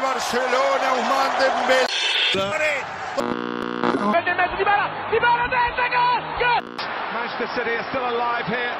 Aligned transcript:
del 0.00 0.08
Barcelona, 0.08 0.92
Usman 0.94 1.30
Dembélé. 1.38 1.86
Dybala, 4.58 4.86
Dybala 5.10 5.48
there's 5.48 5.78
a 5.78 5.88
goal! 5.88 6.20
Good! 6.38 6.62
Manchester 7.14 7.48
City 7.56 7.72
are 7.76 7.86
still 7.90 8.06
alive 8.08 8.46
here. 8.46 8.76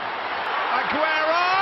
Aguero! 0.78 1.60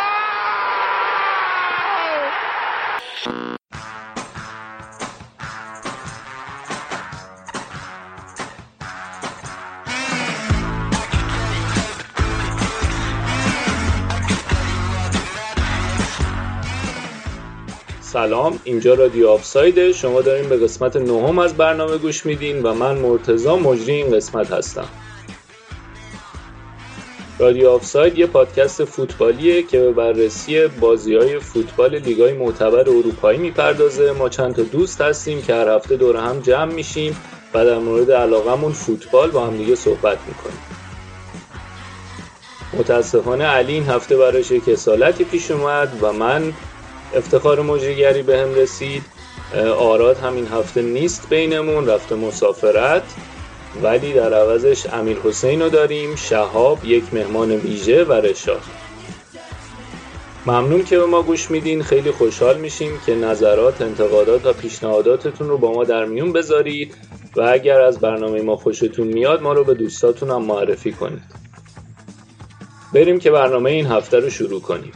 سلام. 18.19 18.61
اینجا 18.65 18.95
رادیو 18.95 19.29
آفساید 19.29 19.93
شما 19.93 20.21
دارین 20.21 20.49
به 20.49 20.57
قسمت 20.57 20.97
نهم 20.97 21.39
از 21.39 21.55
برنامه 21.55 21.97
گوش 21.97 22.27
میدین 22.27 22.63
و 22.63 22.75
من 22.75 22.99
مرتزا 22.99 23.57
مجری 23.57 23.93
این 23.93 24.17
قسمت 24.17 24.53
هستم. 24.53 24.89
رادیو 27.39 27.69
آفساید 27.69 28.19
یه 28.19 28.27
پادکست 28.27 28.85
فوتبالیه 28.85 29.63
که 29.63 29.79
به 29.79 29.93
بررسی 29.93 30.67
بازی 30.67 31.15
های 31.15 31.39
فوتبال 31.39 31.99
لیگای 31.99 32.33
معتبر 32.33 32.81
اروپایی 32.81 33.39
می‌پردازه. 33.39 34.13
ما 34.13 34.29
چند 34.29 34.55
تا 34.55 34.63
دوست 34.63 35.01
هستیم 35.01 35.43
که 35.43 35.55
هر 35.55 35.69
هفته 35.69 35.97
دور 35.97 36.17
هم 36.17 36.41
جمع 36.41 36.73
میشیم 36.73 37.17
و 37.55 37.65
در 37.65 37.79
مورد 37.79 38.11
علاقمون 38.11 38.73
فوتبال 38.73 39.31
با 39.31 39.47
هم 39.47 39.57
دیگه 39.57 39.75
صحبت 39.75 40.19
می‌کنیم. 40.29 40.63
متاسفانه 42.73 43.45
علی 43.45 43.73
این 43.73 43.85
هفته 43.85 44.17
براش 44.17 44.51
یک 44.51 44.69
اصالتی 44.69 45.25
پیش 45.25 45.51
اومد 45.51 45.99
و 46.03 46.13
من 46.13 46.53
افتخار 47.15 47.63
مجریگری 47.63 48.23
به 48.23 48.39
هم 48.39 48.55
رسید. 48.55 49.03
آراد 49.79 50.19
همین 50.19 50.47
هفته 50.47 50.83
نیست 50.83 51.29
بینمون 51.29 51.87
رفته 51.87 52.15
مسافرت. 52.15 53.03
ولی 53.83 54.13
در 54.13 54.35
عوضش 54.35 54.87
امیر 54.87 55.17
حسین 55.25 55.63
رو 55.63 55.69
داریم 55.69 56.17
شهاب 56.17 56.85
یک 56.85 57.05
مهمان 57.15 57.51
ویژه 57.53 58.05
و 58.05 58.13
رشاد. 58.13 58.63
ممنون 60.47 60.85
که 60.85 60.99
به 60.99 61.07
ما 61.07 61.23
گوش 61.23 61.51
میدین. 61.51 61.83
خیلی 61.83 62.11
خوشحال 62.11 62.59
میشیم 62.59 63.01
که 63.07 63.15
نظرات 63.15 63.83
انتقادات 63.83 64.47
و 64.47 64.53
پیشنهاداتتون 64.53 65.49
رو 65.49 65.59
با 65.59 65.73
ما 65.73 65.85
در 65.85 66.05
میون 66.05 66.33
بذارید. 66.33 66.95
و 67.37 67.41
اگر 67.41 67.81
از 67.81 67.99
برنامه 67.99 68.43
ما 68.43 68.57
خوشتون 68.57 69.07
میاد 69.07 69.43
ما 69.43 69.53
رو 69.53 69.65
به 69.65 69.75
دوستاتون 69.75 70.31
هم 70.31 70.43
معرفی 70.43 70.93
کنید. 70.93 71.23
بریم 72.95 73.19
که 73.19 73.31
برنامه 73.31 73.71
این 73.71 73.87
هفته 73.87 74.19
رو 74.19 74.31
شروع 74.31 74.61
کنیم. 74.61 74.93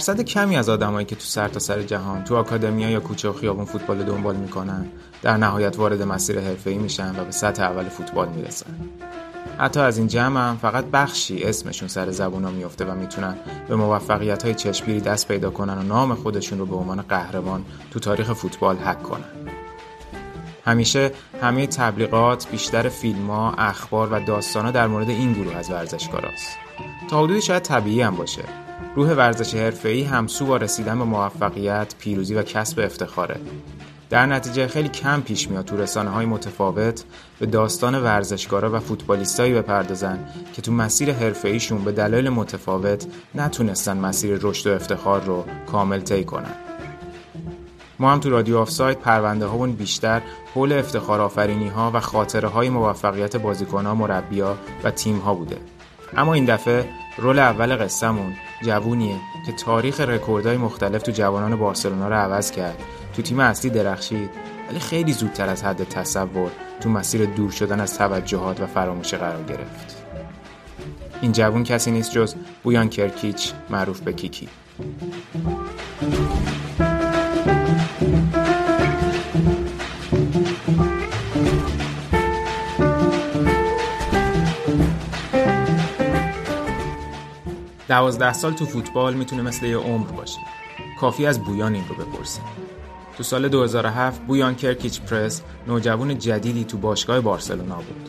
درصد 0.00 0.20
کمی 0.20 0.56
از 0.56 0.68
آدمایی 0.68 1.06
که 1.06 1.16
تو 1.16 1.24
سرتاسر 1.24 1.74
سر 1.74 1.82
جهان 1.82 2.24
تو 2.24 2.36
آکادمیا 2.36 2.90
یا 2.90 3.00
کوچه 3.00 3.28
و 3.28 3.32
خیابون 3.32 3.64
فوتبال 3.64 4.02
دنبال 4.02 4.36
می‌کنن 4.36 4.86
در 5.22 5.36
نهایت 5.36 5.78
وارد 5.78 6.02
مسیر 6.02 6.40
حرفه‌ای 6.40 6.78
میشن 6.78 7.20
و 7.20 7.24
به 7.24 7.30
سطح 7.30 7.62
اول 7.62 7.88
فوتبال 7.88 8.28
می‌رسن. 8.28 8.66
حتی 9.58 9.80
از 9.80 9.98
این 9.98 10.06
جمع 10.06 10.40
هم 10.40 10.56
فقط 10.56 10.84
بخشی 10.84 11.42
اسمشون 11.42 11.88
سر 11.88 12.10
زبونا 12.10 12.50
میفته 12.50 12.84
و 12.84 12.94
می‌تونن 12.94 13.36
به 13.68 13.76
موفقیت 13.76 14.42
های 14.42 14.54
چشمگیری 14.54 15.00
دست 15.00 15.28
پیدا 15.28 15.50
کنن 15.50 15.78
و 15.78 15.82
نام 15.82 16.14
خودشون 16.14 16.58
رو 16.58 16.66
به 16.66 16.76
عنوان 16.76 17.02
قهرمان 17.02 17.64
تو 17.90 18.00
تاریخ 18.00 18.32
فوتبال 18.32 18.76
حک 18.76 19.02
کنن. 19.02 19.24
همیشه 20.66 21.12
همه 21.42 21.66
تبلیغات 21.66 22.48
بیشتر 22.50 22.88
فیلم 22.88 23.26
ها، 23.26 23.52
اخبار 23.52 24.12
و 24.12 24.20
داستانا 24.20 24.70
در 24.70 24.86
مورد 24.86 25.08
این 25.08 25.32
گروه 25.32 25.56
از 25.56 25.70
ورزشکاراست. 25.70 26.56
تا 27.10 27.22
حدودی 27.22 27.42
شاید 27.42 27.62
طبیعی 27.62 28.02
هم 28.02 28.16
باشه. 28.16 28.42
روح 28.94 29.12
ورزش 29.12 29.54
حرفه‌ای 29.54 30.02
همسو 30.02 30.46
با 30.46 30.56
رسیدن 30.56 30.98
به 30.98 31.04
موفقیت، 31.04 31.94
پیروزی 31.98 32.34
و 32.34 32.42
کسب 32.42 32.80
افتخاره. 32.80 33.40
در 34.10 34.26
نتیجه 34.26 34.66
خیلی 34.66 34.88
کم 34.88 35.20
پیش 35.20 35.50
میاد 35.50 35.64
تو 35.64 35.76
رسانه 35.76 36.10
های 36.10 36.26
متفاوت 36.26 37.04
به 37.38 37.46
داستان 37.46 37.94
ورزشکارا 37.94 38.72
و 38.72 38.78
فوتبالیستایی 38.78 39.54
بپردازن 39.54 40.28
که 40.52 40.62
تو 40.62 40.72
مسیر 40.72 41.12
حرفه‌ایشون 41.12 41.84
به 41.84 41.92
دلایل 41.92 42.28
متفاوت 42.28 43.06
نتونستن 43.34 43.96
مسیر 43.96 44.38
رشد 44.42 44.70
و 44.70 44.74
افتخار 44.74 45.20
رو 45.20 45.44
کامل 45.66 46.00
طی 46.00 46.24
کنن. 46.24 46.54
ما 47.98 48.12
هم 48.12 48.20
تو 48.20 48.30
رادیو 48.30 48.58
آف 48.58 48.70
سایت 48.70 48.98
پرونده 48.98 49.46
هامون 49.46 49.72
بیشتر 49.72 50.22
حول 50.54 50.72
افتخار 50.72 51.20
آفرینی 51.20 51.68
ها 51.68 51.90
و 51.94 52.00
خاطره 52.00 52.48
های 52.48 52.70
موفقیت 52.70 53.36
بازیکن 53.36 53.86
ها 53.86 53.94
مربیا 53.94 54.56
و 54.84 54.90
تیم 54.90 55.18
ها 55.18 55.34
بوده 55.34 55.56
اما 56.16 56.34
این 56.34 56.44
دفعه 56.44 56.88
رول 57.18 57.38
اول 57.38 57.76
قصهمون 57.76 58.34
جوونیه 58.62 59.16
که 59.46 59.52
تاریخ 59.52 60.00
رکوردهای 60.00 60.56
مختلف 60.56 61.02
تو 61.02 61.12
جوانان 61.12 61.56
بارسلونا 61.56 62.08
رو 62.08 62.14
عوض 62.14 62.50
کرد. 62.50 62.82
تو 63.16 63.22
تیم 63.22 63.40
اصلی 63.40 63.70
درخشید 63.70 64.30
ولی 64.70 64.78
خیلی 64.78 65.12
زودتر 65.12 65.48
از 65.48 65.64
حد 65.64 65.84
تصور 65.84 66.50
تو 66.80 66.88
مسیر 66.88 67.24
دور 67.24 67.50
شدن 67.50 67.80
از 67.80 67.98
توجهات 67.98 68.60
و 68.60 68.66
فراموشی 68.66 69.16
قرار 69.16 69.42
گرفت. 69.42 70.04
این 71.20 71.32
جوون 71.32 71.64
کسی 71.64 71.90
نیست 71.90 72.12
جز 72.12 72.34
بویان 72.62 72.88
کرکیچ 72.88 73.52
معروف 73.70 74.00
به 74.00 74.12
کیکی. 74.12 74.48
دوازده 87.90 88.32
سال 88.32 88.52
تو 88.52 88.66
فوتبال 88.66 89.14
می‌تونه 89.14 89.42
مثل 89.42 89.66
یه 89.66 89.76
عمر 89.76 90.06
باشه. 90.06 90.38
کافی 91.00 91.26
از 91.26 91.40
بویان 91.40 91.74
این 91.74 91.84
رو 91.88 91.94
بپرسیم 91.94 92.44
تو 93.16 93.22
سال 93.22 93.48
2007 93.48 94.20
بویان 94.20 94.54
کرکیچ 94.54 95.00
پرس 95.00 95.42
نوجوان 95.66 96.18
جدیدی 96.18 96.64
تو 96.64 96.78
باشگاه 96.78 97.20
بارسلونا 97.20 97.74
بود. 97.76 98.08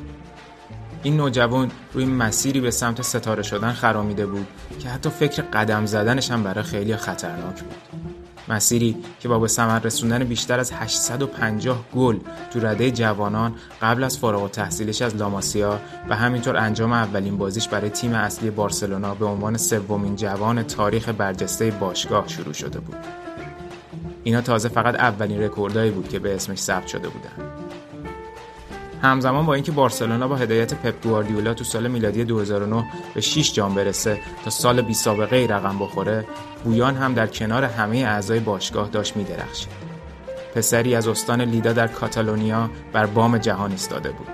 این 1.04 1.18
نوجوان 1.18 1.72
روی 1.94 2.06
مسیری 2.06 2.60
به 2.60 2.72
سمت 2.72 3.02
ستاره 3.02 3.44
شدن 3.44 3.72
خرامیده 3.72 4.26
بود 4.26 4.48
که 4.80 4.90
حتی 4.90 5.10
فکر 5.10 5.42
قدم 5.42 5.86
زدنش 5.86 6.32
هم 6.32 6.44
برای 6.44 6.64
خیلی 6.64 6.96
خطرناک 6.96 7.62
بود. 7.64 8.11
مسیری 8.48 8.96
که 9.20 9.28
با 9.28 9.40
به 9.40 9.48
ثمر 9.48 9.80
رسوندن 9.80 10.24
بیشتر 10.24 10.60
از 10.60 10.72
850 10.72 11.86
گل 11.96 12.18
تو 12.54 12.60
رده 12.60 12.92
جوانان 12.92 13.54
قبل 13.82 14.04
از 14.04 14.18
فارغ 14.18 14.44
التحصیلش 14.44 15.02
از 15.02 15.16
لاماسیا 15.16 15.80
و 16.10 16.16
همینطور 16.16 16.58
انجام 16.58 16.94
اولین 16.94 17.38
بازیش 17.38 17.68
برای 17.68 17.90
تیم 17.90 18.14
اصلی 18.14 18.50
بارسلونا 18.50 19.16
به 19.16 19.26
عنوان 19.26 19.58
سومین 19.58 20.16
جوان 20.16 20.64
تاریخ 20.64 21.10
برجسته 21.10 21.72
باشگاه 21.72 22.28
شروع 22.28 22.54
شده 22.54 22.80
بود. 22.80 22.96
اینا 24.24 24.42
تازه 24.42 24.70
فقط 24.70 24.96
اولین 24.96 25.42
رکوردایی 25.42 25.92
بود 25.92 26.10
که 26.10 26.20
به 26.20 26.36
اسمش 26.36 26.58
ثبت 26.60 26.88
شده 26.88 27.10
بودن. 27.10 27.71
همزمان 29.02 29.46
با 29.46 29.54
اینکه 29.54 29.72
بارسلونا 29.72 30.28
با 30.28 30.36
هدایت 30.36 30.74
پپ 30.74 31.04
گواردیولا 31.04 31.54
تو 31.54 31.64
سال 31.64 31.88
میلادی 31.88 32.24
2009 32.24 32.86
به 33.14 33.22
6 33.22 33.54
جام 33.54 33.76
برسه 33.76 34.20
تا 34.44 34.50
سال 34.50 34.82
بی 34.82 34.94
سابقه 34.94 35.36
ای 35.36 35.48
رقم 35.48 35.80
بخوره 35.80 36.26
بویان 36.64 36.96
هم 36.96 37.14
در 37.14 37.28
کنار 37.28 37.64
همه 37.64 37.98
اعضای 37.98 38.40
باشگاه 38.40 38.90
داشت 38.90 39.18
میدرخشید. 39.18 39.70
پسری 40.56 40.96
از 40.96 41.08
استان 41.08 41.42
لیدا 41.42 41.74
در 41.74 41.88
کاتالونیا 41.88 42.70
بر 42.94 43.06
بام 43.06 43.38
جهان 43.38 43.72
ایستاده 43.72 44.10
بود. 44.12 44.28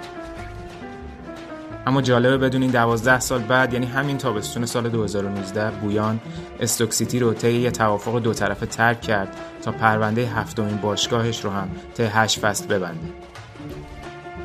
اما 1.87 2.01
جالبه 2.01 2.37
بدونین 2.37 2.71
دوازده 2.71 3.19
سال 3.19 3.41
بعد 3.41 3.73
یعنی 3.73 3.85
همین 3.85 4.17
تابستون 4.17 4.65
سال 4.65 4.89
2019 4.89 5.71
بویان 5.71 6.19
استوکسیتی 6.59 7.19
رو 7.19 7.33
طی 7.33 7.51
یه 7.51 7.71
توافق 7.71 8.19
دو 8.19 8.33
طرفه 8.33 8.65
ترک 8.65 9.01
کرد 9.01 9.35
تا 9.61 9.71
پرونده 9.71 10.25
هفتمین 10.25 10.77
باشگاهش 10.77 11.45
رو 11.45 11.51
هم 11.51 11.69
طی 11.97 12.03
هشت 12.03 12.39
فصل 12.39 12.67
ببنده. 12.67 13.07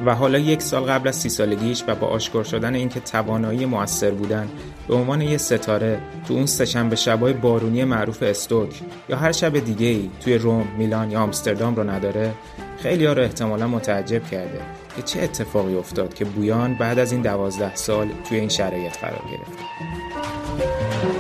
و 0.06 0.14
حالا 0.14 0.38
یک 0.38 0.62
سال 0.62 0.82
قبل 0.82 1.08
از 1.08 1.16
سی 1.16 1.28
سالگیش 1.28 1.84
و 1.86 1.94
با 1.94 2.06
آشکار 2.06 2.44
شدن 2.44 2.74
اینکه 2.74 3.00
توانایی 3.00 3.66
موثر 3.66 4.10
بودن 4.10 4.48
به 4.88 4.94
عنوان 4.94 5.20
یه 5.20 5.36
ستاره 5.36 6.00
تو 6.28 6.34
اون 6.34 6.46
سهشنبه 6.46 6.96
شبای 6.96 7.32
بارونی 7.32 7.84
معروف 7.84 8.22
استوک 8.22 8.80
یا 9.08 9.16
هر 9.16 9.32
شب 9.32 9.58
دیگه 9.58 9.86
ای 9.86 10.10
توی 10.20 10.38
روم، 10.38 10.68
میلان 10.78 11.10
یا 11.10 11.20
آمستردام 11.20 11.74
رو 11.74 11.90
نداره 11.90 12.34
خیلی 12.78 13.06
ها 13.06 13.12
رو 13.12 13.22
احتمالا 13.22 13.68
متعجب 13.68 14.24
کرده 14.24 14.60
که 14.96 15.02
چه 15.02 15.22
اتفاقی 15.22 15.74
افتاد 15.74 16.14
که 16.14 16.24
بویان 16.24 16.74
بعد 16.74 16.98
از 16.98 17.12
این 17.12 17.22
دوازده 17.22 17.74
سال 17.74 18.08
توی 18.28 18.38
این 18.38 18.48
شرایط 18.48 18.96
قرار 18.98 19.22
گرفت. 19.30 21.11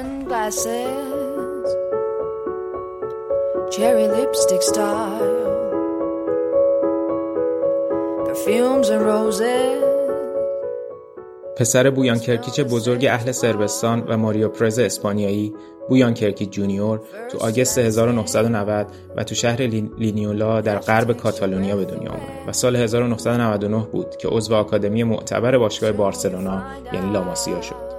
sunglasses, 0.00 1.66
cherry 3.74 4.06
lipstick 4.16 4.62
style, 4.62 5.36
perfumes 8.26 8.88
and 8.94 9.02
roses. 9.12 9.80
پسر 11.56 11.90
بویان 11.90 12.18
کرکیچ 12.18 12.60
بزرگ 12.60 13.06
اهل 13.06 13.32
سربستان 13.32 14.02
و 14.08 14.16
ماریو 14.16 14.48
پرز 14.48 14.78
اسپانیایی 14.78 15.54
بویان 15.88 16.14
کرکیچ 16.14 16.50
جونیور 16.50 17.00
تو 17.30 17.38
آگست 17.38 17.78
1990 17.78 18.86
و 19.16 19.24
تو 19.24 19.34
شهر 19.34 19.62
لینیولا 19.98 20.60
در 20.60 20.78
غرب 20.78 21.12
کاتالونیا 21.12 21.76
به 21.76 21.84
دنیا 21.84 22.10
آمد 22.10 22.48
و 22.48 22.52
سال 22.52 22.76
1999 22.76 23.86
بود 23.92 24.16
که 24.16 24.28
عضو 24.28 24.54
آکادمی 24.54 25.04
معتبر 25.04 25.58
باشگاه 25.58 25.92
بارسلونا 25.92 26.62
یعنی 26.92 27.12
لاماسیا 27.12 27.60
شد 27.60 27.89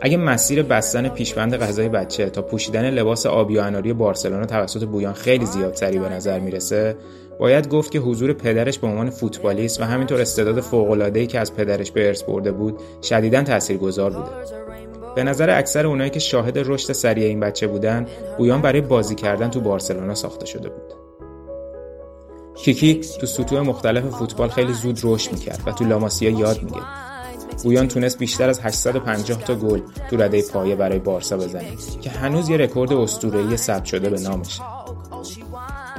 اگه 0.00 0.16
مسیر 0.16 0.62
بستن 0.62 1.08
پیشبند 1.08 1.56
غذای 1.56 1.88
بچه 1.88 2.30
تا 2.30 2.42
پوشیدن 2.42 2.90
لباس 2.90 3.26
آبی 3.26 3.58
و 3.58 3.60
اناری 3.60 3.92
بارسلونا 3.92 4.46
توسط 4.46 4.84
بویان 4.84 5.12
خیلی 5.12 5.46
زیادتری 5.46 5.98
به 5.98 6.08
نظر 6.08 6.38
می‌رسه 6.38 6.96
باید 7.38 7.68
گفت 7.68 7.90
که 7.90 7.98
حضور 7.98 8.32
پدرش 8.32 8.78
به 8.78 8.86
عنوان 8.86 9.10
فوتبالیست 9.10 9.80
و 9.80 9.84
همینطور 9.84 10.20
استعداد 10.20 10.60
فوق‌العاده‌ای 10.60 11.26
که 11.26 11.40
از 11.40 11.54
پدرش 11.54 11.90
به 11.90 12.06
ارث 12.06 12.22
برده 12.22 12.52
بود 12.52 12.80
شدیداً 13.02 13.42
تاثیرگذار 13.42 14.10
بوده. 14.10 14.30
به 15.14 15.24
نظر 15.24 15.58
اکثر 15.58 15.86
اونایی 15.86 16.10
که 16.10 16.20
شاهد 16.20 16.58
رشد 16.58 16.92
سریع 16.92 17.26
این 17.26 17.40
بچه 17.40 17.66
بودن 17.66 18.06
بویان 18.38 18.62
برای 18.62 18.80
بازی 18.80 19.14
کردن 19.14 19.50
تو 19.50 19.60
بارسلونا 19.60 20.14
ساخته 20.14 20.46
شده 20.46 20.68
بود. 20.68 20.92
کیکی 22.56 23.00
تو 23.20 23.26
سطوح 23.26 23.60
مختلف 23.60 24.04
فوتبال 24.04 24.48
خیلی 24.48 24.72
زود 24.72 25.00
رشد 25.02 25.32
می‌کرد 25.32 25.60
و 25.66 25.72
تو 25.72 25.84
لاماسیا 25.84 26.30
یاد 26.30 26.62
می‌گرفت. 26.62 27.15
بویان 27.64 27.88
تونست 27.88 28.18
بیشتر 28.18 28.48
از 28.48 28.60
850 28.60 29.44
تا 29.44 29.54
گل 29.54 29.80
تو 30.10 30.16
رده 30.16 30.42
پایه 30.42 30.76
برای 30.76 30.98
بارسا 30.98 31.36
بزنه 31.36 31.64
که 32.00 32.10
هنوز 32.10 32.48
یه 32.48 32.56
رکورد 32.56 32.92
اسطوره‌ای 32.92 33.56
ثبت 33.56 33.84
شده 33.84 34.10
به 34.10 34.20
نامشه. 34.20 34.62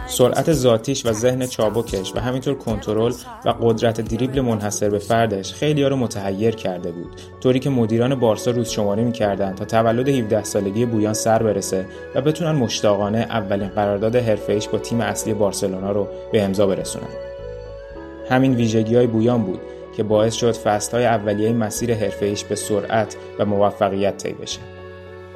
سرعت 0.08 0.54
ذاتیش 0.54 1.06
و 1.06 1.14
ذهن 1.14 1.46
چابکش 1.46 2.16
و 2.16 2.20
همینطور 2.20 2.56
کنترل 2.56 3.14
و 3.46 3.54
قدرت 3.62 4.02
دریبل 4.02 4.42
منحصر 4.42 4.90
به 4.90 5.00
فردش 5.00 5.54
خیلی 5.54 5.84
ها 5.84 5.88
رو 5.88 5.96
متحیر 5.96 6.56
کرده 6.56 6.92
بود. 6.92 7.22
طوری 7.42 7.60
که 7.60 7.70
مدیران 7.70 8.16
بارسا 8.16 8.52
روز 8.52 8.70
شماری 8.70 9.04
می‌کردن 9.04 9.56
تا 9.56 9.66
تولد 9.66 10.10
17 10.10 10.44
سالگی 10.44 10.86
بویان 10.86 11.14
سر 11.14 11.44
برسه 11.44 11.86
و 12.16 12.22
بتونن 12.22 12.52
مشتاقانه 12.52 13.18
اولین 13.18 13.68
قرارداد 13.68 14.16
حرفه‌ایش 14.16 14.68
با 14.68 14.78
تیم 14.78 15.02
اصلی 15.02 15.34
بارسلونا 15.34 15.92
رو 15.92 16.08
به 16.32 16.42
امضا 16.42 16.68
برسونن. 16.68 17.08
همین 18.30 18.56
ویژگی 18.56 18.96
های 18.96 19.08
بویان 19.08 19.44
بود. 19.44 19.60
که 19.98 20.04
باعث 20.04 20.34
شد 20.34 20.52
فصلهای 20.52 21.06
اولیه 21.06 21.54
مسیر 21.54 21.94
حرفه‌ایش 21.94 22.44
به 22.44 22.56
سرعت 22.56 23.16
و 23.40 23.46
موفقیت 23.46 24.18
طی 24.18 24.34
بشه. 24.34 24.60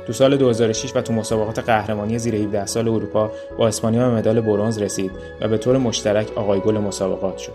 تو 0.08 0.14
سال 0.14 0.38
2006 0.38 0.96
و 0.96 1.02
تو 1.02 1.14
مسابقات 1.14 1.60
قهرمانی 1.60 2.20
زیر 2.20 2.36
17 2.36 2.66
سال 2.66 2.88
اروپا 2.88 3.32
با 3.58 3.68
اسپانیا 3.68 4.10
به 4.10 4.16
مدال 4.16 4.42
برنز 4.42 4.78
رسید 4.78 5.12
و 5.42 5.48
به 5.48 5.58
طور 5.58 5.78
مشترک 5.78 6.38
آقای 6.38 6.60
گل 6.60 6.78
مسابقات 6.78 7.38
شد. 7.38 7.54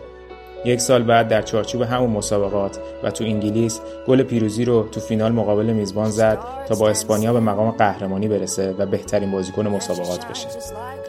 یک 0.64 0.80
سال 0.80 1.02
بعد 1.02 1.28
در 1.28 1.42
چارچوب 1.42 1.82
همون 1.82 2.10
مسابقات 2.10 2.78
و 3.02 3.10
تو 3.10 3.24
انگلیس 3.24 3.80
گل 4.06 4.22
پیروزی 4.22 4.64
رو 4.64 4.88
تو 4.92 5.00
فینال 5.00 5.32
مقابل 5.32 5.72
میزبان 5.72 6.10
زد 6.10 6.38
تا 6.68 6.74
با 6.74 6.88
اسپانیا 6.88 7.32
به 7.32 7.40
مقام 7.40 7.70
قهرمانی 7.70 8.28
برسه 8.28 8.74
و 8.78 8.86
بهترین 8.86 9.30
بازیکن 9.30 9.66
مسابقات 9.66 10.28
بشه. 10.28 10.48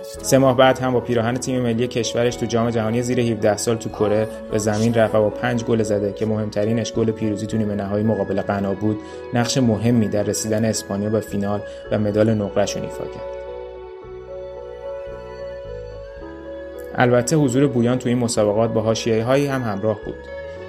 سه 0.08 0.38
ماه 0.38 0.58
بعد 0.58 0.80
هم 0.80 0.94
با 0.94 1.00
پیراهن 1.00 1.34
تیم 1.34 1.62
ملی 1.62 1.88
کشورش 1.88 2.36
تو 2.36 2.46
جام 2.46 2.70
جهانی 2.70 3.02
زیر 3.02 3.20
17 3.20 3.58
سال 3.58 3.76
تو 3.76 3.90
کره 3.90 4.28
به 4.52 4.58
زمین 4.58 4.94
رفت 4.94 5.16
و 5.16 5.22
با 5.22 5.30
پنج 5.30 5.64
گل 5.64 5.84
زده 5.84 6.14
که 6.14 6.26
مهمترینش 6.26 6.94
گل 6.94 7.12
پیروزی 7.12 7.48
تو 7.48 7.58
نیمه 7.58 7.76
نهایی 7.76 8.04
مقابل 8.04 8.42
غنا 8.42 8.74
بود 8.74 8.98
نقش 9.34 9.58
مهمی 9.58 10.08
در 10.08 10.24
رسیدن 10.24 10.66
اسپانیا 10.66 11.10
به 11.10 11.20
فینال 11.20 11.62
و 11.92 12.00
مدال 12.00 12.34
نقره‌اش 12.34 12.76
ایفا 12.76 13.04
کرد. 13.04 13.38
البته 16.96 17.36
حضور 17.36 17.68
بویان 17.68 18.00
تو 18.00 18.10
این 18.10 18.18
مسابقات 18.18 18.74
با 18.74 18.82
حاشیه 18.82 19.24
هایی 19.24 19.48
هم 19.48 19.62
همراه 19.64 20.00
بود 20.06 20.16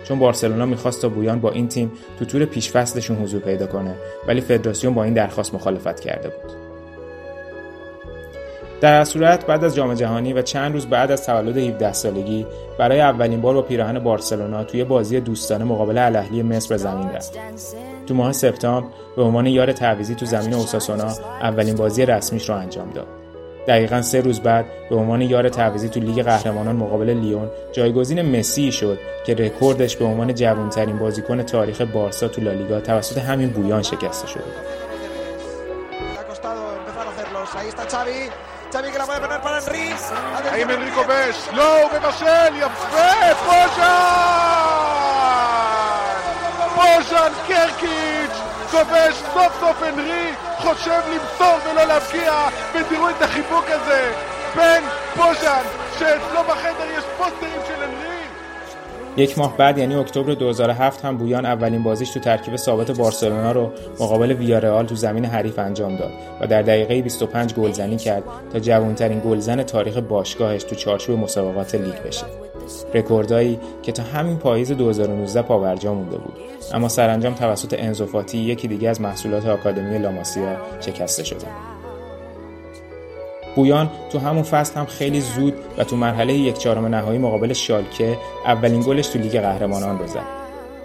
چون 0.04 0.18
بارسلونا 0.18 0.66
می‌خواست 0.66 1.02
تا 1.02 1.08
بویان 1.08 1.40
با 1.40 1.50
این 1.50 1.68
تیم 1.68 1.92
تو 2.18 2.24
تور 2.24 2.44
پیشفصلشون 2.44 3.16
حضور 3.16 3.40
پیدا 3.40 3.66
کنه 3.66 3.94
ولی 4.28 4.40
فدراسیون 4.40 4.94
با 4.94 5.04
این 5.04 5.14
درخواست 5.14 5.54
مخالفت 5.54 6.00
کرده 6.00 6.28
بود 6.28 6.67
در 8.80 9.04
صورت 9.04 9.46
بعد 9.46 9.64
از 9.64 9.74
جام 9.74 9.94
جهانی 9.94 10.32
و 10.32 10.42
چند 10.42 10.72
روز 10.72 10.86
بعد 10.86 11.10
از 11.10 11.26
تولد 11.26 11.56
17 11.56 11.92
سالگی 11.92 12.46
برای 12.78 13.00
اولین 13.00 13.40
بار 13.40 13.54
با 13.54 13.62
پیراهن 13.62 13.98
بارسلونا 13.98 14.64
توی 14.64 14.84
بازی 14.84 15.20
دوستانه 15.20 15.64
مقابل 15.64 15.98
الاهلی 15.98 16.42
مصر 16.42 16.68
به 16.68 16.76
زمین 16.76 17.08
رفت. 17.08 17.38
تو 18.06 18.14
ماه 18.14 18.32
سپتامبر 18.32 18.88
به 19.16 19.22
عنوان 19.22 19.46
یار 19.46 19.72
تعویضی 19.72 20.14
تو 20.14 20.26
زمین 20.26 20.54
اوساسونا 20.54 21.12
اولین 21.42 21.74
بازی 21.74 22.06
رسمیش 22.06 22.48
رو 22.48 22.54
انجام 22.54 22.90
داد. 22.90 23.06
دقیقا 23.68 24.02
سه 24.02 24.20
روز 24.20 24.40
بعد 24.40 24.66
به 24.90 24.96
عنوان 24.96 25.22
یار 25.22 25.48
تعویضی 25.48 25.88
تو 25.88 26.00
لیگ 26.00 26.22
قهرمانان 26.22 26.76
مقابل 26.76 27.10
لیون 27.10 27.50
جایگزین 27.72 28.38
مسی 28.38 28.72
شد 28.72 28.98
که 29.26 29.34
رکوردش 29.34 29.96
به 29.96 30.04
عنوان 30.04 30.34
جوانترین 30.34 30.98
بازیکن 30.98 31.42
تاریخ 31.42 31.80
بارسا 31.80 32.28
تو 32.28 32.40
لالیگا 32.40 32.80
توسط 32.80 33.18
همین 33.18 33.48
بویان 33.48 33.82
شکسته 33.82 34.28
Xavi 38.70 38.90
que 38.92 38.98
la 38.98 39.06
puede 39.06 39.20
poner 39.20 39.40
para 39.40 39.58
Henry. 39.60 39.94
Ahí 40.52 40.64
כובש? 40.94 41.48
לא, 41.52 41.82
הוא 41.82 41.90
מבשל, 41.92 42.56
יפה, 42.56 43.34
פוז'ן! 43.46 43.88
פוז'ן 46.74 47.32
קרקיץ', 47.46 48.38
כובש 48.70 49.14
סוף 49.34 49.60
סוף 49.60 49.82
הנרי, 49.82 50.32
חושב 50.58 51.00
למסור 51.08 51.58
ולא 51.64 51.84
להבקיע, 51.84 52.48
ותראו 52.74 53.10
את 53.10 53.22
החיבוק 53.22 53.64
הזה 53.68 54.12
בין 54.54 54.84
פוז'ן, 55.16 55.64
שאצלו 55.98 56.44
בחדר 56.44 56.90
יש 56.98 57.04
פוסטרים 57.18 57.60
של 57.68 57.82
הנרי. 57.82 57.97
یک 59.16 59.38
ماه 59.38 59.56
بعد 59.56 59.78
یعنی 59.78 59.94
اکتبر 59.94 60.34
2007 60.34 61.04
هم 61.04 61.16
بویان 61.16 61.46
اولین 61.46 61.82
بازیش 61.82 62.10
تو 62.10 62.20
ترکیب 62.20 62.56
ثابت 62.56 62.90
بارسلونا 62.90 63.52
رو 63.52 63.72
مقابل 64.00 64.32
ویارئال 64.32 64.86
تو 64.86 64.94
زمین 64.94 65.24
حریف 65.24 65.58
انجام 65.58 65.96
داد 65.96 66.10
و 66.40 66.46
در 66.46 66.62
دقیقه 66.62 67.02
25 67.02 67.54
گلزنی 67.54 67.96
کرد 67.96 68.22
تا 68.52 68.58
جوانترین 68.58 69.20
گلزن 69.20 69.62
تاریخ 69.62 69.96
باشگاهش 69.96 70.62
تو 70.62 70.74
چارچوب 70.74 71.18
مسابقات 71.18 71.74
لیگ 71.74 72.02
بشه. 72.06 72.24
رکوردایی 72.94 73.58
که 73.82 73.92
تا 73.92 74.02
همین 74.02 74.36
پاییز 74.36 74.72
2019 74.72 75.42
پاورجا 75.42 75.94
مونده 75.94 76.16
بود 76.16 76.34
اما 76.74 76.88
سرانجام 76.88 77.34
توسط 77.34 77.74
انزوفاتی 77.78 78.38
یکی 78.38 78.68
دیگه 78.68 78.88
از 78.88 79.00
محصولات 79.00 79.46
آکادمی 79.46 79.98
لاماسیا 79.98 80.56
شکسته 80.80 81.24
شده 81.24 81.46
بویان 83.58 83.90
تو 84.12 84.18
همون 84.18 84.42
فصل 84.42 84.74
هم 84.74 84.86
خیلی 84.86 85.20
زود 85.20 85.54
و 85.78 85.84
تو 85.84 85.96
مرحله 85.96 86.34
یک 86.34 86.58
چهارم 86.58 86.86
نهایی 86.86 87.18
مقابل 87.18 87.52
شالکه 87.52 88.18
اولین 88.46 88.80
گلش 88.80 89.06
تو 89.06 89.18
لیگ 89.18 89.40
قهرمانان 89.40 89.98
رو 89.98 90.06
زد 90.06 90.24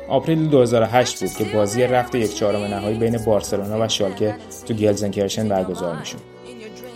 آپریل 0.07 0.49
2008 0.49 1.19
بود 1.19 1.33
که 1.33 1.43
بازی 1.43 1.83
رفت 1.83 2.15
یک 2.15 2.35
چهارم 2.35 2.63
نهایی 2.63 2.97
بین 2.97 3.17
بارسلونا 3.17 3.85
و 3.85 3.87
شالکه 3.87 4.35
تو 4.65 4.73
گلزنکرشن 4.73 5.47
برگزار 5.47 5.95
می‌شد. 5.95 6.17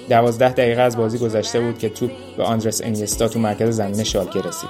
دوازده 0.10 0.52
دقیقه 0.52 0.82
از 0.82 0.98
بازی 0.98 1.18
گذشته 1.18 1.60
بود 1.60 1.78
که 1.78 1.90
توپ 1.90 2.12
به 2.38 2.44
آندرس 2.44 2.82
انیستا 2.84 3.28
تو 3.28 3.40
مرکز 3.40 3.76
زمین 3.76 4.04
شالکه 4.04 4.40
رسید. 4.40 4.70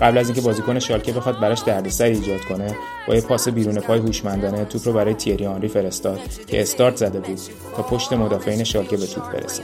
قبل 0.00 0.18
از 0.18 0.26
اینکه 0.26 0.40
بازیکن 0.40 0.78
شالکه 0.78 1.12
بخواد 1.12 1.40
براش 1.40 1.60
دردسر 1.60 2.04
ایجاد 2.04 2.40
کنه 2.40 2.76
با 3.08 3.14
یه 3.14 3.20
پاس 3.20 3.48
بیرون 3.48 3.74
پای 3.80 3.98
هوشمندانه 3.98 4.64
توپ 4.64 4.82
رو 4.86 4.92
برای 4.92 5.14
تیری 5.14 5.46
آنری 5.46 5.68
فرستاد 5.68 6.20
که 6.46 6.62
استارت 6.62 6.96
زده 6.96 7.20
بود 7.20 7.40
تا 7.76 7.82
پشت 7.82 8.12
مدافعین 8.12 8.64
شالکه 8.64 8.96
به 8.96 9.06
توپ 9.06 9.32
برسه. 9.32 9.62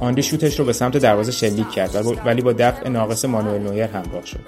آنری 0.00 0.22
شوتش 0.22 0.58
رو 0.58 0.64
به 0.64 0.72
سمت 0.72 0.96
دروازه 0.96 1.32
شلیک 1.32 1.70
کرد 1.70 2.06
ولی 2.26 2.42
با 2.42 2.52
دفع 2.52 2.88
ناقص 2.88 3.24
مانوئل 3.24 3.62
نویر 3.62 3.84
همراه 3.84 4.26
شد 4.26 4.38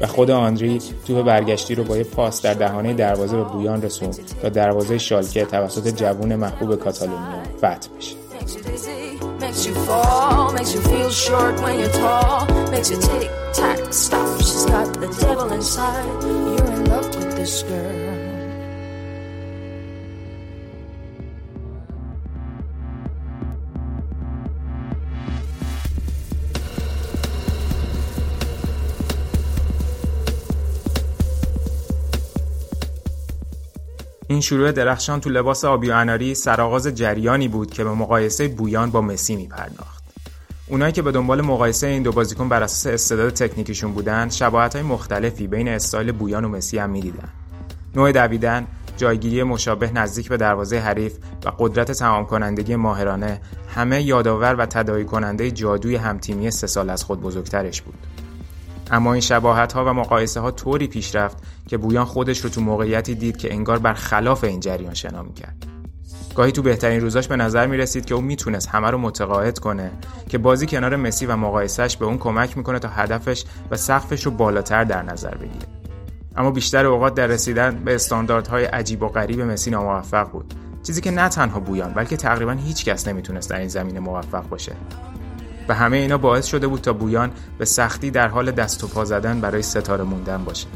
و 0.00 0.06
خود 0.06 0.30
آندری 0.30 0.80
توپ 1.06 1.26
برگشتی 1.26 1.74
رو 1.74 1.84
با 1.84 1.96
یه 1.96 2.04
پاس 2.04 2.42
در 2.42 2.54
دهانه 2.54 2.94
دروازه 2.94 3.36
به 3.36 3.44
بویان 3.44 3.82
رسوند 3.82 4.18
تا 4.42 4.48
دروازه 4.48 4.98
شالکه 4.98 5.44
توسط 5.44 5.96
جوون 5.96 6.36
محبوب 6.36 6.74
کاتالونیا 6.74 7.42
فتح 7.58 7.88
بشه. 7.98 8.23
Makes 8.44 8.56
you 8.56 8.62
dizzy, 8.62 9.18
makes 9.40 9.66
you 9.66 9.74
fall, 9.86 10.52
makes 10.52 10.74
you 10.74 10.80
feel 10.82 11.10
short 11.10 11.58
when 11.62 11.78
you're 11.78 11.88
tall. 11.88 12.44
Makes 12.70 12.90
you 12.90 13.00
tick, 13.00 13.30
tack, 13.54 13.78
stop. 13.90 14.38
She's 14.38 14.66
got 14.66 15.00
the 15.00 15.06
devil 15.18 15.50
inside. 15.50 16.22
You're 16.22 16.72
in 16.72 16.84
love 16.84 17.06
with 17.16 17.36
this 17.36 17.62
girl 17.62 18.13
این 34.28 34.40
شروع 34.40 34.72
درخشان 34.72 35.20
تو 35.20 35.30
لباس 35.30 35.64
آبی 35.64 35.90
و 35.90 35.94
اناری 35.94 36.34
سرآغاز 36.34 36.86
جریانی 36.86 37.48
بود 37.48 37.70
که 37.70 37.84
به 37.84 37.90
مقایسه 37.90 38.48
بویان 38.48 38.90
با 38.90 39.00
مسی 39.00 39.36
میپرداخت. 39.36 40.04
اونایی 40.66 40.92
که 40.92 41.02
به 41.02 41.12
دنبال 41.12 41.40
مقایسه 41.40 41.86
این 41.86 42.02
دو 42.02 42.12
بازیکن 42.12 42.48
بر 42.48 42.62
اساس 42.62 42.86
استعداد 42.86 43.32
تکنیکیشون 43.32 43.92
بودن، 43.92 44.28
شباهت‌های 44.28 44.84
مختلفی 44.84 45.46
بین 45.46 45.68
استایل 45.68 46.12
بویان 46.12 46.44
و 46.44 46.48
مسی 46.48 46.78
هم 46.78 46.90
می‌دیدن. 46.90 47.28
نوع 47.96 48.12
دویدن، 48.12 48.66
جایگیری 48.96 49.42
مشابه 49.42 49.92
نزدیک 49.92 50.28
به 50.28 50.36
دروازه 50.36 50.78
حریف 50.78 51.16
و 51.44 51.52
قدرت 51.58 51.92
تمام 51.92 52.26
کنندگی 52.26 52.76
ماهرانه 52.76 53.40
همه 53.74 54.02
یادآور 54.02 54.54
و 54.54 54.66
تداعی 54.66 55.04
کننده 55.04 55.50
جادوی 55.50 55.96
همتیمی 55.96 56.50
سه 56.50 56.66
سال 56.66 56.90
از 56.90 57.04
خود 57.04 57.20
بزرگترش 57.20 57.82
بود. 57.82 57.94
اما 58.90 59.12
این 59.12 59.20
شباهت 59.20 59.72
ها 59.72 59.84
و 59.84 59.88
مقایسه 59.88 60.40
ها 60.40 60.50
طوری 60.50 60.86
پیش 60.86 61.14
رفت 61.14 61.38
که 61.66 61.76
بویان 61.76 62.04
خودش 62.04 62.38
رو 62.38 62.50
تو 62.50 62.60
موقعیتی 62.60 63.14
دید 63.14 63.36
که 63.36 63.52
انگار 63.52 63.78
بر 63.78 63.94
خلاف 63.94 64.44
این 64.44 64.60
جریان 64.60 64.94
شنا 64.94 65.22
می‌کرد. 65.22 65.66
گاهی 66.34 66.52
تو 66.52 66.62
بهترین 66.62 67.00
روزاش 67.00 67.28
به 67.28 67.36
نظر 67.36 67.66
می 67.66 67.76
رسید 67.76 68.04
که 68.04 68.14
او 68.14 68.20
می‌تونست 68.20 68.68
همه 68.68 68.90
رو 68.90 68.98
متقاعد 68.98 69.58
کنه 69.58 69.90
که 70.28 70.38
بازی 70.38 70.66
کنار 70.66 70.96
مسی 70.96 71.26
و 71.26 71.36
مقایسهش 71.36 71.96
به 71.96 72.04
اون 72.04 72.18
کمک 72.18 72.56
می‌کنه 72.56 72.78
تا 72.78 72.88
هدفش 72.88 73.44
و 73.70 73.76
سقفش 73.76 74.26
رو 74.26 74.30
بالاتر 74.32 74.84
در 74.84 75.02
نظر 75.02 75.34
بگیره. 75.34 75.66
اما 76.36 76.50
بیشتر 76.50 76.86
اوقات 76.86 77.14
در 77.14 77.26
رسیدن 77.26 77.84
به 77.84 77.94
استانداردهای 77.94 78.64
عجیب 78.64 79.02
و 79.02 79.08
غریب 79.08 79.40
مسی 79.40 79.70
ناموفق 79.70 80.30
بود. 80.30 80.54
چیزی 80.82 81.00
که 81.00 81.10
نه 81.10 81.28
تنها 81.28 81.60
بویان 81.60 81.92
بلکه 81.92 82.16
تقریبا 82.16 82.52
هیچ 82.52 82.84
کس 82.84 83.08
نمی‌تونست 83.08 83.50
در 83.50 83.58
این 83.58 83.68
زمینه 83.68 84.00
موفق 84.00 84.48
باشه. 84.48 84.72
و 85.68 85.74
همه 85.74 85.96
اینا 85.96 86.18
باعث 86.18 86.46
شده 86.46 86.66
بود 86.66 86.80
تا 86.80 86.92
بویان 86.92 87.30
به 87.58 87.64
سختی 87.64 88.10
در 88.10 88.28
حال 88.28 88.50
دست 88.50 88.84
و 88.84 88.86
پا 88.86 89.04
زدن 89.04 89.40
برای 89.40 89.62
ستاره 89.62 90.04
موندن 90.04 90.44
باشه. 90.44 90.66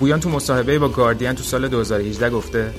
بویان 0.00 0.20
تو 0.20 0.30
مصاحبه 0.30 0.78
با 0.78 0.88
گاردین 0.88 1.32
تو 1.32 1.42
سال 1.42 1.68
2018 1.68 2.30
گفته 2.30 2.74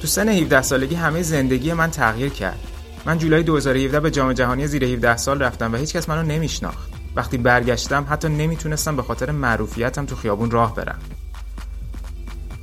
تو 0.00 0.06
سن 0.06 0.28
17 0.28 0.62
سالگی 0.62 0.94
همه 0.94 1.22
زندگی 1.22 1.72
من 1.72 1.90
تغییر 1.90 2.28
کرد. 2.28 2.58
من 3.06 3.18
جولای 3.18 3.42
2017 3.42 4.00
به 4.00 4.10
جام 4.10 4.32
جهانی 4.32 4.66
زیر 4.66 4.84
17 4.84 5.16
سال 5.16 5.42
رفتم 5.42 5.72
و 5.72 5.76
هیچکس 5.76 6.08
منو 6.08 6.22
نمیشناخت. 6.22 6.92
وقتی 7.16 7.38
برگشتم 7.38 8.06
حتی 8.10 8.28
نمی‌تونستم 8.28 8.96
به 8.96 9.02
خاطر 9.02 9.30
معروفیتم 9.30 10.06
تو 10.06 10.16
خیابون 10.16 10.50
راه 10.50 10.74
برم. 10.74 10.98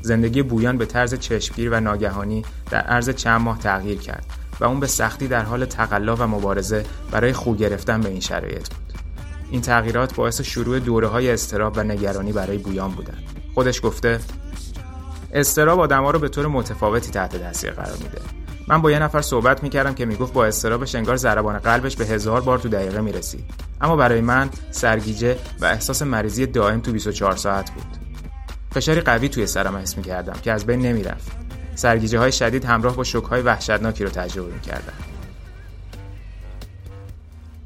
زندگی 0.02 0.42
بویان 0.42 0.78
به 0.78 0.86
طرز 0.86 1.14
چشمگیر 1.14 1.70
و 1.70 1.80
ناگهانی 1.80 2.46
در 2.72 2.82
عرض 2.82 3.10
چند 3.10 3.42
ماه 3.42 3.60
تغییر 3.60 4.00
کرد 4.00 4.25
و 4.60 4.66
اون 4.66 4.80
به 4.80 4.88
سختی 4.88 5.28
در 5.28 5.44
حال 5.44 5.66
تقلا 5.66 6.16
و 6.16 6.22
مبارزه 6.22 6.84
برای 7.12 7.34
خو 7.34 7.56
گرفتن 7.56 8.02
به 8.02 8.10
این 8.10 8.20
شرایط 8.20 8.70
بود. 8.70 8.94
این 9.52 9.62
تغییرات 9.62 10.16
باعث 10.16 10.42
شروع 10.42 10.80
دوره 10.80 11.08
های 11.08 11.32
استراب 11.32 11.74
و 11.78 11.84
نگرانی 11.84 12.32
برای 12.32 12.58
بویان 12.58 12.92
بودند. 12.92 13.24
خودش 13.54 13.82
گفته 13.82 14.20
استراب 15.34 15.80
آدما 15.80 16.12
رو 16.12 16.20
به 16.20 16.30
طور 16.30 16.48
متفاوتی 16.48 17.12
تحت 17.12 17.36
تاثیر 17.36 17.72
قرار 17.72 17.98
میده 17.98 18.22
من 18.68 18.82
با 18.82 18.92
یه 18.92 19.00
نفر 19.00 19.22
صحبت 19.22 19.64
می‌کردم 19.64 19.94
که 19.94 20.06
می‌گفت 20.06 20.34
با 20.34 20.46
استرابش 20.46 20.96
انگار 20.96 21.16
ضربان 21.16 21.58
قلبش 21.58 21.96
به 21.96 22.06
هزار 22.06 22.42
بار 22.42 22.60
تو 22.60 22.70
دقیقه 22.70 23.02
می‌رسید 23.02 23.46
اما 23.82 23.96
برای 23.96 24.22
من 24.22 24.50
سرگیجه 24.72 25.38
و 25.62 25.66
احساس 25.66 26.02
مریضی 26.02 26.46
دائم 26.46 26.80
تو 26.80 26.92
24 26.92 27.36
ساعت 27.36 27.72
بود 27.72 27.86
فشاری 28.72 29.02
قوی 29.02 29.30
توی 29.30 29.48
سرم 29.48 29.76
حس 29.76 29.98
می‌کردم 29.98 30.40
که 30.42 30.52
از 30.52 30.66
بین 30.66 30.82
نمی‌رفت 30.82 31.45
سرگیجه 31.75 32.20
های 32.20 32.32
شدید 32.32 32.65
همراه 32.65 32.96
با 32.96 33.03
شوک 33.03 33.24
های 33.24 33.41
وحشتناکی 33.41 34.03
رو 34.03 34.10
تجربه 34.10 34.53
می‌کردم 34.53 34.94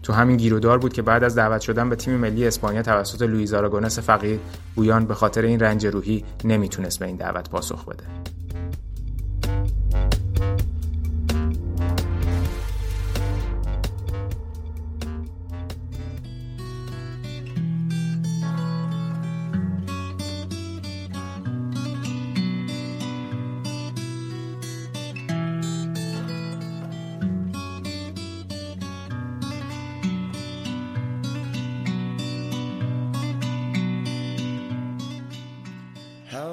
تو 0.03 0.13
همین 0.13 0.37
گیرودار 0.37 0.77
بود 0.77 0.93
که 0.93 1.01
بعد 1.01 1.23
از 1.23 1.35
دعوت 1.35 1.61
شدن 1.61 1.89
به 1.89 1.95
تیم 1.95 2.13
ملی 2.13 2.47
اسپانیا 2.47 2.81
توسط 2.81 3.21
لوئیز 3.21 3.53
آراگونس 3.53 3.99
فقیر 3.99 4.39
بویان 4.75 5.05
به 5.05 5.13
خاطر 5.13 5.41
این 5.41 5.59
رنج 5.59 5.85
روحی 5.85 6.25
نمی‌تونست 6.43 6.99
به 6.99 7.05
این 7.05 7.15
دعوت 7.15 7.49
پاسخ 7.49 7.85
بده. 7.85 8.03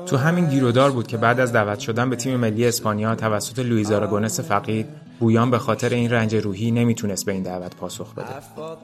تو 0.06 0.16
همین 0.16 0.46
گیرودار 0.46 0.90
بود 0.90 1.06
که 1.06 1.16
بعد 1.16 1.40
از 1.40 1.52
دعوت 1.52 1.78
شدن 1.78 2.10
به 2.10 2.16
تیم 2.16 2.36
ملی 2.36 2.66
اسپانیا 2.66 3.14
توسط 3.14 3.58
لوئیز 3.58 3.92
آراگونس 3.92 4.40
فقید 4.40 4.86
بویان 5.20 5.50
به 5.50 5.58
خاطر 5.58 5.88
این 5.88 6.10
رنج 6.10 6.34
روحی 6.34 6.70
نمی‌تونست 6.70 7.26
به 7.26 7.32
این 7.32 7.42
دعوت 7.42 7.76
پاسخ 7.76 8.14
بده. 8.14 8.26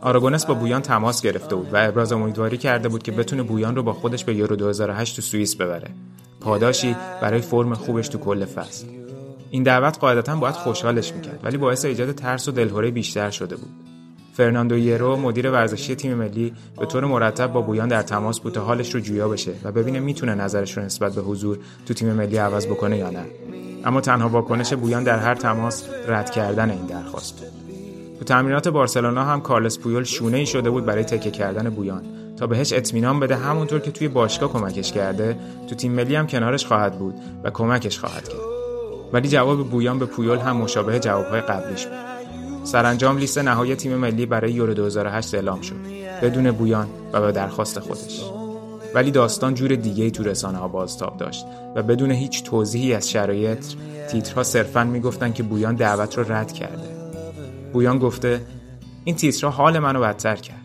آراگونس 0.01 0.47
با 0.47 0.55
بویان 0.55 0.83
تماس 0.83 1.23
گرفته 1.23 1.55
بود 1.55 1.75
و 1.75 1.77
ابراز 1.89 2.13
امیدواری 2.13 2.57
کرده 2.59 2.89
بود 2.89 3.03
که 3.03 3.13
بتونه 3.13 3.43
بویان 3.43 3.77
رو 3.77 3.83
با 3.83 3.93
خودش 3.93 4.25
به 4.25 4.35
یورو 4.35 4.57
2008 4.57 5.17
تو 5.17 5.23
سوئیس 5.23 5.57
ببره. 5.57 5.91
پاداشی 6.41 6.97
برای 7.21 7.41
فرم 7.41 7.75
خوبش 7.75 8.09
تو 8.09 8.19
کل 8.19 8.45
فصل. 8.45 8.87
این 9.51 9.63
دعوت 9.63 9.99
قاعدتا 9.99 10.37
باید 10.37 10.55
خوشحالش 10.55 11.13
می‌کرد 11.13 11.41
ولی 11.43 11.57
باعث 11.57 11.85
ایجاد 11.85 12.13
ترس 12.13 12.49
و 12.49 12.53
دلهوره 12.53 12.91
بیشتر 12.91 13.31
شده 13.31 13.57
بود. 13.57 13.92
فرناندو 14.33 14.79
یرو 14.79 15.17
مدیر 15.17 15.51
ورزشی 15.51 15.95
تیم 15.95 16.15
ملی 16.15 16.55
به 16.79 16.87
طور 16.87 17.05
مرتب 17.05 17.53
با 17.53 17.61
بویان 17.61 17.89
در 17.89 18.03
تماس 18.03 18.41
بود 18.41 18.53
تا 18.53 18.65
حالش 18.65 18.95
رو 18.95 19.01
جویا 19.01 19.29
بشه 19.29 19.53
و 19.65 19.73
ببینه 19.73 20.01
می‌تونه 20.01 20.35
نظرش 20.35 20.77
رو 20.77 20.83
نسبت 20.83 21.15
به 21.15 21.23
حضور 21.23 21.59
تو 21.87 21.95
تیم 21.95 22.13
ملی 22.13 22.37
عوض 22.37 22.67
بکنه 22.67 22.99
یا 22.99 23.11
نه. 23.11 23.25
اما 23.85 24.01
تنها 24.01 24.29
واکنش 24.29 24.73
بویان 24.73 25.05
در 25.05 25.19
هر 25.19 25.35
تماس 25.35 25.85
رد 26.09 26.31
کردن 26.31 26.71
این 26.71 26.87
درخواست. 26.87 27.43
تو 28.19 28.25
تمرینات 28.25 28.69
بارسلونا 28.69 29.25
هم 29.25 29.41
کارلس 29.41 29.79
پویول 29.79 30.05
شونه 30.05 30.37
ای 30.37 30.47
شده 30.47 30.71
بود 30.71 30.87
برای 30.87 31.05
تکه 31.05 31.31
کردن 31.31 31.71
بویان. 31.71 32.03
تا 32.37 32.47
بهش 32.47 32.73
اطمینان 32.73 33.21
بده 33.21 33.37
همونطور 33.37 33.81
که 33.81 33.91
توی 33.91 34.09
باشگاه 34.09 34.53
کمکش 34.53 34.93
کرده 34.93 35.37
تو 35.69 35.75
تیم 35.75 35.93
ملی 35.93 36.15
هم 36.15 36.27
کنارش 36.27 36.67
خواهد 36.67 36.99
بود 36.99 37.15
و 37.45 37.51
کمکش 37.51 37.99
خواهد 37.99 38.29
کرد. 38.29 38.41
ولی 39.13 39.29
جواب 39.29 39.71
بویان 39.71 39.99
به 39.99 40.07
پویول 40.07 40.39
هم 40.39 40.57
مشابه 40.57 40.99
جوابهای 40.99 41.41
قبلیش 41.41 41.87
بود. 41.87 42.22
سرانجام 42.65 43.19
لیست 43.19 43.39
نهایی 43.39 43.75
تیم 43.77 43.97
ملی 43.97 44.27
برای 44.27 44.53
یورو 44.53 44.75
2008 44.75 45.35
اعلام 45.35 45.61
شد. 45.61 45.77
بدون 46.23 46.51
بویان 46.51 46.89
و 47.13 47.21
به 47.21 47.33
درخواست 47.33 47.81
خودش. 47.81 48.23
ولی 48.95 49.11
داستان 49.11 49.55
جور 49.55 49.75
دیگه 49.75 50.05
ای 50.05 50.11
تو 50.11 50.23
رسانه 50.23 50.59
ها 50.59 50.69
بازتاب 50.69 51.17
داشت 51.17 51.45
و 51.77 51.83
بدون 51.83 52.11
هیچ 52.11 52.45
توضیحی 52.45 52.95
از 52.95 53.11
شرایط 53.11 53.65
تیترها 54.11 54.43
صرفا 54.43 54.85
می‌گفتن 54.85 55.33
که 55.33 55.43
بویان 55.43 55.75
دعوت 55.75 56.19
رو 56.19 56.33
رد 56.33 56.53
کرده. 56.53 57.13
بویان 57.73 57.99
گفته 57.99 58.41
این 59.05 59.17
تیترها 59.17 59.51
حال 59.51 59.79
منو 59.79 60.01
بدتر 60.01 60.37
کرد. 60.37 60.57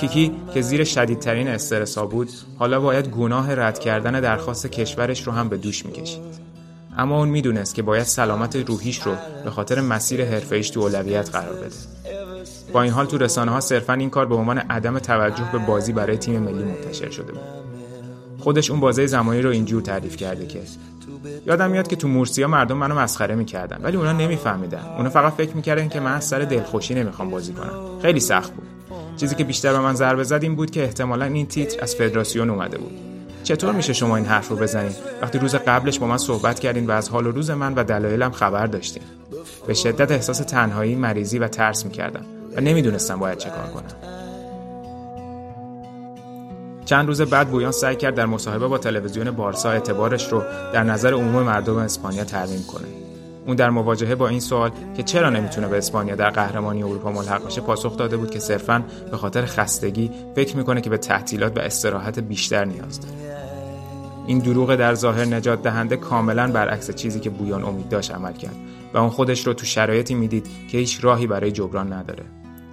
کیکی 0.00 0.32
که 0.54 0.60
زیر 0.60 0.84
شدیدترین 0.84 1.48
استرسا 1.48 2.06
بود 2.06 2.30
حالا 2.58 2.80
باید 2.80 3.08
گناه 3.08 3.54
رد 3.54 3.78
کردن 3.78 4.20
درخواست 4.20 4.66
کشورش 4.66 5.26
رو 5.26 5.32
هم 5.32 5.48
به 5.48 5.56
دوش 5.56 5.86
می‌کشید. 5.86 6.53
اما 6.98 7.18
اون 7.18 7.28
می‌دونست 7.28 7.74
که 7.74 7.82
باید 7.82 8.02
سلامت 8.02 8.56
روحیش 8.56 9.02
رو 9.02 9.14
به 9.44 9.50
خاطر 9.50 9.80
مسیر 9.80 10.24
حرفه‌ایش 10.24 10.70
تو 10.70 10.80
اولویت 10.80 11.30
قرار 11.30 11.54
بده. 11.54 11.76
با 12.72 12.82
این 12.82 12.92
حال 12.92 13.06
تو 13.06 13.18
رسانه 13.18 13.50
ها 13.50 13.60
صرفا 13.60 13.92
این 13.92 14.10
کار 14.10 14.26
به 14.26 14.34
عنوان 14.34 14.58
عدم 14.58 14.98
توجه 14.98 15.52
به 15.52 15.58
بازی 15.58 15.92
برای 15.92 16.16
تیم 16.16 16.40
ملی 16.40 16.64
منتشر 16.64 17.10
شده 17.10 17.32
بود. 17.32 17.42
خودش 18.38 18.70
اون 18.70 18.80
بازه 18.80 19.06
زمانی 19.06 19.42
رو 19.42 19.50
اینجور 19.50 19.82
تعریف 19.82 20.16
کرده 20.16 20.46
که 20.46 20.60
یادم 21.46 21.70
میاد 21.70 21.88
که 21.88 21.96
تو 21.96 22.08
مورسیا 22.08 22.48
مردم 22.48 22.76
منو 22.76 22.94
مسخره 22.94 23.34
می‌کردن 23.34 23.80
ولی 23.82 23.96
اونا 23.96 24.12
نمیفهمیدن 24.12 24.82
اونا 24.96 25.10
فقط 25.10 25.32
فکر 25.32 25.56
می‌کردن 25.56 25.88
که 25.88 26.00
من 26.00 26.12
از 26.12 26.24
سر 26.24 26.38
دلخوشی 26.38 26.94
نمی‌خوام 26.94 27.30
بازی 27.30 27.52
کنم 27.52 28.00
خیلی 28.02 28.20
سخت 28.20 28.52
بود 28.52 28.66
چیزی 29.16 29.34
که 29.34 29.44
بیشتر 29.44 29.72
به 29.72 29.78
من 29.78 29.94
ضربه 29.94 30.24
زد 30.24 30.42
این 30.42 30.56
بود 30.56 30.70
که 30.70 30.82
احتمالا 30.82 31.24
این 31.24 31.46
تیتر 31.46 31.82
از 31.82 31.94
فدراسیون 31.94 32.50
اومده 32.50 32.78
بود 32.78 33.13
چطور 33.44 33.72
میشه 33.72 33.92
شما 33.92 34.16
این 34.16 34.26
حرف 34.26 34.48
رو 34.48 34.56
بزنید؟ 34.56 34.96
وقتی 35.22 35.38
روز 35.38 35.54
قبلش 35.54 35.98
با 35.98 36.06
من 36.06 36.18
صحبت 36.18 36.60
کردین 36.60 36.86
و 36.86 36.90
از 36.90 37.08
حال 37.08 37.26
و 37.26 37.30
روز 37.30 37.50
من 37.50 37.74
و 37.74 37.84
دلایلم 37.84 38.30
خبر 38.30 38.66
داشتین. 38.66 39.02
به 39.66 39.74
شدت 39.74 40.10
احساس 40.10 40.38
تنهایی 40.38 40.94
مریضی 40.94 41.38
و 41.38 41.48
ترس 41.48 41.84
می‌کردم 41.84 42.24
و 42.56 42.60
نمی‌دونستم 42.60 43.18
باید 43.18 43.38
چه 43.38 43.50
کار 43.50 43.66
کنم. 43.66 44.14
چند 46.84 47.06
روز 47.06 47.20
بعد 47.20 47.48
بویان 47.48 47.72
سعی 47.72 47.96
کرد 47.96 48.14
در 48.14 48.26
مصاحبه 48.26 48.66
با 48.66 48.78
تلویزیون 48.78 49.30
بارسا 49.30 49.70
اعتبارش 49.70 50.32
رو 50.32 50.42
در 50.72 50.82
نظر 50.82 51.12
عموم 51.14 51.42
مردم 51.42 51.76
اسپانیا 51.76 52.24
ترمیم 52.24 52.64
کنه. 52.72 52.86
اون 53.46 53.56
در 53.56 53.70
مواجهه 53.70 54.14
با 54.14 54.28
این 54.28 54.40
سوال 54.40 54.70
که 54.96 55.02
چرا 55.02 55.30
نمی‌تونه 55.30 55.68
به 55.68 55.78
اسپانیا 55.78 56.14
در 56.14 56.30
قهرمانی 56.30 56.82
اروپا 56.82 57.12
ملحق 57.12 57.46
بشه 57.46 57.60
پاسخ 57.60 57.96
داده 57.96 58.16
بود 58.16 58.30
که 58.30 58.38
صرفا 58.38 58.84
به 59.10 59.16
خاطر 59.16 59.44
خستگی 59.46 60.10
فکر 60.34 60.56
می‌کنه 60.56 60.80
که 60.80 60.90
به 60.90 60.98
تعطیلات 60.98 61.56
و 61.56 61.60
استراحت 61.60 62.18
بیشتر 62.18 62.64
نیاز 62.64 63.00
داره. 63.00 63.23
این 64.26 64.38
دروغ 64.38 64.76
در 64.76 64.94
ظاهر 64.94 65.24
نجات 65.24 65.62
دهنده 65.62 65.96
کاملا 65.96 66.52
برعکس 66.52 66.90
چیزی 66.90 67.20
که 67.20 67.30
بویان 67.30 67.64
امید 67.64 67.88
داشت 67.88 68.10
عمل 68.10 68.32
کرد 68.32 68.54
و 68.94 68.98
اون 68.98 69.10
خودش 69.10 69.46
رو 69.46 69.54
تو 69.54 69.66
شرایطی 69.66 70.14
می‌دید 70.14 70.46
که 70.68 70.78
هیچ 70.78 71.04
راهی 71.04 71.26
برای 71.26 71.52
جبران 71.52 71.92
نداره. 71.92 72.24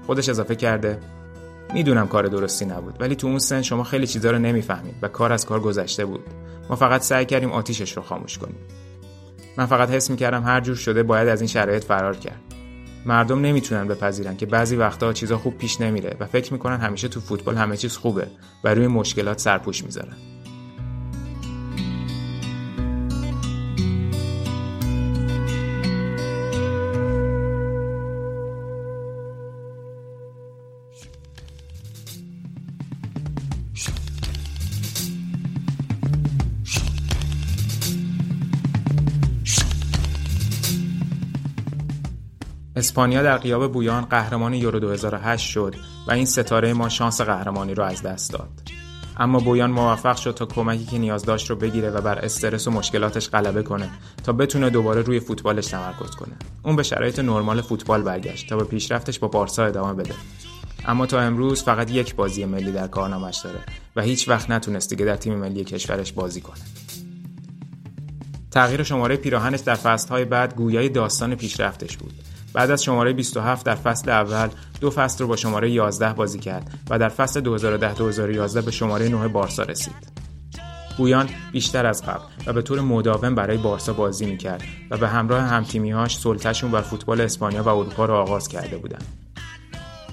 خودش 0.05 0.29
اضافه 0.29 0.55
کرده 0.55 0.99
می‌دونم 1.73 2.07
کار 2.07 2.27
درستی 2.27 2.65
نبود 2.65 3.01
ولی 3.01 3.15
تو 3.15 3.27
اون 3.27 3.39
سن 3.39 3.61
شما 3.61 3.83
خیلی 3.83 4.07
چیزا 4.07 4.31
رو 4.31 4.39
نمی‌فهمید 4.39 4.95
و 5.01 5.07
کار 5.07 5.33
از 5.33 5.45
کار 5.45 5.59
گذشته 5.59 6.05
بود. 6.05 6.23
ما 6.69 6.75
فقط 6.75 7.01
سعی 7.01 7.25
کردیم 7.25 7.51
آتیشش 7.51 7.97
رو 7.97 8.03
خاموش 8.03 8.37
کنیم. 8.37 8.57
من 9.57 9.65
فقط 9.65 9.89
حس 9.89 10.09
می‌کردم 10.09 10.43
هر 10.43 10.61
جور 10.61 10.75
شده 10.75 11.03
باید 11.03 11.27
از 11.27 11.41
این 11.41 11.47
شرایط 11.47 11.83
فرار 11.83 12.15
کرد. 12.15 12.41
مردم 13.05 13.41
نمی‌تونن 13.41 13.87
بپذیرن 13.87 14.37
که 14.37 14.45
بعضی 14.45 14.75
وقتها 14.75 15.13
چیزا 15.13 15.37
خوب 15.37 15.57
پیش 15.57 15.81
نمیره 15.81 16.17
و 16.19 16.25
فکر 16.25 16.53
می‌کنن 16.53 16.77
همیشه 16.77 17.07
تو 17.07 17.19
فوتبال 17.19 17.55
همه 17.55 17.77
چیز 17.77 17.97
خوبه 17.97 18.27
و 18.63 18.73
روی 18.73 18.87
مشکلات 18.87 19.39
سرپوش 19.39 19.83
می‌ذارن. 19.83 20.15
اسپانیا 42.81 43.23
در 43.23 43.37
قیاب 43.37 43.71
بویان 43.71 44.05
قهرمان 44.05 44.53
یورو 44.53 44.79
2008 44.79 45.49
شد 45.49 45.75
و 46.07 46.11
این 46.11 46.25
ستاره 46.25 46.73
ما 46.73 46.89
شانس 46.89 47.21
قهرمانی 47.21 47.73
رو 47.73 47.83
از 47.83 48.01
دست 48.01 48.33
داد. 48.33 48.49
اما 49.17 49.39
بویان 49.39 49.71
موفق 49.71 50.15
شد 50.15 50.31
تا 50.31 50.45
کمکی 50.45 50.85
که 50.85 50.97
نیاز 50.97 51.23
داشت 51.23 51.49
رو 51.49 51.55
بگیره 51.55 51.89
و 51.89 52.01
بر 52.01 52.19
استرس 52.19 52.67
و 52.67 52.71
مشکلاتش 52.71 53.29
غلبه 53.29 53.63
کنه 53.63 53.89
تا 54.23 54.33
بتونه 54.33 54.69
دوباره 54.69 55.01
روی 55.01 55.19
فوتبالش 55.19 55.67
تمرکز 55.67 56.15
کنه. 56.15 56.33
اون 56.63 56.75
به 56.75 56.83
شرایط 56.83 57.19
نرمال 57.19 57.61
فوتبال 57.61 58.01
برگشت 58.01 58.49
تا 58.49 58.57
به 58.57 58.63
پیشرفتش 58.63 59.19
با 59.19 59.27
بارسا 59.27 59.65
ادامه 59.65 59.93
بده. 59.93 60.13
اما 60.85 61.05
تا 61.05 61.19
امروز 61.19 61.63
فقط 61.63 61.91
یک 61.91 62.15
بازی 62.15 62.45
ملی 62.45 62.71
در 62.71 62.87
کارنامش 62.87 63.37
داره 63.43 63.59
و 63.95 64.01
هیچ 64.01 64.29
وقت 64.29 64.49
نتونست 64.49 64.89
دیگه 64.89 65.05
در 65.05 65.15
تیم 65.15 65.35
ملی 65.35 65.63
کشورش 65.63 66.11
بازی 66.11 66.41
کنه. 66.41 66.61
تغییر 68.51 68.83
شماره 68.83 69.15
پیراهنش 69.15 69.59
در 69.59 69.75
فصلهای 69.75 70.25
بعد 70.25 70.55
گویای 70.55 70.89
داستان 70.89 71.35
پیشرفتش 71.35 71.97
بود. 71.97 72.13
بعد 72.53 72.71
از 72.71 72.83
شماره 72.83 73.13
27 73.13 73.65
در 73.65 73.75
فصل 73.75 74.09
اول 74.09 74.49
دو 74.81 74.89
فصل 74.89 75.19
رو 75.19 75.27
با 75.27 75.35
شماره 75.35 75.71
11 75.71 76.13
بازی 76.13 76.39
کرد 76.39 76.79
و 76.89 76.99
در 76.99 77.09
فصل 77.09 77.57
2010-2011 78.51 78.57
به 78.65 78.71
شماره 78.71 79.09
9 79.09 79.27
بارسا 79.27 79.63
رسید. 79.63 80.11
بویان 80.97 81.29
بیشتر 81.51 81.85
از 81.85 82.03
قبل 82.03 82.23
و 82.45 82.53
به 82.53 82.61
طور 82.61 82.81
مداوم 82.81 83.35
برای 83.35 83.57
بارسا 83.57 83.93
بازی 83.93 84.25
می‌کرد 84.25 84.63
و 84.89 84.97
به 84.97 85.07
همراه 85.07 85.41
همتیمیهاش 85.41 86.17
سلطهشون 86.17 86.71
بر 86.71 86.81
فوتبال 86.81 87.21
اسپانیا 87.21 87.63
و 87.63 87.67
اروپا 87.67 88.05
را 88.05 88.21
آغاز 88.21 88.47
کرده 88.47 88.77
بودند. 88.77 89.05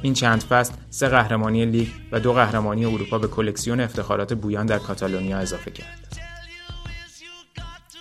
این 0.03 0.15
چند 0.15 0.43
فصل 0.43 0.73
سه 0.91 1.09
قهرمانی 1.09 1.67
لیگ 1.67 1.89
و 2.13 2.21
دو 2.21 2.33
قهرمانی 2.33 2.85
اروپا 2.85 3.19
به 3.19 3.29
کلکسیون 3.29 3.81
افتخارات 3.81 4.35
بویان 4.35 4.67
در 4.67 4.79
کاتالونیا 4.79 5.39
اضافه 5.39 5.71
کرد. 5.71 6.28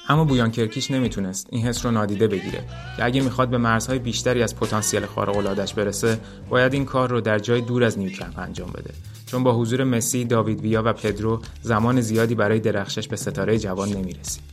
اما 0.09 0.25
بویان 0.25 0.51
کرکیش 0.51 0.91
نمی‌تونست 0.91 1.47
این 1.49 1.65
حس 1.65 1.85
رو 1.85 1.91
نادیده 1.91 2.27
بگیره 2.27 2.63
که 2.97 3.05
اگه 3.05 3.21
می‌خواد 3.21 3.49
به 3.49 3.57
مرزهای 3.57 3.99
بیشتری 3.99 4.43
از 4.43 4.55
پتانسیل 4.55 5.05
خارق 5.05 5.73
برسه 5.75 6.19
باید 6.49 6.73
این 6.73 6.85
کار 6.85 7.09
رو 7.09 7.21
در 7.21 7.39
جای 7.39 7.61
دور 7.61 7.83
از 7.83 7.99
نیوکمپ 7.99 8.39
انجام 8.39 8.69
بده 8.69 8.93
چون 9.25 9.43
با 9.43 9.53
حضور 9.53 9.83
مسی، 9.83 10.25
داوید 10.25 10.61
ویا 10.61 10.83
و 10.85 10.93
پدرو 10.93 11.41
زمان 11.61 12.01
زیادی 12.01 12.35
برای 12.35 12.59
درخشش 12.59 13.07
به 13.07 13.15
ستاره 13.15 13.59
جوان 13.59 13.89
نمی‌رسید. 13.89 14.43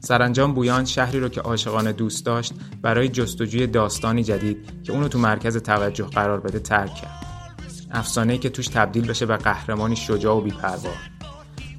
سرانجام 0.00 0.54
بویان 0.54 0.84
شهری 0.84 1.20
رو 1.20 1.28
که 1.28 1.40
عاشقانه 1.40 1.92
دوست 1.92 2.26
داشت 2.26 2.52
برای 2.82 3.08
جستجوی 3.08 3.66
داستانی 3.66 4.24
جدید 4.24 4.56
که 4.82 4.92
اونو 4.92 5.08
تو 5.08 5.18
مرکز 5.18 5.56
توجه 5.56 6.04
قرار 6.04 6.40
بده 6.40 6.58
ترک 6.58 6.94
کرد. 6.94 7.26
افسانه‌ای 7.90 8.38
که 8.38 8.48
توش 8.48 8.68
تبدیل 8.68 9.06
بشه 9.06 9.26
به 9.26 9.36
قهرمانی 9.36 9.96
شجاع 9.96 10.36
و 10.36 10.40
بی‌پروا. 10.40 10.92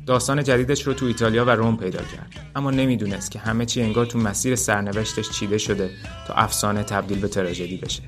داستان 0.06 0.44
جدیدش 0.44 0.88
رو 0.88 0.94
تو 0.94 1.06
ایتالیا 1.06 1.46
و 1.46 1.50
روم 1.50 1.78
پیدا 1.78 2.00
کرد. 2.00 2.52
اما 2.56 2.72
نمی‌دونست 2.72 3.32
که 3.32 3.40
همه 3.40 3.66
چی 3.66 3.82
انگار 3.82 4.06
تو 4.06 4.20
مسیر 4.20 4.56
سرنوشتش 4.56 5.30
چیده 5.30 5.58
شده 5.58 5.90
تا 6.28 6.34
افسانه 6.34 6.84
تبدیل 6.84 7.20
به 7.20 7.28
تراژدی 7.28 7.78
بشه. 7.78 8.04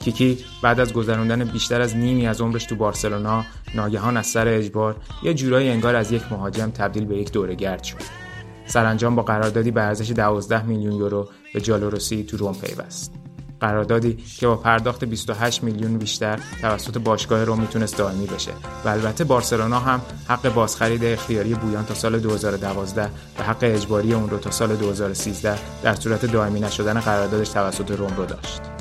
کیکی 0.00 0.38
بعد 0.62 0.80
از 0.80 0.92
گذراندن 0.92 1.44
بیشتر 1.44 1.80
از 1.80 1.96
نیمی 1.96 2.26
از 2.26 2.40
عمرش 2.40 2.64
تو 2.64 2.76
بارسلونا 2.76 3.44
ناگهان 3.74 4.16
از 4.16 4.26
سر 4.26 4.48
اجبار 4.48 4.96
یه 5.22 5.34
جورایی 5.34 5.68
انگار 5.68 5.96
از 5.96 6.12
یک 6.12 6.22
مهاجم 6.32 6.70
تبدیل 6.70 7.04
به 7.04 7.16
یک 7.16 7.32
دورگرد 7.32 7.84
شد. 7.84 8.24
سرانجام 8.66 9.14
با 9.14 9.22
قراردادی 9.22 9.70
به 9.70 9.82
ارزش 9.82 10.10
12 10.10 10.66
میلیون 10.66 10.92
یورو 10.92 11.28
به 11.54 11.60
جالوروسی 11.60 12.24
تو 12.24 12.36
روم 12.36 12.54
پیوست. 12.54 13.23
قراردادی 13.64 14.16
که 14.38 14.46
با 14.46 14.56
پرداخت 14.56 15.04
28 15.04 15.64
میلیون 15.64 15.98
بیشتر 15.98 16.38
توسط 16.60 16.98
باشگاه 16.98 17.44
رو 17.44 17.56
می‌تونست 17.56 17.98
دائمی 17.98 18.26
بشه 18.26 18.50
و 18.84 18.88
البته 18.88 19.24
بارسلونا 19.24 19.78
هم 19.78 20.00
حق 20.28 20.54
بازخرید 20.54 21.04
اختیاری 21.04 21.54
بویان 21.54 21.84
تا 21.84 21.94
سال 21.94 22.18
2012 22.18 23.10
و 23.38 23.42
حق 23.42 23.58
اجباری 23.62 24.14
اون 24.14 24.30
رو 24.30 24.38
تا 24.38 24.50
سال 24.50 24.76
2013 24.76 25.58
در 25.82 25.94
صورت 25.94 26.26
دائمی 26.26 26.60
نشدن 26.60 27.00
قراردادش 27.00 27.48
توسط 27.48 27.90
روم 27.90 28.16
رو 28.16 28.26
داشت. 28.26 28.73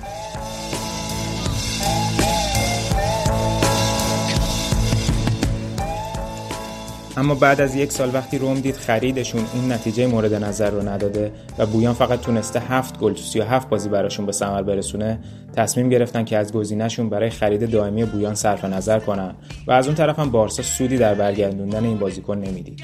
اما 7.17 7.35
بعد 7.35 7.61
از 7.61 7.75
یک 7.75 7.91
سال 7.91 8.09
وقتی 8.13 8.37
روم 8.37 8.59
دید 8.59 8.75
خریدشون 8.75 9.45
اون 9.53 9.71
نتیجه 9.71 10.07
مورد 10.07 10.33
نظر 10.33 10.69
رو 10.69 10.89
نداده 10.89 11.31
و 11.57 11.65
بویان 11.65 11.93
فقط 11.93 12.21
تونسته 12.21 12.59
هفت 12.59 12.99
گل 12.99 13.13
تو 13.13 13.43
هفت 13.43 13.69
بازی 13.69 13.89
براشون 13.89 14.25
به 14.25 14.31
ثمر 14.31 14.63
برسونه 14.63 15.19
تصمیم 15.55 15.89
گرفتن 15.89 16.25
که 16.25 16.37
از 16.37 16.53
گزینهشون 16.53 17.09
برای 17.09 17.29
خرید 17.29 17.71
دائمی 17.71 18.05
بویان 18.05 18.35
صرف 18.35 18.65
نظر 18.65 18.99
کنن 18.99 19.35
و 19.67 19.71
از 19.71 19.87
اون 19.87 19.95
طرف 19.95 20.19
هم 20.19 20.31
بارسا 20.31 20.63
سودی 20.63 20.97
در 20.97 21.13
برگردوندن 21.13 21.83
این 21.83 21.97
بازیکن 21.97 22.37
نمی‌دید. 22.37 22.83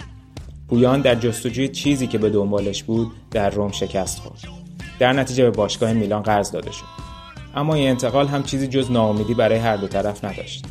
بویان 0.68 1.02
در 1.02 1.16
جستجوی 1.16 1.68
چیزی 1.68 2.08
که 2.08 2.18
به 2.18 2.30
دنبالش 2.30 2.84
بود 2.84 3.12
در 3.32 3.50
روم 3.50 3.72
شکست 3.72 4.20
خورد. 4.20 4.40
در 5.00 5.14
نتیجه 5.14 5.44
به 5.44 5.52
باشگاه 5.52 5.94
میلان 5.94 6.24
قرض 6.24 6.52
داده 6.52 6.72
شد. 6.72 6.86
اما 7.56 7.74
این 7.74 7.90
انتقال 7.90 8.28
هم 8.28 8.44
چیزی 8.44 8.68
جز 8.68 8.92
ناامیدی 8.92 9.34
برای 9.34 9.58
هر 9.58 9.78
دو 9.78 9.88
طرف 9.88 10.26
نداشت. 10.26 10.66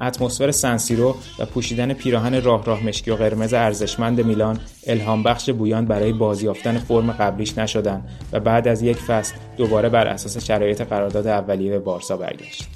اتمسفر 0.00 0.50
سنسیرو 0.50 1.16
و 1.38 1.44
پوشیدن 1.46 1.92
پیراهن 1.92 2.42
راه 2.42 2.64
راه 2.64 2.84
مشکی 2.84 3.10
و 3.10 3.16
قرمز 3.16 3.54
ارزشمند 3.54 4.20
میلان 4.20 4.58
الهام 4.86 5.22
بخش 5.22 5.50
بویان 5.50 5.84
برای 5.84 6.12
بازیافتن 6.12 6.78
فرم 6.78 7.12
قبلیش 7.12 7.58
نشدن 7.58 8.04
و 8.32 8.40
بعد 8.40 8.68
از 8.68 8.82
یک 8.82 8.96
فصل 8.96 9.34
دوباره 9.56 9.88
بر 9.88 10.06
اساس 10.06 10.44
شرایط 10.44 10.80
قرارداد 10.80 11.26
اولیه 11.26 11.70
به 11.70 11.78
بارسا 11.78 12.16
برگشت. 12.16 12.66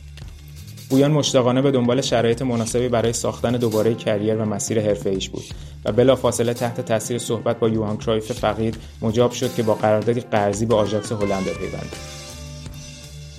بویان 0.91 1.11
مشتاقانه 1.11 1.63
به 1.63 1.71
دنبال 1.71 2.01
شرایط 2.01 2.43
مناسبی 2.43 2.89
برای 2.89 3.13
ساختن 3.13 3.53
دوباره 3.53 3.95
career 3.95 4.37
و 4.37 4.45
مسیر 4.45 4.81
حرفه‌ای 4.81 5.19
بود 5.33 5.45
و 5.85 5.93
بلافاصله 5.93 6.55
تحت 6.55 6.81
تاثیر 6.81 7.19
صحبت 7.19 7.59
با 7.59 7.69
یوهان 7.69 7.97
کرایف 7.97 8.33
فقید 8.33 8.75
مجاب 9.03 9.33
شد 9.33 9.55
که 9.55 9.63
با 9.63 9.75
قراردادی 9.75 10.21
قرضی 10.21 10.67
به 10.67 10.75
آژاکس 10.75 11.13
هلند 11.13 11.45
بپیونده. 11.45 11.97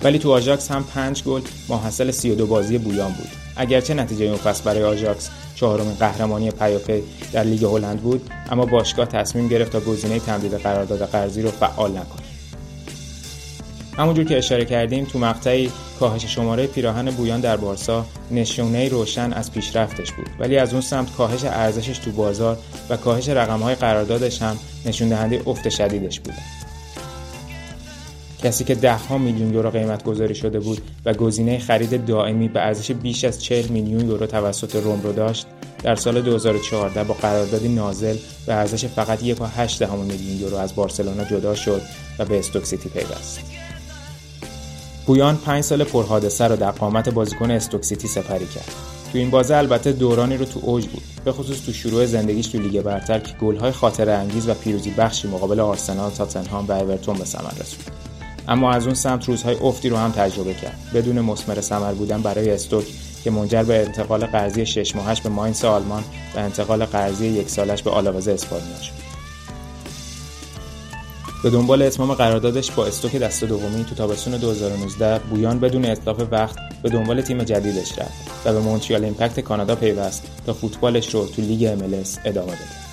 ولی 0.02 0.18
تو 0.18 0.32
آژاکس 0.32 0.70
هم 0.70 0.84
5 0.84 1.24
گل 1.24 1.40
ماحصل 1.68 2.10
32 2.10 2.46
بازی 2.46 2.78
بویان 2.78 3.12
بود 3.12 3.45
اگرچه 3.56 3.94
نتیجه 3.94 4.24
اون 4.24 4.36
فصل 4.36 4.64
برای 4.64 4.84
آژاکس 4.84 5.30
چهارمین 5.54 5.94
قهرمانی 5.94 6.50
پیاپی 6.50 7.02
در 7.32 7.42
لیگ 7.42 7.64
هلند 7.64 8.00
بود 8.00 8.30
اما 8.50 8.66
باشگاه 8.66 9.06
تصمیم 9.06 9.48
گرفت 9.48 9.72
تا 9.72 9.80
گزینه 9.80 10.18
تمدید 10.18 10.54
قرارداد 10.54 11.08
قرضی 11.08 11.42
رو 11.42 11.50
فعال 11.50 11.90
نکنه. 11.90 12.26
همونجور 13.98 14.24
که 14.24 14.38
اشاره 14.38 14.64
کردیم 14.64 15.04
تو 15.04 15.18
مقطعی 15.18 15.70
کاهش 16.00 16.26
شماره 16.26 16.66
پیراهن 16.66 17.10
بویان 17.10 17.40
در 17.40 17.56
بارسا 17.56 18.06
نشونه 18.30 18.88
روشن 18.88 19.32
از 19.32 19.52
پیشرفتش 19.52 20.12
بود 20.12 20.28
ولی 20.38 20.58
از 20.58 20.72
اون 20.72 20.82
سمت 20.82 21.12
کاهش 21.16 21.44
ارزشش 21.44 21.98
تو 21.98 22.12
بازار 22.12 22.58
و 22.90 22.96
کاهش 22.96 23.28
رقمهای 23.28 23.74
قراردادش 23.74 24.42
هم 24.42 24.58
نشون 24.86 25.08
دهنده 25.08 25.42
افت 25.46 25.68
شدیدش 25.68 26.20
بوده 26.20 26.38
کسی 28.42 28.64
که 28.64 28.74
ده 28.74 28.96
ها 28.96 29.18
میلیون 29.18 29.54
یورو 29.54 29.70
قیمت 29.70 30.04
گذاری 30.04 30.34
شده 30.34 30.60
بود 30.60 30.80
و 31.04 31.14
گزینه 31.14 31.58
خرید 31.58 32.04
دائمی 32.04 32.48
به 32.48 32.60
ارزش 32.60 32.90
بیش 32.90 33.24
از 33.24 33.42
40 33.42 33.66
میلیون 33.66 34.08
یورو 34.08 34.26
توسط 34.26 34.76
روم 34.76 35.00
رو 35.02 35.12
داشت 35.12 35.46
در 35.82 35.94
سال 35.94 36.22
2014 36.22 37.04
با 37.04 37.14
قراردادی 37.14 37.68
نازل 37.68 38.16
به 38.46 38.54
ارزش 38.54 38.84
فقط 38.84 39.18
1.8 39.18 39.82
میلیون 39.82 40.40
یورو 40.40 40.56
از 40.56 40.74
بارسلونا 40.74 41.24
جدا 41.24 41.54
شد 41.54 41.82
و 42.18 42.24
به 42.24 42.38
استوک 42.38 42.64
سیتی 42.64 42.88
پیوست. 42.88 43.40
بویان 45.06 45.36
5 45.36 45.64
سال 45.64 45.84
پرحادثه 45.84 46.44
رو 46.44 46.56
در 46.56 46.70
قامت 46.70 47.08
بازیکن 47.08 47.50
استوک 47.50 47.84
سیتی 47.84 48.08
سپری 48.08 48.46
کرد. 48.46 48.72
تو 49.12 49.18
این 49.18 49.30
بازه 49.30 49.56
البته 49.56 49.92
دورانی 49.92 50.36
رو 50.36 50.44
تو 50.44 50.60
اوج 50.62 50.86
بود 50.86 51.02
به 51.24 51.32
خصوص 51.32 51.60
تو 51.60 51.72
شروع 51.72 52.06
زندگیش 52.06 52.46
تو 52.46 52.58
لیگ 52.58 52.80
برتر 52.80 53.18
که 53.18 53.32
گل‌های 53.40 53.72
خاطر 53.72 54.10
انگیز 54.10 54.48
و 54.48 54.54
پیروزی 54.54 54.90
بخشی 54.90 55.28
مقابل 55.28 55.60
آرسنال، 55.60 56.10
تاتنهام 56.10 56.66
و 56.68 56.72
اورتون 56.72 57.18
به 57.18 57.24
ثمر 57.24 57.50
رسوند. 57.50 58.15
اما 58.48 58.72
از 58.72 58.84
اون 58.86 58.94
سمت 58.94 59.28
روزهای 59.28 59.56
افتی 59.56 59.88
رو 59.88 59.96
هم 59.96 60.10
تجربه 60.10 60.54
کرد. 60.54 60.78
بدون 60.94 61.20
مسمر 61.20 61.60
ثمر 61.60 61.92
بودن 61.92 62.22
برای 62.22 62.50
استوک 62.50 62.84
که 63.24 63.30
منجر 63.30 63.62
به 63.62 63.86
انتقال 63.86 64.26
قرضی 64.26 64.66
شش 64.66 64.96
ماهش 64.96 65.20
به 65.20 65.28
ماینس 65.28 65.64
آلمان 65.64 66.04
و 66.36 66.38
انتقال 66.38 66.84
قرضی 66.84 67.26
یک 67.26 67.50
سالش 67.50 67.82
به 67.82 67.90
آلاوز 67.90 68.32
اسپانیا 68.32 68.80
شد. 68.82 69.06
به 71.42 71.50
دنبال 71.50 71.82
اتمام 71.82 72.14
قراردادش 72.14 72.70
با 72.70 72.86
استوک 72.86 73.16
دسته 73.16 73.44
دومی 73.44 73.84
تو 73.84 73.94
تابستون 73.94 74.36
2019 74.36 75.18
بویان 75.18 75.58
بدون 75.58 75.84
اتلاف 75.84 76.22
وقت 76.30 76.56
به 76.82 76.88
دنبال 76.88 77.20
تیم 77.20 77.44
جدیدش 77.44 77.98
رفت 77.98 78.46
و 78.46 78.52
به 78.52 78.60
مونتریال 78.60 79.04
ایمپکت 79.04 79.40
کانادا 79.40 79.74
پیوست 79.74 80.22
تا 80.46 80.52
فوتبالش 80.52 81.14
رو 81.14 81.26
تو 81.26 81.42
لیگ 81.42 81.78
MLS 81.78 82.18
ادامه 82.24 82.52
بده. 82.52 82.85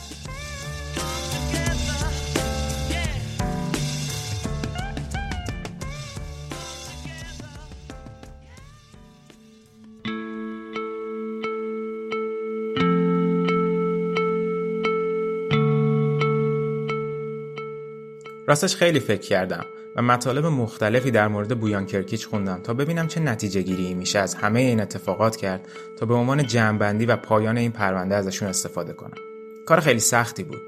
راستش 18.54 18.76
خیلی 18.76 19.00
فکر 19.00 19.22
کردم 19.22 19.66
و 19.96 20.02
مطالب 20.02 20.46
مختلفی 20.46 21.12
در 21.12 21.28
مورد 21.28 21.60
بویان 21.60 21.86
کرکیچ 21.86 22.28
خوندم 22.28 22.62
تا 22.62 22.74
ببینم 22.74 23.08
چه 23.08 23.20
نتیجه 23.20 23.62
گیری 23.62 23.94
میشه 23.94 24.20
از 24.20 24.36
همه 24.36 24.60
این 24.60 24.82
اتفاقات 24.82 25.36
کرد 25.36 25.68
تا 26.00 26.06
به 26.06 26.14
عنوان 26.14 26.48
جمعبندی 26.48 27.06
و 27.06 27.16
پایان 27.16 27.58
این 27.58 27.72
پرونده 27.72 28.16
ازشون 28.16 28.48
استفاده 28.48 28.94
کنم. 28.94 29.18
کار 29.66 29.80
خیلی 29.80 30.00
سختی 30.00 30.44
بود. 30.44 30.62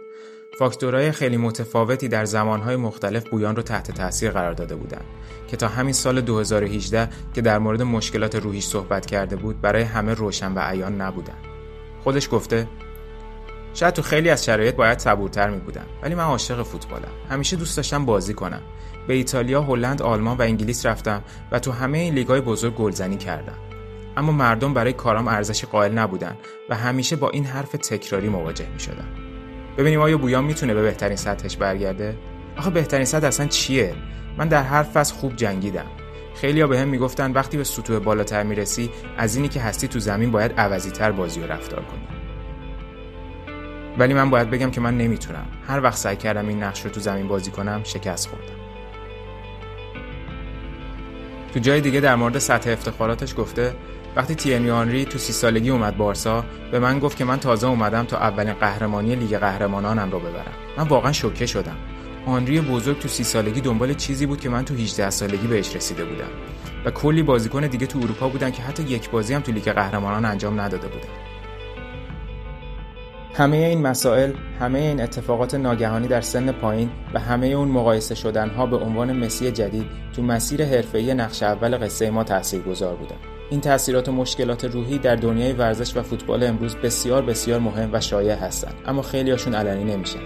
فاکتورهای 0.60 1.12
خیلی 1.12 1.38
متفاوتی 1.38 2.08
در 2.08 2.26
زمانهای 2.26 2.76
مختلف 2.76 3.30
بویان 3.30 3.56
رو 3.56 3.62
تحت 3.62 3.91
تاثیر 3.91 4.32
قرار 4.32 4.54
داده 4.54 4.76
بودند 4.76 5.06
که 5.48 5.58
تا 5.58 5.67
همین 5.67 5.93
سال 5.93 6.21
2018 6.21 7.10
که 7.34 7.41
در 7.41 7.60
مورد 7.60 7.82
مشکلات 7.82 8.36
روحیش 8.36 8.65
صحبت 8.65 9.06
کرده 9.06 9.36
بود 9.36 9.62
برای 9.62 9.84
همه 9.84 10.13
روشن 10.13 10.54
و 10.54 10.60
عیان 10.60 11.02
نبودن. 11.02 11.38
خودش 12.04 12.30
گفته 12.32 12.67
شاید 13.75 13.93
تو 13.93 14.01
خیلی 14.01 14.29
از 14.29 14.45
شرایط 14.45 14.75
باید 14.75 14.99
صبورتر 14.99 15.49
می 15.49 15.59
بودم 15.59 15.85
ولی 16.01 16.15
من 16.15 16.23
عاشق 16.23 16.63
فوتبالم 16.63 17.11
همیشه 17.29 17.55
دوست 17.55 17.77
داشتم 17.77 18.05
بازی 18.05 18.33
کنم 18.33 18.61
به 19.07 19.13
ایتالیا، 19.13 19.61
هلند، 19.61 20.01
آلمان 20.01 20.38
و 20.38 20.41
انگلیس 20.41 20.85
رفتم 20.85 21.23
و 21.51 21.59
تو 21.59 21.71
همه 21.71 21.97
این 21.97 22.13
لیگای 22.13 22.41
بزرگ 22.41 22.75
گلزنی 22.75 23.17
کردم 23.17 23.57
اما 24.17 24.31
مردم 24.31 24.73
برای 24.73 24.93
کارام 24.93 25.27
ارزش 25.27 25.65
قائل 25.65 25.91
نبودن 25.91 26.35
و 26.69 26.75
همیشه 26.75 27.15
با 27.15 27.29
این 27.29 27.45
حرف 27.45 27.71
تکراری 27.71 28.29
مواجه 28.29 28.69
می 28.73 28.79
شدم. 28.79 29.07
ببینیم 29.77 30.01
آیا 30.01 30.17
بویان 30.17 30.43
می‌تونه 30.43 30.73
به 30.73 30.81
بهترین 30.81 31.17
سطحش 31.17 31.57
برگرده؟ 31.57 32.17
آخه 32.57 32.69
بهترین 32.69 33.05
سطح 33.05 33.27
اصلا 33.27 33.47
چیه؟ 33.47 33.95
من 34.38 34.47
در 34.47 34.63
هر 34.63 34.83
فصل 34.83 35.15
خوب 35.15 35.35
جنگیدم. 35.35 35.85
خیلیا 36.35 36.67
به 36.67 36.79
هم 36.79 36.88
می‌گفتن 36.88 37.31
وقتی 37.31 37.57
به 37.57 37.63
سطوح 37.63 37.99
بالاتر 37.99 38.43
می‌رسی 38.43 38.89
از 39.17 39.35
اینی 39.35 39.47
که 39.47 39.61
هستی 39.61 39.88
تو 39.88 39.99
زمین 39.99 40.31
باید 40.31 40.51
عوضی 40.57 40.91
تر 40.91 41.11
بازی 41.11 41.39
و 41.39 41.47
رفتار 41.47 41.81
کنی. 41.81 42.14
ولی 43.97 44.13
من 44.13 44.29
باید 44.29 44.49
بگم 44.49 44.71
که 44.71 44.81
من 44.81 44.97
نمی‌تونم. 44.97 45.45
هر 45.67 45.81
وقت 45.81 45.97
سعی 45.97 46.15
کردم 46.15 46.47
این 46.47 46.63
نقش 46.63 46.86
رو 46.86 46.91
تو 46.91 46.99
زمین 46.99 47.27
بازی 47.27 47.51
کنم 47.51 47.81
شکست 47.84 48.27
خوردم. 48.27 48.65
تو 51.53 51.60
جای 51.60 51.81
دیگه 51.81 51.99
در 51.99 52.15
مورد 52.15 52.39
سطح 52.39 52.71
افتخاراتش 52.71 53.36
گفته 53.38 53.75
وقتی 54.15 54.36
تیرنی 54.36 54.69
آنری 54.69 55.05
تو 55.05 55.17
سی 55.17 55.34
سالگی 55.34 55.69
اومد 55.69 55.97
بارسا 55.97 56.45
به 56.71 56.79
من 56.79 56.99
گفت 56.99 57.17
که 57.17 57.25
من 57.25 57.39
تازه 57.39 57.67
اومدم 57.67 58.03
تا 58.03 58.17
اولین 58.17 58.53
قهرمانی 58.53 59.15
لیگ 59.15 59.38
قهرمانانم 59.38 60.12
رو 60.12 60.19
ببرم 60.19 60.53
من 60.77 60.88
واقعا 60.88 61.12
شوکه 61.12 61.45
شدم 61.45 61.75
آنری 62.25 62.62
بزرگ 62.62 62.99
تو 62.99 63.08
سی 63.08 63.23
سالگی 63.23 63.62
دنبال 63.62 63.93
چیزی 63.93 64.25
بود 64.25 64.39
که 64.39 64.49
من 64.49 64.65
تو 64.65 64.73
18 64.73 65.10
سالگی 65.10 65.47
بهش 65.47 65.75
رسیده 65.75 66.05
بودم 66.05 66.29
و 66.86 66.91
کلی 66.91 67.23
بازیکن 67.23 67.67
دیگه 67.67 67.88
تو 67.88 67.99
اروپا 67.99 68.29
بودن 68.29 68.51
که 68.51 68.62
حتی 68.62 68.84
یک 68.84 69.10
بازی 69.10 69.34
هم 69.34 69.41
تو 69.41 69.51
لیگ 69.51 69.71
قهرمانان 69.71 70.25
انجام 70.25 70.62
نداده 70.62 70.88
بودن 70.88 71.24
همه 73.38 73.58
این 73.58 73.82
مسائل، 73.82 74.34
همه 74.60 74.80
این 74.80 75.02
اتفاقات 75.02 75.56
ناگهانی 75.56 76.08
در 76.08 76.21
سن 76.21 76.52
پایین 76.52 76.89
و 77.13 77.19
همه 77.19 77.48
اون 77.48 77.67
مقایسه 77.67 78.15
شدن 78.15 78.50
ها 78.50 78.65
به 78.65 78.78
عنوان 78.78 79.13
مسی 79.13 79.52
جدید 79.52 79.86
تو 80.15 80.24
مسیر 80.24 80.65
حرفه‌ای 80.65 81.13
نقش 81.13 81.43
اول 81.43 81.78
قصه 81.78 82.10
ما 82.10 82.24
تاثیرگذار 82.24 82.95
بودن. 82.95 83.15
این 83.52 83.62
تاثیرات 83.62 84.10
و 84.10 84.12
مشکلات 84.12 84.65
روحی 84.65 84.98
در 84.98 85.15
دنیای 85.15 85.54
ورزش 85.54 85.98
و 85.98 86.02
فوتبال 86.02 86.43
امروز 86.43 86.76
بسیار 86.76 87.21
بسیار 87.21 87.60
مهم 87.60 87.89
و 87.93 88.02
شایع 88.02 88.34
هستند 88.34 88.76
اما 88.86 89.02
خیلیاشون 89.02 89.56
علنی 89.56 89.84
نمیشن 89.84 90.19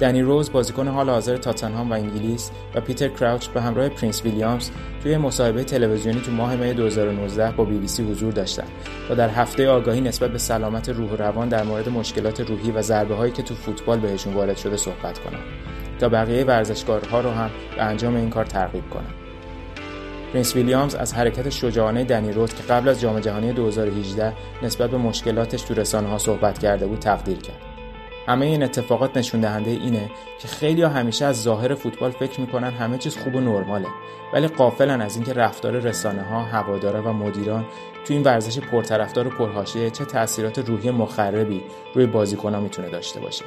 دنی 0.00 0.22
روز 0.22 0.52
بازیکن 0.52 0.88
حال 0.88 1.10
حاضر 1.10 1.36
تاتنهام 1.36 1.90
و 1.90 1.94
انگلیس 1.94 2.50
و 2.74 2.80
پیتر 2.80 3.08
کراوچ 3.08 3.46
به 3.48 3.62
همراه 3.62 3.88
Prince 3.88 4.24
ویلیامز 4.24 4.70
توی 5.02 5.16
مصاحبه 5.16 5.64
تلویزیونی 5.64 6.20
تو 6.20 6.32
ماه 6.32 6.56
می 6.56 6.72
2019 6.72 7.50
با 7.50 7.64
بی 7.64 7.78
بی 7.78 7.88
سی 7.88 8.02
حضور 8.02 8.32
داشتند 8.32 8.68
و 9.10 9.14
در 9.14 9.28
هفته 9.28 9.68
آگاهی 9.68 10.00
نسبت 10.00 10.30
به 10.30 10.38
سلامت 10.38 10.88
روح 10.88 11.10
و 11.10 11.16
روان 11.16 11.48
در 11.48 11.62
مورد 11.62 11.88
مشکلات 11.88 12.40
روحی 12.40 12.70
و 12.70 12.82
ضربه 12.82 13.14
هایی 13.14 13.32
که 13.32 13.42
تو 13.42 13.54
فوتبال 13.54 13.98
بهشون 13.98 14.34
وارد 14.34 14.56
شده 14.56 14.76
صحبت 14.76 15.18
کنند 15.18 15.42
تا 15.98 16.08
بقیه 16.08 16.44
ورزشکارها 16.44 17.20
رو 17.20 17.30
هم 17.30 17.50
به 17.76 17.82
انجام 17.82 18.16
این 18.16 18.30
کار 18.30 18.44
ترغیب 18.44 18.90
کنند 18.90 19.14
Prince 20.32 20.56
ویلیامز 20.56 20.94
از 20.94 21.14
حرکت 21.14 21.50
شجاعانه 21.50 22.04
دنی 22.04 22.32
روز 22.32 22.54
که 22.54 22.62
قبل 22.62 22.88
از 22.88 23.00
جام 23.00 23.20
جهانی 23.20 23.52
2018 23.52 24.32
نسبت 24.62 24.90
به 24.90 24.96
مشکلاتش 24.96 25.62
تو 25.62 25.74
رسانه 25.74 26.08
ها 26.08 26.18
صحبت 26.18 26.58
کرده 26.58 26.86
بود 26.86 26.98
تقدیر 26.98 27.38
کرد. 27.38 27.73
همه 28.26 28.46
این 28.46 28.62
اتفاقات 28.62 29.16
نشون 29.16 29.40
دهنده 29.40 29.70
اینه 29.70 30.10
که 30.38 30.48
خیلی 30.48 30.82
ها 30.82 30.88
همیشه 30.88 31.24
از 31.24 31.42
ظاهر 31.42 31.74
فوتبال 31.74 32.10
فکر 32.10 32.40
می‌کنن 32.40 32.70
همه 32.70 32.98
چیز 32.98 33.16
خوب 33.16 33.34
و 33.34 33.40
نرماله 33.40 33.88
ولی 34.32 34.46
قافلن 34.46 35.00
از 35.00 35.16
اینکه 35.16 35.32
رفتار 35.32 35.72
رسانه 35.72 36.22
ها، 36.22 36.42
هواداره 36.42 37.00
و 37.00 37.12
مدیران 37.12 37.64
تو 38.04 38.14
این 38.14 38.22
ورزش 38.22 38.58
پرطرفدار 38.58 39.26
و 39.26 39.30
پرحاشیه 39.30 39.90
چه 39.90 40.04
تاثیرات 40.04 40.58
روحی 40.58 40.90
مخربی 40.90 41.62
روی 41.94 42.06
بازیکنها 42.06 42.60
می‌تونه 42.60 42.90
داشته 42.90 43.20
باشه. 43.20 43.44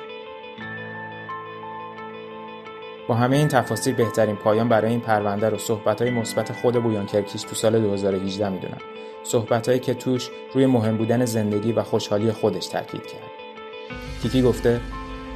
با 3.07 3.15
همه 3.15 3.37
این 3.37 3.47
تفاصیل 3.47 3.95
بهترین 3.95 4.35
پایان 4.35 4.69
برای 4.69 4.91
این 4.91 4.99
پرونده 4.99 5.49
رو 5.49 5.57
صحبت‌های 5.57 6.11
مثبت 6.11 6.51
خود 6.51 6.83
بویان 6.83 7.05
کرکیش 7.05 7.41
تو 7.41 7.55
سال 7.55 7.79
2018 7.79 8.49
می‌دونم. 8.49 8.81
صحبت‌هایی 9.23 9.79
که 9.79 9.93
توش 9.93 10.29
روی 10.53 10.65
مهم 10.65 10.97
بودن 10.97 11.25
زندگی 11.25 11.71
و 11.71 11.83
خوشحالی 11.83 12.31
خودش 12.31 12.67
تاکید 12.67 13.05
کرد. 13.07 13.36
کیکی 14.21 14.41
گفته 14.41 14.81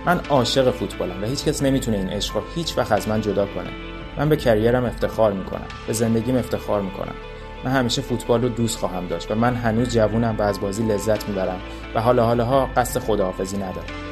من 0.06 0.20
عاشق 0.30 0.72
فوتبالم 0.72 1.24
و 1.24 1.26
هیچ 1.26 1.46
کس 1.46 1.64
نمی‌تونه 1.64 1.98
این 1.98 2.10
عشق 2.10 2.36
رو 2.36 2.42
هیچ 2.56 2.78
وقت 2.78 2.92
از 2.92 3.08
من 3.08 3.22
جدا 3.22 3.46
کنه. 3.46 3.70
من 4.18 4.30
به 4.30 4.36
کریرم 4.36 4.86
افتخار 4.86 5.34
می‌کنم. 5.34 5.68
به 5.88 5.94
زندگیم 5.94 6.38
افتخار 6.38 6.82
می‌کنم. 6.82 7.16
من 7.64 7.72
همیشه 7.72 8.02
فوتبال 8.02 8.42
رو 8.42 8.50
دوست 8.50 8.78
خواهم 8.78 9.08
داشت 9.08 9.32
و 9.32 9.36
من 9.36 9.56
هنوز 9.56 9.94
جوونم 9.94 10.36
و 10.40 10.42
از 10.42 10.62
بازی 10.62 10.84
لذت 10.84 11.30
می‌برم 11.30 11.60
و 11.96 12.02
حالا 12.02 12.26
حالا 12.26 12.66
قصد 12.66 13.00
خداحافظی 13.00 13.58
ندارم. 13.58 14.11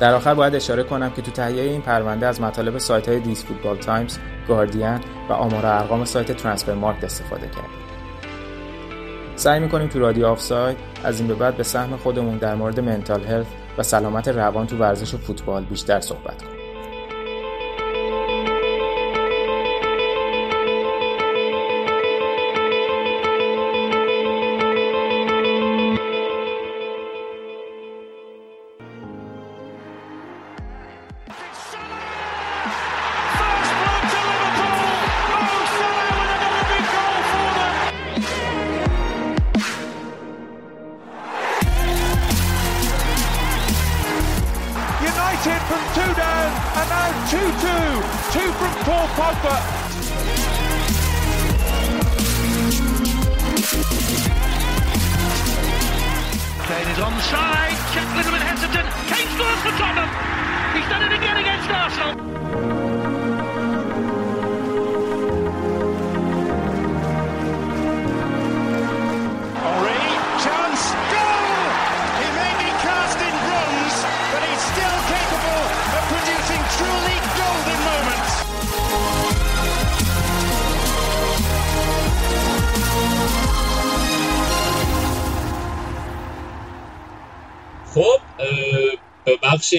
در 0.00 0.14
آخر 0.14 0.34
باید 0.34 0.54
اشاره 0.54 0.82
کنم 0.82 1.10
که 1.10 1.22
تو 1.22 1.30
تهیه 1.30 1.62
این 1.62 1.80
پرونده 1.80 2.26
از 2.26 2.40
مطالب 2.40 2.78
سایت 2.78 3.08
های 3.08 3.20
These 3.20 3.44
Football 3.44 3.76
Times، 3.76 4.18
گاردین 4.48 5.00
و 5.28 5.32
آمار 5.32 5.66
ارقام 5.66 6.04
سایت 6.04 6.32
Transfermarkt 6.32 7.04
استفاده 7.04 7.46
کردیم. 7.46 7.84
سعی 9.36 9.60
می‌کنیم 9.60 9.88
تو 9.88 9.98
رادیو 9.98 10.26
آفساید 10.26 10.76
از 11.04 11.18
این 11.18 11.28
به 11.28 11.34
بعد 11.34 11.56
به 11.56 11.62
سهم 11.62 11.96
خودمون 11.96 12.38
در 12.38 12.54
مورد 12.54 12.80
mental 12.80 13.24
health 13.24 13.46
و 13.78 13.82
سلامت 13.82 14.28
روان 14.28 14.66
تو 14.66 14.76
ورزش 14.76 15.14
و 15.14 15.18
فوتبال 15.18 15.64
بیشتر 15.64 16.00
صحبت 16.00 16.42
کنیم. 16.42 16.53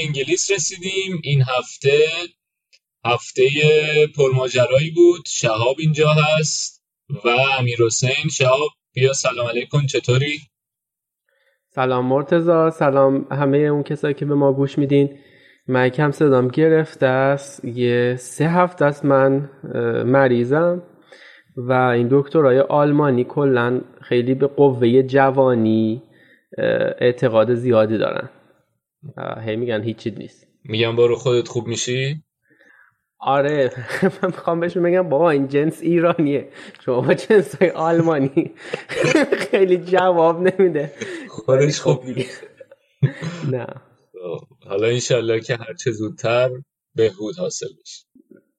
انگلیس 0.03 0.51
رسیدیم. 0.51 1.21
این 1.23 1.41
هفته 1.41 2.07
هفته 3.05 3.43
پرماجرایی 4.17 4.91
بود. 4.91 5.21
شهاب 5.27 5.75
اینجا 5.79 6.09
هست 6.09 6.83
و 7.25 7.29
امیر 7.59 7.77
حسین. 7.85 8.29
شهاب 8.31 8.69
بیا 8.93 9.13
سلام 9.13 9.47
علیکم. 9.47 9.85
چطوری؟ 9.85 10.39
سلام 11.75 12.05
مرتزا 12.05 12.69
سلام 12.69 13.27
همه 13.31 13.57
اون 13.57 13.83
کسایی 13.83 14.13
که 14.13 14.25
به 14.25 14.35
ما 14.35 14.53
گوش 14.53 14.77
میدین. 14.77 15.17
من 15.67 15.89
کم 15.89 16.11
صدام 16.11 16.47
گرفته 16.47 17.05
است. 17.05 17.65
یه 17.65 18.15
سه 18.15 18.49
هفته 18.49 18.85
است 18.85 19.05
من 19.05 19.49
مریضم 20.05 20.83
و 21.57 21.71
این 21.73 22.07
دکترای 22.11 22.59
آلمانی 22.59 23.23
کلا 23.23 23.81
خیلی 24.01 24.33
به 24.33 24.47
قوه 24.47 25.01
جوانی 25.03 26.03
اعتقاد 26.97 27.55
زیادی 27.55 27.97
دارن. 27.97 28.29
هی 29.45 29.55
میگن 29.55 29.83
هیچی 29.83 30.11
نیست. 30.11 30.47
میگن 30.63 30.95
برو 30.95 31.15
خودت 31.15 31.47
خوب 31.47 31.67
میشی؟ 31.67 32.23
آره 33.19 33.71
من 34.03 34.29
می‌خوام 34.29 34.59
بهشون 34.59 34.83
بگم 34.83 35.09
بابا 35.09 35.31
این 35.31 35.47
جنس 35.47 35.81
ایرانیه. 35.81 36.49
شما 36.85 37.01
با 37.01 37.13
جنس 37.13 37.55
های 37.55 37.69
آلمانی 37.69 38.51
خیلی 39.51 39.77
جواب 39.77 40.41
نمیده. 40.41 40.93
خودش 41.29 41.79
خوب 41.79 42.03
نه. 43.51 43.67
حالا 44.69 44.87
انشالله 44.87 45.39
که 45.39 45.55
هرچه 45.55 45.91
زودتر 45.91 46.49
بهبود 46.95 47.37
حاصل 47.37 47.67
بشه. 47.81 48.05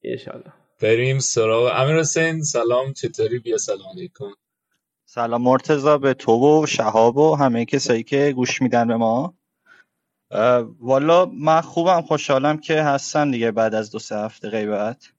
انشالله. 0.04 0.52
بریم 0.82 1.18
سراغ 1.18 1.72
امیر 1.76 1.98
حسین. 1.98 2.42
سلام 2.42 2.92
چطوری؟ 2.92 3.38
بیا 3.38 3.58
سلام 3.58 3.88
علیکم. 3.92 4.30
سلام 5.06 5.42
مرتزا 5.42 5.98
به 5.98 6.14
تو 6.14 6.62
و 6.62 6.66
شهاب 6.66 7.16
و 7.16 7.34
همه 7.36 7.64
کسایی 7.64 8.02
که 8.02 8.32
گوش 8.36 8.62
میدن 8.62 8.88
به 8.88 8.96
ما. 8.96 9.35
والا 10.80 11.26
من 11.26 11.60
خوبم 11.60 12.02
خوشحالم 12.02 12.58
که 12.58 12.82
هستم 12.82 13.30
دیگه 13.30 13.50
بعد 13.50 13.74
از 13.74 13.90
دو 13.90 13.98
سه 13.98 14.16
هفته 14.16 14.50
غیبت 14.50 15.12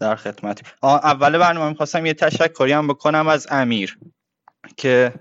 در 0.00 0.16
خدمتی. 0.16 0.62
اول 0.82 1.38
برنامه 1.38 1.68
می‌خواستم 1.68 2.06
یه 2.06 2.14
تشکری 2.14 2.72
هم 2.72 2.88
بکنم 2.88 3.28
از 3.28 3.46
امیر 3.50 3.98
که 4.76 5.14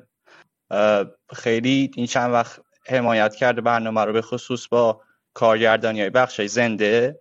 خیلی 1.33 1.91
این 1.95 2.05
چند 2.05 2.31
وقت 2.31 2.61
حمایت 2.87 3.35
کرده 3.35 3.61
برنامه 3.61 4.01
رو 4.01 4.13
به 4.13 4.21
خصوص 4.21 4.67
با 4.67 5.01
کارگردانی 5.33 6.01
های 6.01 6.09
بخش 6.09 6.41
زنده. 6.41 7.19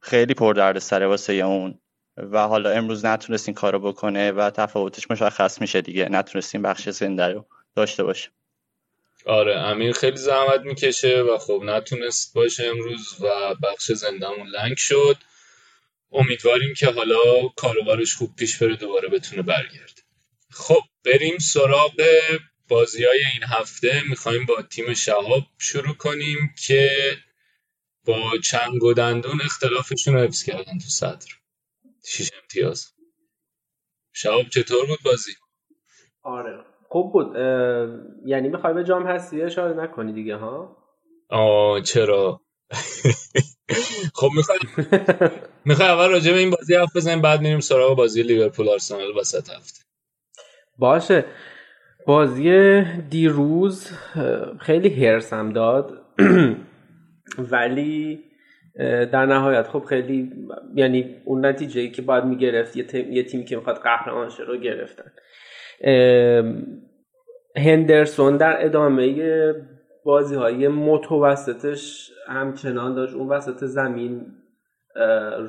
خیلی 0.00 0.34
پر 0.34 0.54
درد 0.54 0.78
سر 0.78 1.02
واسه 1.02 1.32
اون 1.32 1.78
و 2.16 2.48
حالا 2.48 2.70
امروز 2.70 3.04
نتونست 3.04 3.48
این 3.48 3.54
کارو 3.54 3.78
بکنه 3.78 4.32
و 4.32 4.50
تفاوتش 4.50 5.10
مشخص 5.10 5.60
میشه 5.60 5.80
دیگه. 5.80 6.08
نتونستیم 6.08 6.62
بخش 6.62 6.88
زنده 6.88 7.28
رو 7.28 7.46
داشته 7.74 8.04
باشه. 8.04 8.30
آره 9.26 9.56
امیر 9.56 9.92
خیلی 9.92 10.16
زحمت 10.16 10.60
می‌کشه 10.60 11.22
و 11.22 11.38
خب 11.38 11.60
نتونست 11.64 12.34
باشه 12.34 12.64
امروز 12.66 13.20
و 13.20 13.54
بخش 13.54 13.92
زندهمون 13.92 14.46
لنگ 14.46 14.76
شد. 14.76 15.16
امیدواریم 16.12 16.74
که 16.74 16.90
حالا 16.90 17.48
کاروبارش 17.56 18.14
خوب 18.14 18.36
پیش 18.36 18.58
بره 18.58 18.76
دوباره 18.76 19.08
بتونه 19.08 19.42
برگرد 19.42 20.02
خب 20.50 20.80
بریم 21.04 21.38
سراغ 21.38 22.02
بازی 22.68 23.04
های 23.04 23.24
این 23.32 23.44
هفته. 23.44 24.02
می‌خوایم 24.08 24.46
با 24.46 24.62
تیم 24.62 24.94
شهاب 24.94 25.46
شروع 25.58 25.94
کنیم 25.94 26.54
که 26.66 26.90
با 28.04 28.38
چنگ 28.44 28.82
و 28.82 28.92
دندون 28.92 29.40
اختلافشون 29.40 30.14
رو 30.14 30.20
حفظ 30.20 30.42
کردن 30.42 30.78
تو 30.78 30.88
صدر. 30.88 31.26
شیش 32.06 32.30
امتیاز. 32.42 32.92
شهاب 34.12 34.48
چطور 34.48 34.86
بود 34.86 34.98
بازی؟ 35.02 35.32
آره. 36.22 36.71
خوب 36.92 37.12
بود. 37.12 37.36
یعنی 38.26 38.48
می‌خوای 38.48 38.74
به 38.74 38.84
جام 38.84 39.06
هستی 39.06 39.42
اشاره 39.42 39.82
نکنی 39.82 40.12
دیگه 40.12 40.36
ها؟ 40.36 40.76
آه 41.30 41.80
چرا؟ 41.80 42.40
خب 44.18 44.28
می‌خوای 44.36 44.58
می‌خوای 45.64 45.88
اول 45.88 46.10
راجع 46.10 46.32
به 46.32 46.38
این 46.38 46.50
بازی 46.50 46.74
حرف 46.74 46.96
بزنیم 46.96 47.22
بعد 47.22 47.40
میریم 47.40 47.60
سراغ 47.60 47.96
بازی 47.96 48.22
لیورپول 48.22 48.68
آرسنال 48.68 49.16
وسط 49.20 49.50
هفته. 49.50 49.80
باشه. 50.78 51.24
بازی 52.06 52.82
دیروز 53.10 53.90
خیلی 54.60 55.04
هرسم 55.06 55.52
داد. 55.52 56.02
ولی 57.52 58.24
در 59.12 59.26
نهایت 59.26 59.68
خب 59.68 59.84
خیلی 59.84 60.32
یعنی 60.74 61.16
اون 61.24 61.46
نتیجه 61.46 61.80
ای 61.80 61.90
که 61.90 62.02
باید 62.02 62.24
می‌گرفت 62.24 62.76
یه, 62.76 63.12
یه 63.12 63.22
تیمی 63.22 63.44
که 63.44 63.56
می‌خواد 63.56 63.76
قهرمان 63.76 64.28
شه 64.28 64.42
رو 64.42 64.56
گرفتن. 64.56 65.12
هندرسون 67.56 68.36
در 68.36 68.64
ادامه 68.64 69.54
بازی 70.04 70.34
های 70.34 70.68
متوسطش 70.68 72.10
همچنان 72.28 72.94
داشت. 72.94 73.14
اون 73.14 73.28
وسط 73.28 73.64
زمین 73.64 74.26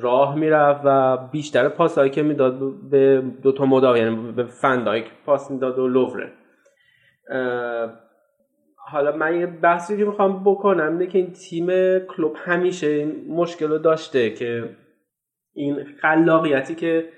راه 0.00 0.38
می‌رفت 0.38 0.80
و 0.84 1.16
بیشتر 1.32 1.68
پاس 1.68 1.98
هایی 1.98 2.10
که 2.10 2.22
می‌داد 2.22 2.58
به 2.90 3.22
دوتا 3.42 3.64
مدافع 3.64 3.98
یعنی 3.98 4.32
به 4.32 4.44
فندایک 4.44 5.04
پاس 5.26 5.50
می‌داد 5.50 5.78
و 5.78 5.88
لووره 5.88 6.32
حالا 8.76 9.16
من 9.16 9.40
یه 9.40 9.46
بحثی 9.46 9.96
که 9.96 10.04
می‌خوام 10.04 10.44
بکنم 10.44 10.92
اینه 10.92 11.06
که 11.06 11.18
این 11.18 11.32
تیم 11.32 11.98
کلوب 11.98 12.36
همیشه 12.36 12.86
این 12.86 13.24
مشکل 13.28 13.68
رو 13.68 13.78
داشته 13.78 14.30
که 14.30 14.76
این 15.54 15.84
خلاقیتی 15.84 16.74
که 16.74 17.08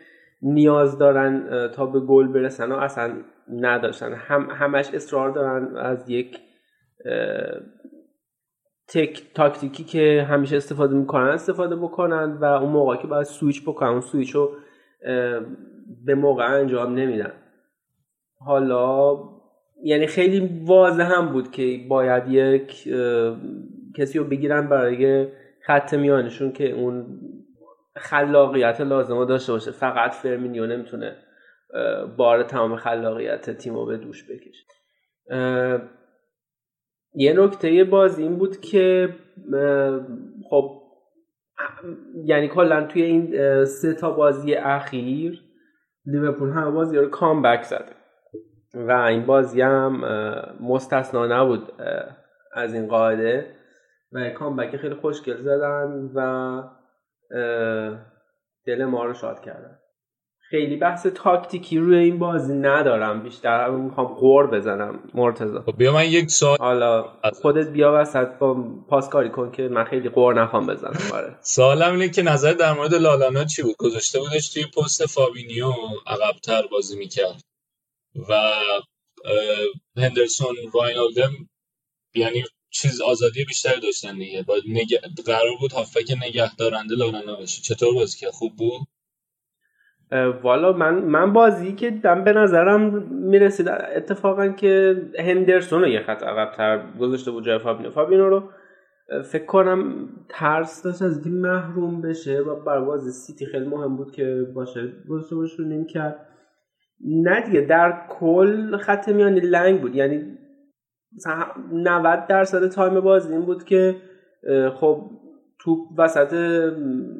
نیاز 0.42 0.98
دارن 0.98 1.68
تا 1.68 1.86
به 1.86 2.00
گل 2.00 2.28
برسن 2.28 2.72
و 2.72 2.74
اصلا 2.74 3.12
نداشتن. 3.52 4.12
هم 4.12 4.48
همش 4.50 4.94
اصرار 4.94 5.30
دارن 5.30 5.76
از 5.76 6.10
یک 6.10 6.38
تک 8.88 9.22
تاکتیکی 9.34 9.84
که 9.84 10.26
همیشه 10.30 10.56
استفاده 10.56 10.94
می‌کنن 10.94 11.28
استفاده 11.28 11.76
بکنن 11.76 12.32
و 12.40 12.44
اون 12.44 12.72
موقع 12.72 12.96
که 12.96 13.06
باید 13.06 13.26
سویچ 13.26 13.62
بکنن 13.62 13.88
اون 13.88 14.00
سویچ 14.00 14.30
رو 14.30 14.50
به 16.04 16.14
موقع 16.14 16.44
انجام 16.44 16.94
نمیدن. 16.94 17.32
حالا 18.38 19.18
یعنی 19.82 20.06
خیلی 20.06 20.64
واضح 20.66 21.04
هم 21.04 21.32
بود 21.32 21.50
که 21.50 21.80
باید 21.88 22.28
یک 22.28 22.88
کسی 23.96 24.18
رو 24.18 24.24
بگیرن 24.24 24.68
برای 24.68 25.28
خط 25.66 25.94
میانشون 25.94 26.52
که 26.52 26.70
اون 26.70 27.20
خلاقیت 27.96 28.80
لازم 28.80 29.24
داشته 29.24 29.52
باشه. 29.52 29.70
فقط 29.70 30.14
فرمینیو 30.14 30.66
نمی‌تونه 30.66 31.16
بار 32.16 32.42
تمام 32.42 32.76
خلاقیت 32.76 33.50
تیم 33.50 33.74
رو 33.74 33.86
به 33.86 33.96
دوش 33.96 34.24
بکشه. 34.30 34.66
یه 37.14 37.32
نکته 37.32 37.84
بازی 37.84 38.22
این 38.22 38.36
بود 38.38 38.60
که 38.60 39.14
خب 40.50 40.82
یعنی 42.24 42.48
کلا 42.48 42.86
توی 42.86 43.02
این 43.02 43.64
سه 43.64 43.94
تا 43.94 44.10
بازی 44.10 44.54
اخیر 44.54 45.40
لیورپول 46.06 46.50
همه 46.50 46.70
بازی 46.70 46.96
رو 46.96 47.08
کامبک 47.08 47.62
زده. 47.62 47.92
و 48.74 48.92
این 48.92 49.26
بازی 49.26 49.60
هم 49.60 50.04
مستثنا 50.60 51.26
نبود 51.26 51.72
از 52.52 52.74
این 52.74 52.86
قاعده. 52.86 53.56
و 54.12 54.30
کامبک 54.30 54.76
خیلی 54.76 54.94
خوشگل 54.94 55.36
زدن 55.36 56.10
و 56.14 56.62
دل 58.66 58.84
ما 58.84 59.04
رو 59.04 59.14
شاد 59.14 59.40
کردن. 59.40 59.78
خیلی 60.50 60.76
بحث 60.76 61.06
تاکتیکی 61.06 61.78
روی 61.78 61.96
این 61.96 62.18
بازی 62.18 62.54
ندارم. 62.54 63.22
بیشتر 63.22 63.70
می‌خوام 63.70 64.06
قور 64.06 64.46
بزنم 64.46 65.10
مرتضی. 65.14 65.58
خب 65.66 65.76
بیا 65.76 65.92
من 65.92 66.04
یک 66.04 66.30
سوال 66.30 66.58
حالا 66.58 67.02
خودت 67.42 67.68
بیا 67.68 67.92
وسط 67.94 68.28
با 68.38 68.54
پاسکاری 68.88 69.30
کن 69.30 69.50
که 69.50 69.62
من 69.62 69.84
خیلی 69.84 70.08
قور 70.08 70.42
نخوام 70.42 70.66
بزنم 70.66 71.12
آره 71.14 71.36
سوالم 71.40 71.92
اینه 71.92 72.08
که 72.08 72.22
نظر 72.22 72.52
در 72.52 72.72
مورد 72.72 72.94
لالانا 72.94 73.44
چی 73.44 73.62
بود؟ 73.62 73.76
گذاشته 73.78 74.18
بودش 74.20 74.54
توی 74.54 74.64
پست 74.76 75.06
فابینیو 75.06 75.72
عقبتر 76.06 76.62
بازی 76.70 76.98
می‌کرد. 76.98 77.42
و 78.28 78.34
هندرسون 79.96 80.54
واینالدم 80.74 81.30
یعنی 82.14 82.44
چیز 82.82 83.00
آزادی 83.00 83.44
بیشتری 83.44 83.80
داشتن 83.80 84.18
دیگه. 84.18 84.42
باید 84.42 84.64
نگ... 84.68 84.96
قرار 85.26 85.56
بود 85.60 85.72
هافک 85.72 86.12
نگه 86.26 86.56
دارنده 86.56 86.94
لالانا 86.94 87.36
باشه. 87.36 87.62
چطور 87.62 87.94
بازی 87.94 88.18
که 88.18 88.26
خوب 88.26 88.52
بود؟ 88.56 88.80
والا 90.42 90.72
من 90.72 90.94
من 90.94 91.32
بازی 91.32 91.72
که 91.72 91.90
دم 91.90 92.24
به 92.24 92.32
نظرم 92.32 93.02
می‌رسید 93.10 93.68
اتفاقا 93.68 94.48
که 94.48 95.02
هندرسون 95.18 95.82
رو 95.82 95.88
یه 95.88 96.02
خط 96.02 96.22
عقبتر 96.22 96.92
گذاشته 97.00 97.30
بود 97.30 97.46
جای 97.46 97.58
فابینو. 97.58 97.90
فابینو 97.90 98.28
رو 98.28 98.50
فکر 99.32 99.44
کنم 99.46 100.08
ترس 100.28 100.82
داشت 100.82 101.02
از 101.02 101.14
اینکه 101.14 101.30
محروم 101.30 102.02
بشه 102.02 102.38
و 102.38 102.64
بر 102.64 102.80
بازی 102.80 103.10
سیتی 103.10 103.46
خیلی 103.46 103.66
مهم 103.66 103.96
بود 103.96 104.12
که 104.12 104.46
باشه. 104.54 104.92
گذاشته 105.08 105.36
باشه 105.36 105.54
رو 105.58 105.84
کرد 105.84 106.26
نه 107.00 107.40
دیگه 107.40 107.60
در 107.60 108.06
کل 108.20 108.76
خط 108.76 109.08
میانی 109.08 109.40
لنگ 109.40 109.80
بود. 109.80 109.94
یعنی 109.94 110.38
90 111.72 112.26
درصد 112.26 112.68
time 112.68 113.00
بازی 113.00 113.32
این 113.32 113.42
بود 113.42 113.64
که 113.64 113.96
خب 114.74 115.10
توپ 115.58 115.78
وسط 115.98 116.34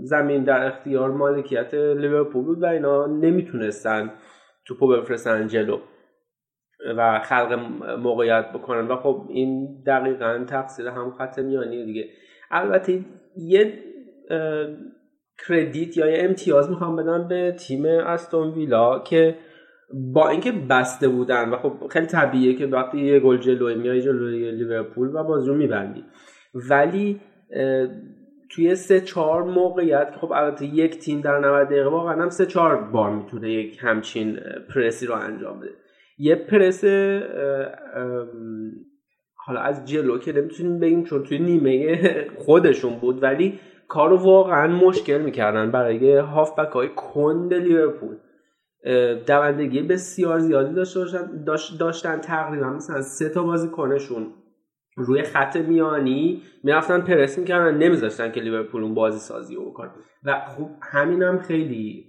زمین 0.03 0.45
در 0.45 0.67
اختیار 0.67 1.11
مالکیت 1.11 1.75
لیورپول 1.75 2.45
بود 2.45 2.63
و 2.63 2.67
اینا 2.67 3.07
نمی‌تونستن 3.07 4.11
توپو 4.67 4.89
بفرستن 4.89 5.47
جلو 5.47 5.79
و 6.97 7.21
خلق 7.21 7.53
موقعیت 7.99 8.53
بکنن. 8.53 8.89
و 8.89 8.97
خب 8.97 9.27
این 9.29 9.83
دقیقا 9.87 10.45
تقصیر 10.49 10.89
هم 10.89 11.11
خط 11.11 11.39
میانی 11.39 11.85
دیگه. 11.85 12.05
البته 12.51 13.01
یه 13.37 13.73
کردیت 15.49 15.97
یا 15.97 16.07
یه 16.07 16.25
امتیاز 16.25 16.71
می‌خوام 16.71 16.97
بدم 16.97 17.29
به 17.29 17.53
تیم 17.53 17.87
استون 17.87 18.51
ویلا 18.51 18.99
که 18.99 19.35
با 19.95 20.29
اینکه 20.29 20.53
بسته 20.53 21.09
بودن 21.09 21.49
و 21.49 21.57
خب 21.57 21.87
خیلی 21.91 22.07
طبیعیه 22.07 22.55
که 22.55 22.67
وقتی 22.67 22.99
یه 22.99 23.21
گل 23.21 23.37
جلوی 23.37 23.75
میای 23.75 24.03
جلوی 24.03 24.51
لیورپول 24.51 25.15
و 25.15 25.25
بازی 25.25 25.49
رو 25.49 25.55
میبندی. 25.55 26.05
ولی 26.55 27.21
توی 28.51 28.75
سه 28.75 29.01
چهار 29.01 29.43
موقعیت 29.43 30.13
که 30.13 30.19
خب 30.19 30.33
البته 30.33 30.67
یک 30.67 30.99
تیم 30.99 31.21
در 31.21 31.39
90 31.39 31.67
دقیقه 31.67 31.89
واقعا 31.89 32.23
هم 32.23 32.29
سه 32.29 32.47
چهار 32.47 32.77
بار 32.77 33.11
می‌تونه 33.11 33.51
یک 33.53 33.79
همچین 33.81 34.39
پرسی 34.75 35.07
رو 35.07 35.15
انجام 35.15 35.61
بده. 35.61 35.71
یه 36.19 36.35
پرس 36.35 36.85
حالا 39.35 39.61
از 39.61 39.85
جلو 39.85 40.19
که 40.19 40.33
نمی‌تونیم 40.33 40.81
بگیم 40.81 41.05
چون 41.05 41.23
توی 41.23 41.39
نیمه 41.39 41.99
خودشون 42.45 42.99
بود 42.99 43.23
ولی 43.23 43.59
کارو 43.89 44.17
واقعا 44.17 44.67
مشکل 44.67 45.19
می‌کردن 45.19 45.71
برای 45.71 46.17
هافبک 46.17 46.73
های 46.73 46.89
کند 46.97 47.55
لیورپول. 47.55 48.17
دوندگی 49.27 49.83
بسیار 49.83 50.39
زیادی 50.39 50.75
داشتن 50.75 51.45
داشتن 51.79 52.21
تقریبا 52.21 52.71
مثلا 52.71 53.03
سه 53.03 53.29
تا 53.29 53.43
بازیکنشون 53.43 54.27
روی 54.97 55.23
خط 55.23 55.57
میانی 55.57 56.43
می‌رفتن 56.65 57.01
پرس 57.01 57.39
می‌کردن 57.39 57.79
نمیذاشتن 57.79 58.33
که 58.33 58.41
لیورپول 58.41 58.83
اون 58.83 58.95
بازی 58.95 59.19
سازی 59.19 59.55
رو 59.55 59.71
بکنه. 59.71 59.91
و 60.25 60.41
خب 60.57 60.71
همین 60.83 61.23
هم 61.23 61.39
خیلی 61.39 62.05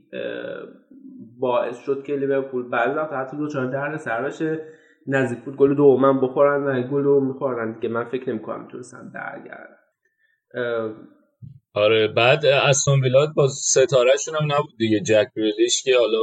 باعث 1.39 1.77
شد 1.79 2.03
که 2.03 2.15
لیورپول 2.15 2.69
بعضی 2.69 2.95
وقت 2.95 3.13
حتی 3.13 3.37
دوچار 3.37 3.65
درد 3.65 3.97
سر 3.97 4.21
بشه. 4.21 4.65
نزدیک 5.07 5.39
بود 5.39 5.55
گل 5.55 5.75
دومم 5.75 6.21
بخورن 6.21 6.63
و 6.63 6.87
گل 6.87 7.03
رو 7.03 7.19
می‌خورن 7.19 7.73
دیگه 7.73 7.89
من 7.89 8.03
فکر 8.03 8.29
نمی‌کنم 8.29 8.61
می‌تونستن 8.61 9.11
برگردن. 9.13 9.77
آره 11.73 12.07
بعد 12.07 12.45
استون 12.45 13.01
ویلا 13.03 13.27
با 13.35 13.47
ستارهشون 13.47 14.35
هم 14.35 14.45
نبود 14.45 14.77
دیگه. 14.77 14.99
جک 14.99 15.27
بریلیش 15.35 15.83
که 15.83 15.91
حالا 15.99 16.19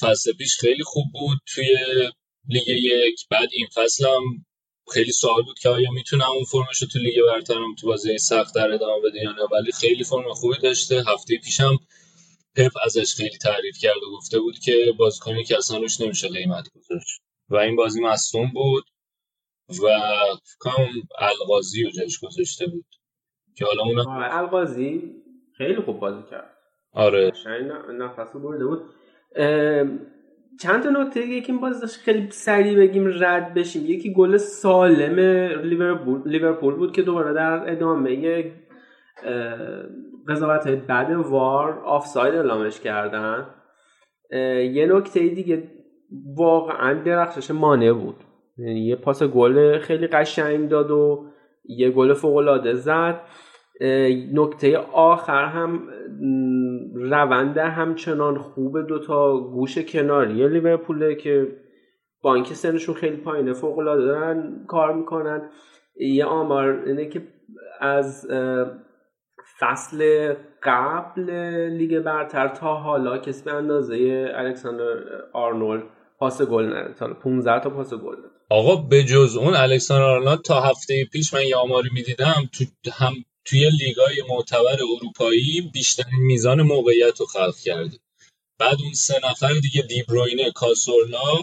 فصل 0.00 0.32
پیش 0.32 0.56
خیلی 0.56 0.84
خوب 0.84 1.04
بود 1.12 1.38
توی 1.54 1.76
لیگ 2.48 2.68
یک. 2.68 3.28
بعد 3.30 3.48
این 3.52 3.66
فصل 3.74 4.06
هم 4.06 4.22
خیلی 4.92 5.12
سوال 5.12 5.42
بود 5.42 5.58
که 5.58 5.68
آیا 5.68 5.90
می‌تونه 5.90 6.30
اون 6.30 6.44
فرمش 6.44 6.82
رو 6.82 6.88
تو 6.88 6.98
لیگ 6.98 7.14
برترم 7.26 7.74
تو 7.80 7.86
بازی 7.86 8.18
سخت 8.18 8.54
در 8.54 8.72
ادامه 8.72 9.08
بده 9.08 9.18
یا 9.18 9.32
نه. 9.32 9.42
ولی 9.52 9.72
خیلی 9.72 10.04
فرم 10.04 10.32
خوبی 10.32 10.58
داشته. 10.62 11.04
هفته 11.06 11.38
پیشم 11.44 11.78
پپ 12.56 12.72
ازش 12.84 13.14
خیلی 13.14 13.38
تعریف 13.38 13.78
کرد 13.78 14.02
و 14.02 14.16
گفته 14.16 14.38
بود 14.38 14.58
که 14.58 14.94
بازیکنی 14.98 15.44
که 15.44 15.56
اصلا 15.56 15.78
روش 15.78 16.00
نمیشه 16.00 16.28
قیمت 16.28 16.68
گذاشت. 16.74 17.20
و 17.48 17.56
این 17.56 17.76
بازی 17.76 18.00
مصوم 18.00 18.50
بود 18.54 18.84
و 19.82 19.88
کام 20.58 20.88
القاضی 21.18 21.82
رو 21.82 21.90
جاش 21.90 22.18
گذاشته 22.18 22.66
بود. 22.66 22.86
که 23.56 23.64
حالا 23.64 23.82
اون 23.82 23.98
القاضی 24.22 25.02
خیلی 25.56 25.80
خوب 25.80 26.00
بازی 26.00 26.22
کرد. 26.30 26.54
آره. 26.92 27.32
نفس 27.92 28.36
برده 28.36 28.66
بود. 28.66 28.97
چند 30.60 30.82
تا 30.82 30.90
نکته 30.90 31.20
یکی 31.20 31.52
باز 31.52 31.98
خیلی 32.04 32.30
سریع 32.30 32.78
بگیم 32.78 33.10
رد 33.20 33.54
بشیم. 33.54 33.86
یکی 33.86 34.12
گل 34.12 34.36
سالم 34.36 35.18
لیورپول 36.24 36.74
بود 36.74 36.92
که 36.92 37.02
دوباره 37.02 37.32
در 37.32 37.72
ادامه 37.72 38.52
قضاوت 40.28 40.68
بعد 40.68 41.10
وار 41.10 41.78
آفساید 41.84 42.34
اعلامش 42.34 42.80
کردن. 42.80 43.46
یه 44.72 44.86
نکته 44.90 45.28
دیگه 45.28 45.62
واقعا 46.36 47.02
درخشش 47.02 47.50
مانع 47.50 47.92
بود. 47.92 48.16
یعنی 48.58 48.86
یه 48.86 48.96
پاس 48.96 49.22
گل 49.22 49.78
خیلی 49.78 50.06
قشنگ 50.06 50.68
داد 50.68 50.90
و 50.90 51.26
یه 51.64 51.90
گل 51.90 52.12
فوق 52.12 52.36
العاده 52.36 52.74
زد. 52.74 53.20
نکته 54.32 54.78
آخر 54.92 55.44
هم 55.44 55.88
روند 56.94 57.58
همچنان 57.58 58.38
خوب 58.38 58.86
دوتا 58.86 59.40
گوش 59.40 59.78
کناری 59.78 60.48
لیورپوله 60.48 61.14
که 61.14 61.46
با 62.22 62.34
اینکه 62.34 62.54
سنشون 62.54 62.94
خیلی 62.94 63.16
پایینه 63.16 63.52
فوق 63.52 63.78
العاده 63.78 64.02
دارن 64.02 64.64
کار 64.68 64.94
می‌کنن. 64.94 65.50
یه 66.00 66.24
آمار 66.24 66.82
اینه 66.86 67.08
که 67.08 67.22
از 67.80 68.28
فصل 69.60 70.34
قبل 70.62 71.30
لیگ 71.68 71.98
برتر 71.98 72.48
تا 72.48 72.74
حالا 72.74 73.18
کسی 73.18 73.44
به 73.44 73.52
اندازه 73.52 74.28
الکساندر 74.34 74.84
آرنولد 75.32 75.82
پاس 76.18 76.42
گل 76.42 76.64
نده. 76.64 76.94
تا 76.94 77.14
15 77.14 77.60
تا 77.60 77.70
پاس 77.70 77.94
گل 77.94 78.16
آقا 78.50 78.76
به 78.76 79.02
جز 79.02 79.36
اون 79.36 79.54
الکساندر 79.54 80.04
آرنولد 80.04 80.40
تا 80.42 80.60
هفته 80.60 81.04
پیش 81.12 81.34
من 81.34 81.42
یه 81.42 81.56
آماری 81.56 81.88
می‌دیدم 81.94 82.48
تو 82.52 82.64
هم 83.04 83.12
توی 83.48 83.70
لیگای 83.70 84.22
معتبر 84.28 84.76
اروپایی 84.96 85.70
بیشترین 85.72 86.20
میزان 86.20 86.62
موقعیت 86.62 87.20
رو 87.20 87.26
خلق 87.26 87.56
کرده. 87.56 87.98
بعد 88.58 88.76
اون 88.84 88.92
سه 88.92 89.14
نفر 89.30 89.52
دیگه 89.62 89.82
دیبروینه 89.82 90.50
کاسورلا 90.50 91.42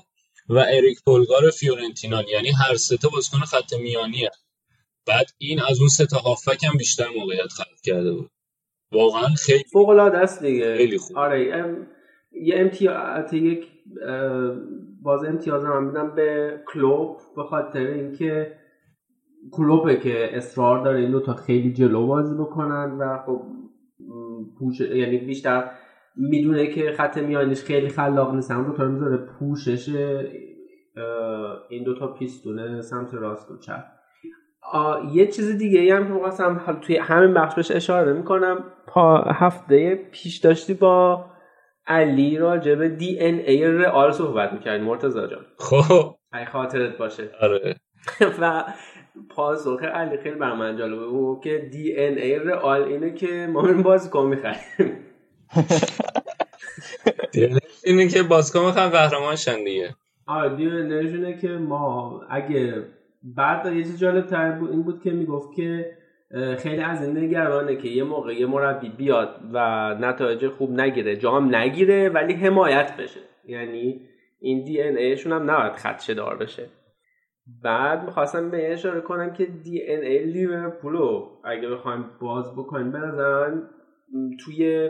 و 0.50 0.58
اریک 0.58 0.98
پولگار 1.06 1.50
فیورنتینان 1.52 2.24
یعنی 2.28 2.52
هر 2.52 2.76
سه 2.76 2.98
تا 2.98 3.10
بازیکن 3.10 3.39
خط 3.39 3.74
میانی 3.74 4.28
بعد 5.08 5.26
این 5.38 5.62
از 5.62 5.80
اون 5.80 5.89
سه 5.89 6.06
تا 6.06 6.18
هافک 6.18 6.63
هم 6.63 6.78
بیشتر 6.78 7.08
موقعیت 7.18 7.52
خلق 7.52 7.82
کرده 7.84 8.13
بود. 8.13 8.32
واقعا 8.91 9.28
خیلی 9.28 9.63
فوق 9.72 9.89
العاده 9.89 10.18
است 10.18 10.44
دیگه. 10.44 10.78
خیلی 10.78 10.98
خوب. 10.98 11.18
آره 11.18 11.52
ام... 11.54 11.88
یه 12.32 12.56
امتیاز 12.58 13.34
یک 13.34 13.68
باز 15.02 15.24
امتیاز 15.24 15.63
هم 15.63 15.84
میدم 15.84 16.15
به 16.15 16.60
کلوب 16.68 17.18
به 17.36 17.44
خاطر 17.44 17.88
اینکه 17.88 18.64
کلوبه 19.52 19.96
که 19.96 20.38
اصرار 20.38 20.84
داره 20.84 21.00
این 21.00 21.12
دو 21.12 21.20
تا 21.20 21.34
خیلی 21.34 21.74
جلو 21.74 22.08
بازی 22.08 22.36
بکنن 22.36 22.98
و 23.00 23.18
خب 23.26 23.42
پوش 24.60 24.80
یعنی 24.80 25.18
بیشتر 25.18 25.72
می‌دونه 26.16 26.68
که 26.68 26.92
خط 26.92 27.18
میانیش 27.18 27.64
خیلی 27.64 27.90
خلاق 27.90 28.36
نیست. 28.36 28.52
اون 28.52 28.66
دو 28.66 28.74
تا 28.74 28.86
می‌ذاره 28.86 29.18
پوشش 29.18 29.90
این 31.70 31.84
دو 31.84 32.00
تا 32.00 32.08
پیستونه 32.08 32.82
سمت 32.82 33.14
راست 33.14 33.52
و 33.52 33.58
چپ. 33.58 33.84
یه 35.14 35.28
چیز 35.28 35.58
دیگه 35.58 35.96
هم 35.96 36.08
که 36.08 36.20
خواستم 36.20 36.62
حالا 36.66 36.80
توی 36.80 36.98
همین 36.98 37.34
بخش 37.34 37.56
بهش 37.56 37.72
اشاره 37.72 38.14
می‌کنم. 38.14 38.64
پا 38.88 39.18
هفته 39.18 39.96
پیش 39.96 40.38
داشتی 40.38 40.74
با 40.74 41.26
علی 41.88 42.38
راجع 42.38 42.76
به 42.76 42.90
دی 42.90 43.20
ان 43.20 43.34
ای 43.34 43.66
رئال 43.66 44.12
صحبت 44.12 44.54
می‌کردی 44.54 44.84
مرتضی 44.84 45.20
جان. 45.20 45.46
خب. 45.58 46.16
ای 46.34 46.46
خاطرت 46.46 46.98
باشه. 46.98 47.30
آره. 47.42 47.76
و 48.42 48.64
پاسخ 49.30 49.84
علی 49.84 50.17
خیلی 50.17 50.36
بر 50.36 50.54
من 50.54 50.78
جالبه 50.78 51.08
بود 51.08 51.41
که 51.41 51.69
دی 51.71 51.95
ان 51.97 52.17
ای 52.17 52.39
رئال 52.39 52.84
اینه 52.84 53.13
که 53.13 53.47
ما 53.54 53.67
این 53.67 53.82
بازیکن 53.82 54.25
می‌خریم. 54.25 54.60
اینه 57.84 58.08
که 58.08 58.23
بازیکن 58.23 58.65
می‌خوان 58.65 58.89
قهرمان 58.89 59.36
شن 59.36 59.63
دیگه. 59.63 59.95
آره 60.28 60.56
دی 60.56 60.67
ان 60.67 61.38
که 61.38 61.47
ما 61.47 62.21
اگه 62.30 62.84
بعد 63.23 63.73
یه 63.73 63.84
چیز 63.84 63.99
جالب 63.99 64.25
تر 64.25 64.51
بود 64.51 64.71
این 64.71 64.84
بود 64.84 65.01
که 65.04 65.12
می‌گفت 65.12 65.56
که 65.56 65.97
خیلی 66.58 66.82
از 66.82 67.04
این 67.04 67.17
نگرانه 67.17 67.75
که 67.75 67.88
یه 67.88 68.04
موقع 68.04 68.34
یه 68.34 68.45
مربی 68.45 68.89
بیاد 68.89 69.39
و 69.54 69.60
نتایج 69.99 70.47
خوب 70.47 70.71
نگیره 70.71 71.15
جام 71.15 71.56
نگیره 71.56 72.10
ولی 72.10 72.34
حمایت 72.34 72.97
بشه. 72.97 73.19
یعنی 73.47 74.01
این 74.39 74.63
دی 74.63 74.82
ان 74.82 74.97
ایشون 74.97 75.32
هم 75.32 75.51
نباید 75.51 75.73
خدشه 75.73 76.13
دار 76.13 76.38
بشه. 76.38 76.69
بعد 77.64 78.06
می‌خواستم 78.06 78.52
به 78.52 78.74
اشاره 78.74 79.02
کنم 79.02 79.34
که 79.34 79.46
دی 79.46 79.88
ان 79.88 80.02
ای 80.02 80.26
لیورپولو 80.26 81.30
اگه 81.44 81.70
بخوایم 81.70 82.06
باز 82.22 82.54
بکنیم 82.56 82.92
به 82.92 83.00
توی 84.46 84.90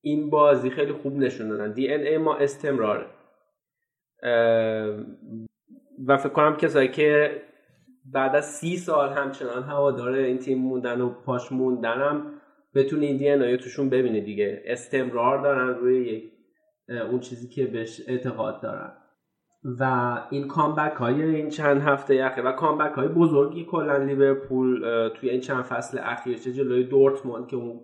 این 0.00 0.30
بازی 0.30 0.70
خیلی 0.70 0.92
خوب 0.92 1.16
نشون 1.16 1.48
دادن. 1.48 1.72
دی 1.72 1.92
ان 1.92 2.00
ای 2.00 2.18
ما 2.18 2.36
استمراره. 2.36 3.06
و 6.06 6.16
فکر 6.16 6.28
کنم 6.28 6.56
کسایی 6.56 6.88
که 6.88 7.42
بعد 8.12 8.36
از 8.36 8.44
سی 8.44 8.76
سال 8.76 9.12
همچنان 9.12 9.62
هوادار 9.62 10.12
این 10.12 10.38
تیم 10.38 10.58
موندن 10.58 11.00
و 11.00 11.08
پاش 11.08 11.52
موندنم 11.52 12.40
بتونی 12.74 13.06
این 13.06 13.16
دی 13.16 13.28
ان 13.28 13.56
توشون 13.56 13.90
ببینه 13.90 14.20
دیگه. 14.20 14.62
استمرار 14.64 15.42
دارن 15.42 15.74
روی 15.74 16.30
اون 17.10 17.20
چیزی 17.20 17.48
که 17.48 17.66
بهش 17.66 18.00
اعتقاد 18.08 18.62
دارن. 18.62 18.92
و 19.80 20.16
این 20.30 20.48
کامبک 20.48 20.92
های 20.92 21.22
این 21.22 21.48
چند 21.48 21.82
هفته 21.82 22.24
اخیر 22.24 22.46
و 22.46 22.52
کامبک 22.52 22.92
های 22.92 23.08
بزرگی 23.08 23.64
کلا 23.64 23.96
لیورپول 23.96 24.82
توی 25.08 25.30
این 25.30 25.40
چند 25.40 25.62
فصل 25.62 25.98
اخیر 26.02 26.38
چه 26.38 26.52
جلوی 26.52 26.84
دورتموند 26.84 27.46
که 27.46 27.56
اون 27.56 27.80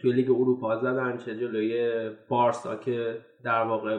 توی 0.00 0.12
لیگ 0.12 0.30
اروپا 0.30 0.76
زدن 0.76 1.16
چه 1.16 1.36
جلوی 1.36 1.90
بارسا 2.28 2.76
که 2.76 3.18
در 3.44 3.62
واقع 3.62 3.98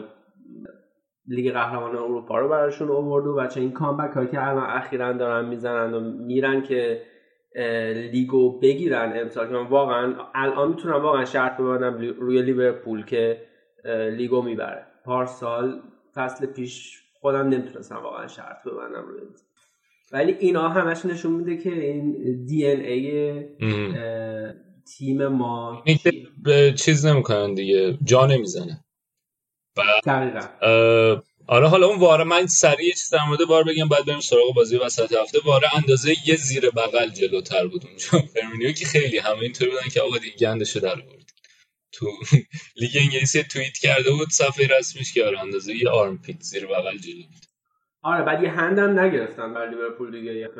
لیگ 1.26 1.52
قهرمان 1.52 1.96
اروپا 1.96 2.38
رو 2.38 2.48
براشون 2.48 2.90
آورد 2.90 3.26
و 3.26 3.46
چه 3.46 3.60
این 3.60 3.72
comeback 3.72 4.12
هایی 4.12 4.28
که 4.28 4.48
الان 4.48 4.70
اخیرا 4.70 5.12
دارن 5.12 5.48
می‌زنن 5.48 5.94
و 5.94 6.00
میرن 6.00 6.62
که 6.62 7.02
لیگو 8.12 8.60
بگیرن 8.60 9.12
امسال 9.14 9.48
که 9.48 9.54
من 9.54 9.66
واقعا 9.66 10.14
الان 10.34 10.68
می‌تونم 10.68 11.02
واقعا 11.02 11.24
شرط 11.24 11.56
ببندم 11.56 11.96
روی 12.20 12.42
لیورپول 12.42 13.04
که 13.04 13.42
لیگو 14.16 14.42
می‌بره. 14.42 14.86
پارسال 15.04 15.80
فصل 16.14 16.46
پیش 16.46 17.02
خودم 17.20 17.48
نمی‌تونستم 17.48 17.96
واقعا 17.96 18.28
شرط 18.28 18.64
ببندم 18.66 19.06
روی 19.08 19.20
ولی 20.12 20.32
اینا 20.32 20.68
همش 20.68 21.04
نشون 21.04 21.32
میده 21.32 21.56
که 21.56 21.72
این 21.72 22.44
DNA 22.44 23.44
تیم 24.96 25.26
ما 25.26 25.84
چیز 26.76 27.06
نمی‌کنن 27.06 27.54
دیگه 27.54 27.98
جا 28.04 28.26
نمی‌زنه. 28.26 28.84
دقیقا. 30.06 30.40
آره 31.46 31.68
حالا 31.68 31.86
اون 31.86 31.98
VAR 31.98 32.18
ه 32.18 32.24
من 32.24 32.46
سریع 32.46 32.90
چیز 32.90 33.10
در 33.12 33.24
مورد 33.28 33.40
VAR 33.48 33.64
بگم 33.64 33.88
بعد 33.88 34.06
بریم 34.06 34.20
سراغ 34.20 34.54
بازی 34.54 34.76
وسط 34.76 35.12
هفته. 35.12 35.38
VAR 35.44 35.68
ه 35.68 35.76
اندازه 35.76 36.14
یه 36.26 36.36
زیر 36.36 36.70
بغل 36.70 37.08
جلوتر 37.08 37.66
بود 37.66 37.84
اونجا. 37.86 38.26
فرمینیو 38.34 38.72
که 38.72 38.84
خیلی 38.86 39.18
همه 39.18 39.38
اینطوری 39.38 39.70
بودن 39.70 39.88
که 39.94 40.00
آقا 40.00 40.18
دیگه 40.18 40.36
گندشو 40.36 40.80
در 40.80 40.92
آورد. 40.92 41.21
تو 41.92 42.06
لیگ 42.80 42.90
انگلیسی 43.00 43.42
توییت 43.42 43.78
کرده 43.78 44.10
بود 44.10 44.30
صفحه 44.30 44.78
رسمیش 44.78 45.14
که 45.14 45.24
آره 45.24 45.40
اندازه 45.40 45.76
یه 45.76 45.90
armpit 45.90 46.40
زیر 46.40 46.66
بغل 46.66 46.98
جلو 46.98 47.22
بود. 47.22 47.46
آره 48.02 48.24
بعد 48.24 48.42
یه 48.42 48.50
هندم 48.50 48.98
نگرفتن 48.98 49.54
بر 49.54 49.70
لیورپول 49.70 50.10
دیگه 50.10 50.34
یه 50.34 50.50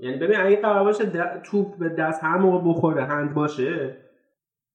یعنی 0.00 0.16
ببین 0.16 0.36
اگه 0.36 0.56
قرار 0.56 0.84
باشه 0.84 1.12
توپ 1.44 1.78
به 1.78 1.88
دست 1.88 2.24
هر 2.24 2.38
موقع 2.38 2.70
بخوره 2.70 3.04
هند 3.04 3.34
باشه 3.34 3.96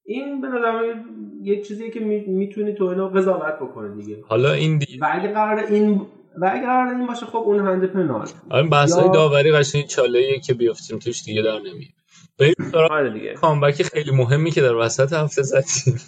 این 0.04 0.40
به 0.40 0.48
نظر 0.48 0.94
یه 1.42 1.62
چیزی 1.62 1.90
که 1.90 2.00
می‌تونی 2.00 2.74
تو 2.74 2.84
اینو 2.84 3.08
قضاوت 3.08 3.54
بکنه 3.54 4.02
دیگه. 4.02 4.22
حالا 4.26 4.52
این 4.52 4.78
دی... 4.78 4.98
و 4.98 5.08
اگه 5.12 5.32
قرار 5.32 5.58
این 5.58 6.06
و 6.40 6.50
اگه 6.52 6.66
قرار 6.66 6.94
این 6.94 7.06
باشه 7.06 7.26
خب 7.26 7.36
اون 7.36 7.66
هند 7.66 7.84
پنال 7.84 8.28
آره 8.50 8.68
بحثای 8.68 9.04
یا... 9.04 9.12
داوری 9.12 9.52
قشنگ 9.52 9.86
چاله 9.86 10.38
که 10.38 10.54
بیافتیم 10.54 10.98
توش 10.98 11.24
دیگه 11.24 11.42
در 11.42 11.58
نمیاد. 11.58 11.97
بریم 12.38 12.54
آره 12.74 13.12
دیگه. 13.12 13.34
کامبک 13.34 13.82
خیلی 13.82 14.10
مهمی 14.10 14.50
که 14.50 14.60
در 14.60 14.74
وسط 14.74 15.12
هفته 15.12 15.42
زدیم 15.42 16.00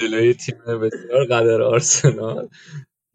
جلوی 0.00 0.34
تیم 0.34 0.58
بسیار 0.58 1.24
قدر 1.24 1.62
آرسنال. 1.62 2.48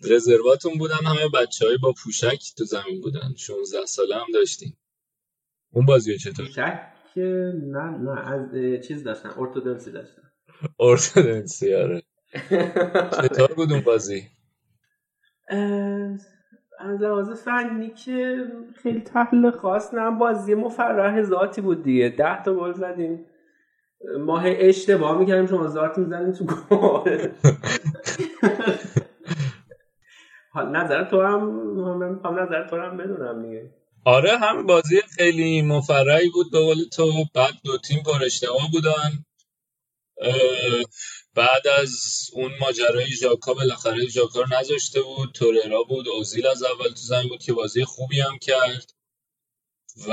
رزرواتون 0.10 0.78
بودن 0.78 1.06
همه 1.06 1.30
بچه 1.34 1.66
های 1.66 1.78
با 1.78 1.94
پوشک 2.04 2.40
تو 2.58 2.66
زمین 2.66 3.02
بودن. 3.02 3.34
16 3.38 3.86
ساله 3.86 4.16
هم 4.16 4.26
داشتیم. 4.34 4.78
اون 5.72 5.86
بازی 5.86 6.18
چطور؟ 6.18 6.46
پوشک 6.46 6.80
نه 7.16 7.98
نه 7.98 8.32
از 8.32 8.50
چیز 8.88 9.04
داشتن 9.04 9.30
ارتودنسی 9.38 9.92
داشتن. 9.92 10.22
ارتودنسی 10.80 11.74
آره. 11.74 12.04
چطور 13.22 13.54
بود 13.54 13.72
اون 13.72 13.82
بازی؟ 13.82 14.28
از 16.80 17.02
لحاظ 17.02 17.30
فنی 17.30 17.90
که 17.90 18.48
خیلی 18.76 19.02
تحلیل 19.02 19.52
خاص. 19.52 19.94
نه 19.94 20.12
بازی 20.12 20.56
مفرح 20.56 21.22
ذاتی 21.24 21.62
بود 21.62 21.84
دیگه. 21.84 22.10
ده 22.10 22.44
تا 22.44 22.54
گل 22.54 22.74
زدیم. 22.74 23.26
ماه 24.20 24.44
اشتباه 24.46 25.20
می‌کردیم 25.20 25.48
شما 25.48 25.68
زارت 25.68 25.98
می‌زنیم 25.98 26.32
تو 26.32 26.46
گل. 26.46 27.28
حال 30.52 30.70
نظر 30.70 31.04
تو 31.04 31.22
هم 31.22 31.44
من 31.98 32.44
نظر 32.44 32.68
تو 32.68 32.82
هم 32.82 32.98
بدونم 32.98 33.42
دیگه. 33.42 33.70
آره 34.06 34.38
هم 34.38 34.66
بازی 34.66 35.02
خیلی 35.16 35.62
مفرحی 35.62 36.30
بود. 36.30 36.52
به 36.52 36.60
قول 36.60 36.78
تو 36.94 37.12
بعد 37.36 37.54
دو 37.66 37.78
تیم 37.78 38.04
پر 38.06 38.26
اشتباه 38.26 38.72
بودن. 38.72 39.26
بعد 41.36 41.68
از 41.68 41.92
اون 42.34 42.58
ماجرای 42.60 43.08
ژاکا 43.08 43.54
بالاخره 43.54 44.08
ژاکا 44.08 44.42
رو 44.42 44.48
نذاشته 44.60 45.02
بود. 45.02 45.32
توررا 45.34 45.84
بود 45.84 46.08
اوزیل 46.08 46.48
از 46.48 46.64
اول 46.64 46.90
تو 46.90 46.96
زمین 46.96 47.28
بود 47.28 47.44
که 47.44 47.54
بازی 47.54 47.86
خوبی 47.86 48.22
هم 48.22 48.38
کرد. 48.38 48.94
و 50.08 50.12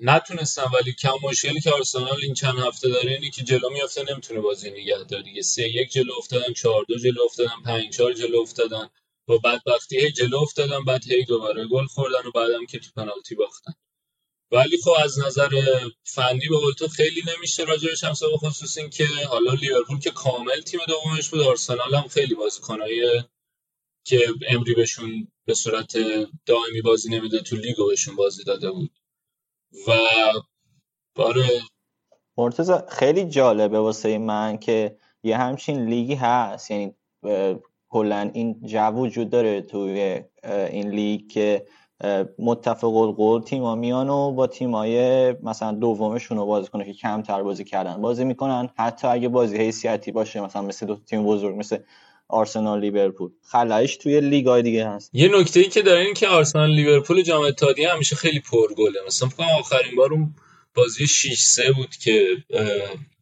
نتونستن 0.00 0.64
ولی 0.74 0.92
کم 0.92 1.14
مشکلی 1.22 1.60
که 1.60 1.70
آرسنال 1.70 2.18
این 2.22 2.34
چند 2.34 2.58
هفته 2.58 2.88
داره 2.88 3.12
اینه 3.12 3.30
که 3.30 3.42
جلو 3.42 3.70
میافته 3.70 4.04
نمی‌تونه 4.12 4.40
بازی 4.40 4.70
نگه 4.70 5.04
داره. 5.04 5.22
دیگه 5.22 5.42
سه 5.42 5.68
یک 5.68 5.92
جلو 5.92 6.14
افتادن 6.18 6.52
چهار 6.52 6.84
دو 6.88 6.98
جلو 6.98 7.22
افتادن 7.22 7.62
پنج 7.64 7.96
چهار 7.96 8.12
جلو 8.12 8.40
افتادن. 8.40 8.88
و 9.28 9.38
بدبختی 9.38 10.00
هی 10.00 10.12
جلو 10.12 10.38
افتادن 10.38 10.84
بعد 10.84 11.04
هی 11.12 11.24
دوباره 11.24 11.66
گل 11.66 11.86
خوردن 11.86 12.26
و 12.26 12.30
بعدم 12.30 12.66
که 12.66 12.78
تو 12.78 12.90
پنالتی 12.96 13.34
باختن. 13.34 13.74
ولی 14.52 14.76
خب 14.84 14.92
از 15.04 15.18
نظر 15.18 15.50
فنی 16.04 16.48
به 16.48 16.56
تو 16.78 16.88
خیلی 16.88 17.22
نمیشه 17.36 17.64
راجعش 17.64 18.04
هم 18.04 18.12
به 18.32 18.38
خصوص 18.38 18.78
این 18.78 18.90
که 18.90 19.06
حالا 19.28 19.52
لیورپول 19.52 19.98
که 19.98 20.10
کامل 20.10 20.60
تیم 20.60 20.80
دومش 20.88 21.28
بود 21.28 21.40
آرسنال 21.40 21.94
هم 21.94 22.08
خیلی 22.08 22.34
بازیکنای 22.34 23.22
که 24.04 24.28
امری 24.48 24.74
بهشون 24.74 25.28
به 25.44 25.54
صورت 25.54 25.92
دائمی 26.46 26.82
بازی 26.84 27.10
نمیده 27.10 27.40
تو 27.40 27.56
لیگو 27.56 27.86
بهشون 27.86 28.16
بازی 28.16 28.44
داده 28.44 28.70
بود. 28.70 28.90
و 29.88 29.92
باره 31.14 31.46
مرتضی 32.38 32.72
خیلی 32.88 33.24
جالبه 33.24 33.78
واسه 33.78 34.18
من 34.18 34.58
که 34.58 34.96
یه 35.22 35.36
همچین 35.36 35.88
لیگی 35.88 36.14
هست. 36.14 36.70
یعنی 36.70 36.94
کلا 37.88 38.30
این 38.34 38.66
جو 38.66 38.90
وجود 38.90 39.30
داره 39.30 39.62
توی 39.62 40.24
این 40.44 40.90
لیگ 40.90 41.28
که 41.28 41.66
متفق 42.38 42.94
القول 42.96 43.42
تیما 43.42 43.74
میان 43.74 44.08
و 44.08 44.32
با 44.32 44.46
تیمای 44.46 45.32
مثلا 45.32 45.72
دومشون 45.72 46.38
رو 46.38 46.46
بازی 46.46 46.68
کنه 46.68 46.84
که 46.84 46.92
کمتر 46.92 47.42
بازی 47.42 47.64
کردن 47.64 48.02
بازی 48.02 48.24
می‌کنن. 48.24 48.68
حتی 48.76 49.08
اگه 49.08 49.28
بازی 49.28 49.56
حیثیتی 49.56 50.12
باشه 50.12 50.40
مثلا 50.40 50.62
مثل 50.62 50.86
دو 50.86 50.96
تیم 51.06 51.24
بزرگ 51.24 51.56
مثل 51.56 51.78
آرسنال 52.28 52.80
لیورپول. 52.80 53.30
خلایش 53.42 53.96
توی 53.96 54.20
لیگای 54.20 54.62
دیگه 54.62 54.88
هست. 54.88 55.10
یه 55.12 55.40
نکته 55.40 55.60
ای 55.60 55.68
که 55.68 55.82
داره 55.82 56.04
این 56.04 56.14
که 56.14 56.28
آرسنال 56.28 56.70
لیورپول 56.70 57.22
جام 57.22 57.44
اتحادیه 57.44 57.92
همیشه 57.92 58.16
خیلی 58.16 58.40
پرگله. 58.40 58.98
مثلا 59.06 59.28
فکر 59.28 59.44
آخرین 59.58 59.96
بار 59.96 60.12
اون 60.12 60.34
بازی 60.74 61.06
6 61.06 61.38
3 61.38 61.72
بود 61.72 61.96
که 61.96 62.26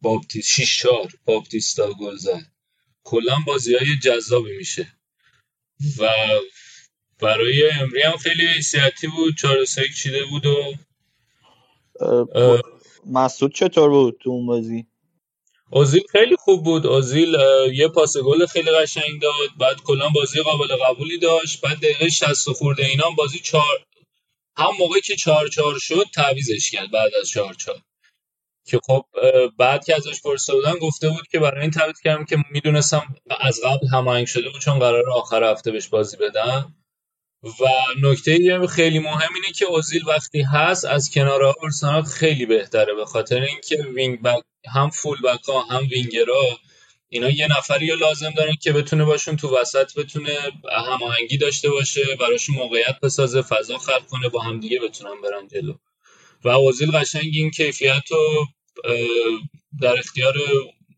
بابتیس 0.01 0.45
6 0.47 0.79
4 0.79 1.07
بابتیستا 1.25 1.93
گل 1.93 2.15
زد. 2.15 2.41
کلا 3.03 3.35
بازی 3.47 3.75
های 3.75 3.87
جذابی 4.03 4.57
میشه. 4.57 4.87
و 5.99 6.07
برای 7.21 7.69
امری 7.81 8.01
هم 8.01 8.17
خیلی 8.17 8.47
حیثیتی 8.47 9.07
بود 9.07 9.37
4 9.37 9.65
3 9.65 9.81
چیده 9.97 10.25
بود 10.25 10.45
و 10.45 10.73
مسعود 13.05 13.55
چطور 13.55 13.89
بود 13.89 14.17
تو 14.23 14.29
اون 14.29 14.45
بازی؟ 14.45 14.85
اوزیل 15.71 16.03
خیلی 16.11 16.35
خوب 16.35 16.63
بود. 16.63 16.85
اوزیل 16.85 17.35
یه 17.73 17.87
پاس 17.87 18.17
گل 18.17 18.45
خیلی 18.45 18.71
قشنگ 18.71 19.21
داد 19.21 19.49
بعد 19.59 19.81
کلا 19.83 20.09
بازی 20.09 20.41
قابل 20.41 20.75
قبولی 20.75 21.17
داشت 21.17 21.61
بعد 21.61 21.77
دقیقه 21.77 22.09
60 22.09 22.49
خورده 22.49 22.85
اینا 22.85 23.09
بازی 23.17 23.39
4 23.39 23.63
هم 24.57 24.69
موقع 24.79 24.99
که 24.99 25.15
4 25.15 25.47
4 25.47 25.79
شد 25.79 26.05
تعویزش 26.15 26.71
کرد 26.71 26.91
بعد 26.91 27.11
از 27.21 27.29
4 27.29 27.53
4 27.53 27.75
که 28.65 28.79
خب 28.87 29.05
بعد 29.57 29.85
که 29.85 29.95
ازش 29.95 30.21
پرسیده 30.21 30.57
بودن 30.57 30.73
گفته 30.73 31.09
بود 31.09 31.27
که 31.31 31.39
برای 31.39 31.61
این 31.61 31.71
تعویض 31.71 31.99
کردم 32.03 32.25
که 32.25 32.37
می‌دونستم 32.51 33.15
از 33.39 33.61
قبل 33.63 33.87
هماهنگ 33.87 34.27
شده 34.27 34.49
بود 34.49 34.61
چون 34.61 34.79
قرار 34.79 35.09
آخر 35.09 35.43
هفته 35.43 35.71
بهش 35.71 35.87
بازی 35.87 36.17
بدم. 36.17 36.75
و 37.43 37.65
نکته 38.01 38.67
خیلی 38.67 38.99
مهم 38.99 39.29
اینه 39.35 39.51
که 39.55 39.65
اوزیل 39.65 40.07
وقتی 40.07 40.41
هست 40.41 40.85
از 40.85 41.11
کنار 41.11 41.43
آرسنال 41.43 42.03
خیلی 42.03 42.45
بهتره. 42.45 42.93
به 42.93 43.05
خاطر 43.05 43.41
اینکه 43.41 43.85
وینگ 43.95 44.21
بک 44.21 44.43
هم 44.73 44.89
فول 44.89 45.21
بک 45.21 45.43
ها 45.43 45.61
هم 45.61 45.87
وینگرها 45.91 46.59
اینا 47.09 47.29
یه 47.29 47.47
نفری 47.57 47.91
رو 47.91 47.97
لازم 47.97 48.29
دارن 48.29 48.55
که 48.61 48.71
بتونه 48.71 49.05
باشون 49.05 49.35
تو 49.35 49.57
وسط 49.57 49.93
بتونه 49.99 50.37
هماهنگی 50.87 51.37
داشته 51.37 51.69
باشه 51.69 52.15
براشون 52.19 52.55
موقعیت 52.55 52.99
بسازه 53.03 53.41
فضا 53.41 53.77
خلق 53.77 54.07
کنه 54.07 54.29
با 54.29 54.41
هم 54.41 54.59
دیگه 54.59 54.79
بتونن 54.79 55.21
برن 55.23 55.47
جلو. 55.47 55.73
و 56.43 56.49
اوزیل 56.49 56.91
قشنگ 56.91 57.31
این 57.33 57.51
کیفیت 57.51 58.03
رو 58.11 58.47
در 59.81 59.99
اختیار 59.99 60.33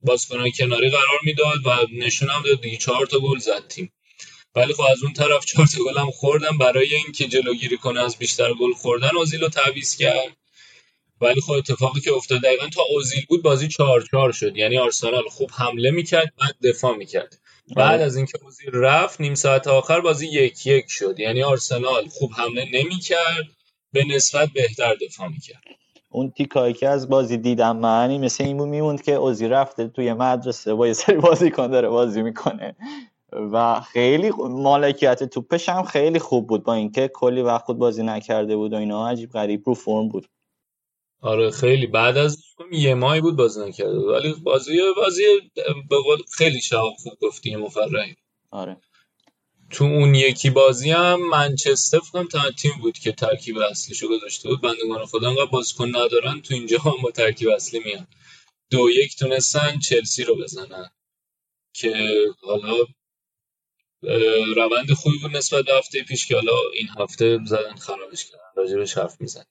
بازیکنان 0.02 0.52
کناری 0.52 0.90
قرار 0.90 1.20
می‌داد 1.24 1.66
و 1.66 1.88
نشون 1.94 2.30
هم 2.30 2.42
داد. 2.42 2.62
دیگه 2.62 2.78
چهار 2.78 3.06
تا 3.06 3.20
گل 3.20 3.38
زد 3.38 3.68
تیم. 3.68 3.94
ولی 4.56 4.74
خب 4.74 4.84
از 4.92 5.04
اون 5.04 5.14
طرف 5.14 5.46
چهار 5.46 5.68
تا 5.68 5.84
گل 5.84 5.98
هم 5.98 6.12
خوردن 6.12 6.58
برای 6.58 6.96
اینکه 6.96 7.28
جلوگیری 7.28 7.78
کنه 7.78 8.00
از 8.00 8.18
بیشتر 8.18 8.54
گل 8.54 8.74
خوردن 8.74 9.10
اوزیل 9.18 9.42
رو 9.42 9.50
تعویض 9.50 9.96
کرد. 9.96 10.38
ولی 11.22 11.42
خب 11.42 11.52
اتفاقی 11.52 12.02
که 12.02 12.14
افتاد 12.14 12.42
دقیقا 12.42 12.68
تا 12.68 12.82
اوزیل 12.90 13.26
بود 13.30 13.44
بازی 13.44 13.68
چهار 13.68 14.02
چهار 14.12 14.32
شد. 14.32 14.58
یعنی 14.58 14.78
آرسنال 14.78 15.24
خوب 15.30 15.50
حمله 15.54 15.92
می‌کرد 15.92 16.34
بعد 16.40 16.56
دفاع 16.64 16.96
می‌کرد. 16.96 17.40
بعد 17.76 18.02
از 18.02 18.16
اینکه 18.16 18.40
اوزیل 18.44 18.70
رفت 18.74 19.22
نیم 19.22 19.36
ساعت 19.36 19.68
آخر 19.68 20.02
بازی 20.02 20.28
یک 20.28 20.68
یک 20.68 20.86
شد. 20.88 21.20
یعنی 21.20 21.44
آرسنال 21.44 22.08
خوب 22.08 22.32
حمله 22.34 22.66
نمی‌کرد 22.74 23.48
به 23.94 24.06
نسبت 24.06 24.50
بهتر 24.50 24.96
دفاع 24.96 25.28
می‌کرد. 25.28 25.64
اون 26.10 26.32
تیکایی 26.32 26.74
که 26.74 26.88
از 26.88 27.10
بازی 27.10 27.38
دیدم 27.38 27.78
معنی 27.78 28.18
مثل 28.18 28.44
این 28.44 28.58
بود 28.58 28.68
میموند 28.68 29.02
که 29.02 29.14
اوزی 29.14 29.48
رفته 29.48 29.88
توی 29.88 30.14
مدرسه 30.14 30.74
با 30.74 30.88
یه 30.88 30.94
سری 30.94 31.16
بازیکن 31.16 31.68
داره 31.68 31.90
بازی 31.90 32.22
می‌کنه. 32.22 32.76
و 33.54 33.82
خیلی 33.82 34.32
مالکیت 34.40 35.24
توپش 35.24 35.70
هم 35.70 35.84
خیلی 35.84 36.20
خوب 36.20 36.48
بود 36.48 36.64
با 36.64 36.74
اینکه 36.74 37.12
کلی 37.14 37.42
وقت 37.42 37.66
خود 37.66 37.78
بازی 37.78 38.04
نکرده 38.04 38.56
بود 38.56 38.74
و 38.74 38.76
اینا. 38.76 39.10
عجیب 39.10 39.32
غریب 39.32 39.64
رو 39.66 39.74
فرم 39.74 40.10
بود. 40.10 40.28
آره 41.22 41.52
خیلی. 41.52 41.88
بعد 41.88 42.18
از 42.18 42.38
یه 42.72 42.94
ماهی 42.94 43.22
بود 43.22 43.36
بازی 43.36 43.62
نکرده 43.62 44.00
ولی 44.00 44.34
بازی 44.34 44.80
بازی 44.98 45.24
به 45.90 45.98
قول 45.98 46.18
خیلی 46.32 46.62
شهاب 46.62 46.94
خوب 46.98 47.14
گفتی 47.22 47.56
مفرحی. 47.56 48.16
آره. 48.52 48.78
تو 49.70 49.84
اون 49.84 50.16
یکی 50.16 50.50
بازی 50.50 50.92
هم 50.92 51.30
منچستر 51.30 52.00
فکرم 52.00 52.28
تا 52.28 52.52
تیم 52.52 52.72
بود 52.82 52.98
که 52.98 53.12
ترکیب 53.12 53.58
اصلیشو 53.58 54.08
گذاشته 54.10 54.50
بود. 54.50 54.62
بندگان 54.62 55.06
خدا 55.06 55.30
انقدر 55.30 55.46
بازیکن 55.46 55.88
ندارن 55.88 56.42
تو 56.42 56.54
اینجا 56.54 56.80
هم 56.80 57.02
با 57.04 57.12
ترکیب 57.12 57.50
اصلی 57.50 57.80
میان. 57.86 58.08
دو 58.70 58.90
یک 58.90 59.18
تونستن 59.18 59.80
چلسی 59.80 60.24
رو 60.24 60.36
بزنن. 60.36 60.90
که 61.74 61.94
حالا 62.42 62.74
روند 64.56 64.92
خوبی 64.94 65.18
بود 65.18 65.38
نسبت 65.38 65.66
به 65.66 65.74
هفته 65.74 66.04
پیش 66.04 66.28
که 66.28 66.36
حالا 66.36 66.54
این 66.74 66.88
هفته 67.00 67.40
زدن 67.46 67.76
خرابش 67.76 68.26
کردن 68.26 68.44
راجبش 68.56 68.98
حرف 68.98 69.22
میزن 69.22 69.44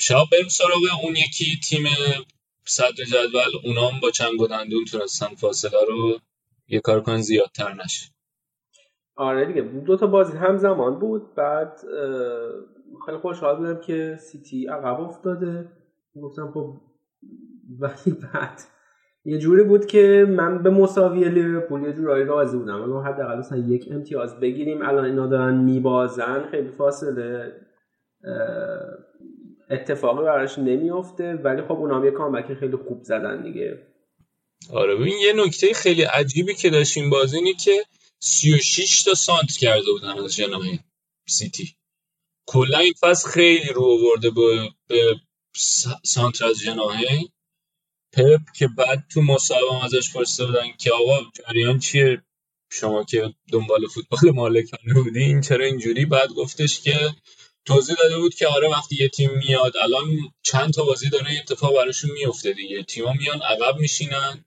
شب 0.00 0.24
بریم 0.32 0.48
سراغ 0.48 1.04
اون 1.04 1.16
یکی 1.16 1.60
تیم 1.68 1.86
صدر 2.64 3.04
جدول 3.04 3.60
اونام 3.64 4.00
با 4.00 4.10
چند 4.10 4.32
گدندون 4.38 4.84
تونستن 4.84 5.34
فاصله 5.34 5.78
رو 5.88 6.18
یه 6.68 6.80
کار 6.80 7.00
کنن 7.00 7.20
زیادتر 7.20 7.74
نشه. 7.84 8.10
آره 9.16 9.46
دیگه 9.46 9.60
دو 9.62 9.96
تا 9.96 10.06
بازی 10.06 10.36
همزمان 10.36 10.98
بود 10.98 11.34
بعد 11.34 11.80
خیلی 13.06 13.18
خوشحال 13.18 13.56
بودم 13.56 13.80
که 13.80 14.18
سیتی 14.20 14.66
عقب 14.66 15.00
افتاده. 15.00 15.72
گفتم 16.22 16.50
خب 16.54 16.80
ولی 17.78 18.16
بعد 18.32 18.60
یه 19.24 19.38
جوری 19.38 19.62
بود 19.62 19.86
که 19.86 20.26
من 20.28 20.62
به 20.62 20.70
مساوی 20.70 21.28
لیورپول 21.28 21.82
یه 21.82 21.92
جورایی 21.92 22.24
راضی 22.24 22.56
بودم. 22.56 22.82
اما 22.82 23.02
حداقل 23.02 23.38
مثلا 23.38 23.58
یک 23.58 23.88
امتیاز 23.90 24.40
بگیریم. 24.40 24.82
الان 24.82 25.04
اینا 25.04 25.26
دارن 25.26 25.54
میبازن. 25.54 26.48
خیلی 26.50 26.68
فاصله 26.78 27.52
اتفاقی 29.70 30.24
براش 30.24 30.58
نمیافته. 30.58 31.34
ولی 31.34 31.62
خب 31.62 31.72
اونا 31.72 31.96
هم 31.96 32.04
یه 32.04 32.10
کامبک 32.10 32.54
خیلی 32.54 32.76
خوب 32.76 33.02
زدن 33.02 33.42
دیگه. 33.42 33.78
آره 34.72 34.96
ببین 34.96 35.14
یه 35.18 35.32
نکته 35.46 35.74
خیلی 35.74 36.02
عجیبی 36.02 36.54
که 36.54 36.70
داشتیم 36.70 37.10
بازی 37.10 37.36
اینه 37.36 37.52
که 37.52 37.84
36 38.18 39.02
تا 39.02 39.14
سانت 39.14 39.52
کرده 39.52 39.92
بودن 39.92 40.24
از 40.24 40.36
جناح 40.36 40.62
سیتی. 41.26 41.74
کلا 42.46 42.78
این 42.78 42.94
فصل 43.00 43.28
خیلی 43.28 43.72
رو 43.74 43.84
آورده 43.84 44.30
به, 44.30 44.68
به 44.88 45.14
سانتر 46.02 46.46
از 46.46 46.58
جناحه 46.60 47.06
پپ 48.12 48.40
که 48.56 48.68
بعد 48.68 49.04
تو 49.12 49.22
مصاحبه 49.22 49.84
ازش 49.84 50.12
پرسیده 50.12 50.46
بودن 50.46 50.66
که 50.78 50.92
آقا 50.92 51.18
جریان 51.34 51.78
چیه؟ 51.78 52.22
شما 52.70 53.04
که 53.04 53.34
دنبال 53.52 53.86
فوتبال 53.86 54.30
مالکانه 54.34 54.94
بودین 54.94 55.40
چرا 55.40 55.64
اینجوری؟ 55.64 56.04
بعد 56.04 56.28
گفتش 56.28 56.80
که 56.80 57.14
توضیح 57.64 57.96
داده 57.96 58.18
بود 58.18 58.34
که 58.34 58.46
آره 58.46 58.68
وقتی 58.68 58.96
یه 58.96 59.08
تیم 59.08 59.30
میاد 59.38 59.72
الان 59.82 60.04
چند 60.42 60.72
تا 60.72 60.84
بازی 60.84 61.08
داره 61.08 61.38
اتفاق 61.38 61.76
براشون 61.76 62.10
میفته 62.10 62.52
دیگه. 62.52 62.82
تیما 62.82 63.12
میان 63.12 63.42
عقب 63.42 63.78
میشینن. 63.78 64.44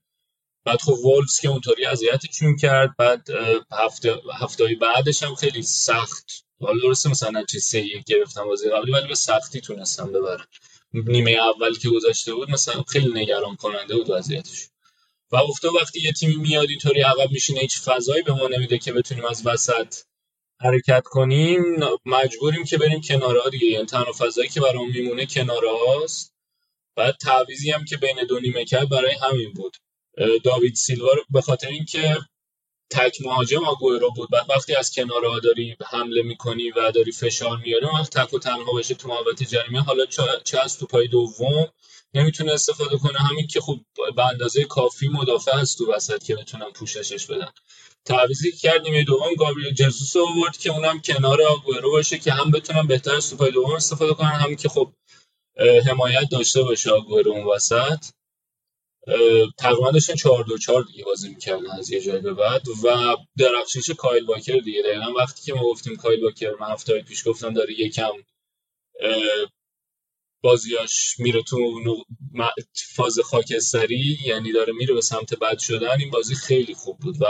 بعد 0.66 0.82
خب 0.82 0.94
وولفز 0.94 1.40
که 1.40 1.48
اونطوری 1.48 1.86
اذیتشون 1.86 2.56
کرد. 2.56 2.96
بعد 2.98 3.28
هفته 3.72 4.22
هفته‌های 4.42 4.76
بعدش 4.76 5.24
هم 5.24 5.36
خیلی 5.36 5.64
سخت. 5.64 6.46
حالا 6.62 6.80
درسته 6.84 7.10
مثلا 7.10 7.44
چه 7.44 7.60
سه 7.60 7.82
یک 7.82 8.04
گرفتم 8.04 8.46
بازی 8.46 8.70
قبلی 8.70 8.92
ولی 8.92 9.08
به 9.08 9.16
سختی 9.16 9.62
تونستم 9.62 10.12
ببرن. 10.12 10.46
نیمه 10.94 11.32
اول 11.32 11.78
که 11.78 11.90
گذاشته 11.90 12.34
بود 12.34 12.52
مثلا 12.52 12.84
خیلی 12.84 13.22
نگران 13.22 13.56
کننده 13.56 13.96
بود 13.96 14.10
وضعیتش. 14.10 14.68
و 15.32 15.38
گفته 15.50 15.68
وقتی 15.82 16.02
یه 16.02 16.12
تیمی 16.12 16.36
میاد 16.36 16.70
اینطوری 16.70 17.02
عقب 17.02 17.32
میشینه 17.32 17.60
هیچ 17.60 17.82
فضایی 17.82 18.24
به 18.24 18.34
ما 18.34 18.48
نمیده 18.48 18.78
که 18.78 18.94
بتونیم 18.94 19.26
از 19.26 19.42
وسط 19.46 19.96
حرکت 20.62 21.04
کنیم. 21.04 21.62
مجبوریم 22.06 22.64
که 22.64 22.78
بریم 22.78 23.02
کنارها 23.02 23.50
دیگه. 23.50 23.68
یعنی 23.68 23.86
تنها 23.86 24.12
فضایی 24.18 24.50
که 24.50 24.62
برام 24.62 24.92
میمونه 24.92 25.26
کنارهاست. 25.26 26.34
بعد 26.96 27.16
تعویزی 27.22 27.72
هم 27.72 27.86
که 27.86 27.98
بین 27.98 28.26
دو 28.30 28.40
نیمه 28.40 28.66
کرد 28.66 28.90
برای 28.90 29.16
همین 29.22 29.54
بود. 29.54 29.78
داوید 30.44 30.76
سیلوا 30.76 31.10
به 31.30 31.42
خاطر 31.42 31.68
اینکه 31.68 32.18
تک 32.92 33.22
مهاجم 33.22 33.64
آگوئرو 33.64 34.12
بود. 34.16 34.30
بعد 34.30 34.46
وقتی 34.50 34.76
از 34.76 34.92
کنارها 34.92 35.40
داری 35.40 35.78
حمله 35.86 36.22
می‌کنی 36.22 36.72
و 36.72 36.92
داری 36.92 37.12
فشار 37.12 37.58
میاری 37.58 37.86
وقت 37.86 38.18
تک 38.18 38.34
و 38.34 38.40
تنها 38.40 38.74
بشه 38.78 38.96
تو 38.96 39.08
محوطه 39.08 39.46
جریمه. 39.46 39.82
حالا 39.82 40.06
چه 40.44 40.60
از 40.60 40.78
تو 40.78 40.86
پای 40.86 41.08
دوم؟ 41.08 41.68
نمی‌تونه 42.14 42.52
استفاده 42.52 42.98
کنه. 42.98 43.20
همین 43.20 43.48
که 43.48 43.62
خب 43.62 43.80
به 44.16 44.26
اندازه 44.26 44.64
کافی 44.64 45.08
مدافع 45.08 45.52
هست 45.52 45.78
تو 45.78 45.94
وسط 45.94 46.24
که 46.24 46.36
بتونن 46.36 46.72
پوششش 46.72 47.26
بدن. 47.26 47.50
تعویضی 48.06 48.52
کرد 48.52 48.82
نیمه 48.82 49.04
دوم 49.04 49.36
گابریل 49.36 49.74
جسوس 49.74 50.16
آورد 50.16 50.58
که 50.58 50.70
اونم 50.70 51.02
کنار 51.02 51.42
آگوئرو 51.42 51.92
باشه 51.92 52.18
که 52.18 52.32
هم 52.32 52.52
بتونن 52.52 52.88
بهتر 52.88 53.16
از 53.16 53.30
توپای 53.30 53.52
دوم 53.52 53.76
استفاده 53.76 54.14
کنن. 54.14 54.28
هم 54.28 54.56
که 54.56 54.70
خب 54.70 54.94
حمایت 55.88 56.30
داشته 56.32 56.64
باشه 56.64 56.92
آگوئرو 56.92 57.32
اون 57.32 57.44
وسط. 57.56 58.06
تقریبا 59.58 59.92
داشتن 59.92 60.16
4 60.16 60.44
2 60.44 60.58
4 60.58 60.84
دیگه 60.84 61.04
بازی 61.04 61.30
می‌کردن 61.30 61.72
از 61.72 61.90
یه 61.90 62.02
جای 62.02 62.20
به 62.20 62.34
بعد 62.34 62.62
و 62.84 63.16
درخشش 63.38 63.90
کایل 63.90 64.26
واکر 64.26 64.58
دیگه. 64.58 64.82
دقیقا 64.82 65.14
وقتی 65.18 65.42
که 65.42 65.54
ما 65.54 65.64
گفتیم 65.64 65.96
کایل 65.96 66.24
واکر 66.24 66.52
من 66.60 66.68
هفته 66.68 67.02
پیش 67.02 67.28
گفتم 67.28 67.54
داره 67.54 67.80
یکم 67.80 68.12
بازیاش 70.44 71.16
میره 71.20 71.44
تو 71.44 71.58
فاز 72.96 73.20
خاکستری 73.20 74.18
یعنی 74.26 74.52
داره 74.52 74.74
میره 74.74 74.94
به 74.94 75.02
سمت 75.02 75.34
بد 75.34 75.60
شدن. 75.60 76.00
این 76.00 76.10
بازی 76.10 76.36
خیلی 76.36 76.74
خوب 76.74 77.00
بود 77.00 77.16
و 77.22 77.26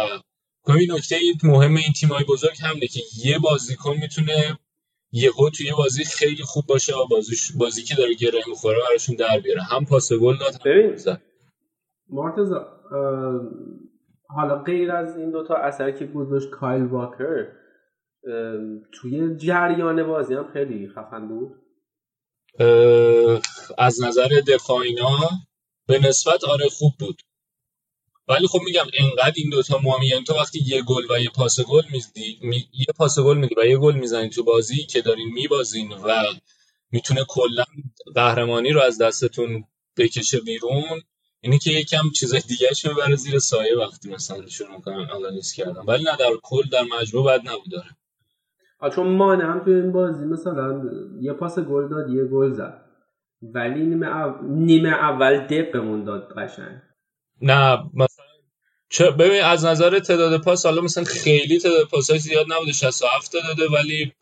این 0.67 0.91
نکته 0.91 1.19
مهم 1.43 1.76
این 1.76 1.93
تیمای 1.99 2.24
بزرگ 2.24 2.57
همینه 2.61 2.88
که 2.88 3.01
یه 3.24 3.39
بازیکن 3.39 3.97
می‌تونه 3.97 4.59
یهو 5.11 5.49
توی 5.49 5.65
یه 5.65 5.74
بازی 5.74 6.03
خیلی 6.03 6.43
خوب 6.43 6.65
باشه 6.65 6.95
و 6.95 7.07
بازی, 7.07 7.36
بازی 7.57 7.84
که 7.84 7.95
داره 7.95 8.13
گره 8.13 8.43
می‌خوره 8.47 8.80
براشون 8.80 9.15
در 9.15 9.39
بیاره. 9.39 9.63
هم 9.63 9.86
پاس 9.86 10.13
گل 10.13 10.38
داد 10.38 10.61
مرتضا 12.12 12.68
حالا 14.30 14.64
غیر 14.64 14.91
از 14.91 15.18
این 15.18 15.32
دوتا 15.32 15.55
اثر 15.55 15.91
که 15.91 16.05
گذاشت 16.05 16.49
کایل 16.49 16.84
واکر 16.84 17.47
توی 18.93 19.36
جریان 19.36 20.03
بازی 20.03 20.34
هم 20.34 20.51
خیلی 20.53 20.89
خفن 20.89 21.28
بود. 21.28 21.55
از 23.78 24.01
نظر 24.03 24.28
دفاعینا 24.47 25.18
به 25.88 25.99
نسبت 25.99 26.43
آره 26.43 26.70
خوب 26.70 26.93
بود. 26.99 27.22
ولی 28.28 28.47
خب 28.47 28.59
میگم 28.66 28.86
انقدر 28.99 29.34
این 29.36 29.49
دوتا 29.49 29.80
مهمی 29.84 30.07
یعنی 30.07 30.24
تو 30.24 30.34
وقتی 30.34 30.59
یه 30.66 30.82
گل 30.82 31.03
و 31.09 31.20
یه 31.20 31.30
پاس 31.36 31.59
گل 31.59 31.84
می‌زدی 31.91 32.39
می... 32.41 32.55
یه 32.74 32.86
پاس 32.97 33.20
گل 33.20 33.38
میدی 33.38 33.55
و 33.57 33.66
یه 33.66 33.78
گل 33.78 33.95
می‌زنی 33.95 34.30
تو 34.30 34.43
بازی 34.43 34.86
که 34.86 35.01
دارین 35.01 35.34
میبازین 35.34 35.91
و 35.91 36.24
می‌تونه 36.91 37.26
کلا 37.28 37.64
قهرمانی 38.16 38.72
رو 38.72 38.82
از 38.82 39.01
دستتون 39.01 39.64
بکشه 39.97 40.39
بیرون 40.39 41.01
اینی 41.41 41.59
که 41.59 41.71
یکم 41.71 42.09
چیز 42.15 42.35
دیگه 42.35 42.69
می‌بره 42.85 43.15
زیر 43.15 43.39
سایه 43.39 43.77
وقتی 43.77 44.09
مثلا 44.09 44.47
شروع 44.47 44.75
می‌کنن. 44.75 45.09
آنالیز 45.09 45.53
کردن 45.53 45.81
ولی 45.87 46.03
نه 46.03 46.15
در 46.17 46.31
کل 46.43 46.63
در 46.71 46.83
مجموع 46.99 47.25
بد 47.25 47.49
نبود 47.49 47.71
داره. 47.71 47.89
چون 48.95 49.07
مانه 49.07 49.43
هم 49.43 49.59
تو 49.65 49.71
این 49.71 49.91
بازی 49.91 50.25
مثلا 50.25 50.81
یه 51.21 51.33
پاس 51.33 51.59
گل 51.59 51.89
داد 51.89 52.09
یه 52.09 52.25
گل 52.25 52.53
زد. 52.53 52.81
ولی 53.41 53.83
نیمه, 53.83 54.07
او... 54.07 54.47
نیمه 54.47 54.89
اول 54.89 55.47
دقمون 55.47 56.03
داد 56.03 56.33
قشنگ. 56.37 56.81
نه 57.41 57.83
مثلا 57.93 58.25
چه 58.89 59.11
ببین 59.11 59.43
از 59.43 59.65
نظر 59.65 59.99
تعداد 59.99 60.41
پاس 60.41 60.65
حالا 60.65 60.81
مثلا 60.81 61.03
خیلی 61.03 61.59
تعداد 61.59 61.87
پاسای 61.87 62.19
زیاد 62.19 62.45
نبوده. 62.53 62.71
67 62.71 63.33
داده 63.33 63.69
ولی 63.71 64.13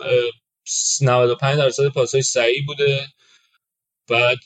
95 1.01 1.57
درصد 1.57 1.87
پاسای 1.87 2.21
صحیح 2.21 2.65
بوده. 2.67 3.07
بعد 4.09 4.37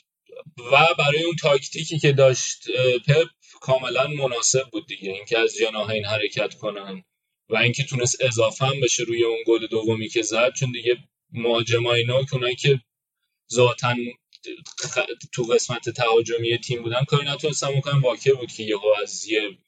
و 0.72 0.94
برای 0.98 1.22
اون 1.22 1.36
تاکتیکی 1.36 1.98
که 1.98 2.12
داشت 2.12 2.70
پپ 3.08 3.28
کاملا 3.60 4.06
مناسب 4.06 4.70
بود 4.72 4.86
دیگه. 4.86 5.12
اینکه 5.12 5.38
از 5.38 5.54
جناحین 5.56 6.04
حرکت 6.04 6.54
کنن 6.54 7.04
و 7.48 7.56
اینکه 7.56 7.84
تونست 7.84 8.24
اضافه 8.24 8.64
هم 8.66 8.80
بشه 8.80 9.02
روی 9.02 9.24
اون 9.24 9.38
گل 9.46 9.66
دومی 9.66 10.08
که 10.08 10.22
زد 10.22 10.52
چون 10.52 10.72
دیگه 10.72 10.98
مهاجمای 11.32 12.04
نو 12.04 12.24
که 12.24 12.54
که 12.54 12.80
ذاتن 13.52 13.96
تو 15.32 15.42
قسمت 15.42 15.88
تهاجمی 15.88 16.58
تیم 16.58 16.82
بودن 16.82 17.04
کاری 17.04 17.26
نتونستم 17.26 17.72
بکنم 17.72 18.02
واکر 18.02 18.34
بود 18.34 18.52
که 18.52 18.62
یهو 18.62 18.86
از 19.02 19.28
یه 19.28 19.58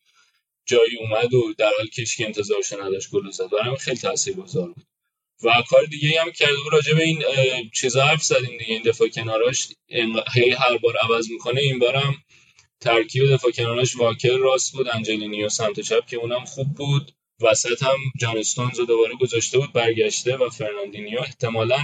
جایی 0.66 0.96
اومد 0.96 1.34
و 1.34 1.54
در 1.58 1.70
حال 1.78 1.86
کشکی 1.86 2.24
انتظارش 2.24 2.72
نداشت 2.72 3.10
گل 3.10 3.30
زد. 3.30 3.50
برای 3.50 3.76
خیلی 3.76 3.96
تاثیرگذار 3.96 4.72
بود. 4.72 4.86
و 5.42 5.62
کار 5.68 5.84
دیگه 5.84 6.20
هم 6.20 6.32
کرده 6.32 6.56
بود 6.56 6.72
راجع 6.72 6.94
به 6.94 7.04
این 7.04 7.22
چیزا 7.74 8.04
حرف 8.04 8.22
زدیم 8.22 8.58
دیگه 8.58 8.74
این 8.74 8.82
دفاع 8.82 9.08
کناراش. 9.08 9.68
هی 10.34 10.50
هر 10.50 10.76
بار 10.76 10.96
عوض 10.96 11.30
می‌کنه 11.30 11.60
این 11.60 11.78
بارم 11.78 12.14
ترکیب 12.80 13.32
دفاع 13.32 13.50
کناراش 13.50 13.96
واکر 13.96 14.36
راست 14.36 14.72
بود 14.72 14.88
انجلینیو 14.92 15.48
سمت 15.48 15.80
چپ 15.80 16.06
که 16.06 16.16
اونم 16.16 16.44
خوب 16.44 16.74
بود. 16.74 17.12
وسط 17.40 17.82
هم 17.82 17.96
جان 18.20 18.38
استونز 18.38 18.80
دوباره 18.80 19.14
گذاشته 19.20 19.58
بود 19.58 19.72
برگشته 19.72 20.36
و 20.36 20.48
فرناندینیو. 20.48 21.20
احتمالا 21.20 21.82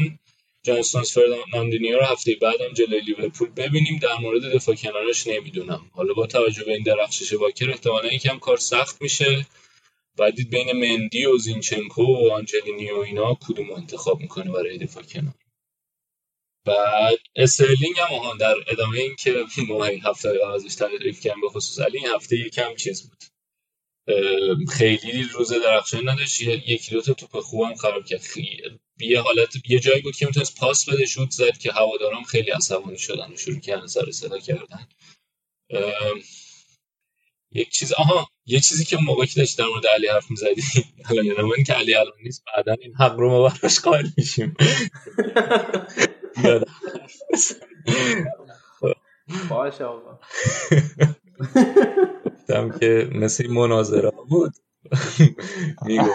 جان 0.62 0.78
استونز 0.78 1.10
فرناندینیو 1.10 1.98
رو 1.98 2.04
هفته 2.04 2.34
بعدم 2.34 2.72
جلوی 2.74 3.00
لیورپول 3.00 3.48
ببینیم. 3.48 3.98
در 3.98 4.16
مورد 4.20 4.54
دفاع 4.54 4.74
کنارش 4.74 5.26
نمی‌دونم. 5.26 5.90
حالا 5.94 6.14
با 6.14 6.26
توجه 6.26 6.64
به 6.64 6.72
این 6.72 6.82
درخشش 6.82 7.32
واکر 7.32 7.70
احتمالا 7.70 8.12
یکم 8.12 8.38
کار 8.38 8.56
سخت 8.56 9.02
میشه. 9.02 9.46
بعدید 10.16 10.50
بین 10.50 10.72
مندی 10.72 11.26
و 11.26 11.38
زینچنکو 11.38 12.02
و 12.02 12.32
آنجلینی 12.32 12.90
و 12.90 12.96
اینا 12.96 13.34
کدوم 13.34 13.70
انتخاب 13.70 14.20
می‌کنه 14.20 14.52
برای 14.52 14.78
دفاع 14.78 15.02
کنار؟ 15.02 15.34
بعد 16.64 17.18
استرلینگ 17.36 17.98
هم 17.98 18.14
آهان 18.14 18.36
در 18.36 18.54
ادامه 18.66 18.98
این 18.98 19.16
که 19.16 19.44
ما 19.68 19.84
این 19.84 20.00
هفته 20.00 20.46
ازش 20.54 20.74
تعریف 20.74 21.20
کردیم 21.20 21.40
به 21.40 21.48
خصوص 21.48 21.80
علی 21.80 21.98
این 21.98 22.06
هفته 22.14 22.36
یکم 22.36 22.74
چیز 22.74 23.10
بود. 23.10 23.18
خیلی 24.68 25.22
روز 25.22 25.52
درخشان 25.52 26.08
نداشت 26.08 26.40
یکی 26.40 26.90
دو 26.90 27.02
تا 27.02 27.12
توپ 27.14 27.40
خوبم 27.40 27.74
خراب 27.74 28.06
کرد. 28.06 28.22
یه 29.00 29.20
حالت 29.20 29.56
یه 29.68 29.80
جایی 29.80 30.02
بود 30.02 30.16
که 30.16 30.26
می‌تونست 30.26 30.58
پاس 30.58 30.88
بده 30.88 31.06
شوت 31.06 31.30
زد 31.30 31.58
که 31.58 31.72
هوادارم 31.72 32.22
خیلی 32.22 32.50
عصبانی 32.50 32.98
شدن 32.98 33.32
و 33.32 33.36
شروع 33.36 33.60
کردن 33.60 33.86
سر 33.86 34.10
صدا 34.10 34.38
کردن. 34.38 34.88
یک 37.50 37.70
چیز 37.70 37.92
آها 37.92 38.28
یه 38.46 38.60
چیزی 38.60 38.84
که 38.84 38.96
موقعی 39.06 39.26
که 39.26 39.40
داشت 39.40 39.58
در 39.58 39.64
مورد 39.64 39.86
علی 39.86 40.08
حرف 40.08 40.30
می‌زدی 40.30 40.62
الان 41.10 41.24
یادم 41.24 41.48
که 41.66 41.72
علی 41.72 41.94
الان 41.94 42.12
نیست 42.24 42.44
بعدا 42.56 42.76
این 42.80 42.94
حق 42.94 43.18
رو 43.18 43.30
ما 43.30 43.48
براش 43.48 43.80
قائل 43.80 44.06
میشیم. 44.16 44.56
باشه 49.50 49.84
آقا. 49.84 50.18
گفتم 52.26 52.78
که 52.78 53.10
مثل 53.14 53.50
مناظره 53.50 54.10
بود. 54.28 54.52
میگو 55.86 56.06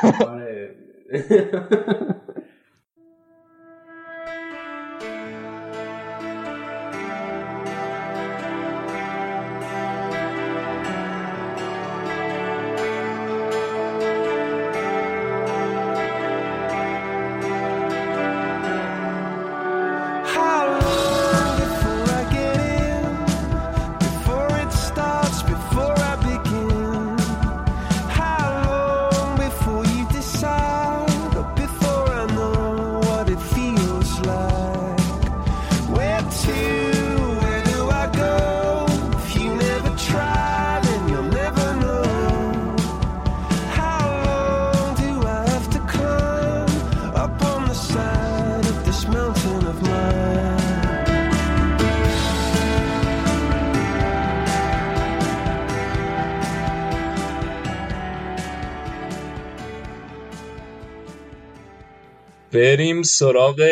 بریم 62.57 63.03
سراغ 63.03 63.69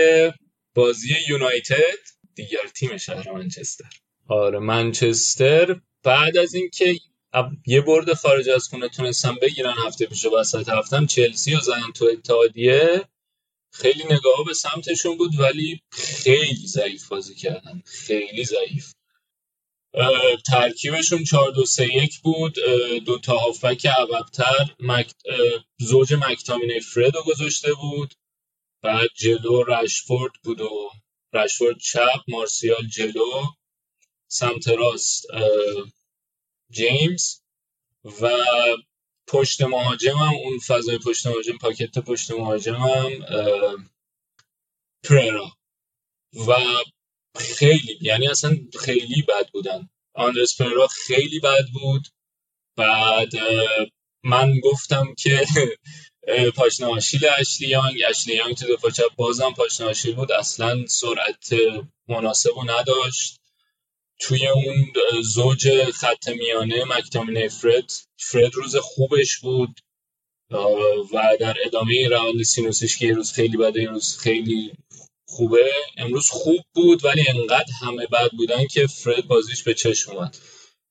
بازی 0.75 1.15
یونایتد 1.29 1.99
دیگر 2.35 2.67
تیم 2.75 2.97
شهر 2.97 3.31
منچستر. 3.31 3.89
آره 4.27 4.59
منچستر 4.59 5.81
بعد 6.03 6.37
از 6.37 6.53
اینکه 6.53 6.95
یه 7.67 7.81
برد 7.81 8.13
خارج 8.13 8.49
از 8.49 8.67
خونه 8.67 8.89
تونستن 8.89 9.35
بگیرن 9.41 9.73
هفته 9.87 10.05
پیش 10.05 10.25
وسط 10.25 10.69
هفتم 10.69 11.05
چلسی 11.05 11.55
و 11.55 11.59
زدن 11.59 11.91
تو 11.95 12.05
اتحادیه. 12.05 13.03
خیلی 13.71 14.03
نگاه 14.03 14.45
به 14.45 14.53
سمتشون 14.53 15.17
بود 15.17 15.39
ولی 15.39 15.81
خیلی 15.91 16.67
ضعیف 16.67 17.07
بازی 17.07 17.35
کردن. 17.35 17.81
خیلی 17.85 18.45
ضعیف. 18.45 18.91
ترکیبشون 20.47 21.23
4 21.23 21.51
2 21.51 21.65
3 21.65 21.83
1 21.95 22.19
بود. 22.23 22.55
دو 23.05 23.19
تا 23.19 23.37
هافبک 23.37 23.85
عقب‌تر 23.85 24.75
مک... 24.79 25.11
زوج 25.79 26.13
مکتامینه 26.13 26.79
فردو 26.79 27.23
گذاشته 27.25 27.73
بود. 27.73 28.13
بعد 28.85 29.09
جلو 29.15 29.63
رشفورد 29.63 30.33
بود 30.43 30.61
و 30.61 30.89
رشفورد 31.33 31.77
چپ 31.77 32.21
مارسیال 32.27 32.87
جلو 32.87 33.43
سمت 34.27 34.67
راست 34.67 35.25
جیمز 36.69 37.41
و 38.21 38.29
پشت 39.27 39.61
مهاجمم 39.61 40.33
اون 40.35 40.59
فضای 40.59 40.97
پشت 40.97 41.27
مهاجم 41.27 41.57
پاکت 41.57 41.99
پشت 41.99 42.31
مهاجمم 42.31 43.09
پررا. 45.03 45.51
و 46.47 46.53
خیلی 47.39 47.97
یعنی 48.01 48.27
اصلا 48.27 48.57
خیلی 48.79 49.21
بد 49.21 49.49
بودن. 49.53 49.89
آندرس 50.13 50.61
پررا 50.61 50.87
خیلی 50.87 51.39
بد 51.39 51.65
بود. 51.73 52.07
بعد 52.75 53.31
من 54.23 54.59
گفتم 54.59 55.13
که 55.17 55.45
پاشنه 56.55 56.87
آشیل 56.87 57.25
اشلی 57.39 57.67
یانگ 57.67 57.95
اشلی 58.09 58.35
یانگ 58.35 58.55
تو 58.55 58.75
دفاع 58.75 58.91
چپ 58.91 59.15
بازم 59.15 59.53
پاشنه 59.53 59.87
آشیل 59.87 60.15
بود. 60.15 60.31
اصلا 60.31 60.85
سرعت 60.87 61.53
مناسب 62.07 62.51
نداشت. 62.65 63.39
توی 64.19 64.47
اون 64.47 64.93
زوج 65.23 65.91
خط 65.91 66.27
میانه 66.27 66.83
مکتامینه 66.85 67.47
فرد 67.47 67.91
فرد 68.17 68.55
روز 68.55 68.75
خوبش 68.75 69.37
بود. 69.37 69.79
و 71.13 71.37
در 71.39 71.55
ادامه 71.65 72.07
روند 72.07 72.43
سینوسش 72.43 72.97
که 72.97 73.05
یه 73.05 73.13
روز 73.13 73.31
خیلی 73.31 73.57
بده 73.57 73.81
یه 73.81 73.89
روز 73.89 74.17
خیلی 74.17 74.71
خوبه 75.27 75.71
امروز 75.97 76.29
خوب 76.29 76.65
بود 76.73 77.05
ولی 77.05 77.25
انقدر 77.29 77.71
همه 77.81 78.05
بد 78.07 78.31
بودن 78.31 78.67
که 78.67 78.87
فرد 78.87 79.27
بازیش 79.27 79.63
به 79.63 79.73
چشم 79.73 80.11
اومد. 80.11 80.37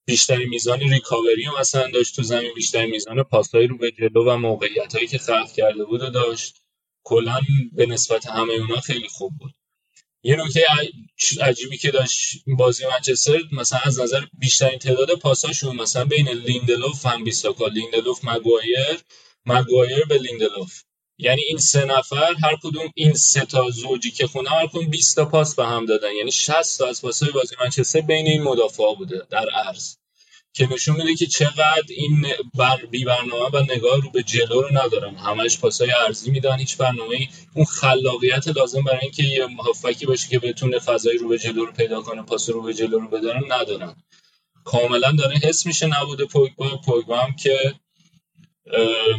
بیشتری 0.06 0.46
میزان 0.46 0.80
recovery 0.80 1.44
هم 1.44 1.54
مثلا 1.60 1.90
داشت 1.90 2.16
تو 2.16 2.22
زمین 2.22 2.54
بیشتر 2.54 2.86
میزان 2.86 3.22
پاسایی 3.22 3.66
رو 3.66 3.78
به 3.78 3.90
جلو 3.90 4.30
و 4.30 4.36
موقعیت 4.36 4.94
هایی 4.94 5.06
که 5.06 5.18
خلق 5.18 5.52
کرده 5.52 5.84
بود 5.84 6.02
و 6.02 6.10
داشت. 6.10 6.60
کلا 7.04 7.40
به 7.72 7.86
نسبت 7.86 8.26
همه 8.26 8.52
اونا 8.52 8.80
خیلی 8.80 9.08
خوب 9.08 9.32
بود. 9.38 9.54
یه 10.22 10.36
نکته 10.36 10.60
عجیبی 11.40 11.76
که 11.78 11.90
داشت 11.90 12.44
بازی 12.46 12.84
منچستر 12.86 13.40
مثلا 13.52 13.78
از 13.84 14.00
نظر 14.00 14.24
بیشترین 14.38 14.78
تعداد 14.78 15.14
پاساشون 15.14 15.76
مثلا 15.76 16.04
بین 16.04 16.28
لیندلوف 16.28 17.06
و 17.06 17.18
بیساکا 17.24 17.66
لیندلوف 17.66 18.24
مگوایر 18.24 19.00
مگوایر 19.46 20.04
به 20.04 20.18
لیندلوف. 20.18 20.82
یعنی 21.18 21.42
این 21.48 21.58
سه 21.58 21.84
نفر 21.84 22.34
هر 22.42 22.56
کدوم 22.62 22.92
این 22.94 23.12
سه 23.14 23.44
تا 23.44 23.70
زوجی 23.70 24.10
که 24.10 24.26
خونه 24.26 24.50
هر 24.50 24.66
کدوم 24.66 24.86
20 24.90 25.16
تا 25.16 25.24
پاس 25.24 25.54
به 25.54 25.66
هم 25.66 25.86
دادن. 25.86 26.12
یعنی 26.18 26.30
60 26.30 26.78
تا 26.78 26.86
از 26.86 27.02
پاسای 27.02 27.30
بازی 27.30 27.56
منچستر 27.60 28.00
بین 28.00 28.26
این 28.26 28.42
مدافعا 28.42 28.94
بوده 28.94 29.22
در 29.30 29.48
عرض. 29.50 29.96
که 30.56 30.72
نشون 30.72 30.96
میده 30.96 31.14
که 31.14 31.26
چقدر 31.26 31.84
این 31.88 32.26
بر 32.54 32.86
بی 32.90 33.04
برنامه 33.04 33.48
و 33.52 33.62
نگاه 33.62 34.00
رو 34.00 34.10
به 34.10 34.22
جلو 34.22 34.60
رو 34.60 34.68
ندارن. 34.72 35.14
همش 35.16 35.58
پاسای 35.58 35.92
ارزی 36.06 36.30
میدن 36.30 36.58
هیچ 36.58 36.76
برنامه 36.76 37.28
اون 37.54 37.64
خلاقیت 37.64 38.48
لازم 38.48 38.82
برای 38.82 39.00
اینکه 39.02 39.22
یه 39.22 39.46
هافکی 39.58 40.06
باشه 40.06 40.28
که 40.28 40.38
بتونه 40.38 40.78
فضای 40.78 41.18
رو 41.18 41.28
به 41.28 41.38
جلو 41.38 41.64
رو 41.64 41.72
پیدا 41.72 42.02
کنه 42.02 42.22
پاس 42.22 42.50
رو 42.50 42.62
به 42.62 42.74
جلو 42.74 42.98
رو 42.98 43.08
بدارن 43.08 43.52
ندارن. 43.52 43.96
کاملا 44.64 45.12
داره 45.12 45.36
حس 45.36 45.66
میشه 45.66 45.86
نبوده 45.86 46.24
پوگبا. 46.24 46.76
پوگبا 46.76 47.16
هم 47.16 47.36
که 47.36 47.74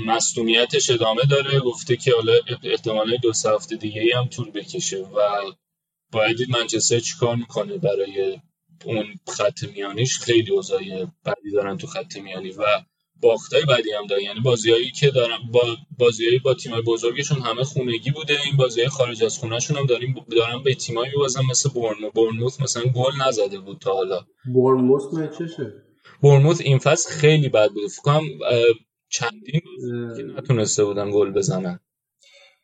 مصدومیتش 0.06 0.90
ادامه 0.90 1.22
داره. 1.30 1.60
گفته 1.60 1.96
که 1.96 2.12
حالا 2.16 2.34
احتمالا 2.64 3.18
دو 3.18 3.32
هفته 3.56 3.76
دیگه 3.76 4.02
ای 4.02 4.12
هم 4.12 4.28
طول 4.28 4.52
بکشه 4.52 4.98
و 4.98 5.20
باید 6.12 6.38
منچستر 6.50 7.00
چیکار 7.00 7.36
می‌کنه 7.36 7.78
برای 7.78 8.40
اون 8.86 9.06
خط 9.28 9.64
میانیش؟ 9.76 10.20
خیلی 10.20 10.52
اوضاع 10.52 10.80
بدی 11.26 11.52
دارن 11.54 11.78
تو 11.78 11.88
خط 11.88 12.18
میانی 12.18 12.52
و 12.52 12.64
باختای 13.22 13.66
بدی 13.66 13.92
هم 13.92 14.08
دارن. 14.08 14.22
یعنی 14.22 14.40
بازیایی 14.40 14.92
که 14.92 15.12
دارن 15.12 15.38
با 15.52 15.78
بازیایی 15.98 16.40
با 16.40 16.54
تیمای 16.54 16.82
بزرگشون 16.82 17.42
همه 17.42 17.64
خونگی 17.64 18.12
بوده. 18.12 18.38
این 18.46 18.58
بازیای 18.58 18.88
خارج 18.88 19.24
از 19.24 19.38
خونهشون 19.38 19.78
هم 19.78 19.86
داریم 19.86 20.26
دارن 20.32 20.64
به 20.64 20.76
تیمایی 20.76 21.12
میبازن 21.12 21.42
مثل 21.52 21.70
برنموث 21.70 22.14
برنموث 22.16 22.62
مثلا 22.62 22.84
گل 22.84 23.12
نزده 23.28 23.60
بود 23.60 23.78
تا 23.80 23.94
حالا. 23.94 24.26
برنموث 24.46 25.04
چشه 25.38 25.74
برنموث 26.24 26.62
این 26.62 26.78
فصل 26.80 27.10
خیلی 27.10 27.50
بد 27.50 27.70
بود. 27.70 27.92
فکر 27.92 28.02
کنم 28.02 28.24
چندین 29.20 29.62
که 30.18 30.24
نتونسته 30.24 30.86
بودن 30.86 31.12
گل 31.12 31.32
بزنن. 31.32 31.80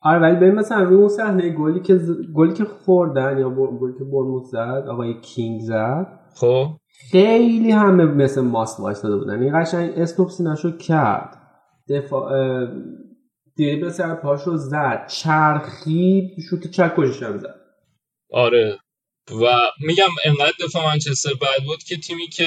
آره 0.02 0.20
ولی 0.20 0.36
ببین 0.36 0.52
مثلا 0.52 0.84
روی 0.84 0.96
اون 0.96 1.10
صحنه 1.10 1.50
گلی 1.50 1.80
که 1.80 2.00
گلی 2.36 2.54
که 2.54 2.66
خوردن 2.66 3.40
یا 3.40 3.50
گلی 3.50 3.94
که 3.98 4.04
برموت 4.04 4.44
زد 4.44 4.86
آقای 4.90 5.22
کینگ 5.22 5.62
زد 5.62 6.20
خب. 6.36 6.68
خیلی 7.12 7.72
همه 7.72 8.06
مثل 8.06 8.42
ماست 8.42 8.80
وایساده 8.80 9.18
بودن. 9.18 9.44
این 9.44 9.62
قشنگ 9.62 9.94
استوب 9.96 10.30
سیناشو 10.30 10.78
کرد. 10.78 11.38
دفاع 11.90 12.66
دیگه 13.56 13.76
به 13.76 13.90
سر 13.90 14.16
پاشو 14.16 14.58
زد. 14.58 15.08
چرخی 15.08 16.36
شوت 16.50 16.68
چک 16.68 16.94
هم 17.22 17.38
زد. 17.38 17.56
آره. 18.32 18.78
و 19.30 19.46
میگم 19.88 20.10
انقدر 20.26 20.54
دفاع 20.66 20.86
منچستر 20.86 21.30
بعد 21.42 21.66
بود 21.66 21.84
که 21.84 21.98
تیمی 21.98 22.28
که 22.28 22.46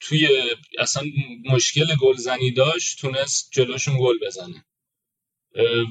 توی 0.00 0.28
اصلا 0.78 1.02
مشکل 1.44 1.86
گلزنی 2.00 2.50
داشت 2.50 3.00
تونست 3.00 3.48
جلوشون 3.52 3.98
گل 4.00 4.18
بزنه. 4.26 4.64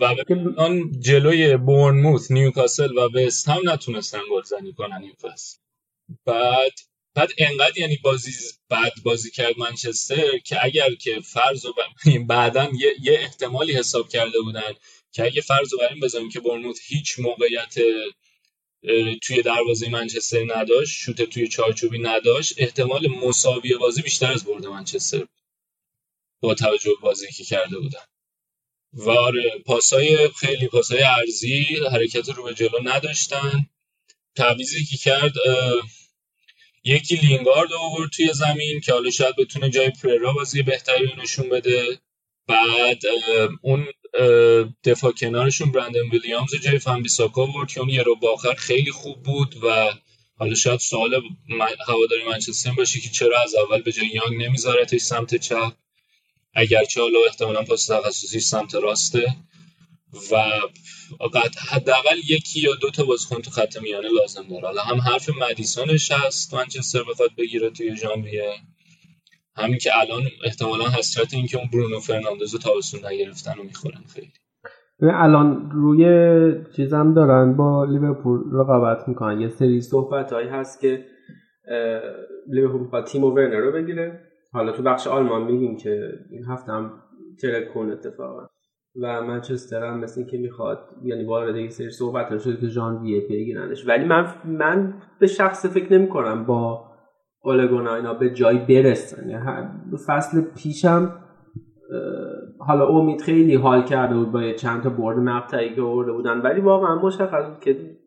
و 0.02 0.16
آن 0.58 1.00
جلوی 1.00 1.58
بورنموث 1.58 2.32
نیوکاسل 2.32 2.98
و 2.98 3.00
وست 3.00 3.50
هم 3.50 3.70
نتونستن 3.70 4.22
گلزنی 4.32 4.74
کنن 4.74 5.02
این 5.02 5.14
فصل. 5.22 5.58
بعد 6.26 6.72
بعد 7.16 7.30
انقدر 7.38 7.78
یعنی 7.78 7.98
بازی 8.04 8.32
بعد 8.70 8.94
بازی 9.04 9.32
کرد 9.32 9.58
منچستر 9.58 10.38
که 10.38 10.66
اگر 10.66 10.96
که 10.96 11.20
فرض 11.20 11.66
و 11.66 11.74
بعدا 12.28 12.70
یه،, 12.80 12.94
یه 13.02 13.14
احتمالی 13.14 13.74
حساب 13.74 14.10
کرده 14.10 14.42
بودن 14.42 14.74
که 15.12 15.24
اگه 15.24 15.42
فرض 15.42 15.74
رو 15.74 15.80
بر 15.80 15.96
بزنیم 16.04 16.30
که 16.30 16.40
بورنموث 16.40 16.80
هیچ 16.84 17.20
موقعیت 17.20 17.76
توی 19.22 19.42
دروازه 19.42 19.90
منچستر 19.90 20.44
نداشت 20.56 21.00
شوت 21.00 21.22
توی 21.22 21.48
چارچوبی 21.48 22.00
نداشت. 22.00 22.54
احتمال 22.58 23.08
مساوی 23.08 23.78
بازی 23.78 24.02
بیشتر 24.02 24.32
از 24.32 24.46
برد 24.46 24.66
منچستر 24.66 25.28
با 26.42 26.54
توجه 26.54 26.90
به 26.90 26.96
بازی 27.02 27.28
که 27.28 27.44
کرده 27.44 27.80
بودن. 27.80 28.06
و 28.94 29.10
آره 29.10 29.52
پاسای 29.66 30.30
خیلی 30.40 30.68
پاسای 30.68 31.04
ارزی 31.04 31.66
حرکت 31.92 32.30
رو 32.30 32.44
به 32.44 32.54
جلو 32.54 32.80
نداشتن. 32.84 33.70
تعویزی 34.36 34.86
که 34.86 34.98
کرد 34.98 35.34
یکی 36.84 37.16
لینگارد 37.16 37.74
آورد 37.74 38.10
توی 38.12 38.34
زمین 38.34 38.80
که 38.82 38.94
حالا 38.94 39.12
شاید 39.12 39.36
بتونه 39.36 39.70
جای 39.70 39.90
پررا 39.90 40.34
بازی 40.34 40.64
بهتری 40.64 41.14
نشون 41.18 41.50
بده. 41.50 42.00
بعد 42.48 43.02
اون 43.62 43.88
دفاع 44.84 45.12
کنارشون 45.12 45.72
برندن 45.72 46.10
ویلیامز 46.12 46.56
جای 46.64 46.80
فن 46.80 47.02
بیساکا 47.02 47.42
آورد 47.42 47.72
که 47.72 47.80
اون 47.80 47.90
یه 47.90 48.02
رو 48.02 48.16
باخر 48.16 48.54
خیلی 48.54 48.92
خوب 48.92 49.24
بود 49.24 49.64
و 49.64 49.94
حالا 50.38 50.56
شاید 50.56 50.80
سوال 50.80 51.22
هواداری 51.88 52.24
منچستر 52.30 52.72
باشه 52.72 53.00
که 53.00 53.10
چرا 53.10 53.42
از 53.42 53.56
اول 53.56 53.82
به 53.82 53.92
جای 53.92 54.08
یانگ 54.08 54.44
نمیذارتش 54.44 55.02
سمت 55.02 55.36
چپ 55.36 55.74
اگرچه 56.54 57.02
حالا 57.02 57.20
احتمالا 57.28 57.64
پاس 57.64 57.86
تخصصی 57.86 58.40
سمت 58.40 58.76
راسته. 58.76 59.36
و 60.32 60.62
حداقل 61.70 62.18
یکی 62.30 62.62
یا 62.62 62.76
دو 62.76 62.92
تا 62.92 63.04
بازیکن 63.04 63.42
تو 63.42 63.52
خط 63.52 63.78
میانه 63.78 64.10
لازم 64.10 64.48
داره. 64.48 64.62
حالا 64.62 64.82
هم 64.84 65.02
حرف 65.02 65.30
مدیسونش 65.30 66.12
هست 66.12 66.54
منچستر 66.54 67.04
بخواد 67.04 67.36
بگیره 67.38 67.70
توی 67.70 67.98
ژانویه. 67.98 68.60
همین 69.58 69.78
که 69.78 69.90
الان 70.02 70.22
احتمالا 70.46 70.84
حسرت 71.00 71.34
این 71.34 71.46
که 71.46 71.58
اون 71.58 71.68
برونو 71.74 72.00
فرناندز 72.00 72.54
رو 72.54 72.60
تابستون 72.60 73.12
نگرفتن 73.12 73.52
و 73.60 73.64
می‌خورن 73.64 74.02
خیلی. 74.14 74.32
الان 75.02 75.72
روی 75.72 76.06
چیزم 76.76 77.14
دارن 77.14 77.54
با 77.54 77.86
لیورپول 77.86 78.40
رقابت 78.52 79.08
می‌کنن. 79.08 79.42
یه 79.42 79.50
سری 79.50 79.82
صحبت 79.82 80.34
هایی 80.34 80.48
هست 80.48 80.82
که 80.82 81.06
لیورپول 82.48 82.88
با 82.88 83.02
تیم 83.02 83.24
ورنر 83.24 83.60
رو 83.60 83.72
بگیره. 83.72 84.22
حالا 84.52 84.72
تو 84.72 84.84
بخش 84.84 85.08
آلمان 85.08 85.44
میگیم 85.44 85.78
که 85.78 86.10
این 86.32 86.46
هفته 86.46 86.72
هم 86.72 86.92
ترکون 87.42 87.92
اتفاقا. 87.92 88.48
و 89.02 89.22
منچستر 89.22 89.84
هم 89.84 90.00
مثل 90.00 90.26
که 90.26 90.38
می‌خواد 90.38 90.80
یعنی 91.04 91.24
وارد 91.24 91.56
یک 91.56 91.72
سری 91.72 91.90
صحبت 91.90 92.38
شده 92.38 92.58
که 92.58 92.68
ژانویه 92.68 93.22
بگیرنش. 93.22 93.88
ولی 93.88 94.06
من 94.06 94.34
من 94.46 94.94
به 95.20 95.28
شخص 95.28 95.66
فکر 95.66 95.94
نمی 95.94 96.10
کنم 96.10 96.46
با 96.46 96.95
اولگونا 97.46 97.96
اینا 97.96 98.14
به 98.14 98.30
جای 98.30 98.58
برسن. 98.58 99.30
یعنی 99.30 99.98
فصل 100.08 100.42
پیشم 100.42 101.22
حالا 102.60 102.88
امید 102.88 103.22
خیلی 103.22 103.56
حال 103.56 103.84
کرده 103.84 104.16
بود 104.16 104.32
با 104.32 104.54
چند 104.54 104.84
تا 104.84 104.90
برد 104.90 105.18
مقطعی 105.18 105.76
که 105.76 105.82
آورده 105.82 106.12
بودن. 106.12 106.42
ولی 106.42 106.62
واقعا 106.62 106.96
مشخص 106.96 107.46
بود 107.50 107.60
که 107.60 107.98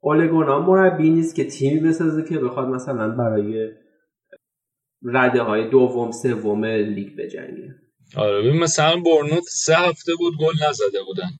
اولگونا 0.00 0.60
مربی 0.60 1.10
نیست 1.10 1.34
که 1.34 1.44
تیمی 1.44 1.80
بسازه 1.80 2.24
که 2.28 2.38
بخواد 2.38 2.68
مثلا 2.68 3.08
برای 3.08 3.70
رده 5.02 5.42
های 5.42 5.70
دوم 5.70 6.10
سوم 6.10 6.64
لیگ 6.64 7.16
بجنگه. 7.18 7.74
آره 8.16 8.42
ببین 8.42 8.62
مثلا 8.62 8.96
برنوت 8.96 9.42
سه 9.42 9.74
هفته 9.74 10.12
بود 10.18 10.34
گل 10.40 10.68
نزده 10.68 10.98
بودن. 11.06 11.30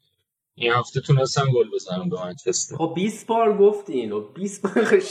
این 0.57 0.73
هفته 0.73 1.01
تونستن 1.01 1.45
گل 1.55 1.71
بزنن 1.75 2.09
به 2.09 2.17
منچستر. 2.25 2.77
خب 2.77 2.93
20 2.95 3.27
بار 3.27 3.59
گفتی 3.59 3.93
اینو 3.93 4.21
20 4.21 4.63
بار 4.63 4.75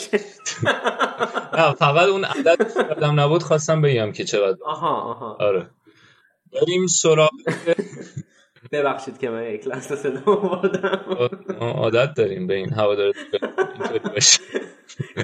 نه 1.57 1.73
فقط 1.73 2.07
اون 2.09 2.25
عدد 2.25 2.71
یادم 2.77 3.19
نبود 3.19 3.43
خواستم 3.43 3.81
بگم 3.81 4.11
که 4.11 4.23
چقدر. 4.23 4.57
آها 4.65 5.01
آها. 5.01 5.37
آره. 5.39 5.69
بریم 6.51 6.87
سراغ 6.87 7.29
ببخشید 8.71 9.17
که 9.17 9.29
من 9.29 9.53
یک 9.53 9.67
لحظه 9.67 9.95
صدا 9.95 10.21
آوردم. 10.25 11.17
عادت 11.59 12.13
داریم 12.13 12.47
به 12.47 12.53
این 12.53 12.73
هوادار 12.73 13.13
اینطوری 13.73 13.99
باشه. 13.99 14.39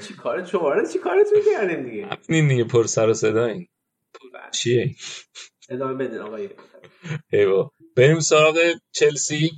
چی 0.07 0.13
کارت 0.13 0.47
شما 0.47 0.73
رو 0.73 0.87
چی 0.93 0.99
کارت 0.99 1.27
می‌کردیم 1.35 1.89
دیگه؟ 1.89 2.07
این 2.29 2.47
دیگه 2.47 2.63
پر 2.63 2.83
سر 2.83 3.09
و 3.09 3.13
صدا 3.13 3.45
این. 3.45 3.67
چیه 4.51 4.81
این؟ 4.81 4.95
ادامه 5.69 5.93
بدین 5.93 6.19
آقای. 6.19 6.49
ایوا 7.31 7.71
بریم 7.95 8.19
سراغ 8.19 8.57
چلسی. 8.91 9.51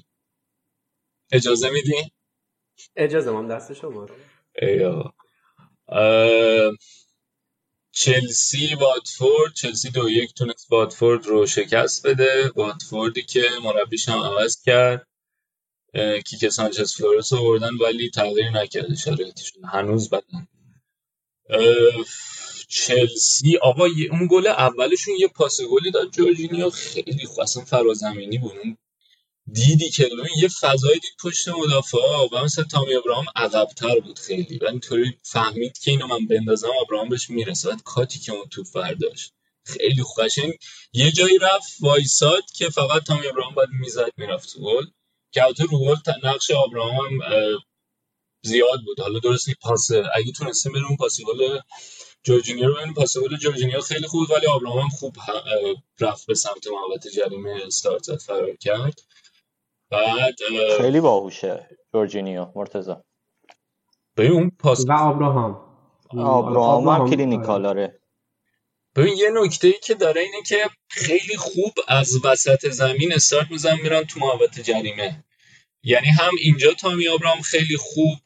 اجازه 1.32 1.70
میدین 1.70 2.12
اجازه 2.96 3.32
من 3.32 3.48
دست 3.48 3.74
شما 3.74 4.08
چلسی 7.92 8.76
واتفورد. 8.76 9.54
چلسی 9.54 9.90
دو 9.90 10.10
یک 10.10 10.34
تونست 10.34 10.72
واتفورد 10.72 11.26
رو 11.26 11.48
شکست 11.48 12.08
بده. 12.08 12.52
واتفوردی 12.56 13.22
که 13.22 13.44
مربیش 13.64 14.10
هم 14.10 14.20
عوض 14.20 14.62
کرد. 14.62 15.08
کیکه 16.26 16.50
سانچز 16.50 16.96
فلورس 16.96 17.34
آوردن 17.34 17.76
ولی 17.76 18.10
تغییر 18.10 18.50
نکرده. 18.52 18.96
شرایطشون 18.96 19.66
هنوز 19.66 20.10
بدن 20.10 20.48
چلسی 22.70 23.58
آقا 23.58 23.86
اون 24.12 24.28
گل 24.32 24.48
اولشون 24.48 25.16
یه 25.20 25.28
پاس 25.28 25.62
گلی 25.62 25.92
داد 25.92 26.12
جورجینیو. 26.12 26.70
خیلی 26.70 27.28
اصلا 27.42 27.64
فرازمینی 27.64 28.38
بود. 28.38 28.58
اون 28.58 28.78
دیدی 29.48 29.90
که 29.90 30.10
یه 30.38 30.48
فضایی 30.48 31.00
دید 31.00 31.12
پشت 31.24 31.48
مدافع 31.48 31.98
و 32.32 32.44
مثل 32.44 32.64
تامی 32.64 32.96
ابراهام 32.96 33.26
عقبتر 33.36 34.00
بود 34.00 34.20
خیلی. 34.20 34.58
و 34.58 34.66
اینطوری 34.66 35.18
فهمید 35.24 35.78
که 35.78 35.92
اینو 35.92 36.08
من 36.08 36.28
بندازم 36.28 36.70
ابراهام 36.82 37.10
بهش 37.10 37.30
می‌رسه. 37.30 37.70
بعد 37.70 37.84
کانته 37.84 38.20
که 38.20 38.32
اون 38.32 38.46
توپ 38.50 38.68
برداشت. 38.74 39.34
خیلی 39.66 40.04
قشنگ. 40.18 40.54
یه 40.94 41.12
جایی 41.12 41.38
رفت 41.38 41.72
وایساد 41.80 42.44
که 42.56 42.70
فقط 42.70 43.04
تامی 43.04 43.28
ابراهام 43.28 43.56
باید 43.56 43.70
می‌زد 43.80 44.12
می‌رفت 44.18 44.58
گل. 44.58 44.86
که 45.32 45.44
البته 45.44 45.64
رو 45.64 45.80
گل 45.80 45.96
نقش 46.24 46.52
ابراهام 46.52 47.20
زیاد 48.44 48.80
بود. 48.86 49.00
حالا 49.00 49.20
درست 49.20 49.50
پاس 49.62 49.92
اگه 49.92 50.32
تونستیم 50.32 50.72
بریم 50.72 50.98
پاس 51.00 51.22
گل 51.22 51.60
جورجینیو 52.24 52.68
رو 52.68 52.74
ببینیم 52.76 52.94
پاس 52.94 53.18
گل 53.18 53.38
جورجینیو 53.38 53.82
خیلی 53.82 54.08
خوب 54.08 54.32
ولی 54.32 54.48
ابراهام 54.48 54.90
خوب 54.90 55.16
رفت 56.00 56.28
به 56.28 56.36
سمت 56.36 56.68
محوطه 56.68 57.12
جریمه 57.12 57.62
استارت 57.66 58.16
فرار 58.16 58.56
کرد. 58.56 59.02
بعد 59.92 60.36
خیلی 60.78 61.00
باهوشه 61.00 61.68
جورجینیو 61.94 62.48
مرتضی. 62.56 62.94
ببین 64.18 64.32
اون 64.32 64.52
پاس 64.60 64.86
و 64.88 64.92
ابراهام. 64.92 65.72
ابراهام 66.14 66.88
هم 66.88 67.10
clinical 67.10 67.77
آره 67.77 68.02
ببین 68.96 69.18
یه 69.18 69.30
نکته 69.34 69.68
ای 69.68 69.74
که 69.84 69.94
داره 69.94 70.22
اینه 70.22 70.42
که 70.48 70.70
خیلی 70.90 71.38
خوب 71.38 71.74
از 71.88 72.26
وسط 72.26 72.70
زمین 72.70 73.14
استارت 73.14 73.52
میزن 73.52 73.78
میرن 73.84 74.04
تو 74.04 74.20
محوطه 74.20 74.64
جریمه. 74.64 75.24
یعنی 75.84 76.08
هم 76.08 76.32
اینجا 76.40 76.74
تامی 76.74 77.08
ابراهام 77.08 77.42
خیلی 77.42 77.78
خوب 77.78 78.18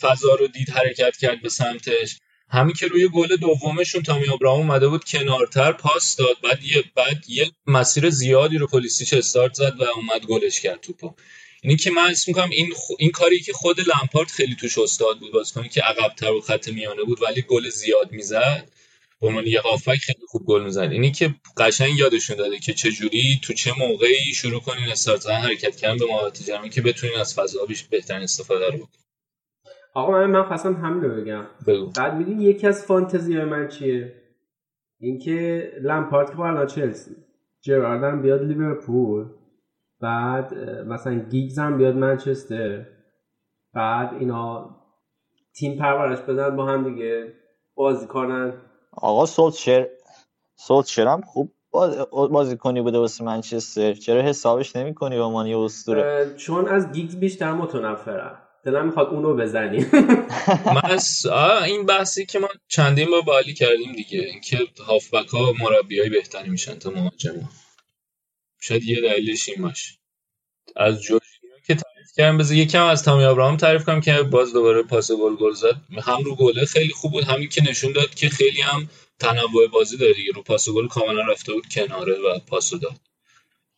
فضا 0.00 0.34
رو 0.34 0.46
دید 0.46 0.70
حرکت 0.70 1.16
کرد 1.16 1.42
به 1.42 1.48
سمتش. 1.48 2.20
همین 2.52 2.74
که 2.74 2.86
روی 2.86 3.08
گل 3.08 3.36
دومشون 3.36 4.02
تامی 4.02 4.28
ابراهام 4.28 4.60
اومده 4.60 4.88
بود 4.88 5.04
کنارتر 5.04 5.72
پاس 5.72 6.16
داد 6.16 6.36
بعد 6.42 6.64
یه 6.64 6.84
بعد 6.94 7.24
یه 7.28 7.50
مسیر 7.66 8.10
زیادی 8.10 8.58
رو 8.58 8.66
پلیسیش 8.66 9.12
استارت 9.12 9.54
زد 9.54 9.80
و 9.80 9.84
اومد 9.96 10.26
گلش 10.26 10.60
کرد 10.60 10.80
توپو. 10.80 11.14
اینی 11.62 11.76
که 11.76 11.90
من 11.90 12.10
اسم 12.10 12.24
می‌کنم 12.30 12.50
این 12.50 12.72
این 12.98 13.10
کاری 13.10 13.40
که 13.40 13.52
خود 13.52 13.80
لمپارت 13.80 14.30
خیلی 14.30 14.54
توش 14.54 14.78
استاد 14.78 15.18
بود 15.18 15.32
بازیکنی 15.32 15.68
که 15.68 15.80
عقب‌تر 15.80 16.32
و 16.32 16.40
خط 16.40 16.68
میانه 16.68 17.02
بود 17.02 17.22
ولی 17.22 17.42
گل 17.42 17.68
زیاد 17.68 18.12
می‌زد. 18.12 18.68
به 19.20 19.26
عنوان 19.26 19.46
یه 19.46 19.60
هافک 19.60 19.98
خیلی 19.98 20.26
خوب 20.28 20.46
گل 20.46 20.62
می‌زد. 20.62 20.80
اینی 20.92 21.12
که 21.12 21.34
قشنگ 21.56 21.98
یادشون 21.98 22.36
داده 22.36 22.58
که 22.58 22.74
چه 22.74 22.90
جوری 22.90 23.40
تو 23.42 23.52
چه 23.52 23.72
موقعی 23.78 24.34
شروع 24.34 24.60
کنین 24.60 24.88
استارت 24.88 25.20
زدن 25.20 25.40
حرکت 25.40 25.76
کردن 25.76 25.96
به 25.96 26.06
محوطه 26.06 26.44
جمعی 26.44 26.70
که 26.70 26.82
بتونین 26.82 27.16
از 27.16 27.34
فضا 27.34 27.66
بهترین 27.90 28.22
استفاده 28.22 28.66
رو 28.66 28.72
بکنین. 28.72 29.09
آقا 29.94 30.12
من 30.12 30.26
من 30.26 30.42
خواستم 30.42 30.74
همین 30.74 31.02
رو 31.02 31.20
بگم. 31.20 31.46
بگو. 31.66 31.90
بعد 31.96 32.14
میدین 32.14 32.40
یکی 32.40 32.66
از 32.66 32.86
فانتزی 32.86 33.36
های 33.36 33.44
من 33.44 33.68
چیه؟ 33.68 34.14
اینکه 35.00 35.70
لمپارت 35.82 36.30
که 36.30 36.40
الان 36.40 36.66
چلسی 36.66 37.16
جراردن 37.60 38.22
بیاد 38.22 38.42
لیورپول 38.42 39.26
بعد 40.00 40.54
مثلا 40.86 41.14
گیگز 41.14 41.58
هم 41.58 41.78
بیاد 41.78 41.94
منچستر 41.96 42.86
بعد 43.74 44.14
اینا 44.14 44.76
تیم 45.54 45.78
پرورش 45.78 46.20
بدن 46.20 46.56
با 46.56 46.66
هم 46.66 46.84
دیگه 46.90 47.32
بازی 47.74 48.06
کنن. 48.06 48.52
آقا 48.92 49.26
سولشر 49.26 49.88
سولشر 50.56 51.06
هم 51.06 51.20
خوب 51.20 51.52
بازی 52.12 52.56
کنی 52.56 52.82
بوده 52.82 52.98
واسه 52.98 53.24
منچستر. 53.24 53.92
چرا 53.92 54.22
حسابش 54.22 54.76
نمی 54.76 54.94
کنی 54.94 55.18
عنوان 55.18 55.46
یه 55.46 55.58
اسطوره؟ 55.58 56.34
چون 56.36 56.68
از 56.68 56.92
گیگز 56.92 57.16
بیشتر 57.16 57.52
متنفرم 57.52 58.42
دلم 58.64 58.86
می‌خواد 58.86 59.06
اونو 59.06 59.34
بزنی 59.34 59.86
من 60.76 60.98
این 61.64 61.86
بحثی 61.86 62.26
که 62.26 62.38
ما 62.38 62.48
چندین 62.68 63.10
بار 63.10 63.22
بالی 63.22 63.54
کردیم 63.54 63.92
دیگه. 63.92 64.20
اینکه 64.20 64.58
هافبک 64.86 65.28
ها 65.28 65.52
مربی 65.60 66.00
های 66.00 66.08
بهتری 66.08 66.50
میشن 66.50 66.74
تا 66.74 66.90
مهاجم. 66.90 67.48
شاید 68.60 68.84
یه 68.84 69.00
دلیلش 69.00 69.48
این 69.48 69.62
باشه. 69.62 69.94
از 70.76 71.02
جورجینیو 71.02 71.56
که 71.66 71.74
تعریف 71.74 72.12
کردم 72.16 72.38
بذار 72.38 72.56
یکم 72.56 72.84
از 72.84 73.04
تامی 73.04 73.24
ابراهام 73.24 73.56
تعریف 73.56 73.84
کنم 73.84 74.00
که 74.00 74.22
باز 74.22 74.52
دوباره 74.52 74.82
پاس 74.82 75.10
گل 75.10 75.36
گل 75.36 75.52
زد. 75.52 75.76
هم 76.02 76.24
رو 76.24 76.34
گله 76.34 76.64
خیلی 76.64 76.92
خوب 76.92 77.12
بود 77.12 77.24
همین 77.24 77.48
که 77.48 77.62
نشون 77.62 77.92
داد 77.92 78.14
که 78.14 78.28
خیلی 78.28 78.60
هم 78.60 78.88
تنوع 79.18 79.68
بازی 79.72 79.96
داره 79.96 80.12
دیگه. 80.12 80.32
رو 80.32 80.42
پاس 80.42 80.68
گل 80.68 80.88
کاملا 80.88 81.22
رفته 81.32 81.52
بود 81.52 81.66
کناره 81.68 82.12
و 82.12 82.38
پاسو 82.38 82.78
داد. 82.78 83.00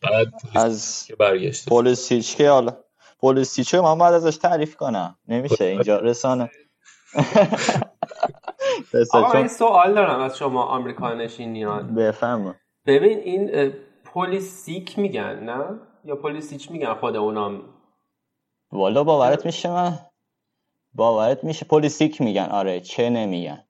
بعد 0.00 0.32
از 0.54 1.04
که 1.06 1.16
برگشت. 1.16 1.68
پولیسیچ 1.68 2.36
که 2.36 2.48
حالا. 2.48 2.76
پولیسیچ 3.22 3.74
من 3.74 3.98
باید 3.98 4.14
ازش 4.14 4.36
تعریف 4.36 4.76
کنم؟ 4.76 5.18
نمیشه. 5.28 5.64
اینجا 5.64 5.98
رسانه. 5.98 6.50
آقا 9.12 9.38
این 9.38 9.48
سوال 9.48 9.94
دارم 9.94 10.20
از 10.20 10.38
شما 10.38 10.62
آمریکا 10.64 11.14
نشینیان. 11.14 11.94
بفهم 11.94 12.54
ببین 12.86 13.18
این 13.18 13.72
پولیسیک 14.04 14.98
میگن 14.98 15.44
نه؟ 15.44 15.80
یا 16.04 16.16
پولیسیچ 16.16 16.70
میگن 16.70 16.94
خود 16.94 17.16
اونام 17.16 17.62
والا 18.72 19.04
باورت 19.04 19.46
میشه 19.46 19.70
من؟ 19.70 19.98
باورت 20.94 21.44
میشه. 21.44 21.64
پولیسیک 21.64 22.20
میگن. 22.20 22.48
آره 22.50 22.80
چه 22.80 23.10
نمیگن. 23.10 23.64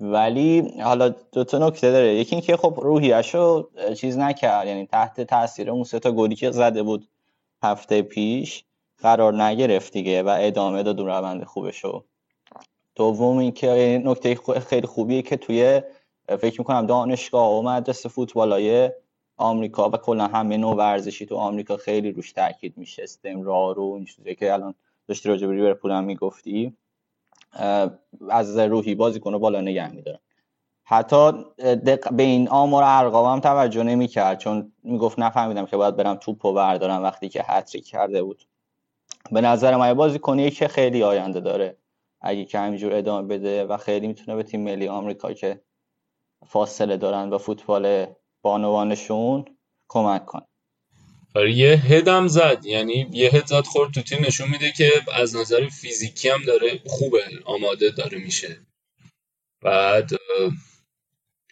ولی 0.00 0.80
حالا 0.82 1.08
دو 1.32 1.44
تا 1.44 1.68
نکته 1.68 1.92
داره. 1.92 2.14
یکی 2.14 2.36
اینکه 2.36 2.56
خب 2.56 2.78
روحیه‌شو 2.82 3.70
چیز 3.96 4.18
نکرد. 4.18 4.66
یعنی 4.66 4.86
تحت 4.86 5.20
تاثیر 5.20 5.70
اون 5.70 5.84
سه 5.84 5.98
تا 5.98 6.12
گلی 6.12 6.34
که 6.34 6.50
زده 6.50 6.82
بود. 6.82 7.08
هفته 7.64 8.02
پیش 8.02 8.64
قرار 8.98 9.42
نگرفت 9.42 9.92
دیگه 9.92 10.22
و 10.22 10.36
ادامه 10.40 10.82
داد 10.82 11.00
اون 11.00 11.08
روند 11.08 11.44
خوبشو 11.44 12.04
دوم 12.94 13.38
اینکه 13.38 14.02
نکته 14.04 14.34
خیلی 14.60 14.86
خوبیه 14.86 15.22
که 15.22 15.36
توی 15.36 15.82
فکر 16.28 16.60
می‌کنم 16.60 16.86
دانشگاه 16.86 17.50
و 17.50 17.62
مدرسه 17.62 18.08
فوتبالای 18.08 18.90
آمریکا 19.36 19.90
و 19.90 19.96
کلا 19.96 20.26
همه 20.26 20.56
نوع 20.56 20.76
ورزشی 20.76 21.26
تو 21.26 21.36
آمریکا 21.36 21.76
خیلی 21.76 22.12
روش 22.12 22.32
تاکید 22.32 22.78
میشه. 22.78 23.02
استمرار 23.02 23.78
و 23.78 23.92
این 23.92 24.04
چیزی 24.04 24.34
که 24.34 24.52
الان 24.52 24.74
داشتی 25.08 25.28
راجع 25.28 25.46
به 25.46 25.54
لیورپول 25.54 25.90
هم 25.90 26.04
می‌گفتی 26.04 26.76
از 28.30 28.58
روحی 28.58 28.94
بازیکن 28.94 29.38
بالا 29.38 29.60
نگه 29.60 29.92
میدارن 29.92 30.18
حتی 30.86 31.32
به 32.12 32.22
این 32.22 32.48
آمار 32.48 32.82
ارقام 32.86 33.32
هم 33.32 33.40
توجه 33.40 33.82
نمی‌کرد 33.82 34.38
چون 34.38 34.72
می‌گفت 34.82 35.18
نفهمیدم 35.18 35.66
که 35.66 35.76
باید 35.76 35.96
برم 35.96 36.14
توپو 36.14 36.52
بردارم 36.52 37.02
وقتی 37.02 37.28
که 37.28 37.42
هتریک 37.46 37.86
کرده 37.86 38.22
بود. 38.22 38.44
به 39.30 39.40
نظر 39.40 39.76
من 39.76 39.94
بازی 39.94 40.18
کنیه 40.18 40.50
که 40.50 40.68
خیلی 40.68 41.02
آینده 41.02 41.40
داره. 41.40 41.76
اگه 42.20 42.44
که 42.44 42.58
همینجور 42.58 42.94
ادامه 42.94 43.28
بده 43.28 43.64
و 43.64 43.76
خیلی 43.76 44.06
می‌تونه 44.06 44.36
به 44.36 44.42
تیم 44.42 44.60
ملی 44.60 44.88
آمریکا 44.88 45.32
که 45.32 45.60
فاصله 46.46 46.96
دارن 46.96 47.30
با 47.30 47.38
فوتبال 47.38 48.06
بانوانشون 48.42 49.44
کمک 49.88 50.26
کنه. 50.26 50.42
آره 51.36 51.52
یه 51.52 51.76
هدم 51.76 52.26
زد. 52.26 52.66
یعنی 52.66 53.08
یه 53.12 53.30
هد 53.30 53.46
زد 53.46 53.64
خورد 53.64 53.92
تو 53.92 54.02
تیم 54.02 54.24
نشون 54.26 54.48
میده 54.50 54.72
که 54.72 54.90
از 55.14 55.36
نظر 55.36 55.68
فیزیکی 55.68 56.28
هم 56.28 56.42
داره 56.46 56.80
خوبه. 56.86 57.22
آماده 57.44 57.90
داره 57.90 58.18
میشه. 58.18 58.56
بعد 59.62 60.10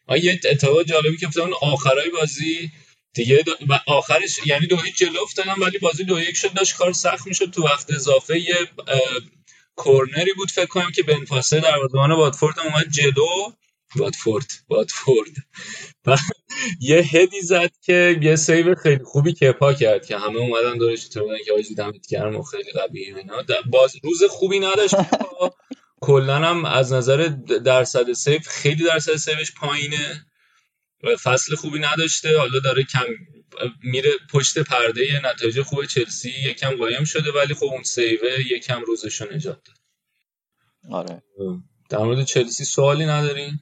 یه 0.09 0.41
اتفاق 0.45 0.83
جالبی 0.83 1.17
که 1.17 1.27
افتاد 1.27 1.45
اون 1.45 1.55
آخرای 1.63 2.11
بازی 2.11 2.71
دیگه 3.15 3.45
و 3.69 3.81
آخرش 3.87 4.41
یعنی 4.47 4.67
دو 4.67 4.77
هیچ 4.77 4.99
جلو 4.99 5.23
افتادن 5.23 5.55
ولی 5.61 5.79
بازی 5.79 6.05
دو 6.05 6.21
یک 6.21 6.37
شد 6.37 6.53
داشت 6.53 6.77
کار 6.77 6.93
سخت 6.93 7.27
می‌شد. 7.27 7.51
تو 7.51 7.63
وقت 7.65 7.93
اضافه 7.95 8.41
یه 8.41 8.57
کورنری 9.77 10.33
بود 10.37 10.51
فکر 10.51 10.67
کنم 10.67 10.91
که 10.91 11.03
بنفاسه 11.03 11.61
در 11.61 11.79
وادمان 11.79 12.13
واتفورد 12.13 12.61
اومد 12.61 12.89
جلو. 12.91 13.53
واتفورد 13.97 14.47
واتفورد. 14.69 15.31
یه 16.81 16.97
هدی 16.99 17.41
زد 17.41 17.71
که 17.83 18.19
یه 18.23 18.37
سیو 18.37 18.75
خیلی 18.75 19.05
خوبی 19.05 19.33
کپا 19.33 19.75
کرد 19.75 20.07
که 20.07 20.19
همه 20.19 20.39
اومدن 20.39 20.79
دورش 20.79 21.09
تو 21.09 21.21
بودن 21.21 21.39
که 21.47 21.53
آجی 21.53 21.75
دمت 21.75 22.09
گرم 22.09 22.37
و 22.37 22.43
خیلی 22.43 22.73
قوی 22.73 23.05
اینا. 23.05 23.43
باز 23.71 23.97
روز 24.05 24.25
خوبی 24.31 24.59
نداشت. 24.61 24.95
کلا 26.03 26.37
هم 26.37 26.65
از 26.65 26.93
نظر 26.93 27.29
درصد 27.65 28.13
سیو 28.13 28.41
خیلی 28.47 28.85
درصد 28.85 29.17
سیوش 29.17 29.55
پایینه. 29.55 30.27
فصل 31.23 31.57
خوبی 31.57 31.79
نداشته 31.79 32.39
حالا 32.39 32.59
داره 32.65 32.83
کم 32.85 33.05
میره 33.83 34.11
پشت 34.33 34.59
پرده 34.59 35.03
نتایج 35.25 35.63
خوب 35.63 35.85
چلسی 35.85 36.31
یکم 36.45 36.77
قایم 36.77 37.05
شده 37.05 37.33
ولی 37.33 37.55
خب 37.55 37.65
اون 37.65 37.83
سیوه 37.83 38.53
یکم 38.53 38.81
روزشو 38.81 39.35
نجات 39.35 39.61
داد. 39.65 39.77
آره. 40.91 41.23
در 41.89 41.99
مورد 41.99 42.25
چلسی 42.25 42.65
سوالی 42.65 43.07
ندارین؟ 43.07 43.61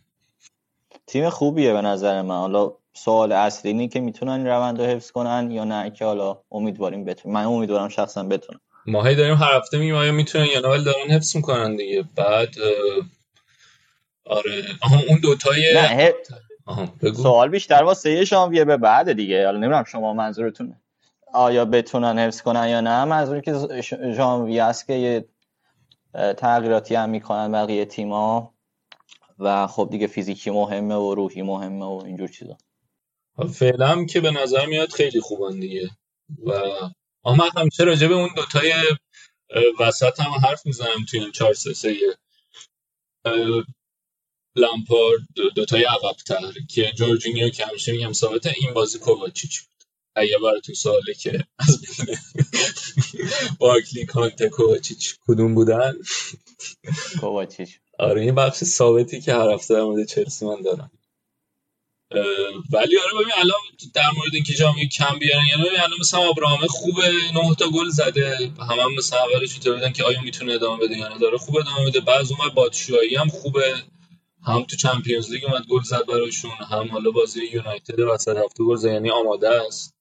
تیم 1.07 1.31
خوبیه 1.31 1.73
به 1.73 1.81
نظر 1.81 2.23
من. 2.23 2.37
حالا 2.37 2.73
سوال 2.95 3.33
اصلی 3.33 3.71
اینه 3.71 3.89
که 3.89 4.01
می‌تونن 4.01 4.33
این 4.33 4.47
روند 4.47 4.81
رو 4.81 4.87
حفظ 4.87 5.11
کنن 5.11 5.51
یا 5.51 5.65
نه 5.65 5.91
که 5.91 6.05
حالا 6.05 6.43
امیدواریم 6.51 7.05
بتونن. 7.05 7.35
من 7.35 7.45
امیدوارم 7.45 7.89
شخصا 7.89 8.23
بتونن. 8.23 8.61
ما 8.91 9.13
داریم 9.13 9.35
هر 9.35 9.57
هفته 9.57 9.79
میگیم 9.79 9.95
آیا 9.95 10.13
می‌تونن 10.13 10.47
یا 10.47 10.61
نه 10.61 10.85
دارن 10.85 11.11
حفظ 11.11 11.37
می‌کنن 11.37 11.77
دیگه؟ 11.77 12.05
بعد 12.17 12.55
آره. 14.25 14.65
آها 14.83 15.01
اون 15.09 15.21
دوتای 15.23 15.75
نه 15.75 16.13
سوال 17.13 17.49
بیشتر 17.49 17.83
واسه 17.83 18.25
ژانویه 18.25 18.65
به 18.65 18.77
بعد 18.77 19.13
دیگه. 19.13 19.45
حالا 19.45 19.59
نمی‌دونم 19.59 19.85
شما 19.85 20.15
منظورتونه. 20.15 20.81
آیا 21.33 21.65
بتونن 21.65 22.19
حفظ 22.19 22.43
کنن 22.43 22.69
یا 22.69 22.81
نه؟ 22.81 23.05
منظوری 23.05 23.41
که 23.41 23.83
ژانویه 24.17 24.63
است 24.63 24.87
که 24.87 24.93
یه 24.93 25.25
تغییراتی 26.37 26.95
هم 26.95 27.11
می‌کنن 27.11 27.53
بقیه 27.53 27.85
تیما 27.85 28.55
و 29.39 29.67
خب 29.67 29.89
دیگه 29.91 30.07
فیزیکی 30.07 30.51
مهمه 30.51 30.95
و 30.95 31.15
روحی 31.15 31.43
مهمه 31.43 31.85
و 31.85 32.03
اینجور 32.07 32.29
چیزا. 32.29 32.57
فعلا 33.53 34.05
که 34.05 34.21
به 34.21 34.31
نظر 34.31 34.67
میاد 34.67 34.89
خیلی 34.89 35.21
خوبن 35.21 35.61
دیگه. 35.61 35.91
و 36.47 36.53
اما 37.25 37.51
همیشه 37.57 37.85
راجع 37.85 38.07
به 38.07 38.15
اون 38.15 38.31
دوتای 38.37 38.73
وسط 39.81 40.21
هم 40.21 40.31
حرف 40.31 40.67
می‌زنم 40.67 41.05
توی 41.11 41.21
این 41.21 41.33
4 41.33 41.55
3 41.55 41.75
3 41.75 41.97
لامپارد 44.57 45.21
دوتای 45.57 45.85
عقبتر 45.85 46.53
که 46.69 46.93
جورجینیو 46.97 47.49
که 47.49 47.67
همیشه 47.67 47.93
میگم 47.93 48.13
ثابت 48.13 48.47
این 48.47 48.75
بازی 48.75 48.99
کوواچیچ 48.99 49.61
بود. 49.61 49.85
اگه 50.15 50.39
براتون 50.39 50.75
سواله 50.75 51.15
که 51.15 51.45
از 51.59 51.81
بین 51.81 52.17
بارکلی 53.59 54.07
کانته 54.07 54.49
کوواچیچ 54.49 55.17
کدوم 55.27 55.55
بودن؟ 55.55 55.93
کوواچیچ. 57.21 57.79
آره 57.99 58.23
این 58.23 58.35
بخش 58.35 58.65
ثابتی 58.65 59.21
که 59.21 59.35
هر 59.35 59.51
هفته 59.51 59.75
در 59.75 59.83
مورد 59.83 60.07
چلسی 60.07 60.47
من 60.47 60.63
دارم. 60.63 60.91
ولی 62.73 62.99
آره 62.99 63.15
ببین 63.15 63.33
الان 63.37 63.59
در 63.95 64.11
مورد 64.17 64.35
اینکه 64.35 64.53
جامی 64.53 64.89
کم 64.89 65.19
بیارن 65.19 65.43
یعنی 65.51 65.69
الان 65.69 65.99
مثلا 66.01 66.21
ابراهام 66.21 66.67
خوبه 66.67 67.11
9 67.35 67.55
تا 67.55 67.69
گل 67.69 67.89
زده. 67.89 68.51
هم 68.71 68.81
هم 68.81 68.95
مثلا 68.99 69.19
اولش 69.19 69.55
بودن 69.55 69.93
که 69.93 70.05
آیا 70.05 70.21
می‌تونه 70.23 70.53
ادامه 70.53 70.85
بده 70.85 70.99
یا 70.99 71.09
نه. 71.09 71.19
داره 71.19 71.39
خوب 71.39 71.57
ادامه 71.57 71.87
بده 71.87 72.01
بعض 72.01 72.33
اون 72.33 72.49
باتشوایی 72.55 73.17
هم 73.17 73.29
خوبه. 73.29 73.75
هم 74.47 74.63
تو 74.65 74.77
چمپیونز 74.77 75.31
لیگ 75.31 75.45
اومد 75.45 75.67
گل 75.67 75.83
زد 75.83 76.07
براشون 76.07 76.51
هم 76.51 76.89
حالا 76.89 77.11
بازی 77.11 77.41
یونایتد 77.53 78.01
وسط 78.01 78.37
هفته 78.37 78.65
گل 78.65 78.77
زد 78.77 78.89
یعنی 78.89 79.11
آماده 79.11 79.49
است. 79.67 79.95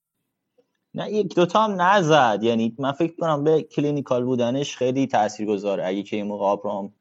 نه 0.94 1.12
یک 1.12 1.34
دوتا 1.34 1.64
هم 1.64 1.82
نزد. 1.82 2.40
یعنی 2.42 2.74
من 2.78 2.92
فکر 2.92 3.12
کنم 3.20 3.44
به 3.44 3.62
clinical 3.62 4.24
بودنش 4.24 4.76
خیلی 4.76 5.06
تاثیرگذاره 5.06 5.86
اگه 5.86 6.02
که 6.02 6.16
این 6.16 6.26
موقع 6.26 6.44
ابراهام 6.44 6.94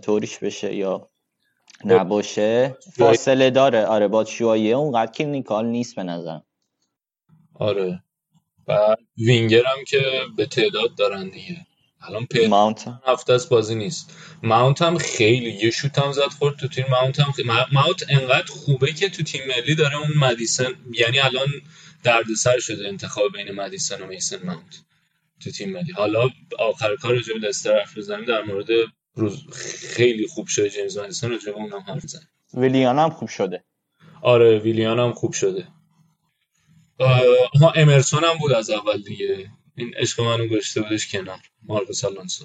طوریش 0.00 0.38
بشه 0.38 0.74
یا 0.74 1.09
نباشه. 1.84 2.76
فاصله 2.96 3.50
داره. 3.50 3.84
آره 3.84 4.08
باتشوایی 4.08 4.76
اونقدر 4.76 5.12
clinical 5.12 5.66
نیست 5.66 5.96
به 5.96 6.02
نظر 6.02 6.38
آره. 7.54 8.02
و 8.68 8.96
وینگر 9.18 9.62
هم 9.66 9.84
که 9.84 10.02
به 10.36 10.46
تعداد 10.46 10.94
دارن 10.94 11.28
دیگه. 11.28 11.66
الان 12.02 12.26
ماونت. 12.48 12.88
هفته 13.06 13.32
از 13.32 13.48
بازی 13.48 13.74
نیست. 13.74 14.16
ماونت 14.42 14.82
هم 14.82 14.98
خیلی 14.98 15.50
یه 15.50 15.70
شوت 15.70 15.98
هم 15.98 16.12
زد 16.12 16.28
خورد 16.38 16.56
تو 16.56 16.68
تیر. 16.68 16.84
ماونت 16.90 17.20
هم 17.20 17.32
خیلی... 17.32 17.48
ماونت 17.72 18.04
انقدر 18.08 18.46
خوبه 18.46 18.92
که 18.92 19.08
تو 19.08 19.22
تیم 19.22 19.40
ملی 19.48 19.74
داره 19.74 19.96
اون 19.96 20.10
مدیسن 20.16 20.72
یعنی 20.92 21.18
الان 21.18 21.48
دردسر 22.02 22.58
شده 22.58 22.88
انتخاب 22.88 23.32
بین 23.32 23.54
مدیسن 23.54 24.02
و 24.02 24.06
میسن 24.06 24.46
ماونت 24.46 24.82
تو 25.40 25.50
تیم 25.50 25.72
ملی. 25.72 25.92
حالا 25.92 26.30
آخر 26.58 26.96
کار 26.96 27.14
به 27.14 27.48
لستر 27.48 27.78
حرف 27.78 27.98
بزنیم 27.98 28.24
در 28.24 28.42
مورد 28.42 28.66
روز 29.14 29.46
خیلی 29.94 30.26
خوب 30.26 30.46
شده 30.46 30.70
جیمز 30.70 31.24
راجع 31.24 31.52
به 31.52 31.58
اونم 31.58 31.80
حرف 31.80 32.04
بزنیم 32.04 32.28
ویلیان 32.54 32.98
هم 32.98 33.10
خوب 33.10 33.28
شده. 33.28 33.64
آره 34.22 34.58
ویلیان 34.58 34.98
هم 34.98 35.12
خوب 35.12 35.32
شده. 35.32 35.68
ها 37.60 37.70
امرسون 37.76 38.24
هم 38.24 38.38
بود 38.38 38.52
از 38.52 38.70
اول 38.70 39.02
دیگه. 39.02 39.50
این 39.76 39.94
عشق 39.96 40.20
منو 40.20 40.46
گشته 40.46 40.80
بودش 40.80 41.12
کنار. 41.12 41.38
مارکوس 41.62 42.04
آلونسو. 42.04 42.44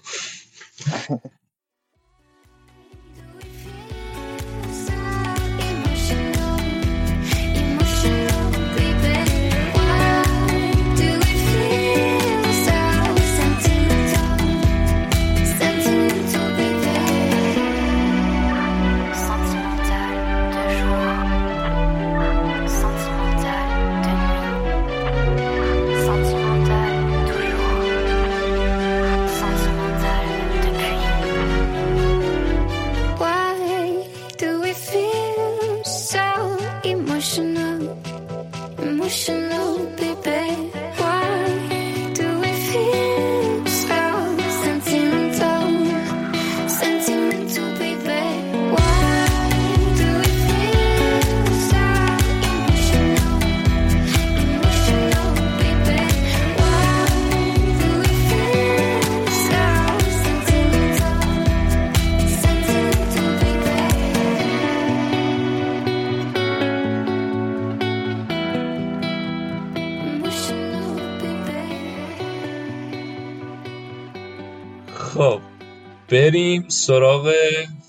بریم 76.25 76.69
سراغ 76.69 77.33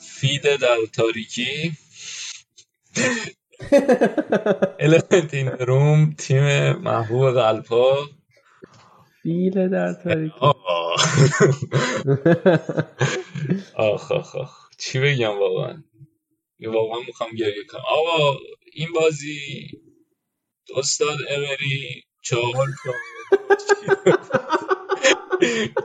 فید 0.00 0.42
در 0.42 0.76
تاریکی. 0.92 1.72
الفنت 4.80 5.34
این 5.34 5.48
روم 5.48 6.14
تیم 6.18 6.72
محبوب 6.72 7.30
قلبا 7.30 8.08
فیل 9.22 9.68
در 9.68 9.92
تاریکی. 10.04 10.34
آخ 13.74 14.12
آخ 14.12 14.36
آخ. 14.36 14.68
چی 14.78 14.98
بگم 15.00 15.38
واقعا؟ 15.38 15.82
واقعا 16.66 17.00
می‌خوام 17.06 17.30
گریه 17.30 17.64
کنم. 17.68 17.82
آقا 17.88 18.38
این 18.72 18.88
بازی 18.92 19.40
استاد 20.76 21.18
امری 21.30 22.02
چهار 22.22 22.66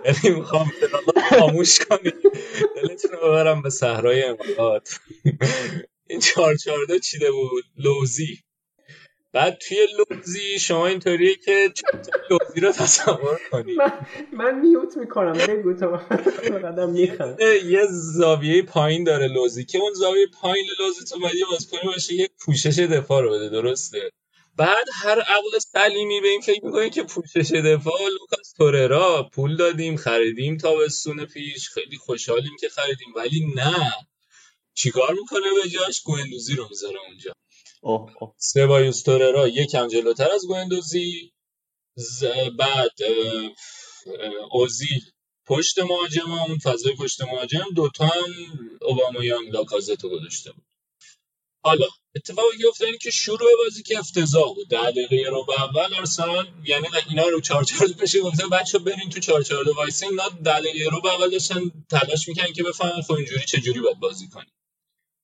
یعنی 0.05 0.39
می‌خوام 0.39 0.71
خاموش 1.29 1.79
کنی. 1.79 2.11
دلتون 2.75 3.11
رو 3.11 3.17
ببرم 3.17 3.61
به 3.61 3.69
صحرای 3.69 4.23
امارات. 4.23 4.99
این 6.07 6.19
چهار 6.19 6.55
چهار 6.55 6.97
چیده 7.03 7.31
بود؟ 7.31 7.63
لوزی. 7.77 8.39
بعد 9.33 9.57
توی 9.57 9.77
لوزی 9.97 10.59
شما 10.59 10.87
اینطوریه 10.87 11.35
که 11.35 11.73
لوزی 12.29 12.59
رو 12.61 12.71
تصور 12.71 13.39
کنی. 13.51 13.75
من, 13.75 13.93
من 14.33 14.59
mute 14.59 14.97
می‌کنم 14.97 15.33
بگو 15.33 15.73
تو 15.73 15.99
یه 17.65 17.81
زاویه 17.89 18.61
پایین 18.61 19.03
داره 19.03 19.27
لوزی. 19.27 19.65
که 19.65 19.77
اون 19.77 19.93
زاویه 19.93 20.27
پایین 20.41 20.65
لوزی 20.79 21.05
تو 21.05 21.19
باید 21.19 21.35
یه 21.35 21.45
بازیکنی 21.51 21.81
باشه 21.85 22.13
یه 22.13 22.29
پوشش 22.39 22.79
دفاع 22.79 23.21
رو 23.21 23.29
بده 23.31 23.49
درسته؟ 23.49 24.11
بعد 24.57 24.85
هر 25.03 25.19
عقل 25.19 25.59
سلیمی 25.59 26.21
به 26.21 26.27
این 26.27 26.41
فکر 26.41 26.65
می‌کنه 26.65 26.89
که 26.89 27.03
پوشش 27.03 27.51
دفاع 27.51 27.99
لوکاس 28.19 28.40
توررا 28.57 29.29
پول 29.33 29.57
دادیم 29.57 29.97
خریدیم 29.97 30.57
تابستون 30.57 31.25
پیش 31.25 31.69
خیلی 31.69 31.97
خوشحالیم 31.97 32.57
که 32.61 32.69
خریدیم 32.69 33.13
ولی 33.15 33.53
نه. 33.55 33.93
چیکار 34.75 35.13
می‌کنه 35.13 35.47
به 35.63 35.69
جاش؟ 35.69 36.01
گوندوزی 36.01 36.55
رو 36.55 36.67
می‌ذاره 36.69 36.99
اونجا. 37.07 37.33
اوه 37.81 38.13
اوه 38.21 38.35
سبایوس 38.37 39.03
توررا 39.03 39.47
یکم 39.47 39.87
جلوتر 39.87 40.31
از 40.31 40.47
گوندوزی 40.47 41.33
ز- 41.95 42.25
بعد 42.59 42.91
اوزیل 44.51 45.01
پشت 45.47 45.79
مهاجم 45.79 46.31
اون 46.31 46.57
فضای 46.59 46.95
پشت 46.95 47.21
مهاجم 47.21 47.65
دوتا 47.75 48.05
هم 48.07 48.33
اوبامیان 48.81 49.45
لاکازتو 49.45 50.09
گذاشته 50.09 50.51
بود. 50.51 50.65
حالا 51.65 51.87
اتفاقی 52.15 52.57
که 52.57 52.67
افتاد 52.67 52.97
که 53.01 53.11
شروع 53.11 53.49
بازی 53.63 53.83
که 53.83 53.99
افتضاح 53.99 54.53
بود. 54.55 54.69
ده 54.69 54.91
دقیقه 54.91 55.29
رو 55.29 55.45
به 55.45 55.61
اول 55.61 55.93
آرسنال 55.93 56.47
یعنی 56.63 56.87
اینا 57.09 57.27
رو 57.27 57.41
4 57.41 57.63
4 57.63 57.87
بشه 58.01 58.21
گفته 58.21 58.47
بچه 58.47 58.79
برین 58.79 59.09
تو 59.09 59.19
4 59.19 59.43
4 59.43 59.69
وایسین. 59.69 60.09
اینا 60.09 60.29
ده 60.29 60.59
دقیقه 60.59 60.89
رو 60.89 61.01
به 61.01 61.13
اول 61.13 61.29
داشتن 61.29 61.61
تلاش 61.89 62.27
می‌کنن 62.27 62.53
که 62.53 62.63
بفهمن 62.63 63.01
خب 63.01 63.13
اینجوری 63.13 63.45
چه 63.45 63.57
جوری 63.61 63.79
باید 63.79 63.99
بازی 63.99 64.27
کنیم. 64.27 64.53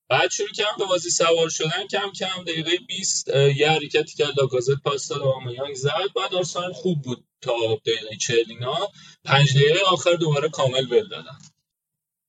بعد 0.10 0.32
شروع 0.32 0.50
کردم 0.50 0.76
به 0.78 0.86
بازی 0.86 1.10
سوار 1.10 1.50
شدن 1.50 1.88
کم 1.92 2.12
کم 2.20 2.44
دقیقه 2.44 2.78
20 2.88 3.30
اه، 3.30 3.58
یه 3.58 3.70
حرکتی 3.70 4.16
که 4.16 4.26
لاکازت 4.38 4.76
پاس 4.84 5.08
داد 5.08 5.22
و 5.22 5.74
زد. 5.76 5.92
بعد 6.16 6.36
آرسنال 6.36 6.74
خوب 6.74 7.02
بود 7.02 7.26
تا 7.42 7.54
دقیقه 7.86 8.16
40 8.16 8.46
اینا. 8.50 8.90
پنج 9.26 9.56
دقیقه 9.56 9.80
آخر 9.80 10.14
دوباره 10.14 10.50
کامل 10.50 10.86
بل 10.86 11.08
دادن. 11.08 11.38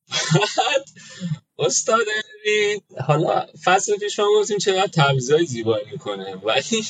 بعد 0.59 0.85
استاد 1.59 2.07
حالا 3.07 3.47
فصل 3.65 3.97
پیش 3.97 4.19
ما 4.19 4.27
گفتیم 4.41 4.59
چقدر 4.59 4.87
تعویضای 4.87 5.47
زیبایی 5.47 5.85
می‌کنه. 5.93 6.35
ولی 6.35 6.87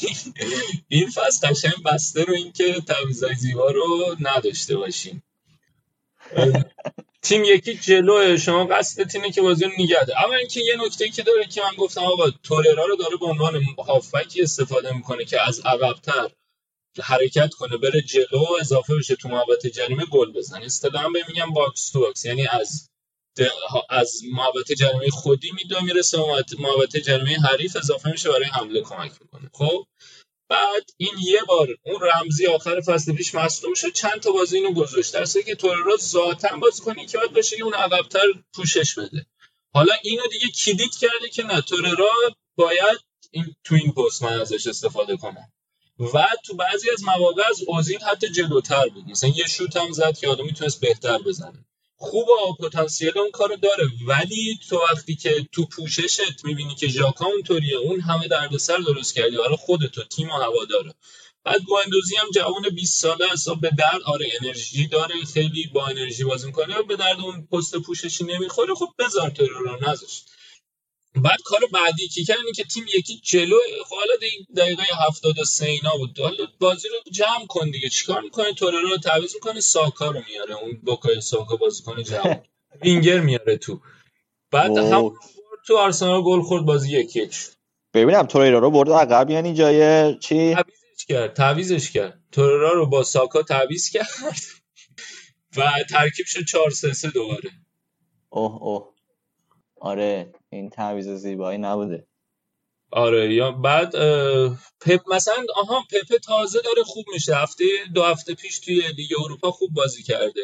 این 0.88 1.10
فصل 1.10 1.48
قشنگ 1.48 1.82
بسته 1.84 2.24
رو 2.24 2.34
اینکه 2.34 2.80
تعویضای 2.80 3.34
زیبا 3.34 3.70
رو 3.70 4.16
نداشته 4.20 4.76
باشیم. 4.76 5.22
تیم 7.22 7.44
یکی 7.44 7.74
جلوه 7.74 8.36
شما 8.36 8.64
قصدت 8.64 9.14
اینه 9.14 9.30
که 9.30 9.42
بازی 9.42 9.64
رو 9.64 9.70
نگه 9.78 10.24
اما 10.24 10.34
اینکه 10.34 10.60
یه 10.60 10.76
نکته 10.86 11.08
که 11.08 11.22
داره 11.22 11.44
که 11.44 11.62
من 11.62 11.76
گفتم 11.78 12.00
آقا 12.00 12.30
توررا 12.30 12.86
رو 12.86 12.96
داره 12.96 13.16
به 13.20 13.26
عنوان 13.26 13.62
هافبکی 13.86 14.42
استفاده 14.42 14.96
می‌کنه 14.96 15.24
که 15.24 15.48
از 15.48 15.60
عقبتر 15.60 16.30
حرکت 17.02 17.54
کنه 17.54 17.76
بره 17.76 18.00
جلو 18.00 18.44
اضافه 18.60 18.94
بشه 18.94 19.16
تو 19.16 19.28
محوطه 19.28 19.70
جریمه 19.70 20.04
گل 20.04 20.32
بزنه. 20.32 20.64
اصطلاحا 20.64 21.08
به 21.08 21.24
میگم 21.28 21.50
box 21.50 21.90
to 21.90 22.00
box 22.00 22.24
یعنی 22.24 22.46
از 22.46 22.88
از 23.90 24.20
محوطه 24.32 24.74
جریمه 24.74 25.10
خودی 25.10 25.50
میدو 25.52 25.80
می‌رسه 25.80 26.18
محوطه- 26.58 27.00
جریمه 27.00 27.36
حریف 27.38 27.76
اضافه 27.76 28.10
میشه 28.10 28.28
برای 28.28 28.44
حمله 28.44 28.80
کمک 28.80 29.12
می‌کنه. 29.20 29.50
خب؟ 29.54 29.86
بعد 30.50 30.90
این 30.96 31.12
یه 31.26 31.42
بار 31.48 31.68
اون 31.86 32.00
رمزی 32.02 32.46
آخر 32.46 32.80
فصل 32.80 33.14
پیش 33.14 33.34
مصدوم 33.34 33.74
شد 33.74 33.92
چند 33.92 34.20
تا 34.20 34.32
بازی 34.32 34.56
اینو 34.56 34.72
گذاشت. 34.72 35.14
در 35.14 35.42
که 35.42 35.54
توررا 35.54 35.96
ذاتا 35.96 36.56
بازی 36.56 36.82
کنی 36.82 37.06
که 37.06 37.18
باید 37.18 37.32
باشه 37.32 37.56
که 37.56 37.64
اون 37.64 37.74
عقبتر 37.74 38.26
پوشش 38.54 38.98
بده. 38.98 39.26
حالا 39.74 39.94
اینو 40.02 40.22
دیگه 40.32 40.46
کلید 40.48 40.96
کرده 41.00 41.28
که 41.32 41.42
نه 41.42 41.60
توررا 41.60 42.10
باید 42.56 42.98
این 43.30 43.54
تو 43.64 43.74
این 43.74 43.92
پست 43.92 44.22
من 44.22 44.40
ازش 44.40 44.66
استفاده 44.66 45.16
کنم 45.16 45.52
و 46.14 46.28
تو 46.44 46.56
بعضی 46.56 46.90
از 46.90 47.04
مواقع 47.04 47.42
از 47.50 47.60
اوزیل 47.66 47.98
حتی 48.00 48.28
جلوتر 48.30 48.88
بود. 48.88 49.04
مثلا 49.08 49.30
یه 49.30 49.46
شوت 49.46 49.76
هم 49.76 49.92
زد 49.92 50.18
که 50.18 50.28
آدم 50.28 50.44
می‌تونست 50.44 50.80
بهتر 50.80 51.18
بزنه. 51.18 51.64
خوبه 52.00 52.32
پتانسیل 52.60 53.18
اون 53.18 53.30
کارو 53.30 53.56
داره. 53.56 53.88
ولی 54.06 54.58
تو 54.68 54.80
وقتی 54.92 55.16
که 55.16 55.46
تو 55.52 55.66
پوششت 55.66 56.44
می‌بینی 56.44 56.74
که 56.74 56.88
ژاکا 56.88 57.26
اونطوریه 57.26 57.76
اون 57.76 58.00
همه 58.00 58.28
دردسر 58.28 58.76
درست 58.76 59.14
کردی. 59.14 59.36
برای 59.36 59.56
خودت 59.56 59.98
و 59.98 60.04
تیم 60.04 60.28
و 60.30 60.32
هوادارا 60.32 60.94
بعد 61.44 61.60
گواندوزی 61.62 62.16
هم 62.16 62.30
جوان 62.34 62.70
20 62.74 63.00
ساله 63.02 63.32
است 63.32 63.48
به 63.60 63.70
درد 63.78 64.02
آره 64.04 64.26
انرژی 64.40 64.86
داره. 64.86 65.14
خیلی 65.34 65.66
با 65.66 65.86
انرژی 65.86 66.24
بازی 66.24 66.46
می‌کنه 66.46 66.82
به 66.82 66.96
درد 66.96 67.20
اون 67.20 67.46
پست 67.52 67.76
پوششی 67.76 68.24
نمی‌خوره. 68.24 68.74
خب 68.74 68.88
بذار 68.98 69.30
ترور 69.30 69.50
رو 69.50 69.90
نذاشت. 69.90 70.24
بعد 71.14 71.38
کار 71.44 71.60
بعدی 71.72 72.08
که 72.08 72.24
کردن 72.24 72.52
که 72.56 72.64
تیم 72.64 72.84
یکی 72.98 73.20
جلو 73.24 73.56
خب 73.84 73.96
حالا 73.96 74.12
دقیقه 74.56 74.82
73 75.08 75.66
اینا 75.66 75.96
بود. 75.96 76.20
حالا 76.20 76.46
بازی 76.60 76.88
رو 76.88 77.12
جمع 77.12 77.46
کن 77.48 77.70
دیگه. 77.70 77.88
چیکار 77.88 78.20
می‌کنه؟ 78.22 78.52
تورر 78.52 78.80
رو 78.80 78.96
تعویض 78.98 79.34
می‌کنه 79.34 79.60
ساکا 79.60 80.10
رو 80.10 80.22
میاره. 80.28 80.54
اون 80.54 80.80
بوکای 80.82 81.20
ساکا 81.20 81.56
بازیکن 81.56 82.02
جوان 82.02 82.42
وینگر 82.84 83.20
میاره 83.20 83.56
تو. 83.56 83.80
بعد. 84.50 84.78
هم 84.78 85.12
تو 85.66 85.76
آرسنال 85.76 86.22
گل 86.22 86.42
خورد 86.42 86.64
بازی 86.64 86.98
یک 86.98 87.16
یک 87.16 87.36
ببینم 87.94 88.22
توریرا 88.22 88.58
رو 88.58 88.70
برد 88.70 88.90
عقب 88.90 89.30
یعنی 89.30 89.54
جای 89.54 90.14
چی؟ 90.18 90.54
تعویزش 90.54 91.06
کرد 91.08 91.34
تعویزش 91.34 91.90
کرد. 91.90 92.20
توررا 92.32 92.72
رو 92.72 92.86
با 92.86 93.02
ساکا 93.02 93.42
تعویز 93.42 93.90
کرد. 93.90 94.36
و 95.56 95.72
ترکیب 95.90 96.26
شد 96.26 96.44
4 96.44 96.70
3 96.70 96.92
3 96.92 97.10
دوباره. 97.10 97.50
اوه 98.30 98.62
اوه. 98.62 98.94
آره. 99.80 100.32
این 100.52 100.70
تعویض 100.70 101.08
زیبایی 101.08 101.58
نبوده. 101.58 102.06
آره 102.92 103.34
یا 103.34 103.52
بعد 103.52 103.90
پپ 104.80 105.00
مثلا 105.14 105.44
آها 105.56 105.82
پپ 105.90 106.16
تازه 106.16 106.60
داره 106.60 106.82
خوب 106.84 107.04
میشه. 107.12 107.34
هفته 107.36 107.64
دو 107.94 108.02
هفته 108.02 108.34
پیش 108.34 108.58
توی 108.58 108.82
لیگ 108.96 109.10
اروپا 109.24 109.50
خوب 109.50 109.70
بازی 109.74 110.02
کرده. 110.02 110.40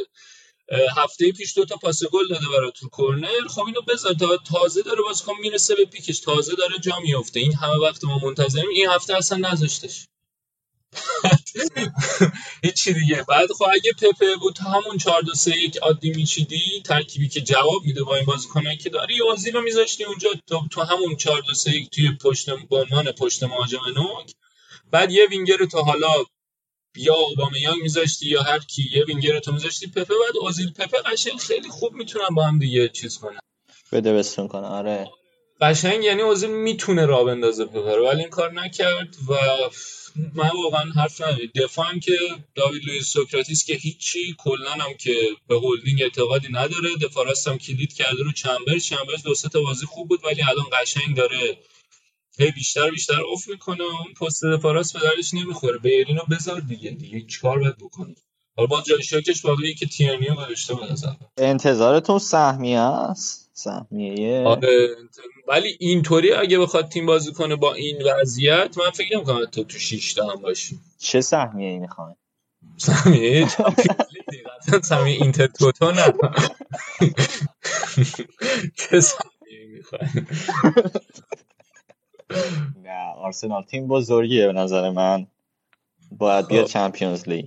هفته 0.96 1.32
پیش 1.32 1.59
دو 1.59 1.64
تا 1.64 1.76
پاس 1.76 2.05
گل 2.05 2.28
داده 2.28 2.46
برای 2.57 2.72
تو 2.72 2.88
کرنر 2.98 3.48
خب 3.48 3.62
اینو 3.66 3.80
بذار 3.88 4.12
تا 4.12 4.36
تازه 4.36 4.82
داره 4.82 5.02
بازیکن 5.02 5.32
می‌رسه 5.40 5.74
به 5.74 5.84
پیکش. 5.84 6.20
تازه 6.20 6.55
داره 6.57 6.78
جا 6.78 6.98
میفته. 6.98 7.40
این 7.40 7.55
همه 7.55 7.76
وقت 7.76 8.05
ما 8.05 8.18
منتظریم. 8.18 8.70
این 8.70 8.88
هفته 8.88 9.16
اصلا 9.16 9.38
نذاشتش. 9.38 10.07
هیچی 12.64 12.92
دیگه. 12.92 13.24
بعد 13.28 13.53
خب 13.53 13.64
اگه 13.72 13.92
پپه 13.92 14.36
بود 14.40 14.59
همون 14.59 14.99
4 14.99 15.22
2 15.22 15.34
3 15.34 15.57
1 15.57 15.76
عادی 15.76 16.11
میچیدی 16.11 16.82
ترکیبی 16.84 17.28
که 17.28 17.40
جواب 17.40 17.84
میده 17.84 18.03
با 18.03 18.16
این 18.16 18.24
بازیکنایی 18.24 18.76
که 18.76 18.90
داری 18.90 19.22
اوزیل 19.22 19.55
رو 19.55 19.62
میذاشتی 19.62 20.05
اونجا. 20.05 20.28
تو, 20.47 20.61
تو 20.70 20.82
همون 20.82 21.16
4 21.16 21.42
2 21.42 21.55
3 21.55 21.70
1 21.70 21.90
توی 21.90 22.12
پشت 22.22 22.51
به 22.51 22.76
عنوان 22.76 23.12
پشت 23.12 23.42
مهاجم 23.42 23.80
نوک. 23.97 24.34
بعد 24.90 25.12
یه 25.12 25.26
وینگر 25.30 25.64
تو 25.64 25.78
حالا 25.78 26.24
یا 26.97 27.14
اوبامیانگ 27.14 27.82
میذاشتی 27.82 28.28
یا 28.28 28.42
هر 28.42 28.59
کی 28.59 28.90
یه 28.95 29.05
وینگر 29.05 29.38
تو 29.38 29.53
میذاشتی 29.53 29.86
پپه. 29.86 30.05
بعد 30.05 30.36
اوزیل 30.40 30.72
پپه 30.72 30.99
قشنگ 30.99 31.38
خیلی 31.38 31.68
خوب 31.68 31.92
می‌تونن 31.92 32.34
با 32.34 32.45
هم 32.45 32.59
دیگه 32.59 32.88
چیز 32.88 33.18
کنن. 33.18 33.38
بده 33.92 34.12
بستون 34.12 34.49
کنه 34.49 34.66
آره. 34.66 35.11
قشنگ 35.61 36.05
یعنی 36.05 36.22
اوزیل 36.22 36.51
می‌تونه 36.51 37.07
راه 37.07 37.24
بندازه 37.24 37.64
پپه 37.64 37.97
رو 37.97 38.09
ولی 38.09 38.20
این 38.20 38.30
کار 38.30 38.53
نکرد 38.53 39.16
و 39.28 39.34
من 40.16 40.50
واقعا 40.62 40.92
حرف 40.92 41.20
ندارم. 41.20 41.38
دفاع 41.54 41.86
هم 41.86 42.00
که 42.00 42.18
داوید 42.54 42.84
لوئیس 42.84 43.06
سوکراتیس 43.06 43.64
که 43.64 43.74
هیچی 43.74 44.34
کلا 44.38 44.70
هم 44.70 44.94
که 44.94 45.14
به 45.48 45.56
هولدینگ 45.56 46.02
اعتقادی 46.02 46.48
نداره. 46.50 46.96
دفاع 47.02 47.26
هم 47.46 47.58
کلید 47.58 47.92
کرده 47.92 48.22
رو 48.22 48.32
چمبرز 48.32 48.84
چمبرز 48.84 49.22
دو 49.22 49.34
تا 49.34 49.60
بازی 49.60 49.86
خوب 49.86 50.08
بود 50.08 50.24
ولی 50.24 50.42
الان 50.42 50.66
قشنگ 50.72 51.16
داره 51.16 51.58
هی 52.38 52.50
بیشتر 52.50 52.90
بیشتر 52.90 53.20
افت 53.32 53.48
می‌کنه 53.48 53.82
اون 53.84 54.14
پست 54.20 54.44
دفاع 54.44 54.72
به 54.72 54.82
دردش 55.02 55.34
نمی‌خوره. 55.34 55.78
بیرینو 55.78 56.22
بذار 56.30 56.60
دیگه 56.60 56.90
دیگه 56.90 57.26
چیکار 57.26 57.58
باید 57.58 57.76
بکنه 57.78 58.14
حالا 58.56 58.66
با 58.66 58.82
جای 58.82 59.02
شاکش 59.02 59.42
باقی 59.42 59.74
که 59.74 59.86
تیرنیو 59.86 60.34
گذاشته 60.34 60.74
بود. 60.74 60.88
انتظارتون 61.38 62.18
سهمیه 62.18 62.80
است 62.80 63.43
سهمیه. 63.57 64.44
آره 64.46 64.88
ولی 65.48 65.76
اینطوری 65.80 66.32
اگه 66.32 66.59
بخواد 66.59 66.88
تیم 66.88 67.07
بازی 67.07 67.32
کنه 67.32 67.57
با 67.57 67.74
این 67.74 68.02
وضعیت 68.07 68.78
من 68.78 68.90
فکر 68.90 69.16
نمی‌کنم 69.16 69.42
حتی 69.42 69.64
تو 69.64 69.78
6 69.78 70.14
تا 70.14 70.28
هم 70.28 70.42
باشیم 70.42 70.80
چه 70.98 71.20
سهمیه 71.20 71.70
ای 71.70 71.78
می‌خواین 71.78 72.16
سهمیه 72.76 73.48
سهمیه 74.82 75.16
اینتر 75.22 75.46
توتو 75.46 75.90
نه. 75.90 76.12
چه 78.76 79.00
سهمیه 79.00 79.66
می‌خوای؟ 79.68 80.00
نه 82.84 83.14
آرسنال 83.16 83.62
تیم 83.62 83.88
بزرگیه 83.88 84.46
به 84.46 84.52
نظر 84.52 84.90
من. 84.90 85.26
باید 86.11 86.46
بیاد 86.48 86.64
خب. 86.64 86.72
چمپیونز 86.72 87.28
لیگ. 87.28 87.46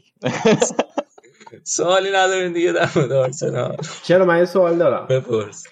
سوالی 1.63 2.09
ندارین 2.09 2.53
دیگه 2.53 2.71
در 2.71 2.89
مورد 2.95 3.11
آرسنال. 3.11 3.77
چرا؟ 4.03 4.25
من 4.25 4.37
یه 4.39 4.45
سوال 4.45 4.77
دارم. 4.77 5.07
بپرس. 5.07 5.63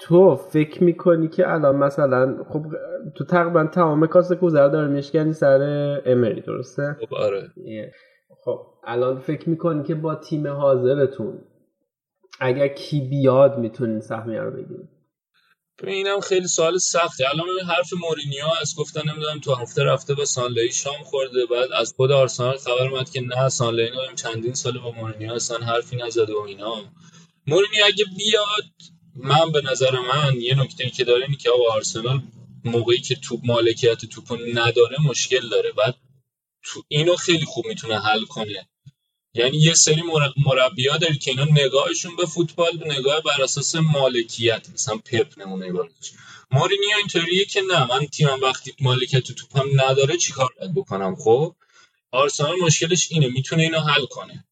تو 0.00 0.36
فکر 0.36 0.84
می‌کنی 0.84 1.28
که 1.28 1.52
الان 1.52 1.76
مثلا 1.76 2.44
خب 2.48 2.66
تو 3.16 3.24
تقریبا 3.24 3.66
تمام 3.66 4.06
کاسه 4.06 4.36
کوزه 4.36 4.60
رو 4.60 4.68
داره 4.68 4.88
میشکنی 4.88 5.32
سر 5.32 5.62
امری 6.06 6.40
درسته؟ 6.40 6.96
خب 7.00 7.14
آره. 7.14 7.52
خب 8.44 8.66
الان 8.84 9.18
فکر 9.20 9.48
می‌کنی 9.48 9.82
که 9.82 9.94
با 9.94 10.14
تیم 10.14 10.46
حاضرتون 10.46 11.38
اگر 12.40 12.68
کی 12.68 13.00
بیاد 13.00 13.58
می‌تونین 13.58 14.00
سهمیه 14.00 14.40
رو 14.40 14.50
بگیرید 14.50 14.88
اینم 15.86 16.20
خیلی 16.20 16.46
سوال 16.46 16.78
سختی 16.78 17.24
الان 17.24 17.46
حرف 17.68 17.90
مورینیو 17.92 18.44
از 18.60 18.74
گفتن 18.78 19.00
نمی‌دونم 19.10 19.40
تو 19.44 19.54
هفته 19.54 19.84
رفته 19.84 20.14
با 20.14 20.24
سانلی 20.24 20.72
شام 20.72 21.02
خورده. 21.04 21.46
بعد 21.50 21.68
از 21.80 21.92
خود 21.96 22.12
آرسنال 22.12 22.56
خبر 22.56 22.88
اومد 22.90 23.10
که 23.10 23.20
نه 23.20 23.48
سانلی 23.48 23.88
چندین 24.14 24.54
سال 24.54 24.78
با 24.78 24.92
مورینیو 24.92 25.32
اصلا 25.32 25.58
حرفی 25.58 25.96
نزده 25.96 26.32
و 26.32 26.38
اینا. 26.46 26.74
مورینیو 27.46 27.84
اگه 27.86 28.04
بیاد 28.18 28.64
من 29.22 29.52
به 29.52 29.60
نظر 29.60 29.90
من 29.90 30.40
یه 30.40 30.54
نکته 30.54 30.90
که 30.90 31.04
داره 31.04 31.22
اینه 31.24 31.36
که 31.36 31.50
آقا 31.50 31.72
آرسنال 31.72 32.22
موقعی 32.64 33.00
که 33.00 33.14
توپ 33.14 33.40
مالکیت 33.44 34.04
توپ 34.04 34.38
نداره 34.54 34.96
مشکل 35.00 35.48
داره. 35.48 35.72
بعد 35.72 35.94
تو 36.62 36.82
اینو 36.88 37.16
خیلی 37.16 37.44
خوب 37.44 37.66
می‌تونه 37.66 38.00
حل 38.00 38.24
کنه. 38.24 38.68
یعنی 39.34 39.56
یه 39.56 39.74
سری 39.74 40.02
مربیا 40.46 40.96
داری 40.96 41.18
که 41.18 41.30
اینا 41.30 41.44
نگاهشون 41.44 42.16
به 42.16 42.26
فوتبال 42.26 42.72
نگاه 42.84 43.20
بر 43.20 43.42
اساس 43.42 43.76
مالکیت. 43.76 44.66
مثلا 44.74 44.96
پپ 44.96 45.38
نمونه 45.38 45.72
بارش 45.72 45.90
مورینیو 46.50 46.96
اینطوریه 46.98 47.44
که 47.44 47.60
نه 47.60 47.86
من 47.86 48.06
تیمم 48.06 48.40
وقتی 48.42 48.74
مالکیت 48.80 49.32
توپم 49.32 49.68
نداره 49.74 50.16
چیکار 50.16 50.48
باید 50.60 50.74
بکنم؟ 50.74 51.16
خب؟ 51.16 51.54
آرسنال 52.12 52.56
مشکلش 52.60 53.12
اینه 53.12 53.28
می‌تونه 53.28 53.62
اینو 53.62 53.80
حل 53.80 54.06
کنه. 54.06 54.44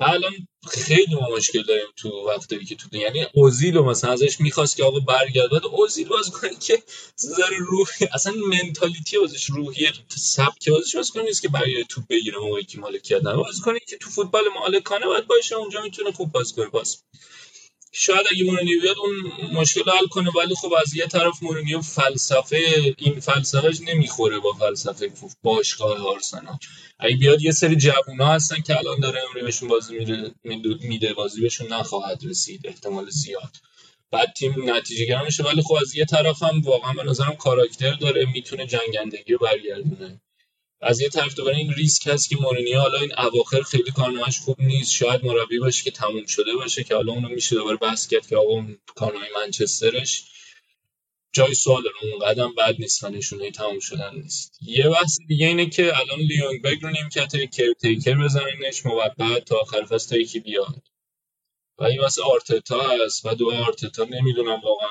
الان 0.00 0.32
خیلی 0.70 1.14
ما 1.14 1.28
مشکل 1.36 1.62
داریم 1.62 1.86
تو 1.96 2.08
وقتی 2.08 2.64
که 2.64 2.74
تو 2.74 2.96
یعنی 2.96 3.26
اوزیل 3.34 3.78
مثلا 3.78 4.12
ازش 4.12 4.40
می‌خواست 4.40 4.76
که 4.76 4.84
آقا 4.84 5.00
برگرد 5.00 5.50
بعد 5.50 5.64
اوزیل 5.64 6.08
باز 6.08 6.30
کنه 6.30 6.54
که 6.60 6.82
ذره 7.20 7.58
روحی 7.58 8.06
اصلا 8.12 8.32
منتالیتی 8.32 9.18
ازش 9.24 9.44
روحی 9.44 9.88
سبک 10.16 10.68
ازش 10.78 10.96
باز 10.96 11.10
کنه 11.10 11.22
نیست 11.22 11.42
که 11.42 11.48
برای 11.48 11.84
تو 11.88 12.02
بگیره 12.10 12.38
موقعی 12.38 12.64
که 12.64 12.78
مالکیت 12.78 13.18
نداره. 13.18 13.36
باز 13.36 13.60
کنه 13.60 13.78
که 13.88 13.96
تو 13.96 14.10
فوتبال 14.10 14.44
مالکانه 14.54 15.06
باید 15.06 15.26
باشه 15.26 15.56
اونجا 15.56 15.82
می‌تونه 15.82 16.12
خوب 16.12 16.32
باز 16.32 16.52
کنه. 16.52 16.66
باز 16.66 16.98
شاید 17.96 18.26
اگه 18.32 18.44
مورینیو 18.44 18.80
بیاد 18.80 18.96
اون 18.98 19.50
مشکل 19.52 19.90
حل 19.90 20.06
کنه 20.06 20.30
ولی 20.30 20.54
خب 20.54 20.72
از 20.82 20.94
یه 20.96 21.06
طرف 21.06 21.42
مورینیو 21.42 21.80
فلسفه 21.80 22.58
این 22.98 23.20
فلسفهش 23.20 23.80
نمی‌خوره 23.80 24.38
با 24.38 24.52
فلسفه 24.52 25.10
باشگاه 25.42 26.06
آرسنال. 26.06 26.58
اگه 26.98 27.16
بیاد 27.16 27.42
یه 27.42 27.50
سری 27.50 27.76
جوونا 27.76 28.26
هستن 28.26 28.60
که 28.60 28.78
الان 28.78 29.00
داره 29.00 29.20
امری 29.28 29.42
بهشون 29.42 29.68
بازی 29.68 29.98
میده 29.98 30.34
میده 30.80 31.14
بازی 31.14 31.40
بهشون 31.40 31.72
نخواهد 31.72 32.20
رسید 32.24 32.60
احتمال 32.64 33.10
زیاد. 33.10 33.56
بعد 34.10 34.32
تیم 34.32 34.70
نتیجه 34.70 35.04
گرم 35.04 35.24
میشه 35.24 35.42
ولی 35.42 35.62
خب 35.62 35.74
از 35.74 35.96
یه 35.96 36.04
طرف 36.04 36.42
هم 36.42 36.60
واقعا 36.60 36.92
به 36.92 37.02
نظرم 37.02 37.36
کاراکتر 37.36 37.94
داره 37.94 38.26
می‌تونه 38.34 38.66
جنگندگی 38.66 39.32
رو 39.32 39.38
برگردونه. 39.38 40.20
از 40.80 41.00
یه 41.00 41.08
طرف 41.08 41.34
دوباره 41.34 41.56
این 41.56 41.72
ریسک 41.72 42.06
هست 42.06 42.28
که 42.28 42.36
مورینیو 42.36 42.78
حالا 42.80 42.98
این 43.00 43.18
اواخر 43.18 43.62
خیلی 43.62 43.90
کارنامه‌اش 43.90 44.38
خوب 44.38 44.60
نیست. 44.60 44.92
شاید 44.92 45.24
مربی 45.24 45.58
باشه 45.58 45.84
که 45.84 45.90
تموم 45.90 46.26
شده 46.26 46.54
باشه 46.54 46.84
که 46.84 46.94
حالا 46.94 47.12
اونو 47.12 47.28
میشه 47.28 47.56
دوباره 47.56 47.76
بحث 47.76 48.06
کرد 48.06 48.26
که 48.26 48.36
آقا 48.36 48.52
اون 48.52 48.78
کارنامه 48.86 49.26
منچسترش 49.36 50.24
جای 51.32 51.54
سوال 51.54 51.82
اون 52.02 52.18
قدم 52.18 52.54
بعد 52.54 52.76
نیست 52.78 53.04
و 53.04 53.08
نشونه 53.08 53.50
تموم 53.50 53.80
شدن 53.80 54.14
نیست. 54.14 54.58
یه 54.62 54.88
بحث 54.88 55.18
دیگه 55.28 55.46
اینه 55.46 55.66
که 55.66 55.98
الان 55.98 56.18
لیونگ 56.18 56.62
بگ 56.62 56.82
رو 56.82 56.90
نیمکت 56.90 57.50
کرتیکر 57.50 58.24
بزننش 58.24 58.86
موقت 58.86 59.44
تا 59.44 59.56
آخر 59.56 59.84
فصل 59.84 60.10
تا 60.10 60.16
یکی 60.16 60.40
بیاد. 60.40 60.82
و 61.78 61.84
این 61.84 62.00
واسه 62.00 62.22
آرتتا 62.22 62.80
هست 62.80 63.26
و 63.26 63.34
دو 63.34 63.52
آرتتا 63.52 64.04
نمی‌دونم 64.04 64.60
واقعا 64.60 64.88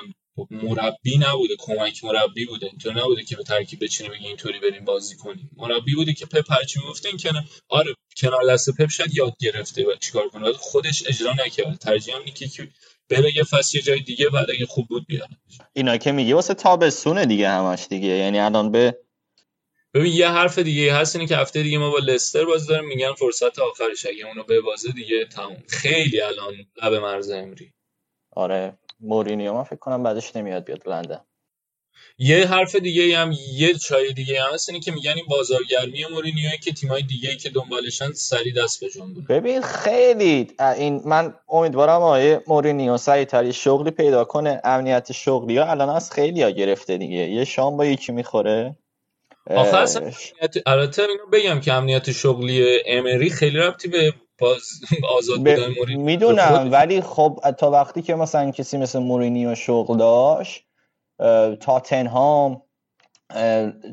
مربی 0.50 1.18
نبوده 1.18 1.54
کمک 1.58 2.04
مربی 2.04 2.44
بوده. 2.46 2.66
اینطور 2.66 2.98
نبوده 3.00 3.22
که 3.22 3.36
به 3.36 3.42
ترکیب 3.42 3.84
بچینه 3.84 4.10
بگه 4.10 4.26
اینطوری 4.26 4.60
بریم 4.60 4.84
بازی 4.84 5.16
کنیم. 5.16 5.50
مربی 5.56 5.94
بوده 5.94 6.12
که 6.12 6.26
پپ 6.26 6.52
هرچی 6.52 6.80
می‌گفته 6.80 7.08
این 7.08 7.18
کنه. 7.18 7.44
آره 7.68 7.94
کنار 8.16 8.52
دست 8.52 8.70
پپ 8.70 8.88
شاید 8.88 9.14
یاد 9.14 9.36
گرفته 9.40 9.84
و 9.84 9.96
چیکار 10.00 10.28
کنه. 10.28 10.52
خودش 10.52 11.02
اجرا 11.06 11.32
نکرد. 11.46 11.78
ترجیح 11.78 12.16
اینه 12.16 12.30
که 12.30 12.68
بره 13.08 13.36
یه 13.36 13.42
فصل 13.44 13.76
یه 13.76 13.82
جای 13.82 14.00
دیگه 14.00 14.28
بعد 14.28 14.50
اگه 14.50 14.66
خوب 14.66 14.88
بود 14.88 15.06
بیاد 15.06 15.28
اینا 15.72 15.96
که 15.96 16.12
میگه 16.12 16.34
واسه 16.34 16.54
تابستونه 16.54 17.26
دیگه 17.26 17.48
همش 17.48 17.86
دیگه. 17.90 18.08
یعنی 18.08 18.38
الان 18.40 18.70
به 18.72 18.98
ببین 19.94 20.12
یه 20.12 20.28
حرف 20.28 20.58
دیگه 20.58 20.94
هست 20.94 21.16
اینه 21.16 21.28
که 21.28 21.36
هفته 21.36 21.62
دیگه 21.62 21.78
ما 21.78 21.90
با 21.90 21.98
لستر 21.98 22.44
بازی 22.44 22.68
داریم. 22.68 22.88
میگن 22.88 23.12
فرصت 23.12 23.58
آخرش. 23.58 24.06
اگه 24.06 24.26
اونو 24.26 24.42
به 24.42 24.60
بازه 24.60 24.92
دیگه 24.92 25.24
تموم. 25.24 25.62
خیلی 25.68 26.20
الان 26.20 26.54
لب 26.82 26.94
مرز 26.94 27.30
امری. 27.30 27.72
آره. 28.30 28.78
مورینیو 29.04 29.54
من 29.54 29.62
فکر 29.62 29.76
کنم 29.76 30.02
بعدش 30.02 30.36
نمیاد 30.36 30.64
بیاد 30.64 30.88
لندن. 30.88 31.20
یه 32.18 32.46
حرف 32.46 32.74
دیگه 32.74 33.18
هم 33.18 33.32
یه 33.52 33.74
چای 33.74 34.12
دیگه 34.12 34.42
هم 34.42 34.54
هست 34.54 34.68
اینه 34.68 34.80
که 34.80 34.92
میگن 34.92 35.12
این 35.16 35.24
بازارگرمی 35.28 36.04
مورینیو 36.12 36.50
که 36.62 36.72
تیمای 36.72 37.02
دیگه 37.02 37.36
که 37.36 37.50
دنبالشن 37.50 38.12
سری 38.12 38.52
دست 38.52 38.80
به 38.80 38.88
بود 39.14 39.26
ببین 39.28 39.62
خیلی 39.62 40.48
این 40.76 41.02
من 41.04 41.34
امیدوارم 41.48 42.02
آقای 42.02 42.40
مورینیو 42.46 42.96
سری 42.96 43.24
تری 43.24 43.52
شغلی 43.52 43.90
پیدا 43.90 44.24
کنه 44.24 44.60
امنیت 44.64 45.12
شغلی. 45.12 45.58
ها 45.58 45.70
الان 45.70 45.88
از 45.88 46.12
خیلی 46.12 46.42
ها 46.42 46.50
گرفته 46.50 46.96
دیگه. 46.98 47.16
یه 47.16 47.44
شام 47.44 47.76
با 47.76 47.84
یکی 47.84 48.12
می‌خوره. 48.12 48.76
آخه 49.50 49.76
اصلا 49.76 50.10
البته 50.66 51.02
اینو 51.02 51.26
بگم 51.32 51.60
که 51.60 51.72
امنیت 51.72 52.12
شغلی 52.12 52.78
امری 52.86 53.30
خیلی 53.30 53.58
ربطی 53.58 53.88
به 53.88 54.14
باز 54.40 54.62
آزاد 55.18 55.38
بودن 55.38 55.74
مورینیو. 55.78 56.04
می‌دونم 56.04 56.68
ولی 56.72 57.00
خب 57.00 57.40
تا 57.58 57.70
وقتی 57.70 58.02
که 58.02 58.14
مثلا 58.14 58.50
کسی 58.50 58.76
مثل 58.78 58.98
مورینیو 58.98 59.54
شغل 59.54 59.96
داشت 59.96 60.66
تاتنهام 61.60 62.62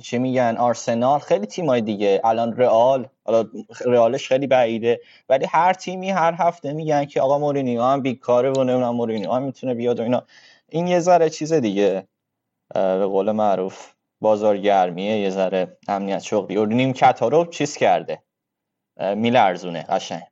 چه 0.04 0.18
میگن 0.18 0.56
آرسنال 0.60 1.20
خیلی 1.20 1.46
تیمای 1.46 1.82
دیگه. 1.82 2.22
الان 2.24 2.58
رئال 2.58 3.08
رئالش 3.86 4.28
خیلی 4.28 4.48
بعیده. 4.48 5.02
ولی 5.30 5.46
هر 5.46 5.74
تیمی 5.74 6.10
هر 6.10 6.34
هفته 6.38 6.74
میگن 6.74 7.06
که 7.06 7.22
آقا 7.22 7.40
مورینیو 7.40 7.82
هم 7.84 8.02
بیکاره 8.02 8.52
و 8.52 8.64
نمی‌دونم 8.64 8.96
مورینیو 8.96 9.32
هم 9.32 9.44
می‌تونه 9.44 9.74
بیاد 9.74 10.00
و 10.00 10.04
اینا. 10.04 10.24
این 10.70 10.88
یه 10.88 11.00
ذره 11.00 11.30
چیز 11.30 11.54
دیگه 11.54 12.08
به 12.74 13.06
قول 13.06 13.32
معروف 13.32 13.94
بازارگرمیه 14.22 15.20
یه 15.20 15.30
ذره 15.30 15.78
امنیت 15.88 16.20
شغلی 16.20 16.58
و 16.58 16.66
نیمکت 16.66 17.20
ها 17.20 17.28
رو 17.28 17.46
چیز 17.46 17.78
کرده. 17.78 18.24
میلرزونه 19.16 19.84
قشنگ. 19.90 20.24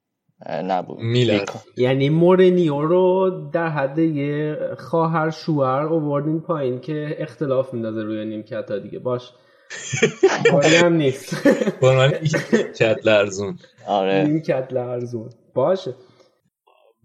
نبود. 0.48 1.00
میلر 1.00 1.46
یعنی 1.78 2.10
مورینیو 2.10 2.82
رو 2.82 3.30
در 3.54 3.70
حد 3.70 3.98
یه 3.98 4.58
خواهر 4.78 5.30
شوهر 5.30 5.82
اووردین 5.82 6.42
پایین 6.42 6.80
که 6.80 7.16
اختلاف 7.20 7.74
میندازه 7.74 8.04
روی 8.04 8.26
نیمکت 8.26 8.72
ها 8.72 8.78
دیگه. 8.78 9.00
باش. 9.00 9.32
هم 10.84 10.94
نیست. 10.94 11.48
نیمکت 11.84 12.98
لرزون. 13.06 13.60
آره. 13.88 14.24
نیمکت 14.24 14.68
لرزون. 14.72 15.30
باشه. 15.54 15.96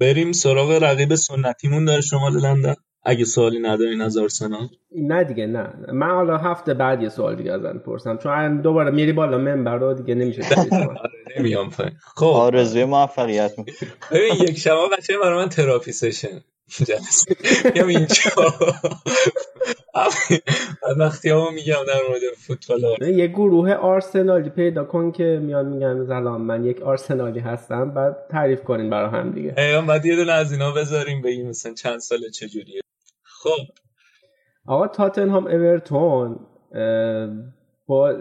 بریم 0.00 0.32
سراغ 0.32 0.70
رقیب 0.70 1.14
سنتیمون 1.14 1.84
در 1.84 2.00
شمال 2.00 2.32
لندن 2.40 2.74
اگه 3.04 3.24
سوالی 3.24 3.60
ندارین 3.60 4.00
از 4.00 4.16
آرسنال؟ 4.16 4.68
نه 4.96 5.24
دیگه 5.24 5.46
نه. 5.46 5.68
من 5.92 6.10
حالا 6.10 6.38
هفته 6.38 6.74
بعد 6.74 7.02
یه 7.02 7.08
سوال 7.08 7.36
دیگه 7.36 7.52
ازن 7.52 7.78
پرسم 7.78 8.16
چون 8.16 8.60
دوباره 8.60 8.90
میری 8.90 9.12
بالا 9.12 9.38
منبر 9.38 9.78
رو 9.78 9.94
دیگه 9.94 10.14
نمیشه 10.14 10.42
آره، 10.72 11.10
نمیام 11.38 11.70
پایین. 11.70 11.92
خب. 12.14 12.26
آرزوی 12.26 12.84
موفقیت 12.84 13.52
ببین 14.12 14.34
یک 14.34 14.58
شما 14.58 14.88
بچه 14.98 15.18
برای 15.18 15.38
من 15.38 15.48
تراپی 15.48 15.92
سشن. 15.92 16.40
میام 17.74 17.88
اینجا. 17.88 18.30
وقتی 20.98 21.30
هم 21.30 21.54
میگم 21.54 21.74
در 21.88 22.00
مورد 22.08 22.20
فوتبال 22.46 23.08
یه 23.08 23.26
گروه 23.26 23.72
آرسنالی 23.72 24.50
پیدا 24.50 24.84
کن 24.84 25.12
که 25.12 25.40
میان 25.42 25.66
میگن 25.66 26.06
سلام 26.06 26.42
من 26.42 26.64
یک 26.64 26.82
آرسنالی 26.82 27.40
هستم 27.40 27.90
بعد 27.90 28.16
تعریف 28.30 28.62
کنین 28.62 28.90
برای 28.90 29.10
هم 29.10 29.30
دیگه. 29.30 29.82
بعد 29.88 30.06
یه 30.06 30.16
دونه 30.16 30.32
از 30.32 30.52
اینا 30.52 30.72
بذاریم 30.72 31.22
بگیم 31.22 31.48
مثلا 31.48 31.74
چند 31.74 31.98
سال 31.98 32.30
چجوریه. 32.30 32.80
خب. 33.44 33.72
آقا 34.66 34.86
تاتنهام 34.86 35.46
اورتون 35.46 36.40
با 37.86 38.14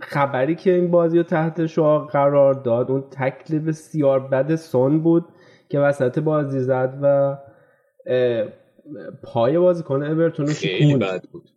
خبری 0.00 0.54
که 0.54 0.72
این 0.72 0.90
بازی 0.90 1.16
رو 1.18 1.22
تحت 1.22 1.66
شعار 1.66 2.06
قرار 2.06 2.54
داد 2.54 2.90
اون 2.90 3.04
تکل 3.10 3.58
بسیار 3.58 4.20
بد 4.20 4.56
سون 4.56 5.02
بود 5.02 5.24
که 5.68 5.80
وسط 5.80 6.18
بازی 6.18 6.60
زد 6.60 6.98
و 7.02 7.36
پای 9.22 9.58
بازیکن 9.58 10.02
اورتون 10.02 10.46
خیلی 10.46 10.96
بد 10.96 11.24
بود. 11.32 11.48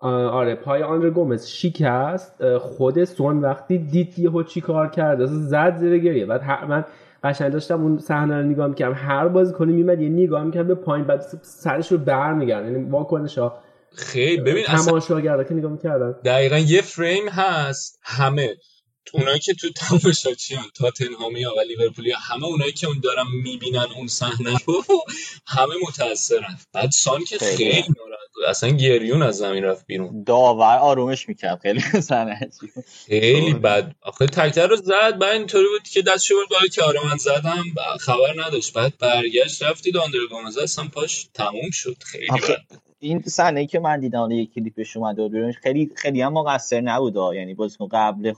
آره 0.00 0.54
پای 0.54 0.82
آندر 0.82 1.10
گومز 1.10 1.46
شکست 1.46 2.56
خود 2.58 3.04
سون 3.04 3.40
وقتی 3.40 3.78
دید 3.78 4.18
یهو 4.18 4.42
چی 4.42 4.60
کار 4.60 4.88
کرد 4.88 5.26
زد 5.26 5.76
زیر 5.76 5.98
گریه. 5.98 6.26
بعد 6.26 6.64
من 6.64 6.84
قشنگ 7.24 7.52
داشتم 7.52 7.82
اون 7.82 7.98
صحنه 7.98 8.36
رو 8.36 8.42
نگاه 8.42 8.66
می‌کردم. 8.66 8.94
هر 8.94 9.28
بازیکنی 9.28 9.72
میمد 9.72 10.00
یه 10.00 10.08
نگاه 10.08 10.44
می‌کرد 10.44 10.66
به 10.66 10.74
پایین 10.74 11.06
بعد 11.06 11.24
سرش 11.42 11.92
رو 11.92 11.98
برمیگرد 11.98 12.64
یعنی 12.64 12.90
واکنش 12.90 13.38
ها. 13.38 13.58
خیلی. 13.96 14.42
ببین 14.42 14.64
تماشاگر 14.64 15.42
که 15.42 15.54
نگاه 15.54 15.72
می‌کردن. 15.72 16.14
دقیقا 16.24 16.58
یه 16.58 16.82
فریم 16.82 17.28
هست. 17.28 17.98
همه. 18.02 18.54
اونایی 19.12 19.38
که 19.38 19.54
تو 19.54 19.70
تماشاچیان 19.70 20.64
تاتنهامی 20.74 21.44
و 21.44 21.60
لیورپولی 21.68 22.12
همه 22.12 22.44
اونایی 22.44 22.72
که 22.72 22.86
اون 22.86 23.00
دارن 23.00 23.26
می‌بینن 23.42 23.86
اون 23.96 24.06
صحنه 24.06 24.58
رو 24.66 24.84
همه 25.46 25.74
متاثرن 25.88 26.58
بعد 26.72 26.90
سان 26.90 27.24
که 27.24 27.38
خیلی. 27.38 27.64
ناراحت 27.72 28.30
بود. 28.34 28.44
اصلا 28.44 28.70
گریون 28.70 29.22
از 29.22 29.36
زمین 29.36 29.64
رفت 29.64 29.86
بیرون. 29.86 30.24
داور 30.24 30.78
آرومش 30.78 31.28
می‌کرد. 31.28 31.60
خیلی 31.62 31.80
صحنه 31.80 32.50
خیلی 33.06 33.54
بد. 33.54 33.94
آخه 34.02 34.26
تکتر 34.26 34.66
رو 34.66 34.76
زد. 34.76 35.18
بعد 35.18 35.32
اینطوری 35.32 35.68
بود 35.68 35.88
که 35.88 36.02
دستش 36.02 36.32
برد 36.32 36.48
بالا 36.50 36.66
که 36.66 36.82
آره 36.82 37.06
من 37.06 37.16
زدم. 37.16 37.64
خبر 38.00 38.44
نداشت. 38.44 38.72
بعد 38.72 38.98
برگشت 38.98 39.62
رفتید 39.62 39.96
آندر 39.96 40.18
گومز 40.30 40.58
اصلا 40.58 40.88
پاش 40.88 41.28
تموم 41.34 41.70
شد. 41.72 41.96
خیلی 42.06 42.26
بد. 42.26 42.62
این 43.04 43.22
صحنه 43.22 43.66
که 43.66 43.80
من 43.80 44.00
دیدم 44.00 44.30
یک 44.30 44.54
کلیپش 44.54 44.96
اومد 44.96 45.18
و 45.18 45.52
خیلی 45.52 45.90
خیلی 45.96 46.22
هم 46.22 46.32
مقصر 46.32 46.80
نبود 46.80 47.34
یعنی 47.34 47.54
بازیکن 47.54 47.88
قبل 47.88 48.32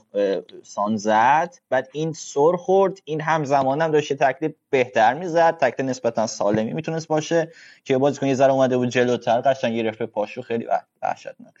سان 0.63 0.97
زد 0.97 1.55
بعد 1.69 1.89
این 1.91 2.13
سر 2.13 2.55
خورد 2.57 3.01
این 3.05 3.21
همزمان 3.21 3.81
هم 3.81 3.91
داشته 3.91 4.15
تکلیف 4.15 4.51
بهتر 4.69 5.13
می‌زد. 5.13 5.57
تکلیف 5.57 5.89
نسبتا 5.89 6.27
سالمی 6.27 6.73
می‌تونست 6.73 7.07
باشه 7.07 7.51
که 7.83 7.97
بازیکن 7.97 8.27
یه 8.27 8.33
ذره 8.33 8.53
اومده 8.53 8.77
بود 8.77 8.89
جلوتر 8.89 9.41
قشنگ 9.41 9.75
گرفت 9.75 10.03
پاشو. 10.03 10.41
خیلی 10.41 10.67
وحشتناک 11.01 11.53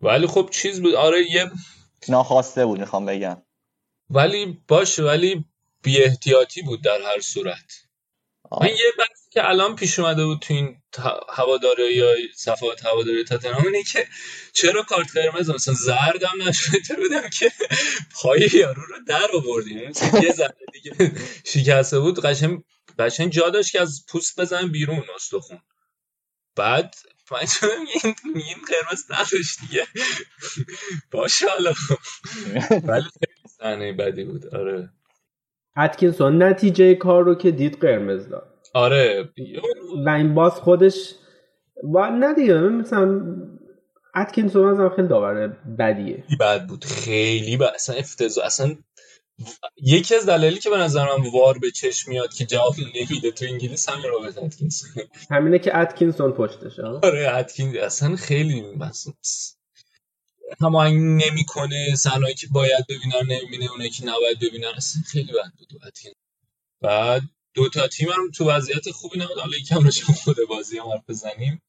ولی 0.00 0.26
خب 0.26 0.48
چیز 0.50 0.82
بود 0.82 0.94
آره 0.94 1.30
یه 1.30 1.50
ناخواسته 2.08 2.66
بود 2.66 2.80
می‌خوام 2.80 3.06
بگم. 3.06 3.42
ولی 4.10 4.62
باشه 4.68 5.02
ولی 5.02 5.44
بی 5.82 6.02
احتیاطی 6.02 6.62
بود 6.62 6.82
در 6.82 6.98
هر 7.04 7.20
صورت. 7.20 7.86
من 8.60 8.68
یه 8.68 8.92
بحثی 8.98 9.19
که 9.30 9.48
الان 9.48 9.76
پیش 9.76 9.98
اومده 9.98 10.24
بود 10.24 10.38
تو 10.38 10.54
این 10.54 10.82
هواداره 11.28 11.92
یا 11.92 12.14
صفحات 12.36 12.86
هواداری 12.86 13.24
تاتنهام 13.24 13.66
اینه 13.66 13.82
که 13.82 14.06
چرا 14.52 14.82
کارت 14.82 15.16
قرمز 15.16 15.50
مثلا 15.50 15.74
زردم 15.74 16.48
نشده؟ 16.48 16.96
بودم 16.96 17.28
که 17.28 17.52
پای 18.14 18.48
یارو 18.52 18.82
رو 18.82 18.96
در 19.06 19.26
آوردیم؟ 19.34 19.92
یه 20.22 20.32
ذره 20.32 20.54
دیگه 20.72 21.12
شکسته 21.44 22.00
بود. 22.00 22.20
قشنگ 22.20 22.64
قشنگ 22.98 23.32
جا 23.32 23.50
داشت 23.50 23.72
که 23.72 23.80
از 23.80 24.04
پوست 24.08 24.40
بزن 24.40 24.68
بیرون 24.68 25.04
استخون. 25.14 25.58
بعد 26.56 26.94
من 27.32 27.46
شدم 27.46 27.68
این 28.04 28.14
این 28.34 28.56
قرمز 28.68 29.04
نداشت 29.10 29.60
دیگه. 29.60 29.86
باشه 31.10 31.46
حالا. 31.48 31.72
ولی 32.82 33.04
خیلی 33.20 33.48
صحنه 33.58 33.92
بدی 33.92 34.24
بود. 34.24 34.54
آره. 34.54 34.90
اتکینسون 35.76 36.42
نتیجه 36.42 36.94
کار 36.94 37.24
رو 37.24 37.34
که 37.34 37.50
دید 37.50 37.80
قرمز 37.80 38.28
داد. 38.28 38.49
آره. 38.74 39.28
و 40.06 40.08
این 40.08 40.34
باز 40.34 40.52
خودش 40.52 41.14
و 41.94 42.10
نه 42.10 42.34
دیگه 42.34 42.54
مثلا 42.54 43.22
اتکینسون 44.16 44.80
از 44.80 44.92
خیلی 44.96 45.08
داور 45.08 45.48
بدیه. 45.78 46.24
بد 46.40 46.66
بود 46.66 46.84
خیلی 46.84 47.56
بد. 47.56 47.72
اصلا 47.74 47.96
افتضاح 47.96 48.46
اصلا 48.46 48.76
یکی 49.82 50.14
از 50.14 50.26
دلایلی 50.26 50.58
که 50.58 50.70
به 50.70 50.76
نظر 50.76 51.04
من 51.04 51.30
VAR 51.32 51.58
به 51.58 51.70
چشم 51.70 52.10
میاد 52.10 52.34
که 52.34 52.46
جواب 52.46 52.74
نمیده 52.94 53.30
تو 53.30 53.44
انگلیس 53.44 53.88
همین 53.88 54.10
رابط 54.10 54.38
اتکینسون 54.38 54.90
همینه 55.30 55.58
که 55.58 55.76
اتکینسون 55.76 56.32
پشتشه 56.32 56.82
آره 56.82 57.34
اتکین 57.34 57.80
اصلا 57.80 58.16
خیلی 58.16 58.62
مثلا 58.76 59.12
هماهنگ 60.60 61.24
نمی‌کنه 61.24 61.94
صحنه‌ای 61.96 62.34
که 62.34 62.46
باید 62.50 62.84
ببینن 62.88 63.36
نمی‌بینه 63.36 63.70
اونایی 63.70 63.90
که 63.90 64.04
نباید 64.04 64.38
ببینن 64.40 64.72
اصلا 64.76 65.02
خیلی 65.06 65.32
بد 65.32 65.52
بود 65.58 65.86
اتکین 65.86 66.12
بعد 66.80 67.22
دو 67.54 67.68
تا 67.68 67.88
تیم 67.88 68.08
هم 68.08 68.30
تو 68.30 68.50
وضعیت 68.50 68.90
خوبی 68.90 69.18
نبود. 69.18 69.38
حالا 69.38 69.56
یکم 69.56 69.84
راجع 69.84 70.04
خود 70.04 70.36
بازی 70.48 70.78
هم 70.78 70.88
حرف 70.88 71.04
بزنیم. 71.08 71.62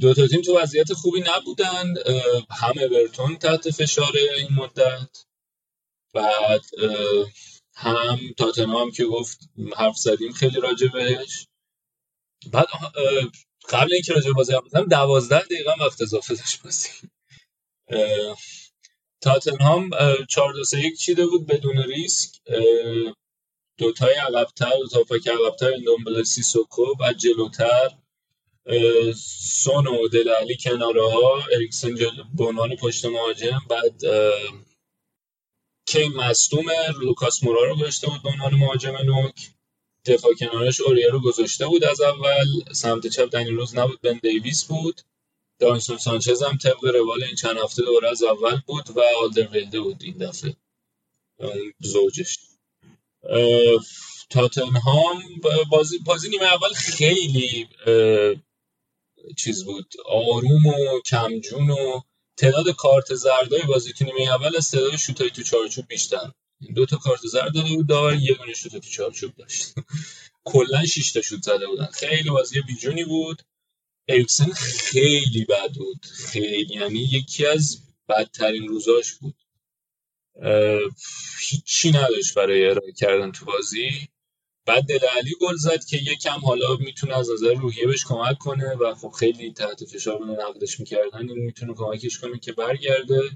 دو 0.00 0.14
تا 0.14 0.26
تیم 0.28 0.42
تو 0.42 0.58
وضعیت 0.58 0.92
خوبی 0.92 1.20
نبودن. 1.20 1.94
هم 2.50 2.74
اورتون 2.78 3.36
تحت 3.36 3.70
فشار 3.70 4.12
این 4.38 4.48
مدت 4.52 5.24
بعد 6.14 6.64
هم 7.74 8.18
تاتنهام 8.38 8.90
که 8.90 9.04
گفت 9.04 9.38
حرف 9.76 9.96
زدیم 9.96 10.32
خیلی 10.32 10.60
راجع 10.60 10.86
بهش. 10.88 11.46
بعد 12.52 12.66
قبل 13.68 13.92
اینکه 13.92 14.12
راجع 14.12 14.32
بازی 14.32 14.52
هم 14.52 14.60
بزنم 14.60 14.84
دوازده 14.84 15.40
دقیقه 15.40 15.72
وقت 15.80 16.02
اضافه 16.02 16.34
داشت 16.34 16.62
بازی. 16.62 16.88
تاتنهام 19.20 19.90
چهار 20.28 20.52
دو 20.52 20.64
سه 20.64 20.80
یک 20.80 20.98
چیده 20.98 21.26
بود 21.26 21.46
بدون 21.46 21.78
ریسک. 21.78 22.30
دوتای 23.78 24.14
عقبتر 24.14 24.70
دو 24.78 24.88
تا 24.88 25.04
هافبک 25.04 25.28
عقبتر 25.28 25.72
اندومبله 25.86 26.22
سیسوکو 26.22 26.94
بعد 26.94 27.16
جلوتر 27.18 27.88
سون 29.46 29.86
و 29.86 30.08
دله 30.08 30.32
آلی 30.32 30.56
کناره 30.56 31.10
ها 31.10 31.42
اریکسن 31.52 31.94
به 32.34 32.44
عنوان 32.44 32.76
پشت 32.76 33.04
مهاجم 33.04 33.60
بعد 33.68 34.02
کی 35.86 36.08
مصدوم 36.08 36.70
لوکاس 37.00 37.44
مورا 37.44 37.64
رو 37.64 37.76
گذاشته 37.76 38.06
بود 38.06 38.22
به 38.22 38.28
عنوان 38.28 38.54
مهاجم 38.54 38.96
نوک. 38.96 39.50
دفاع 40.04 40.34
کناریش 40.34 40.80
اوریه 40.80 41.10
رو 41.10 41.20
گذاشته 41.20 41.66
بود 41.66 41.84
از 41.84 42.00
اول. 42.00 42.72
سمت 42.72 43.06
چپ 43.06 43.30
دنی 43.30 43.50
روز 43.50 43.76
نبود 43.78 44.00
بن 44.00 44.20
دیویس 44.22 44.64
بود. 44.64 45.00
دانسون 45.58 45.98
سانچز 45.98 46.42
هم 46.42 46.56
طبق 46.56 46.84
روال 46.84 47.24
این 47.24 47.34
چند 47.34 47.58
هفته 47.58 47.82
دوره 47.82 48.10
از 48.10 48.22
اول 48.22 48.60
بود 48.66 48.96
و 48.96 49.00
آلدر 49.22 49.80
بود 49.80 50.02
این 50.02 50.18
دفعه. 50.18 50.56
زوجش. 51.80 52.38
تاتنهام 54.30 55.22
بازی 55.70 55.98
بازی 55.98 56.28
نیمه 56.28 56.44
اول 56.44 56.72
خیلی 56.74 57.68
چیز 59.36 59.64
بود. 59.64 59.94
آروم 60.06 60.66
و 60.66 61.00
کمجون 61.06 61.70
و 61.70 62.00
تعداد 62.36 62.70
کارت 62.70 63.14
زردای 63.14 63.62
بازی 63.62 63.92
تو 63.92 64.04
نیمه 64.04 64.34
اول 64.34 64.56
از 64.56 64.70
تعداد 64.70 64.96
شوتای 64.96 65.30
تو 65.30 65.42
چارچوب 65.42 65.88
بیشتر. 65.88 66.32
دو 66.74 66.86
تا 66.86 66.96
کارت 66.96 67.20
زرد 67.26 67.54
داده 67.54 67.68
بود 67.76 67.88
داور 67.88 68.14
یه 68.14 68.34
دونه 68.34 68.54
شوت 68.54 68.72
تو 68.72 68.90
چارچوب 68.90 69.34
داشت. 69.36 69.74
کلا 70.44 70.86
6 70.86 71.12
تا 71.12 71.22
شوت 71.22 71.42
زده 71.42 71.66
بودن. 71.66 71.86
خیلی 71.86 72.30
بازی 72.30 72.60
بیجونی 72.62 73.04
بود. 73.04 73.42
اریکسن 74.08 74.52
خیلی 74.52 75.44
بد 75.44 75.74
بود. 75.74 76.06
خیلی 76.06 76.74
یعنی 76.74 77.00
یکی 77.12 77.46
از 77.46 77.78
بدترین 78.08 78.68
روزاش 78.68 79.12
بود. 79.12 79.34
هیچی 81.40 81.90
نداشت 81.90 82.34
برای 82.34 82.66
ارائه 82.70 82.92
کردن 82.92 83.32
تو 83.32 83.44
بازی. 83.44 84.08
بعد 84.66 84.84
دل 84.84 85.06
علی 85.18 85.34
گل 85.40 85.56
زد 85.56 85.84
که 85.84 85.96
یکم 85.96 86.40
حالا 86.40 86.76
می‌تونه 86.76 87.16
از 87.18 87.30
نظر 87.30 87.54
روحیه 87.54 87.86
بهش 87.86 88.04
کمک 88.04 88.38
کنه 88.38 88.74
و 88.74 88.94
خب 88.94 89.10
خیلی 89.10 89.52
تحت 89.52 89.84
فشار 89.84 90.18
رو 90.18 90.26
نقدش 90.26 90.80
می‌کردن 90.80 91.28
این 91.28 91.38
می‌تونه 91.38 91.74
کمکش 91.74 92.18
کنه 92.18 92.38
که 92.38 92.52
برگرده. 92.52 93.30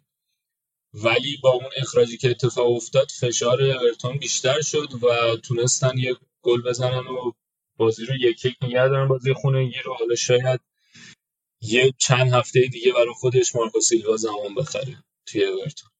ولی 0.94 1.36
با 1.42 1.50
اون 1.50 1.70
اخراجی 1.76 2.16
که 2.16 2.30
اتفاق 2.30 2.70
افتاد 2.70 3.08
فشار 3.20 3.62
اورتون 3.62 4.18
بیشتر 4.18 4.60
شد 4.60 4.88
و 5.04 5.36
تونستن 5.36 5.98
یه 5.98 6.16
گل 6.42 6.62
بزنن 6.62 7.06
و 7.06 7.32
بازی 7.76 8.04
رو 8.04 8.14
یک 8.16 8.44
یک 8.44 8.56
نگه 8.62 8.88
دارن 8.88 9.08
بازی 9.08 9.32
خونه 9.32 9.72
رو 9.84 9.94
حالا 9.94 10.14
شاید 10.14 10.60
یه 11.62 11.92
چند 11.98 12.32
هفته 12.32 12.60
دیگه 12.60 12.92
برای 12.92 13.14
خودش 13.14 13.56
مارکو 13.56 13.80
سیلوا 13.80 14.16
زمان 14.16 14.54
بخره 14.56 15.04
توی 15.26 15.44
اورتون. 15.44 15.90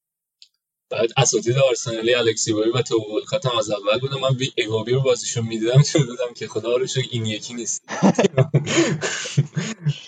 بعد 0.90 1.08
اساتید 1.16 1.58
آرسنالی 1.58 2.14
الکسی 2.14 2.52
بایی 2.52 2.70
و 2.70 2.82
تو 2.82 2.96
ولکات 2.96 3.46
هم 3.46 3.58
از 3.58 3.70
اول 3.70 4.00
بودم. 4.00 4.20
من 4.20 4.36
ایوابی 4.56 4.92
رو 4.92 5.00
بازیشون 5.00 5.46
می‌دیدم 5.46 5.82
چون 5.82 6.06
بودم 6.06 6.34
که 6.34 6.48
خدا 6.48 6.76
رو 6.76 6.86
این 7.10 7.26
یکی 7.26 7.54
نیست. 7.54 7.84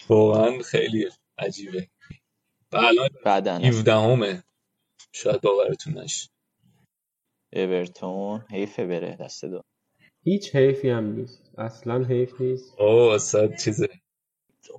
واقعا 0.09 0.63
خیلی 0.63 1.09
عجیبه. 1.39 1.89
و 2.73 2.77
الان 2.77 3.11
17 3.65 3.95
همه 3.95 4.43
شاید 5.13 5.41
باورتون 5.41 5.99
نشه. 5.99 6.29
اورتون 7.53 8.45
حیفه 8.51 8.87
بره 8.87 9.17
دسته 9.20 9.45
دو. 9.45 9.63
هیچ 10.25 10.57
حیفی 10.57 10.89
هم 10.89 11.13
نیست. 11.13 11.43
اصلا 11.59 12.05
حیف 12.05 12.41
نیست. 12.41 12.75
اوه 12.79 13.15
اصلا 13.15 13.49
چیزه. 13.65 13.89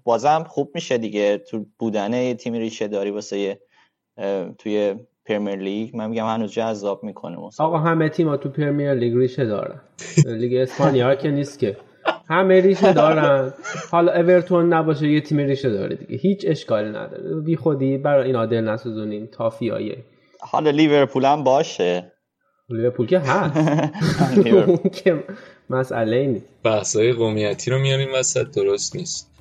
بازم 0.03 0.43
خوب 0.43 0.71
میشه 0.75 0.97
دیگه. 0.97 1.37
تو 1.37 1.65
بودن 1.79 2.13
یه 2.13 2.33
تیم 2.33 2.53
ریشه 2.53 2.87
داری 2.87 3.11
واسه 3.11 3.61
توی 4.57 4.95
پرمیر 5.29 5.55
لیگ 5.55 5.95
من 5.95 6.09
میگم 6.09 6.25
هنوز 6.25 6.51
جذاب 6.51 7.03
می‌کنه 7.03 7.37
آقا 7.59 7.77
همه 7.77 8.09
تیم‌ها 8.09 8.37
تو 8.37 8.49
پرمیر 8.49 8.93
لیگ 8.93 9.17
ریشه 9.17 9.45
دارن. 9.45 9.81
لیگ 10.25 10.53
اسپانیا 10.53 11.15
که 11.15 11.31
نیست 11.31 11.59
که. 11.59 11.77
همه 12.29 12.61
ریشه 12.61 12.93
دارن. 12.93 13.53
حالا 13.91 14.11
اورتون 14.13 14.73
نباشه 14.73 15.07
یه 15.07 15.21
تیم 15.21 15.37
ریشه 15.37 15.69
داره 15.69 15.95
دیگه. 15.95 16.15
هیچ 16.15 16.45
اشکالی 16.47 16.89
نداره. 16.89 17.41
بی 17.45 17.55
خودی 17.55 17.97
برای 17.97 18.25
اینا 18.25 18.35
دل 18.35 18.61
نسوزونین 18.61 19.27
تافیایه 19.27 19.97
حالا 20.39 20.69
لیورپول 20.69 21.25
هم 21.25 21.43
باشه. 21.43 22.11
لیورپول 22.69 23.07
که 23.07 23.19
هست. 23.19 23.57
که 25.03 25.23
مسئله 25.69 26.25
نیست 26.25 26.45
بحثای 26.63 27.13
قومیتی 27.13 27.71
رو 27.71 27.79
میاریم 27.79 28.09
وسط 28.15 28.55
درست 28.55 28.95
نیست. 28.95 29.38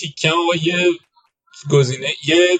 تیکم 0.00 0.36
و 0.52 0.66
یه 0.66 0.86
گزینه 1.70 2.08
یه 2.26 2.58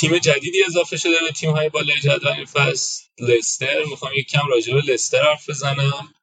تیم 0.00 0.18
جدیدی 0.18 0.58
اضافه 0.66 0.96
شده 0.96 1.12
به 1.26 1.32
تیم 1.32 1.50
های 1.50 1.68
بالای 1.68 1.96
جدول 2.02 2.32
این 2.32 2.44
فصل 2.44 3.02
لستر. 3.18 3.84
می‌خوام 3.90 4.12
یک 4.16 4.28
کم 4.28 4.48
راجع 4.50 4.74
به 4.74 4.92
لستر 4.92 5.22
حرف 5.22 5.50
بزنم. 5.50 6.14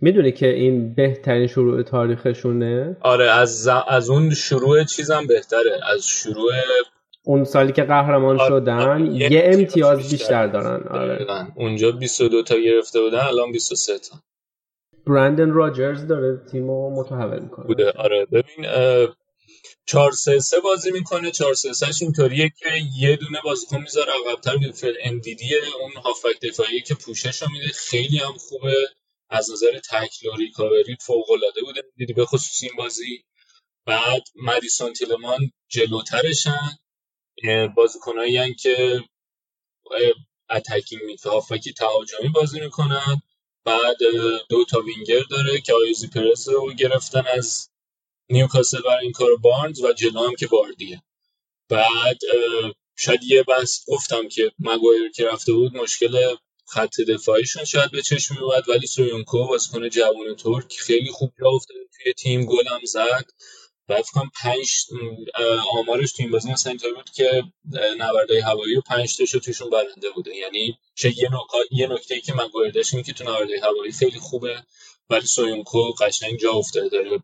می‌دونی 0.00 0.32
که 0.32 0.46
این 0.46 0.94
بهترین 0.94 1.46
شروع 1.46 1.82
تاریخشونه؟ 1.82 2.96
آره 3.00 3.30
از 3.30 3.68
از 3.88 4.10
اون 4.10 4.34
شروع 4.34 4.84
چیزم 4.84 5.26
بهتره. 5.26 5.80
از 5.92 6.06
شروع 6.06 6.52
اون 7.24 7.44
سالی 7.44 7.72
که 7.72 7.82
قهرمان 7.82 8.40
آره 8.40 8.48
شدن 8.48 8.78
آره 8.78 9.32
یه, 9.32 9.42
امتیاز 9.44 9.98
بیشتر, 9.98 10.16
بیشتر 10.16 10.46
دارن. 10.46 10.88
آره. 10.88 11.46
اونجا 11.56 11.92
22 11.92 12.42
تا 12.42 12.56
گرفته 12.58 13.00
بودن 13.00 13.18
الان 13.18 13.52
23 13.52 13.98
تا. 13.98 14.16
برندن 15.08 15.50
راجرز 15.50 16.06
داره 16.06 16.40
تیمو 16.52 17.00
متحول 17.00 17.38
می‌کنه. 17.38 17.66
بوده. 17.66 17.90
آره. 17.92 18.26
ببین 18.26 18.66
4 19.86 20.12
3 20.12 20.40
3 20.40 20.60
بازی 20.60 20.90
می‌کنه. 20.90 21.30
4 21.30 21.54
3 21.54 21.72
3 21.72 21.86
اینطوریه 22.00 22.52
که 22.58 22.68
یه 22.98 23.16
دونه 23.16 23.40
بازیکن 23.44 23.80
می‌ذاره 23.80 24.12
عقب‌تر. 24.12 24.56
میدفل 24.56 24.94
ام 25.04 25.18
دی 25.18 25.34
دی 25.34 25.54
اون 25.80 25.92
هافک 26.04 26.40
دفاعی 26.42 26.80
که 26.80 26.94
پوشش 26.94 27.42
میده. 27.52 27.66
خیلی 27.66 28.18
هم 28.18 28.32
خوبه. 28.32 28.74
از 29.30 29.50
نظر 29.50 29.78
تکل 29.90 30.28
و 30.28 30.36
ریکاوری 30.36 30.96
فوق 31.00 31.30
العاده 31.30 31.60
بوده. 31.60 31.82
دیدی 31.96 32.12
به 32.12 32.24
خصوص 32.24 32.62
این 32.62 32.72
بازی. 32.78 33.24
بعد 33.86 34.22
مدیسون 34.42 34.92
تیلمان 34.92 35.52
جلوترشن. 35.68 36.78
بازیکنایی 37.76 38.54
که 38.54 39.00
attacking 40.50 41.02
mid 41.02 41.26
هافبک 41.26 41.72
تهاجمی 41.72 42.28
بازی 42.28 42.60
می‌کنن. 42.60 43.22
بعد 43.68 43.98
دو 44.50 44.64
تا 44.64 44.80
وینگر 44.80 45.22
داره 45.30 45.60
که 45.60 45.74
آیوز 45.74 46.08
پرز 46.08 46.48
رو 46.48 46.74
گرفتن 46.74 47.24
از 47.38 47.70
نیوکاسل 48.30 48.80
برای 48.82 49.04
این 49.04 49.12
کار 49.12 49.36
بارنز 49.36 49.82
و 49.84 49.92
جلو 49.92 50.20
هم 50.20 50.36
که 50.36 50.46
باردیه. 50.46 51.02
بعد 51.70 52.18
شاید 52.96 53.20
یه 53.24 53.42
بس 53.42 53.84
گفتم 53.88 54.28
که 54.28 54.52
مگوایر 54.58 55.12
که 55.12 55.26
رفته 55.26 55.52
بود 55.52 55.76
مشکل 55.76 56.36
خط 56.68 57.00
دفاعیشون 57.00 57.64
شاید 57.64 57.90
به 57.90 58.02
چشم 58.02 58.34
میومد 58.34 58.68
ولی 58.68 58.86
سویونجو 58.86 59.46
بازیکن 59.48 59.88
جوان 59.88 60.36
ترک 60.36 60.76
خیلی 60.78 61.10
خوب 61.10 61.32
جا 61.40 61.48
افتاده 61.50 61.80
توی 61.96 62.12
تیم 62.12 62.46
گلم 62.46 62.80
زد. 62.84 63.26
بعد 63.88 64.02
فکرم 64.02 64.30
پنج 64.42 64.86
آمارش 65.78 66.12
تو 66.12 66.22
این 66.22 66.32
بازی 66.32 66.52
مثلا 66.52 66.70
اینطور 66.70 66.94
بود 66.94 67.10
که 67.10 67.42
نبردهای 67.98 68.40
هوایی 68.40 68.76
و 68.76 68.80
پنج 68.80 69.16
تاشو 69.16 69.38
توشون 69.38 69.70
برنده 69.70 70.10
بوده. 70.10 70.36
یعنی 70.36 70.78
چه 70.94 71.08
یه, 71.18 71.30
یه 71.70 71.86
نکته 71.86 72.14
ای 72.14 72.20
که 72.20 72.34
من 72.34 72.48
داشتیم 72.74 73.02
که 73.02 73.12
تو 73.12 73.24
نبردهای 73.24 73.58
هوایی 73.58 73.92
خیلی 73.92 74.18
خوبه 74.18 74.62
ولی 75.10 75.26
سویونکو 75.26 75.92
قشنگ 75.92 76.38
جا 76.38 76.52
افتاده. 76.52 76.88
داره 76.88 77.22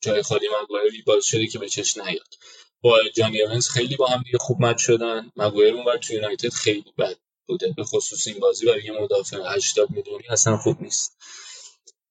جای 0.00 0.22
خالی 0.22 0.46
مگوایر 0.62 1.02
باز 1.06 1.24
شده 1.24 1.46
که 1.46 1.58
به 1.58 1.68
چش 1.68 1.96
نیاد. 1.96 2.34
با 2.80 2.98
جانی 3.16 3.42
ایونز 3.42 3.68
خیلی 3.68 3.96
با 3.96 4.06
هم 4.06 4.22
دیگه 4.22 4.38
خوب 4.38 4.60
مد 4.60 4.78
شدن. 4.78 5.32
مگوایر 5.36 5.74
اونور 5.74 5.96
تو 5.96 6.14
یونایتد 6.14 6.52
خیلی 6.52 6.92
بد 6.98 7.16
بوده. 7.46 7.74
به 7.76 7.84
خصوص 7.84 8.26
این 8.26 8.38
بازی 8.38 8.66
برای 8.66 8.84
یه 8.84 8.92
مدافع 8.92 9.54
80 9.54 9.90
میلیونی 9.90 10.28
اصلا 10.28 10.56
خوب 10.56 10.82
نیست. 10.82 11.16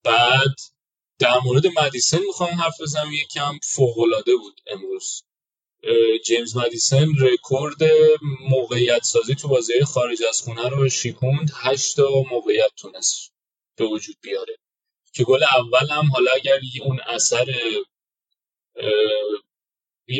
بعد 0.04 0.54
در 1.20 1.38
مورد 1.44 1.66
مدیسن 1.66 2.18
می‌خوام 2.18 2.50
حرف 2.50 2.80
بزنم 2.80 3.12
یکم 3.12 3.58
فوق 3.62 3.98
العاده 3.98 4.36
بود 4.36 4.60
امروز. 4.66 5.22
جیمز 6.26 6.56
مدیسن 6.56 7.06
رکورد 7.20 7.78
موقعیت 8.40 9.04
سازی 9.04 9.34
تو 9.34 9.48
بازی 9.48 9.84
خارج 9.84 10.22
از 10.28 10.40
خونه 10.40 10.68
رو 10.68 10.88
شیکوند 10.88 11.50
8 11.54 11.96
تا 11.96 12.22
موقعیت 12.30 12.70
تونست 12.76 13.32
به 13.76 13.84
وجود 13.84 14.16
بیاره. 14.22 14.56
که 15.12 15.24
گل 15.24 15.42
اول 15.42 15.88
هم 15.90 16.10
حالا 16.12 16.30
اگر 16.34 16.58
اون 16.82 17.00
اثر 17.06 17.46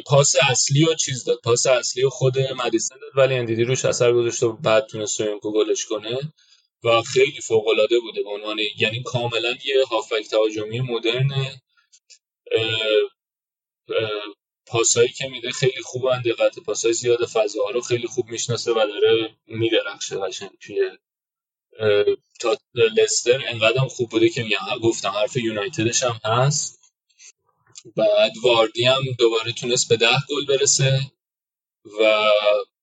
پاس 0.06 0.34
اصلی 0.48 0.84
و 0.84 0.94
چیز 0.94 1.24
داد 1.24 1.38
پاس 1.44 1.66
اصلی 1.66 2.04
و 2.04 2.10
خود 2.10 2.38
مدیسن 2.38 2.94
داد 3.00 3.10
ولی 3.16 3.34
اندیدی 3.34 3.64
روش 3.64 3.84
اثر 3.84 4.12
گذاشت 4.12 4.42
و 4.42 4.52
بعد 4.52 4.86
تونست 4.86 5.16
سویونجو 5.16 5.52
گلش 5.52 5.84
کنه. 5.84 6.32
و 6.84 7.02
خیلی 7.02 7.40
فوق 7.40 7.68
العاده 7.68 8.00
بوده 8.00 8.22
به 8.22 8.30
عنوان 8.30 8.58
یعنی 8.78 9.02
کاملا 9.02 9.50
یه 9.64 9.84
هافک 9.90 10.22
تهاجمی 10.30 10.80
مدرن 10.80 11.60
پاسایی 14.66 15.08
که 15.08 15.28
میده 15.28 15.50
خیلی 15.50 15.82
خوبن 15.82 16.22
دقت 16.22 16.58
پاسای 16.58 16.92
زیاد 16.92 17.26
فضاها 17.26 17.70
رو 17.70 17.80
خیلی 17.80 18.06
خوب 18.06 18.26
می‌شناسه 18.28 18.72
و 18.72 18.74
داره 18.74 19.36
میدرخشه 19.46 20.18
قشنگ 20.18 20.50
توی 20.60 20.90
تا 22.40 22.56
لستر. 22.74 23.42
انقدر 23.46 23.88
خوب 23.88 24.10
بوده 24.10 24.28
که 24.28 24.42
میگم 24.42 24.58
گفتم 24.82 25.08
حرف 25.08 25.36
یونایتدش 25.36 26.02
هم 26.02 26.20
هست. 26.24 26.80
بعد 27.96 28.32
واردی 28.42 28.84
هم 28.84 29.02
دوباره 29.18 29.52
تونست 29.52 29.88
به 29.88 29.96
ده 29.96 30.16
گل 30.28 30.46
برسه 30.46 31.00
و 32.00 32.30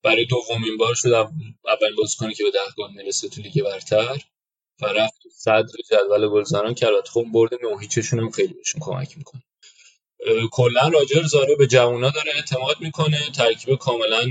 برای 0.07 0.25
دومین 0.25 0.77
بار 0.77 0.95
شد 0.95 1.13
اولین 1.13 1.95
بازیکنی 1.97 2.33
که 2.33 2.43
به 2.43 2.51
ده 2.51 2.59
گل 2.77 2.91
می‌رسه 2.93 3.29
تو 3.29 3.41
لیگ 3.41 3.63
برتر 3.63 4.19
و 4.81 4.85
رفت 4.87 5.23
تو 5.23 5.29
صدر 5.29 5.73
جدول 5.91 6.29
گلزنان 6.29 6.73
کرد 6.73 7.07
خب 7.13 7.25
برد 7.33 7.51
نوهیچشون 7.63 8.19
هم 8.19 8.31
خیلی 8.31 8.53
بهشون 8.53 8.81
کمک 8.81 9.17
می‌کنه. 9.17 9.43
کلا 10.51 10.87
راجر 10.87 11.23
زاره 11.23 11.55
به 11.55 11.67
جوونا 11.67 12.09
داره 12.09 12.31
اعتماد 12.35 12.81
می‌کنه 12.81 13.31
ترکیب 13.31 13.75
کاملا 13.79 14.23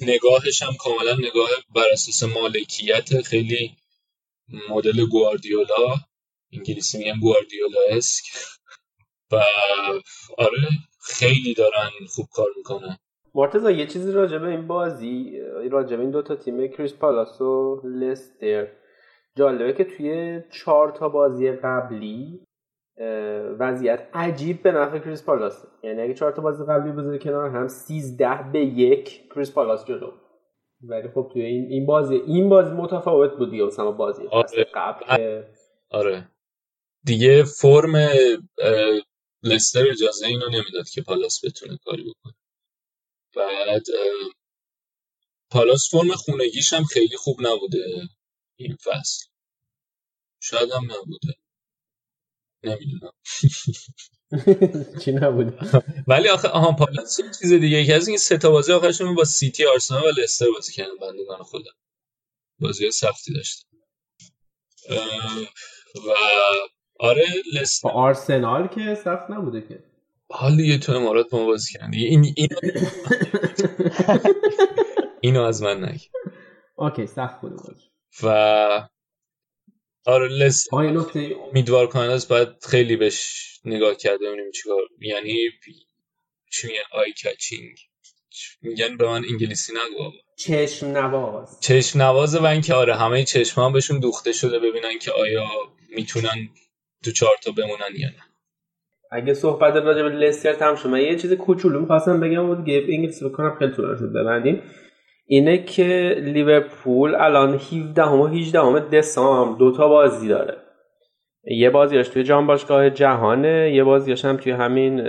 نگاهش 0.00 0.62
هم 0.62 0.76
کاملا 0.76 1.14
نگاه 1.16 1.50
بر 1.74 1.84
اساس 1.92 2.22
مالکیت 2.22 3.22
خیلی 3.22 3.76
مدل 4.70 5.06
گواردیولا 5.06 5.96
انگلیسی 6.52 6.98
میگن 6.98 7.20
گواردیولا 7.20 7.80
اسک. 7.90 8.24
و 9.32 9.44
آره 10.38 10.68
خیلی 11.00 11.54
دارن 11.54 11.90
خوب 12.08 12.28
کار 12.32 12.48
می‌کنن. 12.56 12.98
مرتضی 13.34 13.72
یه 13.72 13.86
چیزی 13.86 14.12
راجع 14.12 14.38
به 14.38 14.48
این 14.48 14.66
بازی 14.66 15.40
راجع 15.70 15.96
به 15.96 16.02
این 16.02 16.10
دوتا 16.10 16.36
تیم 16.36 16.68
کریستال 16.68 16.94
پالاس 16.94 17.40
و 17.40 17.80
لستر. 17.84 18.68
جالبه 19.36 19.72
که 19.72 19.84
توی 19.84 20.40
چهار 20.52 20.90
تا 20.90 21.08
بازی 21.08 21.52
قبلی 21.52 22.40
وضعیت 23.58 24.08
عجیب 24.12 24.62
به 24.62 24.72
نفع 24.72 24.98
کریستال 24.98 25.24
پالاس. 25.24 25.66
یعنی 25.82 26.02
اگه 26.02 26.14
چهار 26.14 26.32
تا 26.32 26.42
بازی 26.42 26.64
قبلی 26.64 26.92
بذاری 26.92 27.18
کنار 27.18 27.50
هم 27.50 27.68
13 27.68 28.50
به 28.52 28.60
یک 28.60 29.32
کریستال 29.34 29.52
پالاس 29.52 29.86
جلو. 29.86 30.12
ولی 30.88 31.08
خب 31.08 31.30
توی 31.32 31.42
این 31.42 31.66
این 31.70 31.86
بازی 31.86 32.14
این 32.14 32.48
بازی 32.48 32.70
متفاوت 32.74 33.38
بود 33.38 33.50
دیگه 33.50 33.64
مثلا 33.64 33.90
بازی 33.90 34.26
آره. 34.26 34.66
قبل. 34.74 35.42
آره. 35.90 36.28
دیگه 37.04 37.44
فرم 37.44 37.94
لستر 39.42 39.84
اجازه 39.90 40.26
اینو 40.26 40.46
نمی‌داد 40.46 40.88
که 40.94 41.02
پالاس 41.02 41.44
بتونه 41.44 41.78
کاری 41.84 42.02
بکنه. 42.02 42.34
بعد 43.36 43.86
پالاس 45.50 45.90
فرم 45.90 46.12
خونگیش 46.14 46.72
هم 46.72 46.84
خیلی 46.84 47.16
خوب 47.16 47.38
نبوده 47.46 48.08
این 48.56 48.76
فصل. 48.76 49.26
شاید 50.40 50.70
هم 50.72 50.84
نبوده. 50.92 51.34
نمی‌دونم. 52.64 53.12
چی 55.04 55.12
نبوده؟ 55.12 55.58
ولی 56.08 56.28
آخه 56.28 56.48
آها 56.48 56.72
پالاس 56.72 57.16
چیز 57.40 57.52
دیگه 57.52 57.82
یکی 57.82 57.92
از 57.92 58.08
این 58.08 58.18
سه 58.18 58.38
تا 58.38 58.50
بازی 58.50 58.72
آخرشون 58.72 59.14
با 59.14 59.24
سیتی 59.24 59.66
آرسنال 59.66 60.02
و 60.04 60.20
لستر 60.20 60.46
بازی 60.54 60.72
کردن 60.72 60.96
بندگان 61.00 61.42
خودم. 61.42 61.72
بازی 62.60 62.90
سختی 62.90 63.34
داشت 63.34 63.66
و 65.96 66.10
آره 67.00 67.26
لستر. 67.54 67.88
آرسنال 67.88 68.68
که 68.68 68.94
سخت 69.04 69.30
نبوده 69.30 69.68
که. 69.68 69.93
حالی 70.36 70.66
یه 70.66 70.78
تو 70.78 70.92
امارات 70.92 71.34
ما 71.34 71.46
بازی 71.46 71.78
کردی 71.78 72.04
این 72.04 72.34
این 72.36 72.48
اینو 75.20 75.42
از 75.42 75.62
من 75.62 75.84
نگی. 75.84 76.08
اوکی 76.76 77.06
سخت 77.06 77.40
باز 77.40 77.82
و 78.22 78.88
آره 80.06 80.28
لس 80.28 80.66
امیدوار 80.72 81.86
کننده 81.86 82.12
است 82.12 82.28
باید 82.28 82.48
خیلی 82.68 82.96
بهش 82.96 83.44
نگاه 83.64 83.94
کرده 83.94 84.26
ببینیم 84.26 84.50
چیکار 84.50 84.82
یعنی 85.00 85.50
چی 86.52 86.66
میگن؟ 86.66 86.80
آی 86.92 87.12
کچینگ 87.12 87.78
میگن؟ 88.62 88.96
به 88.96 89.06
من 89.06 89.24
انگلیسی 89.30 89.72
نگو 89.72 90.12
چشم 90.36 90.86
نواز. 90.86 91.60
چشم 91.60 92.02
نوازه 92.02 92.38
و 92.38 92.46
اینکه 92.46 92.74
آره 92.74 92.96
همه 92.96 93.24
چشم 93.24 93.60
هم 93.60 93.72
بهشون 93.72 94.00
دوخته 94.00 94.32
شده 94.32 94.58
ببینن 94.58 94.98
که 94.98 95.12
آیا 95.12 95.46
می‌تونن 95.88 96.48
تو 97.04 97.12
چهار 97.12 97.36
تا 97.42 97.50
بمونن 97.52 97.96
یا 97.96 98.08
نه. 98.08 98.33
اگه 99.14 99.34
صحبت 99.34 99.76
راجع 99.76 100.02
به 100.02 100.08
لستر 100.08 100.52
تام 100.52 100.74
شد 100.74 100.88
من 100.88 101.00
یه 101.00 101.16
چیز 101.16 101.32
کوچولو 101.32 101.80
می‌خواستم 101.80 102.20
بگم 102.20 102.46
بود 102.46 102.64
گپ 102.64 102.84
انگلیسی 102.88 103.28
بکنم 103.28 103.56
خیلی 103.58 103.72
طولانی 103.72 103.98
شد 103.98 104.12
ببندیم. 104.12 104.62
اینه 105.26 105.58
که 105.64 106.16
لیورپول 106.18 107.14
الان 107.14 107.54
17 107.54 108.02
و 108.02 108.26
18 108.26 108.80
دسامبر 108.80 109.58
دو 109.58 109.72
تا 109.72 109.88
بازی 109.88 110.28
داره. 110.28 110.56
یه 111.44 111.70
بازیش 111.70 112.08
توی 112.08 112.22
جام 112.22 112.46
باشگاه 112.46 112.90
جهانه 112.90 113.72
یه 113.74 113.84
بازیش 113.84 114.24
هم 114.24 114.36
توی 114.36 114.52
همین 114.52 115.00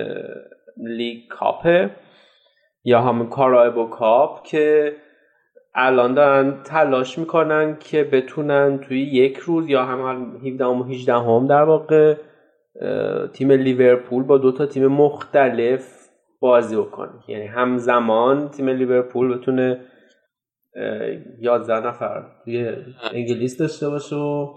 لیگ 0.78 1.28
کاپه 1.30 1.90
یا 2.84 3.02
همون 3.02 3.30
کارایبو 3.30 3.90
کاپ 3.90 4.44
که 4.48 4.94
الان 5.76 6.14
دارن 6.14 6.64
تلاش 6.64 7.18
می‌کنن 7.18 7.78
که 7.80 8.04
بتونن 8.04 8.80
توی 8.80 9.02
یک 9.02 9.38
روز 9.38 9.70
یا 9.70 9.86
هم 9.86 10.36
17 10.48 10.66
و 10.66 10.84
18 10.84 11.14
هم 11.14 11.48
در 11.48 11.64
واقع 11.64 12.16
تیم 13.34 13.52
لیورپول 13.52 14.24
با 14.24 14.38
دو 14.38 14.52
تا 14.52 14.66
تیم 14.66 14.88
مختلف 14.88 16.10
بازی 16.40 16.76
بکنه 16.76 17.12
یعنی 17.28 17.46
همزمان 17.46 18.50
تیم 18.50 18.70
لیورپول 18.70 19.38
بتونه 19.38 19.82
یازده 21.40 21.88
نفر 21.88 22.24
توی 22.44 22.76
انگلیس 23.14 23.58
داشته 23.58 23.90
باشه 23.90 24.16
و 24.16 24.54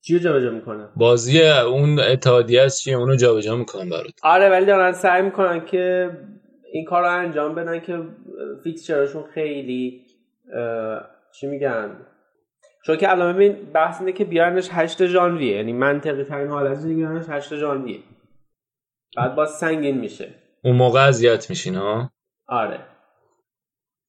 چی 0.00 0.20
جابجا 0.20 0.50
می‌کنه؟ 0.50 0.88
بازی 0.96 1.42
اون 1.42 2.00
اتحادیه 2.00 2.62
است 2.62 2.80
چیه؟ 2.80 2.96
اونو 2.96 3.16
جابجا 3.16 3.56
می‌کنن 3.56 3.88
برات. 3.88 4.12
آره 4.22 4.48
ولی 4.48 4.66
دارن 4.66 4.92
سعی 4.92 5.22
می‌کنن 5.22 5.64
که 5.64 6.10
این 6.72 6.84
کار 6.84 7.02
رو 7.02 7.18
انجام 7.18 7.54
بدن 7.54 7.80
که 7.80 7.98
فیکسچرشون 8.64 9.22
خیلی 9.34 10.06
چی 11.32 11.46
میگن؟ 11.46 12.06
چون 12.84 12.96
که 12.96 13.10
الان 13.10 13.34
ببین 13.34 13.52
بحث 13.52 14.00
اینه 14.00 14.12
که 14.12 14.24
بیارنش 14.24 14.68
8 14.72 15.06
ژانویه. 15.06 15.56
یعنی 15.56 15.72
منطقی 15.72 16.24
ترین 16.24 16.48
حالت 16.48 16.84
بیارنش 16.86 17.24
8 17.28 17.56
ژانویه. 17.56 18.00
بعد 19.16 19.34
باز 19.34 19.50
سنگین 19.50 19.98
میشه. 19.98 20.34
اون 20.64 20.76
موقع 20.76 21.00
اذیت 21.00 21.50
میشین 21.50 21.74
ها 21.74 22.10
آره. 22.48 22.80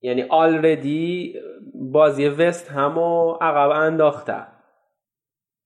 یعنی 0.01 0.21
آلردی 0.21 1.35
بازی 1.73 2.27
وست 2.27 2.71
هم 2.71 2.97
و 2.97 3.31
عقب 3.31 3.69
انداخته 3.69 4.47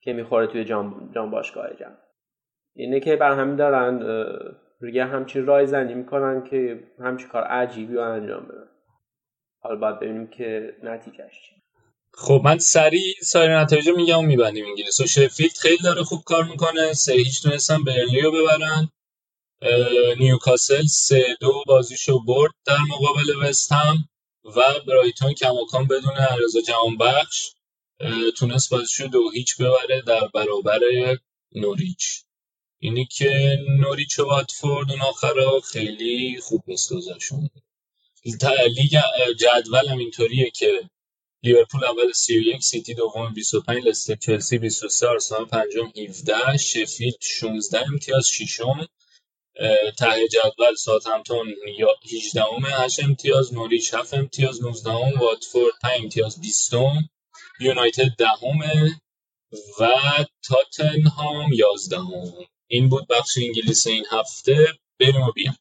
که 0.01 0.13
می‌خوره 0.13 0.47
توی 0.47 0.65
جام, 0.65 1.11
جام 1.15 1.31
باشگاه 1.31 1.73
جام 1.73 1.97
اینه 2.75 2.99
که 2.99 3.15
بر 3.15 3.31
همین 3.31 3.55
دارن 3.55 3.99
دیگه 4.81 5.05
همچی 5.05 5.41
رای 5.41 5.67
زنی 5.67 5.93
می‌کنن 5.93 6.43
که 6.43 6.83
همچی 6.99 7.27
کار 7.27 7.43
عجیبی 7.43 7.93
رو 7.93 8.01
انجام 8.01 8.43
بدن. 8.43 8.67
حالا 9.59 9.75
باید 9.75 9.99
ببینیم 9.99 10.27
که 10.27 10.75
نتیجهش 10.83 11.41
چی 11.41 11.55
خب 12.17 12.41
من 12.43 12.59
سریع 12.59 13.13
سایر 13.21 13.59
نتایج 13.59 13.89
میگم 13.89 14.19
و 14.19 14.21
میبندیم 14.21 14.65
انگلیس 14.65 14.99
و 14.99 15.07
شفیلد. 15.07 15.57
خیلی 15.57 15.77
داره 15.83 16.03
خوب 16.03 16.23
کار 16.23 16.43
می‌کنه. 16.43 16.93
سه 16.93 17.13
هیچ 17.13 17.43
تونستن 17.43 17.83
برنلی 17.83 18.21
رو 18.21 18.31
ببرن. 18.31 18.89
نیوکاسل 20.19 20.85
سه 20.85 21.37
دو 21.41 21.63
بازیشو 21.67 22.23
برد 22.23 22.51
در 22.65 22.77
مقابل 22.89 23.35
وستهم 23.41 24.09
و 24.55 24.79
برایتون 24.87 25.33
کماکان 25.33 25.87
بدون 25.87 26.17
عرض 26.17 26.57
جهان 26.67 26.97
بخش 26.97 27.51
تونست 28.37 28.69
بازیشو 28.69 29.07
دو 29.07 29.29
هیچ 29.29 29.57
ببره 29.57 30.01
در 30.07 30.27
برابر 30.33 30.79
نوریچ. 31.55 32.23
اینی 32.79 33.05
که 33.05 33.59
نوریچ 33.79 34.19
و 34.19 34.23
واتفورد 34.23 34.91
اون 34.91 35.01
آخرا 35.01 35.59
خیلی 35.59 36.39
خوب 36.41 36.63
نیست 36.67 36.91
لیگ 38.77 39.01
جدول 39.39 39.87
هم 39.89 39.97
اینطوریه 39.97 40.51
که 40.51 40.89
لیورپول 41.45 41.83
اول 41.85 42.11
31 42.11 42.63
سیتی 42.63 42.93
دوم 42.93 43.33
25 43.33 43.87
لستر 43.87 44.15
چلسی 44.15 44.57
23 44.57 45.07
آرسنال 45.07 45.45
پنجم 45.45 45.91
17 45.97 46.57
شفیلد 46.57 47.15
16 47.21 47.81
امتیاز 47.91 48.27
ششم. 48.27 48.87
ته 49.97 50.27
جدول 50.27 50.75
ساوثهمپتون 50.75 51.47
18 52.13 52.43
ام 52.43 52.65
8 52.65 53.03
امتیاز 53.03 53.53
نوریچ 53.53 53.93
7 53.93 54.13
امتیاز 54.13 54.63
19 54.63 54.89
ام 54.89 55.19
واتفورد 55.19 55.73
5 55.81 56.01
امتیاز 56.03 56.41
20 56.41 56.73
یونایتد 57.59 58.15
دهم 58.17 58.59
و 59.79 59.87
تاتنهام 60.47 61.53
11 61.53 61.97
این 62.67 62.89
بود 62.89 63.07
بخش 63.07 63.37
انگلیس 63.37 63.87
این 63.87 64.05
هفته. 64.11 64.67
بریم 64.99 65.21
و 65.21 65.31
بیام 65.31 65.57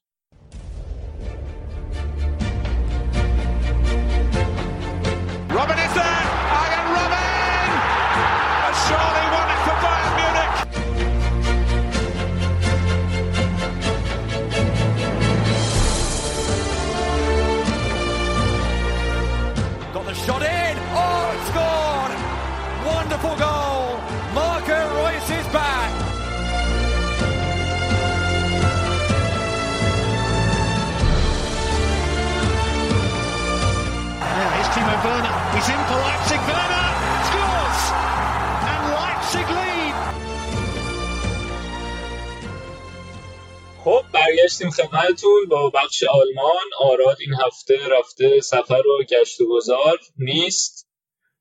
برگشتیم 44.14 44.70
خدمتتون 44.70 45.46
با 45.48 45.70
بخش 45.70 46.02
آلمان. 46.02 46.66
آراد 46.78 47.16
این 47.20 47.34
هفته 47.34 47.78
رفته 47.88 48.40
سفر 48.40 48.82
و 48.86 49.04
گشت 49.10 49.40
و 49.40 49.48
گذار 49.48 49.98
نیست. 50.18 50.88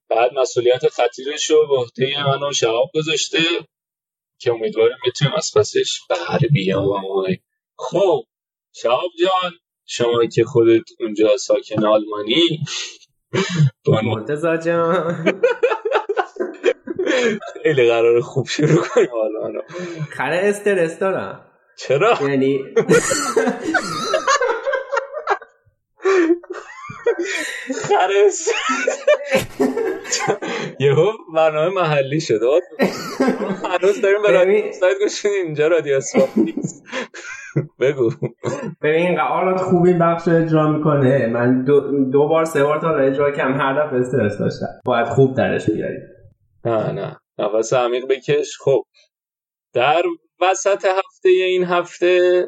بعد 0.10 0.34
مسئولیت 0.34 0.88
خطیرش 0.88 1.50
رو 1.50 1.68
به 1.68 1.76
عهده 1.76 2.28
من 2.28 2.50
و 2.50 2.54
شهاب 2.54 2.92
گذاشته 2.94 3.40
که 4.40 4.52
امیدواریم 4.52 4.98
بتونیم 5.08 5.34
از 5.38 5.52
پسش 5.56 6.00
بر 6.10 6.40
بیام. 6.52 7.26
خب 7.78 8.24
شهاب 8.76 9.12
جان 9.20 9.52
شما 9.86 10.26
که 10.26 10.44
خودت 10.44 10.84
اونجا 11.00 11.38
ساکن 11.38 11.86
آلمانی. 11.86 12.60
مرتزا 14.04 14.58
جان. 14.58 15.42
خیلی 17.64 17.88
قرار 17.88 18.22
خوب 18.22 18.48
شروع 18.48 18.88
کنیم 18.88 19.10
حالا 19.12 19.62
خره 20.10 20.38
استرس 20.38 21.00
دارم. 21.00 21.53
چرا؟ 21.78 22.18
یعنی 22.22 22.60
خرس. 27.76 28.50
یهو 30.80 31.12
برنامه 31.36 31.76
محلی 31.82 32.22
شد. 32.22 32.40
هنوز 33.64 34.02
داریم 34.02 34.22
به 34.22 34.32
رادیو 34.32 34.72
سایت 34.72 34.98
گوشین 35.00 35.32
اینجا 35.32 35.68
رادیو 35.68 36.02
نیست. 36.36 36.84
بگو. 37.80 38.12
ببین 38.82 39.20
آراد 39.20 39.58
خوبی 39.58 39.94
بخش 39.94 40.28
اجرا 40.28 40.72
می‌کنه. 40.72 41.28
من 41.28 41.64
دو, 41.64 42.06
دو 42.12 42.28
بار 42.28 42.46
سه 42.46 42.64
بار 42.64 42.82
تا 42.82 42.98
اجرا 42.98 43.32
کم 43.32 43.54
هر 43.54 43.86
دفعه 43.86 44.00
استرس 44.00 44.38
داشتم. 44.38 44.82
باید 44.86 45.08
خوب 45.08 45.36
درش 45.36 45.70
بیاری 45.70 45.98
نه 46.66 46.92
نه. 46.92 47.18
نفس 47.38 47.74
عمیق 47.74 48.08
بکش. 48.08 48.58
خب. 48.60 48.84
در 49.74 50.02
وسط 50.44 50.86
هفته 50.86 51.30
این 51.30 51.64
هفته 51.64 52.46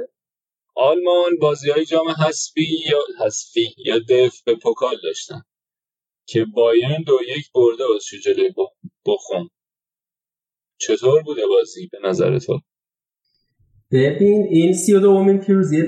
آلمان 0.75 1.31
بازی 1.41 1.71
های 1.71 1.85
جام 1.85 2.07
حسفی 2.09 2.67
یا 2.91 3.25
حسفی 3.25 3.75
یا 3.85 3.99
DFB 3.99 4.41
Pokal 4.41 4.95
داشتن 5.03 5.41
که 6.27 6.45
بایرن 6.45 7.03
دو 7.07 7.17
یک 7.37 7.51
برده 7.51 7.83
بازی 7.87 8.19
جلوی 8.19 8.53
بخون. 9.05 9.49
چطور 10.77 11.21
بوده 11.21 11.41
بازی 11.47 11.87
به 11.91 11.97
نظر 12.03 12.39
تو؟ 12.39 12.59
ببین 13.91 14.47
این 14.49 14.73
سی 14.73 14.93
و 14.93 14.99
دومین 14.99 15.37
پیروزی 15.37 15.83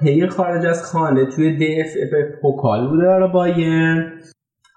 پی 0.00 0.26
خارج 0.26 0.66
از 0.66 0.82
خانه 0.82 1.26
توی 1.26 1.56
دف 1.56 1.94
به 2.10 2.38
پوکال 2.42 2.88
بوده 2.88 3.02
برای 3.02 3.32
بایرن. 3.32 4.22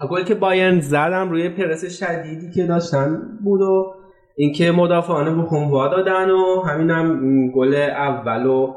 گل 0.10 0.24
که 0.24 0.36
بایرن 0.36 0.80
زدم 0.80 1.30
روی 1.30 1.50
پرس 1.50 1.86
شدیدی 2.00 2.52
که 2.52 2.66
داشتن 2.66 3.40
بود 3.44 3.62
و 3.62 4.01
اینکه 4.36 4.72
مدافعان 4.72 5.42
بخون 5.42 5.90
دادن 5.90 6.30
و 6.30 6.62
همینم 6.62 7.48
گل 7.52 7.74
اول 7.76 8.46
و 8.46 8.74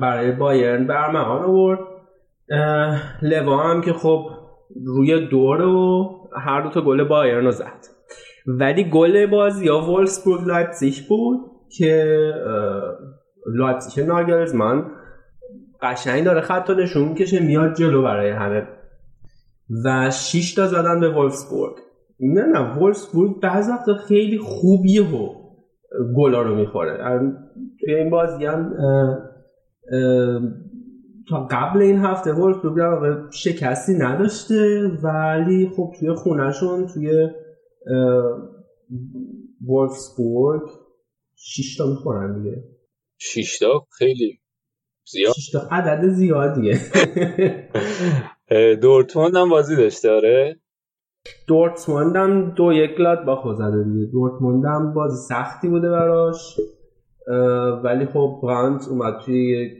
برای 0.00 0.32
بایرن 0.32 0.86
به 0.86 1.05
ارمغان 1.05 1.42
آورد. 1.42 1.78
لوا 3.22 3.58
هم 3.58 3.80
که 3.80 3.92
خب 3.92 4.30
روی 4.86 5.26
دوره 5.28 5.62
و 5.62 6.10
هر 6.36 6.60
دو 6.60 6.70
تا 6.70 6.80
گل 6.80 7.04
بایرن 7.04 7.44
رو 7.44 7.50
زد. 7.50 7.86
ولی 8.46 8.90
گل 8.90 9.26
بازی 9.26 9.64
یا 9.64 9.78
وولسبورگ 9.78 10.46
لایپزیگ 10.46 10.94
بود 11.08 11.40
که 11.78 12.32
لایپزیگ 13.54 14.06
ناگلزمان 14.06 14.90
قشنگ 15.82 16.24
داره 16.24 16.40
خط 16.40 16.70
نشون 16.70 17.08
می‌کشه 17.08 17.40
میاد 17.40 17.74
جلو 17.74 18.02
برای 18.02 18.30
همه. 18.30 18.68
و 19.84 20.10
6 20.10 20.54
تا 20.54 20.66
زدن 20.66 21.00
به 21.00 21.08
وولفسبورگ 21.08 21.76
نه 22.20 22.46
نه 22.46 22.78
وولفسبورگ 22.78 23.40
بعض 23.40 23.68
وقتا 23.68 23.94
خیلی 23.94 24.38
خوبیه 24.38 25.02
و 25.02 25.34
گلا 26.16 26.42
رو 26.42 26.54
می‌خوره. 26.54 27.20
توی 27.80 27.94
این 27.94 28.10
بازی 28.10 28.44
هم 28.44 28.72
تا 31.28 31.48
قبل 31.50 31.82
این 31.82 31.98
هفته 31.98 32.32
وولفسبورگ 32.32 32.76
در 32.76 33.30
شکستی 33.30 33.94
نداشته 33.94 34.88
ولی 35.02 35.70
خب 35.76 35.92
توی 35.98 36.12
خونهشون 36.12 36.86
توی 36.86 37.28
وولفسبورگ 39.66 40.62
شیشتا 41.36 41.84
تا 41.84 41.90
می‌خورن 41.90 42.42
دیگه. 42.42 42.64
شیشتا 43.18 43.86
خیلی 43.98 44.40
زیاد. 45.12 45.32
شیشتا 45.32 45.68
عدد 45.70 46.08
زیادیه. 46.08 46.78
دورتموند 48.82 49.36
هم 49.36 49.48
بازی 49.48 49.76
داشته 49.76 50.10
آره؟ 50.10 50.60
دورتموند 51.48 52.16
هم 52.16 52.50
دو 52.50 52.72
یک 52.72 52.96
با 53.26 53.54
زده 53.54 53.84
دیگه. 53.84 54.06
دورتموند 54.12 54.64
هم 54.64 54.94
بازی 54.94 55.28
سختی 55.28 55.68
بوده 55.68 55.90
براش 55.90 56.60
ولی 57.84 58.06
خب 58.06 58.40
برانت 58.42 58.88
اومد 58.88 59.18
توی 59.24 59.70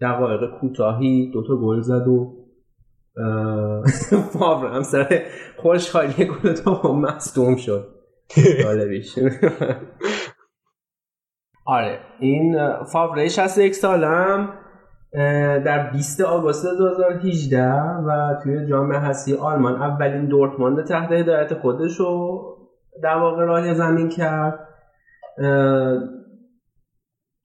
دقایق 0.00 0.40
کوتاهی 0.60 1.30
دوتا 1.34 1.56
گل 1.56 1.80
زد 1.80 2.08
و 2.08 2.38
فاور 4.38 4.72
هم 4.72 4.82
سر 4.82 5.22
خوشحالی 5.56 6.24
گل 6.24 6.52
تو 6.52 6.74
با 6.82 6.94
مصدوم 6.94 7.56
شد. 7.56 7.88
جالبیش 8.62 9.18
آره 11.66 12.00
این 12.20 12.56
فاوره 12.92 13.28
61 13.28 13.74
سالم. 13.74 14.61
در 15.14 15.90
20 15.90 16.20
آگوست 16.20 16.66
2018 16.78 17.72
و 18.06 18.34
توی 18.42 18.66
جام 18.66 18.92
حسی 18.92 19.34
آلمان 19.34 19.82
اولین 19.82 20.26
دورتموند 20.26 20.84
تحت 20.84 21.12
هدایت 21.12 21.54
خودش 21.54 21.96
رو 21.96 22.42
در 23.02 23.16
واقع 23.16 23.44
راه 23.44 23.74
زمین 23.74 24.08
کرد. 24.08 24.68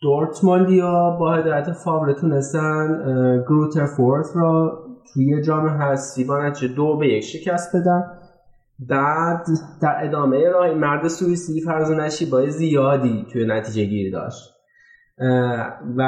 دورتموندیا 0.02 1.18
با 1.19 1.34
هدایت 1.34 1.72
فاوره 1.72 2.14
تونستن 2.14 3.02
گروتر 3.48 3.85
فورت 3.85 4.27
را 4.35 4.84
توی 5.14 5.41
جام 5.41 5.68
حسی 5.68 6.26
با 6.26 6.48
نتیجه 6.48 6.73
دو 6.73 6.98
به 6.98 7.07
یک 7.07 7.23
شکست 7.23 7.76
بدن. 7.76 8.03
بعد 8.80 9.45
در 9.81 10.06
ادامه 10.06 10.49
راه 10.49 10.65
این 10.65 10.77
مرد 10.77 11.07
سوئیسی 11.07 11.61
فرض 11.61 11.91
نشیبای 11.91 12.49
زیادی 12.49 13.26
توی 13.34 13.45
نتیجه 13.45 13.85
گیری 13.85 14.11
داشت. 14.11 14.57
و 15.98 16.02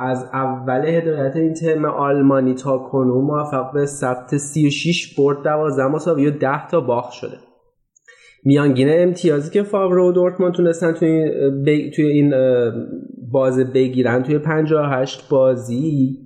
از 0.00 0.24
اول 0.32 0.84
هدایت 0.84 1.36
این 1.36 1.54
ترم 1.54 1.84
آلمانی 1.84 2.54
تا 2.54 2.78
کنون 2.78 3.24
موفق 3.24 3.72
به 3.72 3.86
ثبت 3.86 4.36
36 4.36 5.14
برد 5.18 5.42
12 5.44 5.86
مساوی 5.86 6.26
و 6.26 6.30
10 6.30 6.68
تا 6.68 6.80
باخت 6.80 7.12
شده. 7.12 7.36
میانگین 8.44 8.88
امتیازی 8.90 9.50
که 9.50 9.62
فاور 9.62 9.98
و 9.98 10.12
دورتموند 10.12 10.54
تونستن 10.54 10.92
توی, 10.92 11.90
توی 11.90 12.06
این 12.06 12.34
بازه 13.32 13.64
بگیرن 13.64 14.22
توی 14.22 14.38
58 14.38 15.28
بازی 15.28 16.18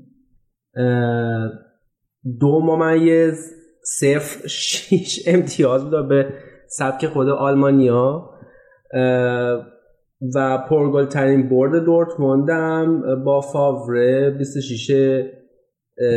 دو 2.41 2.61
ممیز 2.61 3.53
صفر 3.85 4.49
شیش 4.49 5.23
امتیاز 5.27 5.85
بود 5.85 6.09
به 6.09 6.33
سبک 6.69 7.07
خود 7.07 7.29
آلمانیا. 7.29 8.31
و 10.35 10.59
پرگل 10.59 11.07
ترین 11.07 11.49
برد 11.49 11.85
دورتموند 11.85 12.51
هم 12.51 13.25
با 13.25 13.41
فاوره 13.41 14.31
26 14.31 15.25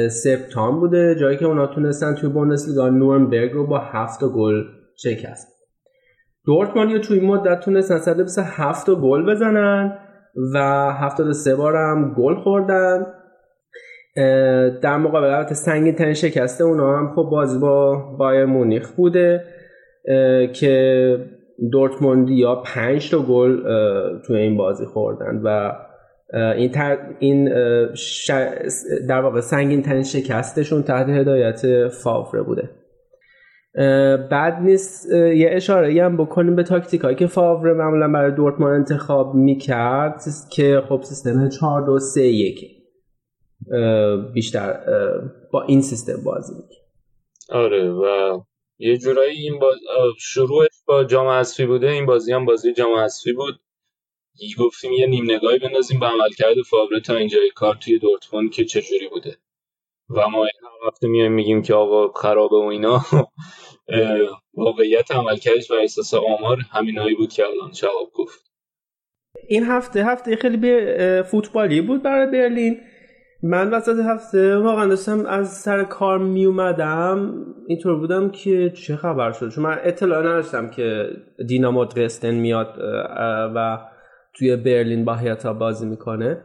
سپتامبر 0.09 0.79
بوده 0.79 1.15
جایی 1.15 1.37
که 1.37 1.45
اونا 1.45 1.67
تونستن 1.67 2.15
توی 2.15 2.29
بوندسلیگا 2.29 2.89
نورنبرگ 2.89 3.51
رو 3.51 3.67
با 3.67 3.79
هفت 3.79 4.23
گل 4.23 4.63
شکست. 4.97 5.47
دورتموند 6.45 7.01
توی 7.01 7.19
این 7.19 7.27
مدت 7.27 7.59
تونستن 7.59 7.97
127 7.97 8.89
گل 8.89 9.31
بزنن 9.31 9.99
و 10.53 10.59
73 10.91 11.55
بار 11.55 11.75
هم 11.75 12.13
گل 12.17 12.35
خوردن. 12.35 13.05
در 14.81 14.97
مقابل 14.97 15.53
سنگین 15.53 15.95
ترین 15.95 16.13
شکسته 16.13 16.63
اونا 16.63 16.97
هم 16.97 17.13
خب 17.15 17.29
بازی 17.31 17.59
با 17.59 17.95
بایر 18.19 18.45
مونیخ 18.45 18.91
بوده 18.91 19.43
که 20.53 21.17
دورتموندیا 21.71 22.55
پنج 22.55 23.11
تا 23.11 23.19
گل 23.19 23.61
توی 24.27 24.37
این 24.37 24.57
بازی 24.57 24.85
خوردن 24.85 25.41
و 25.43 25.71
این, 26.33 26.71
تر 26.71 26.97
این 27.19 27.49
در 29.09 29.21
واقع 29.21 29.39
سنگین 29.39 29.81
ترین 29.81 30.03
شکستشون 30.03 30.83
تحت 30.83 31.09
هدایت 31.09 31.87
فاوره 31.87 32.41
بوده. 32.41 32.69
بعد 34.31 34.61
نیست 34.61 35.11
یه 35.11 35.49
اشاره 35.51 36.03
هم 36.03 36.17
بکنیم 36.17 36.55
به 36.55 36.63
تاکتیک 36.63 37.01
هایی 37.01 37.15
که 37.15 37.27
فاوره 37.27 37.73
معمولا 37.73 38.07
برای 38.07 38.31
دورتموند 38.31 38.73
انتخاب 38.73 39.35
می‌کرد 39.35 40.21
که 40.51 40.81
خب 40.89 41.01
سیستم 41.03 41.49
4 41.49 41.85
2 41.85 41.99
3 41.99 42.21
1 42.21 42.59
بیشتر 44.33 44.79
با 45.51 45.63
این 45.63 45.81
سیستم 45.81 46.23
بازی 46.25 46.53
می‌کنه. 46.53 46.77
آره 47.59 47.89
و 47.89 48.03
یه 48.83 48.97
جورایی 48.97 49.41
این 49.41 49.59
باز... 49.59 49.75
شروعش 50.19 50.83
با 50.85 51.03
جام 51.03 51.27
حذفی 51.27 51.65
بوده 51.65 51.89
این 51.89 52.05
بازی 52.05 52.33
هم 52.33 52.45
بازی 52.45 52.73
جام 52.73 52.99
حذفی 52.99 53.33
بود. 53.33 53.59
گفتیم 54.59 54.91
یه 54.91 55.07
نیم 55.07 55.31
نگاهی 55.31 55.59
بندازیم 55.59 55.99
به 55.99 56.05
عملکرد 56.05 56.61
فاوره 56.69 56.99
تا 56.99 57.15
اینجای 57.15 57.51
کار 57.55 57.75
توی 57.75 57.99
دورتموند 57.99 58.51
که 58.51 58.65
چجوری 58.65 59.07
بوده. 59.07 59.37
و 60.09 60.27
ما 60.29 60.43
این 60.43 60.87
وقت 60.87 61.03
میایم 61.03 61.31
میگیم 61.31 61.61
که 61.61 61.73
آقا 61.73 62.19
خرابه 62.19 62.55
و 62.55 62.59
اینا 62.59 63.05
واقعیت 64.53 65.11
عملکردش 65.11 65.71
و 65.71 65.73
احساس 65.73 66.13
آمار 66.13 66.57
همینایی 66.71 67.15
بود 67.15 67.33
که 67.33 67.45
الان 67.45 67.71
جواب 67.71 68.11
گفت. 68.13 68.51
این 69.47 69.63
هفته 69.63 70.05
هفته 70.05 70.35
خیلی 70.35 71.23
فوتبالی 71.23 71.81
بود 71.81 72.03
برای 72.03 72.31
برلین. 72.31 72.81
من 73.45 73.73
وسط 73.73 73.95
هفته 74.05 74.57
واقعا 74.57 74.87
داشتم 74.87 75.25
از 75.25 75.47
سر 75.47 75.83
کار 75.83 76.19
می 76.19 76.45
اومدم 76.45 77.45
اینطور 77.67 77.95
بودم 77.95 78.29
که 78.29 78.69
چه 78.69 78.95
خبر 78.95 79.31
شد؟ 79.31 79.49
چون 79.49 79.63
من 79.63 79.77
اطلاع 79.83 80.19
نداشتم 80.19 80.69
که 80.69 81.09
دینامو 81.47 81.85
درستن 81.85 82.35
میاد 82.35 82.67
و 83.55 83.79
توی 84.33 84.55
برلین 84.55 85.05
با 85.05 85.15
هیاتا 85.15 85.53
بازی 85.53 85.85
می‌کنه. 85.85 86.37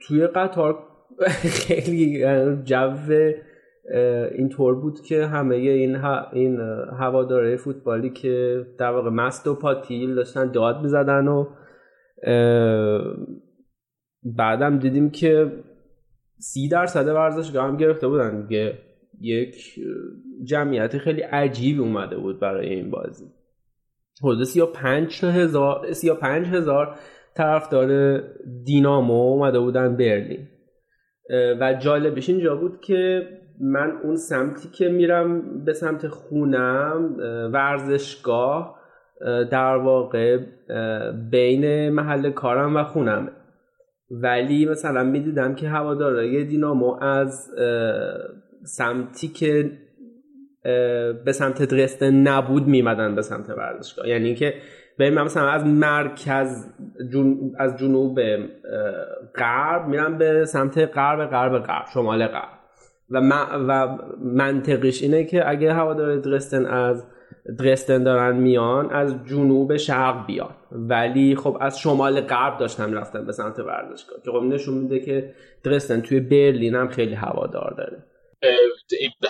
توی 0.00 0.26
قطار 0.26 0.78
خیلی 1.66 2.24
جو 2.64 2.96
اینطور 4.32 4.74
بود 4.74 5.00
که 5.00 5.26
همه 5.26 5.56
این 5.56 5.96
این 6.32 6.60
هواداره 7.00 7.56
فوتبالی 7.56 8.10
که 8.10 8.66
در 8.78 8.90
واقع 8.90 9.10
مست 9.10 9.46
و 9.46 9.54
پاتیل 9.54 10.14
داشتن 10.14 10.52
داد 10.52 10.82
می‌زدن 10.82 11.28
و 11.28 11.46
بعدم 14.22 14.78
دیدیم 14.78 15.10
که 15.10 15.52
سی 16.38 16.68
درصد 16.68 17.08
ورزشگاه 17.08 17.68
هم 17.68 17.76
گرفته 17.76 18.08
بودن. 18.08 18.46
دیگه 18.46 18.78
یک 19.20 19.80
جمعیت 20.44 20.98
خیلی 20.98 21.20
عجیبی 21.20 21.80
اومده 21.80 22.16
بود 22.16 22.40
برای 22.40 22.68
این 22.68 22.90
بازی. 22.90 23.26
حدود 24.22 24.44
سی 24.44 24.62
پنج 24.74 25.24
هزار 25.24 25.92
سی 25.92 26.12
پنج 26.14 26.46
طرفدار 27.34 28.20
دینامو 28.64 29.14
اومده 29.14 29.60
بودن 29.60 29.96
برلین. 29.96 30.48
و 31.60 31.74
جالبش 31.74 32.28
اینجا 32.28 32.56
بود 32.56 32.80
که 32.80 33.28
من 33.60 33.90
اون 34.02 34.16
سمتی 34.16 34.68
که 34.68 34.88
میرم 34.88 35.64
به 35.64 35.72
سمت 35.72 36.08
خونم 36.08 37.16
ورزشگاه 37.52 38.80
در 39.50 39.76
واقع 39.76 40.38
بین 41.30 41.88
محل 41.90 42.30
کارم 42.30 42.76
و 42.76 42.84
خونمه. 42.84 43.30
ولی 44.10 44.66
مثلا 44.66 45.04
می‌دیدم 45.04 45.54
که 45.54 45.68
هوادارای 45.68 46.44
دینامو 46.44 47.04
از 47.04 47.50
سمتی 48.64 49.28
که 49.28 49.70
به 51.24 51.32
سمت 51.32 51.62
درسته 51.62 52.10
نبود 52.10 52.66
میمدن 52.66 53.14
به 53.14 53.22
سمت 53.22 53.50
ورزشگاه. 53.50 54.08
یعنی 54.08 54.26
اینکه 54.26 54.54
به 54.98 55.10
من 55.10 55.22
مثلا 55.22 55.48
از 55.48 55.66
مرکز 55.66 56.66
جن... 57.12 57.36
از 57.58 57.76
جنوب 57.76 58.20
غرب 59.34 59.88
میرم 59.88 60.18
به 60.18 60.44
سمت 60.44 60.78
غرب 60.78 61.30
غرب 61.30 61.58
غرب 61.58 61.86
شمال 61.94 62.26
غرب. 62.26 62.60
و, 63.10 63.20
و 63.68 63.98
منطقش 64.22 65.02
اینه 65.02 65.24
که 65.24 65.50
اگه 65.50 65.72
هوادار 65.72 66.16
درستن 66.16 66.66
از 66.66 67.06
درستن 67.58 68.02
دارن 68.02 68.36
میان 68.36 68.90
از 68.90 69.14
جنوب 69.26 69.76
شرق 69.76 70.26
بیان. 70.26 70.54
ولی 70.72 71.36
خب 71.36 71.58
از 71.60 71.78
شمال 71.78 72.20
غرب 72.20 72.58
داشتن 72.58 72.94
رفتن 72.94 73.26
به 73.26 73.32
سمت 73.32 73.58
ورزشگاه. 73.58 74.22
که 74.24 74.30
خب 74.30 74.42
نشون 74.42 74.74
میده 74.74 75.00
که 75.00 75.34
درستن 75.64 76.00
توی 76.00 76.20
برلین 76.20 76.74
هم 76.74 76.88
خیلی 76.88 77.14
هوادار 77.14 77.74
داره. 77.78 78.04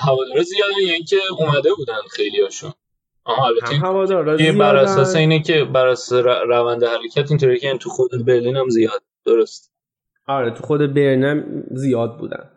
هوادار 0.01 0.43
زیاده 0.43 0.93
یعنی 0.93 1.05
که 1.05 1.17
اومده 1.39 1.71
بودن 1.77 2.01
خیلی 2.11 2.41
هاشون 2.43 2.73
آها 3.25 3.47
البته 3.47 4.53
بر 4.53 4.77
اساس 4.77 5.17
اینه 5.17 5.43
که 5.43 5.65
بر 5.65 5.87
اساس 5.87 6.27
روند 6.27 6.85
حرکت 6.85 7.31
اینطوری 7.31 7.59
که 7.59 7.79
تو 7.81 7.91
خود 7.91 8.11
برلین 8.27 8.57
هم 8.57 8.69
زیاد 8.69 9.03
درست؟ 9.27 9.73
آره 10.27 10.51
تو 10.51 10.63
خود 10.63 10.95
برلین 10.95 11.25
هم 11.25 11.65
زیاد 11.71 12.19
بودن. 12.19 12.51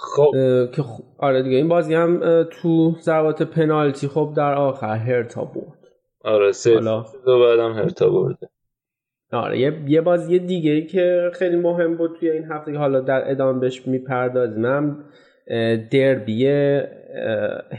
خب. 0.00 0.30
که 0.72 0.82
آره 1.18 1.42
دیگه 1.42 1.56
این 1.56 1.68
بازی 1.68 1.94
هم 1.94 2.42
تو 2.42 2.94
ضربات 3.00 3.42
پنالتی 3.42 4.08
خب 4.08 4.32
در 4.36 4.54
آخر 4.54 4.96
هرتا 4.96 5.44
برد. 5.44 5.78
آره 6.24 6.52
سه 6.52 6.80
دو 7.26 7.40
بعدم 7.40 7.72
هرتا 7.72 8.10
برده. 8.10 8.48
آره 9.32 9.58
یه, 9.58 9.72
یه 9.86 10.00
بازی 10.00 10.38
دیگه 10.38 10.70
ای 10.70 10.86
که 10.86 11.30
خیلی 11.34 11.56
مهم 11.56 11.96
بود 11.96 12.16
توی 12.20 12.30
این 12.30 12.44
هفته 12.44 12.72
که 12.72 12.78
حالا 12.78 13.00
در 13.00 13.30
ادامه 13.30 13.60
بهش 13.60 13.86
می‌پردازیم 13.86 14.64
هم 14.64 15.04
دربی 15.90 16.46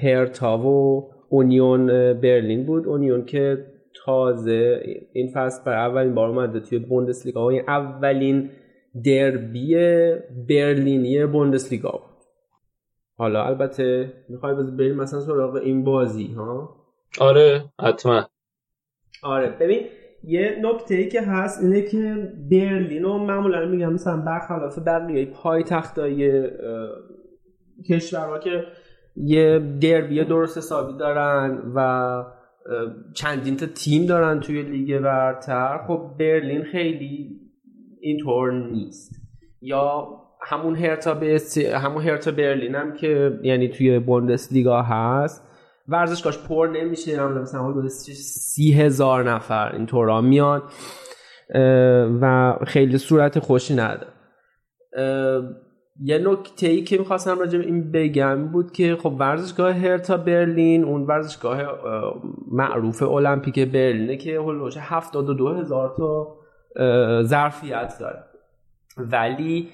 هرتا 0.03 0.57
و 0.57 1.10
اونیون 1.30 1.88
برلین 2.14 2.65
بود. 2.65 2.88
اونیون 2.88 3.26
که 3.26 3.65
تازه 4.06 4.81
این 5.14 5.31
فصل 5.34 5.64
بر 5.65 5.73
اولین 5.73 6.15
بار 6.15 6.30
اومده 6.30 6.60
توی 6.60 6.80
بوندسلیگا. 6.80 7.45
و 7.45 7.52
اولین 7.68 8.49
دربی 9.06 9.76
برلینی 10.49 11.26
بوندسلیگا 11.26 12.11
حالا 13.22 13.45
البته 13.45 14.14
می‌خوای 14.30 14.56
بریم 14.56 14.95
مثلا 14.95 15.19
سراغ 15.19 15.56
این 15.56 15.84
بازی 15.84 16.27
ها؟ 16.27 16.76
آره 17.19 17.64
حتما. 17.81 18.26
آره 19.23 19.49
ببین 19.49 19.81
یه 20.23 20.60
نکته 20.61 20.95
ای 20.95 21.10
که 21.10 21.22
هست 21.22 21.64
اینه 21.64 21.81
که 21.81 22.31
برلین 22.52 23.03
رو 23.03 23.18
معمولا 23.18 23.65
میگم 23.65 23.93
مثلا 23.93 24.18
برخلاف 24.18 24.80
بقیه 24.80 25.26
پای 25.26 25.64
تختای 25.64 26.49
کشورها 27.89 28.39
که 28.39 28.64
یه 29.15 29.60
دربی 29.81 30.23
درست 30.23 30.57
حسابی 30.57 30.98
دارن 30.98 31.72
و 31.76 32.23
چندین 33.14 33.57
تا 33.57 33.65
تیم 33.65 34.06
دارن 34.06 34.39
توی 34.39 34.61
لیگ 34.61 34.99
برتر 34.99 35.77
خب 35.88 36.11
برلین 36.19 36.64
خیلی 36.64 37.39
اینطور 37.99 38.52
نیست. 38.52 39.22
یا 39.61 40.07
همون 40.44 40.76
هرتا 40.76 41.20
همون 41.74 42.04
هرتا 42.04 42.32
برلین 42.32 42.76
هم 42.76 42.94
که 42.94 43.40
یعنی 43.44 43.70
توی 43.70 44.00
بوندس 44.00 44.52
لیگا 44.52 44.82
هست 44.82 45.48
ورزشگاهش 45.88 46.38
پر 46.38 46.70
نمیشه. 46.74 47.28
مثلا 47.28 47.64
حدود 47.64 47.88
سی 47.88 48.74
هزار 48.74 49.32
نفر 49.32 49.76
این 49.76 49.86
طورا 49.86 50.22
میان. 50.22 50.64
و 52.22 52.56
خیلی 52.68 52.98
صورت 52.98 53.40
خوشی 53.40 53.76
نداره. 53.76 54.08
یه 56.04 56.18
نکته 56.18 56.68
ای 56.68 56.84
که 56.84 56.98
می‌خواستم 56.98 57.40
راجع 57.40 57.58
به 57.60 57.66
این 57.66 57.92
بگم 57.92 58.48
بود 58.48 58.72
که 58.72 58.96
خب 58.96 59.16
ورزشگاه 59.20 59.72
هرتا 59.74 60.18
برلین 60.18 60.84
اون 60.84 61.02
ورزشگاه 61.02 61.62
معروف 62.52 63.04
المپیک 63.04 63.60
برلینه 63.60 64.18
که 64.18 64.40
هلوش 64.40 64.78
72 64.78 65.50
هزار 65.50 65.94
تا 65.98 66.36
ظرفیت 67.24 67.94
داره. 68.00 68.24
ولی 68.98 69.70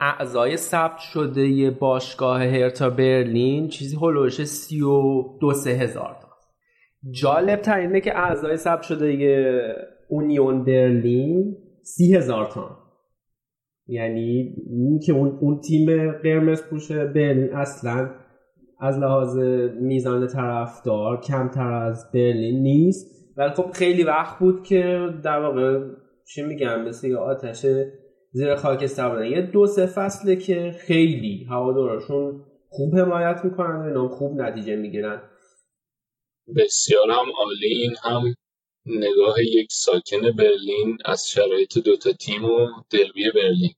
اعضای 0.00 0.56
ثبت 0.56 0.98
شده 0.98 1.70
باشگاه 1.70 2.44
هرتا 2.44 2.90
برلین 2.90 3.68
چیزی 3.68 3.96
هلوش 3.96 4.44
32 4.44 5.52
سه 5.52 5.70
هزار 5.70 6.16
تا. 6.20 6.28
جالب 7.10 7.60
تر 7.60 7.78
اینه 7.78 8.00
که 8.00 8.18
اعضای 8.18 8.56
ثبت 8.56 8.82
شده 8.82 9.76
اونیون 10.08 10.64
برلین 10.64 11.56
سی 11.82 12.14
هزار 12.14 12.46
تا. 12.46 12.78
یعنی 13.86 14.54
که 15.06 15.12
اون, 15.12 15.38
اون 15.40 15.60
تیم 15.60 16.12
قرمز 16.12 16.62
پوشه 16.62 17.04
برلین 17.04 17.54
اصلا 17.54 18.10
از 18.80 18.98
لحاظ 18.98 19.38
میزان 19.80 20.26
طرفدار 20.26 21.20
کمتر 21.20 21.72
از 21.72 22.10
برلین 22.14 22.62
نیست. 22.62 23.16
ولی 23.36 23.50
خب 23.50 23.70
خیلی 23.70 24.04
وقت 24.04 24.38
بود 24.38 24.62
که 24.62 25.08
در 25.24 25.38
واقع 25.38 25.80
چی 26.24 26.42
میگم 26.42 26.84
مثل 26.84 27.16
آتش 27.16 27.66
زیر 28.36 28.54
خاکستر 28.56 29.08
بودن 29.08 29.26
یه 29.26 29.42
دو 29.42 29.66
سه 29.66 29.86
فصله 29.86 30.36
که 30.36 30.74
خیلی 30.78 31.46
هوادارشون 31.50 32.44
خوب 32.68 32.96
حمایت 32.96 33.40
می‌کنن 33.44 33.76
و 33.76 33.82
اینا 33.82 34.08
خوب 34.08 34.40
نتیجه 34.40 34.76
می‌گیرن. 34.76 35.22
بسیار 36.56 37.10
هم 37.10 37.26
عالی. 37.38 37.66
این 37.66 37.94
هم 38.02 38.22
نگاه 38.86 39.36
یک 39.42 39.68
ساکن 39.70 40.36
برلین 40.38 40.98
از 41.04 41.28
شرایط 41.28 41.78
دوتا 41.78 42.12
تیم 42.12 42.44
و 42.44 42.66
دربی 42.90 43.30
برلین. 43.34 43.72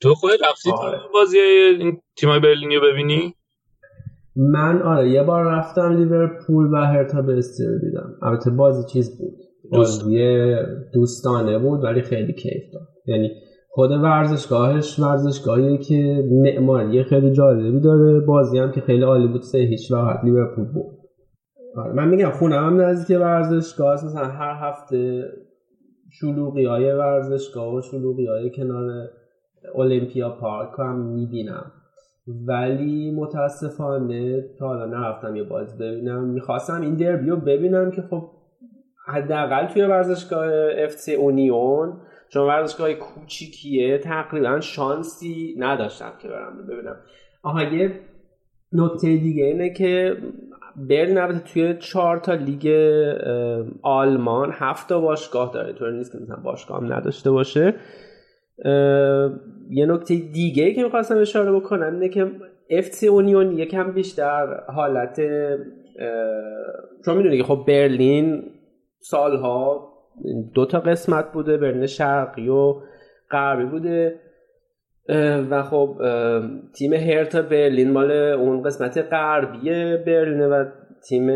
تو 0.00 0.14
خود 0.14 0.30
رفتی 0.50 0.70
آره. 0.70 0.98
بازی 1.14 1.38
این 1.38 2.00
تیمای 2.16 2.40
برلینی 2.40 2.76
رو 2.76 2.92
ببینی؟ 2.92 3.34
من 4.36 4.82
آره 4.82 5.10
یه 5.10 5.22
بار 5.22 5.44
رفتم 5.44 5.96
لیورپول 5.96 6.66
و 6.72 6.76
هرتا 6.76 7.22
برستی 7.22 7.64
رو 7.64 7.78
دیدم. 7.78 8.18
البته 8.22 8.50
بازی 8.50 8.92
چیز 8.92 9.18
بود. 9.18 9.38
بازی 9.70 10.54
دوستانه 10.94 11.58
بود 11.58 11.84
ولی 11.84 12.02
خیلی 12.02 12.32
کیف 12.32 12.62
داد. 12.72 12.88
یعنی 13.06 13.30
خود 13.72 13.90
ورزشگاهش 13.90 14.98
ورزشگاهی 14.98 15.78
که 15.78 16.24
معماری 16.30 17.04
خیلی 17.04 17.32
جالبی 17.32 17.80
داره. 17.80 18.20
بازی 18.20 18.58
هم 18.58 18.72
که 18.72 18.80
خیلی 18.80 19.02
عالی 19.02 19.26
بود 19.26 19.42
سه 19.42 19.58
هیچ 19.58 19.92
وقت 19.92 20.24
لیورپول 20.24 20.64
بود. 20.64 21.00
آره 21.76 21.92
من 21.92 22.08
میگم 22.08 22.30
خونم 22.30 22.66
هم 22.66 22.80
نزدیک 22.80 23.20
ورزشگاه 23.20 23.94
مثلا 23.94 24.24
هر 24.24 24.68
هفته 24.68 25.24
شلوغی 26.12 26.64
های 26.64 26.92
ورزشگاه 26.92 27.74
و 27.74 27.80
شلوغی 27.80 28.26
های 28.26 28.50
کنار 28.50 29.08
اولمپیا 29.74 30.30
پارک 30.30 30.70
هم 30.78 31.00
می‌بینم. 31.00 31.72
ولی 32.46 33.10
متاسفانه 33.10 34.44
تا 34.58 34.66
حالا 34.66 34.86
نرفتم 34.86 35.36
یه 35.36 35.44
بازی 35.44 35.78
ببینم. 35.78 36.24
می‌خواستم 36.24 36.80
این 36.80 36.94
دربی 36.94 37.30
رو 37.30 37.36
ببینم 37.36 37.90
که 37.90 38.02
خب 38.02 38.22
حداقل 39.06 39.66
توی 39.66 39.82
ورزشگاه 39.82 40.46
اف 40.78 40.94
اونیون 41.18 41.92
چون 42.32 42.46
ورزشگاه 42.46 42.94
کوچیکیه 42.94 43.98
تقریبا 43.98 44.60
شانسی 44.60 45.54
نداشتم 45.58 46.12
که 46.22 46.28
برم 46.28 46.66
ببینم. 46.66 46.96
آها 47.42 47.62
یه 47.62 48.00
نکته 48.72 49.16
دیگه 49.16 49.44
اینه 49.44 49.70
که 49.70 50.16
برلین 50.76 51.18
البته 51.18 51.38
توی 51.38 51.74
چهار 51.78 52.18
تا 52.18 52.34
لیگ 52.34 52.68
آلمان 53.82 54.50
هفت 54.52 54.88
تا 54.88 55.00
باشگاه 55.00 55.50
داره. 55.54 55.72
طور 55.72 55.92
نیست 55.92 56.12
که 56.12 56.18
مثلا 56.18 56.36
باشگاه 56.36 56.80
هم 56.80 56.92
نداشته 56.92 57.30
باشه. 57.30 57.74
یه 59.70 59.86
نکته 59.86 60.14
دیگه 60.14 60.74
که 60.74 60.82
می‌خواستم 60.82 61.18
اشاره 61.18 61.52
بکنم 61.52 61.92
اینه 61.94 62.08
که 62.08 62.30
FC 62.70 63.04
اونیون 63.04 63.58
یکم 63.58 63.92
بیشتر 63.92 64.60
حالت 64.68 65.20
چون 67.04 67.16
می‌دونی 67.16 67.38
که 67.38 67.44
خب 67.44 67.64
برلین 67.68 68.42
سالها 69.00 69.89
دو 70.54 70.66
تا 70.66 70.80
قسمت 70.80 71.32
بوده 71.32 71.56
برلین 71.56 71.86
شرقی 71.86 72.48
و 72.48 72.82
غربی 73.30 73.64
بوده. 73.64 74.20
و 75.50 75.62
خب 75.62 75.96
تیم 76.74 76.92
هرتا 76.92 77.42
برلین 77.42 77.90
مال 77.90 78.10
اون 78.12 78.62
قسمت 78.62 78.98
غربی 78.98 79.96
برلینه 79.96 80.46
و 80.46 80.64
تیم 81.08 81.28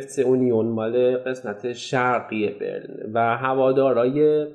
FC 0.00 0.18
اونیون 0.18 0.66
مال 0.66 1.16
قسمت 1.16 1.72
شرقی 1.72 2.48
برلین 2.48 3.12
و 3.14 3.36
هوادارای 3.36 4.46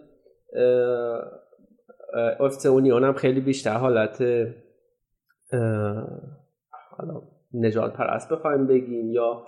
افت 2.39 2.65
اونیون 2.65 3.03
هم 3.03 3.13
خیلی 3.13 3.41
بیشتر 3.41 3.73
حالت 3.73 4.23
نجات 7.53 7.93
پرست 7.93 8.33
بخوایم 8.33 8.67
بگیم 8.67 9.11
یا 9.11 9.43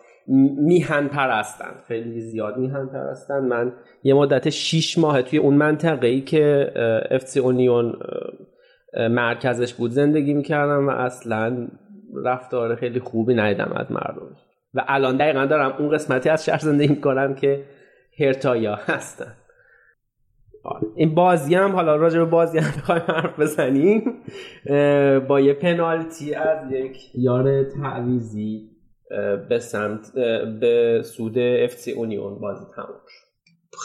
میهن 0.57 1.07
پرستن 1.07 1.71
خیلی 1.87 2.21
زیاد 2.21 2.57
میهن 2.57 2.85
پرستن 2.85 3.39
من 3.39 3.73
یه 4.03 4.13
مدت 4.13 4.49
6 4.49 4.97
ماه 4.97 5.21
توی 5.21 5.39
اون 5.39 5.53
منطقه 5.53 6.07
ای 6.07 6.21
که 6.21 6.71
افت 7.11 7.37
اونیون 7.37 7.93
مرکزش 9.09 9.73
بود 9.73 9.91
زندگی 9.91 10.33
می‌کردم 10.33 10.87
و 10.87 10.91
اصلا 10.91 11.67
رفتار 12.25 12.75
خیلی 12.75 12.99
خوبی 12.99 13.35
ندیدم 13.35 13.71
از 13.75 13.91
مردم. 13.91 14.35
و 14.73 14.85
الان 14.87 15.17
دقیقا 15.17 15.45
دارم 15.45 15.73
اون 15.79 15.89
قسمتی 15.89 16.29
از 16.29 16.45
شهر 16.45 16.59
زندگی 16.59 16.87
می‌کنم 16.87 17.35
که 17.35 17.63
هرتایا 18.19 18.75
هستن. 18.75 19.33
این 20.95 21.15
بازی 21.15 21.55
هم 21.55 21.71
حالا 21.71 21.95
راجع 21.95 22.19
به 22.19 22.25
بازی 22.25 22.57
هم 22.57 22.71
بخوایم 22.77 23.01
حرف 23.07 23.39
بزنیم. 23.39 24.23
با 25.27 25.39
یه 25.39 25.53
پنالتی 25.53 26.33
از 26.33 26.71
یک 26.71 26.97
یار 27.15 27.63
تعویزی 27.63 28.69
به 29.49 29.59
سمت 29.59 30.11
به 30.59 31.01
سود 31.05 31.37
اف 31.37 31.89
اونیون 31.95 32.39
بازی 32.39 32.65
تموم 32.75 33.01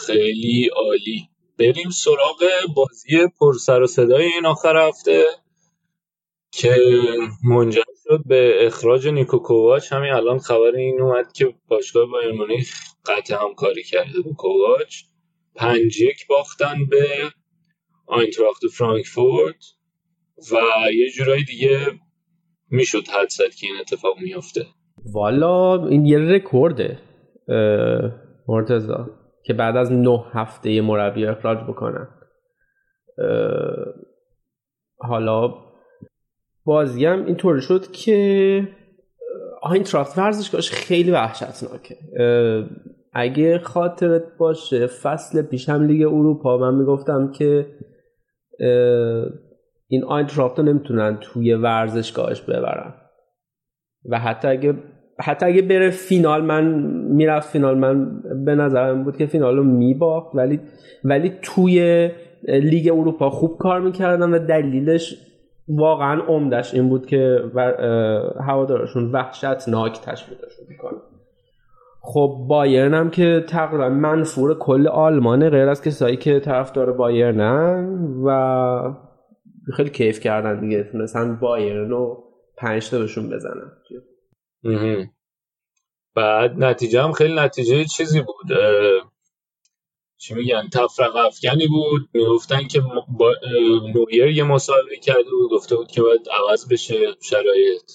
خیلی 0.05 0.69
عالی. 0.75 1.29
بریم 1.59 1.89
سراغ 1.89 2.49
بازی 2.75 3.17
پر 3.39 3.53
سر 3.53 3.81
و 3.81 3.87
صدای 3.87 4.25
این 4.25 4.45
آخر 4.45 4.87
هفته 4.87 5.23
که 6.51 6.75
منجر 7.43 7.81
شد 8.03 8.23
به 8.25 8.65
اخراج 8.65 9.07
نیکو 9.07 9.37
کوواچ. 9.37 9.93
همین 9.93 10.11
الان 10.11 10.39
خبر 10.39 10.75
این 10.75 11.01
اومد 11.01 11.31
که 11.31 11.53
باشگاه 11.67 12.05
بایر 12.11 12.31
مونیخ 12.31 12.73
قطع 13.05 13.35
همکاری 13.43 13.83
کرده 13.83 14.21
با 14.25 14.31
کوواچ 14.37 15.03
پنج 15.55 16.01
یک 16.01 16.27
باختن 16.27 16.85
به 16.89 17.07
آینتراخت 18.07 18.61
فرانکفورت 18.77 19.65
و 20.51 20.55
یه 20.91 21.09
جورایی 21.09 21.43
دیگه 21.43 21.79
می‌شد 22.69 23.07
حد 23.07 23.29
زد 23.29 23.53
که 23.59 23.67
این 23.67 23.75
اتفاق 23.81 24.19
میافته. 24.19 24.65
والا 25.13 25.87
این 25.87 26.05
یه 26.05 26.17
رکورده 26.19 26.99
مرتزا 28.47 29.09
که 29.45 29.53
بعد 29.53 29.75
از 29.75 29.91
نه 29.91 30.25
هفته 30.33 30.81
مربی 30.81 31.25
اخراج 31.25 31.57
بکنن. 31.57 32.07
حالا 34.97 35.53
بازی 36.65 37.05
هم 37.05 37.25
اینطور 37.25 37.59
شد 37.59 37.91
که 37.91 38.67
آینتراخت 39.61 40.17
ورزشگاهش 40.17 40.71
خیلی 40.71 41.11
وحشتناکه. 41.11 41.97
اگه 43.13 43.59
خاطرت 43.59 44.23
باشه 44.37 44.87
فصل 44.87 45.41
پیش 45.41 45.69
هم 45.69 45.83
لیگ 45.83 46.07
اروپا 46.07 46.57
من 46.57 46.75
می‌گفتم 46.75 47.31
که 47.31 47.65
این 49.87 50.03
آینتراخت 50.03 50.59
رو 50.59 50.65
نمی‌تونن 50.65 51.17
توی 51.21 51.53
ورزشگاهش 51.53 52.41
ببرن. 52.41 52.93
و 54.09 54.19
حتی 54.19 54.47
اگه 54.47 54.73
حتی 55.21 55.45
اگه 55.45 55.61
بره 55.61 55.89
فینال 55.89 56.43
من 56.43 56.65
می‌رفت 57.09 57.49
فینال 57.49 57.77
من 57.77 58.21
به 58.45 58.55
نظرم 58.55 59.03
بود 59.03 59.17
که 59.17 59.25
فینال 59.25 59.57
رو 59.57 59.63
میباخت. 59.63 60.35
ولی 60.35 60.59
ولی 61.03 61.33
توی 61.41 62.09
لیگ 62.47 62.91
اروپا 62.93 63.29
خوب 63.29 63.57
کار 63.57 63.81
می‌کردن 63.81 64.33
و 64.33 64.39
دلیلش 64.39 65.25
واقعا 65.67 66.21
عمدش 66.21 66.73
این 66.73 66.89
بود 66.89 67.05
که 67.05 67.43
هوادارشون 68.47 69.11
وحشتناک 69.11 70.01
تشویقشون 70.01 70.65
می‌کنه. 70.69 70.97
خب 72.01 72.45
بایرن 72.49 72.93
هم 72.93 73.11
که 73.11 73.45
تقریبا 73.49 73.89
منفور 73.89 74.57
کل 74.57 74.87
آلمانه 74.87 75.49
غیر 75.49 75.69
از 75.69 75.81
کسایی 75.81 76.17
که 76.17 76.39
طرفدار 76.39 76.91
بایرنن 76.91 77.99
و 78.25 78.93
خیلی 79.75 79.89
کیف 79.89 80.19
کردن 80.19 80.59
دیگه. 80.59 80.83
تونستن 80.91 81.39
بایرن 81.39 81.89
رو 81.89 82.23
پنج 82.57 82.89
تا 82.89 82.99
بهشون 82.99 83.29
بزنن 83.29 83.71
بعد 86.15 86.63
نتیجه 86.63 87.03
هم 87.03 87.11
خیلی 87.11 87.35
نتیجه 87.35 87.85
چیزی 87.85 88.21
بود. 88.21 88.57
چی 90.17 90.33
میگن؟ 90.33 90.67
تفرق 90.73 91.15
افکنی 91.15 91.67
بود. 91.67 92.09
می‌گفتن 92.13 92.67
که 92.67 92.81
نویر 93.95 94.27
یه 94.27 94.43
مسابقه 94.43 94.95
کرده 94.95 95.29
بود 95.29 95.51
گفته 95.51 95.75
بود 95.75 95.87
که 95.87 96.01
باید 96.01 96.27
عوض 96.31 96.67
بشه 96.71 96.95
شرایط. 97.21 97.91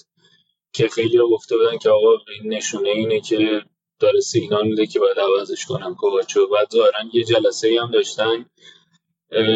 که 0.73 0.87
خیلی 0.87 1.17
گفته 1.31 1.57
بودن 1.57 1.77
که 1.77 1.89
آقا 1.89 2.09
این 2.41 2.53
نشونه 2.53 2.89
اینه 2.89 3.19
که 3.19 3.61
داره 4.05 4.19
سیگنال 4.19 4.67
میده 4.67 4.85
که 4.85 4.99
باید 4.99 5.19
عوضش 5.19 5.65
کنم 5.65 5.95
کوواچو 5.95 6.47
بعد 6.47 6.67
ظاهرا 6.71 6.99
یه 7.13 7.23
جلسه 7.23 7.77
هم 7.81 7.91
داشتن. 7.91 8.45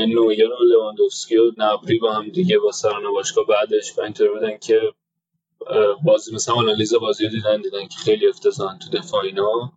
نویر 0.07 0.47
و 0.53 0.63
لواندوفسکی 0.63 1.37
و 1.37 1.51
نبری 1.57 1.99
با 1.99 2.13
هم 2.13 2.29
دیگه 2.29 2.59
با 2.59 2.71
سران 2.71 3.11
باشگاه 3.11 3.45
بعدش 3.45 3.97
و 3.97 4.01
اینطور 4.01 4.33
بودن 4.33 4.57
که 4.57 4.81
بازی 6.05 6.35
مثلا 6.35 6.55
آنالیز 6.55 6.93
بازی 6.93 7.23
رو 7.23 7.29
دیدن 7.31 7.61
دیدن 7.61 7.87
که 7.87 7.97
خیلی 7.97 8.27
افتضاحن 8.27 8.79
تو 8.79 8.97
دفاع 8.97 9.23
اینا 9.23 9.73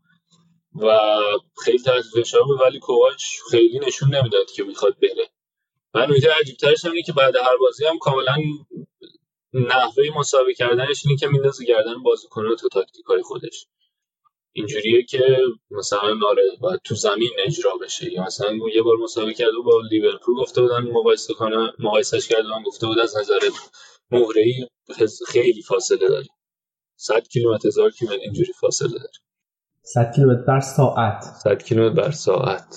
و 0.77 1.19
خیلی 1.65 1.79
تحت 1.79 2.05
فشار 2.15 2.43
ولی 2.65 2.79
کوواچ 2.79 3.25
خیلی 3.51 3.79
نشون 3.79 4.15
نمی‌داد 4.15 4.51
که 4.51 4.63
می‌خواد 4.63 4.97
بره. 5.03 5.29
من 5.95 6.11
نکته 6.11 6.31
عجیب 6.41 6.57
ترش 6.57 6.85
اینه 6.85 7.03
که 7.03 7.13
بعد 7.13 7.37
هر 7.37 7.57
بازی 7.61 7.87
هم 7.87 7.99
کاملا 7.99 8.37
نحوه 9.55 10.05
مسابقه 10.17 10.55
کردنش 10.55 11.07
اینه 11.07 11.19
که 11.19 11.27
میندازه 11.27 11.65
گردن 11.65 12.03
بازیکن 12.03 12.57
تو 12.57 12.69
تاکتیکای 12.69 13.23
خودش. 13.23 13.67
اینجوریه 14.53 15.03
که 15.03 15.39
مثلا 15.71 16.21
آره 16.29 16.43
باید 16.61 16.81
تو 16.85 16.95
زمین 16.95 17.31
اجرا 17.47 17.77
بشه. 17.77 18.13
یا 18.13 18.23
مثلا 18.23 18.53
یه 18.75 18.83
بار 18.83 18.97
مسابقه 18.97 19.35
کرده 19.35 19.59
با 19.65 19.81
لیورپول 19.91 20.35
گفته 20.35 20.63
بودن 20.63 20.81
مقایسه 20.81 21.35
کنه 21.35 21.73
مقایسش 21.79 22.29
کردن 22.29 22.63
گفته 22.67 22.87
بود 22.87 22.99
از 22.99 23.17
نظر 23.17 23.39
مهره 24.11 24.69
خیلی 25.29 25.63
فاصله 25.63 26.09
داری 26.09 26.29
100 26.97 27.29
کیلومتر 27.29 27.69
هزار 27.69 27.91
کیلومتر 27.91 28.23
اینجوری 28.23 28.53
فاصله 28.53 28.89
داری 28.99 29.19
100 29.85 30.13
کیلومتر 30.17 30.43
بر 30.43 30.61
ساعت. 30.61 31.23
100 31.23 31.63
کیلومتر 31.63 32.03
بر 32.03 32.11
ساعت. 32.11 32.77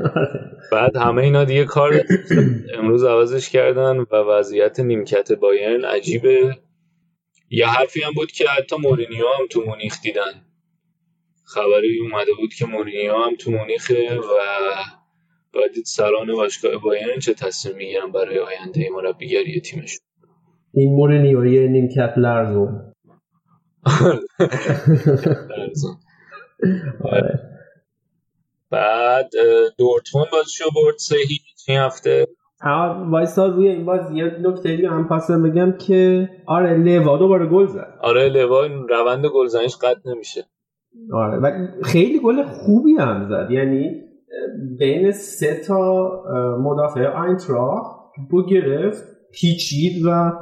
بعد 0.72 0.96
همه 0.96 1.22
اینا 1.22 1.44
دیگه 1.44 1.64
کار 1.64 2.04
امروز 2.74 3.04
عوضش 3.04 3.50
کردن 3.50 3.98
و 3.98 4.16
وضعیت 4.16 4.80
نیمکت 4.80 5.32
بایرن 5.32 5.84
عجیبه. 5.84 6.58
یه 7.50 7.66
حرفی 7.66 8.02
هم 8.02 8.12
بود 8.12 8.32
که 8.32 8.48
حتی 8.48 8.76
مورینیو 8.76 9.26
هم 9.38 9.46
تو 9.50 9.60
مونیخ 9.60 10.00
دیدن. 10.02 10.43
خبری 11.44 12.00
اومده 12.00 12.32
بود 12.40 12.54
که 12.54 12.66
مورینیو 12.66 13.14
هم 13.14 13.36
تو 13.36 13.50
مونیخه 13.50 14.18
و 14.18 14.38
باید 15.52 15.72
سران 15.84 16.32
باشگاه 16.32 16.76
بایرن 16.76 17.18
چه 17.18 17.34
تصمیم 17.34 17.76
می‌گیرن 17.76 18.12
برای 18.12 18.38
آینده 18.38 18.88
مربیگری 18.90 19.60
تیمشون. 19.60 20.00
این 20.74 20.94
مورینیو 20.94 21.46
یه 21.46 21.68
نیمکت 21.68 22.14
لرزون. 22.16 22.94
بعد 28.70 29.30
دورتموند 29.78 30.26
بازشو 30.32 30.64
برد 30.74 30.98
سه 30.98 31.16
هیچ 31.16 31.40
این 31.68 31.78
هفته. 31.78 32.28
وایسا 33.10 33.46
روی 33.46 33.68
این 33.68 33.84
باز 33.84 34.00
یه 34.12 34.24
نکته 34.24 34.76
دیگه 34.76 34.90
هم 34.90 35.08
پاس 35.08 35.30
بگم 35.30 35.72
که 35.72 36.28
آره 36.46 36.76
لوا 36.76 37.18
دوباره 37.18 37.46
گل 37.46 37.66
زد. 37.66 37.98
آره 38.00 38.28
لوا 38.28 38.66
روند 38.66 39.26
گلزنیش 39.26 39.76
قطع 39.76 40.10
نمیشه. 40.10 40.44
آره 41.12 41.38
و 41.38 41.50
خیلی 41.82 42.20
گل 42.20 42.42
خوبی 42.42 42.94
هم 42.94 43.24
زد. 43.28 43.50
یعنی 43.50 44.00
بین 44.78 45.10
سه 45.10 45.60
تا 45.66 46.10
مدافع 46.60 47.06
آینتراخت 47.06 47.96
بو 48.30 48.46
گرفت 48.46 49.04
پیچید 49.32 50.06
و 50.06 50.32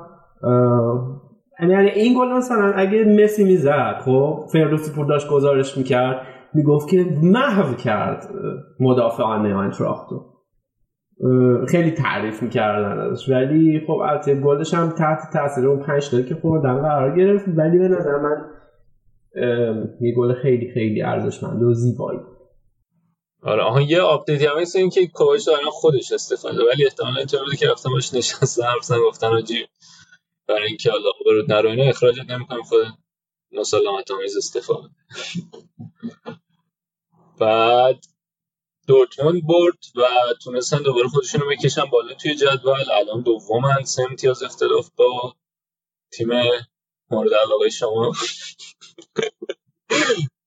یعنی 1.61 1.91
این 1.91 2.19
گل 2.19 2.29
مثلا 2.29 2.73
اگه 2.73 3.05
مسی 3.05 3.45
می‌زد 3.45 3.97
خب 4.05 4.45
فردوسی 4.53 4.93
پور 4.93 5.19
گزارش 5.31 5.79
می‌کرد 5.79 6.27
می‌گفت 6.55 6.89
که 6.89 7.07
محو 7.23 7.75
کرد 7.75 8.29
مدافعان 8.81 9.53
آینتراختو 9.53 10.21
خیلی 11.69 11.91
تعریف 11.91 12.43
می‌کردن 12.43 12.99
ازش. 12.99 13.29
ولی 13.29 13.81
خب 13.87 13.93
البته 13.93 14.35
گلش 14.35 14.75
هم 14.75 14.89
تحت 14.91 15.19
تاثیر 15.33 15.67
اون 15.67 15.79
پنج 15.79 16.11
که 16.11 16.35
خوردن 16.35 16.83
قرار 16.83 17.17
گرفت. 17.17 17.45
ولی 17.57 17.79
به 17.79 17.89
نظر 17.89 18.19
من 18.19 18.37
یه 20.01 20.15
گل 20.17 20.35
خیلی 20.43 20.73
خیلی 20.75 21.03
ارزشمند 21.03 21.63
و 21.63 21.75
زیبایی. 21.75 22.21
آره 23.43 23.63
آها 23.63 23.81
یه 23.81 24.01
آپدیتی 24.01 24.47
هم 24.47 24.57
این 24.75 24.91
که 24.91 25.07
کوچ 25.07 25.49
خودش 25.71 26.13
استفاده 26.13 26.59
ولی 26.73 26.85
احتمالاً 26.85 27.17
اینطوری 27.17 27.57
که 27.57 27.69
رفتم 27.69 27.91
باش 27.91 28.15
نشسته 28.15 28.65
حرف 28.65 28.83
زدن 28.85 29.01
گفتن 29.09 29.27
آجی 29.27 29.67
برای 30.49 30.69
اینکه 30.69 30.91
حالا 30.91 31.11
برود 31.27 31.53
نرو 31.53 31.71
اینا 31.71 31.85
اخراجت 31.85 32.31
نمی‌کنم 32.31 32.63
خود 32.63 32.87
مسلمت 33.53 34.11
آمیز 34.11 34.37
استفاده. 34.37 34.89
بعد 37.41 38.05
دورتموند 38.87 39.47
برد 39.47 39.79
و 39.97 40.03
تونستن 40.45 40.83
دوباره 40.83 41.09
خودشون 41.09 41.41
رو 41.41 41.51
بکشن 41.51 41.85
بالا 41.85 42.15
توی 42.15 42.35
جدول. 42.35 42.91
الان 43.01 43.23
دومن 43.23 43.85
سه 43.85 44.03
امتیاز 44.11 44.43
اختلاف 44.43 44.91
با 44.97 45.35
تیم 46.13 46.29
مورد 47.13 47.31
علاقه 47.47 47.71
شما. 47.71 48.13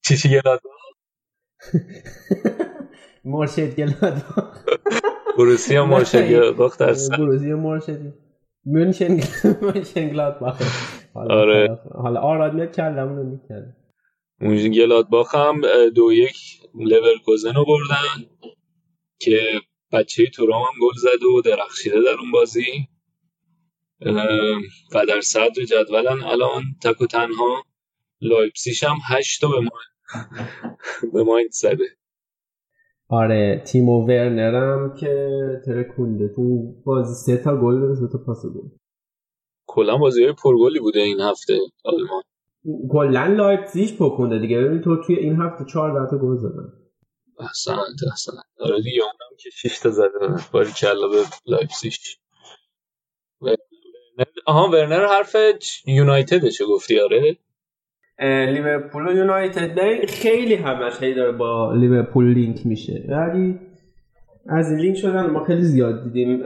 چیشی 0.06 0.30
گلادباخ 0.30 0.82
مرشد 3.26 3.76
گلادباخ 3.76 4.66
بروسیا 5.38 5.86
مرشد 5.86 6.28
گلادباخ 6.30 6.78
در 6.78 6.94
سن 6.94 7.18
بروسیا 7.18 7.58
مرشد 7.58 8.14
مونشن 8.66 9.20
مونشن 9.62 10.10
گلادباخ 10.10 10.62
آره. 11.16 11.80
حالا 11.94 12.20
آراد 12.20 12.54
میاد 12.54 12.76
کلمون 12.76 13.18
رو 13.18 13.24
می‌کنه 13.24 13.76
مونشن 14.42 14.72
گلادباخ 14.72 15.36
هم 15.36 15.62
دو 15.96 16.14
یک 16.14 16.38
لورکوزن 16.76 17.54
رو 17.54 17.66
بردن 17.66 18.26
که 19.20 19.40
بچه 19.94 20.26
تورام 20.28 20.62
هم 20.64 20.80
گل 20.82 20.96
زد 20.98 21.24
و 21.24 21.42
درخشیده 21.42 22.02
در 22.02 22.20
اون 22.20 22.32
بازی. 22.32 22.88
و 24.96 25.06
در 25.08 25.22
صدر 25.22 25.64
جدولن 25.70 26.24
الان 26.24 26.64
تک 26.84 27.02
و 27.02 27.06
تنها 27.06 27.64
لایپسیش 28.22 28.84
هم 28.84 28.98
هشت 29.08 29.42
تا 29.42 29.48
به 29.48 29.60
ما 29.60 29.72
به 31.14 31.24
ماین 31.24 31.48
زده 31.52 31.86
آره 33.10 33.64
تیمو 33.68 34.06
ورنرم 34.06 34.96
که 35.00 35.40
ترکونده. 35.66 36.28
تو 36.36 36.74
بازی 36.86 37.14
سه 37.14 37.44
تا 37.44 37.62
گل 37.62 37.82
داره 37.82 37.96
سه 37.96 38.08
تا 38.12 38.18
پاس 38.26 38.46
گل. 38.46 38.70
کلا 39.68 39.98
بازی 39.98 40.24
های 40.24 40.34
پرگلی 40.44 40.80
بوده 40.80 41.00
این 41.00 41.20
هفته 41.20 41.60
آلمان. 41.86 42.24
کلا 42.92 43.26
لایپزیگ 43.28 43.98
ترکونده 43.98 44.40
دیگه. 44.40 44.62
ببین 44.62 44.82
تو 44.82 45.04
توی 45.04 45.16
این 45.16 45.36
هفته 45.36 45.66
14 45.74 46.10
تا 46.10 46.18
گل 46.18 46.38
زدن. 46.38 46.74
احسنت 47.40 48.04
احسنت. 48.12 48.46
آره 48.60 48.82
دیگه 48.82 49.02
اونم 49.02 49.38
که 49.40 49.50
6 49.50 49.80
تا 49.80 49.90
زده. 49.90 50.50
باری 50.52 50.72
کلا 50.72 51.08
به 51.08 51.24
لایپزیگ. 51.46 51.94
آها 54.46 54.70
ورنر 54.70 55.06
حرف 55.06 55.36
یونایتدشه 55.88 56.66
گفتی؟ 56.66 57.00
آره. 57.00 57.38
لیورپول 58.54 59.08
و 59.08 59.12
یونایتد. 59.12 60.06
خیلی 60.08 60.56
همش 60.56 60.94
خیلی 60.94 61.16
داره 61.16 61.32
با 61.32 61.74
لیورپول 61.74 62.34
لینک 62.34 62.66
میشه. 62.66 63.06
ولی 63.10 63.60
از 64.50 64.72
این 64.72 64.80
لینک 64.80 64.98
شدن 64.98 65.30
ما 65.30 65.44
خیلی 65.44 65.62
زیاد 65.62 66.04
دیدیم. 66.04 66.44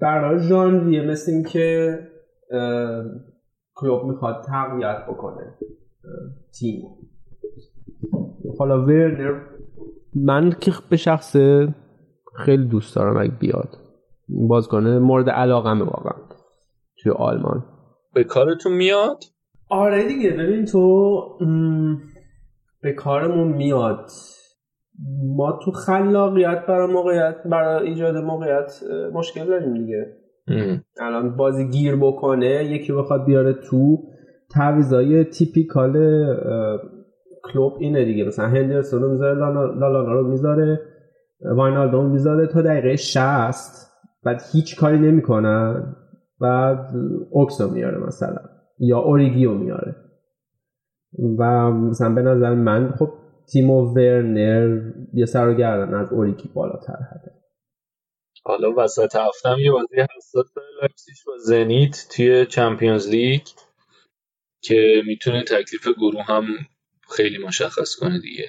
برای 0.00 0.38
ژانویه 0.48 1.02
مثل 1.02 1.32
این 1.32 1.44
که 1.44 1.98
کلوب 3.74 4.04
می‌خواد 4.04 4.44
تقویت 4.46 5.04
بکنه 5.08 5.54
تیم. 6.58 6.82
حالا 8.58 8.84
ورنر 8.84 9.40
من 10.14 10.50
که 10.60 10.72
به 10.90 10.96
شخص 10.96 11.36
خیلی 12.36 12.64
دوست 12.64 12.96
دارم 12.96 13.16
اگه 13.16 13.32
بیاد. 13.40 13.76
بازیکن 14.48 14.86
مورد 14.86 15.30
علاقمه 15.30 15.84
واقعا 15.84 16.18
توی 17.02 17.12
آلمان. 17.12 17.64
به 18.14 18.24
کارتون 18.24 18.72
میاد؟ 18.72 19.24
آره 19.68 20.08
دیگه 20.08 20.30
ببین 20.30 20.64
تو 20.64 21.20
به 22.82 22.92
کارمون 22.92 23.48
میاد. 23.48 24.10
ما 25.36 25.58
تو 25.64 25.70
خلاقیت 25.70 26.66
برای 26.68 26.92
موقعیت 26.92 27.36
برای 27.50 27.88
ایجاد 27.88 28.16
موقعیت 28.16 28.72
مشکل 29.14 29.44
داریم 29.44 29.74
دیگه. 29.74 30.16
الان 31.00 31.36
بازی 31.36 31.68
گیر 31.68 31.96
بکنه 31.96 32.64
یکی 32.64 32.92
بخواد 32.92 33.24
بیاره 33.24 33.52
تو. 33.52 33.98
تعویضای 34.54 35.24
تیپیکال 35.24 35.92
کلوب 37.44 37.72
اینه 37.78 38.04
دیگه. 38.04 38.24
مثلا 38.24 38.46
هندرسون 38.46 39.02
رو 39.02 39.10
می‌ذاره 39.10 39.38
لالانا 39.78 40.12
رو 40.12 40.30
می‌ذاره 40.30 40.80
واینالدو 41.56 42.02
می‌ذاره 42.02 42.46
تا 42.46 42.62
دقیقه 42.62 42.96
60 42.96 43.89
بعد 44.22 44.42
هیچ 44.52 44.76
کاری 44.76 44.98
نمی‌کنن 44.98 45.96
بعد 46.40 46.90
اوکسو 47.30 47.70
میاره 47.70 47.98
مثلا 47.98 48.38
یا 48.78 48.98
اوریگیو 48.98 49.54
میاره. 49.54 49.96
و 51.38 51.70
مثلا 51.70 52.14
به 52.14 52.22
نظر 52.22 52.54
من 52.54 52.92
خب 52.98 53.12
تیمو 53.52 53.94
ورنر 53.94 54.92
یه 55.14 55.26
سر 55.26 55.54
گردن 55.54 55.94
از 55.94 56.12
اوریگی 56.12 56.48
بالاتره 56.54 57.34
حالا 58.44 58.74
وسط 58.76 59.16
هفته 59.16 59.43
هم 59.43 59.56
یه 59.60 59.72
بازی 59.72 59.96
حساس 60.16 60.46
لایپسیش 60.80 61.24
با 61.24 61.32
زنیت 61.38 62.06
توی 62.16 62.46
Champions 62.46 63.08
League 63.08 63.42
که 64.62 65.02
می‌تونه 65.06 65.44
تکلیف 65.44 65.88
گروه 65.98 66.22
هم 66.24 66.44
خیلی 67.10 67.38
مشخص 67.38 67.96
کنه 67.96 68.20
دیگه. 68.20 68.48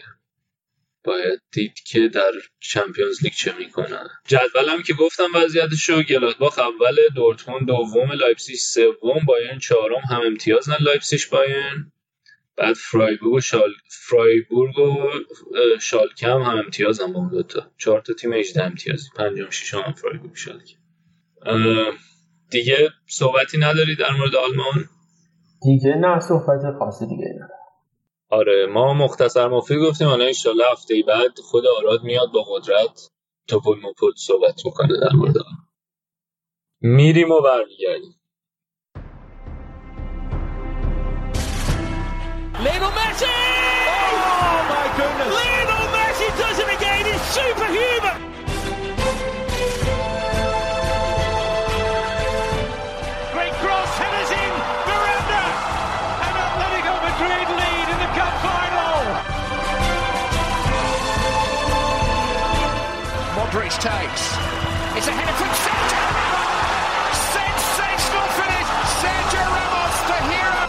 باید 1.04 1.42
دید 1.52 1.74
که 1.88 2.08
در 2.08 2.32
Champions 2.60 3.24
League 3.24 3.34
چه 3.34 3.54
می‌کنن. 3.60 4.08
جدولم 4.28 4.84
که 4.84 4.94
گفتم 4.94 5.28
وضعیتش 5.36 5.90
رو 5.90 6.04
گلادباخ 6.04 6.60
اول 6.60 6.96
دورتموند 7.16 7.68
دوم 7.68 8.12
لایپسیش 8.12 8.60
سوم 8.60 9.26
بایرن 9.28 9.60
چهارم 9.60 10.02
هم 10.10 10.22
امتیازن 10.26 10.78
لایپسیش 10.80 11.28
بایرن. 11.28 11.92
بعد 12.58 12.74
فرایبورگ 12.74 13.34
و 13.34 13.42
شال 13.42 13.74
فرایبورگ 13.90 14.80
و 14.80 15.10
شالکم 15.82 16.42
هم 16.42 16.58
امتیاز 16.58 17.02
هم 17.02 17.14
با 17.14 17.30
دوتا 17.32 17.72
چهار 17.78 18.02
تا 18.02 18.14
تیم 18.14 18.34
18 18.34 18.64
امتیازی. 18.64 19.10
پنجم 19.16 19.50
ششم 19.50 19.80
هم 19.80 19.94
فرایبورگ 19.94 20.36
شالکم 20.36 20.82
دیگه 22.52 22.90
صحبتی 23.08 23.58
نداری 23.58 23.96
در 23.96 24.12
مورد 24.12 24.36
آلمان؟ 24.36 24.90
دیگه 25.64 25.96
نه 25.96 26.20
صحبت 26.20 26.62
خاصی 26.80 27.08
دیگه 27.08 27.26
نه 27.40 27.48
آره 28.32 28.66
ما 28.66 28.94
مختصر 28.94 29.48
مفید 29.48 29.80
گفتیم 29.80 30.08
حالا 30.08 30.26
انشالله 30.26 30.72
هفته 30.72 31.04
بعد 31.08 31.40
خود 31.40 31.64
آراد 31.80 32.04
میاد 32.04 32.32
با 32.32 32.44
قدرت 32.44 33.10
توپل 33.48 33.78
مپل 33.78 34.12
صحبت 34.18 34.66
می‌کنه 34.66 35.00
در 35.00 35.16
مورد 35.16 35.36
میریم 36.82 37.32
و 37.32 37.42
برمیگردیم 37.42 38.16
Lionel 42.64 42.92
Messi! 42.98 43.26
Oh 44.24 44.60
my 44.72 44.88
goodness! 44.98 45.41
Takes. 63.82 64.24
It's 64.94 65.08
a 65.10 65.14
header 65.18 65.36
from 65.42 65.52
Sergio 65.66 66.04
Ramos. 66.16 67.18
Sensational 67.34 68.28
finish. 68.38 68.70
Sergio 69.02 69.44
Ramos, 69.56 69.96
the 70.10 70.18
hero. 70.30 70.64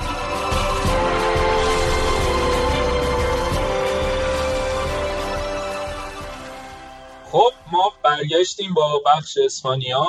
خب 7.30 7.52
ما 7.72 7.92
برگشتیم 8.02 8.74
با 8.74 9.02
بخش 9.06 9.38
اسپانیا 9.38 10.06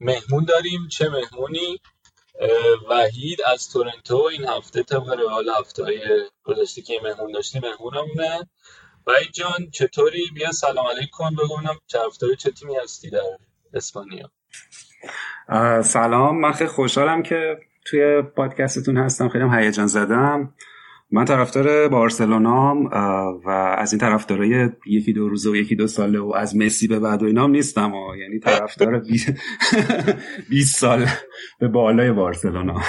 مهمون 0.00 0.44
داریم 0.44 0.88
چه 0.88 1.08
مهمونی 1.08 1.80
وحید 2.88 3.38
از 3.46 3.68
تورنتو 3.68 4.16
این 4.16 4.48
هفته 4.48 4.82
طبق 4.82 5.08
روال 5.08 5.48
هفته 5.58 5.84
های 5.84 6.00
گذشته 6.44 6.82
که 6.82 7.00
مهمون 7.02 7.32
داشتیم 7.32 7.62
مهمونمونه 7.62 8.48
وحید 9.06 9.32
جان 9.32 9.70
چطوری؟ 9.72 10.24
بیا 10.34 10.52
سلام 10.52 10.86
علیک 10.86 11.10
کن 11.10 11.34
بگونم 11.34 11.76
طرفدار 11.92 12.34
چه 12.34 12.50
تیمی 12.50 12.76
هستی 12.82 13.10
در 13.10 13.20
اسپانیا. 13.74 14.30
سلام. 15.82 16.40
من 16.40 16.52
خیلی 16.52 16.70
خوشحالم 16.70 17.22
که 17.22 17.58
توی 17.84 18.22
پادکستتون 18.22 18.96
هستم. 18.96 19.28
خیلی 19.28 19.44
هیجان 19.52 19.86
زدم. 19.86 20.54
من 21.10 21.24
طرفدار 21.24 21.88
بارسلونام 21.88 22.84
و 23.44 23.50
از 23.78 23.92
این 23.92 24.00
طرفدارای 24.00 24.70
یکی 24.86 25.12
دو 25.12 25.28
روزه 25.28 25.50
و 25.50 25.56
یکی 25.56 25.76
دو 25.76 25.86
ساله 25.86 26.18
و 26.18 26.32
از 26.36 26.56
مسی 26.56 26.88
به 26.88 27.00
بعد 27.00 27.22
و 27.22 27.26
اینام 27.26 27.50
نیستم. 27.50 27.94
و 27.94 28.16
یعنی 28.16 28.38
طرفدار 28.38 28.98
20 30.50 30.76
سال 30.80 31.06
به 31.60 31.68
بالای 31.68 32.12
بارسلونا. 32.12 32.80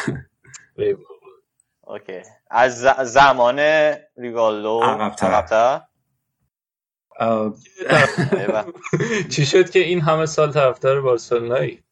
اوکی. 1.81 2.21
از 2.51 2.81
زمان 3.03 3.59
ریگالدو 4.17 4.79
عقب‌تر. 4.83 5.81
چی 9.31 9.45
شد 9.45 9.69
که 9.69 9.79
این 9.79 10.01
همه 10.01 10.25
سال 10.25 10.51
طرفدار 10.51 11.01
بارسلونایی؟ 11.01 11.83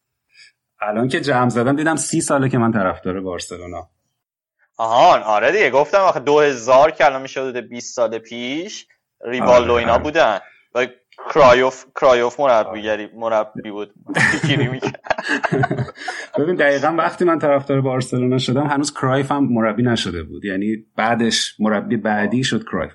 الان 0.82 1.08
که 1.08 1.22
جمع 1.22 1.50
زدم 1.50 1.76
دیدم 1.76 1.96
سی 1.96 2.22
ساله 2.22 2.50
که 2.50 2.58
من 2.58 2.72
طرفدار 2.72 3.22
بارسلونا. 3.22 3.90
آهان 4.78 5.24
آره 5.24 5.52
دیگه. 5.52 5.70
گفتم 5.70 5.98
آخه 5.98 6.20
2000 6.20 6.92
که 6.92 7.06
الان 7.06 7.22
میشه 7.22 7.42
حدود 7.42 7.58
20 7.58 7.96
سال 7.96 8.18
پیش 8.18 8.88
ریوالدو 9.26 9.72
آره، 9.72 9.82
اینا 9.82 9.94
آره. 9.94 10.04
بودن. 10.04 10.40
و 10.76 10.88
کرایوف 11.34 11.86
کرایوف 12.02 12.40
مربیگری 12.40 13.10
مربی 13.16 13.72
بود. 13.72 13.94
ببین 16.40 16.56
دقیقا 16.56 16.96
وقتی 16.98 17.26
من 17.26 17.40
طرفدار 17.40 17.82
بارسلونا 17.82 18.38
شدم 18.38 18.68
هنوز 18.68 18.94
کرایف 18.94 19.32
هم 19.32 19.54
مربی 19.54 19.84
نشده 19.84 20.24
بود. 20.24 20.46
یعنی 20.46 20.76
بعدش 20.98 21.56
مربی 21.60 21.98
بعدی 21.98 22.44
شد 22.44 22.66
کرایف. 22.72 22.92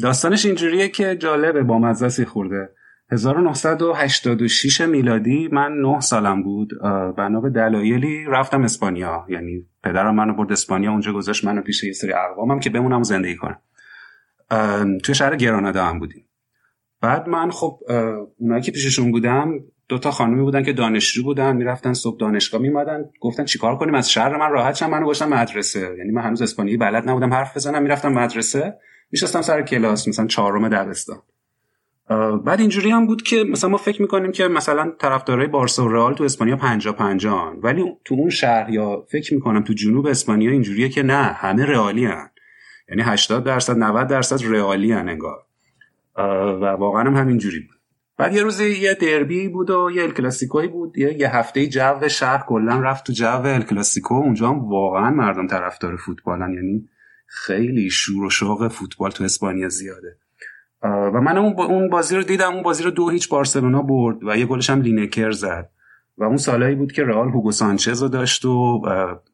داستانش 0.00 0.46
اینجوریه 0.46 0.88
که 0.88 1.16
جالبه 1.16 1.62
با 1.62 1.78
مزسی 1.78 2.24
خورده. 2.24 2.68
1986 3.10 4.80
میلادی 4.80 5.48
من 5.52 5.72
9 5.72 6.00
سالم 6.00 6.42
بود 6.42 6.70
بنا 7.16 7.40
به 7.40 7.50
دلایلی 7.50 8.24
رفتم 8.28 8.62
اسپانیا. 8.62 9.26
یعنی 9.28 9.66
پدرم 9.84 10.14
منو 10.14 10.34
برد 10.34 10.52
اسپانیا 10.52 10.90
اونجا 10.90 11.12
گذاشت 11.12 11.44
منو 11.44 11.62
پیش 11.62 11.84
یه 11.84 11.92
سری 11.92 12.12
اقوامم 12.12 12.60
که 12.60 12.70
بمونم 12.70 13.02
زندگی 13.02 13.36
کنم. 13.36 13.60
توی 15.02 15.14
شهر 15.14 15.36
گرانادا 15.36 15.84
هم 15.84 15.98
بودیم. 15.98 16.24
بعد 17.00 17.28
من 17.28 17.50
خب 17.50 17.78
اونایی 18.38 18.62
که 18.62 18.72
پیششون 18.72 19.10
بودم 19.10 19.52
دو 19.88 19.98
تا 19.98 20.10
خانمی 20.10 20.42
بودن 20.42 20.62
که 20.62 20.72
دانشجو 20.72 21.22
بودن 21.22 21.56
می‌رفتن 21.56 21.92
صبح 21.92 22.18
دانشگاه 22.18 22.60
میمدن 22.60 23.04
گفتن 23.20 23.44
چیکار 23.44 23.76
کنیم 23.76 23.94
از 23.94 24.10
شهر 24.10 24.36
من 24.36 24.50
راحت 24.50 24.74
شم 24.74 24.90
منو 24.90 25.04
گذاشتن 25.06 25.28
مدرسه. 25.28 25.94
یعنی 25.98 26.10
من 26.10 26.22
هنوز 26.22 26.42
اسپانیایی 26.42 26.76
بلد 26.76 27.08
نبودم 27.08 27.34
حرف 27.34 27.56
بزنم 27.56 27.82
می‌رفتم 27.82 28.12
مدرسه. 28.12 28.78
میشستم 29.12 29.42
سر 29.42 29.62
کلاس 29.62 30.08
مثلا 30.08 30.26
چهارم 30.26 30.68
دبستان 30.68 31.18
بعد 32.44 32.60
اینجوری 32.60 32.90
هم 32.90 33.06
بود 33.06 33.22
که 33.22 33.44
مثلا 33.44 33.70
ما 33.70 33.76
فکر 33.76 34.02
می‌کنیم 34.02 34.32
که 34.32 34.48
مثلا 34.48 34.92
طرفدارای 34.98 35.46
بارسا 35.46 35.84
و 35.84 35.88
رئال 35.88 36.14
تو 36.14 36.24
اسپانیا 36.24 36.56
50 36.56 36.96
50 36.96 37.54
ولی 37.62 37.84
تو 38.04 38.14
اون 38.14 38.30
شهر 38.30 38.70
یا 38.70 39.04
فکر 39.08 39.34
می‌کنم 39.34 39.62
تو 39.64 39.72
جنوب 39.72 40.06
اسپانیا 40.06 40.50
اینجوریه 40.50 40.88
که 40.88 41.02
نه 41.02 41.22
همه 41.22 41.66
رئالی 41.66 42.04
هن. 42.04 42.30
یعنی 42.88 43.02
80 43.02 43.44
درصد 43.44 43.78
90 43.78 44.08
درصد 44.08 44.52
رئالی 44.54 44.92
هن 44.92 45.08
انگار 45.08 45.38
و 46.62 46.64
واقعا 46.64 47.02
هم 47.02 47.16
همینجوری 47.16 47.60
بود. 47.60 47.76
بعد 48.18 48.34
یه 48.34 48.42
روزی 48.42 48.70
یه 48.70 48.94
دربی 48.94 49.48
بود 49.48 49.70
و 49.70 49.90
یه 49.94 50.02
الکلاسیکوی 50.02 50.68
بود. 50.68 50.98
یه, 50.98 51.20
یه 51.20 51.36
هفته 51.36 51.66
جو 51.66 52.08
شهر 52.08 52.44
کلا 52.46 52.80
رفت 52.80 53.06
تو 53.06 53.12
جو 53.12 53.46
الکلاسیکو 53.46 54.14
اونجا 54.14 54.48
هم 54.48 54.68
واقعا 54.68 55.10
مردم 55.10 55.46
طرفدار 55.46 55.96
فوتبالن. 55.96 56.54
یعنی 56.54 56.88
خیلی 57.34 57.90
شور 57.90 58.24
و 58.24 58.30
شوق 58.30 58.68
فوتبال 58.68 59.10
تو 59.10 59.24
اسپانیا 59.24 59.68
زیاده. 59.68 60.16
و 60.82 61.20
من 61.20 61.38
اون 61.38 61.54
با- 61.54 61.64
اون 61.64 61.88
بازی 61.90 62.16
رو 62.16 62.22
دیدم 62.22 62.52
اون 62.52 62.62
بازی 62.62 62.82
رو 62.84 62.90
دو 62.90 63.08
هیچ 63.08 63.28
بارسلونا 63.28 63.82
برد 63.82 64.24
و 64.24 64.36
یه 64.36 64.46
گلش 64.46 64.70
هم 64.70 64.80
لینکر 64.80 65.30
زد. 65.30 65.70
و 66.18 66.24
اون 66.24 66.36
سالایی 66.36 66.74
بود 66.74 66.92
که 66.92 67.04
رئال 67.04 67.28
هوگو 67.28 67.52
سانچز 67.52 68.02
رو 68.02 68.08
داشت 68.08 68.44
و 68.44 68.82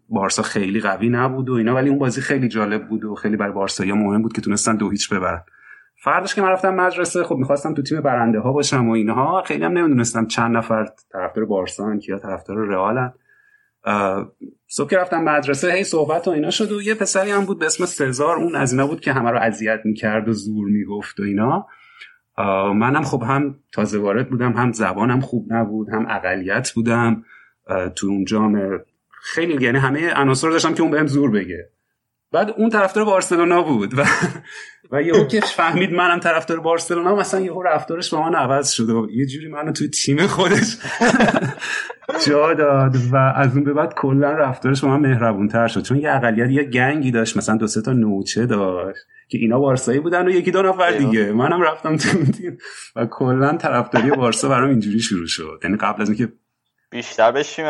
بارسا 0.09 0.43
خیلی 0.43 0.81
قوی 0.81 1.09
نبود 1.09 1.51
و 1.51 1.52
اینا 1.55 1.74
ولی 1.74 1.89
اون 1.89 1.98
بازی 1.98 2.20
خیلی 2.20 2.48
جالب 2.48 2.89
بود 2.89 3.05
و 3.05 3.14
خیلی 3.14 3.36
برای 3.36 3.52
بارسایی 3.52 3.93
مهم 3.93 4.22
بود 4.22 4.32
که 4.32 4.40
تونستن 4.40 4.77
دو 4.77 4.90
هیچ 4.90 5.12
ببرن. 5.14 5.43
فرداش 6.02 6.35
که 6.35 6.43
من 6.43 6.48
رفتم 6.48 6.74
مدرسه 6.74 7.24
خب 7.24 7.35
می‌خواستم 7.36 7.74
تو 7.74 7.82
تیم 7.82 8.01
برنده 8.01 8.39
ها 8.40 8.52
باشم 8.52 8.89
و 8.89 8.93
اینها 8.93 9.43
خیلی 9.47 9.64
هم 9.64 9.78
نمی‌دونستم 9.78 10.27
چند 10.27 10.56
نفر 10.56 10.86
طرفدار 11.12 11.44
بارسا 11.44 11.94
یا 12.09 12.18
طرفدار 12.18 12.56
رئالن 12.56 13.12
صبح 14.69 14.90
که 14.90 14.97
رفتم 14.97 15.24
مدرسه 15.24 15.73
هی 15.73 15.85
صحبت 15.85 16.28
و 16.28 16.31
اینا 16.31 16.51
شد 16.51 16.73
و 16.73 16.82
یه 16.82 16.94
پسری 16.94 17.31
هم 17.31 17.44
بود 17.44 17.59
به 17.59 17.66
اسم 17.66 17.85
سزار 17.85 18.36
اون 18.36 18.55
از 18.55 18.73
اینا 18.73 18.86
بود 18.86 19.01
که 19.01 19.12
همه 19.12 19.31
رو 19.31 19.39
اذیت 19.39 19.81
می‌کرد 19.85 20.28
و 20.28 20.32
زور 20.32 20.69
می‌گفت 20.69 21.20
و 21.20 21.23
اینا. 21.23 21.66
منم 22.73 23.02
خب 23.02 23.23
هم 23.23 23.59
تازه 23.73 23.98
وارد 23.98 24.31
بودم 24.31 24.52
هم 24.52 24.73
زبانم 24.73 25.20
خوب 25.20 25.52
نبود 25.52 25.89
هم 25.89 26.07
اقلیت 26.11 26.70
بودم. 26.70 27.24
تو 27.97 28.07
اون 28.07 28.24
جامعه 28.24 28.85
خیلی 29.23 29.65
یعنی 29.65 29.78
همه 29.78 30.15
عناصر 30.15 30.51
داشتم 30.51 30.74
که 30.74 30.82
اون 30.82 30.90
بهم 30.90 31.07
زور 31.07 31.31
بگه. 31.31 31.70
بعد 32.32 32.51
اون 32.51 32.70
طرفدار 32.70 33.05
بارسلونا 33.05 33.62
بود 33.62 33.98
و 33.98 34.05
و 34.93 35.03
یهو 35.03 35.25
که 35.25 35.41
فهمید 35.41 35.93
منم 35.93 36.19
طرفدار 36.21 36.61
بارسلونا 36.61 37.15
مثلا 37.15 37.41
یهو 37.41 37.62
رفتارش 37.62 38.15
با 38.15 38.23
من 38.23 38.35
عوض 38.35 38.71
شده 38.71 38.93
و 38.93 39.07
یه 39.11 39.27
جوری 39.27 39.49
منو 39.49 39.73
توی 39.73 39.89
تیم 39.89 40.27
خودش 40.27 40.77
جا 42.27 42.55
داد 42.55 42.97
و 43.12 43.17
از 43.17 43.55
اون 43.55 43.65
به 43.65 43.73
بعد 43.73 43.95
کلا 43.95 44.33
رفتارش 44.33 44.81
با 44.81 44.89
من 44.89 45.01
مهربون 45.01 45.49
تر 45.49 45.67
شد. 45.67 45.83
چون 45.83 45.97
یه 45.97 46.15
اقلیت 46.15 46.51
یه 46.51 46.65
گنگی 46.65 47.11
داشت 47.11 47.37
مثلا 47.37 47.57
دو 47.57 47.67
سه 47.67 47.83
تا 47.83 47.93
نوچه 47.93 48.47
داشت 48.47 49.07
که 49.29 49.39
اینا 49.39 49.59
بارسایی 49.59 50.01
بودن 50.01 50.27
و 50.27 50.31
یکی 50.31 50.51
دو 50.51 50.62
نفر 50.62 50.91
دیگه. 50.91 51.33
منم 51.33 51.62
رفتم 51.62 51.97
تو 51.97 52.25
تیم 52.33 52.59
و 52.97 53.07
کلا 53.07 53.57
طرفداری 53.57 54.11
بارسا 54.11 54.49
برام 54.49 54.71
اینجوری 54.71 55.01
شروع 55.01 55.27
شد. 55.27 55.61
یعنی 55.65 55.77
قبل 55.77 56.03
از 56.03 56.09
اینکه 56.09 56.33
بیشتر 56.91 57.33
بشیم. 57.33 57.67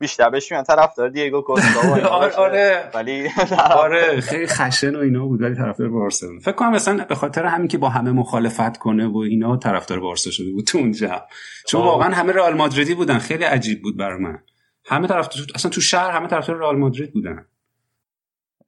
بیشتر 0.00 0.30
بهش 0.30 0.52
میگن 0.52 0.64
طرفدار 0.64 1.08
دیگو 1.08 1.40
کوستا 1.40 2.08
آره 2.08 2.34
آره. 2.36 2.90
ولی 2.94 3.28
آره. 3.84 4.20
خیلی 4.20 4.46
خشن 4.46 4.96
و 4.96 4.98
اینا 4.98 5.26
بود 5.26 5.42
ولی 5.42 5.54
طرفدار 5.54 5.88
بارسلونا. 5.88 6.40
فکر 6.40 6.52
کنم 6.52 6.72
مثلا 6.72 7.04
به 7.04 7.14
خاطر 7.14 7.44
همین 7.44 7.68
که 7.68 7.78
با 7.78 7.88
همه 7.88 8.12
مخالفت 8.12 8.76
کنه 8.78 9.06
و 9.06 9.16
اینا 9.18 9.56
طرفدار 9.56 10.00
بارسا 10.00 10.30
شده 10.30 10.52
بود 10.52 10.64
تو 10.64 10.78
اونجا 10.78 11.26
چون 11.68 11.80
واقعا 11.80 12.14
همه 12.14 12.32
رئال 12.32 12.54
مادریدی 12.54 12.94
بودن. 12.94 13.18
خیلی 13.18 13.44
عجیب 13.44 13.82
بود 13.82 13.96
برای 13.96 14.18
من. 14.18 14.38
همه 14.84 15.08
طرفدار 15.08 15.46
اصلا 15.54 15.70
تو 15.70 15.80
شهر 15.80 16.10
همه 16.10 16.28
طرفدار 16.28 16.56
رئال 16.56 16.76
مادرید 16.76 17.12
بودن. 17.12 17.46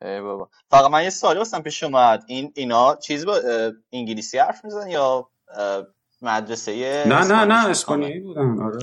ای 0.03 0.21
بابا. 0.21 0.49
فقط 0.71 0.91
من 0.91 1.03
یه 1.05 1.11
سوالی 1.11 1.39
واسم 1.39 1.63
پیش 1.63 1.83
اومد. 1.83 2.25
این 2.27 2.53
اینا 2.57 2.97
چیز 2.97 3.27
با 3.27 3.41
انگلیسی 3.93 4.39
حرف 4.39 4.65
می‌زنن 4.65 4.91
یا 4.91 5.29
مدرسه 6.23 7.05
نه 7.07 7.25
نه 7.25 7.45
نه 7.45 7.69
اسپانیایی 7.69 8.21
بودن. 8.21 8.63
آره. 8.63 8.79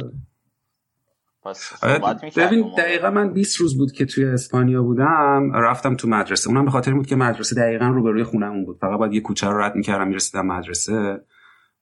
ببین 2.37 2.71
دقیقا 2.77 3.09
من 3.09 3.33
20 3.33 3.57
روز 3.57 3.77
بود 3.77 3.91
که 3.91 4.05
توی 4.05 4.25
اسپانیا 4.25 4.83
بودم 4.83 5.51
رفتم 5.53 5.95
تو 5.95 6.07
مدرسه. 6.07 6.49
اونم 6.49 6.65
به 6.65 6.71
خاطر 6.71 6.93
بود 6.93 7.07
که 7.07 7.15
مدرسه 7.15 7.55
دقیقا 7.55 7.85
روبروی 7.87 8.23
خونمون 8.23 8.65
بود. 8.65 8.77
فقط 8.81 8.99
باید 8.99 9.13
یه 9.13 9.21
کوچه 9.21 9.47
رو 9.47 9.61
رد 9.61 9.75
می‌کردم 9.75 10.07
می‌رسیدم 10.07 10.45
مدرسه. 10.45 11.21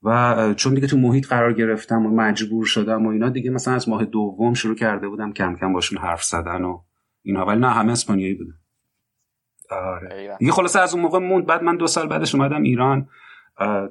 و 0.03 0.53
چون 0.53 0.73
دیگه 0.73 0.87
تو 0.87 0.97
محیط 0.97 1.27
قرار 1.27 1.53
گرفتم 1.53 2.05
و 2.05 2.09
مجبور 2.09 2.65
شدم 2.65 3.05
و 3.05 3.09
اینا 3.09 3.29
دیگه 3.29 3.51
مثلا 3.51 3.73
از 3.73 3.89
ماه 3.89 4.05
دوم 4.05 4.53
شروع 4.53 4.75
کرده 4.75 5.07
بودم 5.07 5.33
کم 5.33 5.55
کم 5.55 5.73
باشون 5.73 5.99
حرف 5.99 6.23
زدن 6.23 6.63
و 6.63 6.79
اینا. 7.21 7.45
ولی 7.45 7.59
نه 7.59 7.69
همه 7.69 7.91
اسپانیایی 7.91 8.33
بودن. 8.33 8.53
آره. 9.69 10.37
دیگه 10.39 10.51
خلاصه 10.51 10.79
از 10.79 10.93
اون 10.93 11.03
موقع 11.03 11.19
موند. 11.19 11.45
بعد 11.45 11.63
من 11.63 11.77
دو 11.77 11.87
سال 11.87 12.07
بعدش 12.07 12.35
اومدم 12.35 12.61
ایران. 12.61 13.07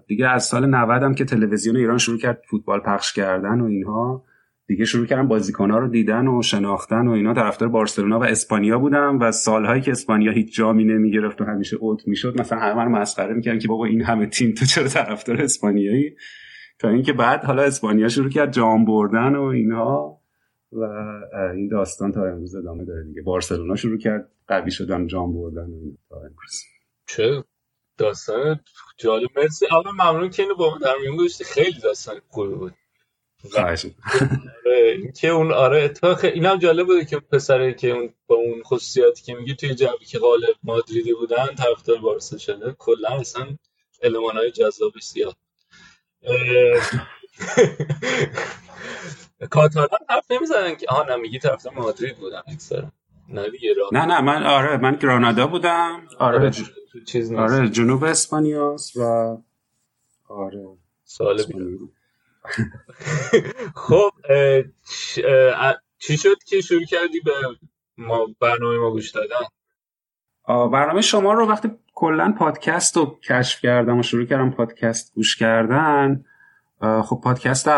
دیگه 0.06 0.28
از 0.28 0.44
سال 0.44 0.66
90 0.66 1.02
هم 1.02 1.14
که 1.14 1.24
تلویزیون 1.24 1.76
ایران 1.76 1.98
شروع 1.98 2.18
کرد 2.18 2.42
فوتبال 2.50 2.80
پخش 2.80 3.12
کردن 3.12 3.60
و 3.60 3.64
اینها. 3.64 4.24
دیگه 4.66 4.84
شروع 4.84 5.06
کردم 5.06 5.28
بازیکن‌ها 5.28 5.78
رو 5.78 5.88
دیدن 5.88 6.26
و 6.26 6.42
شناختن 6.42 7.08
و 7.08 7.10
اینا. 7.10 7.34
طرفدار 7.34 7.68
بارسلونا 7.68 8.20
و 8.20 8.24
اسپانیا 8.24 8.78
بودم 8.78 9.18
و 9.20 9.32
سالهایی 9.32 9.82
که 9.82 9.90
اسپانیا 9.90 10.32
هیچ 10.32 10.56
جامی 10.56 10.84
نمی‌گرفت 10.84 11.40
و 11.40 11.44
همیشه 11.44 11.76
اوت 11.76 12.08
می‌شد 12.08 12.40
مثلا 12.40 12.58
همه 12.58 12.74
من 12.74 13.00
مسخره 13.00 13.34
می‌کردن 13.34 13.58
که 13.58 13.68
بابا 13.68 13.84
این 13.84 14.02
همه 14.02 14.26
تیم 14.26 14.52
تو 14.52 14.64
چرا 14.64 14.88
طرفدار 14.88 15.42
اسپانیایی؟ 15.42 16.16
تا 16.78 16.88
اینکه 16.88 17.12
بعد 17.12 17.44
حالا 17.44 17.62
اسپانیا 17.62 18.08
شروع 18.08 18.30
کرد 18.30 18.52
جام 18.52 18.84
بردن 18.84 19.36
و 19.36 19.42
اینها 19.42 20.20
و 20.72 20.82
این 21.54 21.68
داستان 21.68 22.12
تا 22.12 22.24
امروز 22.24 22.54
ادامه 22.54 22.84
داره 22.84 23.04
دیگه. 23.04 23.22
بارسلونا 23.22 23.76
شروع 23.76 23.98
کرد 23.98 24.30
قوی 24.48 24.70
شدن 24.70 25.06
جام 25.06 25.34
بردن 25.34 25.70
و 25.70 25.92
تا 26.08 26.16
امروز. 26.16 26.62
چه 27.06 27.44
داستان 27.98 28.60
جالب. 28.98 29.28
مرسی. 29.36 29.66
اول 29.70 29.90
ممنون 29.90 30.30
که 30.30 30.42
اینو 30.42 30.54
با 30.54 30.78
در 30.82 30.94
میون 31.00 31.28
خیلی 31.44 31.80
داستان 31.82 32.14
خوبی 32.28 32.54
بود. 32.54 32.72
آره 33.58 33.76
که 35.20 35.28
اون 35.28 35.52
آره 35.52 35.82
اتفاق 35.84 36.24
اینم 36.24 36.58
جالب 36.58 36.86
بوده 36.86 37.04
که 37.04 37.18
پسره 37.20 37.74
که 37.74 37.90
اون 37.90 38.14
با 38.26 38.36
اون 38.36 38.62
خصوصیاتی 38.62 39.22
که 39.22 39.34
میگی 39.34 39.54
توی 39.54 39.74
جوی 39.74 40.04
که 40.08 40.18
غالب 40.18 40.54
مادریدی 40.64 41.12
بودن 41.14 41.46
طرفدار 41.46 41.98
بارسا 41.98 42.38
شده. 42.38 42.74
کلا 42.78 43.08
اصلا 43.08 43.46
المانای 44.02 44.50
جذابی 44.50 45.00
زیاد. 45.00 45.36
کاتالان 49.50 49.98
حرف 50.08 50.30
نمی‌زنن 50.30 50.76
که 50.76 50.86
آها 50.88 51.16
نمیگی 51.16 51.38
طرفدار 51.38 51.74
مادرید 51.74 52.16
بودن 52.16 52.42
اکثر 52.46 52.88
نه 53.28 53.50
دیگه 53.50 53.74
نه 53.92 54.06
نه 54.06 54.20
من 54.20 54.42
آره 54.42 54.76
من 54.76 54.96
گرانادا 54.96 55.46
بودم. 55.46 56.08
آره, 56.18 56.38
آره 56.38 56.50
چیز 57.06 57.32
نیست. 57.32 57.42
آره 57.42 57.68
جنوب 57.68 58.04
اسپانیاس 58.04 58.96
و 58.96 59.02
آره. 60.28 60.66
سال 61.04 61.42
خب 63.74 64.10
چی 65.98 66.16
شد 66.16 66.36
که 66.46 66.60
شروع 66.60 66.84
کردی 66.84 67.20
به 67.24 67.32
ما 67.98 68.26
برنامه 68.40 68.78
ما 68.78 68.90
گوش 68.90 69.10
دادن؟ 69.10 69.46
برنامه 70.48 71.00
شما 71.00 71.32
رو 71.32 71.46
وقتی 71.46 71.70
کلا 71.94 72.34
پادکست 72.38 72.96
رو 72.96 73.18
کشف 73.28 73.60
کردم 73.60 73.98
و 73.98 74.02
شروع 74.02 74.24
کردم 74.24 74.50
پادکست 74.50 75.14
گوش 75.14 75.36
کردن 75.36 76.24
خب 76.80 77.20
پادکست 77.24 77.68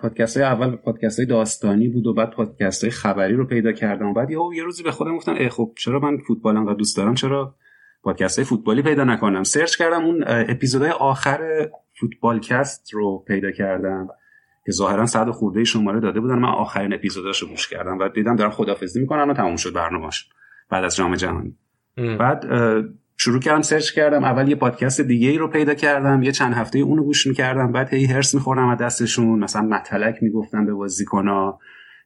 پادکست 0.00 0.36
های 0.36 0.46
اول 0.46 0.76
پادکست 0.76 1.18
های 1.18 1.26
داستانی 1.26 1.88
بود 1.88 2.06
و 2.06 2.14
بعد 2.14 2.30
پادکست 2.30 2.84
های 2.84 2.90
خبری 2.90 3.34
رو 3.34 3.46
پیدا 3.46 3.72
کردم. 3.72 4.06
و 4.06 4.12
بعد 4.12 4.30
یه, 4.30 4.38
یه 4.54 4.62
روزی 4.62 4.82
به 4.82 4.90
خودم 4.90 5.16
گفتم 5.16 5.34
ای 5.34 5.48
خب 5.48 5.72
چرا 5.78 5.98
من 5.98 6.18
فوتبال 6.18 6.56
انقدر 6.56 6.74
دوست 6.74 6.96
دارم؟ 6.96 7.14
چرا 7.14 7.54
پادکست 8.02 8.38
های 8.38 8.44
فوتبالی 8.44 8.82
پیدا 8.82 9.04
نکنم؟ 9.04 9.42
سرچ 9.42 9.76
کردم 9.76 10.04
اون 10.04 10.24
اپیزودهای 10.26 10.90
آخر 10.90 11.68
فوتبالکست 12.04 12.94
رو 12.94 13.24
پیدا 13.26 13.50
کردم 13.50 14.08
که 14.66 14.72
ظاهرا 14.72 15.06
صد 15.06 15.30
خورده 15.30 15.64
شماره 15.64 16.00
داده 16.00 16.20
بودن. 16.20 16.38
من 16.38 16.48
آخرین 16.48 16.94
اپیزوداش 16.94 17.42
رو 17.42 17.48
گوش 17.48 17.68
کردم 17.68 17.98
و 17.98 18.08
دیدم 18.08 18.36
دارن 18.36 18.50
خدافظی 18.50 19.00
می‌کنن 19.00 19.30
و 19.30 19.34
تموم 19.34 19.56
شد. 19.56 19.72
برنامه‌اش 19.72 20.28
بعد 20.70 20.84
از 20.84 20.96
جام 20.96 21.16
جهانی. 21.16 21.56
بعد 21.96 22.44
شروع 23.16 23.40
کردم 23.40 23.62
سرچ 23.62 23.92
کردم. 23.92 24.24
اول 24.24 24.48
یه 24.48 24.54
پادکست 24.54 25.00
دیگه 25.00 25.28
ای 25.28 25.38
رو 25.38 25.48
پیدا 25.48 25.74
کردم. 25.74 26.22
یه 26.22 26.32
چند 26.32 26.54
هفته 26.54 26.78
اونو 26.78 27.02
گوش 27.02 27.26
می‌کردم. 27.26 27.72
بعد 27.72 27.94
هی 27.94 28.06
هرس 28.06 28.34
میخوردم 28.34 28.68
از 28.68 28.78
دستشون. 28.78 29.38
مثلا 29.38 29.62
متلک 29.62 30.22
می‌گفتم 30.22 30.66
به 30.66 30.74
بازیکن‌ها. 30.74 31.58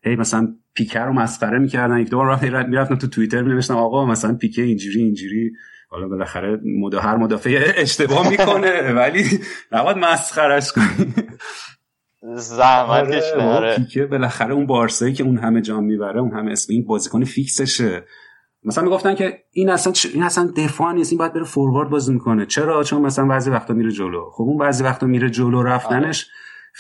هی 0.05 0.17
مثلا 0.17 0.55
پیکر 0.75 1.07
رو 1.07 1.13
مسخره 1.13 1.59
می‌کردن. 1.59 1.99
یک 1.99 2.11
دو 2.11 2.37
می‌رفتم 2.43 2.95
تو 2.95 3.07
توییتر 3.07 3.43
مینوشتم 3.43 3.77
آقا 3.77 4.07
مثلا 4.07 4.35
پیکه 4.35 4.63
اینجوری 4.63 5.01
اینجوری. 5.01 5.53
حالا 5.91 6.09
بالاخره 6.09 6.61
مدا 6.65 7.01
هر 7.01 7.17
مدافع 7.17 7.73
اشتباه 7.77 8.31
می‌کنه 8.31 8.93
ولی 8.93 9.25
نباید 9.73 9.97
مسخرش 9.97 10.73
کنی. 10.73 11.15
زحمتش 12.37 13.33
آره 13.33 13.77
پیکه 13.77 14.07
بالاخره 14.07 14.55
اون 14.55 14.67
بارسایی 14.67 15.13
که 15.13 15.25
اون 15.25 15.39
همه 15.39 15.61
جام 15.61 15.85
می‌بره 15.85 16.21
اون 16.21 16.33
همه 16.33 16.53
اسم 16.53 16.73
این 16.73 16.85
بازیکن 16.85 17.25
فیکسشه. 17.25 18.05
مثلا 18.65 18.85
می‌گفتن 18.85 19.15
که 19.15 19.39
این 19.53 19.71
اصلا 19.71 19.93
این 20.15 20.23
اصلا 20.23 20.53
دفاع 20.57 20.93
نیست 20.93 21.13
این 21.13 21.19
باید 21.19 21.33
بره 21.33 21.45
فوروارد 21.45 21.91
بازی 21.91 22.13
می‌کنه. 22.13 22.47
چرا؟ 22.47 22.85
چون 22.85 23.03
مثلا 23.03 23.27
بعضی 23.27 23.51
وقتا 23.51 23.75
میره 23.75 23.91
جلو. 23.91 24.31
خب 24.31 24.43
اون 24.43 24.59
بعضی 24.59 24.85
وقتا 24.85 25.07
میره 25.07 25.31
جلو 25.31 25.63
رفتنش 25.63 26.27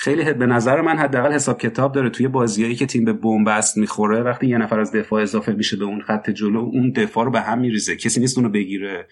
خیلی 0.00 0.32
به 0.32 0.46
نظر 0.46 0.80
من 0.80 0.96
حداقل 0.96 1.32
حساب 1.32 1.58
کتاب 1.58 1.92
داره. 1.92 2.10
توی 2.10 2.28
بازیایی 2.28 2.74
که 2.74 2.86
تیم 2.86 3.04
به 3.04 3.12
بنبست 3.12 3.76
می‌خوره 3.76 4.22
وقتی 4.22 4.46
یه 4.46 4.58
نفر 4.58 4.80
از 4.80 4.92
دفاع 4.92 5.22
اضافه 5.22 5.52
میشه 5.52 5.76
به 5.76 5.84
اون 5.84 6.00
خط 6.00 6.30
جلو 6.30 6.58
اون 6.58 6.90
دفاع 6.90 7.24
رو 7.24 7.30
به 7.30 7.40
هم 7.40 7.58
میریزه. 7.58 7.96
کسی 7.96 8.20
نیست 8.20 8.38
اونو 8.38 8.50
بگیره. 8.50 9.06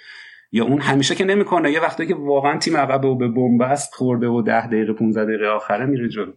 یا 0.52 0.64
اون 0.64 0.80
همیشه 0.80 1.14
که 1.14 1.24
نمی‌کنه. 1.24 1.72
یه 1.72 1.80
وقتی 1.80 2.06
که 2.06 2.14
واقعا 2.14 2.58
تیم 2.58 2.76
عقب 2.76 3.04
و 3.04 3.16
به 3.16 3.28
بنبست 3.28 3.94
خورده 3.94 4.26
و 4.26 4.42
10 4.42 4.66
دقیقه 4.66 4.92
15 4.92 5.24
دقیقه 5.24 5.46
آخره 5.46 5.86
میره 5.86 6.08
جلو. 6.08 6.32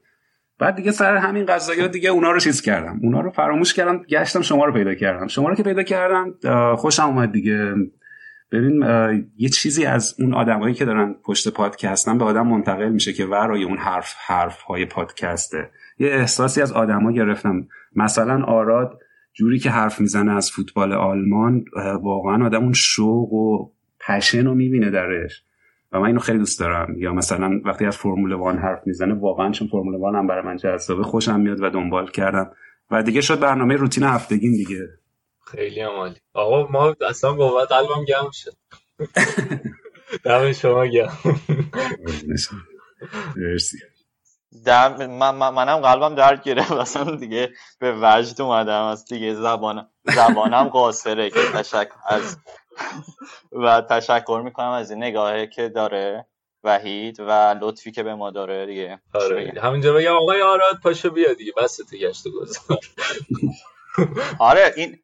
بعد 0.60 0.76
دیگه 0.76 0.92
سر 0.92 1.16
همین 1.16 1.46
قضايا 1.46 1.88
دیگه 1.88 2.10
اونا 2.10 2.32
رو 2.32 2.40
چیز 2.40 2.62
کردم. 2.62 3.00
اونا 3.04 3.22
رو 3.22 3.32
فراموش 3.32 3.74
کردم. 3.74 4.04
گشتم 4.10 4.42
شما 4.42 4.66
رو 4.66 4.74
پیدا 4.74 4.94
کردم. 4.94 5.28
شما 5.28 5.50
رو 5.50 5.56
که 5.56 5.64
پیدا 5.64 5.84
کردم 5.84 6.34
خوشم 6.76 7.06
اومد 7.06 7.32
دیگه. 7.32 7.74
ببین 8.52 8.84
یه 9.38 9.50
چیزی 9.50 9.86
از 9.86 10.16
اون 10.20 10.34
آدمایی 10.34 10.74
که 10.74 10.86
دارن 10.86 11.16
پشت 11.24 11.54
پادکستن 11.54 12.18
به 12.18 12.26
آدم 12.26 12.48
منتقل 12.48 12.90
میشه 12.90 13.14
که 13.14 13.26
ورای 13.26 13.64
اون 13.64 13.78
حرف 13.78 14.14
حرف 14.28 14.62
های 14.62 14.86
پادکسته. 14.86 15.70
یه 16.00 16.08
احساسی 16.08 16.62
از 16.62 16.72
آدما 16.72 17.12
گرفتم. 17.12 17.68
مثلا 17.96 18.44
آراد 18.44 19.00
جوری 19.34 19.60
که 19.60 19.70
حرف 19.70 20.02
می‌زنه 20.02 20.32
از 20.32 20.52
فوتبال 20.52 20.94
آلمان 20.94 21.66
واقعا 22.02 22.46
آدم 22.46 22.64
اون 22.64 22.74
شوق 22.74 23.34
و 23.34 23.72
پشن 24.08 24.46
رو 24.46 24.56
می‌بینه 24.56 24.90
درش. 24.90 25.44
و 25.92 26.00
من 26.00 26.06
اینو 26.06 26.20
خیلی 26.20 26.38
دوست 26.38 26.60
دارم. 26.60 26.96
یا 26.98 27.14
مثلا 27.14 27.62
وقتی 27.66 27.86
از 27.86 27.98
فرمول 27.98 28.34
وان 28.34 28.58
حرف 28.58 28.80
می‌زنه 28.86 29.14
واقعا 29.14 29.52
چون 29.52 29.68
فرمول 29.68 29.96
وان 29.96 30.16
هم 30.16 30.28
برای 30.28 30.46
من 30.46 30.58
جذابه 30.58 31.04
خوشم 31.04 31.40
میاد 31.40 31.64
و 31.64 31.70
دنبال 31.70 32.08
کردم. 32.08 32.52
و 32.92 33.04
دیگه 33.04 33.22
شد 33.22 33.40
برنامه 33.40 33.76
روتین 33.76 34.04
هفتگیم 34.04 34.52
دیگه. 34.52 34.90
خیلی 35.52 35.82
عالی. 35.82 36.22
آقا 36.34 36.68
ما 36.68 36.96
اصلا 37.10 37.34
بابا 37.34 37.66
قلبم 37.66 38.06
گرم 38.06 38.32
شد. 38.32 38.54
دم 40.24 40.52
شما 40.54 40.86
گرم. 40.86 41.18
مرسی. 43.36 43.78
در 44.66 45.08
من 45.08 45.36
منم 45.36 45.78
قلبم 45.78 46.16
درد 46.16 46.44
گرفت. 46.44 46.72
اصلا 46.72 47.16
دیگه 47.16 47.54
به 47.80 47.96
وجد 48.02 48.42
اومدم. 48.42 48.84
از 48.84 49.06
دیگه 49.06 49.34
زبانم 49.34 49.90
زبانم 50.16 50.64
قاصره 50.64 51.30
که 51.30 51.40
تشکر 51.54 51.96
از 52.06 52.38
و 53.52 53.82
تشکر 53.82 54.42
می‌کنم 54.46 54.70
از 54.70 54.92
این 54.92 55.04
نگاهی 55.04 55.48
که 55.48 55.70
داره 55.70 56.26
وحید 56.64 57.20
و 57.20 57.56
لطفی 57.62 57.92
که 57.92 58.04
به 58.04 58.16
ما 58.16 58.32
داره 58.32 58.66
دیگه. 58.66 59.02
آره. 59.14 59.54
همینجا 59.64 59.94
بگم 59.94 60.16
آقای 60.16 60.42
آراد 60.42 60.80
پاشو 60.84 61.10
بیا 61.10 61.34
دیگه. 61.34 61.52
بس 61.58 61.76
تو 61.78 61.98
گشت 61.98 62.24
گذار. 62.28 62.80
آره 64.40 64.74
این 64.76 65.00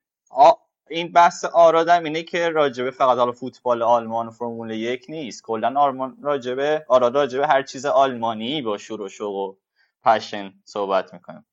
این 0.90 1.12
بحث 1.12 1.46
آرادم 1.46 2.04
اینه 2.04 2.24
که 2.24 2.50
راجبه 2.50 2.92
فقط 2.92 3.18
حالا 3.18 3.32
فوتبال 3.32 3.82
آلمان 3.82 4.28
و 4.28 4.32
فرمول 4.32 4.72
یک 4.72 5.06
نیست. 5.10 5.44
کلا 5.44 5.80
آلمان 5.80 6.18
راجبه 6.24 6.86
آراد 6.88 7.16
راجبه 7.16 7.48
هر 7.48 7.64
چیز 7.64 7.86
آلمانی 7.86 8.62
با 8.62 8.78
شور 8.78 9.02
و 9.02 9.10
شوق 9.10 9.36
و 9.36 9.56
پشن 10.04 10.54
صحبت 10.66 11.14
می‌کنه. 11.14 11.46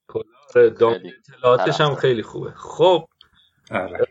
آره، 0.54 1.02
اطلاعاتش 1.28 1.80
هم 1.80 1.94
خیلی 1.94 2.22
خوبه. 2.22 2.50
خب 2.50 3.08
آره. 3.70 4.06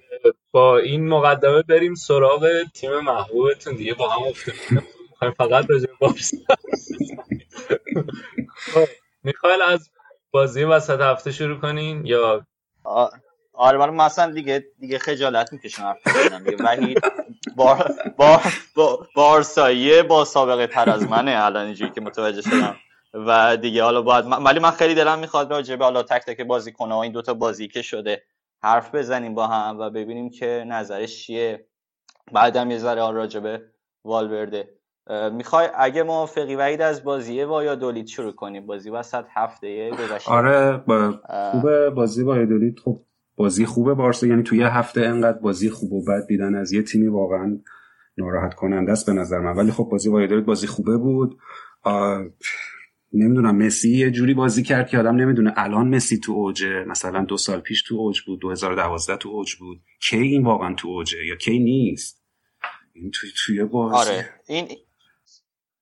با 0.52 0.78
این 0.78 1.08
مقدمه 1.08 1.62
بریم 1.62 1.96
سراغ 1.96 2.50
تیم 2.74 3.00
محبوبتون 3.00 3.76
دیگه. 3.76 3.94
با 3.94 4.10
هم 4.10 4.24
افتادیم 4.24 4.88
فقط 5.38 5.70
راجع 5.70 5.88
بارسا. 6.00 6.38
خب، 8.58 8.88
میخوایل 9.24 9.62
از 9.62 9.92
بازی 10.32 10.64
وسط 10.64 11.00
هفته 11.02 11.32
شروع 11.32 11.60
کنین 11.60 12.06
یا 12.06 12.46
آره 13.62 13.78
ولی 13.78 13.92
مثلا 13.92 14.32
دیگه 14.32 14.66
دیگه 14.80 15.00
خجالت 15.00 15.54
می‌کشم 15.54 15.84
حرف 15.84 16.08
بزنم. 16.08 16.44
دیگه 16.44 16.64
وحید 16.64 17.00
بار 17.56 17.92
با 18.18 18.40
با 18.76 19.08
بارسایی 19.16 20.04
با 20.04 20.26
سابقه 20.26 20.68
تر 20.68 20.90
از 20.90 21.10
منه 21.10 21.46
الان 21.46 21.66
اینجوری 21.66 21.92
که 21.92 22.02
متوجه 22.02 22.42
شدم. 22.42 22.76
و 23.14 23.58
دیگه 23.58 23.84
حالا 23.84 24.02
باید 24.02 24.26
ولی 24.26 24.60
من 24.60 24.72
خیلی 24.72 24.96
دلم 24.96 25.20
می‌خواد 25.20 25.52
راجع 25.52 25.76
به 25.76 25.84
حالا 25.84 26.04
تک 26.04 26.26
تک 26.26 26.42
بازیکن‌ها 26.42 27.04
این 27.04 27.12
دوتا 27.12 27.34
بازی 27.34 27.68
که 27.68 27.82
شده 27.82 28.24
حرف 28.64 28.96
بزنیم 28.96 29.36
با 29.36 29.48
هم 29.48 29.80
و 29.80 29.90
ببینیم 29.90 30.30
که 30.30 30.66
نظرش 30.68 31.26
چیه. 31.26 31.66
بعدم 32.32 32.72
یه 32.72 32.78
ذره 32.78 33.12
راجع 33.12 33.40
به 33.40 33.62
والورده. 34.06 34.70
می‌خوای 35.32 35.70
اگه 35.76 36.04
موافقی 36.04 36.56
وحید 36.56 36.82
از 36.82 37.04
بازی 37.04 37.44
وایادولید 37.44 38.08
شروع 38.08 38.32
کنیم. 38.32 38.66
بازی 38.66 38.90
وسط 38.90 39.26
هفته 39.34 39.92
گذشته 39.92 40.32
آره 40.32 40.78
با 40.78 41.20
خوبه 41.52 41.90
بازی 41.90 42.24
وایادولید. 42.24 42.80
خب 42.86 43.00
بازی 43.36 43.66
خوبه 43.66 43.94
بارسا 43.94 44.28
یعنی 44.28 44.44
توی 44.44 44.64
هفته 44.64 45.02
انقدر 45.02 45.38
بازی 45.38 45.70
خوب 45.70 45.94
و 45.94 46.06
بد 46.06 46.28
دیدن 46.28 46.56
از 46.56 46.74
یه 46.74 46.84
تیمی 46.84 47.08
واقعا 47.08 47.60
ناراحت 48.18 48.54
کننده 48.54 48.92
است 48.92 49.06
به 49.06 49.14
نظر 49.14 49.40
من. 49.40 49.56
ولی 49.56 49.72
خب 49.72 49.84
بازی 49.84 50.10
وایادولید 50.10 50.46
بازی 50.46 50.68
خوبه 50.68 50.98
بود. 50.98 51.38
نمی‌دونم 53.14 53.56
مسی 53.56 53.98
یه 53.98 54.12
جوری 54.12 54.34
بازی 54.34 54.64
کرد 54.64 54.88
که 54.88 54.98
آدم 54.98 55.16
نمی‌دونه. 55.16 55.54
الان 55.56 55.96
مسی 55.96 56.20
تو 56.20 56.32
اوجه 56.32 56.84
مثلا 56.88 57.26
دو 57.26 57.38
سال 57.38 57.60
پیش 57.60 57.84
تو 57.84 57.96
اوج 57.96 58.22
بود 58.22 58.40
2012 58.40 59.18
تو 59.18 59.30
اوج 59.30 59.56
بود. 59.56 59.82
کی 60.10 60.18
این 60.18 60.44
واقعا 60.44 60.74
تو 60.74 60.88
اوجه؟ 60.88 61.26
یا 61.26 61.36
کی 61.36 61.60
نیست؟ 61.60 62.22
این 62.94 63.12
توی 63.14 63.30
توی 63.46 63.64
بازی. 63.64 64.10
آره. 64.10 64.30
این 64.48 64.68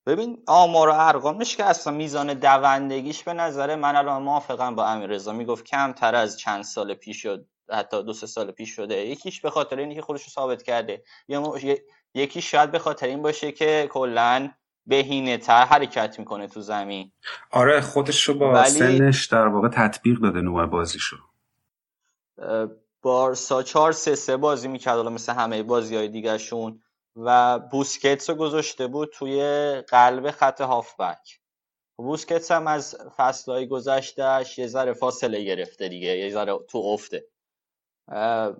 ببین 0.05 0.43
آمار 0.47 0.89
و 0.89 0.93
ارقامش 0.95 1.55
که 1.55 1.65
اصلا 1.65 1.93
میزان 1.93 2.33
دوندگیش 2.33 3.23
به 3.23 3.33
نظر 3.33 3.75
من 3.75 3.95
الان 3.95 4.21
موافقم 4.21 4.75
با 4.75 4.85
امیر 4.85 5.07
رضا 5.07 5.33
می‌گفت 5.33 5.65
کمتر 5.65 6.15
از 6.15 6.39
چند 6.39 6.63
سال 6.63 6.93
پیش 6.93 7.21
شد 7.21 7.45
حتی 7.71 8.03
دو 8.03 8.13
سه 8.13 8.27
سال 8.27 8.51
پیش 8.51 8.69
شده. 8.69 9.05
یکیش 9.05 9.41
به 9.41 9.49
خاطر 9.49 9.79
اینکه 9.79 10.01
خودش 10.01 10.23
رو 10.23 10.29
ثابت 10.29 10.63
کرده. 10.63 11.03
یا 11.27 11.53
یکی 12.13 12.41
شاید 12.41 12.71
به 12.71 12.79
خاطر 12.79 13.07
این 13.07 13.21
باشه 13.21 13.51
که 13.51 13.89
کلا 13.91 14.49
بهینه 14.85 15.37
تر 15.37 15.65
حرکت 15.65 16.19
می‌کنه 16.19 16.47
تو 16.47 16.61
زمین. 16.61 17.11
آره 17.51 17.81
خودش 17.81 18.23
رو 18.23 18.33
با 18.33 18.51
ولی... 18.51 18.69
سنش 18.69 19.25
در 19.25 19.47
واقع 19.47 19.67
تطبیق 19.67 20.19
داده 20.19 20.41
نوع 20.41 20.65
بازیشو. 20.65 21.17
بارسا 23.01 23.63
4 23.63 23.91
3 23.91 24.15
3 24.15 24.37
بازی 24.37 24.67
می‌کرد. 24.67 24.95
حالا 24.95 25.09
مثل 25.09 25.33
همه 25.33 25.63
بازی 25.63 25.95
های 25.95 26.07
دیگرشون 26.07 26.81
و 27.25 27.59
بوسکتس 27.59 28.29
رو 28.29 28.35
گذاشته 28.35 28.87
بود 28.87 29.09
توی 29.13 29.41
قلب 29.87 30.31
خط 30.31 30.61
هافبک. 30.61 31.39
بوسکتس 31.97 32.51
هم 32.51 32.67
از 32.67 32.97
فصلهای 33.17 33.67
گذشتهش 33.67 34.57
یه 34.57 34.67
ذره 34.67 34.93
فاصله 34.93 35.43
گرفته 35.43 35.89
دیگه 35.89 36.17
یه 36.17 36.29
ذره 36.29 36.59
تو 36.69 36.77
افته. 36.77 37.25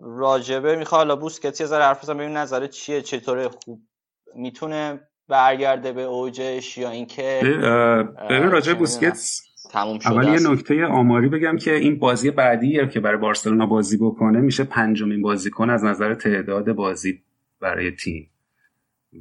راجبه 0.01 0.75
می‌خواد 0.75 0.99
حالا 0.99 1.15
بوسکتس 1.15 1.61
یه 1.61 1.67
ذره 1.67 1.83
حرف 1.83 2.03
بزنم 2.03 2.17
ببین 2.17 2.37
نظر 2.37 2.67
چیه 2.67 3.01
چطوره 3.01 3.49
خوب 3.49 3.81
می‌تونه 4.35 5.09
برگرده 5.27 5.91
به 5.91 6.01
اوجش 6.01 6.77
یا 6.77 6.89
اینکه 6.89 7.39
ببین 8.29 8.51
راجع 8.51 8.73
بوسکتس 8.73 9.41
تموم 9.71 9.99
شده 9.99 10.11
اول 10.11 10.27
یه 10.27 10.51
نکته 10.51 10.85
آماری 10.85 11.29
بگم 11.29 11.57
که 11.57 11.75
این 11.75 11.99
بازی 11.99 12.31
بعدی 12.31 12.87
که 12.87 12.99
برای 12.99 13.17
بارسلونا 13.17 13.65
بازی 13.65 13.97
بکنه 13.97 14.39
میشه 14.39 14.63
پنجمین 14.63 15.21
بازیکن 15.21 15.69
از 15.69 15.83
نظر 15.83 16.13
تعداد 16.13 16.71
بازی 16.71 17.23
برای 17.59 17.91
تیم. 17.91 18.29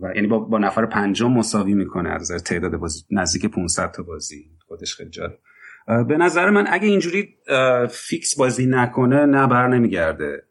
و 0.03 0.13
یعنی 0.15 0.27
با, 0.27 0.39
با 0.39 0.59
نفر 0.59 0.87
پنجم 0.87 1.33
مساوی 1.33 1.75
می‌کنه 1.75 2.11
از 2.11 2.43
تعداد 2.45 2.77
بازی 2.77 3.03
نزدیک 3.11 3.47
500 3.47 3.91
تا 3.91 4.03
بازی. 4.03 4.51
خودش 4.67 4.95
خیلی 4.95 5.11
به 6.09 6.17
نظر 6.17 6.51
من 6.51 6.65
اگه 6.69 6.89
اینجوری 6.89 7.29
فیکس 7.91 8.37
بازی 8.37 8.67
نکنه 8.67 9.27
نه 9.27 9.47
بر 9.47 9.69
نمیگرده. 9.69 10.43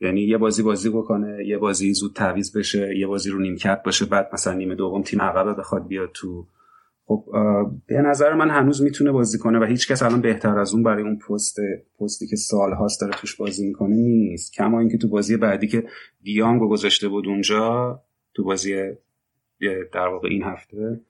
یعنی 0.00 0.20
یه 0.20 0.38
بازی 0.38 0.62
بازی 0.62 0.90
بکنه 0.90 1.46
یه 1.46 1.58
بازی 1.58 1.94
زود 1.94 2.14
تعویض 2.14 2.56
بشه 2.56 2.98
یه 2.98 3.06
بازی 3.06 3.30
رو 3.30 3.38
نیمکت 3.38 3.82
باشه 3.84 4.06
بعد 4.06 4.30
مثلا 4.32 4.54
نیمه 4.54 4.74
دوم 4.74 5.02
تیم 5.02 5.22
عقبه 5.22 5.54
بخواد 5.54 5.86
بیاد 5.86 6.10
تو. 6.14 6.46
خب 7.04 7.24
به 7.86 8.02
نظر 8.02 8.34
من 8.34 8.50
هنوز 8.50 8.82
می‌تونه 8.82 9.12
بازی 9.12 9.38
کنه 9.38 9.58
و 9.58 9.64
هیچکس 9.64 10.02
الان 10.02 10.20
بهتر 10.20 10.58
از 10.58 10.74
اون 10.74 10.82
برای 10.82 11.02
اون 11.02 11.18
پست 11.18 11.56
پستی 12.00 12.26
که 12.26 12.36
سال 12.36 12.72
هاست 12.72 13.00
داره 13.00 13.12
توش 13.12 13.36
بازی 13.36 13.66
می‌کنه 13.66 13.96
نیست. 13.96 14.52
کما 14.52 14.80
اینکه 14.80 14.98
تو 14.98 15.08
بازی 15.08 15.36
بعدی 15.36 15.66
که 15.66 15.84
دیانگو 16.22 16.68
گذاشته 16.68 17.08
بود 17.08 17.28
اونجا 17.28 18.02
تو 18.40 18.46
بازی 18.46 18.92
در 19.92 20.08
واقع 20.08 20.28
این 20.28 20.42
هفته 20.42 21.00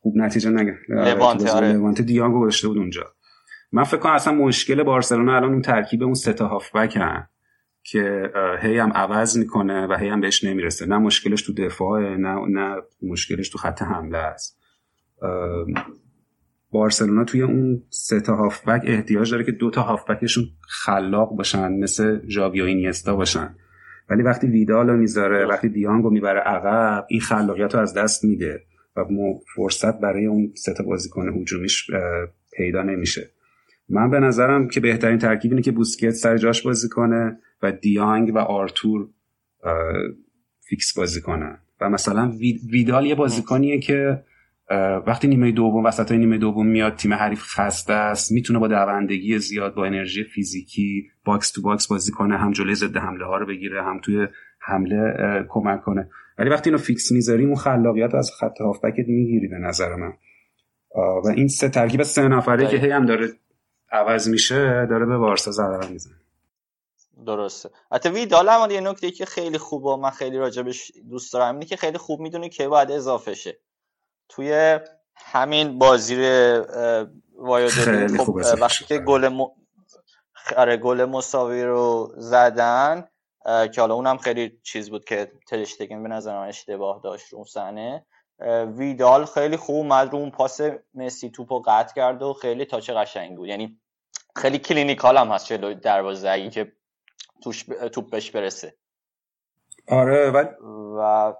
خوب 0.00 0.16
نتیجه 0.16 0.50
نگه 0.50 0.78
لوانته 0.88 1.50
آره. 1.50 1.92
دیانگو 1.92 2.40
گذاشته 2.40 2.68
بود 2.68 2.78
اونجا. 2.78 3.14
من 3.72 3.84
فکر 3.84 3.96
کنم 3.96 4.12
اصلا 4.12 4.34
مشکل 4.34 4.82
بارسلونا 4.82 5.36
الان 5.36 5.52
اون 5.52 5.62
ترکیب 5.62 6.02
اون 6.02 6.14
سه 6.14 6.32
تا 6.32 6.48
هافبک 6.48 6.98
که 7.82 8.32
هی 8.60 8.78
هم 8.78 8.92
عوض 8.92 9.38
می‌کنه 9.38 9.86
و 9.86 9.96
هی 9.96 10.08
هم 10.08 10.20
بهش 10.20 10.44
نمی‌رسه. 10.44 10.86
نه 10.86 10.98
مشکلش 10.98 11.42
تو 11.42 11.52
دفاعه 11.52 12.16
نه 12.16 12.46
نه 12.48 12.76
مشکلش 13.02 13.48
تو 13.48 13.58
خط 13.58 13.82
حمله 13.82 14.18
است. 14.18 14.60
بارسلونا 16.70 17.24
توی 17.24 17.42
اون 17.42 17.82
سه 17.88 18.20
تا 18.20 18.36
هافبک 18.36 18.82
احتیاج 18.84 19.30
داره 19.30 19.44
که 19.44 19.52
دو 19.52 19.70
تا 19.70 19.82
هافبکشون 19.82 20.44
خلاق 20.68 21.36
باشن 21.36 21.72
مثل 21.72 22.20
ژاوی 22.28 22.60
و 22.60 22.64
اینیستا 22.64 23.16
باشن. 23.16 23.54
ولی 24.10 24.22
وقتی 24.22 24.46
ویدال 24.46 24.90
رو 24.90 24.96
می‌ذاره 24.96 25.46
وقتی 25.46 25.68
دیانگو 25.68 26.10
می‌بره 26.10 26.40
عقب 26.40 27.06
این 27.08 27.20
خلاقیت 27.20 27.74
رو 27.74 27.80
از 27.80 27.94
دست 27.94 28.24
میده 28.24 28.62
و 28.96 29.04
فرصت 29.56 30.00
برای 30.00 30.26
اون 30.26 30.52
سه 30.54 30.74
بازیکن 30.86 31.28
هجومیش 31.28 31.90
پیدا 32.52 32.82
نمیشه. 32.82 33.30
من 33.88 34.10
به 34.10 34.20
نظرم 34.20 34.68
که 34.68 34.80
بهترین 34.80 35.18
ترکیب 35.18 35.50
اینه 35.50 35.62
که 35.62 35.72
بوسکت 35.72 36.10
سر 36.10 36.36
جاش 36.36 36.62
بازی 36.62 36.88
کنه 36.88 37.38
و 37.62 37.72
دیانگ 37.72 38.34
و 38.34 38.38
آرتور 38.38 39.08
فیکس 40.60 40.94
بازی 40.98 41.20
کنن. 41.20 41.58
و 41.80 41.90
مثلا 41.90 42.32
ویدال 42.70 43.06
یه 43.06 43.14
بازیکنیه 43.14 43.78
که 43.78 44.22
وقتی 45.06 45.28
نیمه 45.28 45.52
دوم 45.52 45.84
وسط 45.84 46.12
نیمه 46.12 46.38
دوم 46.38 46.66
میاد 46.66 46.96
تیم 46.96 47.14
حریف 47.14 47.42
خسته 47.42 47.92
است 47.92 48.32
می‌تونه 48.32 48.58
با 48.58 48.68
دوندگی 48.68 49.38
زیاد 49.38 49.74
با 49.74 49.84
انرژی 49.84 50.24
فیزیکی 50.24 51.10
box 51.24 51.50
to 51.50 51.62
box 51.62 51.86
بازی 51.86 52.12
کنه 52.12 52.38
هم 52.38 52.52
جلوی 52.52 52.74
ضد 52.74 52.96
حمله 52.96 53.26
ها 53.26 53.36
رو 53.36 53.46
بگیره 53.46 53.82
هم 53.82 54.00
توی 54.00 54.26
حمله 54.58 55.14
کمک 55.48 55.82
کنه. 55.82 56.10
ولی 56.38 56.50
وقتی 56.50 56.70
اینو 56.70 56.82
فیکس 56.82 57.12
می‌ذاریم 57.12 57.46
اون 57.46 57.56
خلاقیت 57.56 58.14
از 58.14 58.30
خط 58.40 58.60
هافبکت 58.60 59.08
می‌گیری 59.08 59.48
به 59.48 59.58
نظر 59.58 59.94
من. 59.94 60.12
و 61.24 61.28
این 61.28 61.48
سه 61.48 61.68
ترکیب 61.68 62.02
سه 62.02 62.28
نفره 62.28 62.66
که 62.66 62.76
هی 62.76 62.90
هم 62.90 63.06
داره 63.06 63.28
عوض 63.92 64.28
میشه 64.28 64.86
داره 64.86 65.06
به 65.06 65.18
بارسا 65.18 65.50
ضرر 65.50 65.88
می‌زنه. 65.88 66.14
درسته. 67.26 67.70
حتی 67.92 68.08
ویدال 68.08 68.48
هم 68.48 68.70
یه 68.70 68.80
نکته 68.80 69.10
که 69.10 69.24
خیلی 69.24 69.58
خوبه 69.58 70.02
من 70.02 70.10
خیلی 70.10 70.38
راجبش 70.38 70.92
دوست 71.10 71.32
دارم 71.32 71.54
اینه 71.54 71.66
که 71.66 71.76
خیلی 71.76 71.98
خوب 71.98 72.20
می‌دونه 72.20 72.48
که 72.48 72.68
باید 72.68 72.90
اضافه 72.90 73.34
شه. 73.34 73.56
توی 74.30 74.78
همین 75.16 75.78
بازی 75.78 76.16
وایادولید 77.34 78.16
خب 78.16 78.40
وقتی 78.60 78.84
که 78.84 78.98
گل 78.98 79.28
م... 79.28 79.46
آره 80.56 80.76
گل 80.76 81.04
مساوی 81.04 81.62
رو 81.62 82.12
زدن 82.16 83.08
که 83.44 83.80
حالا 83.80 83.94
اونم 83.94 84.18
خیلی 84.18 84.60
چیز 84.62 84.90
بود 84.90 85.04
که 85.04 85.32
ترشتگن 85.46 86.02
به 86.02 86.08
نظر 86.08 86.38
من 86.38 86.48
اشتباه 86.48 87.00
داشت 87.04 87.32
رو 87.32 87.44
صحنه. 87.44 88.06
ویدال 88.76 89.24
خیلی 89.24 89.56
خوب 89.56 89.76
اومد 89.76 90.12
رو 90.12 90.18
اون 90.18 90.30
پاس 90.30 90.60
مسی 90.94 91.30
توپو 91.30 91.62
قطع 91.66 91.94
کرد 91.94 92.22
و 92.22 92.32
خیلی 92.32 92.64
تاچ 92.64 92.90
قشنگ 92.90 93.36
بود. 93.36 93.48
یعنی 93.48 93.80
خیلی 94.36 94.58
clinical 94.58 95.16
هم 95.16 95.28
هست 95.28 95.46
جلوی 95.46 95.74
دروازه 95.74 96.30
اگه 96.30 96.50
که 96.50 96.72
توش 97.42 97.64
ب... 97.64 97.88
توپ 97.88 98.10
بهش 98.10 98.30
برسه. 98.30 98.74
آره 99.88 100.30
ولی 100.30 100.48
و 100.98 101.32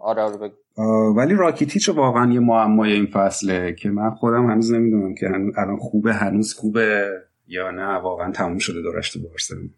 آره, 0.00 0.22
آره 0.22 0.52
ولی 1.16 1.34
راکیتیچ 1.34 1.88
واقعا 1.88 2.32
یه 2.32 2.40
معمای 2.40 2.92
این 2.92 3.06
فصله 3.06 3.72
که 3.72 3.90
من 3.90 4.10
خودم 4.10 4.50
هنوز 4.50 4.72
نمی‌دونم 4.72 5.14
که 5.14 5.26
الان 5.56 5.76
خوبه 5.76 6.14
هنوز 6.14 6.54
خوبه 6.54 7.10
یا 7.46 7.70
نه 7.70 7.94
واقعا 7.94 8.32
تموم 8.32 8.58
شده 8.58 8.82
دورش 8.82 9.10
تو 9.10 9.22
بارسلونا 9.22 9.68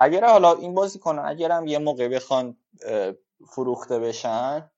اگر 0.00 0.24
حالا 0.24 0.54
این 0.54 0.74
بازی 0.74 0.98
کنه 0.98 1.24
اگرم 1.24 1.66
یه 1.66 1.78
موقع 1.78 2.08
بخوان 2.08 2.56
فروخته 3.46 3.98
بشن 3.98 4.70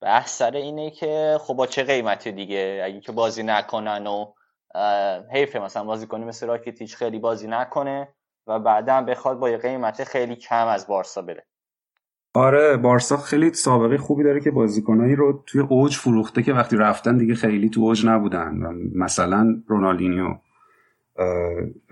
بحث 0.00 0.38
سر 0.38 0.56
اینه 0.56 0.90
که 0.90 1.38
خب 1.40 1.54
با 1.54 1.66
چه 1.66 1.82
قیمتی 1.82 2.32
دیگه؟ 2.32 2.82
اگه 2.84 3.00
که 3.00 3.12
بازی 3.12 3.42
نکنن 3.42 4.06
و 4.06 4.32
حیفه 5.32 5.58
مثلا 5.58 5.84
بازی 5.84 6.06
کنی 6.06 6.24
مثل 6.24 6.46
راکیتیچ 6.46 6.96
خیلی 6.96 7.18
بازی 7.18 7.46
نکنه 7.48 8.08
و 8.46 8.58
بعدا 8.58 9.02
بخواد 9.02 9.38
با 9.38 9.50
یه 9.50 9.56
قیمت 9.56 10.04
خیلی 10.04 10.36
کم 10.36 10.66
از 10.66 10.86
بارسا 10.86 11.22
بره. 11.22 11.46
آره 12.34 12.76
بارسا 12.76 13.16
خیلی 13.16 13.52
سابقه 13.52 13.98
خوبی 13.98 14.24
داره 14.24 14.40
که 14.40 14.50
بازیکنایی 14.50 15.16
رو 15.16 15.44
توی 15.46 15.60
اوج 15.60 15.96
فروخته 15.96 16.42
که 16.42 16.52
وقتی 16.52 16.76
رفتن 16.76 17.16
دیگه 17.16 17.34
خیلی 17.34 17.68
تو 17.68 17.80
اوج 17.80 18.06
نبودن 18.06 18.58
مثلا 18.94 19.62
رونالدینیو. 19.66 20.34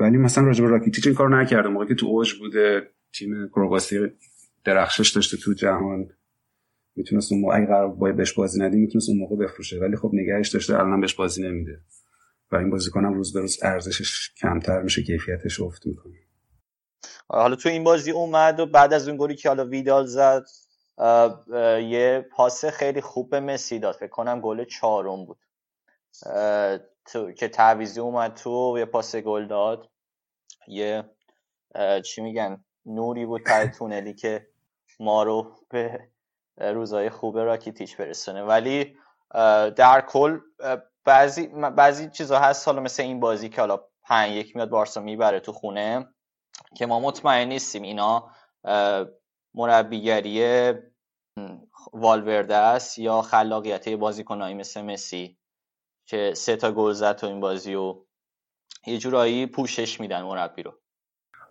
ولی 0.00 0.16
مثلا 0.16 0.44
راجب 0.44 0.64
راکیتیچ 0.64 1.06
این 1.06 1.16
کار 1.16 1.40
نکرده. 1.40 1.68
موقعی 1.68 1.88
که 1.88 1.94
تو 1.94 2.06
اوج 2.06 2.34
بوده 2.34 2.90
تیم 3.12 3.48
کرواسی 3.48 3.98
درخشش 4.64 5.10
داشته 5.10 5.36
تو 5.36 5.52
جهان. 5.52 6.08
می‌تونست 6.96 7.32
اون 7.32 7.40
موقع 7.40 7.56
اگه 7.56 7.66
قرار 7.66 7.88
باید 7.88 8.16
بهش 8.16 8.32
بازی 8.32 8.60
ندی 8.60 8.76
می‌تونست 8.76 9.08
اون 9.08 9.18
موقع 9.18 9.36
بفروشه. 9.36 9.80
ولی 9.80 9.96
خب 9.96 10.10
نگهش 10.12 10.48
داشته 10.48 10.78
الان 10.78 11.00
بهش 11.00 11.14
بازی 11.14 11.42
نمیده. 11.42 11.80
و 12.52 12.56
این 12.56 12.70
بازیکنم 12.70 13.14
روز 13.14 13.32
به 13.32 13.40
روز 13.40 13.58
ارزشش 13.62 14.30
کمتر 14.34 14.82
میشه 14.82 15.02
کیفیتش 15.02 15.60
افت 15.60 15.86
می‌کنه. 15.86 16.27
حالا 17.28 17.56
تو 17.56 17.68
این 17.68 17.84
بازی 17.84 18.10
اومد 18.10 18.60
و 18.60 18.66
بعد 18.66 18.92
از 18.92 19.08
اون 19.08 19.16
گلی 19.20 19.34
که 19.34 19.48
حالا 19.48 19.64
ویدال 19.64 20.06
زد 20.06 20.44
یه 21.80 22.26
پاس 22.32 22.64
خیلی 22.64 23.00
خوب 23.00 23.30
به 23.30 23.40
مسی 23.40 23.78
داد. 23.78 23.94
فکر 23.94 24.08
کنم 24.08 24.40
گل 24.40 24.64
چهارم 24.64 25.24
بود. 25.24 25.38
تو 27.12 27.32
که 27.32 27.48
تعویزی 27.48 28.00
اومد 28.00 28.34
تو 28.34 28.76
یه 28.78 28.84
پاس 28.84 29.16
گل 29.16 29.46
داد. 29.46 29.88
یه 30.68 31.04
چی 32.04 32.22
میگن؟ 32.22 32.64
نوری 32.86 33.26
بود 33.26 33.42
تای 33.46 33.68
تونلی 33.68 34.14
که 34.14 34.46
ما 35.00 35.22
رو 35.22 35.52
به 35.70 36.08
روزای 36.58 37.10
خوب 37.10 37.38
راکیتیچ 37.38 37.96
برسونه. 37.96 38.42
ولی 38.42 38.96
در 39.76 40.04
کل 40.08 40.38
بعضی 41.04 41.46
بعضی 41.76 42.10
چیزا 42.10 42.38
هست. 42.38 42.68
حالا 42.68 42.80
مثل 42.80 43.02
این 43.02 43.20
بازی 43.20 43.48
که 43.48 43.60
حالا 43.60 43.80
پنج 44.02 44.32
یک 44.32 44.56
میاد 44.56 44.68
بارسا 44.68 45.00
می‌بره 45.00 45.40
تو 45.40 45.52
خونه. 45.52 46.08
که 46.76 46.86
ما 46.86 47.00
مطمئن 47.00 47.48
نیستیم 47.48 47.82
اینا 47.82 48.30
مربیگری 49.54 50.72
والورده 51.92 52.56
است 52.56 52.98
یا 52.98 53.22
خلاقیت 53.22 53.88
بازیکنایی 53.88 54.54
مثل 54.54 54.82
مسی 54.82 55.38
که 56.06 56.32
سه 56.36 56.56
تا 56.56 56.72
گل 56.72 56.92
زد 56.92 57.16
تو 57.16 57.26
این 57.26 57.40
بازی 57.40 57.74
و 57.74 57.94
یه 58.86 58.98
جورایی 58.98 59.46
پوشش 59.46 60.00
میدن 60.00 60.22
مربی 60.22 60.62
رو. 60.62 60.74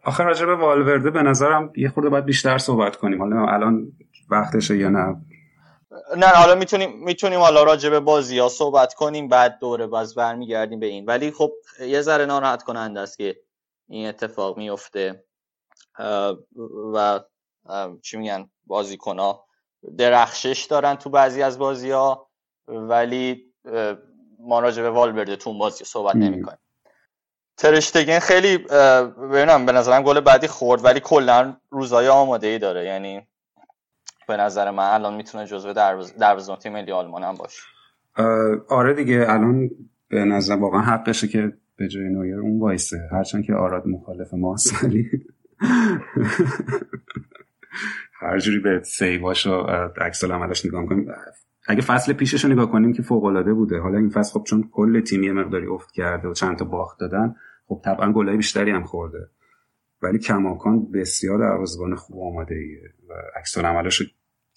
آخر 0.03 0.23
راجع 0.23 0.45
به 0.45 0.55
والورده 0.55 1.11
به 1.11 1.21
نظرم 1.21 1.73
یه 1.75 1.89
خورده 1.89 2.09
باید 2.09 2.25
بیشتر 2.25 2.57
صحبت 2.57 2.95
کنیم. 2.95 3.21
حالا 3.21 3.45
الان 3.45 3.91
وقتشه 4.29 4.77
یا 4.77 4.89
نه. 4.89 5.15
نه 6.17 6.27
حالا 6.27 6.55
می‌تونیم 6.55 7.03
می‌تونیم 7.03 7.39
حالا 7.39 7.63
راجع 7.63 7.89
به 7.89 7.99
بازی 7.99 8.39
ها 8.39 8.49
صحبت 8.49 8.93
کنیم 8.93 9.27
بعد 9.27 9.59
دوره 9.59 9.87
باز 9.87 10.15
برمیگردیم 10.15 10.79
به 10.79 10.85
این. 10.85 11.05
ولی 11.05 11.31
خب 11.31 11.51
یه 11.79 12.01
ذره 12.01 12.25
ناراحت 12.25 12.63
کننده 12.63 12.99
است 12.99 13.17
که 13.17 13.37
این 13.89 14.07
اتفاق 14.07 14.57
میفته 14.57 15.23
و 16.93 17.19
چی 18.01 18.17
میگن 18.17 18.49
بازیکن 18.65 19.19
ها 19.19 19.45
درخشش 19.97 20.67
دارن 20.69 20.95
تو 20.95 21.09
بعضی 21.09 21.41
از 21.41 21.59
بازی 21.59 21.91
ها 21.91 22.29
ولی 22.67 23.53
ما 24.39 24.59
راجع 24.59 24.81
به 24.81 24.89
والورده 24.89 25.35
تو 25.35 25.57
بازی 25.57 25.85
صحبت 25.85 26.15
نمی 26.15 26.41
کنیم 26.41 26.57
ترشتگن 27.57 28.19
خیلی 28.19 28.57
ببینم 28.57 29.65
به 29.65 29.71
نظرم 29.71 30.03
گل 30.03 30.19
بعدی 30.19 30.47
خورد 30.47 30.85
ولی 30.85 30.99
کلا 30.99 31.57
روزای 31.69 32.07
آماده 32.07 32.47
ای 32.47 32.59
داره. 32.59 32.85
یعنی 32.85 33.27
به 34.27 34.37
نظر 34.37 34.71
من 34.71 34.93
الان 34.93 35.13
می‌تونه 35.13 35.45
جزو 35.45 35.73
دروازه‌بان 35.73 36.59
تیم 36.59 36.73
ملی 36.73 36.91
آلمان 36.91 37.23
هم 37.23 37.35
باشه. 37.35 37.61
آره 38.69 38.93
دیگه 38.93 39.25
الان 39.29 39.69
به 40.07 40.25
نظر 40.25 40.55
واقعا 40.55 40.81
حقشه 40.81 41.27
که 41.27 41.53
به 41.77 41.87
جای 41.87 42.09
نویر 42.09 42.39
اون 42.39 42.59
وایسه. 42.59 43.09
هرچند 43.11 43.43
که 43.43 43.53
آراد 43.53 43.87
مخالف 43.87 44.33
ماست 44.33 44.83
ولی 44.83 45.09
هر 48.21 48.39
جوری 48.39 48.59
به 48.59 48.81
سیواش 48.83 49.47
و 49.47 49.51
عکس 50.01 50.23
عملش 50.23 50.65
نگاه 50.65 50.85
کنیم 50.85 51.07
اگه 51.67 51.81
فصل 51.81 52.13
پیشش 52.13 52.45
رو 52.45 52.51
نگاه 52.51 52.71
کنیم 52.71 52.93
که 52.93 53.01
فوق 53.01 53.23
العاده 53.23 53.53
بوده. 53.53 53.79
حالا 53.79 53.97
این 53.97 54.09
فصل 54.09 54.33
خب 54.33 54.43
چون 54.43 54.69
کل 54.71 55.01
تیمی 55.01 55.31
مقداری 55.31 55.67
افت 55.67 55.91
کرده 55.91 56.27
و 56.27 56.33
چند 56.33 56.57
تا 56.57 56.65
باخت 56.65 56.99
دادن 56.99 57.35
خب 57.67 57.81
طبعا 57.85 58.11
گلای 58.11 58.37
بیشتری 58.37 58.71
هم 58.71 58.83
خورده. 58.83 59.29
ولی 60.01 60.19
کماکان 60.19 60.91
بسیار 60.91 61.39
دروازه‌بان 61.39 61.95
خوب 61.95 62.21
آماده 62.21 62.55
ایه 62.55 62.93
و 63.09 63.13
عکس 63.39 63.57
عملش 63.57 64.03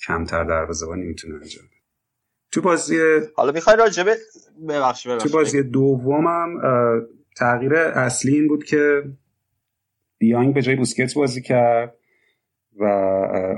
کمتر 0.06 0.44
دروازه‌بانی 0.44 1.04
می‌تونه 1.04 1.34
انجام 1.34 1.64
بده. 1.66 1.79
تو 2.52 2.60
بازی 2.60 2.98
حالا 3.34 3.52
می‌خوای 3.52 3.76
راجبه 3.76 4.16
ببخش 4.68 5.02
تو 5.02 5.28
بازی 5.32 5.62
دومم 5.62 6.60
تغییر 7.36 7.74
اصلی 7.74 8.34
این 8.34 8.48
بود 8.48 8.64
که 8.64 9.02
دیانگ 10.18 10.54
به 10.54 10.62
جای 10.62 10.76
بوسکت 10.76 11.14
بازی 11.14 11.42
کرد 11.42 11.94
و 12.76 12.84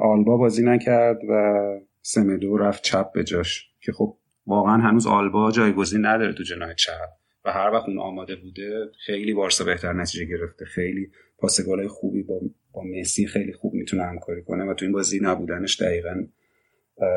آلبا 0.02 0.36
بازی 0.36 0.62
نکرد 0.62 1.19
و 1.28 1.62
سمدو 2.02 2.56
رفت 2.56 2.82
چپ 2.82 3.12
به 3.12 3.24
جاش 3.24 3.69
که 3.81 3.93
خب 3.93 4.16
واقعا 4.47 4.77
هنوز 4.77 5.06
آلبا 5.06 5.51
جایگزین 5.51 6.06
نداره 6.06 6.32
تو 6.32 6.43
جناح 6.43 6.74
چپ 6.74 7.09
و 7.44 7.52
هر 7.52 7.70
وقت 7.70 7.89
اون 7.89 7.98
آماده 7.98 8.36
بوده 8.36 8.90
خیلی 9.06 9.35
بارسا 9.35 9.64
بهتر 9.64 9.93
نتیجه 9.93 10.24
گرفته. 10.24 10.64
خیلی 10.64 11.10
پاس 11.39 11.60
خوبی 11.89 12.23
با 12.23 12.40
با 12.73 12.82
مسی 12.85 13.27
خیلی 13.27 13.52
خوب 13.52 13.74
می‌تونه 13.74 14.02
همکاری 14.02 14.43
کنه 14.43 14.64
و 14.64 14.74
تو 14.74 14.85
این 14.85 14.93
بازی 14.93 15.20
نبودنش 15.23 15.82
دقیقا 15.82 16.27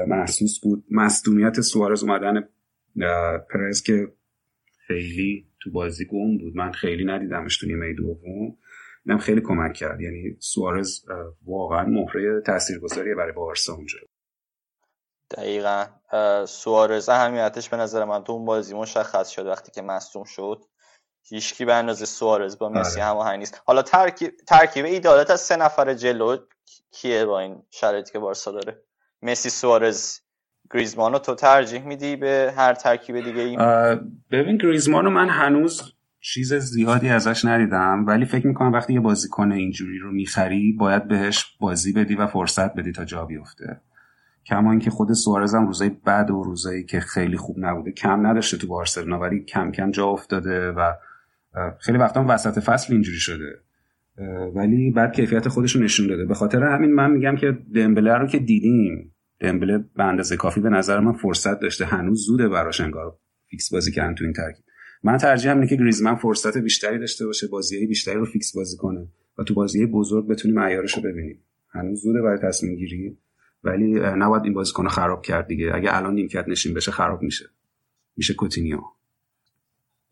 محسوس 0.07 0.59
بود. 0.59 0.85
مصدومیت 0.91 1.61
سوارز 1.61 2.03
اومدن 2.03 2.49
پرز 3.53 3.81
که 3.81 4.13
خیلی 4.87 5.47
تو 5.59 5.71
بازی 5.71 6.05
گم 6.05 6.37
بود. 6.37 6.55
من 6.55 6.71
خیلی 6.71 7.05
ندیدمش 7.05 7.57
تو 7.57 7.67
نیمه 7.67 7.93
دوم. 7.93 8.57
اینم 9.05 9.19
خیلی 9.19 9.41
کمک 9.41 9.73
کرد. 9.73 10.01
یعنی 10.01 10.37
سوارز 10.39 11.05
واقعا 11.45 11.85
مهره 11.85 12.41
تاثیرگذاری 12.45 13.15
برای 13.15 13.31
بارسا 13.31 13.73
اونجا. 13.73 13.97
دقیقا. 15.31 15.85
سوارز 16.47 17.09
اهمیتش 17.09 17.69
به 17.69 17.77
نظر 17.77 18.05
من 18.05 18.23
تو 18.23 18.31
اون 18.31 18.45
بازی 18.45 18.75
مشخص 18.75 19.29
شد 19.29 19.45
وقتی 19.45 19.71
که 19.71 19.81
مصدوم 19.81 20.23
شد. 20.23 20.65
هیچکی 21.27 21.65
به 21.65 21.73
اندازه 21.73 22.05
سوارز 22.05 22.57
با 22.57 22.69
مسی 22.69 22.99
آره. 22.99 23.09
هماهنگ 23.09 23.39
نیست. 23.39 23.61
حالا 23.65 23.81
ترکیب 23.81 24.31
ترکیب 24.47 24.85
ایدالت 24.85 25.29
از 25.29 25.41
سه 25.41 25.55
نفر 25.55 25.93
جلو 25.93 26.37
کیه 26.91 27.25
با 27.25 27.39
این 27.39 27.63
شرایطی 27.71 28.11
که 28.11 28.19
بارسا 28.19 28.51
داره؟ 28.51 28.83
مسی 29.21 29.49
سوارز 29.49 30.19
گریزمانو 30.71 31.19
تو 31.19 31.35
ترجیح 31.35 31.81
میدی 31.81 32.15
به 32.15 32.53
هر 32.57 32.73
ترکیب 32.73 33.19
دیگه 33.19 33.41
ای؟ 33.41 33.57
ببین 34.31 34.57
گریزمانو 34.57 35.09
من 35.09 35.29
هنوز 35.29 35.81
چیز 36.19 36.53
زیادی 36.53 37.09
ازش 37.09 37.45
ندیدم 37.45 38.05
ولی 38.07 38.25
فکر 38.25 38.47
می‌کنم 38.47 38.73
وقتی 38.73 38.93
یه 38.93 38.99
بازیکن 38.99 39.51
اینجوری 39.51 39.97
رو 39.97 40.11
می‌خری 40.11 40.75
باید 40.79 41.07
بهش 41.07 41.57
بازی 41.59 41.93
بدی 41.93 42.15
و 42.15 42.27
فرصت 42.27 42.73
بدی 42.73 42.91
تا 42.91 43.05
جا 43.05 43.25
بیفته. 43.25 43.81
کما 44.45 44.71
اینکه 44.71 44.89
خود 44.89 45.13
سوارز 45.13 45.55
هم 45.55 45.67
روزای 45.67 45.89
بد 45.89 46.31
و 46.31 46.43
روزایی 46.43 46.83
که 46.83 46.99
خیلی 46.99 47.37
خوب 47.37 47.55
نبوده 47.59 47.91
کم 47.91 48.27
نداشته 48.27 48.57
تو 48.57 48.67
بارسلونا 48.67 49.19
ولی 49.19 49.39
کم 49.39 49.71
کم 49.71 49.91
جا 49.91 50.05
افتاده 50.05 50.71
و 50.71 50.93
خیلی 51.79 51.97
وقتا 51.97 52.25
وسط 52.27 52.59
فصل 52.59 52.93
اینجوری 52.93 53.19
شده. 53.19 53.61
ولی 54.55 54.91
بعد 54.91 55.13
کیفیت 55.13 55.47
خودش 55.47 55.75
رو 55.75 55.83
نشون 55.83 56.07
داده. 56.07 56.25
به 56.25 56.33
خاطر 56.33 56.63
همین 56.63 56.93
من 56.93 57.11
میگم 57.11 57.35
که 57.35 57.57
دمبله 57.75 58.13
رو 58.13 58.27
که 58.27 58.39
دیدیم 58.39 59.15
دمبله 59.39 59.77
به 59.77 60.03
اندازه 60.03 60.37
کافی 60.37 60.61
به 60.61 60.69
نظر 60.69 60.99
من 60.99 61.13
فرصت 61.13 61.59
داشته. 61.59 61.85
هنوز 61.85 62.25
زوده 62.25 62.49
براش 62.49 62.81
انگار 62.81 63.17
فیکس 63.49 63.73
بازی 63.73 63.91
کردن 63.91 64.15
تو 64.15 64.23
این 64.23 64.33
ترکیب. 64.33 64.65
من 65.03 65.17
ترجیح 65.17 65.51
اینه 65.51 65.67
که 65.67 65.75
گریزمن 65.75 66.15
فرصت 66.15 66.57
بیشتری 66.57 66.99
داشته 66.99 67.25
باشه 67.25 67.47
بازی 67.47 67.87
بیشتری 67.87 68.15
رو 68.15 68.25
فیکس 68.25 68.55
بازی 68.55 68.77
کنه 68.77 69.07
و 69.37 69.43
تو 69.43 69.53
بازی 69.53 69.85
بزرگ 69.85 70.27
بتونیم 70.27 70.57
معیارش 70.57 70.97
رو 70.97 71.03
ببینیم. 71.03 71.43
هنوز 71.69 72.01
زوده 72.01 72.21
برای 72.21 72.39
تصمیم 72.39 72.75
گیری 72.75 73.17
ولی 73.63 73.99
نباید 73.99 74.43
این 74.43 74.53
بازیکن 74.53 74.87
خراب 74.87 75.21
کرد 75.21 75.47
دیگه. 75.47 75.71
اگه 75.73 75.97
الان 75.97 76.13
نیمکت 76.13 76.47
نشین 76.47 76.73
بشه 76.73 76.91
خراب 76.91 77.21
میشه. 77.21 77.45
میشه 78.17 78.33
کوتینیو 78.33 78.79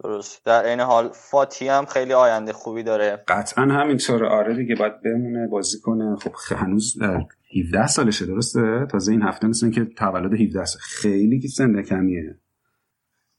درست. 0.03 0.45
در 0.45 0.65
این 0.65 0.79
حال 0.79 1.09
فاتی 1.09 1.67
هم 1.67 1.85
خیلی 1.85 2.13
آینده 2.13 2.53
خوبی 2.53 2.83
داره. 2.83 3.23
قطعا 3.27 3.63
همینطوره 3.63 4.27
آره 4.27 4.55
دیگه 4.55 4.75
باید 4.75 5.01
بمونه 5.01 5.47
بازی 5.47 5.79
کنه. 5.79 6.15
خب 6.15 6.55
هنوز 6.55 6.97
17 7.65 7.87
سالشه 7.87 8.25
درسته؟ 8.25 8.87
تازه 8.91 9.11
این 9.11 9.21
هفته 9.21 9.47
مثل 9.47 9.71
که 9.71 9.85
تولد 9.85 10.33
17 10.33 10.65
سال. 10.65 10.81
خیلی 10.81 11.39
که 11.39 11.47
سن 11.47 11.81
کمیه. 11.81 12.37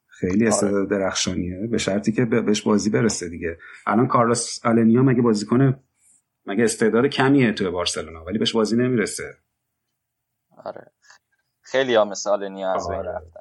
خیلی 0.07 0.47
استعداد 0.47 0.75
آره. 0.75 0.87
درخشانیه. 0.87 1.67
به 1.71 1.79
شرطی 1.79 2.13
که 2.13 2.25
بهش 2.25 2.63
بازی 2.63 2.91
برسه 2.91 3.29
دیگه. 3.29 3.59
الان 3.87 4.07
کارلوس 4.07 4.67
آلنیا 4.67 5.03
مگه 5.03 5.23
بازی 5.23 5.47
کنه؟ 5.47 5.81
مگه 6.47 6.65
استعداد 6.65 7.07
کمیه 7.07 7.53
تو 7.53 7.71
بارسلونا؟ 7.71 8.25
ولی 8.25 8.39
بهش 8.39 8.53
بازی 8.53 8.77
نمی‌رسه. 8.77 9.35
آره. 10.65 10.91
خیلی 11.63 11.95
ها 11.95 12.05
مثل 12.05 12.31
آلنیا 12.31 12.73
از 12.75 12.89
بین 12.89 12.99
آره. 12.99 13.11
رفتن. 13.11 13.41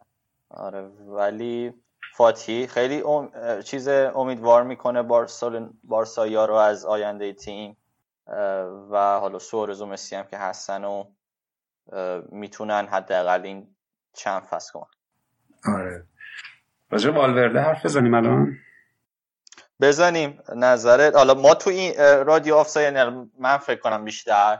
آره 0.49 0.81
ولی 1.07 1.73
فاتی 2.15 2.67
خیلی 2.67 3.01
ام... 3.01 3.31
چیز 3.61 3.87
امیدوار 3.87 4.63
می‌کنه 4.63 5.01
بارسا 5.83 6.25
رو 6.45 6.53
از 6.53 6.85
آینده 6.85 7.33
تیم 7.33 7.77
و 8.91 9.19
حالا 9.19 9.39
سورز 9.39 9.81
و 9.81 9.85
مسی 9.85 10.15
هم 10.15 10.23
که 10.23 10.37
هستن 10.37 10.83
و 10.83 11.11
می‌تونن 12.29 12.87
حداقل 12.87 13.41
این 13.41 13.75
چند 14.13 14.41
فصل 14.41 14.71
کنن. 14.73 14.89
آره. 15.75 16.07
راجع 16.89 17.11
والورده 17.11 17.59
حرف 17.59 17.85
بزنیم 17.85 18.13
الان؟ 18.13 18.57
بزنیم. 19.81 20.39
نظرت؟ 20.55 21.15
حالا 21.15 21.33
ما 21.33 21.53
تو 21.53 21.69
این 21.69 21.93
رادیو 22.25 22.55
آفساید 22.55 22.95
یعنی 22.95 23.31
من 23.39 23.57
فکر 23.57 23.79
کنم 23.79 24.05
بیشتر 24.05 24.59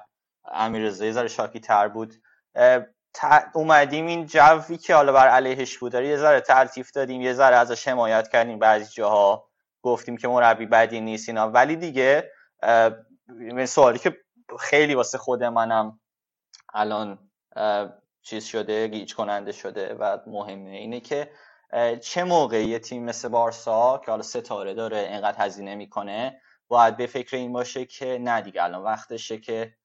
امیر 0.51 0.89
ذره 0.89 1.27
شاکی 1.27 1.59
تر 1.59 1.87
بود. 1.87 2.13
اومدیم 3.53 4.05
این 4.05 4.25
جوی 4.25 4.77
که 4.77 4.95
حالا 4.95 5.11
بر 5.11 5.27
علیهش 5.27 5.77
بود. 5.77 5.93
یه 5.93 6.17
ذره 6.17 6.41
تلطیف 6.41 6.91
دادیم 6.91 7.21
یه 7.21 7.33
ذره 7.33 7.55
ازش 7.55 7.87
حمایت 7.87 8.27
کردیم 8.27 8.59
بعضی 8.59 8.93
جاها. 8.93 9.49
گفتیم 9.81 10.17
که 10.17 10.27
مربی 10.27 10.65
بدی 10.65 11.01
نیست 11.01 11.29
اینا. 11.29 11.49
ولی 11.49 11.75
دیگه 11.75 12.31
سوالی 13.65 13.99
که 13.99 14.17
خیلی 14.59 14.95
واسه 14.95 15.17
خود 15.17 15.43
منم 15.43 15.99
الان 16.73 17.19
چیز 18.21 18.45
شده 18.45 18.87
گیج 18.87 19.15
کننده 19.15 19.51
شده 19.51 19.93
و 19.93 20.17
مهمه 20.27 20.69
اینه 20.69 20.99
که 20.99 21.31
چه 22.01 22.23
موقع 22.23 22.63
یه 22.63 22.79
تیم 22.79 23.03
مثل 23.03 23.27
بارسا 23.27 24.01
که 24.05 24.11
حالا 24.11 24.23
ستاره 24.23 24.73
داره 24.73 24.97
اینقدر 24.97 25.45
هزینه 25.45 25.75
می‌کنه 25.75 26.41
باید 26.67 26.97
به 26.97 27.07
فکر 27.07 27.37
این 27.37 27.53
باشه 27.53 27.85
که 27.85 28.17
نه 28.21 28.41
دیگه 28.41 28.63
الان 28.63 28.83
وقتشه 28.83 29.37
که 29.37 29.75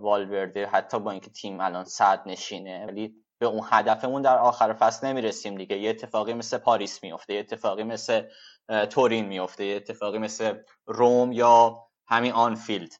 والورده 0.00 0.66
حتی 0.66 0.98
با 1.00 1.10
اینکه 1.10 1.30
تیم 1.30 1.60
الان 1.60 1.84
صد 1.84 2.22
نشینه 2.26 2.86
ولی 2.86 3.14
به 3.38 3.46
اون 3.46 3.66
هدفمون 3.70 4.22
در 4.22 4.38
آخر 4.38 4.72
فصل 4.72 5.06
نمی‌رسیم 5.06 5.56
دیگه. 5.56 5.78
یه 5.78 5.90
اتفاقی 5.90 6.34
مثل 6.34 6.58
پاریس 6.58 7.02
میفته 7.02 7.34
یه 7.34 7.40
اتفاقی 7.40 7.82
مثل 7.82 8.22
تورین 8.90 9.26
میفته 9.26 9.64
یه 9.64 9.76
اتفاقی 9.76 10.18
مثل 10.18 10.58
روم 10.86 11.32
یا 11.32 11.84
همین 12.06 12.32
آنفیلد. 12.32 12.94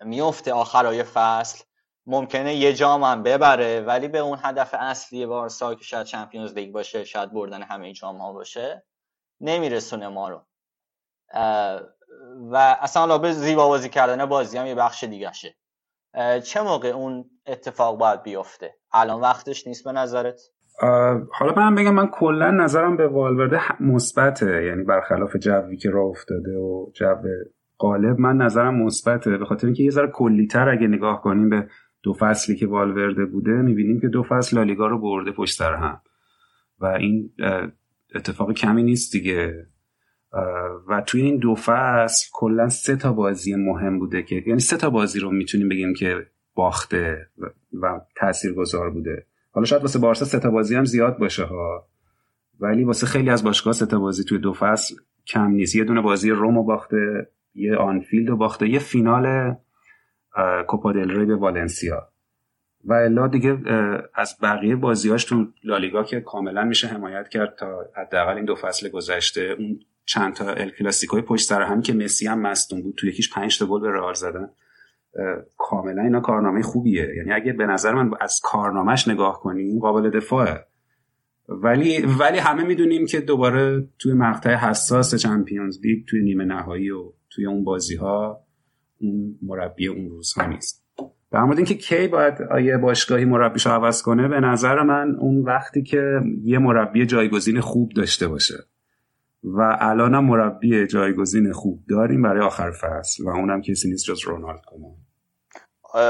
میفته 0.00 0.52
آخرای 0.52 1.02
فصل. 1.02 1.64
ممکنه 2.06 2.54
یه 2.54 2.72
جام 2.72 3.04
هم 3.04 3.22
ببره 3.22 3.80
ولی 3.80 4.08
به 4.08 4.18
اون 4.18 4.38
هدف 4.42 4.74
اصلی 4.78 5.26
بارسا 5.26 5.74
که 5.74 5.84
شاید 5.84 6.06
چمپیونز 6.06 6.54
لیگ 6.54 6.72
باشه 6.72 7.04
شاید 7.04 7.32
بردن 7.32 7.62
همه 7.62 7.92
جام 7.92 8.18
ها 8.18 8.32
باشه 8.32 8.84
نمیرسونه 9.40 10.08
ما 10.08 10.28
رو. 10.28 10.46
و 12.50 12.76
اصلا 12.80 13.18
به 13.18 13.32
زیبا 13.32 13.68
بازی 13.68 13.88
کردن 13.88 14.26
بازی 14.26 14.58
هم 14.58 14.66
یه 14.66 14.74
بخش 14.74 15.04
دیگه 15.04 15.32
شه 15.32 15.56
چه 16.44 16.62
موقع 16.62 16.88
اون 16.88 17.24
اتفاق 17.46 17.98
باید 17.98 18.22
بیفته؟ 18.22 18.74
الان 18.92 19.20
وقتش 19.20 19.66
نیست 19.66 19.84
به 19.84 19.92
نظرت؟ 19.92 20.40
حالا 21.32 21.54
من 21.56 21.74
بگم 21.74 21.94
من 21.94 22.06
کلا 22.06 22.50
نظرم 22.50 22.96
به 22.96 23.08
والورده 23.08 23.82
مثبته. 23.82 24.64
یعنی 24.64 24.84
برخلاف 24.84 25.36
جوی 25.36 25.76
که 25.76 25.90
راه 25.90 26.06
افتاده 26.06 26.56
و 26.58 26.86
جو 26.94 27.14
قالب 27.78 28.18
من 28.20 28.36
نظرم 28.36 28.82
مثبته. 28.82 29.38
به 29.38 29.44
خاطر 29.44 29.66
اینکه 29.66 29.82
یه 29.82 29.90
ذره 29.90 30.10
کلیتر 30.14 30.68
اگه 30.68 30.86
نگاه 30.86 31.22
کنیم 31.22 31.48
به 31.48 31.68
دو 32.02 32.12
فصلی 32.12 32.56
که 32.56 32.66
والورده 32.66 33.24
بوده 33.24 33.50
می‌بینیم 33.50 34.00
که 34.00 34.08
دو 34.08 34.22
فصل 34.22 34.56
لالیگا 34.56 34.86
رو 34.86 35.00
برده 35.00 35.32
پشت 35.32 35.58
سر 35.58 35.74
هم. 35.74 36.00
و 36.80 36.86
این 36.86 37.32
اتفاق 38.14 38.52
کمی 38.52 38.82
نیست 38.82 39.12
دیگه. 39.12 39.66
و 40.88 41.02
توی 41.06 41.22
این 41.22 41.36
دو 41.36 41.54
فصل 41.54 42.28
کلا 42.32 42.68
سه 42.68 42.96
تا 42.96 43.12
بازی 43.12 43.54
مهم 43.54 43.98
بوده 43.98 44.22
که 44.22 44.42
یعنی 44.46 44.60
سه 44.60 44.76
تا 44.76 44.90
بازی 44.90 45.20
رو 45.20 45.30
می‌تونیم 45.30 45.68
بگیم 45.68 45.94
که 45.94 46.26
باخته 46.54 47.28
و 47.82 48.00
تاثیرگذار 48.16 48.90
بوده. 48.90 49.26
حالا 49.50 49.64
شاید 49.64 49.82
واسه 49.82 49.98
بارسا 49.98 50.24
سه 50.24 50.38
تا 50.38 50.50
بازی 50.50 50.76
هم 50.76 50.84
زیاد 50.84 51.18
باشه 51.18 51.44
ها. 51.44 51.88
ولی 52.60 52.84
واسه 52.84 53.06
خیلی 53.06 53.30
از 53.30 53.44
باشگاه 53.44 53.72
سه 53.72 53.86
تا 53.86 53.98
بازی 53.98 54.24
توی 54.24 54.38
دو 54.38 54.52
فصل 54.52 54.94
کم 55.26 55.50
نیست. 55.50 55.76
یه 55.76 55.84
دونه 55.84 56.00
بازی 56.00 56.30
رومو 56.30 56.64
باخته 56.64 57.28
یه 57.54 57.76
آنفیلد 57.76 58.28
رو 58.28 58.36
باخته 58.36 58.68
یه 58.68 58.78
فینال 58.78 59.54
کوپا 60.66 60.92
دل 60.92 61.10
ری 61.10 61.26
به 61.26 61.36
والنسیا. 61.36 62.08
و 62.84 62.92
الا 62.92 63.28
دیگه 63.28 63.58
از 64.14 64.36
بقیه 64.42 64.76
بازیاش 64.76 65.24
تو 65.24 65.46
لالیگا 65.64 66.02
که 66.02 66.20
کاملا 66.20 66.64
میشه 66.64 66.88
حمایت 66.88 67.28
کرد 67.28 67.56
تا 67.58 67.84
حداقل 67.96 68.36
این 68.36 68.44
دو 68.44 68.54
فصل 68.54 68.88
گذشته 68.88 69.56
اون 69.58 69.80
چند 70.08 70.34
تا 70.34 70.52
ال 70.52 70.70
کلاسیکوی 70.70 71.22
پشت 71.22 71.48
سر 71.48 71.62
هم 71.62 71.82
که 71.82 71.92
مسی 71.92 72.26
هم 72.26 72.40
مصدوم 72.40 72.82
بود 72.82 72.94
تو 72.98 73.06
یکیش 73.06 73.32
5 73.32 73.58
تا 73.58 73.66
گل 73.66 73.80
به 73.80 73.90
رئال 73.90 74.14
زدن. 74.14 74.48
کاملا 75.58 76.02
اینا 76.02 76.20
کارنامه 76.20 76.62
خوبیه. 76.62 77.08
یعنی 77.16 77.32
اگه 77.32 77.52
به 77.52 77.66
نظر 77.66 77.94
من 77.94 78.10
از 78.20 78.40
کارنامهش 78.42 79.08
نگاه 79.08 79.40
کنیم 79.40 79.78
قابل 79.78 80.10
دفاعه. 80.10 80.64
ولی 81.48 82.06
ولی 82.20 82.38
همه 82.38 82.64
می‌دونیم 82.64 83.06
که 83.06 83.20
دوباره 83.20 83.88
توی 83.98 84.12
مقطع 84.12 84.54
حساس 84.54 85.14
چمپیونز 85.14 85.78
لیگ 85.84 86.06
توی 86.06 86.22
نیمه 86.22 86.44
نهایی 86.44 86.90
و 86.90 87.12
توی 87.30 87.46
اون 87.46 87.64
بازی 87.64 87.96
ها 87.96 88.40
اون 89.00 89.38
مربی 89.42 89.86
اون 89.86 90.08
روزها 90.08 90.46
نیست. 90.46 90.84
در 91.32 91.42
مورد 91.42 91.56
اینکه 91.58 91.74
کی 91.74 92.08
باید 92.08 92.34
یه 92.64 92.76
باشگاهی 92.76 93.24
مربیش 93.24 93.66
عوض 93.66 94.02
کنه 94.02 94.28
به 94.28 94.40
نظر 94.40 94.82
من 94.82 95.16
اون 95.20 95.42
وقتی 95.42 95.82
که 95.82 96.20
یه 96.42 96.58
مربی 96.58 97.06
جایگزین 97.06 97.60
خوب 97.60 97.92
داشته 97.92 98.28
باشه. 98.28 98.54
و 99.44 99.76
الان 99.80 100.14
هم 100.14 100.24
مربی 100.24 100.86
جایگزین 100.86 101.52
خوب 101.52 101.80
داریم 101.90 102.22
برای 102.22 102.40
آخر 102.46 102.70
فصل 102.70 103.24
و 103.24 103.28
اونم 103.28 103.62
کسی 103.62 103.90
نیست 103.90 104.04
جز 104.04 104.20
رونالد 104.24 104.60
کومان. 104.66 104.96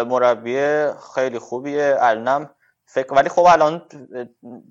مربی 0.08 0.86
خیلی 1.14 1.38
خوبیه. 1.38 1.96
الانم 2.00 2.50
فکر 2.84 3.14
ولی 3.14 3.28
خب 3.28 3.46
الان 3.48 3.82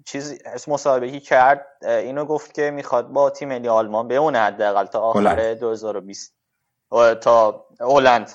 چیز 0.05 0.41
مصاحبه 0.67 1.19
کرد 1.19 1.65
اینو 1.81 2.25
گفت 2.25 2.53
که 2.53 2.71
می‌خواد 2.71 3.07
با 3.07 3.29
تیم 3.29 3.49
ملی 3.49 3.67
آلمان 3.67 4.07
بمونه 4.07 4.39
حداقل 4.39 4.85
تا 4.85 4.99
آخر 4.99 5.53
2020 5.53 6.35
تا 7.21 7.65
هلند. 7.81 8.31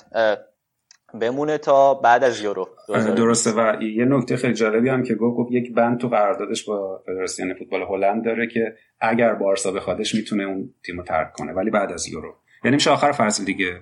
بمونه 1.21 1.57
تا 1.57 1.93
بعد 1.93 2.23
از 2.23 2.41
یورو. 2.41 2.69
درسته. 2.87 3.51
و 3.51 3.81
یه 3.81 4.05
نکته 4.05 4.37
خیلی 4.37 4.53
جالبی 4.53 4.89
هم 4.89 5.03
که 5.03 5.15
گفت 5.15 5.51
یک 5.51 5.73
بند 5.73 5.99
تو 5.99 6.07
قراردادش 6.07 6.63
با 6.63 7.03
فدراسیون 7.05 7.53
فوتبال 7.53 7.81
هلند 7.81 8.25
داره 8.25 8.47
که 8.47 8.75
اگر 8.99 9.33
بارسا 9.33 9.71
بخوادش 9.71 10.15
می‌تونه 10.15 10.43
اون 10.43 10.73
تیمو 10.85 11.03
ترک 11.03 11.33
کنه 11.33 11.53
ولی 11.53 11.69
بعد 11.69 11.91
از 11.91 12.07
یورو. 12.07 12.35
یعنی 12.63 12.75
میشه 12.75 12.91
آخر 12.91 13.11
فصل 13.11 13.45
دیگه. 13.45 13.81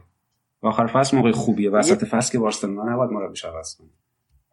آخر 0.61 0.87
فصل 0.87 1.17
موقع 1.17 1.31
خوبیه 1.31 1.69
وسط 1.69 2.03
فصل 2.03 2.31
که 2.31 2.39
بارسلونا 2.39 2.93
نباید 2.93 3.11
مربیش 3.11 3.45
عوض 3.45 3.75
کنه. 3.75 3.89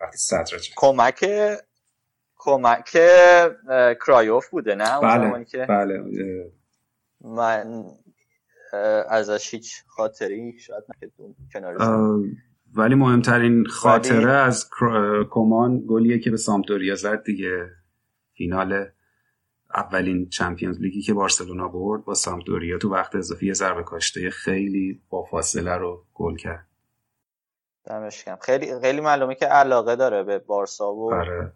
وقتی 0.01 0.19
صدر 0.19 0.57
کمک 0.77 1.27
کمک 2.37 2.99
کرایوف 4.07 4.49
بوده 4.49 4.75
نه؟ 4.75 5.01
بله 5.01 5.45
که 5.45 5.67
بله. 5.69 6.05
من 7.21 7.85
ازش 9.09 9.55
هیچ 9.55 9.83
خاطری 9.87 10.59
شاید 10.59 10.85
کنار 11.53 11.79
ولی 12.75 12.95
مهمترین 12.95 13.67
خاطره 13.67 14.33
از 14.33 14.71
کمان 15.31 15.85
گلیه 15.89 16.19
که 16.19 16.31
به 16.31 16.37
سامتوریا 16.37 16.95
زد 16.95 17.23
دیگه. 17.23 17.71
فینال 18.35 18.87
اولین 19.75 20.29
چمپیونز 20.29 20.81
لیگی 20.81 21.03
که 21.03 21.15
بارسلونا 21.15 21.69
برد 21.69 22.05
با 22.05 22.15
سامتوریا 22.15 22.79
تو 22.79 22.93
وقت 22.93 23.15
اضافی 23.15 23.47
یه 23.47 23.53
ضربه 23.53 23.83
کاشته 23.83 24.31
خیلی 24.31 25.03
با 25.11 25.25
فاصله 25.25 25.77
رو 25.77 26.05
گل 26.15 26.37
کرد. 26.37 26.67
دمش 27.85 28.25
خیلی 28.41 28.81
خیلی 28.81 29.01
معلومه 29.01 29.35
که 29.35 29.47
علاقه 29.47 29.97
داره 29.97 30.23
به 30.23 30.39
بارسا 30.39 30.93
و 30.93 31.11
بره. 31.11 31.53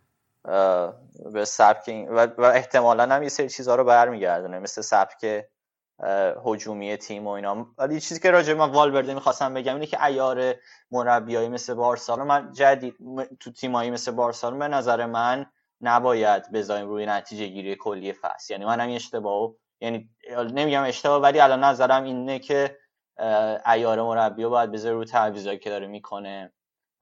به 1.32 1.44
سبک 1.44 2.06
و, 2.10 2.26
و 2.38 2.42
احتمالا 2.42 3.14
هم 3.14 3.22
یه 3.22 3.28
سری 3.28 3.48
چیزها 3.48 3.74
رو 3.74 3.84
برمیگردونه. 3.84 4.58
مثل 4.58 4.82
سبک 4.82 5.44
هجومی 6.44 6.96
تیم 6.96 7.26
و 7.26 7.30
اینا. 7.30 7.66
ولی 7.78 8.00
چیزی 8.00 8.20
که 8.20 8.30
راجع 8.30 8.54
من 8.54 8.70
والورده 8.70 9.14
می‌خواستم 9.14 9.54
بگم 9.54 9.74
اینه 9.74 9.86
که 9.86 10.04
ایار 10.04 10.54
مربیایی 10.90 11.48
مثل 11.48 11.74
بارسا 11.74 12.16
من 12.16 12.52
جدید 12.52 12.96
تو 13.40 13.50
تیمایی 13.52 13.90
مثل 13.90 14.12
بارسا 14.12 14.50
به 14.50 14.68
نظر 14.68 15.06
من 15.06 15.46
نباید 15.80 16.52
بذاریم 16.52 16.88
روی 16.88 17.06
نتیجه 17.06 17.46
گیری 17.46 17.76
کلی 17.76 18.12
فصل. 18.12 18.52
یعنی 18.52 18.64
من 18.64 18.80
هم 18.80 18.90
اشتباه 18.90 19.52
یعنی 19.80 20.10
نمیگم 20.30 20.82
اشتباه 20.82 21.22
ولی 21.22 21.40
الان 21.40 21.64
نظرم 21.64 22.04
اینه 22.04 22.38
که 22.38 22.78
ایار 23.66 24.02
مربی 24.02 24.46
باید 24.46 24.72
بذاره 24.72 24.94
رو 24.94 25.04
تعویضایی 25.04 25.58
که 25.58 25.70
داره 25.70 25.86
می‌کنه 25.86 26.52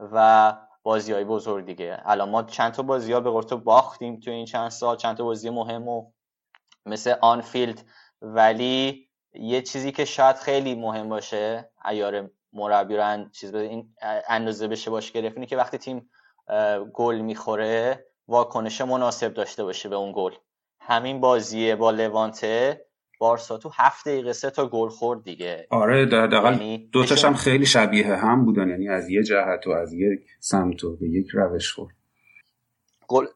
و 0.00 0.56
بازی 0.82 1.12
های 1.12 1.24
بزرگ 1.24 1.66
دیگه. 1.66 2.02
الان 2.04 2.30
ما 2.30 2.42
چند 2.42 2.72
تا 2.72 2.82
بازی 2.82 3.12
ها 3.12 3.20
به 3.20 3.56
باختیم 3.56 4.20
تو 4.20 4.30
این 4.30 4.44
چند 4.44 4.70
سال. 4.70 4.96
چند 4.96 5.16
تا 5.16 5.24
بازی 5.24 5.50
مهم 5.50 5.88
و 5.88 6.10
مثل 6.86 7.14
آنفیلد 7.20 7.82
ولی 8.22 9.09
یه 9.34 9.62
چیزی 9.62 9.92
که 9.92 10.05
شاید 10.05 10.36
خیلی 10.36 10.74
مهم 10.74 11.09
باشه 11.09 11.70
ایار 11.90 12.30
مربی 12.52 12.97
رو 12.97 13.28
چیز 13.32 13.55
این 13.55 13.94
اندازه 14.28 14.68
بشه 14.68 14.90
باش 14.90 15.12
گرفت 15.12 15.36
اینه 15.36 15.47
که 15.47 15.56
وقتی 15.56 15.78
تیم 15.78 16.10
گل 16.94 17.18
می‌خوره 17.18 18.06
واکنش 18.28 18.80
مناسب 18.80 19.34
داشته 19.34 19.64
باشه 19.64 19.88
به 19.88 19.97
اون 19.97 20.12
گل. 20.16 20.32
همین 20.80 21.20
بازی 21.20 21.74
با 21.74 21.90
لوانته 21.90 22.86
بارسا 23.18 23.59
تو 23.59 23.70
هفت 23.74 24.09
دقیقه 24.09 24.32
سه 24.32 24.51
تا 24.51 24.66
گل 24.66 24.88
خورد 24.88 25.24
دیگه. 25.24 25.66
آره 25.70 26.06
دقیقا 26.06 26.51
یعنی 26.51 26.88
دوتاش 26.92 27.24
هم 27.24 27.34
خیلی 27.34 27.66
شبیه 27.66 28.06
هم 28.06 28.44
بودن 28.44 28.68
یعنی 28.68 28.88
از 28.88 29.09
یه 29.09 29.22
جهت 29.22 29.66
و 29.66 29.70
از 29.70 29.92
یک 29.92 30.20
سمت 30.40 30.84
و 30.84 30.97
به 30.97 31.09
یک 31.09 31.28
روش 31.32 31.72
خورد. 31.72 31.94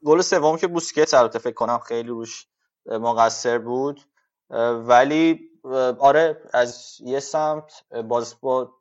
گل 0.04 0.20
سوم 0.20 0.56
که 0.56 0.66
بوسکت 0.66 1.14
البته 1.14 1.38
فکر 1.38 1.54
کنم 1.54 1.78
خیلی 1.78 2.08
روش 2.08 2.46
مقصر 2.86 3.58
بود. 3.58 4.00
ولی 4.50 5.50
آره 5.98 6.40
از 6.52 6.96
یه 7.00 7.20
سمت 7.20 7.84
باز 8.08 8.40
با 8.40 8.72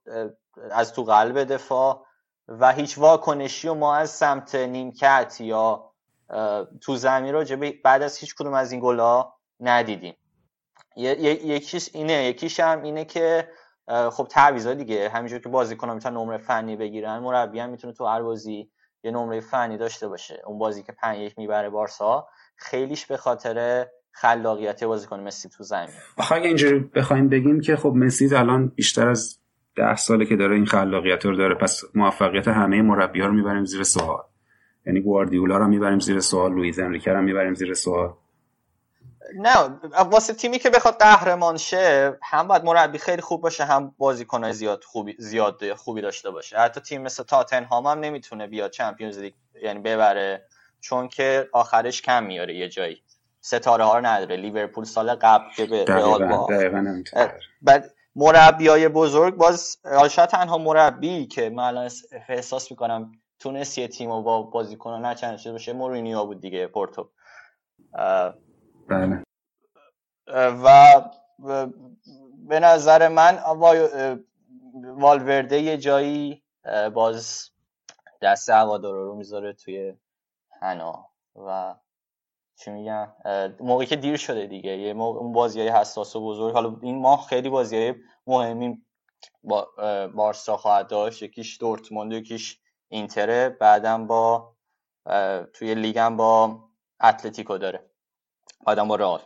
از 0.71 0.93
تو 0.93 1.03
قلب 1.03 1.43
دفاع 1.43 2.05
و 2.47 2.71
هیچ 2.71 2.97
واکنشی 2.97 3.67
و 3.67 3.73
ما 3.73 3.95
از 3.95 4.09
سمت 4.09 4.55
نیمکت 4.55 5.37
یا 5.39 5.91
تو 6.81 6.95
زمین 6.95 7.33
رو 7.33 7.73
بعد 7.83 8.01
از 8.01 8.17
هیچ 8.17 8.35
کدوم 8.35 8.53
از 8.53 8.71
این 8.71 8.81
گلا 8.81 9.33
ندیدیم. 9.59 10.15
یکیش 10.95 11.89
اینه 11.93 12.13
یکیش 12.13 12.59
هم 12.59 12.83
اینه 12.83 13.05
که 13.05 13.49
خب 14.11 14.27
تعویضا 14.29 14.73
دیگه 14.73 15.09
همینجور 15.09 15.39
که 15.39 15.49
بازیکن‌ها 15.49 15.93
می‌تونن 15.93 16.17
نمره 16.17 16.37
فنی 16.37 16.75
بگیرن 16.75 17.19
مربی 17.19 17.59
هم 17.59 17.69
می‌تونه 17.69 17.93
تو 17.93 18.05
هر 18.05 18.21
بازی 18.21 18.71
یه 19.03 19.11
نمره 19.11 19.39
فنی 19.39 19.77
داشته 19.77 20.07
باشه. 20.07 20.41
اون 20.45 20.59
بازی 20.59 20.83
که 20.83 20.91
5 20.91 21.19
1 21.19 21.37
می‌بره 21.37 21.69
بارسا 21.69 22.27
خیلیش 22.55 23.05
به 23.05 23.17
خاطر 23.17 23.87
خلاقیت 24.13 24.83
بازیکن 24.83 25.19
مسی 25.19 25.49
تو 25.49 25.63
زمین. 25.63 25.89
آخه 26.17 26.35
اگه 26.35 26.47
اینجوری 26.47 26.79
بخوایم 26.79 27.29
بگیم 27.29 27.61
که 27.61 27.75
خب 27.75 27.93
مسی 27.95 28.35
الان 28.35 28.67
بیشتر 28.67 29.09
از 29.09 29.39
ده 29.75 29.95
ساله 29.95 30.25
که 30.25 30.35
داره 30.35 30.55
این 30.55 30.65
خلاقیت 30.65 31.25
رو 31.25 31.35
داره 31.35 31.55
پس 31.55 31.81
موفقیت 31.95 32.47
همه 32.47 32.81
مربی 32.81 33.21
ها 33.21 33.27
رو 33.27 33.33
می‌بریم 33.33 33.65
زیر 33.65 33.83
سوال. 33.83 34.23
یعنی 34.85 35.01
گواردیولا 35.01 35.57
رو 35.57 35.67
می‌بریم 35.67 35.99
زیر 35.99 36.19
سوال 36.19 36.53
لوئیز 36.53 36.79
انریکه 36.79 37.11
رو 37.11 37.21
می‌بریم 37.21 37.53
زیر 37.53 37.73
سوال. 37.73 38.13
نه 39.35 39.79
واسه 40.11 40.33
تیمی 40.33 40.59
که 40.59 40.69
بخواد 40.69 40.97
قهرمان 40.99 41.57
شه 41.57 42.17
هم 42.23 42.47
باید 42.47 42.63
مربی 42.63 42.97
خیلی 42.97 43.21
خوب 43.21 43.41
باشه 43.41 43.65
هم 43.65 43.95
بازیکن 43.97 44.51
زیاد 44.51 44.83
خوبی 44.83 45.15
زیاد 45.19 45.73
خوبی 45.73 46.01
داشته 46.01 46.31
باشه. 46.31 46.57
حتی 46.57 46.81
تیم 46.81 47.01
مثل 47.01 47.23
تاتنهام 47.23 47.87
هم 47.87 47.99
نمی‌تونه 47.99 48.47
بیاد 48.47 48.71
چمپیونز 48.71 49.19
لیگ 49.19 49.33
یعنی 49.63 49.79
ببره 49.79 50.45
چون 50.79 51.07
که 51.07 51.49
آخرش 51.51 52.01
کم 52.01 52.23
میاره 52.23 52.55
یه 52.55 52.69
جایی. 52.69 53.03
ستاره 53.45 53.83
ها 53.83 53.97
رو 53.97 54.05
نداره. 54.05 54.35
لیورپول 54.35 54.83
سال 54.83 55.15
قبل 55.15 55.45
که 55.55 55.65
به 55.65 55.85
رئال 55.85 56.25
با 56.27 56.47
بعد 57.61 57.93
مربی 58.15 58.87
بزرگ 58.87 59.35
باز 59.35 59.77
شاید 60.09 60.29
تنها 60.29 60.57
مربی 60.57 61.27
که 61.27 61.49
من 61.49 61.63
الان 61.63 61.89
احساس 62.29 62.71
می‌کنم 62.71 63.11
تونست 63.39 63.77
یه 63.77 63.87
تیم 63.87 64.09
با 64.21 64.41
بازیکن 64.41 65.05
نچنده 65.05 65.51
باشه 65.51 65.73
مورینیو 65.73 66.25
بود 66.25 66.41
دیگه 66.41 66.67
پورتو. 66.67 67.09
بله. 68.87 69.23
و 70.37 71.01
به 72.47 72.59
نظر 72.59 73.07
من 73.07 73.39
والورده 74.73 75.61
یه 75.61 75.77
جایی 75.77 76.43
باز 76.93 77.49
دست 78.21 78.49
هوادارا 78.49 79.03
رو 79.03 79.15
می‌ذاره 79.15 79.53
توی 79.53 79.93
حنا. 80.61 81.09
و 81.35 81.75
چی 82.55 82.71
میگم 82.71 83.07
موقعی 83.59 83.87
که 83.87 83.95
دیر 83.95 84.17
شده 84.17 84.47
دیگه. 84.47 84.77
یه 84.77 84.93
موقع 84.93 85.19
اون 85.19 85.33
بازی 85.33 85.59
های 85.59 85.69
حساس 85.69 86.15
و 86.15 86.25
بزرگ. 86.25 86.53
حالا 86.53 86.75
این 86.81 87.01
ماه 87.01 87.25
خیلی 87.29 87.49
بازی 87.49 87.77
های 87.77 87.93
مهمی 88.27 88.81
با 89.43 89.67
بارسا 90.15 90.57
خواهد 90.57 90.87
داشت. 90.87 91.23
یکیش 91.23 91.59
دورتموند 91.59 92.13
یکیش 92.13 92.59
اینتره 92.87 93.49
بعدم 93.49 94.07
با 94.07 94.55
توی 95.53 95.75
لیگم 95.75 96.17
با 96.17 96.59
اتلتیکو 97.03 97.57
داره. 97.57 97.89
بعدم 98.65 98.87
با 98.87 98.95
رئال. 98.95 99.19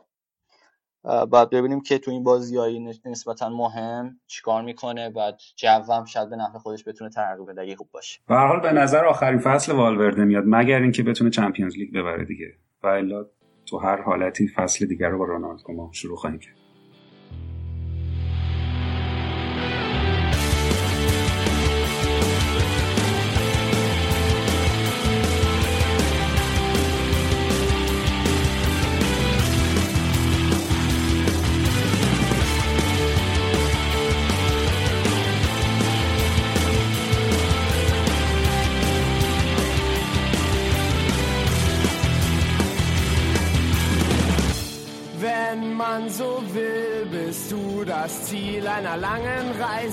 بعد 1.04 1.50
ببینیم 1.50 1.82
که 1.82 1.98
تو 1.98 2.12
این 2.12 2.24
بازی 2.24 2.58
های 2.58 2.80
نسبتا 3.06 3.50
مهم 3.50 4.20
چیکار 4.28 4.62
می‌کنه. 4.62 5.10
بعد 5.10 5.40
جوم 5.56 6.06
شاید 6.06 6.30
به 6.30 6.36
نفع 6.36 6.58
خودش 6.58 6.88
بتونه 6.88 7.10
ترقی 7.10 7.46
بده 7.46 7.76
خوب 7.76 7.90
باشه. 7.92 8.20
به 8.28 8.36
حال 8.36 8.60
به 8.60 8.72
نظر 8.72 9.06
آخرین 9.06 9.40
فصل 9.40 9.72
والورده 9.72 10.24
میاد 10.24 10.44
مگر 10.48 10.82
اینکه 10.82 11.04
بتونه 11.04 11.30
چمپیونز 11.30 11.78
لیگ 11.78 11.94
ببره 11.94 12.26
دیگه. 12.26 12.54
و 12.84 12.88
الا 12.88 13.26
تو 13.66 13.78
هر 13.78 14.02
حالتی 14.02 14.48
فصل 14.48 14.86
دیگر 14.86 15.10
رو 15.10 15.18
با 15.18 15.26
رونالدو 15.26 15.74
ما 15.74 15.90
شروع 15.94 16.18
خواهیم 16.18 16.40
کرد. 16.40 16.67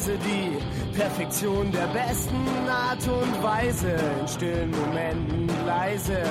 Reise 0.05 0.19
die 0.19 0.99
Perfektion 0.99 1.73
der 1.73 1.87
besten 1.87 2.69
Art 2.69 3.09
und 3.09 3.43
Weise. 3.43 3.97
In 4.21 4.29
stillen 4.29 4.71
Momenten 4.71 5.49
leise 5.67 6.23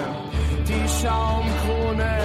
die 0.68 0.88
Schaumkrone 1.02 2.20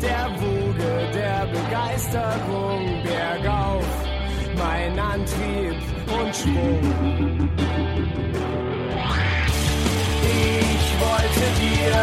der 0.00 0.28
Woge 0.40 1.10
der 1.14 1.46
Begeisterung 1.46 3.00
bergauf. 3.04 3.86
Mein 4.58 4.98
Antrieb 4.98 5.76
und 6.20 6.34
Schwung. 6.34 7.48
Ich 10.24 10.86
wollte 10.98 11.44
dir 11.62 11.94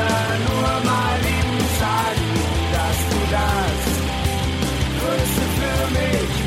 nur 0.48 0.72
mal 0.90 1.20
eben 1.20 1.60
sagen, 1.84 2.30
dass 2.72 2.98
du 3.10 3.20
das 3.36 3.80
Größte 5.00 5.46
für 5.60 5.82
mich 6.00 6.39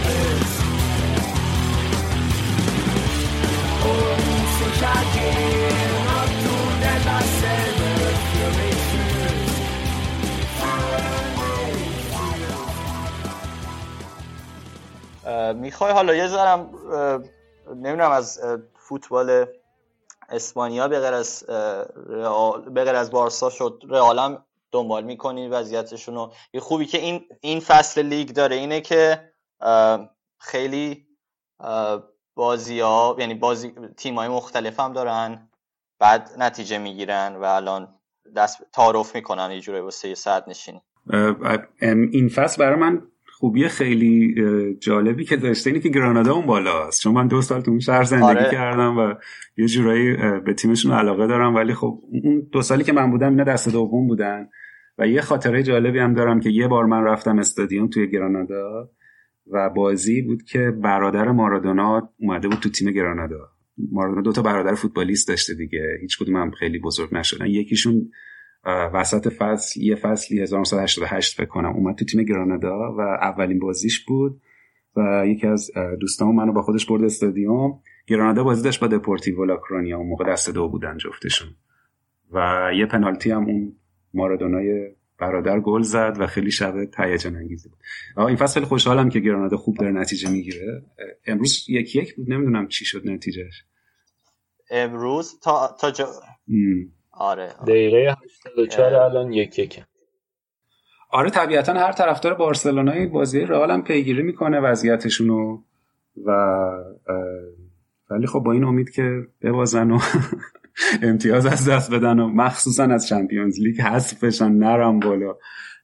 می‌خوای 15.54 15.92
حالا 15.92 16.14
یه 16.14 16.26
ذرم 16.26 16.70
نمی‌دونم 17.68 18.10
از 18.10 18.40
فوتبال 18.74 19.46
اسپانیا 20.28 20.88
به 20.88 21.00
غیر 21.00 21.12
از 21.14 21.44
به 22.74 22.84
غیر 22.84 22.94
از 22.94 23.10
بارسا 23.10 23.50
شد 23.50 23.82
رئالم 23.88 24.44
دنبال 24.72 25.04
می‌کنی 25.04 25.48
وضعیتشون 25.48 26.14
رو. 26.14 26.32
یه 26.54 26.60
خوبی 26.60 26.86
که 26.86 26.98
این 26.98 27.24
این 27.40 27.60
فصل 27.60 28.02
لیگ 28.02 28.30
داره 28.30 28.56
اینه 28.56 28.80
که 28.80 29.32
خیلی 30.38 31.06
بازی 32.34 32.80
ها 32.80 33.16
یعنی 33.18 33.34
بازی 33.34 33.72
تیم 33.96 34.14
های 34.14 34.28
مختلف 34.28 34.80
هم 34.80 34.92
دارن 34.92 35.48
بعد 36.00 36.30
نتیجه 36.38 36.78
می‌گیرن 36.78 37.36
و 37.36 37.44
الان 37.44 37.88
دست 38.36 38.62
تعارف 38.72 39.14
می‌کنن 39.14 39.50
یه 39.52 39.60
جوری 39.60 39.80
واسه 39.80 40.14
صد 40.14 40.44
نشینی. 40.48 40.80
این 42.12 42.28
فصل 42.28 42.64
برای 42.64 42.80
من 42.80 43.02
خوبی 43.38 43.68
خیلی 43.68 44.34
جالبی 44.80 45.24
که 45.24 45.36
داشته 45.36 45.70
اینه 45.70 45.82
که 45.82 45.88
گرانادا 45.88 46.32
اون 46.32 46.46
بالاست. 46.46 47.02
چون 47.02 47.14
من 47.14 47.28
دو 47.28 47.42
سال 47.42 47.60
تو 47.60 47.70
اون 47.70 47.80
شهر 47.80 48.04
زندگی 48.04 48.38
آره. 48.38 48.50
کردم 48.50 48.98
و 48.98 49.14
یه 49.56 49.66
جورایی 49.66 50.16
به 50.40 50.54
تیمشون 50.54 50.92
علاقه 50.92 51.26
دارم 51.26 51.54
ولی 51.54 51.74
خب 51.74 52.00
اون 52.24 52.48
دو 52.52 52.62
سالی 52.62 52.84
که 52.84 52.92
من 52.92 53.10
بودم 53.10 53.30
اینا 53.30 53.44
دست 53.44 53.68
دوم 53.68 54.06
بودن. 54.08 54.48
و 54.98 55.06
یه 55.06 55.20
خاطره 55.20 55.62
جالبی 55.62 55.98
هم 55.98 56.14
دارم 56.14 56.40
که 56.40 56.50
یه 56.50 56.68
بار 56.68 56.84
من 56.84 57.04
رفتم 57.04 57.38
استادیوم 57.38 57.88
توی 57.88 58.10
گرانادا. 58.10 58.90
و 59.46 59.70
بازی 59.70 60.22
بود 60.22 60.42
که 60.42 60.70
برادر 60.82 61.30
مارادونا 61.30 62.12
اومده 62.16 62.48
بود 62.48 62.58
تو 62.58 62.68
تیم 62.68 62.90
گرانادا. 62.90 63.48
مارادونا 63.92 64.22
دو 64.22 64.32
تا 64.32 64.42
برادر 64.42 64.74
فوتبالیست 64.74 65.28
داشته 65.28 65.54
دیگه. 65.54 65.98
هیچ 66.00 66.18
کدوم 66.18 66.36
هم 66.36 66.50
خیلی 66.50 66.78
بزرگ 66.78 67.14
نشدن. 67.14 67.46
یکیشون 67.46 68.10
وسط 68.94 69.28
فصل 69.28 69.80
یه 69.80 69.94
فصلی 69.94 70.40
1988 70.40 71.36
فکر 71.36 71.46
کنم 71.46 71.72
اومد 71.72 71.94
تو 71.94 72.04
تیم 72.04 72.22
گرانادا 72.22 72.94
و 72.98 73.00
اولین 73.00 73.58
بازیش 73.58 74.04
بود 74.04 74.40
و 74.96 75.24
یکی 75.26 75.46
از 75.46 75.70
دوستان 76.00 76.34
منو 76.34 76.52
با 76.52 76.62
خودش 76.62 76.86
برد 76.86 77.04
استادیوم. 77.04 77.80
گرانادا 78.06 78.44
بازی 78.44 78.62
داشت 78.64 78.80
با 78.80 78.86
دپورتیو 78.86 79.44
لاکرونیا 79.44 79.98
اون 79.98 80.08
موقع 80.08 80.32
دست 80.32 80.50
دو 80.50 80.68
بودن 80.68 80.96
جفتشون. 80.96 81.48
و 82.32 82.70
یه 82.76 82.86
پنالتی 82.86 83.30
هم 83.30 83.44
اون 83.44 83.76
مارادونای 84.14 84.94
برادر 85.22 85.60
گل 85.60 85.82
زد 85.82 86.16
و 86.18 86.26
خیلی 86.26 86.50
شب 86.50 86.74
هیجان 86.98 87.36
انگیزی 87.36 87.68
بود. 87.68 87.78
این 88.26 88.36
فصل 88.36 88.54
خیلی 88.54 88.66
خوشحالم 88.66 89.08
که 89.08 89.20
گرانادا 89.20 89.56
خوب 89.56 89.76
داره 89.76 89.92
نتیجه 89.92 90.30
می‌گیره. 90.30 90.82
امروز 91.26 91.64
یک 91.68 91.96
یک 91.96 92.16
بود 92.16 92.32
نمی‌دونم 92.32 92.68
چی 92.68 92.84
شد 92.84 93.08
نتیجهش. 93.08 93.64
امروز 94.70 95.40
تا 95.40 95.76
تا 95.80 95.90
جا... 95.90 96.08
آره, 97.12 97.42
آره. 97.42 97.64
دقیقه 97.66 98.16
84 98.56 98.94
الان 98.94 99.32
یک 99.32 99.58
یک 99.58 99.82
آره 101.10 101.30
طبیعتا 101.30 101.72
هر 101.72 101.92
طرفدار 101.92 102.34
بارسلونای 102.34 103.06
بازی 103.06 103.40
رئال 103.40 103.70
هم 103.70 103.82
پیگیری 103.82 104.22
می‌کنه 104.22 104.60
وضعیتشون 104.60 105.30
و 105.30 105.60
ولی 108.10 108.26
خب 108.26 108.38
با 108.38 108.52
این 108.52 108.64
امید 108.64 108.90
که 108.90 109.26
ببازن 109.42 109.90
و 109.90 109.98
امتیاز 111.02 111.46
از 111.46 111.68
دست 111.68 111.94
بدن 111.94 112.18
و 112.18 112.28
مخصوصا 112.28 112.84
از 112.84 113.08
چمپیونز 113.08 113.60
لیگ 113.60 113.80
حذف 113.80 114.24
بشن 114.24 114.52
نرم 114.52 115.00
بالا. 115.00 115.36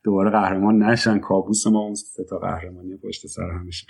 دوباره 0.05 0.31
قهرمان 0.31 0.83
نشن. 0.83 1.19
کابوس 1.19 1.67
ما 1.67 1.81
اون 1.81 1.95
سه 1.95 2.25
تا 2.25 2.39
قهرمانی 2.39 2.97
پشت 2.97 3.27
سر 3.27 3.51
همیشه 3.51 3.87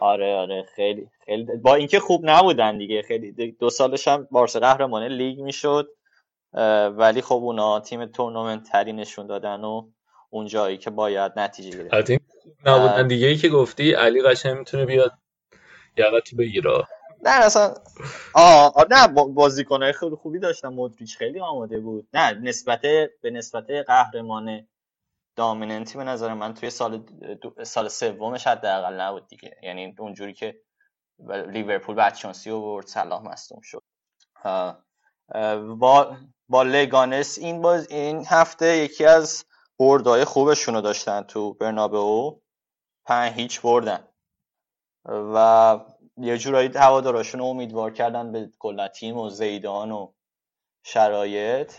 آره 0.00 0.34
آره. 0.34 0.66
خیلی 0.76 1.08
خیلی. 1.26 1.46
با 1.62 1.74
اینکه 1.74 2.00
خوب 2.00 2.20
نبودن 2.24 2.78
دیگه. 2.78 3.02
خیلی 3.02 3.56
دو 3.60 3.70
سالش 3.70 4.08
هم 4.08 4.28
بارسا 4.30 4.60
قهرمان 4.60 5.02
لیگ 5.02 5.40
می‌شد. 5.40 5.88
ولی 6.96 7.20
خب 7.20 7.34
اونا 7.34 7.80
تیم 7.80 8.06
تورنمنت 8.06 8.62
تری 8.72 8.92
نشون 8.92 9.26
دادن 9.26 9.60
و 9.60 9.88
اون 10.30 10.46
جایی 10.46 10.78
که 10.78 10.90
باید 10.90 11.32
نتیجه 11.36 11.78
گرفت 11.78 12.10
نبودن 12.66 13.08
دیگه 13.08 13.26
ای 13.26 13.36
که 13.36 13.48
گفتی 13.48 13.92
علی 13.92 14.22
قشنگ 14.22 14.58
می‌تونه 14.58 14.86
بیاد 14.86 15.12
یقتی 15.96 16.36
بگیره. 16.36 16.70
نه 17.26 17.44
اصلا 17.44 17.74
آه, 18.34 18.74
نه 18.90 19.08
با- 19.08 19.24
بازیکنهای 19.28 19.92
خیلی 19.92 20.16
خوبی 20.16 20.38
داشتن. 20.38 20.68
مودریچ 20.68 21.18
خیلی 21.18 21.40
آماده 21.40 21.80
بود. 21.80 22.08
نه 22.14 22.32
نسبت 22.32 22.80
به 23.22 23.30
نسبت 23.32 23.70
قهرمان 23.86 24.68
دامیننتی 25.36 25.98
به 25.98 26.04
نظر 26.04 26.34
من 26.34 26.54
توی 26.54 26.70
سال 26.70 27.04
سال 27.64 27.88
سومش 27.88 28.46
حداقل 28.46 29.00
نبود 29.00 29.28
دیگه. 29.28 29.56
یعنی 29.62 29.94
اونجوری 29.98 30.32
که 30.34 30.60
لیورپول 31.28 31.94
بدشانسی 31.96 32.50
آورد 32.50 32.86
صلاح 32.86 33.22
مصدوم 33.22 33.60
شد. 33.62 33.82
آه، 34.44 34.84
با 35.78 36.16
با 36.48 36.62
لگانس 36.62 37.38
این 37.38 37.62
باز 37.62 37.86
این 37.90 38.24
هفته 38.26 38.76
یکی 38.76 39.04
از 39.04 39.44
بردهای 39.78 40.24
خوبشون 40.24 40.74
رو 40.74 40.80
داشتن 40.80 41.22
تو 41.22 41.54
برنابئو. 41.54 42.40
پنج 43.06 43.32
هیچ 43.32 43.60
بردن. 43.62 44.08
و 45.08 45.80
یه 46.16 46.38
جورایی 46.38 46.70
هواداراشون 46.74 47.40
امیدوار 47.40 47.92
کردن 47.92 48.32
به 48.32 48.50
کلا 48.58 48.88
تیم 48.88 49.16
و 49.16 49.30
زیدان 49.30 49.90
و 49.92 50.12
شرایط. 50.82 51.72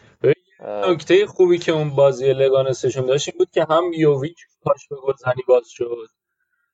نکته 0.63 1.25
خوبی 1.27 1.57
که 1.57 1.71
اون 1.71 1.95
بازی 1.95 2.33
لگانسشون 2.33 3.05
داشت 3.05 3.27
این 3.29 3.37
بود 3.37 3.51
که 3.51 3.65
هم 3.69 3.93
یوویچ 3.93 4.37
پاش 4.61 4.87
به 4.87 4.95
گلزنی 4.95 5.43
باز 5.47 5.69
شد 5.69 6.07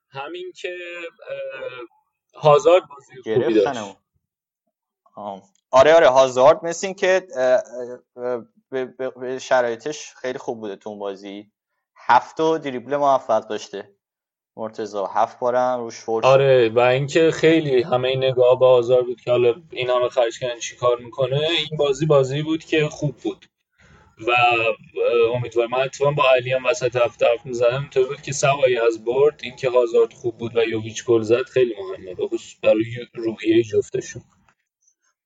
همین 0.09 0.51
که 0.61 0.77
هازارد 2.35 2.83
بازی 2.89 3.13
خوبی 3.33 3.53
داشت. 3.53 3.67
آره 5.71 5.93
آره 5.95 6.09
هازارد 6.09 6.65
مثل 6.65 6.87
این 6.87 6.95
که 6.95 7.27
شرایطش 9.41 10.13
خیلی 10.15 10.37
خوب 10.39 10.59
بوده 10.59 10.75
تو 10.75 10.89
اون 10.89 10.99
بازی. 10.99 11.51
هفت 11.95 12.39
و 12.39 12.57
دریبل 12.57 12.97
موفق 12.97 13.47
داشته. 13.47 13.95
مرتضی 14.57 14.97
هفت 15.13 15.39
بارم 15.39 15.79
روش 15.79 15.99
فور 15.99 16.21
شد. 16.21 16.27
آره 16.27 16.69
و 16.69 16.79
اینکه 16.79 17.31
خیلی 17.31 17.81
همه 17.81 18.07
این 18.07 18.23
نگاه 18.23 18.59
به 18.59 18.65
آزار 18.65 19.01
بود 19.01 19.21
که 19.21 19.31
حالا 19.31 19.55
این 19.71 19.89
همه 19.89 20.09
خرج 20.09 20.39
کردن 20.39 20.59
چی 20.59 20.75
کار 20.75 20.97
می‌کنه 20.99 21.37
این 21.37 21.77
بازی 21.77 22.05
بازی 22.05 22.41
بود 22.41 22.63
که 22.63 22.87
خوب 22.87 23.15
بود. 23.15 23.45
و 24.27 24.31
امیدوارم 25.35 25.69
من 25.71 25.81
اتفاقا 25.81 26.11
با 26.11 26.23
علی 26.35 26.53
هم 26.53 26.65
وسط 26.65 26.95
هفته 26.95 27.25
حرف 27.25 27.45
می‌زدم 27.45 27.81
اینطور 27.81 28.07
بود 28.07 28.21
که 28.21 28.31
سوایی 28.31 28.77
از 28.77 29.05
برد 29.05 29.39
اینکه 29.43 29.69
هازارد 29.69 30.13
خوب 30.13 30.37
بود 30.37 30.57
و 30.57 30.63
یوویچ 30.63 31.05
گل 31.05 31.21
زد 31.21 31.43
خیلی 31.43 31.75
مهمه. 31.79 32.15
به 32.15 32.27
خصوص 32.27 32.55
برای 32.63 32.83
روحیه 33.13 33.63
جفتشون. 33.63 34.21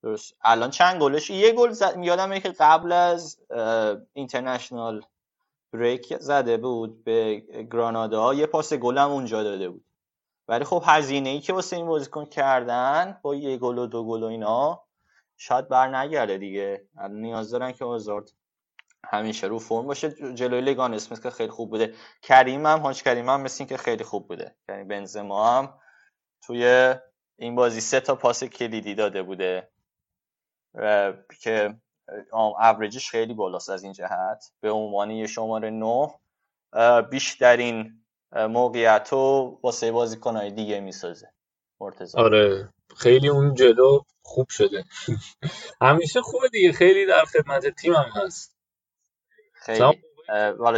درست. 0.04 0.34
الان 0.44 0.70
چند 0.70 1.02
گلش؟ 1.02 1.30
یه 1.30 1.52
گل 1.52 1.70
زد 1.70 2.00
یادمه 2.04 2.40
که 2.40 2.54
قبل 2.60 2.92
از 2.92 3.40
اینترنشنال 4.14 5.02
بریک 5.74 6.18
زده 6.18 6.58
بود 6.58 7.04
به 7.04 7.40
گرانادا. 7.72 8.34
یه 8.34 8.46
پاس 8.46 8.74
گل 8.74 8.98
هم 8.98 9.10
اونجا 9.10 9.44
داده 9.44 9.70
بود. 9.70 9.86
ولی 10.48 10.64
خب 10.64 10.84
هزینه 10.86 11.30
ای 11.30 11.40
که 11.40 11.54
واسه 11.54 11.76
این 11.76 11.86
بازیکن 11.86 12.26
کردن 12.26 13.20
با 13.22 13.36
یه 13.36 13.58
گل 13.58 13.78
و 13.78 13.88
دو 13.88 14.06
گل 14.06 14.24
و 14.24 14.26
اینا 14.26 14.84
شاید 15.38 15.68
بر 15.68 15.96
نگرده 15.96 16.38
دیگه. 16.38 16.88
نیاز 17.10 17.52
دارن 17.52 17.72
که 17.72 17.86
آزارد 17.86 18.32
همیشه 19.06 19.48
رو 19.48 19.60
فرم 19.60 19.88
باشه. 19.88 20.34
جلوی 20.34 20.62
لگان 20.62 20.94
اسمت 20.94 21.24
که 21.24 21.30
خیلی 21.30 21.52
خوب 21.52 21.70
بوده. 21.70 21.94
کریم 22.22 22.66
هم 22.66 22.80
حاج 22.80 23.04
کریم 23.04 23.30
هم 23.30 23.42
مثل 23.42 23.66
که 23.66 23.78
خیلی 23.78 24.04
خوب 24.04 24.28
بوده. 24.28 24.56
یعنی 24.70 24.84
بنزما 24.84 25.58
هم 25.58 25.80
توی 26.42 26.96
این 27.36 27.56
بازی 27.56 27.82
سه 27.82 28.00
تا 28.00 28.16
پاس 28.16 28.44
کلیدی 28.44 28.96
داده 28.96 29.24
بوده. 29.24 29.70
که 31.42 31.76
اوریجش 32.34 33.10
خیلی 33.10 33.34
بالاست 33.34 33.70
از 33.70 33.84
این 33.84 33.94
جهت. 33.94 34.52
به 34.62 34.72
عنوان 34.72 35.12
یه 35.12 35.28
شماره 35.28 35.70
نه 35.70 36.10
اه، 36.74 37.02
بیشترین 37.02 38.04
اه، 38.32 38.48
موقعیت 38.48 39.10
رو 39.12 39.60
واسه 39.64 39.92
بازیکنهای 39.92 40.52
دیگه 40.52 40.80
می‌سازه. 40.80 41.32
مرتضی. 41.80 42.18
آره. 42.18 42.70
خیلی 42.98 43.28
اون 43.30 43.54
جلو 43.54 44.00
خوب 44.22 44.50
شده. 44.50 44.84
همیشه 45.82 46.22
خوبه 46.22 46.50
دیگه. 46.50 46.72
خیلی 46.72 47.06
در 47.06 47.26
خدمت 47.26 47.68
تیم 47.68 47.94
هم 47.94 48.10
هست. 48.16 48.58
خیلی. 49.54 50.02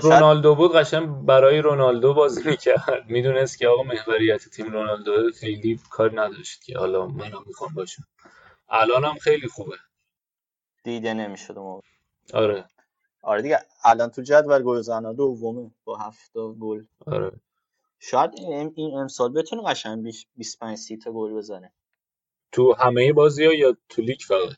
رونالدو 0.02 0.56
بود 0.56 0.76
قشنگ 0.76 1.26
برای 1.26 1.62
رونالدو 1.62 2.14
بازی 2.14 2.50
می‌کرد. 2.50 3.06
می‌دونست 3.10 3.58
که 3.58 3.68
آقا 3.68 3.84
محوریت 3.84 4.50
تیم 4.50 4.66
رونالدو 4.72 5.32
خیلی 5.40 5.80
کار 5.90 6.22
نداشت 6.22 6.64
که 6.64 6.78
حالا 6.78 7.08
منم 7.08 7.44
می‌خوام 7.48 7.74
باشم. 7.74 8.04
الان 8.70 9.06
هم 9.06 9.18
خیلی 9.18 9.48
خوبه. 9.48 9.76
دیده 10.84 11.14
نمی‌شد 11.14 11.58
اون 11.58 11.68
موقع. 11.68 11.88
آره. 12.34 12.66
آره 13.22 13.42
دیگه 13.42 13.60
الان 13.84 14.10
تو 14.10 14.22
جدول 14.22 14.64
گلزنا 14.64 15.14
دومه 15.14 15.72
با 15.84 15.98
هفت 15.98 16.32
گل. 16.38 16.84
آره. 17.08 17.32
شاید 18.00 18.32
این 18.34 18.74
این 18.76 18.98
امسال 18.98 19.34
بتونه 19.34 19.64
قشنگ 19.64 20.04
بیش 20.04 20.28
25 20.36 20.78
30 20.78 20.98
تا 20.98 21.12
گل 21.12 21.34
بزنه. 21.34 21.74
تو 22.52 22.74
همه 22.74 23.14
بازی 23.14 23.46
ها 23.46 23.54
یا 23.54 23.78
تو 23.90 24.02
لیگ 24.02 24.20
فقط؟ 24.28 24.56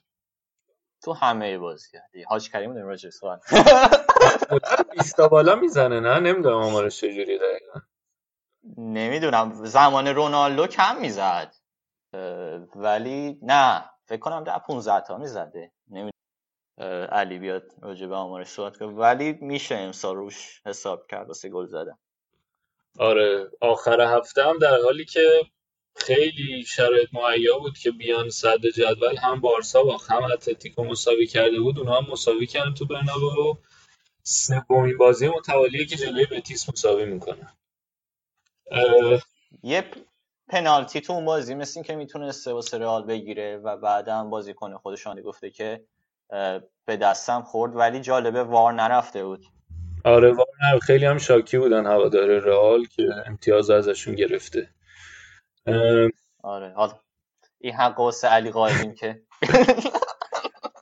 تو 1.04 1.14
همه 1.14 1.58
بازی 1.58 1.98
دیگه 2.14 2.26
حاج 2.26 2.50
کریم 2.52 2.74
داریم 2.74 2.88
راجع 2.88 3.10
سوال. 3.10 3.40
مدت 4.52 4.90
20 4.92 5.18
تا 5.18 5.28
بالا 5.28 5.56
می‌زنه 5.56 6.00
نه؟ 6.00 6.20
نمی‌دونم 6.20 6.58
آمارش 6.58 6.98
چجوری 6.98 7.40
دقیقا. 7.40 7.80
نمی‌دونم. 8.78 9.66
زمان 9.66 10.08
رونالدو 10.08 10.68
کم 10.68 10.98
می‌زد. 11.02 11.56
ولی 12.76 13.40
نه. 13.42 13.90
فکر 14.06 14.20
کنم 14.20 14.44
در 14.44 14.60
15 14.60 15.02
تا 15.08 15.18
می‌زده. 15.18 15.72
نمی‌دونم. 15.92 16.12
علی 17.12 17.40
بیاد 17.40 17.72
راجع 17.82 18.08
به 18.08 18.16
آمارش 18.16 18.48
صحبت 18.48 18.78
کنه. 18.78 18.88
ولی 18.88 19.34
میشه 19.42 19.76
امسال 19.76 20.16
روش 20.16 20.62
حساب 20.66 21.08
کرد 21.08 21.28
واسه 21.28 21.50
گل 21.50 21.66
زدن. 21.66 21.98
آره 23.00 23.52
آخر 23.62 24.02
هفته 24.02 24.44
هم 24.44 24.58
در 24.58 24.82
حالی 24.84 25.06
که 25.06 25.42
خیلی 25.96 26.64
شرایط 26.64 27.10
مهیا 27.14 27.60
بود 27.60 27.78
که 27.78 27.92
بیان 27.92 28.30
صدر 28.30 28.70
جدول 28.70 29.18
هم 29.18 29.40
بارسا 29.40 29.84
با 29.84 29.98
هم 29.98 30.24
اتلتیکو 30.24 30.84
مساوی 30.84 31.28
کرده 31.28 31.60
بود 31.60 31.80
اونا 31.80 32.02
هم 32.02 32.12
مساوی 32.12 32.48
کردن 32.48 32.74
تو 32.74 32.86
برنابئو 32.86 33.56
سومین 34.24 34.98
بازی 34.98 35.28
متوالیه 35.28 35.86
که 35.86 35.96
جلوی 35.96 36.26
بتیس 36.26 36.70
مساوی 36.70 37.06
می‌کنن 37.06 37.54
اه، 38.72 39.22
یه 39.64 39.92
پنالتی 40.52 41.02
تو 41.02 41.14
اون 41.14 41.26
بازی 41.26 41.56
مثل 41.56 41.80
این 41.80 41.84
که 41.84 41.96
می‌تونسته 41.96 42.54
واسه 42.54 42.78
رئال 42.78 43.06
بگیره 43.06 43.58
و 43.58 43.78
بعدم 43.78 44.30
بازیکن 44.30 44.78
خودشان 44.78 45.22
گفته 45.22 45.50
که 45.50 45.84
به 46.86 46.98
دستم 47.02 47.42
خورد. 47.42 47.76
ولی 47.76 48.00
جالبه 48.00 48.44
وار 48.44 48.74
نرفته 48.74 49.24
بود. 49.24 49.46
آره 50.06 50.32
واقعا 50.32 50.80
خیلی 50.82 51.06
هم 51.06 51.18
شاکی 51.18 51.58
بودن 51.58 51.86
هوادار 51.86 52.28
رئال 52.28 52.86
که 52.86 53.04
امتیاز 53.26 53.70
ازشون 53.70 54.16
گرفته. 54.16 54.70
آره. 56.44 56.74
حالا 56.76 57.00
این 57.60 57.74
حق 57.74 58.00
واسه 58.00 58.28
علی 58.28 58.52
قائلیم 58.52 58.96
که. 58.96 59.22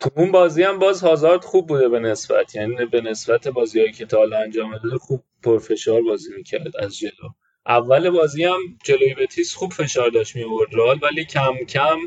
تو 0.02 0.10
اون 0.16 0.32
بازی 0.32 0.64
هم 0.64 0.80
باز 0.80 1.02
هازارد 1.02 1.44
خوب 1.44 1.68
بوده 1.68 1.90
به 1.90 2.00
نسبت. 2.00 2.56
یعنی 2.56 2.86
به 2.86 3.02
نسبت 3.02 3.48
بازیهایی 3.48 3.92
که 3.92 4.06
تا 4.06 4.18
حالا 4.18 4.38
انجام 4.38 4.78
داده 4.78 4.98
خوب 4.98 5.24
پرفشار 5.44 6.02
بازی 6.02 6.34
می‌کرد 6.38 6.78
از 6.78 6.98
جلو. 6.98 7.30
اول 7.66 8.10
بازی 8.10 8.44
هم 8.44 8.60
جلوی 8.84 9.14
بتیس 9.14 9.56
خوب 9.56 9.74
فشار 9.74 10.10
داشت 10.10 10.36
می 10.36 10.44
آورد 10.44 10.74
رئال 10.74 11.00
ولی 11.02 11.26
کم 11.26 11.58
کم 11.70 11.98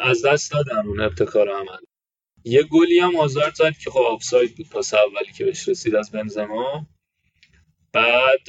از 0.00 0.24
دست 0.24 0.52
دادن 0.52 0.86
اون 0.86 1.00
ابتکار 1.00 1.48
عمل. 1.48 1.78
یه 2.44 2.62
گلی 2.62 2.98
هم 2.98 3.16
هازارد 3.16 3.54
زد 3.54 3.76
که 3.84 3.90
خب 3.90 4.00
آفساید 4.00 4.56
بود 4.56 4.68
پاس 4.68 4.94
اولی 4.94 5.32
که 5.32 5.44
بهش 5.44 5.68
رسید 5.68 5.94
از 5.94 6.10
بنزما. 6.10 6.86
بعد 7.92 8.40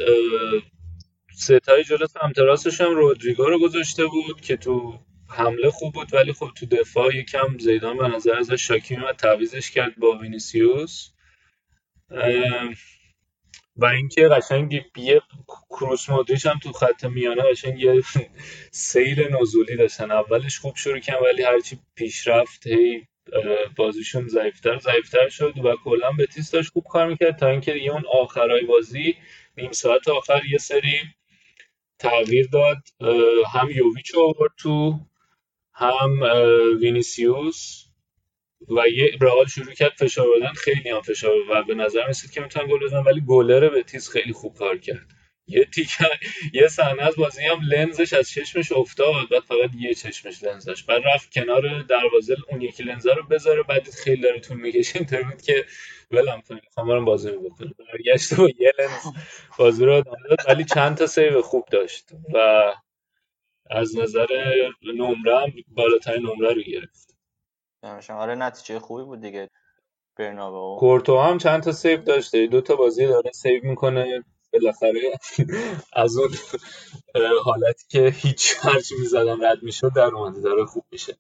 سه 1.38 1.61
تای 1.61 1.84
جلو 1.84 2.08
سمت 2.08 2.40
راستش 2.40 2.82
هم 2.82 2.96
رودریگو 2.96 3.46
رو 3.46 3.60
گذاشته 3.60 4.06
بود 4.06 4.42
که 4.42 4.58
تو 4.58 5.00
حمله 5.30 5.70
خوب 5.70 5.94
بود 5.94 6.14
ولی 6.14 6.34
خب 6.34 6.50
تو 6.56 6.66
دفاع 6.66 7.16
یکم 7.16 7.58
زیدان 7.58 7.98
به 7.98 8.08
نظر 8.08 8.36
ازش 8.40 8.68
شاکی 8.68 8.96
میومد 8.96 9.16
تعویضش 9.16 9.72
کرد 9.72 9.96
با 9.98 10.18
وینیسیوس. 10.18 11.10
و 13.78 13.86
اینکه 13.86 14.28
قشنگ 14.28 14.86
یه 14.98 15.22
کروس 15.70 16.10
مودریچ 16.10 16.46
هم 16.46 16.60
تو 16.64 16.72
خط 16.74 17.06
میانه 17.06 17.44
قشنگ 17.52 17.80
یه 17.82 18.04
سیر 18.72 19.36
نزولی 19.42 19.76
داشتن. 19.76 20.12
اولش 20.12 20.60
خوب 20.60 20.76
شروع 20.76 21.00
کردن 21.00 21.26
ولی 21.26 21.44
هرچی 21.44 21.80
پیش 21.96 22.28
رفت 22.28 22.68
هی 22.68 23.08
بازیشون 23.78 24.28
ضعیفتر 24.28 24.78
ضعیفتر 24.80 25.30
شد 25.30 25.66
و 25.66 25.76
کلا 25.84 26.12
بتیس 26.20 26.52
داشت 26.52 26.72
خوب 26.72 26.84
کار 26.90 27.08
می‌کرد 27.08 27.38
تا 27.38 27.48
اینکه 27.48 27.74
دیگه 27.74 27.92
اون 27.92 28.04
آخرای 28.14 28.66
بازی 28.66 29.16
نیم 29.58 29.72
ساعت 29.72 30.08
آخر 30.08 30.42
یه 30.52 30.58
سری 30.58 31.00
تغییر 32.00 32.48
داد. 32.54 32.78
هم 33.54 33.70
یوویچ 33.72 34.16
آورد 34.16 34.52
تو 34.60 35.00
هم 35.74 36.20
وینیسیوس. 36.82 37.87
و 38.62 38.88
یه 38.90 39.18
رئال 39.22 39.46
شروع 39.46 39.74
کرد 39.74 39.94
فشار 39.98 40.28
بدن 40.38 40.54
خیلی 40.54 40.90
هم 40.90 41.02
فشار 41.02 41.34
و 41.52 41.64
به 41.64 41.76
نظر 41.76 42.08
رسید 42.08 42.32
که 42.32 42.42
می‌تونن 42.42 42.68
گل 42.68 42.86
بزنن 42.86 43.04
ولی 43.04 43.22
گلر 43.28 43.70
بتیس 43.70 44.10
خیلی 44.10 44.34
خوب 44.34 44.56
کار 44.58 44.78
کرد. 44.78 45.08
یه 45.48 45.66
تیکه 45.66 46.06
یه 46.54 46.68
صحنه 46.68 47.04
از 47.04 47.16
بازی 47.16 47.44
هم 47.44 47.60
لنزش 47.62 48.14
از 48.14 48.30
چشمش 48.30 48.72
افتاد 48.72 49.30
بعد 49.32 49.44
فقط 49.44 49.70
یه 49.80 49.94
چشمش 49.94 50.44
لنزش 50.44 50.84
بعد 50.84 51.02
رفت 51.16 51.32
کنار 51.34 51.84
دروازه 51.84 52.36
اون 52.50 52.62
یکی 52.62 52.84
لنزه 52.84 53.14
رو 53.14 53.24
بذاره 53.24 53.64
بعد 53.64 53.90
خیلی 53.90 54.22
داره 54.22 54.40
طول 54.40 54.58
می‌کشه. 54.58 55.00
بود 55.00 55.42
که 55.42 55.66
ولم 56.12 56.42
کنیم 56.42 56.62
می‌خوام 56.64 56.88
برم 56.88 57.06
بازی 57.06 57.32
بکنم. 57.32 57.74
برگشت 57.94 58.34
با 58.34 58.50
یه 58.60 58.74
لنز 58.80 59.16
بازی 59.60 59.86
رو 59.86 60.02
داد 60.02 60.18
ولی 60.48 60.64
چند 60.66 60.98
تا 60.98 61.08
سیو 61.08 61.42
خوب 61.42 61.66
داشت 61.72 62.10
و 62.34 62.38
از 63.70 63.98
نظر 63.98 64.28
نمره 64.96 65.40
هم 65.40 65.54
بالاترین 65.68 66.22
نمره 66.24 66.54
رو 66.54 66.62
گرفت. 66.62 67.07
آره 68.10 68.36
نتیجه 68.36 68.80
خوبی 68.80 69.04
بود 69.04 69.22
دیگه. 69.22 69.50
برنابو 70.18 70.78
کورتو 70.80 71.20
هم 71.20 71.38
چند 71.38 71.64
تا 71.64 71.72
save 71.72 72.02
داشته. 72.02 72.48
دو 72.48 72.62
تا 72.62 72.76
بازی 72.76 73.08
داره 73.08 73.32
save 73.32 73.64
می‌کنه. 73.64 74.24
بالاخره 74.54 75.00
از 75.94 76.18
اون 76.18 76.30
حالتی 77.44 77.86
که 77.90 78.08
هیچ 78.08 78.56
هرچی 78.62 78.96
می‌زدم 79.00 79.46
رد 79.46 79.64
می‌شد 79.64 79.94
در 79.96 80.04
اومده. 80.04 80.42
داره 80.42 80.66
خوب 80.66 80.86
میشه. 80.92 81.18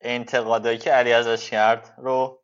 انتقادایی 0.00 0.78
که 0.78 0.90
علی 0.90 1.12
ازش 1.12 1.50
کرد 1.50 1.94
رو 1.98 2.42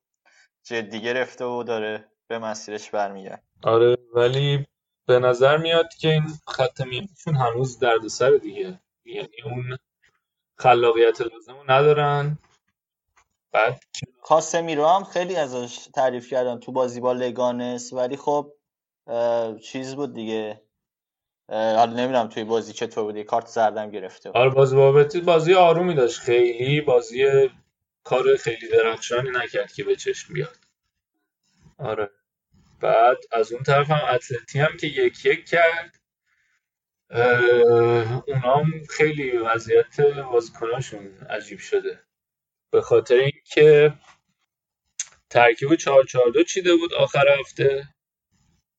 جدی 0.65 1.01
گرفته 1.01 1.45
و 1.45 1.63
داره 1.63 2.05
به 2.29 2.39
مسیرش 2.39 2.91
برمیگرده 2.91 3.43
آره 3.63 3.97
ولی 4.15 4.67
به 5.07 5.19
نظر 5.19 5.57
میاد 5.57 5.89
که 5.95 6.09
این 6.09 6.25
خط 6.47 6.81
میانشون 6.81 7.35
هنوز 7.35 7.79
دردسر 7.79 8.31
دیگه. 8.31 8.81
یعنی 9.05 9.43
اون 9.45 9.79
خلاقیت 10.59 11.21
لازم 11.21 11.55
رو 11.55 11.71
ندارن. 11.71 12.39
بعد؟ 13.53 13.81
کاسمیرو 14.23 14.87
هم 14.87 15.05
خیلی 15.05 15.37
ازش 15.37 15.89
تعریف 15.95 16.31
کردن 16.31 16.59
تو 16.59 16.73
بازی 16.73 17.01
با 17.01 17.13
لگانس 17.13 17.93
ولی 17.93 18.17
خب 18.17 18.53
چیز 19.63 19.95
بود 19.95 20.15
دیگه. 20.15 20.63
حالا 21.51 21.93
نمی‌دونم 21.93 22.29
توی 22.29 22.45
بازی 22.45 22.73
چطور 22.73 23.05
بود 23.05 23.17
یه 23.17 23.25
کارت 23.25 23.47
زردم 23.47 23.91
گرفته. 23.91 24.31
آره 24.31 24.51
بازی 24.51 24.77
بابتی 24.77 25.21
بازی 25.21 25.55
آرومی 25.55 25.95
داشت. 25.95 26.21
خیلی 26.21 26.81
بازی 26.81 27.51
کار 28.05 28.37
خیلی 28.37 28.69
درخشانی 28.69 29.31
نکرد 29.31 29.73
که 29.73 29.85
به 29.85 29.97
چشم 29.97 30.35
بیاد. 30.35 30.57
آره. 31.79 32.11
بعد 32.81 33.17
از 33.33 33.53
اون 33.53 33.63
طرف 33.63 33.91
هم 33.91 34.15
اتلتی 34.15 34.59
هم 34.59 34.77
که 34.81 34.87
یک 34.87 35.25
یک 35.25 35.47
کرد. 35.47 36.01
اونام 38.27 38.73
خیلی 38.91 39.31
وضعیت 39.39 40.01
بازیکناشون 40.33 41.19
عجیب 41.31 41.59
شده. 41.59 42.01
به 42.73 42.81
خاطر 42.83 43.15
اینکه 43.15 43.95
ترکیب 45.31 45.75
4 45.75 46.05
4 46.05 46.31
2 46.31 46.43
چیده 46.45 46.77
بود 46.77 46.95
آخر 46.95 47.27
هفته 47.41 47.89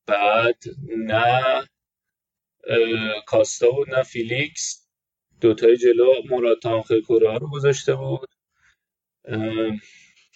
بعد 0.06 0.64
نه 0.98 1.68
کاستا 3.26 3.70
بود 3.70 3.90
نه 3.94 4.02
فیلیکس 4.02 4.88
دوتای 5.40 5.76
جلو 5.76 6.12
موراتا 6.30 6.70
آنخل 6.76 7.00
کره 7.02 7.38
رو 7.38 7.50
گذاشته 7.50 7.94
بود. 7.94 8.30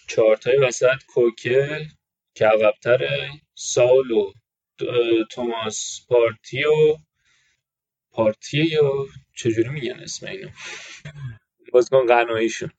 چهارتای 0.07 0.57
وسط 0.57 1.03
کوکه 1.07 1.87
که 2.35 2.45
عقب‌تره 2.45 3.29
ساولو 3.55 4.33
اه، 4.81 5.25
توماس 5.31 6.05
پارتی 6.09 6.65
و 6.65 6.97
پارتی 8.11 8.65
یا 8.65 9.07
چجوری 9.35 9.69
میگن 9.69 9.99
اسم 9.99 10.27
اینو؟ 10.27 10.49
بازیکن 11.73 12.05
قناییشون. 12.05 12.71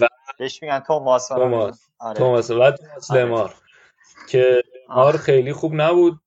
و 0.00 0.08
بهش 0.38 0.62
میگن 0.62 0.80
توماس 0.80 1.28
توماس. 1.28 1.88
آره. 1.98 2.18
توماس 2.18 2.50
و 2.50 2.70
توماس 2.70 3.10
آره. 3.10 3.22
لمار 3.24 3.54
که 4.28 4.62
لمار 4.88 5.12
آه. 5.16 5.18
خیلی 5.18 5.52
خوب 5.52 5.72
نبود 5.74 6.20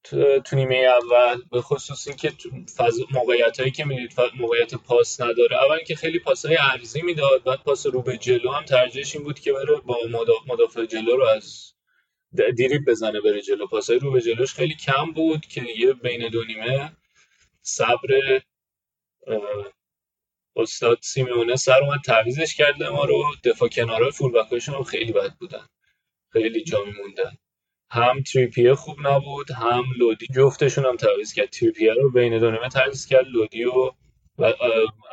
تو 0.45 0.55
نیمه 0.55 0.75
اول 0.75 1.41
به 1.51 1.61
خصوص 1.61 2.07
اینکه 2.07 2.29
تو 2.31 2.49
موقعیت 3.11 3.59
هایی 3.59 3.71
که 3.71 3.85
می‌دید 3.85 4.13
موقعیت 4.39 4.75
پاس 4.75 5.21
نداره. 5.21 5.63
اول 5.65 5.79
که 5.79 5.95
خیلی 5.95 6.19
پاس 6.19 6.45
های 6.45 6.55
عرضی 6.55 7.01
می‌داد 7.01 7.43
بعد 7.43 7.59
پاس 7.63 7.85
رو 7.85 8.01
به 8.01 8.17
جلو 8.17 8.51
هم 8.51 8.65
ترجیحش 8.65 9.15
این 9.15 9.23
بود 9.23 9.39
که 9.39 9.53
بره 9.53 9.75
با 9.75 9.97
مدا- 10.09 10.53
مدافع 10.53 10.85
جلو 10.85 11.15
رو 11.17 11.23
از 11.25 11.73
د- 12.37 12.53
دیریب 12.55 12.89
بزنه 12.89 13.21
بره 13.21 13.41
جلو. 13.41 13.67
پاس 13.67 13.89
های 13.89 13.99
رو 13.99 14.11
به 14.11 14.21
جلوش 14.21 14.53
خیلی 14.53 14.75
کم 14.75 15.11
بود 15.11 15.45
که 15.45 15.61
یه 15.77 15.93
بین 15.93 16.29
دو 16.29 16.43
نیمه 16.43 16.91
صبر 17.61 18.39
استاد 20.57 20.97
سیمونه 21.01 21.55
سر 21.55 21.79
اومد 21.83 21.99
تعویزش 22.05 22.55
کرد 22.55 22.83
ما 22.83 23.05
رو. 23.05 23.23
دفاع 23.43 23.69
کنارهای 23.69 24.11
فول 24.11 24.31
بکاشون 24.31 24.75
هم 24.75 24.83
خیلی 24.83 25.13
بد 25.13 25.33
بودن. 25.39 25.65
خیلی 26.29 26.63
جا 26.63 26.77
میموندن. 26.85 27.37
هم 27.89 28.23
تریپیه 28.23 28.75
خوب 28.75 28.95
نبود 29.03 29.51
هم 29.51 29.83
لودی 29.99 30.27
جفتشون 30.35 30.85
هم 30.85 30.95
تعویض 30.95 31.33
کرد. 31.33 31.49
تریپیه 31.49 31.93
رو 31.93 32.11
بین 32.11 32.39
دو 32.39 32.51
نیمه 32.51 32.69
تعویض 32.69 33.05
کرد 33.05 33.25
لودی 33.27 33.65
و 33.65 33.91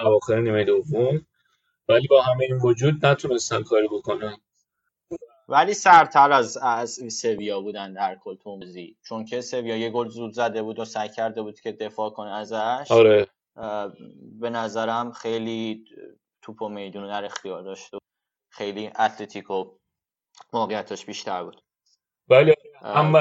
اواخر 0.01 0.41
نیمه 0.41 0.65
دوم. 0.65 1.27
ولی 1.89 2.07
با 2.07 2.23
همه 2.23 2.45
این 2.45 2.57
وجود 2.63 3.07
نتونستن 3.07 3.63
کاری 3.63 3.89
بکنن. 3.89 4.37
ولی 5.49 5.75
سرتر 5.75 6.33
از 6.33 6.57
از 6.57 7.01
سویا 7.09 7.61
بودن 7.61 7.93
در 7.93 8.17
کل 8.25 8.35
تو 8.37 8.59
بازی 8.59 8.97
چون 9.03 9.25
که 9.25 9.41
سویا 9.41 9.77
یه 9.77 9.91
گل 9.91 10.09
زود 10.09 10.33
زده 10.33 10.63
بود 10.63 10.79
و 10.79 10.85
سعی 10.85 11.09
کرده 11.09 11.43
بود 11.43 11.61
که 11.61 11.73
دفاع 11.73 12.11
کنه 12.11 12.31
ازش. 12.31 12.91
آره. 12.91 13.27
به 14.41 14.51
نظرم 14.51 15.13
خیلی 15.13 15.85
توپ 16.43 16.63
و 16.63 16.69
میدون 16.69 17.09
در 17.09 17.25
اختیار 17.25 17.63
داشت 17.63 17.95
و 17.95 17.99
خیلی 18.51 18.87
اتلتیکو 18.87 19.65
موقعیتش 20.53 21.07
بیشتر 21.07 21.45
بود. 21.45 21.63
ولی 22.29 22.55
اه، 22.83 22.97
هم 22.97 23.17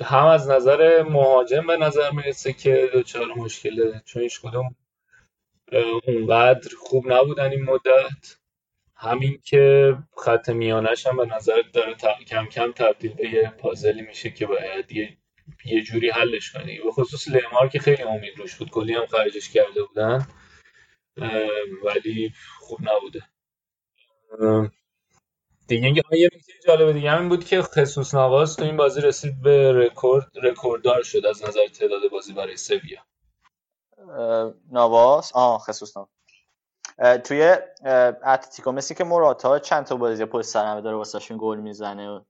هم 0.00 0.26
از 0.26 0.50
نظر 0.50 1.02
مهاجم 1.02 1.66
به 1.66 1.76
نظر 1.76 2.10
می‌رسه 2.10 2.52
که 2.52 2.90
دچار 2.94 3.26
مشکله 3.26 4.02
چون 4.04 4.22
هیچ 4.22 4.40
کدوم 4.40 4.74
اونقدر 6.06 6.70
خوب 6.78 7.12
نبودن 7.12 7.50
این 7.50 7.64
مدت. 7.64 8.38
همین 9.00 9.40
که 9.44 9.96
خط 10.16 10.48
میانش 10.48 11.06
هم 11.06 11.16
به 11.16 11.26
نظر 11.26 11.62
داره 11.72 11.94
کم 11.94 12.46
کم 12.46 12.72
تبدیل 12.72 13.14
به 13.14 13.28
یه 13.28 13.50
پازلی 13.58 14.02
میشه 14.02 14.30
که 14.30 14.46
باید 14.46 14.92
یه 14.92 15.16
یه 15.64 15.82
جوری 15.82 16.10
حلش 16.10 16.52
کنی. 16.52 16.78
به 16.78 16.90
خصوص 16.92 17.28
لیمار 17.28 17.68
که 17.68 17.78
خیلی 17.78 18.02
امید 18.02 18.38
روش 18.38 18.54
بود. 18.56 18.70
کلی 18.70 18.94
هم 18.94 19.06
خرجش 19.06 19.50
کرده 19.50 19.82
بودن. 19.82 20.26
ولی 21.84 22.32
خوب 22.60 22.78
نبوده. 22.82 23.22
دیگه 25.68 25.86
اینکه- 25.86 26.02
یه 26.12 26.28
نکته 26.34 26.52
جالب 26.66 26.92
دیگه 26.92 27.10
همین 27.10 27.28
بود 27.28 27.44
که 27.44 27.62
خصوص 27.62 28.14
نواز 28.14 28.56
تو 28.56 28.64
این 28.64 28.76
بازی 28.76 29.00
رسید 29.00 29.42
به 29.42 29.72
رکورد 29.72 30.30
رکورددار 30.42 31.02
شد 31.02 31.26
از 31.26 31.44
نظر 31.44 31.66
تعداد 31.66 32.10
بازی 32.10 32.32
برای 32.32 32.56
سویا. 32.56 33.00
اه، 33.98 34.54
نواس 34.72 35.32
آه 35.34 35.58
خصوص 35.58 35.96
نواس 35.96 36.08
اه، 36.98 37.18
توی 37.18 37.42
اتلتیکو 38.24 38.72
مسی 38.72 38.94
که 38.94 39.04
موراتا 39.04 39.58
چند 39.58 39.84
تا 39.84 39.96
بازی 39.96 40.24
پشت 40.24 40.46
سر 40.46 40.80
داره 40.80 40.96
واسهشون 40.96 41.38
گل 41.40 41.58
می‌زنه. 41.58 42.24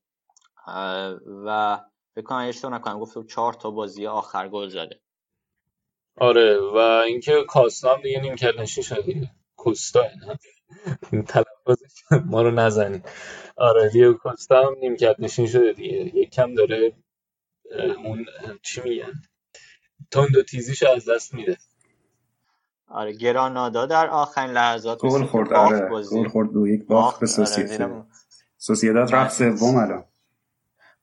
و 1.47 1.79
فکر 2.19 2.27
کنم 2.27 2.49
اشتباه 2.49 2.75
نکنم. 2.75 2.99
بود 2.99 3.29
چهار 3.29 3.53
تا 3.53 3.71
بازی 3.71 4.07
آخر 4.07 4.49
گل 4.49 4.69
زده. 4.69 5.01
آره 6.17 6.59
و 6.75 6.77
اینکه 7.07 7.45
کاستا 7.49 7.95
هم 7.95 8.03
دیگه 8.03 8.21
نیمکت 8.21 8.59
نشین 8.59 8.85
شده 8.85 9.03
دیگه. 9.03 9.31
کوستا 9.57 10.05
تلفظش 11.29 12.03
ما 12.27 12.43
رو 12.43 12.51
نزنید. 12.51 13.09
آره 13.57 13.91
دیگو 13.91 14.13
کوستا 14.15 14.67
هم 14.67 14.75
نیمکت 14.81 15.17
نشین 15.21 15.47
شده 15.47 15.73
دیگه. 15.73 16.17
یکم 16.19 16.55
داره 16.55 16.93
اه، 17.73 17.91
اون 18.07 18.27
چی 18.63 18.81
میگن؟ 18.81 19.13
تند 20.11 20.37
و 20.37 20.43
تیزیش 20.43 20.83
از 20.83 21.09
دست 21.09 21.35
میده. 21.35 21.59
آره 22.89 23.13
گرانادا 23.13 23.87
در 23.87 24.09
آخرین 24.11 24.51
لحظات 24.51 25.01
گل 25.01 25.25
خورد 25.25 25.53
آره. 25.53 25.91
گل 26.13 26.29
خورد 26.29 26.53
دو 26.53 26.69
یک 26.69 26.87
باخت 26.87 27.21
به 27.21 27.27
آره 27.27 28.07
سوسیداد 28.59 29.11
من 29.11 29.13
رفت 29.13 29.33
سوم 29.59 29.77
الان. 29.77 30.05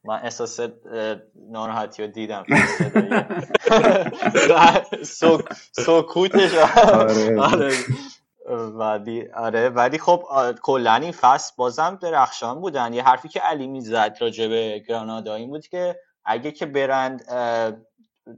من 0.08 0.20
احساس 0.24 0.60
ناراحتی 1.50 2.04
رو 2.04 2.12
دیدم. 2.12 2.46
سکوتش 5.86 6.54
آره. 6.94 7.42
آره. 7.42 7.72
ولی 8.50 9.28
آره. 9.32 9.70
ولی 9.70 9.98
خب 9.98 10.24
کلا 10.64 10.96
این 10.96 11.12
فصل 11.12 11.54
بازم 11.58 12.00
درخشان 12.02 12.62
بودن. 12.62 12.94
یه 12.94 13.04
حرفی 13.04 13.28
که 13.30 13.40
علی 13.40 13.68
می‌زد 13.68 14.18
راجع 14.20 14.48
به 14.48 14.84
گرانادا 14.88 15.36
این 15.36 15.50
بود 15.50 15.68
که 15.68 16.00
اگه 16.26 16.52
که 16.52 16.66
برند 16.66 17.26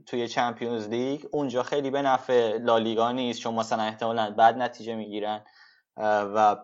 توی 0.06 0.28
چمپیونز 0.28 0.88
لیگ 0.88 1.24
اونجا 1.30 1.62
خیلی 1.62 1.90
به 1.90 2.02
نفع 2.02 2.56
لالیگا 2.58 3.12
نیست. 3.12 3.40
چون 3.40 3.54
مثلا 3.54 3.82
احتمالا 3.82 4.30
بعد 4.30 4.56
نتیجه 4.56 4.94
می‌گیرن 4.94 5.44
و 5.96 6.56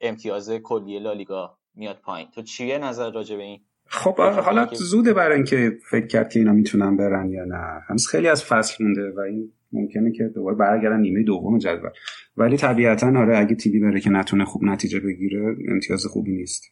امتیاز 0.00 0.50
کلی 0.50 0.98
لالیگا 0.98 1.58
میاد 1.74 1.96
پایین. 1.96 2.30
تو 2.30 2.42
چیه 2.42 2.78
نظر 2.78 3.10
راجع 3.10 3.36
به 3.36 3.42
این؟ 3.42 3.64
خب 3.94 4.16
حالا 4.16 4.68
زوده 4.72 5.12
برای 5.12 5.36
اینکه 5.36 5.78
فکر 5.90 6.06
کرد 6.06 6.28
که 6.30 6.38
اینا 6.38 6.52
می‌تونن 6.52 6.96
برن 6.96 7.30
یا 7.30 7.44
نه. 7.44 7.82
هنوز 7.88 8.06
خیلی 8.06 8.28
از 8.28 8.44
فصل 8.44 8.84
مونده 8.84 9.10
و 9.16 9.20
این 9.20 9.52
ممکنه 9.72 10.12
که 10.12 10.24
دوباره 10.34 10.56
برگردن 10.56 11.00
نیمه 11.00 11.22
دوم 11.22 11.58
جدول. 11.58 11.90
ولی 12.36 12.56
طبیعتا 12.56 13.18
آره 13.18 13.38
اگه 13.38 13.54
تیمی 13.54 13.80
بره 13.80 14.00
که 14.00 14.10
نتونه 14.10 14.44
خوب 14.44 14.64
نتیجه 14.64 15.00
بگیره 15.00 15.56
امتیاز 15.68 16.06
خوبی 16.06 16.32
نیست. 16.32 16.64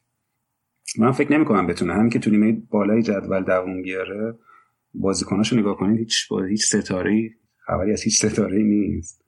من 0.98 1.12
فکر 1.12 1.32
نمی‌کنم 1.32 1.66
بتونه. 1.66 1.94
همین 1.94 2.10
که 2.10 2.18
تو 2.18 2.30
نیمه 2.30 2.62
بالای 2.70 3.02
جدول 3.02 3.42
دووم 3.42 3.82
بیاره 3.82 4.34
بازیکناشو 4.94 5.56
نگاه 5.56 5.76
کنید 5.76 5.98
هیچ 5.98 6.28
با 6.28 6.42
هیچ 6.42 6.66
ستاره 6.66 7.30
خبری 7.66 7.92
از 7.92 8.02
هیچ 8.02 8.24
ستاره 8.24 8.62
نیست. 8.62 9.24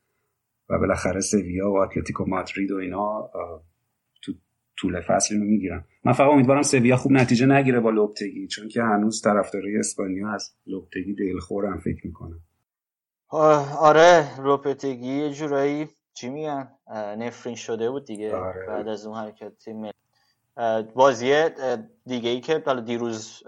و 0.70 0.78
بالاخره 0.78 1.20
سویا 1.20 1.70
و 1.70 1.76
اتلتیکو 1.76 2.24
مادرید 2.24 2.70
و 2.70 2.76
اینا 2.76 3.30
طول 4.84 5.00
فصل 5.00 5.34
اینو 5.34 5.46
می‌گیرن 5.46 5.84
من 6.04 6.12
فقط 6.12 6.30
امیدوارم 6.30 6.62
سویا 6.62 6.96
خوب 6.96 7.12
نتیجه 7.12 7.46
نگیره 7.46 7.80
با 7.80 7.90
لوپتگی 7.90 8.46
چون 8.46 8.68
که 8.68 8.82
هنوز 8.82 9.22
طرفدارای 9.22 9.78
اسپانیا 9.78 10.32
از 10.32 10.54
لوپتگی 10.66 11.14
دلخورم 11.14 11.78
فکر 11.78 12.06
می‌کنم. 12.06 12.40
آره 13.80 14.40
لوپتگی 14.40 15.06
یه 15.06 15.30
جورایی 15.30 15.88
چی 16.14 16.28
میگن؟ 16.28 16.68
نفرین 17.18 17.56
شده 17.56 17.90
بود 17.90 18.04
دیگه 18.04 18.36
آره. 18.36 18.66
بعد 18.66 18.88
از 18.88 19.06
اون 19.06 19.16
حرکت 19.16 19.52
تیم 19.58 19.90
بازی 20.94 21.44
دیگه 22.06 22.30
ای 22.30 22.40
که 22.40 22.62
حالا 22.66 22.80
دیروز 22.80 23.42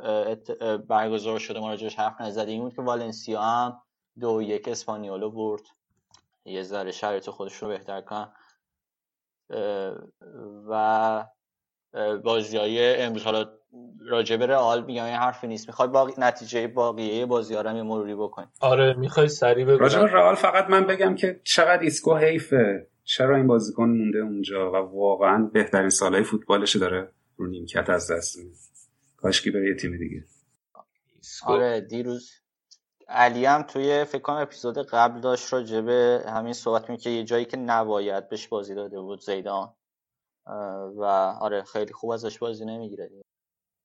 برگزار 0.88 1.38
شده 1.38 1.60
ما 1.60 1.68
راجعش 1.70 1.94
حرف 1.94 2.20
نزدیم 2.20 2.62
بود 2.62 2.74
که 2.74 2.82
والنسیا 2.82 3.42
هم 3.42 3.76
دو 4.20 4.42
یک 4.42 4.68
اسپانیولو 4.68 5.30
برد. 5.30 5.62
یه 6.44 6.62
ذره 6.62 6.92
شرایط 6.92 7.30
خودش 7.30 7.54
رو 7.54 7.68
بهتر 7.68 8.00
کن 8.00 8.26
و 10.68 11.24
بازی 12.24 12.56
های 12.56 12.96
امروز. 13.02 13.24
حالا 13.24 13.44
راجع 14.08 14.36
به 14.36 14.46
رئال 14.46 14.84
میگم 14.84 15.06
یه 15.06 15.16
حرفی 15.16 15.46
نیست. 15.46 15.68
می‌خوای 15.68 15.88
باقی 15.88 16.12
نتیجه 16.18 16.66
باقیه 16.66 17.26
بازی 17.26 17.54
ها 17.54 17.60
رو 17.60 17.84
مروری 17.84 18.14
بکنیم 18.14 18.48
آره 18.60 18.94
می‌خوای 18.94 19.28
سریع 19.28 19.64
بگو. 19.64 19.78
راجع 19.78 20.00
به 20.00 20.06
رئال 20.06 20.34
فقط 20.34 20.70
من 20.70 20.86
بگم 20.86 21.14
که 21.14 21.40
چقدر 21.44 21.82
ایسکو 21.82 22.16
حیفه. 22.16 22.88
چرا 23.04 23.36
این 23.36 23.46
بازیکن 23.46 23.88
مونده 23.88 24.18
اونجا 24.18 24.72
و 24.72 24.76
واقعا 24.76 25.50
بهترین 25.52 25.90
سالهای 25.90 26.24
فوتبالش 26.24 26.76
داره 26.76 27.12
رو 27.36 27.46
نیمکت 27.46 27.90
از 27.90 28.10
دست 28.10 28.38
میده. 28.38 28.50
کاشکی 29.16 29.50
بره 29.50 29.68
یه 29.68 29.74
تیم 29.74 29.96
دیگه. 29.98 30.24
آره 31.46 31.80
دیروز 31.80 32.30
علی 33.08 33.44
هم 33.44 33.62
توی 33.62 34.04
فکر 34.04 34.22
کنم 34.22 34.36
اپیزود 34.36 34.78
قبل 34.78 35.20
داشت 35.20 35.52
راجع 35.52 35.80
به 35.80 36.24
همین 36.28 36.52
صحبت 36.52 36.90
می 36.90 36.96
که 36.96 37.10
یه 37.10 37.24
جایی 37.24 37.44
که 37.44 37.56
نباید 37.56 38.28
بهش 38.28 38.48
بازی 38.48 38.74
داده 38.74 39.00
بود 39.00 39.20
زیدان. 39.20 39.74
و 40.96 41.04
آره 41.40 41.62
خیلی 41.62 41.92
خوب 41.92 42.10
ازش 42.10 42.38
بازی 42.38 42.64
نمی‌گیره. 42.64 43.10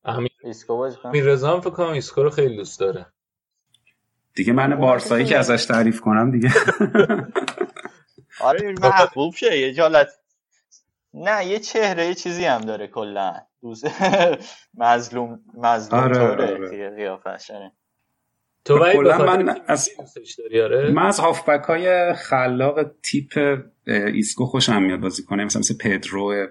امیر 0.03 0.31
رضا 1.25 1.53
هم 1.53 1.61
فکر 1.61 1.69
کنم 1.69 1.89
ایسکو 1.93 2.23
رو 2.23 2.29
خیلی 2.29 2.55
دوست 2.55 2.79
داره. 2.79 3.05
دیگه 4.35 4.53
من 4.53 4.75
بارسایی 4.75 5.25
که 5.25 5.37
ازش 5.37 5.65
تعریف 5.65 6.01
کنم 6.01 6.31
دیگه. 6.31 6.49
آره 8.41 8.71
محبوب 8.81 9.33
شه 9.35 9.57
یه 9.57 9.73
جالت 9.73 10.09
نه 11.13 11.45
یه 11.45 11.59
چهره 11.59 12.05
یه 12.05 12.13
چیزی 12.13 12.45
هم 12.45 12.61
داره 12.61 12.87
کلا. 12.87 13.41
دوست 13.61 13.85
مظلوم 14.73 15.39
مظلوم 15.53 16.03
آره، 16.03 16.13
طوره 16.13 16.53
آره. 16.53 16.69
توی 16.69 16.89
قیافش 16.89 17.51
آره. 17.51 17.71
تو 18.65 18.77
کلا 18.93 19.17
خاطر 19.17 19.43
من 19.43 19.55
از- 19.67 19.89
آره؟ 20.63 20.91
من 20.91 21.05
از 21.05 21.19
هافبک 21.19 21.63
های 21.63 22.13
خلاق 22.13 22.91
تیپ 23.03 23.59
ایسکو 23.87 24.45
خوشم 24.45 24.83
میاد 24.83 24.99
بازی 24.99 25.23
کنه. 25.23 25.45
مثلا 25.45 25.59
مثل 25.59 25.77
پدرو 25.77 26.47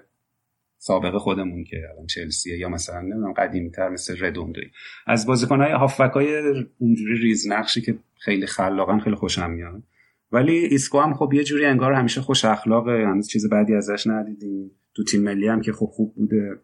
سابق 0.78 1.16
خودمون 1.18 1.64
که 1.64 1.76
الان 1.94 2.06
چلسیه 2.06 2.58
یا 2.58 2.68
مثلا 2.68 3.00
نمی‌دونم 3.00 3.32
قدیمی 3.32 3.70
تر 3.70 3.88
مثل 3.88 4.16
ردوندوی 4.26 4.64
از 5.06 5.26
بازیکن 5.26 5.60
های 5.60 5.72
هافبک 5.72 6.10
های 6.12 6.36
اونجوری 6.78 7.18
ریزنقشی 7.18 7.80
که 7.82 7.98
خیلی 8.18 8.46
خلاقن 8.46 8.98
خیلی 8.98 9.16
خوشم 9.16 9.50
میاد. 9.50 9.82
ولی 10.32 10.56
ایسکو 10.56 11.00
هم 11.00 11.14
خب 11.14 11.32
یه 11.34 11.44
جوری 11.44 11.64
انگار 11.66 11.92
همیشه 11.92 12.20
خوش 12.20 12.44
اخلاقه. 12.44 13.04
هنوز 13.06 13.28
چیز 13.28 13.48
بدی 13.50 13.74
ازش 13.74 14.06
ندیدیم. 14.06 14.70
تو 14.94 15.04
تیم 15.04 15.22
ملی 15.22 15.48
هم 15.48 15.60
که 15.60 15.72
خب 15.72 15.86
خوب 15.86 16.14
بوده. 16.14 16.56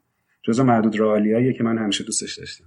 جزو 0.42 0.64
معدود 0.64 1.00
رئالیاییه 1.00 1.52
که 1.52 1.64
من 1.64 1.78
همیشه 1.78 2.04
دوستش 2.04 2.38
داشتم. 2.38 2.64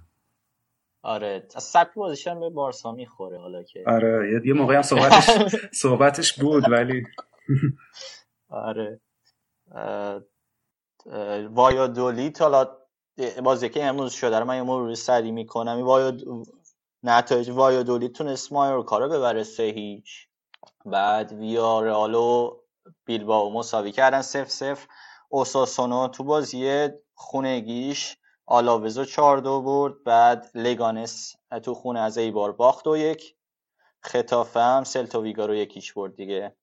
آره. 1.02 1.46
از 1.54 1.64
سبک 1.64 1.94
بازیش 1.94 2.26
هم 2.28 2.40
به 2.40 2.50
بارسا 2.50 2.92
می‌خوره 2.92 3.38
حالا 3.40 3.62
که. 3.62 3.84
آره 3.86 4.40
یه- 4.46 4.54
موقعی 4.54 4.76
هم 4.76 4.82
صحبتش 4.82 5.26
صحبتش 5.82 6.40
بود 6.40 6.70
ولی 6.72 7.02
آره. 8.48 9.00
وایادولید 11.50 12.38
حالا 12.38 12.76
بازی 13.44 13.68
که 13.68 13.84
امروز 13.84 14.12
شده 14.12 14.38
رو 14.38 14.44
من 14.44 14.56
یه 14.56 14.62
مرور 14.62 14.94
سریع 14.94 15.32
می‌کنم. 15.32 15.76
این 15.76 15.86
وایاد 15.86 16.22
نتایج 17.02 17.50
وایادولید 17.50 18.12
تونست 18.12 18.52
مایورکا 18.52 18.98
رو 18.98 19.08
ببره 19.08 19.44
سه 19.44 19.62
هیچ. 19.62 20.28
بعد 20.86 21.32
ویارال 21.32 22.14
و 22.14 22.56
بیلباو 23.06 23.52
مساوی 23.52 23.92
کردن 23.92 24.22
سف 24.22 24.50
سف 24.50 24.86
اوساسونو 25.28 26.08
تو 26.08 26.24
بازی 26.24 26.88
خونگیش 27.14 28.16
آلاوزو 28.50 29.04
چهار 29.04 29.38
دو 29.38 29.62
برد 29.62 30.04
بعد 30.04 30.50
لگانس 30.54 31.36
تو 31.62 31.74
خونه 31.74 32.00
از 32.00 32.18
ایبار 32.18 32.52
باخت 32.52 32.86
و 32.86 32.96
یک. 32.96 33.36
خطافه 34.00 34.60
هم 34.60 34.84
سلتا 34.84 35.20
ویگا 35.20 35.46
رو 35.46 35.54
یکیش 35.54 35.92
برد 35.92 36.16
دیگه. 36.16 36.56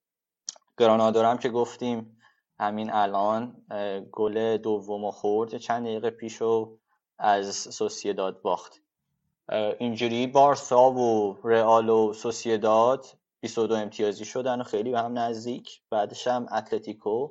گرانادا 0.78 1.22
رو 1.22 1.28
هم 1.28 1.38
که 1.38 1.48
گفتیم 1.48 2.20
همین 2.60 2.92
الان 2.92 3.62
گل 4.12 4.56
دوم 4.56 5.10
خورد 5.10 5.56
چند 5.56 5.84
دقیقه 5.84 6.10
پیش 6.10 6.42
و 6.42 6.78
از 7.18 7.56
سوسیداد 7.56 8.42
باخت. 8.42 8.82
اینجوری 9.78 10.26
بارسا 10.26 10.90
و 10.90 11.38
رئال 11.44 11.88
و 11.88 12.12
سوسیداد 12.12 13.06
22 13.40 13.74
امتیازی 13.74 14.24
شدن 14.24 14.60
و 14.60 14.64
خیلی 14.64 14.90
به 14.90 14.98
هم 14.98 15.18
نزدیک. 15.18 15.82
بعدش 15.90 16.26
هم 16.26 16.46
اتلتیکو. 16.52 17.28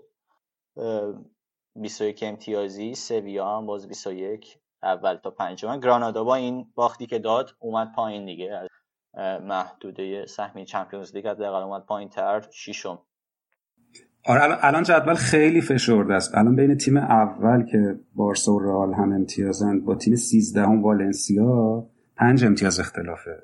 21 1.82 2.24
امتیازی 2.28 2.96
سویا 2.96 3.58
هم 3.58 3.66
باز 3.66 3.88
21 3.88 4.58
اول 4.84 5.16
تا 5.16 5.32
پنجم. 5.32 5.80
گرانادا 5.80 6.24
با 6.24 6.36
این 6.36 6.66
باختی 6.76 7.06
که 7.06 7.20
داد 7.20 7.50
اومد 7.60 7.92
پایین 7.96 8.26
دیگه. 8.26 8.54
از 8.54 8.70
محدوده 9.42 10.26
سهمی 10.26 10.66
چمپیونز 10.66 11.16
لیگ 11.16 11.28
حداقل 11.28 11.64
اومد 11.64 11.86
پایین 11.86 12.10
تر 12.10 12.48
ششم. 12.52 13.00
آره 14.26 14.66
الان- 14.66 14.84
جدول 14.84 15.14
خیلی 15.14 15.62
فشرده 15.62 16.14
است. 16.14 16.36
الان 16.36 16.56
بین 16.56 16.78
تیم 16.78 16.98
اول 16.98 17.66
که 17.66 18.00
بارسا 18.16 18.52
و 18.54 18.60
رئال 18.60 18.94
هم 18.94 19.12
امتیازند 19.14 19.86
با 19.86 19.96
تیم 19.96 20.16
13 20.16 20.62
هم 20.62 20.84
والنسیا 20.84 21.86
پنج 22.16 22.46
امتیاز 22.46 22.80
اختلافه. 22.80 23.44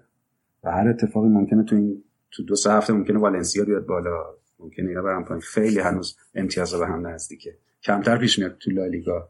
و 0.63 0.71
هر 0.71 0.87
اتفاقی 0.89 1.27
ممکنه 1.27 1.63
تو 1.63 1.75
این 1.75 2.03
تو 2.31 2.43
دو 2.43 2.55
سه 2.55 2.71
هفته 2.73 2.93
ممکنه 2.93 3.19
والنسیا 3.19 3.65
بیاد 3.65 3.85
بالا. 3.85 4.23
ممکنه 4.59 4.89
اینا 4.89 5.01
برن 5.01 5.23
پایین. 5.23 5.41
خیلی 5.41 5.79
هنوز 5.79 6.17
امتیازا 6.35 6.79
به 6.79 6.87
هم 6.87 7.07
نزدیکه. 7.07 7.57
کمتر 7.83 8.17
پیش 8.17 8.39
میاد 8.39 8.57
تو 8.57 8.71
لالیگا 8.71 9.29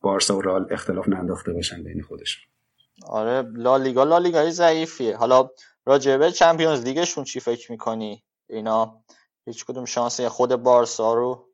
بارسا 0.00 0.36
و 0.36 0.42
رئال 0.42 0.66
اختلاف 0.70 1.08
ننداخته 1.08 1.52
باشن 1.52 1.82
بین 1.82 2.02
خودشون. 2.02 2.44
آره 3.06 3.42
لالیگا 3.52 4.04
لالیگای 4.04 4.50
ضعیفیه. 4.50 5.16
حالا 5.16 5.50
راجبه 5.86 6.30
چمپیونز 6.30 6.84
لیگشون 6.84 7.24
چی 7.24 7.40
فکر 7.40 7.72
می‌کنی؟ 7.72 8.22
اینا 8.48 9.00
هیچ 9.46 9.64
کدوم 9.64 9.84
شانس 9.84 10.20
خود 10.20 10.56
بارسا 10.56 11.14
رو 11.14 11.44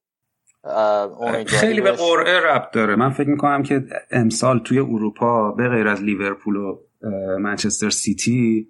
خیلی 1.47 1.81
به 1.81 1.93
قرعه 1.93 2.41
ربط 2.41 2.71
داره. 2.73 2.97
من 2.97 3.11
فکر 3.11 3.29
می‌کنم 3.29 3.63
که 3.63 3.85
امسال 4.11 4.59
توی 4.59 4.79
اروپا 4.79 5.53
به 5.53 5.69
غیر 5.69 5.89
از 5.89 6.03
لیورپول 6.03 6.57
و 6.57 6.79
منچستر 7.39 7.91
سیتی 7.91 8.69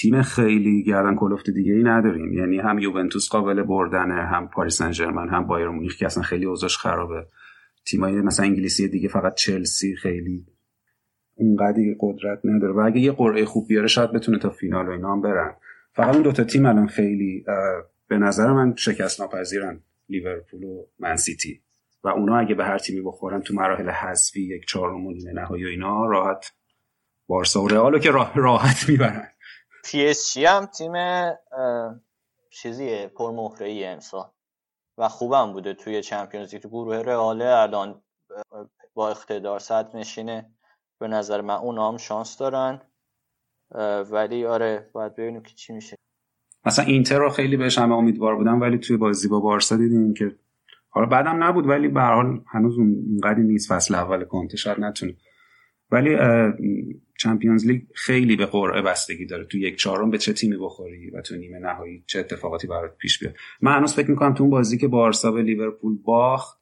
تیم 0.00 0.22
خیلی 0.22 0.82
گردن 0.82 1.14
کلفت 1.14 1.50
دیگه 1.50 1.72
ای 1.72 1.82
نداریم. 1.82 2.32
یعنی 2.32 2.58
هم 2.58 2.78
یوونتوس 2.78 3.28
قابل 3.28 3.62
بردنه 3.62 4.26
هم 4.26 4.48
پاریس 4.48 4.82
سن 4.82 4.92
هم 5.30 5.46
بایر 5.46 5.68
مونیخ 5.68 5.96
که 5.96 6.06
اصلا 6.06 6.22
خیلی 6.22 6.46
اوضاعش 6.46 6.76
خرابه. 6.76 7.26
تیمای 7.84 8.20
مثلا 8.20 8.46
انگلیسی 8.46 8.88
دیگه 8.88 9.08
فقط 9.08 9.34
چلسی 9.34 9.96
خیلی 9.96 10.46
اونقدی 11.34 11.96
قدرت 12.00 12.40
نداره. 12.44 12.72
و 12.72 12.80
اگه 12.80 13.00
یه 13.00 13.12
قرعه 13.12 13.44
خوب 13.44 13.68
بیاره 13.68 13.86
شاید 13.86 14.12
بتونه 14.12 14.38
تا 14.38 14.50
فینال 14.50 14.88
و 14.88 14.90
اینا 14.90 15.12
هم 15.12 15.20
برن. 15.20 15.54
فقط 15.92 16.14
اون 16.14 16.22
دوتا 16.22 16.44
تیم 16.44 16.66
الان 16.66 16.86
خیلی 16.86 17.44
به 18.08 18.18
نظر 18.18 18.52
من 18.52 18.74
شکست 18.76 19.20
ناپذیرن. 19.20 19.80
لیورپول 20.08 20.64
و 20.64 20.84
من 20.98 21.16
سیتی. 21.16 21.60
و 22.04 22.08
اونا 22.08 22.38
اگه 22.38 22.54
به 22.54 22.64
هر 22.64 22.78
تیمی 22.78 23.00
بخورن 23.00 23.40
تو 23.40 23.54
مراحل 23.54 23.90
حذفی 23.90 24.42
یک 24.42 24.66
چهارم 24.66 25.08
نهایی 25.34 25.64
و 25.64 25.68
اینا 25.68 26.06
راحت 26.06 26.52
بارسا 27.26 27.62
و 27.62 27.68
رئالو 27.68 27.98
که 27.98 28.10
راحت 28.34 28.88
می‌برن. 28.88 29.28
پی 29.84 30.06
اس 30.06 30.34
جی 30.34 30.44
هم 30.44 30.66
تیم 30.66 30.92
چیزیه 32.50 33.08
پرمهره 33.16 33.68
ای 33.68 33.84
امسال. 33.84 34.30
و 34.98 35.08
خوبم 35.08 35.52
بوده 35.52 35.74
توی 35.74 36.02
Champions 36.02 36.54
League. 36.54 36.62
تو 36.62 36.68
گروه 36.68 36.96
رئال 36.96 37.42
الان 37.42 38.02
با 38.94 39.10
اقتدار 39.10 39.58
صدرنشینه. 39.58 40.50
به 40.98 41.08
نظر 41.08 41.40
من 41.40 41.54
اونا 41.54 41.88
هم 41.88 41.96
شانس 41.96 42.36
دارن. 42.38 42.80
ولی 44.10 44.46
آره 44.46 44.90
باید 44.92 45.16
ببینیم 45.16 45.42
که 45.42 45.54
چی 45.54 45.72
میشه. 45.72 45.96
مثلا 46.64 46.84
اینتر 46.84 47.18
رو 47.18 47.30
خیلی 47.30 47.56
بهش 47.56 47.78
همه 47.78 47.94
امیدوار 47.94 48.36
بودن 48.36 48.58
ولی 48.58 48.78
توی 48.78 48.96
بازی 48.96 49.28
با 49.28 49.40
بارسا 49.40 49.76
دیدیم 49.76 50.14
که 50.14 50.36
حالا 50.88 51.06
بعدم 51.06 51.44
نبود 51.44 51.66
ولی 51.66 51.88
به 51.88 52.00
حال 52.00 52.44
هنوز 52.46 52.78
اونقدی 52.78 53.42
نیست 53.42 53.72
فصل 53.72 53.94
اول 53.94 54.24
کنته 54.24 54.56
شاید 54.56 54.80
نتونه 54.80 55.16
ولی 55.90 56.16
چمپیونز 57.22 57.66
لیگ 57.66 57.82
خیلی 57.94 58.36
به 58.36 58.46
قرعه 58.46 58.82
بستگی 58.82 59.26
داره. 59.26 59.44
تو 59.44 59.58
یک 59.58 59.76
چهارم 59.76 60.10
به 60.10 60.18
چه 60.18 60.32
تیمی 60.32 60.56
بخوری 60.56 61.10
و 61.10 61.20
تو 61.20 61.36
نیمه 61.36 61.58
نهایی 61.58 62.04
چه 62.06 62.18
اتفاقاتی 62.20 62.66
برات 62.66 62.96
پیش 62.96 63.18
بیاد. 63.18 63.34
من 63.60 63.76
هنوز 63.76 63.94
فکر 63.94 64.10
می‌کنم 64.10 64.34
تو 64.34 64.42
اون 64.42 64.50
بازی 64.50 64.78
که 64.78 64.88
بارسا 64.88 65.32
به 65.32 65.42
لیورپول 65.42 65.98
باخت 66.04 66.58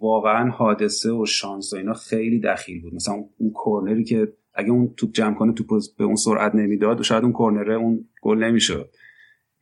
واقعا 0.00 0.50
حادثه 0.50 1.10
و 1.10 1.26
شانس 1.26 1.72
و 1.72 1.76
اینا 1.76 1.94
خیلی 1.94 2.40
دخیل 2.40 2.82
بود. 2.82 2.94
مثلا 2.94 3.14
اون 3.38 3.50
کورنری 3.50 4.04
که 4.04 4.32
اگه 4.54 4.70
اون 4.70 4.94
توپ 4.96 5.12
جمع 5.12 5.34
کنه 5.34 5.52
توپ 5.52 5.66
به 5.98 6.04
اون 6.04 6.16
سرعت 6.16 6.54
نمی‌داد 6.54 7.00
و 7.00 7.02
شاید 7.02 7.24
اون 7.24 7.32
کرنره 7.32 7.74
اون 7.74 8.08
گل 8.22 8.44
نمی‌شد. 8.44 8.90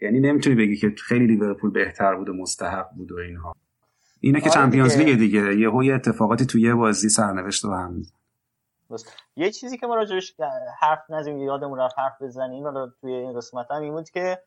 یعنی 0.00 0.20
نمی‌تونی 0.20 0.56
بگی 0.56 0.76
که 0.76 0.94
خیلی 0.97 1.26
لیورپول 1.26 1.70
بهتر 1.70 2.15
بود 2.15 2.28
و 2.28 2.34
مستحق 2.34 2.86
بود 2.97 3.12
و 3.12 3.16
اینها. 3.16 3.52
اینه 4.20 4.40
که 4.40 4.50
آره 4.50 4.55
چمپیونز. 4.55 4.97
لیگ 4.97 5.18
دیگه. 5.18 5.56
یهو 5.56 5.84
یه 5.84 5.94
اتفاقاتی 5.94 6.47
توی 6.47 6.62
یه 6.62 6.74
بازی 6.74 7.08
سرنوشت 7.08 7.65
رو 7.65 7.70
هم. 7.70 8.02
یه 9.36 9.50
چیزی 9.50 9.78
که 9.78 9.86
ما 9.86 9.94
راجبش 9.94 10.34
حرف 10.81 11.10
نزدیم 11.10 11.39
یادمون 11.39 11.78
رفت 11.78 11.98
حرف 11.98 12.23
بزنیم 12.23 12.65
حالا 12.65 12.92
توی 13.00 13.12
این 13.12 13.36
قسمت 13.36 13.66
هم 13.70 13.82
این 13.82 13.92
بود 13.92 14.10
که 14.10 14.39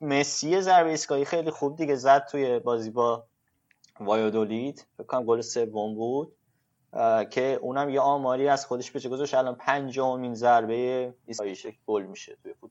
مسی 0.00 0.60
ضربه 0.60 0.90
ایستگاهی 0.90 1.24
خیلی 1.24 1.50
خوب 1.50 1.76
دیگه 1.76 1.94
زد 1.94 2.26
توی 2.30 2.58
بازی 2.58 2.90
با 2.90 3.26
وایادولید. 4.00 4.86
فکر 4.96 5.06
کنم 5.06 5.24
گل 5.24 5.40
سوم 5.40 5.94
بود. 5.94 6.32
که 7.30 7.58
اونم 7.60 7.90
یه 7.90 8.00
آماری 8.00 8.48
از 8.48 8.66
خودش 8.66 8.90
به 8.90 9.00
جا 9.00 9.10
گذاشت؟ 9.10 9.34
الان 9.34 9.54
پنجمین 9.54 10.34
ضربه 10.34 11.14
ایستگاهیش 11.26 11.66
گل 11.86 12.02
میشه 12.02 12.36
توی 12.42 12.52
فوتبال. 12.52 12.70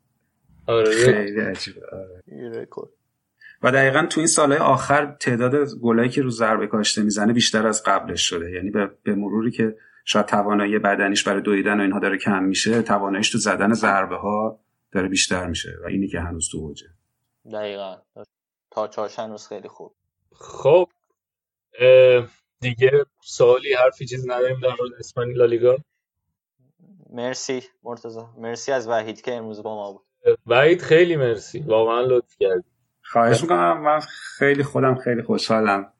آره 0.67 0.91
خیلی 0.91 1.41
عجیبه 1.41 1.81
آره. 1.91 2.67
و 3.63 3.71
دقیقا 3.71 4.05
تو 4.09 4.19
این 4.19 4.27
سالهای 4.27 4.59
آخر 4.59 5.15
تعداد 5.19 5.53
گلایی 5.81 6.09
که 6.09 6.21
رو 6.21 6.29
ضربه 6.29 6.67
کاشته 6.67 7.03
می‌زنه 7.03 7.33
بیشتر 7.33 7.67
از 7.67 7.83
قبلش 7.83 8.21
شده. 8.21 8.51
یعنی 8.51 8.69
به, 8.69 8.91
به 9.03 9.15
مروری 9.15 9.51
که 9.51 9.75
شاید 10.11 10.25
توانایی 10.25 10.79
بدنیش 10.79 11.27
برای 11.27 11.41
دویدن 11.41 11.79
و 11.79 11.81
اینها 11.81 11.99
داره 11.99 12.17
کم 12.17 12.43
میشه 12.43 12.81
تواناییش 12.81 13.29
تو 13.29 13.37
زدن 13.37 13.73
ضربه 13.73 14.15
ها 14.15 14.59
داره 14.91 15.07
بیشتر 15.07 15.47
میشه 15.47 15.69
و 15.83 15.87
اینی 15.87 16.07
که 16.07 16.19
هنوز 16.19 16.49
تو 16.51 16.57
اوجه. 16.57 16.87
دقیقا. 17.53 17.97
تا 18.71 18.87
چارش 18.87 19.19
هنوز 19.19 19.47
خیلی 19.47 19.67
خوب. 19.67 19.95
خب 20.31 20.89
دیگه 22.59 23.05
سوالی 23.23 23.73
حرفی 23.73 24.05
چیز 24.05 24.29
نداریم 24.29 24.59
در 24.59 24.69
مورد 24.69 24.93
اسپانی 24.99 25.33
لالیگا 25.33 25.77
مرسی 27.09 27.63
مرتضی. 27.83 28.21
مرسی 28.37 28.71
از 28.71 28.87
وحید 28.87 29.21
که 29.21 29.33
امروز 29.33 29.63
با 29.63 29.75
ما 29.75 29.91
بود. 29.91 30.37
وحید 30.47 30.81
خیلی 30.81 31.15
مرسی. 31.15 31.59
واقعا 31.59 32.01
لطف 32.01 32.35
کردی. 32.39 32.69
خواهش 33.03 33.41
می‌کنم. 33.41 33.81
من 33.81 33.99
خیلی 34.37 34.63
خودم 34.63 34.95
خیلی 34.95 35.21
خوشحالم. 35.21 35.93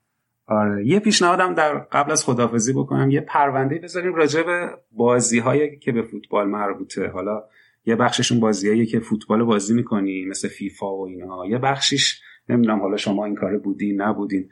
آره. 0.50 0.86
یه 0.86 1.00
پیشنهادم 1.00 1.54
در 1.54 1.78
قبل 1.78 2.12
از 2.12 2.24
خدافزی 2.24 2.72
بکنم. 2.72 3.10
یه 3.10 3.20
پرونده 3.20 3.78
بذاریم 3.78 4.14
راجع 4.14 4.42
به 4.42 4.68
بازی 4.92 5.38
هایی 5.38 5.78
که 5.78 5.92
به 5.92 6.02
فوتبال 6.02 6.48
مربوطه. 6.48 7.08
حالا 7.08 7.42
یه 7.84 7.96
بخششون 7.96 8.40
بازیهایی 8.40 8.86
که 8.86 9.00
فوتبال 9.00 9.44
بازی 9.44 9.74
می‌کنی 9.74 10.24
مثل 10.24 10.48
فیفا 10.48 10.96
و 10.96 11.06
اینا. 11.06 11.46
یه 11.46 11.58
بخشیش 11.58 12.22
نمی‌دونم 12.48 12.80
حالا 12.80 12.96
شما 12.96 13.24
این 13.24 13.34
کار 13.34 13.58
بودین 13.58 14.02
نبودین. 14.02 14.48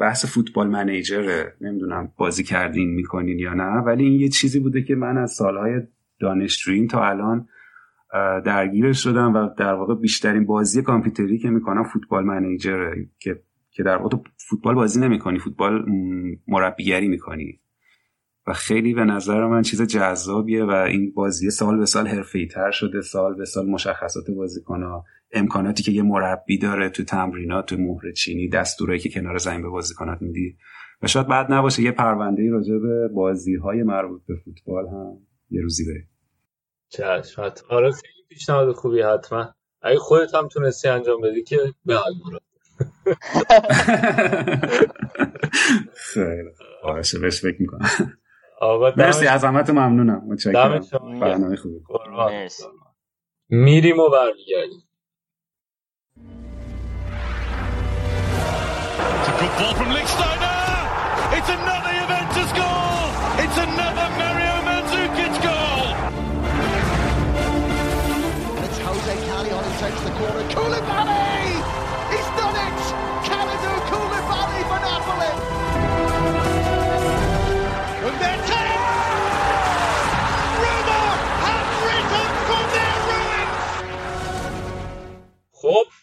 بحث 0.00 0.34
فوتبال 0.34 0.68
منیجره. 0.68 1.54
نمی‌دونم 1.60 2.12
بازی 2.16 2.44
کردین 2.44 2.88
می‌کنین 2.94 3.38
یا 3.38 3.54
نه. 3.54 3.64
ولی 3.64 4.04
این 4.04 4.20
یه 4.20 4.28
چیزی 4.28 4.60
بوده 4.60 4.82
که 4.82 4.94
من 4.94 5.18
از 5.18 5.30
سالهای 5.30 5.80
دانشجوییم 6.20 6.86
تا 6.86 7.04
الان 7.04 7.48
درگیرش 8.44 9.02
شدم 9.02 9.34
و 9.34 9.48
در 9.58 9.74
واقع 9.74 9.94
بیشترین 9.94 10.46
بازی 10.46 10.82
کامپیوتری 10.82 11.38
که 11.38 11.50
می‌کنم 11.50 11.84
فوتبال 11.84 12.24
منیجره 12.24 13.06
که 13.18 13.40
که 13.72 13.82
در 13.82 14.08
تو 14.10 14.22
فوتبال 14.48 14.74
بازی 14.74 15.00
نمی‌کنی 15.00 15.38
فوتبال 15.38 15.84
مربیگری 16.48 17.08
می‌کنی. 17.08 17.60
و 18.46 18.52
خیلی 18.52 18.94
به 18.94 19.04
نظر 19.04 19.46
من 19.46 19.62
چیز 19.62 19.82
جذابیه 19.82 20.64
و 20.64 20.70
این 20.70 21.12
بازی 21.12 21.50
سال 21.50 21.78
به 21.78 21.86
سال 21.86 22.06
حرفه‌ای 22.06 22.46
تر 22.46 22.70
شده 22.70 23.00
سال 23.00 23.34
به 23.34 23.44
سال 23.44 23.66
مشخصات 23.66 24.24
بازیکن‌ها 24.36 25.04
امکاناتی 25.32 25.82
که 25.82 25.92
یه 25.92 26.02
مربی 26.02 26.58
داره 26.58 26.88
تو 26.88 27.04
تمرینات 27.04 27.66
تو 27.66 27.76
مهره 27.76 28.12
چینی 28.12 28.48
دستورایی 28.48 29.00
که 29.00 29.08
کنار 29.08 29.38
زمین 29.38 29.62
به 29.62 29.68
بازیکنات 29.68 30.22
میدی. 30.22 30.56
و 31.02 31.06
شاید 31.06 31.28
بعد 31.28 31.52
نباشه 31.52 31.82
یه 31.82 31.92
پرونده 31.92 32.50
راجع 32.50 32.78
به 32.78 33.08
بازی 33.14 33.54
های 33.54 33.82
مربوط 33.82 34.22
به 34.26 34.34
فوتبال 34.44 34.88
هم 34.88 35.18
یه 35.50 35.60
روزی 35.62 35.84
بریم. 35.84 36.08
چشم. 36.88 37.52
آره 37.68 37.90
خیلی 37.90 38.24
پیشنهاد 38.28 38.72
خوبی 38.72 39.02
حتما. 39.02 39.54
اگه 39.82 39.98
خودت 39.98 40.34
هم 40.34 40.48
تونستی 40.48 40.88
انجام 40.88 41.20
بدی 41.20 41.42
که 41.42 41.58
به 41.84 41.94
حال 41.94 42.12
مراد 42.26 42.42
خیلی 45.94 46.50
باشه 46.84 47.18
بهش 47.18 47.40
فکر 47.40 47.56
می‌کنم 47.58 47.88
آقا 48.60 48.92
مرسی 48.96 49.26
از 49.26 49.44
همت 49.44 49.70
ممنونم 49.70 50.22
متشکرم. 50.26 50.80
برنامه 51.20 51.56
خوبی 51.56 51.80
میریم 53.48 53.98
و 53.98 54.10
برمیگردیم 54.10 54.82
good 59.42 59.54
ball 59.58 59.74
from 59.74 59.90
Lichtsteiner. 59.96 60.58
It's 61.36 61.50
another 61.58 61.92
Juventus 61.98 62.50
goal. 62.60 63.04
It's 63.42 63.58
another 63.66 64.08
Mario 64.20 64.54
Mandzukic 64.68 65.34
goal. 65.46 65.82
It's 68.64 68.78
Jose 68.86 69.14
Callejon 69.26 69.62
who 69.66 69.72
takes 69.82 70.00
the 70.06 70.12
corner. 70.18 70.44
Koulibaly! 70.54 71.41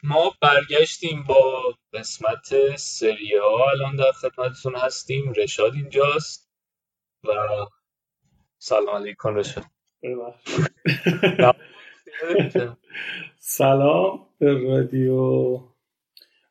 ما 0.03 0.33
برگشتیم 0.41 1.23
با 1.23 1.61
قسمت 1.93 2.75
سری 2.75 3.37
آ 3.37 3.69
الان 3.71 3.95
در 3.95 4.11
خدمتتون 4.11 4.75
هستیم. 4.75 5.33
رشاد 5.33 5.73
اینجاست. 5.73 6.51
و 7.23 7.31
سلام 8.57 8.95
علیکم 8.95 9.35
رشاد. 9.35 9.63
سلام 13.39 14.25
به 14.39 14.53
رادیو 14.53 15.59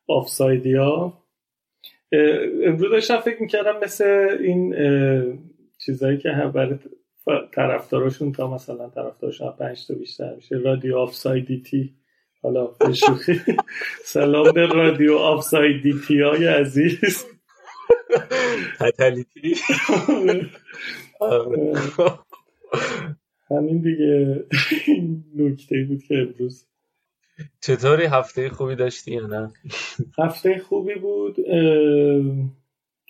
آفسایدیا. 0.07 1.23
امروز 2.65 2.91
داشتم 2.91 3.19
فکر 3.19 3.41
می‌کردم 3.41 3.79
مثل 3.83 4.37
این 4.39 4.75
چیزایی 5.77 6.17
که 6.17 6.31
هم 6.31 6.51
برای 6.51 6.79
طرفداراشون 7.51 8.31
تا 8.31 8.47
مثلا 8.47 8.89
طرفدارشون 8.89 9.51
پنج 9.51 9.87
تا 9.87 9.93
بیشتر 9.93 10.35
میشه 10.35 10.55
رادیو 10.55 10.97
آفسایدیتی 10.97 11.98
حالا 12.41 12.71
سلام 14.03 14.51
به 14.51 14.65
رادیو 14.65 15.13
آفسایدیتی 15.13 16.21
های 16.21 16.47
عزیز. 16.47 17.25
تتلیتی 18.79 19.55
همین 23.51 23.81
دیگه. 23.81 24.45
نکته 25.35 25.85
بود 25.87 26.03
که 26.03 26.15
امروز. 26.15 26.65
چطوری؟ 27.61 28.05
هفته 28.05 28.49
خوبی 28.49 28.75
داشتی 28.75 29.11
یا 29.11 29.27
نه؟ 29.27 29.53
هفته 30.17 30.59
خوبی 30.59 30.95
بود. 30.95 31.35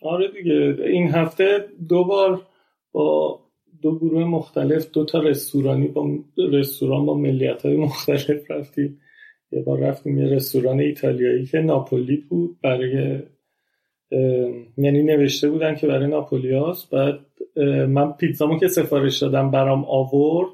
آره 0.01 0.31
دیگه. 0.31 0.77
این 0.85 1.11
هفته 1.11 1.67
دو 1.89 2.03
بار 2.03 2.47
با 2.91 3.39
دو 3.81 3.99
گروه 3.99 4.23
مختلف 4.23 4.91
دو 4.91 5.05
تا 5.05 5.19
رستورانی 5.19 5.87
با 5.87 6.09
رستوران 6.37 7.05
با 7.05 7.13
ملیت 7.13 7.61
های 7.61 7.75
مختلف 7.75 8.51
رفتیم. 8.51 9.01
یه 9.51 9.61
بار 9.61 9.79
رفتیم 9.79 10.17
یه 10.17 10.25
رستوران 10.25 10.79
ایتالیایی 10.79 11.45
که 11.45 11.57
ناپولی 11.57 12.17
بود 12.29 12.57
برای 12.63 13.19
یعنی 14.77 15.03
نوشته 15.03 15.49
بودن 15.49 15.75
که 15.75 15.87
برای 15.87 16.07
ناپولی 16.07 16.53
هاست. 16.53 16.89
بعد 16.89 17.19
من 17.87 18.11
پیتزامو 18.11 18.59
که 18.59 18.67
سفارش 18.67 19.17
دادم 19.17 19.51
برام 19.51 19.85
آورد 19.85 20.51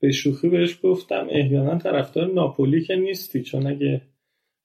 به 0.00 0.10
شوخی 0.10 0.48
بهش 0.48 0.78
گفتم 0.82 1.26
احیانا 1.30 1.78
طرفدار 1.78 2.32
ناپولی 2.32 2.80
که 2.80 2.96
نیستی 2.96 3.42
چون 3.42 3.66
اگه 3.66 4.02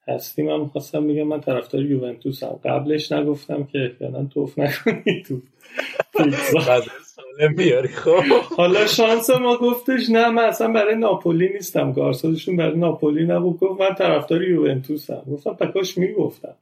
هستی 0.07 0.43
من 0.43 0.59
می‌خواستم 0.59 1.07
بگم 1.07 1.23
من 1.23 1.41
طرفدار 1.41 1.85
یوونتوسم. 1.85 2.59
قبلش 2.63 3.11
نگفتم 3.11 3.63
که 3.63 3.79
احیانا 3.79 4.25
توف 4.25 4.59
نکنی 4.59 5.23
تو 5.27 5.41
پیتزا. 6.17 6.81
سالم 7.37 7.55
بیاری 7.55 7.87
خب. 7.87 8.23
حالا 8.57 8.85
شانس 8.85 9.29
ما 9.29 9.57
گفتش 9.57 10.09
نه 10.09 10.29
من 10.29 10.43
اصلا 10.43 10.67
برای 10.67 10.95
ناپولی 10.95 11.49
نیستم. 11.53 11.91
گارسازشون 11.91 12.57
برای 12.57 12.77
ناپولی 12.77 13.25
نبود. 13.25 13.59
گفت 13.59 13.81
من 13.81 13.95
طرفدار 13.95 14.43
یوونتوسم. 14.43 15.23
گفتم 15.31 15.53
پکاش 15.53 15.97
می‌گفتم. 15.97 16.55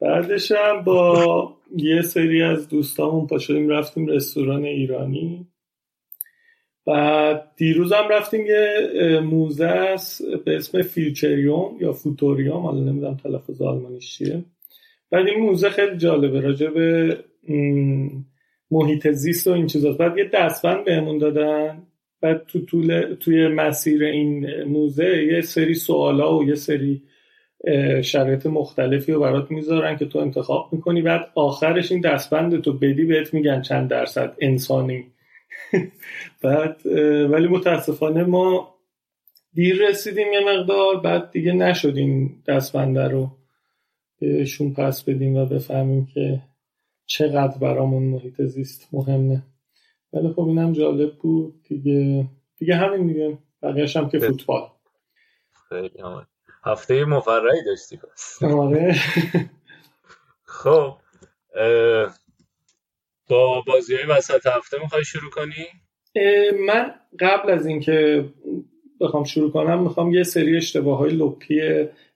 بعدش 0.00 0.52
هم 0.52 0.84
با 0.84 1.56
یه 1.76 2.02
سری 2.02 2.42
از 2.42 2.68
دوستامون 2.68 3.26
پا 3.26 3.38
شدیم 3.38 3.68
رفتیم 3.68 4.06
رستوران 4.06 4.64
ایرانی. 4.64 5.46
بعد 6.86 7.52
دیروز 7.56 7.92
هم 7.92 8.08
رفتیم 8.08 8.46
یه 8.46 9.20
موزه 9.20 9.66
است 9.66 10.22
به 10.44 10.56
اسم 10.56 10.82
فیوچریوم 10.82 11.76
یا 11.80 11.92
فوتوریوم 11.92 12.62
حالا 12.62 12.80
نمی‌دونم 12.80 13.16
تلفظ 13.16 13.62
آلمانیش 13.62 14.18
چیه. 14.18 14.44
بعد 15.10 15.26
این 15.26 15.40
موزه 15.40 15.70
خیلی 15.70 15.96
جالبه. 15.96 16.40
راجع 16.40 16.66
به 16.66 17.18
محیط 18.70 19.08
زیست 19.10 19.46
و 19.46 19.50
این 19.50 19.66
چیزاست 19.66 19.98
بعد 19.98 20.18
یه 20.18 20.30
دستبند 20.34 20.84
بهمون 20.84 21.18
دادن. 21.18 21.82
بعد 22.20 22.46
تو 22.46 22.60
طول 22.60 23.14
توی 23.14 23.48
مسیر 23.48 24.04
این 24.04 24.62
موزه 24.62 25.24
یه 25.24 25.40
سری 25.40 25.74
سوالا 25.74 26.38
و 26.38 26.44
یه 26.44 26.54
سری 26.54 27.02
شرایط 28.02 28.46
مختلفی 28.46 29.12
رو 29.12 29.20
برات 29.20 29.50
می‌ذارن 29.50 29.96
که 29.96 30.06
تو 30.06 30.18
انتخاب 30.18 30.68
می‌کنی. 30.72 31.02
بعد 31.02 31.30
آخرش 31.34 31.92
این 31.92 32.00
دستبند 32.00 32.60
تو 32.60 32.72
بدی 32.72 33.04
بهت 33.04 33.34
میگن 33.34 33.62
چند 33.62 33.90
درصد 33.90 34.36
انسانی. 34.40 35.06
بعد 36.42 36.86
ولی 37.30 37.48
متاسفانه 37.48 38.24
ما 38.24 38.74
دیر 39.54 39.88
رسیدیم 39.88 40.32
یه 40.32 40.40
مقدار. 40.40 41.00
بعد 41.00 41.30
دیگه 41.30 41.52
نشدیم 41.52 42.42
دستبنده 42.46 43.08
رو 43.08 43.30
بهشون 44.20 44.72
پس 44.74 45.02
بدیم 45.02 45.36
و 45.36 45.46
بفهمیم 45.46 46.06
که 46.14 46.40
چقدر 47.06 47.58
برامون 47.58 48.02
محیط 48.02 48.42
زیست 48.42 48.88
مهمه. 48.92 49.42
ولی 50.12 50.32
خب 50.32 50.40
اینم 50.40 50.72
جالب 50.72 51.16
بود. 51.16 51.62
دیگه 51.68 52.26
دیگه 52.56 52.76
همین 52.76 53.06
دیگه. 53.06 53.38
بقیهش 53.62 53.96
هم 53.96 54.08
که 54.08 54.18
فوتبال. 54.18 54.68
خیلی 55.68 56.02
آمد. 56.02 56.26
هفته 56.64 57.04
مفرحی 57.04 57.64
داشتی 57.66 57.96
پس. 57.96 58.42
آره. 58.42 58.94
خب 60.58 60.96
با 63.28 63.62
بازی 63.66 63.94
های 63.94 64.06
وسط 64.06 64.46
هفته 64.46 64.76
می‌خوای 64.82 65.04
شروع 65.04 65.30
کنی؟ 65.30 65.66
من 66.66 66.94
قبل 67.20 67.50
از 67.50 67.66
اینکه 67.66 68.28
بخوام 69.00 69.24
شروع 69.24 69.50
کنم 69.50 69.82
می‌خوام 69.82 70.14
یه 70.14 70.22
سری 70.22 70.56
اشتباه 70.56 70.98
های 70.98 71.10
لپی 71.10 71.60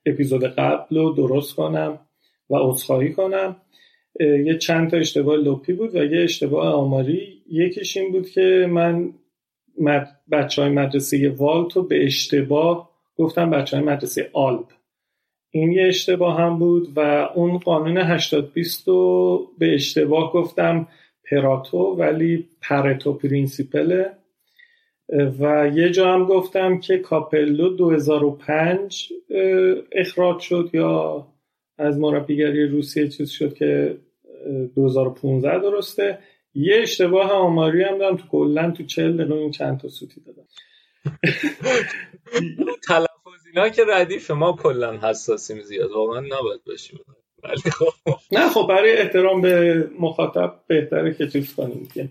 اپیزود 0.05 0.43
قبل 0.43 0.97
رو 0.97 1.13
درست 1.13 1.55
کنم 1.55 1.99
و 2.49 2.55
عذرخواهی 2.55 3.13
کنم. 3.13 3.61
یه 4.19 4.57
چند 4.57 4.89
تا 4.89 4.97
اشتباه 4.97 5.35
لپی 5.35 5.73
بود 5.73 5.95
و 5.95 6.05
یه 6.05 6.23
اشتباه 6.23 6.73
آماری. 6.73 7.43
یکیش 7.49 7.97
این 7.97 8.11
بود 8.11 8.29
که 8.29 8.67
من 8.69 9.13
مد... 9.79 10.07
بچه 10.31 10.61
های 10.61 10.71
مدرسه 10.71 11.29
والت 11.29 11.73
رو 11.73 11.83
به 11.83 12.05
اشتباه 12.05 12.91
گفتم 13.15 13.49
بچه 13.49 13.77
های 13.77 13.85
مدرسه 13.85 14.29
آلب. 14.33 14.65
این 15.51 15.71
یه 15.71 15.87
اشتباه 15.87 16.37
هم 16.37 16.59
بود 16.59 16.93
و 16.95 16.99
اون 17.35 17.57
قانون 17.57 17.97
80 17.97 18.53
20 18.53 18.87
رو 18.87 19.47
به 19.57 19.73
اشتباه 19.73 20.33
گفتم 20.33 20.87
پراتو 21.31 21.77
ولی 21.77 22.49
پرتو 22.61 23.13
پرینسیپله. 23.13 24.11
و 25.39 25.71
یه 25.75 25.89
جا 25.89 26.13
هم 26.13 26.25
گفتم 26.25 26.79
که 26.79 26.97
کاپلو 26.97 27.69
2005 27.69 29.13
اه، 29.29 29.75
اخراج 29.91 30.39
شد 30.39 30.69
یا 30.73 31.27
از 31.81 31.99
مربیگری 31.99 32.67
روسیه 32.67 33.07
چیز 33.07 33.29
شد 33.29 33.53
که 33.53 33.97
اه، 34.45 34.65
2015 34.75 35.59
درسته. 35.59 36.19
یه 36.53 36.75
اشتباه 36.81 37.31
آماری 37.31 37.83
هم 37.83 37.97
دارم 37.97 38.17
تو 38.17 38.27
کلا 38.27 38.71
تو 38.71 38.83
40 38.83 39.17
دقیقه 39.17 39.33
این 39.33 39.51
چند 39.51 39.79
تا 39.79 39.87
سوتی 39.87 40.21
دادم. 40.21 40.47
تلفظ 42.87 43.45
اینا 43.53 43.69
که 43.69 43.81
ردیف 43.87 44.31
ما 44.31 44.53
کلا 44.53 44.97
حساسیم 44.97 45.61
زیاد. 45.61 45.91
واقعا 45.91 46.19
نباید 46.19 46.63
باشیم. 46.67 46.99
ولی 47.43 47.71
خب. 47.71 47.87
نه 48.31 48.49
خب 48.49 48.65
برای 48.69 48.97
احترام 48.97 49.41
به 49.41 49.87
مخاطب 49.99 50.53
بهتره 50.67 51.13
که 51.13 51.27
چیز 51.27 51.55
کنیم 51.55 51.89
که 51.93 52.09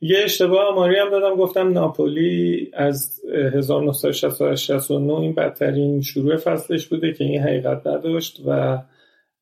یه 0.00 0.18
اشتباه 0.24 0.64
آماری 0.64 0.96
هم 0.96 1.10
دادم 1.10 1.36
گفتم 1.36 1.72
ناپولی 1.72 2.70
از 2.74 3.20
1968 3.34 4.90
این 4.90 5.34
بدترین 5.34 6.00
شروع 6.00 6.36
فصلش 6.36 6.86
بوده 6.86 7.12
که 7.12 7.24
این 7.24 7.40
حقیقت 7.40 7.86
نداشت 7.86 8.42
و 8.46 8.78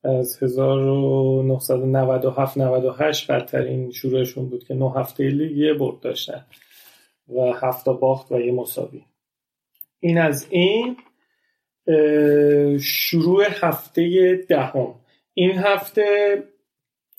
از 0.04 0.42
1997 0.42 2.58
98 2.58 3.30
بدترین 3.30 3.90
شروعشون 3.90 4.48
بود 4.48 4.64
که 4.64 4.74
نه 4.74 4.92
هفته 4.96 5.28
لیگ 5.28 5.56
یه 5.56 5.74
برد 5.74 6.00
داشتن 6.00 6.44
و 7.28 7.52
هفت 7.62 7.88
باخت 7.88 8.32
و 8.32 8.40
یه 8.40 8.52
مساوی. 8.52 9.02
این 10.00 10.18
از 10.18 10.46
این 10.50 10.96
شروع 12.78 13.44
هفته 13.48 14.34
دهم. 14.48 14.94
این 15.34 15.50
هفته 15.50 16.04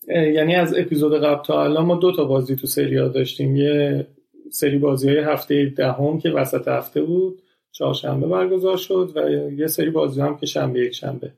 یعنی 0.08 0.56
از 0.56 0.77
اپیزود 0.77 1.24
قبل 1.24 1.43
تا 1.43 1.64
الان 1.64 1.85
ما 1.85 1.95
دو 1.95 2.11
تا 2.11 2.26
بازی 2.26 2.56
تو 2.56 2.68
سری 2.68 2.95
داشتیم. 2.95 3.56
یه 3.56 4.08
سری 4.51 4.77
بازی 4.77 5.10
های 5.10 5.19
هفته 5.19 5.66
دهم 5.66 6.19
که 6.19 6.30
وسط 6.30 6.68
هفته 6.68 7.01
بود 7.01 7.42
چهارشنبه 7.72 8.27
برگزار 8.27 8.77
شد 8.77 9.11
و 9.16 9.30
یه 9.51 9.68
سری 9.68 9.90
بازی 9.90 10.22
هم 10.22 10.38
که 10.38 10.45
شنبه 10.45 10.80
یک 10.80 10.92
شنبه. 10.92 11.34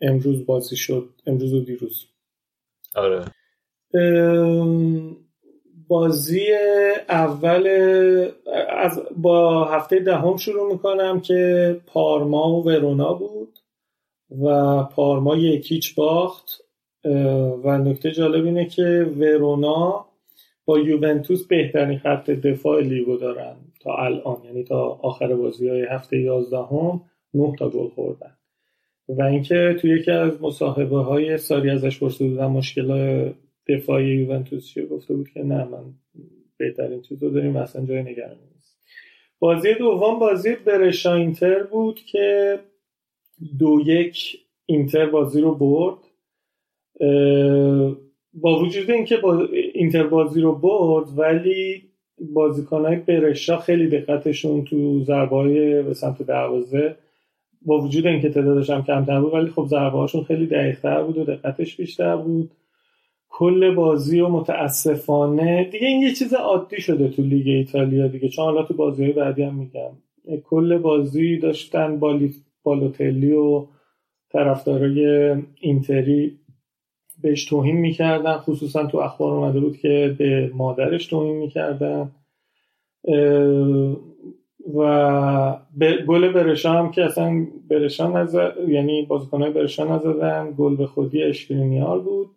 امروز 0.00 0.46
بازی 0.46 0.76
شد. 0.76 1.08
امروز 1.26 1.54
و 1.54 1.60
دیروز. 1.60 2.06
آره. 2.94 3.24
بازی 5.88 6.46
اول 7.08 7.66
از 8.68 9.02
با 9.16 9.64
هفته 9.64 9.98
دهم 9.98 10.36
شروع 10.36 10.72
می‌کنم 10.72 11.20
که 11.20 11.80
پارما 11.86 12.52
و 12.52 12.64
ورونا 12.64 13.14
بود 13.14 13.58
و 14.42 14.82
پارما 14.84 15.36
یکیچ 15.36 15.94
باخت. 15.94 16.68
و 17.64 17.78
نکته 17.78 18.10
جالب 18.10 18.44
اینه 18.44 18.66
که 18.66 19.12
ورونا 19.18 20.06
با 20.64 20.78
یوونتوس 20.78 21.46
بهترین 21.46 21.98
خط 21.98 22.30
دفاع 22.30 22.80
لیگو 22.80 23.16
دارن 23.16 23.56
تا 23.80 23.96
الان 23.96 24.44
یعنی 24.44 24.64
تا 24.64 24.88
آخر 25.02 25.34
بازی 25.34 25.68
های 25.68 25.86
هفته 25.90 26.20
یازدهم 26.20 27.00
نه 27.34 27.54
تا 27.58 27.68
گل 27.68 27.88
خوردن. 27.88 28.37
و 29.08 29.22
اینکه 29.22 29.76
توی 29.80 29.98
یکی 29.98 30.10
از 30.10 30.42
مصاحبه 30.42 30.98
های 30.98 31.38
ساری 31.38 31.70
ازش 31.70 31.98
پرسیده 31.98 32.30
بودن 32.30 32.46
مشکل 32.46 33.32
دفاعی 33.68 34.06
یوونتوس 34.06 34.66
چیه؟ 34.66 34.86
گفته 34.86 35.14
بود 35.14 35.28
که 35.28 35.42
نه 35.42 35.64
من 35.64 35.84
بهترین 36.56 37.02
چیز 37.02 37.22
رو 37.22 37.30
داریم 37.30 37.56
اصلا 37.56 37.86
جای 37.86 38.02
نگرانی 38.02 38.40
نیست. 38.54 38.78
بازی 39.38 39.74
دوم 39.74 40.18
بازی 40.18 40.54
برشا 40.66 41.14
اینتر 41.14 41.62
بود 41.62 42.00
که 42.00 42.58
دو 43.58 43.80
یک 43.86 44.38
اینتر 44.66 45.06
بازی 45.06 45.40
رو 45.40 45.54
برد. 45.54 45.98
با 48.34 48.58
وجود 48.60 48.90
اینکه 48.90 49.16
با 49.16 49.48
اینتر 49.74 50.06
بازی 50.06 50.40
رو 50.40 50.54
برد 50.54 51.18
ولی 51.18 51.82
بازیکنهای 52.34 52.96
برشا 52.96 53.58
خیلی 53.58 53.88
دقتشون 53.88 54.64
تو 54.64 55.04
ضربه 55.04 55.82
به 55.82 55.94
سمت 55.94 56.22
دروازه 56.22 56.96
با 57.68 57.78
وجود 57.80 58.06
اینکه 58.06 58.28
تعدادش 58.28 58.70
هم 58.70 58.84
کمتر 58.84 59.20
بود 59.20 59.34
ولی 59.34 59.50
خب 59.50 59.66
ضربه 59.66 60.06
خیلی 60.06 60.46
دقیقتر 60.46 61.02
بود 61.02 61.18
و 61.18 61.24
دقتش 61.24 61.76
بیشتر 61.76 62.16
بود. 62.16 62.50
کل 63.28 63.74
بازی 63.74 64.20
و 64.20 64.28
متاسفانه 64.28 65.64
دیگه 65.64 65.86
این 65.86 66.02
یه 66.02 66.14
چیز 66.14 66.34
عادی 66.34 66.80
شده 66.80 67.08
تو 67.08 67.22
لیگ 67.22 67.48
ایتالیا 67.48 68.06
دیگه 68.06 68.28
چون 68.28 68.44
حالا 68.44 68.62
تو 68.62 68.74
بازی 68.74 69.04
های 69.04 69.12
بعدی 69.12 69.42
هم 69.42 69.54
میگم. 69.54 69.90
کل 70.44 70.78
بازی 70.78 71.36
داشتن 71.36 71.98
بالی 71.98 72.34
بالوتلی 72.62 73.32
و 73.32 73.66
طرفدارای 74.32 75.36
اینتری 75.60 76.38
بهش 77.22 77.44
توهین 77.44 77.76
می‌کردن. 77.76 78.36
خصوصا 78.36 78.86
تو 78.86 78.98
اخبار 78.98 79.32
اومده 79.32 79.60
بود 79.60 79.76
که 79.76 80.14
به 80.18 80.50
مادرش 80.54 81.06
توهین 81.06 81.36
می‌کردن. 81.36 82.10
و 84.74 85.58
گل 86.08 86.32
برشا 86.32 86.72
هم 86.72 86.90
که 86.90 87.04
اصلا 87.04 87.46
برشا 87.70 88.08
نزد 88.08 88.54
یعنی 88.68 89.02
بازیکنهای 89.02 89.52
برشا 89.52 89.96
نزدن 89.96 90.54
گل 90.58 90.76
به 90.76 90.86
خودی 90.86 91.22
اشکرینیار 91.22 91.98
بود 91.98 92.30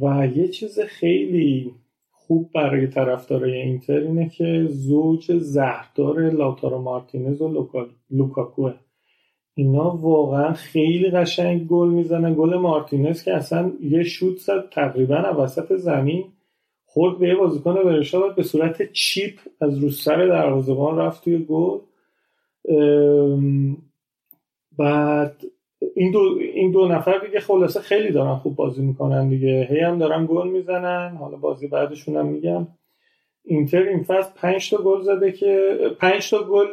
و 0.00 0.26
یه 0.36 0.48
چیز 0.48 0.80
خیلی 0.80 1.72
خوب 2.10 2.50
برای 2.54 2.86
طرفدارای 2.86 3.52
اینتر 3.52 3.98
اینه 3.98 4.28
که 4.28 4.66
زوج 4.68 5.32
زهردار 5.32 6.30
لاتارو 6.30 6.78
مارتینز 6.78 7.42
و 7.42 7.48
لوکا... 7.48 7.86
لوکاکوه. 8.10 8.74
اینا 9.54 9.96
واقعا 9.96 10.52
خیلی 10.52 11.10
قشنگ 11.10 11.66
گل 11.66 11.88
می‌زنن. 11.88 12.34
گل 12.34 12.56
مارتینز 12.56 13.22
که 13.22 13.34
اصلا 13.34 13.72
یه 13.80 14.02
شوت 14.02 14.36
زد 14.36 14.68
تقریبا 14.70 15.34
وسط 15.38 15.76
زمین. 15.76 16.24
خورد 16.92 17.18
به 17.18 17.28
یه 17.28 17.34
بازیکن 17.34 17.74
برشا 17.74 18.28
به 18.28 18.42
صورت 18.42 18.92
چیپ 18.92 19.38
از 19.60 19.78
رو 19.78 19.90
سر 19.90 20.26
دروازه‌بان 20.26 20.98
رفت 20.98 21.24
توی 21.24 21.38
گل. 21.38 21.78
بعد 24.78 25.42
این 25.94 26.12
دو 26.12 26.38
این 26.54 26.70
دو 26.70 26.88
نفر 26.88 27.18
دیگه 27.18 27.40
خلاصه 27.40 27.80
خیلی 27.80 28.10
دارن 28.10 28.34
خوب 28.34 28.56
بازی 28.56 28.82
می‌کنن 28.82 29.28
دیگه. 29.28 29.68
هی 29.70 29.80
هم 29.80 29.98
دارن 29.98 30.26
گل 30.26 30.48
می‌زنن. 30.48 31.16
حالا 31.16 31.36
بازی 31.36 31.68
بعدشون 31.68 32.16
هم 32.16 32.26
میگم. 32.26 32.68
اینتر 33.44 33.82
این 33.82 34.02
فصل 34.02 34.30
5 34.36 34.70
تا 34.70 34.76
گل 34.76 35.00
زده 35.02 35.32
که 35.32 35.76
5 36.00 36.30
تا 36.30 36.42
گل 36.42 36.66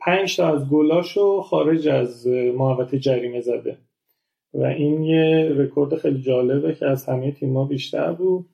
5 0.00 0.36
تا 0.36 0.54
از 0.54 0.68
گلاشو 0.68 1.40
خارج 1.42 1.88
از 1.88 2.26
محوطه 2.28 2.98
جریمه 2.98 3.40
زده. 3.40 3.78
و 4.54 4.64
این 4.64 5.02
یه 5.02 5.52
رکورد 5.56 5.96
خیلی 5.96 6.22
جالبه 6.22 6.74
که 6.74 6.86
از 6.86 7.06
همه 7.06 7.32
تیم‌ها 7.32 7.64
بیشتر 7.64 8.12
بود. 8.12 8.46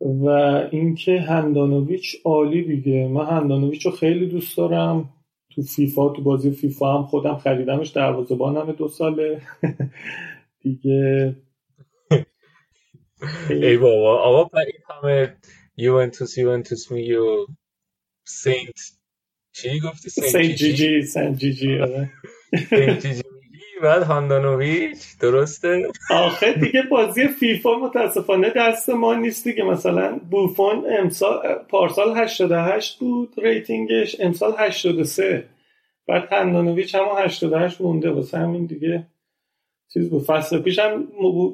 و 0.00 0.26
اینکه 0.72 1.20
هندانویچ 1.20 2.16
عالی 2.24 2.62
دیگه. 2.62 3.08
من 3.08 3.26
هندانویچ 3.26 3.86
رو 3.86 3.92
خیلی 3.92 4.26
دوست 4.26 4.56
دارم. 4.56 5.10
تو 5.50 5.62
فیفا 5.62 6.08
تو 6.08 6.22
بازی 6.22 6.50
فیفا 6.50 6.98
هم 6.98 7.04
خودم 7.06 7.36
خریدمش 7.38 7.88
دروازه‌بانم 7.88 8.72
دو 8.72 8.88
ساله. 8.88 9.40
دیگه 10.62 11.36
ای 13.50 13.76
بابا. 13.76 14.18
آقا 14.22 14.58
این 14.60 14.72
همه 14.90 15.36
یوونتوس 15.76 16.38
یوونتوس 16.38 16.92
میگی 16.92 17.14
و 17.14 17.46
Saint. 18.26 18.80
چی 19.52 19.80
گفتی؟ 19.80 20.10
Saint 20.10 20.42
Gigi؟ 20.42 21.02
Saint 21.02 21.38
Gigi 21.38 21.78
آره. 21.78 22.10
Saint 22.70 23.06
Gigi 23.06 23.22
بعد 23.82 24.02
هاندانویچ 24.02 25.18
درسته؟ 25.20 25.88
آخه 26.10 26.52
دیگه 26.52 26.82
بازی 26.90 27.28
فیفا 27.28 27.78
متاسفانه 27.78 28.52
دست 28.56 28.90
ما 28.90 29.14
نیست 29.14 29.44
دیگه. 29.44 29.64
مثلا 29.64 30.20
بوفون 30.30 30.84
امسال 30.98 31.54
پارسال 31.68 32.16
88 32.16 32.98
بود 32.98 33.34
rating 33.38 34.00
ش 34.00 34.20
امسال 34.20 34.54
83 34.58 35.44
بعد 36.08 36.32
هندانویچ 36.32 36.94
هم 36.94 37.04
88 37.18 37.80
مونده. 37.80 38.10
واسه 38.10 38.38
همین 38.38 38.66
دیگه 38.66 39.06
چیز 39.94 40.10
بود. 40.10 40.22
فصل 40.22 40.58
پیشم 40.58 41.02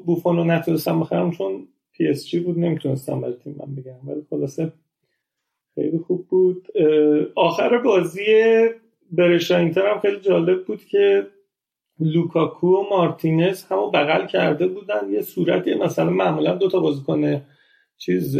بوفون 0.05 0.37
رو 0.37 0.43
نتونستم 0.43 0.99
بخرم 0.99 1.31
چون 1.31 1.67
پی 1.93 2.07
اس 2.07 2.27
جی 2.27 2.39
بود. 2.39 2.59
نمی‌تونستم 2.59 3.21
برای 3.21 3.35
تیم 3.43 3.55
من 3.59 3.75
بگم. 3.75 4.09
ولی 4.09 4.21
خلاصه 4.29 4.71
خیلی 5.75 5.97
خوب 5.97 6.27
بود. 6.27 6.67
آخر 7.35 7.77
بازی 7.77 8.25
برشا 9.11 9.57
اینتر 9.57 9.87
هم 9.87 9.99
خیلی 9.99 10.19
جالب 10.19 10.65
بود 10.65 10.85
که 10.85 11.27
لوکاکو 11.99 12.67
و 12.67 12.83
مارتینز 12.89 13.63
همو 13.63 13.89
بغل 13.91 14.25
کرده 14.25 14.67
بودن. 14.67 15.09
یه 15.09 15.21
صورتی 15.21 15.73
مثلا 15.73 16.09
معمولا 16.09 16.55
دوتا 16.55 16.79
بازیکن 16.79 17.41
چیز 17.97 18.37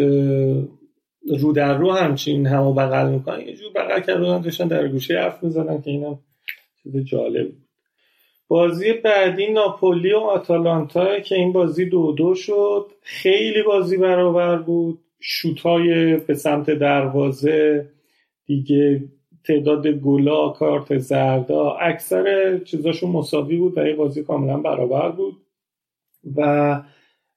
رو 1.39 1.53
در 1.55 1.77
رو 1.77 1.91
همچین 1.91 2.47
همو 2.47 2.73
بغل 2.73 3.09
می‌کنن. 3.09 3.47
یه 3.47 3.55
جور 3.55 3.71
بغل 3.75 3.99
کردن 3.99 4.41
داشتن 4.41 4.67
در 4.67 4.87
گوش 4.87 5.09
هم 5.09 5.19
حرف 5.19 5.43
می‌زنن 5.43 5.81
که 5.81 5.91
اینم 5.91 6.19
چیز 6.83 6.97
جالب 6.97 7.47
بود. 7.47 7.65
بازی 8.47 8.93
بعدی 8.93 9.51
ناپولی 9.51 10.13
و 10.13 10.17
آتالانتا 10.17 11.19
که 11.19 11.35
این 11.35 11.51
بازی 11.51 11.85
دو 11.85 12.11
دو 12.11 12.35
شد. 12.35 12.85
خیلی 13.01 13.63
بازی 13.63 13.97
برابر 13.97 14.57
بود. 14.57 14.99
شوتای 15.19 16.17
به 16.17 16.33
سمت 16.33 16.69
دروازه 16.69 17.89
دیگه 18.45 19.03
تعداد 19.47 19.87
گلا 19.87 20.49
کارت 20.49 20.97
زردا 20.97 21.71
اکثر 21.71 22.57
چیزاشون 22.57 23.11
مساوی 23.11 23.57
بود 23.57 23.77
و 23.77 23.87
یه 23.87 23.95
بازی 23.95 24.23
کاملا 24.23 24.57
برابر 24.57 25.09
بود. 25.09 25.37
و 26.35 26.81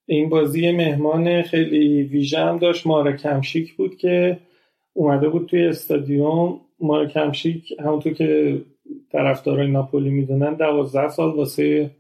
این 0.07 0.29
بازی 0.29 0.73
مهمان 0.73 1.43
خیلی 1.43 2.03
ویژه 2.03 2.39
هم 2.39 2.59
داشت. 2.59 2.87
مارا 2.87 3.13
کمشیک 3.13 3.75
بود 3.75 3.97
که 3.97 4.39
اومده 4.93 5.29
بود 5.29 5.47
توی 5.47 5.67
استادیوم. 5.67 6.61
مارا 6.81 7.07
کمشیک 7.07 7.75
همونطور 7.81 8.13
که 8.13 8.61
طرفدارای 9.13 9.71
ناپولی 9.71 10.11
می‌دونن 10.11 10.55
دوازده 10.55 11.09
سال 11.09 11.31
واسه 11.35 11.91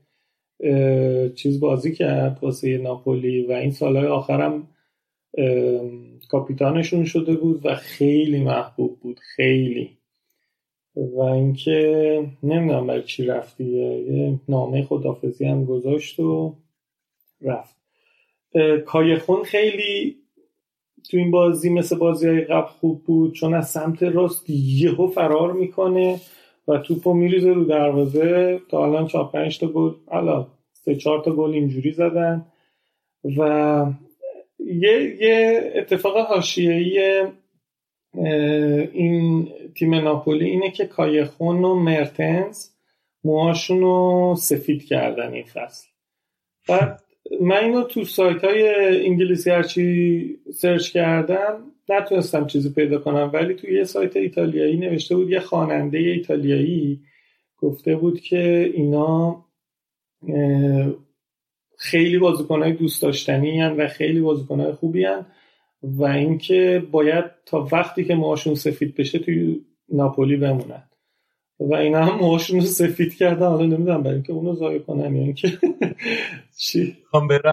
چیز 1.34 1.60
بازی 1.60 1.94
کرد 1.94 2.38
واسه 2.42 2.78
ناپولی 2.78 3.46
و 3.46 3.52
این 3.52 3.70
سالهای 3.70 4.06
آخرم 4.06 4.68
کاپیتانشون 6.28 7.04
شده 7.04 7.36
بود 7.36 7.66
و 7.66 7.74
خیلی 7.74 8.42
محبوب 8.44 9.00
بود. 9.00 9.20
خیلی. 9.36 9.97
و 10.98 11.20
اینکه 11.20 12.26
نمی‌دونم 12.42 12.86
برای 12.86 13.02
چی 13.02 13.24
رفتی. 13.24 13.64
یه 13.64 14.40
نامه 14.48 14.82
خدافزی 14.82 15.44
هم 15.44 15.64
گذاشت 15.64 16.20
و 16.20 16.54
رفت. 17.42 17.76
کایخون 18.86 19.42
خیلی 19.42 20.16
تو 21.10 21.16
این 21.16 21.30
بازی 21.30 21.70
مثل 21.70 21.98
بازی 21.98 22.28
های 22.28 22.40
قبل 22.40 22.66
خوب 22.66 23.04
بود 23.04 23.34
چون 23.34 23.54
از 23.54 23.70
سمت 23.70 24.02
راست 24.02 24.50
یهو 24.50 25.06
فرار 25.06 25.52
می‌کنه 25.52 26.20
و 26.68 26.78
توپو 26.78 27.14
میریزه 27.14 27.52
رو 27.52 27.64
دروازه. 27.64 28.60
تا 28.70 28.84
الان 28.84 29.06
چهار 29.06 29.30
پنج 29.32 29.58
تا 29.58 29.66
گل 29.66 29.92
حالا 30.06 30.46
سه 30.72 30.94
چهار 30.94 31.24
تا 31.24 31.32
گل 31.32 31.50
اینجوری 31.50 31.92
زدن. 31.92 32.46
و 33.38 33.86
یه, 34.58 35.16
یه 35.20 35.72
اتفاق 35.74 36.16
حاشیه‌ای 36.16 37.24
این 38.92 39.48
تیم 39.78 39.94
ناپولی 39.94 40.44
اینه 40.44 40.70
که 40.70 40.86
کایخون 40.86 41.64
و 41.64 41.74
مرتنز 41.74 42.68
موهاشون 43.24 43.80
رو 43.80 44.34
سفید 44.38 44.84
کردن 44.84 45.32
این 45.32 45.44
فصل. 45.44 45.88
بعد 46.68 47.02
من 47.40 47.56
اینو 47.56 47.82
تو 47.82 48.04
سایت 48.04 48.44
های 48.44 48.68
انگلیسی 49.06 49.50
هرچی 49.50 50.38
سرچ 50.54 50.90
کردم 50.90 51.64
نتونستم 51.88 52.46
چیزی 52.46 52.70
پیدا 52.70 52.98
کنم 52.98 53.30
ولی 53.32 53.54
تو 53.54 53.70
یه 53.70 53.84
سایت 53.84 54.16
ایتالیایی 54.16 54.76
نوشته 54.76 55.16
بود 55.16 55.30
یه 55.30 55.40
خواننده 55.40 55.98
ایتالیایی 55.98 57.00
گفته 57.58 57.96
بود 57.96 58.20
که 58.20 58.70
اینا 58.74 59.44
خیلی 61.78 62.18
بازیکنهای 62.18 62.72
دوست 62.72 63.02
داشتنی 63.02 63.60
هن 63.60 63.72
و 63.72 63.88
خیلی 63.88 64.20
بازیکنهای 64.20 64.72
خوبی 64.72 65.04
هن. 65.04 65.26
و 65.82 66.04
اینکه 66.04 66.82
باید 66.90 67.24
تا 67.46 67.68
وقتی 67.72 68.04
که 68.04 68.14
موهاشون 68.14 68.54
سفید 68.54 68.94
بشه 68.94 69.18
توی 69.18 69.60
ناپولی 69.88 70.36
بمونن. 70.36 70.82
و 71.60 71.74
اینا 71.74 72.04
هم 72.04 72.18
موهاشون 72.18 72.60
رو 72.60 72.66
سفید 72.66 73.14
کردن. 73.16 73.46
حالا 73.46 73.66
نمی‌دونم 73.66 74.02
برای 74.02 74.14
اینکه 74.14 74.32
اونو 74.32 74.54
ضایع 74.54 74.78
کنن 74.78 75.16
یا 75.16 75.22
اینکه 75.22 75.48
چی؟ 76.64 76.96
برم. 77.12 77.52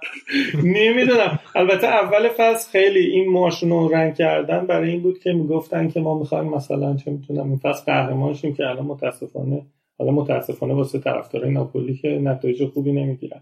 نمی‌دونم. 0.63 1.39
البته 1.55 1.87
اول 1.87 2.29
فصل 2.37 2.71
خیلی 2.71 2.99
این 2.99 3.29
موهاشون 3.29 3.69
رو 3.69 3.87
رنگ 3.87 4.15
کردن 4.15 4.65
برای 4.67 4.89
این 4.89 5.01
بود 5.01 5.19
که 5.19 5.33
می‌گفتن 5.33 5.87
که 5.89 5.99
ما 5.99 6.19
می‌خوایم 6.19 6.45
مثلا 6.45 6.95
چه 6.95 7.11
می‌تونم 7.11 7.47
این 7.47 7.57
فصل 7.57 7.83
قهرمان 7.85 8.33
شیم 8.33 8.53
که 8.53 8.63
الان 8.63 8.85
متاسفانه 8.85 9.65
حالا 9.97 10.11
متاسفانه 10.11 10.73
واسه 10.73 10.99
طرفدارای 10.99 11.51
ناپولی 11.51 11.95
که 11.97 12.07
نتایج 12.07 12.65
خوبی 12.65 12.91
نمی‌گیرن. 12.91 13.41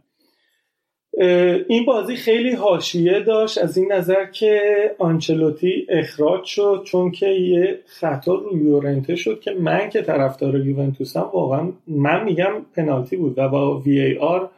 این 1.67 1.85
بازی 1.85 2.15
خیلی 2.15 2.51
حاشیه 2.51 3.19
داشت. 3.19 3.57
از 3.57 3.77
این 3.77 3.91
نظر 3.91 4.25
که 4.25 4.61
آنچلوتی 4.99 5.87
اخراج 5.89 6.43
شد 6.43 6.81
چون 6.85 7.11
که 7.11 7.27
یه 7.27 7.79
خطا 7.85 8.35
روی 8.35 8.63
یورنته 8.63 9.15
شد 9.15 9.39
که 9.39 9.51
من 9.51 9.89
که 9.89 10.01
طرفدار 10.01 10.65
یوونتوسم 10.67 11.29
واقعا 11.33 11.71
من 11.87 12.23
میگم 12.23 12.51
پنالتی 12.75 13.15
بود 13.15 13.33
و 13.37 13.49
با 13.49 13.79
وی 13.79 14.17
آر 14.17 14.49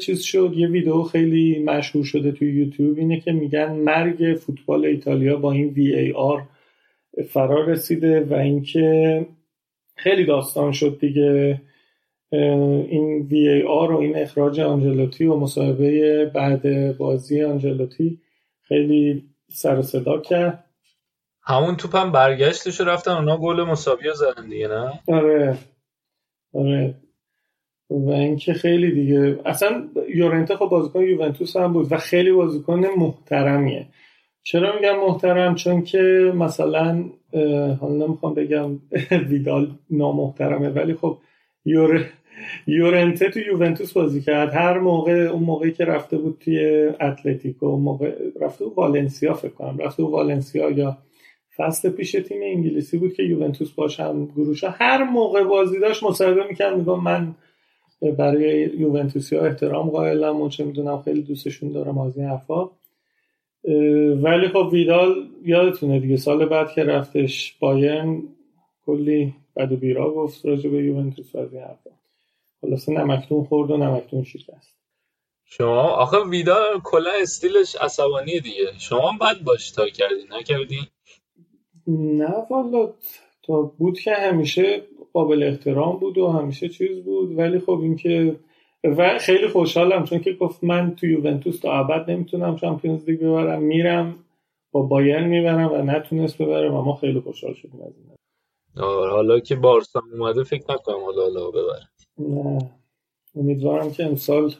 چیز 0.00 0.22
شد. 0.22 0.52
یه 0.56 0.68
ویدیو 0.68 1.02
خیلی 1.02 1.58
مشهور 1.58 2.04
شده 2.04 2.32
توی 2.32 2.52
یوتیوب 2.52 2.98
اینه 2.98 3.20
که 3.20 3.32
میگن 3.32 3.72
مرگ 3.72 4.38
فوتبال 4.38 4.84
ایتالیا 4.84 5.36
با 5.36 5.52
این 5.52 5.68
وی 5.68 5.94
ای 5.94 6.12
آر 6.12 6.42
فرار 7.28 7.66
رسیده 7.66 8.20
و 8.20 8.34
اینکه 8.34 9.26
خیلی 9.96 10.24
داستان 10.24 10.72
شد 10.72 10.98
دیگه. 11.00 11.60
این 12.32 13.22
وی 13.30 13.48
ای 13.48 13.62
آر 13.62 13.92
و 13.92 13.98
این 13.98 14.16
اخراج 14.16 14.60
آنجلوتی 14.60 15.26
و 15.26 15.36
مصاحبه 15.36 16.24
بعد 16.34 16.96
بازی 16.96 17.42
آنجلوتی 17.42 18.20
خیلی 18.62 19.24
سر 19.50 19.78
و 19.78 19.82
صدا 19.82 20.20
کرد. 20.20 20.64
همون 21.42 21.76
توپ 21.76 21.96
هم 21.96 22.12
برگشتش 22.12 22.80
رفتن 22.80 23.10
اونا 23.10 23.36
گل 23.36 23.62
مساوی 23.62 24.08
رو 24.08 24.14
زدن 24.14 24.48
دیگه 24.48 24.68
نه؟ 24.68 25.00
آره. 25.08 25.58
آره. 26.54 26.94
و 27.90 28.10
اینکه 28.10 28.52
خیلی 28.52 28.90
دیگه 28.90 29.40
اصلا 29.44 29.88
یورنته 30.14 30.56
خب 30.56 30.66
بازیکن 30.66 31.02
یوونتوس 31.02 31.56
هم 31.56 31.72
بود 31.72 31.92
و 31.92 31.96
خیلی 31.96 32.32
بازیکن 32.32 32.84
محترمیه. 32.98 33.86
چرا 34.42 34.74
میگم 34.76 34.98
محترم؟ 35.06 35.54
چون 35.54 35.82
که 35.82 36.32
مثلا 36.34 37.04
حالا 37.80 38.06
نمی‌خوام 38.06 38.34
بگم 38.34 38.70
ویدال 39.30 39.70
نامحترمه 39.90 40.68
ولی 40.68 40.94
خب 40.94 41.18
یور 41.64 42.04
یورنته 42.66 43.30
تو 43.30 43.40
یوونتوس 43.40 43.92
بازی 43.92 44.20
کرد. 44.20 44.52
هر 44.52 44.78
موقع 44.78 45.12
اون 45.12 45.42
موقعی 45.42 45.72
که 45.72 45.84
رفته 45.84 46.18
بود 46.18 46.36
توی 46.40 46.86
اتلتیکو 47.00 47.66
اون 47.66 47.82
موقع 47.82 48.12
رفته 48.40 48.64
بود 48.64 48.74
والنسیا 48.76 49.34
فکر 49.34 49.52
کنم. 49.52 49.78
رفته 49.78 50.02
بود 50.02 50.12
والنسیا 50.12 50.70
یا 50.70 50.98
فصل 51.56 51.90
پیش 51.90 52.12
تیم 52.12 52.42
انگلیسی 52.42 52.98
بود 52.98 53.14
که 53.14 53.22
یوونتوس 53.22 53.72
باشم 53.72 54.28
گروشا 54.36 54.70
هر 54.70 55.04
موقع 55.04 55.44
بازی 55.44 55.80
داشت 55.80 56.02
مصاحبه 56.04 56.46
می‌کرد 56.48 56.76
میگم 56.76 57.00
من 57.00 57.34
برای 58.18 58.70
یوونتوسی 58.78 59.36
احترام 59.36 59.90
قائلم 59.90 60.40
و 60.40 60.48
چه 60.48 60.64
می‌دونم 60.64 61.02
خیلی 61.02 61.22
دوستشون 61.22 61.72
دارم 61.72 61.98
از 61.98 62.18
این 62.18 62.26
حرفا. 62.26 62.70
ولی 64.22 64.48
خب 64.48 64.68
ویدال 64.72 65.14
یادتونه 65.44 66.00
دیگه 66.00 66.16
سال 66.16 66.46
بعد 66.46 66.72
که 66.72 66.84
رفتش 66.84 67.56
بایرن 67.60 68.22
کلی 68.86 69.34
بد 69.56 69.72
و 69.72 69.76
بیرا 69.76 70.10
گفت 70.10 70.46
راجع 70.46 70.70
به 70.70 70.76
یوونتوس 70.76 71.36
از 71.36 71.54
این 71.54 71.62
حرفا. 71.62 71.90
خلاصه 72.62 72.92
نمکتون 72.92 73.44
خورد 73.44 73.70
و 73.70 73.76
نمکتون 73.76 74.24
شکست. 74.24 74.78
شما؟ 75.44 75.82
آخه 75.82 76.16
ویدال 76.30 76.80
کلا 76.84 77.10
استیلش 77.22 77.76
عصبانی 77.76 78.40
دیگه. 78.40 78.78
شما 78.78 79.12
بد 79.20 79.44
باش 79.44 79.70
تا 79.70 79.88
کردی 79.88 80.24
نکردی؟ 80.30 80.78
نه 81.86 82.34
والا 82.50 82.92
تا 83.42 83.62
بود 83.62 83.98
که 83.98 84.14
همیشه 84.14 84.82
قابل 85.12 85.42
احترام 85.42 85.98
بود 85.98 86.18
و 86.18 86.28
همیشه 86.28 86.68
چیز 86.68 87.04
بود 87.04 87.38
ولی 87.38 87.58
خب 87.58 87.78
اینکه 87.82 88.36
و 88.84 89.18
خیلی 89.18 89.48
خوشحالم 89.48 90.04
چون 90.04 90.18
که 90.18 90.32
گفت 90.32 90.64
من 90.64 90.94
تو 90.94 91.06
یوونتوس 91.06 91.60
تا 91.60 91.72
ابد 91.72 92.10
نمی‌تونم 92.10 92.56
چمپیونز 92.56 93.08
لیگ 93.08 93.20
ببرم. 93.20 93.62
میرم 93.62 94.24
با 94.72 94.82
بایرن 94.82 95.28
می‌برم 95.28 95.72
و 95.72 95.76
نتونست 95.76 96.42
ببره 96.42 96.70
و 96.70 96.82
ما 96.82 96.96
خیلی 96.96 97.20
خوشحال 97.20 97.54
شدیم 97.54 97.80
از 97.82 97.94
این. 97.96 98.16
حالا 99.10 99.40
که 99.40 99.56
بارسا 99.56 100.02
اومده 100.12 100.44
فکر 100.44 100.64
نکنم 100.72 101.04
حالا 101.04 101.22
حالا 101.22 101.50
ببره. 101.50 101.91
نه. 102.18 102.70
امیدوارم 103.34 103.92
که 103.92 104.04
امسال 104.04 104.54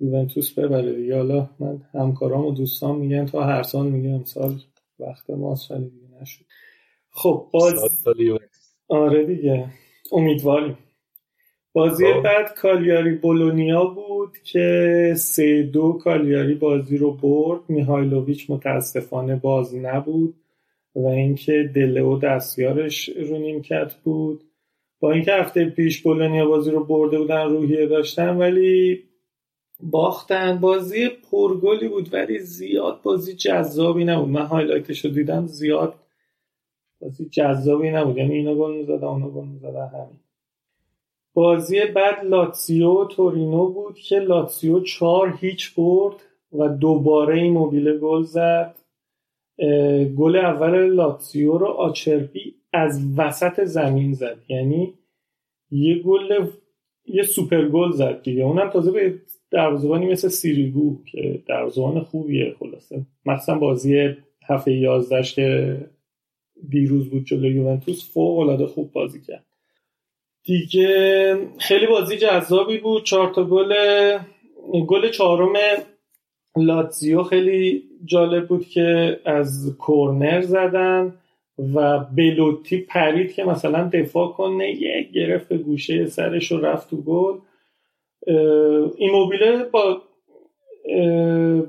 یوونتوس 0.00 0.58
ببره 0.58 0.92
دیگه. 0.92 1.16
حالا 1.16 1.50
من 1.58 1.82
همکارام 1.94 2.46
و 2.46 2.52
دوستان 2.52 2.96
میگن 2.96 3.26
تا 3.26 3.44
هر 3.44 3.62
سال 3.62 3.86
میگه 3.88 4.08
امسال 4.08 4.60
وقت 4.98 5.30
ماست 5.30 5.70
ولی 5.70 5.90
دیگه 5.90 6.08
نشد. 6.22 6.44
خب 7.10 7.48
باز 7.52 8.04
آره 8.88 9.24
دیگه. 9.24 9.68
امیدواریم. 10.12 10.78
بازی 11.72 12.12
خب. 12.12 12.22
بعد 12.22 12.54
کالیاری 12.54 13.14
بولونیا 13.14 13.84
بود 13.84 14.38
که 14.44 15.14
سه 15.16 15.62
دو 15.62 15.92
کالیاری 15.92 16.54
بازی 16.54 16.96
رو 16.96 17.12
برد. 17.12 17.60
میهایلوویچ 17.68 18.50
متاسفانه 18.50 19.36
باز 19.36 19.74
نبود 19.74 20.34
و 20.94 21.06
اینکه 21.06 21.70
دلئو 21.74 22.18
دستیارش 22.18 23.08
رو 23.08 23.38
نیمکت 23.38 23.94
بود. 23.94 24.44
با 25.00 25.12
اینکه 25.12 25.32
هفته 25.32 25.64
پیش 25.64 26.02
بولونیا 26.02 26.46
بازی 26.46 26.70
رو 26.70 26.84
برده 26.84 27.18
بودن 27.18 27.48
روحیه 27.48 27.86
داشتن 27.86 28.36
ولی 28.36 29.04
باختن. 29.80 30.58
بازی 30.58 31.08
پرگلی 31.08 31.88
بود 31.88 32.14
ولی 32.14 32.38
زیاد 32.38 33.02
بازی 33.02 33.34
جذابی 33.34 34.04
نبود. 34.04 34.28
من 34.28 34.46
highlight 34.46 34.93
ش 34.93 35.04
رو 35.04 35.10
دیدم 35.10 35.46
زیاد 35.46 35.94
بازی 37.00 37.28
جذابی 37.28 37.90
نبود. 37.90 38.16
یعنی 38.16 38.34
اینا 38.34 38.54
گل 38.54 38.76
می‌زدن 38.76 39.04
اونا 39.04 39.28
گل 39.30 39.44
می‌زدن 39.44 39.86
همین. 39.86 40.20
بازی 41.34 41.84
بعد 41.84 42.24
لاتسیو 42.24 43.04
تورینو 43.04 43.66
بود 43.66 43.98
که 43.98 44.18
لاتسیو 44.18 44.80
چهار 44.80 45.38
هیچ 45.40 45.74
برد 45.74 46.16
و 46.52 46.68
دوباره 46.68 47.34
ایموبیله 47.34 47.98
گل 47.98 48.22
زد. 48.22 48.74
گل 50.16 50.36
اول 50.36 50.94
لاتسیو 50.94 51.58
رو 51.58 51.66
آچربی 51.66 52.54
از 52.72 53.18
وسط 53.18 53.64
زمین 53.64 54.12
زد. 54.12 54.38
یعنی 54.48 54.94
یه 55.70 55.98
گل 55.98 56.46
یه 57.06 57.22
سوپر 57.22 57.68
گل 57.68 57.90
زد 57.90 58.22
دیگه. 58.22 58.42
اونم 58.42 58.70
تازه 58.70 58.90
به 58.90 59.14
دروازه‌بانی 59.50 60.06
مثل 60.06 60.28
سیریگو 60.28 61.04
که 61.04 61.42
دروازه‌بان 61.46 62.00
خوبیه 62.00 62.54
خلاصه. 62.58 63.06
مثلا 63.26 63.58
بازی 63.58 64.14
هفته 64.48 64.72
11 64.72 65.22
که 65.22 65.76
دیروز 66.68 67.10
بود 67.10 67.24
جلوی 67.24 67.50
یوونتوس 67.50 68.12
فوق 68.12 68.38
العاده 68.38 68.66
خوب 68.66 68.92
بازی 68.92 69.20
کرد. 69.20 69.44
دیگه 70.44 71.36
خیلی 71.58 71.86
بازی 71.86 72.16
جذابی 72.16 72.78
بود. 72.78 73.04
چهار 73.04 73.34
تا 73.34 73.44
گل 73.44 73.74
گل 74.88 75.10
چهارم 75.10 75.52
لاتزیو 76.56 77.22
خیلی 77.22 77.82
جالب 78.04 78.48
بود 78.48 78.66
که 78.66 79.20
از 79.24 79.76
کورنر 79.78 80.40
زدن. 80.40 81.14
و 81.74 81.98
بلوتی 81.98 82.78
پرید 82.78 83.32
که 83.32 83.44
مثلا 83.44 83.90
دفاع 83.92 84.28
کنه 84.32 84.70
یک 84.70 85.12
گرفت 85.12 85.48
به 85.48 85.58
گوشه 85.58 86.06
سرش 86.06 86.52
و 86.52 86.60
رفت 86.60 86.90
تو 86.90 86.96
گل. 86.96 87.38
ایموبیله 88.96 89.64
با 89.64 90.02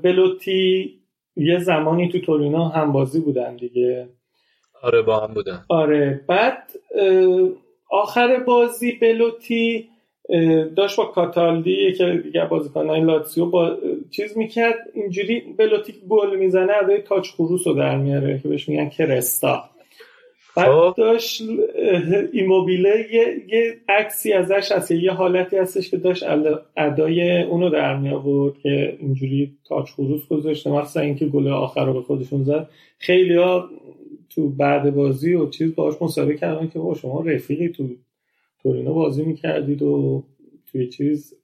بلوتی 0.02 0.94
یه 1.36 1.58
زمانی 1.58 2.08
تو 2.08 2.20
تورینا 2.20 2.68
هم 2.68 2.92
بازی 2.92 3.20
بودن 3.20 3.56
دیگه. 3.56 4.08
آره 4.82 5.02
با 5.02 5.20
هم 5.20 5.34
بودن. 5.34 5.64
آره 5.68 6.24
بعد 6.28 6.62
آخر 7.90 8.38
بازی 8.38 8.92
بلوتی 8.92 9.88
داشت 10.76 10.96
با 10.96 11.04
کاتالدی 11.04 11.92
که 11.92 12.20
دیگه 12.24 12.44
بازیکنان 12.44 13.04
لاتسیو 13.04 13.46
با 13.46 13.76
چیز 14.10 14.38
می‌کرد. 14.38 14.78
اینجوری 14.94 15.40
بلوتی 15.40 15.94
گل 16.08 16.36
می‌زنه 16.36 16.72
ادای 16.82 17.02
تاچ 17.02 17.30
خروس 17.30 17.66
رو 17.66 17.74
در 17.74 17.96
میاره 17.96 18.38
که 18.38 18.48
بهش 18.48 18.68
میگن 18.68 18.88
کرستا. 18.88 19.69
بعد 20.56 20.68
خب. 20.68 20.94
داشت 20.96 21.42
ایموبیله 22.32 23.06
یه, 23.12 23.42
یه 23.48 23.76
عکسی 23.88 24.32
ازش 24.32 24.72
هست. 24.72 24.90
یه 24.90 25.12
حالتی 25.12 25.56
هستش 25.56 25.90
که 25.90 25.96
داشت 25.96 26.24
ادای 26.76 27.42
اونو 27.42 27.70
در 27.70 27.96
می 27.96 28.10
آورد 28.10 28.58
که 28.58 28.96
اینجوری 29.00 29.56
تاچ 29.64 29.90
خروس 29.90 30.28
گذاشته 30.28 30.70
مثلا 30.70 31.02
اینکه 31.02 31.26
گل 31.26 31.48
آخر 31.48 31.84
رو 31.84 31.92
به 31.92 32.02
خودشون 32.02 32.44
زد. 32.44 32.68
خیلی 32.98 33.34
ها 33.34 33.70
تو 34.30 34.48
بعد 34.48 34.94
بازی 34.94 35.34
و 35.34 35.48
چیز 35.48 35.74
باهاش 35.74 35.94
مصاحبه 36.00 36.36
کردن 36.36 36.68
که 36.68 36.78
با 36.78 36.94
شما 36.94 37.20
رفیقی 37.20 37.68
تو 37.68 37.88
تورینو 38.62 38.94
بازی 38.94 39.24
می‌کردید 39.24 39.82
و 39.82 40.24
توی 40.72 40.88
چیز 40.88 41.34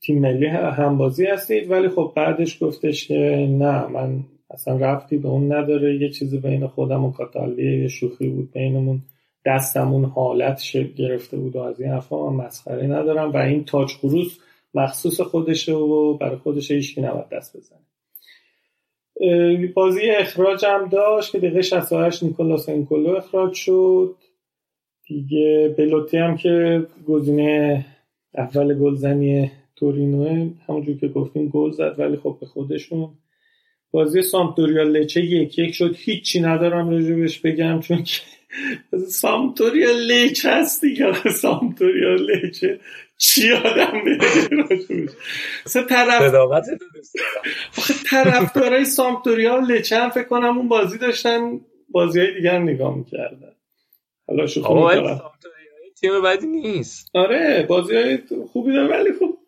تیم 0.00 0.18
ملی 0.18 0.46
هم 0.46 0.98
بازی 0.98 1.26
هستید. 1.26 1.70
ولی 1.70 1.88
خب 1.88 2.12
بعدش 2.16 2.62
گفتش 2.62 3.08
که 3.08 3.48
نه 3.50 3.86
من 3.86 4.24
اصلا 4.50 4.76
رفتی 4.76 5.16
به 5.16 5.28
اون 5.28 5.52
نداره. 5.52 5.96
یه 5.96 6.10
چیزی 6.10 6.38
بین 6.38 6.66
خودم 6.66 7.04
و 7.04 7.12
کاتالیه 7.12 7.82
یه 7.82 7.88
شوخی 7.88 8.28
بود 8.28 8.52
بینمون. 8.52 9.02
دستمون 9.46 10.04
حالت 10.04 10.58
شکل 10.58 10.92
گرفته 10.92 11.36
بود 11.36 11.56
و 11.56 11.60
از 11.60 11.80
این 11.80 11.90
حرفا 11.90 12.30
من 12.30 12.44
مسخره 12.44 12.86
ندارم 12.86 13.32
و 13.32 13.36
این 13.36 13.64
تاج 13.64 13.92
خروس 13.92 14.38
مخصوص 14.74 15.20
خودشه 15.20 15.72
و 15.72 16.14
برای 16.14 16.36
خودش 16.36 16.70
هیچکی 16.70 17.00
نباید 17.00 17.28
دست 17.28 17.56
بزنه. 17.56 17.78
بازی 19.74 20.10
اخراج 20.10 20.64
هم 20.64 20.88
داشت 20.88 21.32
که 21.32 21.38
دقیقه 21.38 21.62
68 21.62 22.22
نیکولاس 22.22 22.68
انکولو 22.68 23.16
اخراج 23.16 23.54
شد. 23.54 24.16
دیگه 25.06 25.74
بلوتی 25.78 26.16
هم 26.16 26.36
که 26.36 26.86
گزینه 27.08 27.86
اول 28.34 28.78
گلزنی 28.78 29.50
تورینوه 29.76 30.50
همونجور 30.66 30.96
که 30.96 31.08
گفتیم 31.08 31.48
گل 31.48 31.70
زد 31.70 31.94
ولی 31.98 32.16
خب 32.16 32.36
به 32.40 32.46
خودشون 32.46 33.10
بازی 33.90 34.22
سامپدوریا 34.22 34.82
لچه 34.82 35.20
یک 35.20 35.58
یک 35.58 35.74
شد. 35.74 35.96
هیچی 35.98 36.40
ندارم 36.40 36.90
راجبش 36.90 37.38
بگم 37.38 37.80
چون 37.80 38.04
که 38.04 38.20
سامپدوریا 39.08 39.90
لچه 39.92 40.50
هست 40.50 40.80
دیگه. 40.80 41.28
سامپدوریا 41.30 42.14
لچه 42.14 42.80
چی 43.18 43.52
آدم 43.52 44.02
اصلا 45.66 45.82
طرف 45.82 46.22
طرفدارای 48.10 48.84
سامپدوریا 48.84 49.58
لچه 49.58 49.96
هم 49.96 50.10
فکر 50.10 50.24
کنم 50.24 50.58
اون 50.58 50.68
بازی 50.68 50.98
داشتن 50.98 51.60
بازی 51.88 52.20
های 52.20 52.34
دیگر 52.34 52.58
نگاه 52.58 52.96
می‌کردن. 52.96 53.52
حالا 54.28 54.46
شوخی 54.46 54.68
تیم 56.00 56.22
بدی 56.22 56.46
نیست. 56.46 57.10
آره 57.14 57.66
بازی 57.68 57.94
های 57.96 58.18
خوبی 58.52 58.72
داره 58.72 58.88
ولی 58.88 59.12
خب 59.12 59.38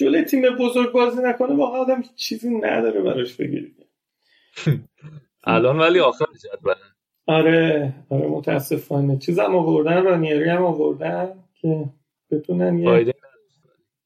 جلوی 0.00 0.24
تیم 0.24 0.42
بزرگ 0.56 0.92
بازی 0.92 1.22
نکنه 1.22 1.54
واقعا 1.54 1.80
آدم 1.80 2.02
چیزی 2.16 2.50
نداره 2.50 3.00
براش 3.00 3.34
بگیرید 3.36 3.86
الان 5.44 5.78
ولی 5.78 6.00
آخر 6.00 6.24
جدول. 6.24 6.74
آره 7.26 7.94
آره 8.10 8.28
متاسفانه. 8.28 9.18
چیزم 9.18 9.56
آوردن 9.56 10.04
رانیری 10.04 10.48
هم 10.48 10.64
آوردن 10.64 11.28
که 11.54 11.84
بتونن 12.30 12.78
یه 12.78 13.14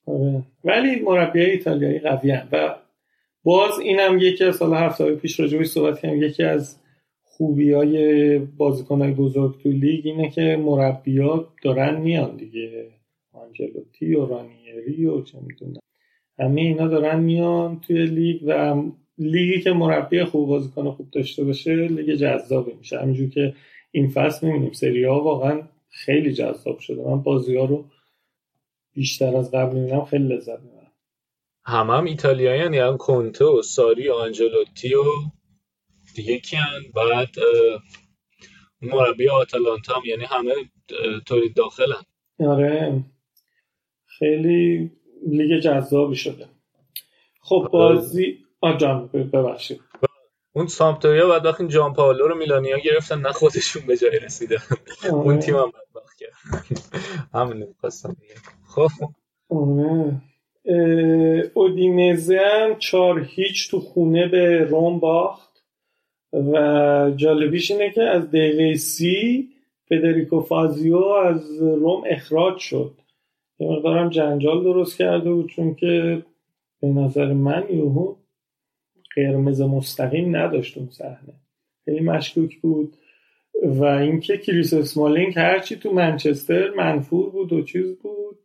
آره. 0.07 0.43
ولی 0.65 1.01
مربی 1.01 1.41
ایتالیایی 1.41 1.99
قوی 1.99 2.31
هم. 2.31 2.49
و 2.53 2.75
باز 3.43 3.79
اینم 3.79 4.19
یکی 4.19 4.45
از 4.45 4.57
سال 4.57 4.75
هفته 4.75 5.05
های 5.05 5.15
پیش 5.15 5.41
راجبش 5.41 5.67
صحبت 5.67 6.01
کردم 6.01 6.23
یکی 6.23 6.43
از 6.43 6.81
خوبی 7.23 7.73
های 7.73 8.39
بازیکن 8.39 9.03
های 9.03 9.13
بزرگ 9.13 9.63
تو 9.63 9.69
لیگ 9.69 10.07
اینه 10.07 10.31
که 10.31 10.57
مربی 10.57 11.19
ها 11.19 11.53
دارن 11.63 12.01
میان 12.01 12.37
دیگه. 12.37 12.91
آنجلوتی 13.33 14.15
و 14.15 14.27
رانیری 14.27 15.07
و 15.07 15.23
چه 15.23 15.39
می‌دونم. 15.41 15.84
همه 16.39 16.61
اینا 16.61 16.89
دارن 16.89 17.21
میان 17.21 17.81
توی 17.81 18.07
لیگ 18.07 18.43
و 18.47 18.83
لیگی 19.19 19.61
که 19.61 19.73
مربی 19.73 20.25
خوب 20.25 20.49
بازیکن 20.49 20.91
خوب 20.91 21.11
داشته 21.11 21.45
باشه 21.45 21.75
لیگ 21.75 22.15
جذابی 22.15 22.73
میشه. 22.73 22.99
همینجور 23.01 23.31
که 23.31 23.55
این 23.91 24.09
فصل 24.09 24.47
می‌بینیم 24.47 24.73
سری 24.73 25.05
ها 25.05 25.21
واقعا 25.21 25.63
خیلی 25.91 26.33
جذاب 26.33 26.79
شده. 26.79 27.03
من 27.05 27.23
بازی 27.23 27.57
ها 27.57 27.65
رو 27.65 27.85
بیشتر 28.95 29.37
از 29.37 29.51
قبل 29.51 29.77
می‌بینم 29.77 30.05
خیلی 30.05 30.35
لذت 30.35 30.61
می‌برم. 30.61 30.93
هم 31.67 31.91
هم 31.91 32.05
ایتالیایی 32.05 32.61
یعنی 32.61 32.99
کنته 32.99 33.45
و 33.45 33.63
ساری 33.63 34.09
و 34.09 34.13
آنجلوتی 34.13 34.95
و 34.95 35.05
دیگه 36.15 36.39
کیان 36.39 36.83
بعد 36.95 37.35
مربی 38.83 39.29
آتالانتا 39.29 39.95
هم 39.95 40.03
یعنی 40.07 40.25
همه 40.25 40.55
تولید 41.27 41.55
داخلن 41.55 42.03
آره. 42.41 43.05
خیلی 44.07 44.91
لیگ 45.27 45.61
جذابی 45.61 46.17
شده. 46.17 46.47
خب 47.41 47.69
بازی 47.73 48.39
آ 48.61 48.73
جان 48.73 49.07
ببخشید. 49.07 49.81
اون 50.53 50.67
سامپدوریا 50.67 51.29
بعد 51.29 51.47
وقتی 51.47 51.69
جان 51.69 51.93
پائولو 51.93 52.29
رو 52.29 52.39
میلانیا 52.39 52.79
گرفتن 52.79 53.21
نه 53.21 53.33
خودشون 53.33 53.87
به 53.87 53.97
جای 53.97 54.19
رسیدن. 54.19 54.63
اون 55.11 55.39
تیم 55.39 55.57
هم 55.57 55.69
بدبخت 55.71 56.19
کرد. 56.19 56.65
همین 57.35 57.57
می‌خواستم 57.57 58.17
خب. 58.69 58.89
آره. 59.49 60.23
اودینزه 61.55 62.41
هم 62.53 62.79
چهار 62.79 63.21
هیچ 63.21 63.71
تو 63.71 63.81
خونه 63.81 64.29
به 64.29 64.65
روم 64.65 65.01
باخت. 65.01 65.55
و 66.33 67.13
جالبیش 67.17 67.71
اینه 67.71 67.91
که 67.91 68.03
از 68.03 68.29
دقیقه 68.29 68.77
سی 68.77 69.49
فدریکو 69.89 70.41
فازیو 70.41 70.99
از 70.99 71.61
روم 71.61 72.03
اخراج 72.07 72.59
شد. 72.59 72.93
یه 73.59 73.69
مقدارم 73.69 74.09
جنجال 74.09 74.65
درست 74.65 74.99
کرده 74.99 75.33
بود 75.33 75.49
چون 75.49 75.75
که 75.75 76.23
به 76.81 76.89
نظر 76.89 77.33
من 77.33 77.65
یوهو 77.71 78.15
قرمز 79.17 79.61
مستقیم 79.61 80.37
نداشت 80.37 80.79
اون 80.79 80.89
صحنه. 80.91 81.35
خیلی 81.85 82.01
مشکوک 82.01 82.61
بود. 82.61 82.97
و 83.63 83.85
اینکه 83.85 84.37
کریس 84.37 84.75
اسمالینگ 84.75 85.33
هرچی 85.37 85.77
تو 85.77 85.93
منچستر 85.93 86.71
منفور 86.71 87.31
بود 87.31 87.53
و 87.53 87.63
چیز 87.63 87.97
بود 87.97 88.39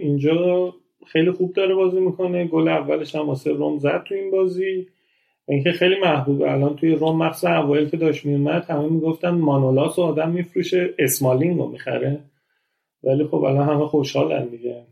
اینجا 0.00 0.74
خیلی 1.06 1.30
خوب 1.30 1.52
داره 1.52 1.74
بازی 1.74 2.00
می‌کنه. 2.00 2.44
گل 2.44 2.68
اولش 2.68 3.14
هم 3.14 3.26
واسه 3.26 3.50
روم 3.52 3.78
زد 3.78 4.02
تو 4.08 4.14
این 4.14 4.30
بازی. 4.30 4.86
اینکه 5.48 5.72
خیلی 5.72 6.00
محبوبه 6.00 6.52
الان 6.52 6.76
توی 6.76 6.94
روم 6.94 7.16
مخصوصا 7.16 7.62
اوایل 7.62 7.88
که 7.88 7.96
داشت 7.96 8.26
میومد 8.26 8.64
همه 8.68 8.88
می‌گفتن 8.88 9.30
مانولاس 9.30 9.98
و 9.98 10.02
آدم 10.02 10.30
میفروشه 10.30 10.94
اسمالینگ 10.98 11.58
رو 11.58 11.68
می‌خره. 11.68 12.18
ولی 13.04 13.24
خب 13.24 13.34
الان 13.44 13.68
همه 13.68 13.86
خوشحالن 13.86 14.48
دیگه. 14.48 14.86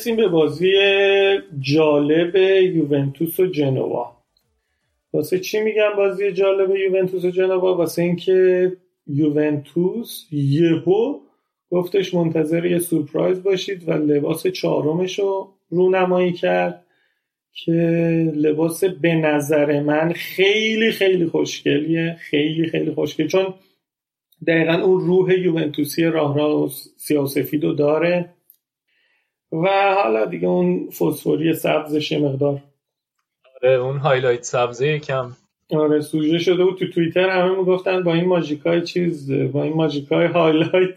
می‌رسیم 0.00 0.16
به 0.16 0.28
بازی 0.28 0.72
جالب 1.58 2.36
یوونتوس 2.76 3.40
و 3.40 3.46
جنوا. 3.46 4.16
واسه 5.12 5.38
چی 5.38 5.60
میگم 5.60 5.90
بازی 5.96 6.32
جالب 6.32 6.76
یوونتوس 6.76 7.24
و 7.24 7.30
جنوا؟ 7.30 7.74
واسه 7.76 8.02
اینکه 8.02 8.72
یوونتوس 9.06 10.26
یهو 10.32 11.20
گفتش 11.70 12.14
منتظر 12.14 12.66
یه 12.66 12.78
سورپرایز 12.78 13.42
باشید 13.42 13.88
و 13.88 13.92
لباس 13.92 14.46
چهارمش 14.46 15.18
رو 15.18 15.48
رونمایی 15.70 16.32
کرد 16.32 16.86
که 17.52 17.72
لباس 18.34 18.84
به 18.84 19.14
نظر 19.14 19.80
من 19.80 20.12
خیلی 20.12 20.90
خیلی 20.90 21.26
خوشگلیه 21.26 22.16
خیلی 22.20 22.68
خیلی 22.68 22.90
خوشگل. 22.90 23.26
چون 23.26 23.54
دقیقا 24.46 24.72
اون 24.72 25.00
روح 25.00 25.40
یوونتوسی 25.40 26.04
راه 26.04 26.36
راه 26.36 26.64
و 26.64 26.68
سیاه 26.96 27.24
و 27.24 27.26
سفید 27.26 27.64
رو 27.64 27.72
داره. 27.72 28.34
و 29.52 29.94
حالا 29.94 30.24
دیگه 30.24 30.48
اون 30.48 30.90
فسفوری 30.90 31.54
سبزش 31.54 32.12
یه 32.12 32.18
مقدار. 32.18 32.58
آره 33.62 33.74
اون 33.74 33.96
highlight 33.96 34.42
سبزه 34.42 34.88
یکم. 34.88 35.32
آره 35.74 36.00
سوژه 36.00 36.38
شده 36.38 36.64
بود 36.64 36.78
تو 36.78 36.90
توییتر 36.90 37.28
همه 37.28 37.58
می‌گفتن 37.58 38.02
با 38.02 38.14
این 38.14 38.24
ماژیکای 38.24 38.82
چیز 38.82 39.32
با 39.32 39.62
این 39.62 39.72
ماژیکای 39.72 40.26
highlight 40.26 40.94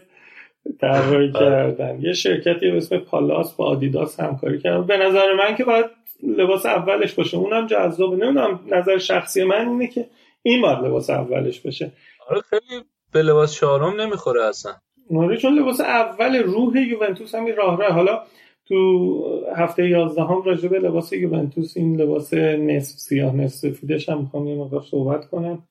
طراحی 0.80 1.32
کردن. 1.32 2.00
یه 2.00 2.12
شرکتی 2.12 2.70
به 2.70 2.76
اسم 2.76 2.98
پالاس 2.98 3.54
با 3.54 3.64
آدیداس 3.64 4.20
همکاری 4.20 4.58
کردن. 4.58 4.86
به 4.86 4.96
نظر 4.96 5.34
من 5.34 5.56
که 5.56 5.64
باید 5.64 5.86
لباس 6.22 6.66
اولش 6.66 7.12
باشه. 7.12 7.36
اونم 7.36 7.66
جذابه 7.66 8.16
نمی‌دونم 8.16 8.60
نظر 8.70 8.98
شخصی 8.98 9.44
من 9.44 9.68
اینه 9.68 9.86
که 9.86 10.06
این 10.42 10.62
باید 10.62 10.78
لباس 10.78 11.10
اولش 11.10 11.60
باشه. 11.60 11.92
آره 12.28 12.40
خیلی 12.40 12.84
به 13.12 13.22
لباس 13.22 13.54
چهارم 13.54 14.00
نمی‌خوره 14.00 14.44
اصلا. 14.44 14.72
آره 15.16 15.36
چون 15.36 15.58
لباس 15.58 15.80
اول 15.80 16.36
روح 16.36 16.76
یوونتوس 16.76 17.34
هم 17.34 17.44
این 17.44 17.56
راه 17.56 17.78
راه. 17.78 17.92
حالا 17.92 18.22
تو 18.68 19.22
هفته 19.56 19.88
11 19.88 20.22
هم 20.22 20.42
راجع 20.42 20.68
به 20.68 20.78
لباس 20.78 21.12
یوونتوس 21.12 21.76
این 21.76 22.00
لباس 22.00 22.34
نصف 22.34 22.98
سیاه 22.98 23.36
نصف 23.36 23.54
سفیدش 23.54 24.08
هم 24.08 24.20
می‌خوام 24.20 24.46
یه 24.46 24.54
مقدار 24.54 24.82
صحبت 24.82 25.28
کنم. 25.28 25.62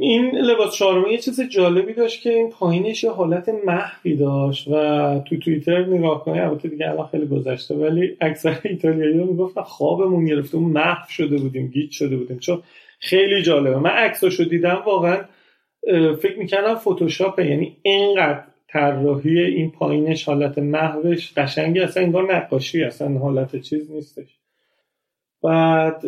این 0.00 0.36
لباس 0.36 0.74
چهارمی 0.74 1.12
یه 1.12 1.18
چیز 1.18 1.40
جالبی 1.40 1.92
داشت 1.92 2.22
که 2.22 2.30
این 2.30 2.50
پایینش 2.50 3.04
یه 3.04 3.10
حالت 3.10 3.48
محوی 3.64 4.16
داشت 4.16 4.68
و 4.68 4.74
تو 5.28 5.36
توییتر 5.36 5.84
نگاه 5.84 6.24
کنی 6.24 6.40
البته 6.40 6.68
دیگه 6.68 6.90
الان 6.90 7.06
خیلی 7.06 7.26
گذشته 7.26 7.74
ولی 7.74 8.16
اکثر 8.20 8.58
ایتالیایی 8.64 9.18
ها 9.18 9.24
می‌گفتن 9.24 9.62
خوابمون 9.62 10.24
گرفته 10.24 10.56
اون 10.56 10.70
محو 10.72 11.10
شده 11.10 11.36
بودیم 11.36 11.66
گیج 11.66 11.90
شده 11.90 12.16
بودیم. 12.16 12.38
چون 12.38 12.62
خیلی 13.00 13.42
جالبه. 13.42 13.78
من 13.78 13.90
عکساشو 13.90 14.44
دیدم 14.44 14.82
واقعا 14.86 15.24
فکر 16.20 16.38
می‌کردم 16.38 16.74
فتوشاپه 16.74 17.50
یعنی 17.50 17.76
اینقدر 17.82 18.44
طراحی 18.68 19.40
این 19.40 19.70
پایینش 19.70 20.24
حالت 20.24 20.58
محوش 20.58 21.32
قشنگی 21.36 21.80
اصلا 21.80 22.02
انگار 22.02 22.36
نقاشی 22.36 22.84
اصلا 22.84 23.18
حالت 23.18 23.56
چیز 23.56 23.90
نیستش. 23.90 24.38
بعد 25.42 26.00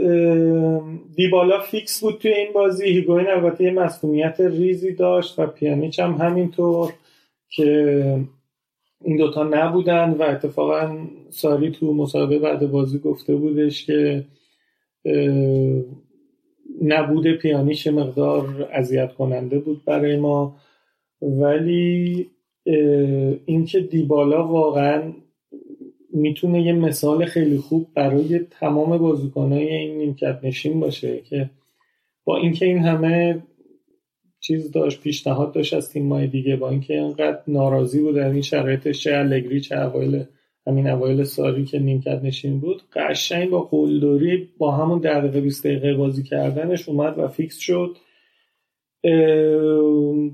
دیبالا 1.17 1.61
فیکس 1.61 2.01
بود 2.01 2.19
توی 2.19 2.33
این 2.33 2.53
بازی. 2.53 2.85
هیگوین 2.85 3.27
البته 3.27 3.65
یه 3.65 3.70
مسئولیت 3.70 4.41
ریزی 4.41 4.93
داشت 4.93 5.39
و 5.39 5.47
پیانیچ 5.47 6.01
هم 6.01 6.12
همینطور 6.12 6.93
که 7.49 8.20
این 9.05 9.17
دوتا 9.17 9.45
نبودن 9.45 10.11
و 10.11 10.23
اتفاقا 10.23 10.99
ساری 11.31 11.70
تو 11.70 11.95
مصاحبه 11.95 12.39
بعد 12.39 12.70
بازی 12.70 12.99
گفته 12.99 13.35
بودش 13.35 13.87
که 13.87 14.25
نبود 16.83 17.33
پیانیش 17.33 17.87
مقدار 17.87 18.69
اذیت 18.73 19.12
کننده 19.12 19.59
بود 19.59 19.85
برای 19.85 20.17
ما. 20.17 20.57
ولی 21.23 22.31
اینکه 23.47 23.81
دیبالا 23.81 24.47
واقعا 24.47 25.13
می‌تونه 26.13 26.63
یه 26.63 26.73
مثال 26.73 27.25
خیلی 27.25 27.59
خوب 27.59 27.87
برای 27.95 28.39
تمام 28.39 28.99
بازیکنهای 28.99 29.69
این 29.69 29.99
نیمکت 29.99 30.41
نشین 30.43 30.81
باشه 30.81 31.21
که 31.21 31.51
با 32.25 32.37
اینکه 32.37 32.67
این 32.67 32.79
همه 32.79 33.43
چیز 34.41 34.71
داشت 34.71 35.01
پیشنهاد 35.01 35.53
داشت 35.53 35.75
از 35.75 35.93
تیم‌های 35.93 36.27
دیگه 36.27 36.57
با 36.57 36.71
اینکه 36.71 36.95
اینقدر 36.95 37.41
ناراضی 37.49 38.01
بود 38.01 38.19
این 38.19 38.43
شرایطش 38.43 39.03
چه 39.03 39.17
الگری 39.17 39.61
چه 39.61 39.79
اوایل 39.79 40.25
همین 40.67 40.89
اوایل 40.89 41.25
ساری 41.25 41.65
که 41.65 41.79
نیمکت 41.79 42.21
نشین 42.25 42.61
بود 42.61 42.83
قشنگ 42.93 43.51
با 43.51 43.61
قلدری 43.61 44.49
با 44.59 44.73
همون 44.73 44.99
دقیقه 44.99 45.41
20 45.41 45.67
دقیقه 45.67 45.95
بازی 45.95 46.23
کردنش 46.23 46.89
اومد 46.89 47.19
و 47.19 47.29
فیکس 47.29 47.59
شد. 47.59 47.97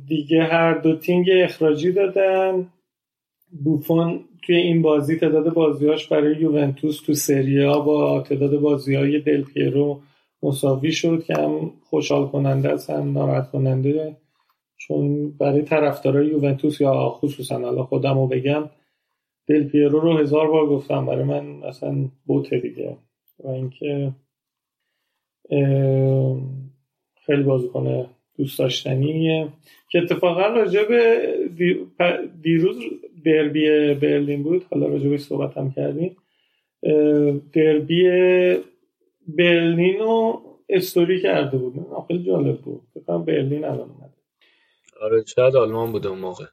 دیگه 0.07 0.43
هر 0.43 0.79
دو 0.79 0.97
تیم 0.97 1.25
اخراجی 1.33 1.93
دادن. 1.93 2.69
بوفون 3.65 4.25
توی 4.43 4.57
این 4.57 4.83
بازی 4.83 5.17
تعداد 5.17 5.55
بازیاش 5.55 6.09
برای 6.09 6.37
یوونتوس 6.37 7.01
تو 7.01 7.15
سریا 7.15 7.81
با 7.81 8.21
تعداد 8.21 8.61
بازی 8.61 8.95
های 8.95 9.21
دل 9.21 9.43
پیرو 9.43 10.01
مساوی 10.43 10.93
شد 10.93 11.25
که 11.25 11.35
هم 11.35 11.73
خوشحال 11.83 12.29
کننده 12.29 12.73
است 12.73 12.91
هم 12.91 13.13
ناراحت 13.13 13.51
کننده. 13.51 14.17
چون 14.77 15.31
برای 15.31 15.63
طرفدارای 15.63 16.27
یوونتوس 16.27 16.81
یا 16.81 17.09
خصوصا 17.09 17.59
حالا 17.59 17.83
خودم 17.83 18.19
رو 18.19 18.27
بگم 18.27 18.71
دل 19.47 19.69
پیرو 19.69 20.01
رو 20.01 20.19
هزار 20.19 20.51
بار 20.51 20.67
گفتم 20.67 21.07
برای 21.07 21.25
من 21.25 21.63
اصلا 21.63 22.09
بوته 22.27 22.59
دیگه. 22.59 22.97
و 23.45 23.49
اینکه 23.49 24.13
خیلی 27.27 27.43
بازیکن 27.43 28.07
دوست 28.39 28.59
داشتنیه 28.59 29.49
که 29.91 29.99
اتفاقا 29.99 30.47
راجع 30.47 30.85
به 30.85 31.21
دیروز 32.43 32.77
دربی 33.25 33.95
برلین 33.95 34.43
بود. 34.43 34.65
حالا 34.71 34.87
راجع 34.87 35.09
به 35.09 35.19
صحبت 35.19 35.57
هم 35.57 35.73
کردیم 35.73 36.17
دربی 37.53 38.03
برلین 39.29 39.99
رو 39.99 40.43
استوری 40.69 41.23
کرده 41.23 41.59
بود. 41.59 41.75
خیلی 42.09 42.25
جالب 42.25 42.59
بود. 42.59 42.81
فکر 42.95 43.05
کنم 43.05 43.25
برلین 43.25 43.65
الان 43.65 43.91
اومده. 43.91 44.15
آره 45.01 45.25
شاید 45.25 45.57
آلمان 45.57 45.93
بود 45.93 46.07
اون 46.07 46.19
موقع. 46.19 46.45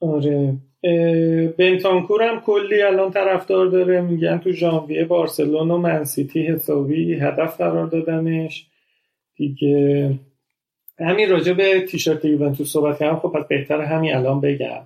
آره. 0.00 0.56
بنتانکور 1.58 2.22
هم 2.22 2.40
کلی 2.40 2.82
الان 2.82 3.10
طرفدار 3.10 3.66
داره. 3.66 4.00
میگن 4.00 4.38
تو 4.38 4.52
ژانویه 4.52 5.04
بارسلون 5.04 5.70
و 5.70 5.78
منسیتی 5.78 6.42
حسابی 6.42 7.14
هدف 7.14 7.56
قرار 7.56 7.86
دادنش. 7.86 8.66
دیگه 9.36 10.10
همین 10.98 11.30
راجع 11.30 11.52
به 11.52 11.80
تیشرت 11.80 12.24
یوونتوس 12.24 12.72
صحبت 12.72 12.98
کردم. 12.98 13.18
خب 13.18 13.28
پس 13.28 13.46
بهتر 13.48 13.80
همین 13.80 14.14
الان 14.14 14.40
بگم. 14.40 14.82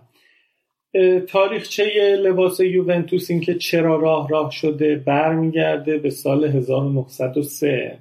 تاریخچه 1.28 2.17
لباس 2.17 2.61
یوونتوس؟ 2.61 3.31
این 3.31 3.41
که 3.41 3.55
چرا 3.55 3.97
راه 3.97 4.28
راه 4.28 4.51
شده 4.51 4.97
برمیگرده 4.97 5.99
به 5.99 6.11
سال 6.11 6.45
1903 6.45 7.99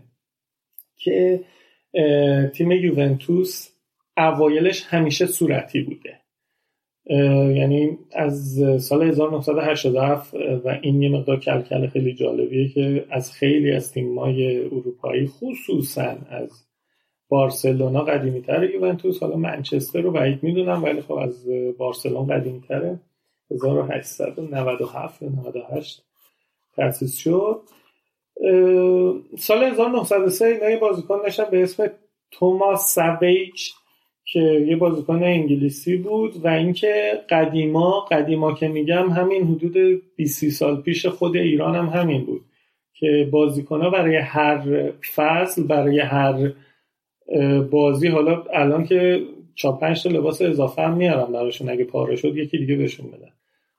که 0.97 1.39
تیم 2.53 2.71
یوونتوس 2.71 3.69
اوایلش 4.17 4.83
همیشه 4.87 5.25
صورتی 5.25 5.81
بوده. 5.81 6.19
یعنی 7.55 7.97
از 8.11 8.59
سال 8.79 9.03
1987 9.03 10.33
و 10.65 10.79
این 10.81 11.01
یه 11.01 11.09
مقدار 11.09 11.39
کلکل 11.39 11.87
خیلی 11.87 12.13
جالبیه 12.13 12.69
که 12.69 13.05
از 13.09 13.31
خیلی 13.31 13.71
از 13.71 13.93
تیم‌های 13.93 14.59
اروپایی 14.65 15.27
خصوصا 15.27 16.17
از 16.29 16.66
بارسلونا 17.29 18.01
قدیمی 18.01 18.41
تره 18.41 18.75
یوونتوس 18.75 19.23
حالا 19.23 19.35
منچستر 19.35 20.01
رو 20.01 20.11
بعید 20.11 20.43
می‌دونم 20.43 20.83
ولی 20.83 21.01
خب 21.01 21.13
از 21.13 21.45
بارسلون 21.77 22.27
قدیمی 22.27 22.61
تره 22.61 22.99
1897 23.51 25.21
یا 25.21 25.29
98 25.29 26.03
تأسیس 26.75 27.17
شد. 27.17 27.61
سال 29.37 29.63
1903 29.63 30.45
اینا 30.45 30.69
یه 30.69 30.77
بازیکن 30.77 31.17
داشتن 31.23 31.45
به 31.51 31.63
اسم 31.63 31.87
توماس 32.31 32.95
سویج 32.95 33.71
که 34.25 34.39
یه 34.39 34.75
بازیکن 34.75 35.23
انگلیسی 35.23 35.97
بود 35.97 36.45
و 36.45 36.47
اینکه 36.47 37.21
قدیما 37.29 37.99
قدیما 38.11 38.53
که 38.53 38.67
میگم 38.67 39.09
همین 39.09 39.43
حدود 39.43 40.01
20 40.15 40.49
سال 40.49 40.81
پیش 40.81 41.05
خود 41.05 41.35
ایران 41.35 41.75
هم 41.75 41.85
همین 41.85 42.25
بود 42.25 42.41
که 42.93 43.29
بازیکن 43.31 43.89
برای 43.89 44.15
هر 44.15 44.91
فصل 45.15 45.63
برای 45.63 45.99
هر 45.99 46.53
بازی 47.71 48.07
حالا 48.07 48.43
الان 48.53 48.85
که 48.85 49.21
چهار 49.55 49.77
پنج 49.77 50.03
تا 50.03 50.09
لباس 50.09 50.41
اضافه 50.41 50.81
هم 50.81 50.93
میارم 50.93 51.31
براشون 51.31 51.69
اگه 51.69 51.83
پاره 51.83 52.15
شد 52.15 52.37
یکی 52.37 52.57
دیگه 52.57 52.75
بهشون 52.75 53.07
بدن 53.07 53.31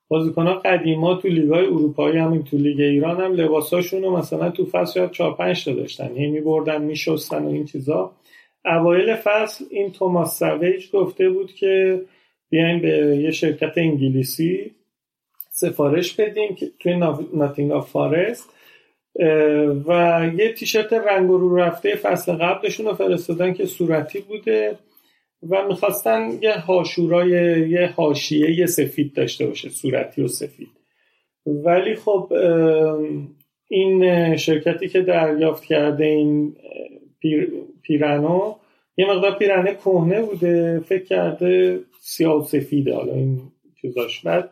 بازیکن 0.08 0.46
ها 0.46 0.54
قدیما 0.54 1.14
تو 1.14 1.28
لیگای 1.28 1.66
اروپایی 1.66 2.18
همین 2.18 2.42
تو 2.42 2.56
لیگ 2.56 2.80
ایران 2.80 3.20
هم 3.20 3.32
لباساشون 3.32 4.02
رو 4.02 4.16
مثلا 4.16 4.50
تو 4.50 4.64
فصل 4.64 4.94
شاید 4.94 5.10
چهار 5.10 5.34
پنج 5.34 5.64
تا 5.64 5.72
داشتن. 5.72 6.16
هی 6.16 6.26
میبردن 6.26 6.82
میشستن 6.82 7.44
و 7.44 7.48
این 7.48 7.64
چیزا. 7.64 8.12
اوایل 8.64 9.14
فصل 9.14 9.64
این 9.70 9.92
توماس 9.92 10.38
سویج 10.38 10.90
گفته 10.90 11.30
بود 11.30 11.52
که 11.52 12.02
بیاین 12.50 12.82
به 12.82 12.88
یه 13.22 13.30
شرکت 13.30 13.72
انگلیسی 13.76 14.70
سفارش 15.50 16.14
بدیم 16.14 16.54
که 16.54 16.70
توی 16.78 16.96
ناتینگا 17.34 17.80
فارست 17.80 18.50
و 19.88 20.22
یه 20.38 20.52
تیشرت 20.52 20.92
رنگ 20.92 21.28
رو 21.28 21.56
رفته 21.56 21.94
فصل 21.94 22.32
قبلشون 22.32 22.86
رو 22.86 22.94
فرستادن 22.94 23.52
که 23.52 23.66
صورتی 23.66 24.20
بوده 24.20 24.78
و 25.50 25.66
می‌خواستن 25.68 26.30
یه 26.42 26.52
هاشورای 26.52 27.30
یه 27.70 27.92
حاشیه 27.96 28.66
سفید 28.66 29.14
داشته 29.14 29.46
باشه 29.46 29.68
صورتی 29.68 30.22
و 30.22 30.28
سفید. 30.28 30.68
ولی 31.46 31.94
خب 31.94 32.32
این 33.68 34.36
شرکتی 34.36 34.88
که 34.88 35.00
دریافت 35.00 35.64
کرده 35.64 36.04
این 36.04 36.56
پیر، 37.20 37.52
پیرنو 37.82 38.54
یه 38.96 39.06
مقدار 39.10 39.38
پیرنه 39.38 39.74
کهنه 39.74 40.22
بوده 40.22 40.80
فکر 40.80 41.04
کرده 41.04 41.80
سیاه 42.00 42.40
و 42.40 42.42
سفیده 42.42 42.94
حالا 42.94 43.12
این 43.12 43.40
چیزاش. 43.80 44.20
بعد 44.20 44.50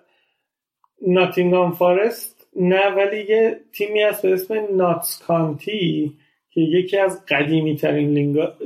ناتینگام 1.07 1.73
فارست 1.73 2.36
نه 2.61 2.89
ولی 2.89 3.25
یه 3.29 3.61
تیمی 3.73 4.03
هست 4.03 4.23
به 4.23 4.33
اسم 4.33 4.77
ناتس 4.77 5.23
کانتی 5.27 6.13
که 6.51 6.61
یکی 6.61 6.97
از 6.97 7.27
قدیمی 7.27 7.77
ترین 7.77 8.11
لینگا 8.11 8.57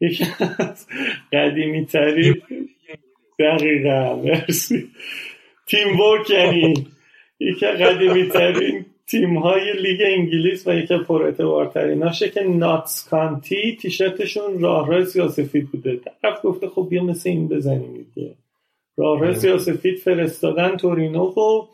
یکی 0.00 0.24
از 0.58 0.86
قدیمی 1.32 1.86
ترین 1.86 2.42
دقیقا 3.38 4.16
مرسی. 4.16 4.88
تیم 5.66 6.00
ورک 6.00 6.30
یعنی 6.30 6.86
یکی 7.40 7.66
قدیمی 7.66 8.28
ترین 8.28 8.86
تیم 9.06 9.38
های 9.38 9.72
لیگ 9.82 10.00
انگلیس 10.04 10.66
و 10.66 10.74
یکی 10.74 10.98
پر 10.98 11.22
اعتبارتریناشه 11.22 12.30
که 12.30 12.42
ناتس 12.42 13.08
کانتی 13.08 13.76
تیشرتشون 13.76 14.60
راه 14.60 15.04
سیاسفید 15.04 15.70
بوده. 15.70 16.00
طرف 16.22 16.44
گفته 16.44 16.68
خب 16.68 16.86
بیا 16.90 17.04
مثل 17.04 17.28
این 17.28 17.48
بزنیم 17.48 18.06
دیگه. 18.14 18.34
راه 18.98 19.34
سیاسفید 19.34 19.98
فرستادن 19.98 20.76
تورینو 20.76 21.24
و 21.24 21.66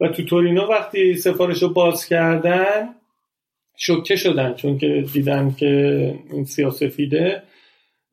و 0.00 0.08
تو 0.08 0.24
تورینو 0.24 0.66
وقتی 0.66 1.14
سفارش 1.14 1.62
رو 1.62 1.68
باز 1.68 2.06
کردن 2.06 2.88
شوکه 3.76 4.16
شدن 4.16 4.54
چون 4.54 4.78
که 4.78 5.04
دیدن 5.12 5.54
که 5.58 6.14
این 6.32 6.44
سیاسفیده. 6.44 7.42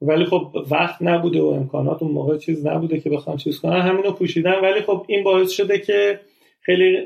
ولی 0.01 0.25
خب 0.25 0.55
وقت 0.71 1.01
نبوده 1.01 1.41
و 1.41 1.45
امکانات 1.45 2.03
اون 2.03 2.11
موقع 2.11 2.37
چیز 2.37 2.65
نبوده 2.65 2.99
که 2.99 3.09
بخوان 3.09 3.37
چیز 3.37 3.59
کنن. 3.59 3.81
همینو 3.81 4.11
پوشیدن. 4.11 4.61
ولی 4.61 4.81
خب 4.81 5.05
این 5.07 5.23
باعث 5.23 5.51
شده 5.51 5.79
که 5.79 6.19
خیلی 6.61 6.97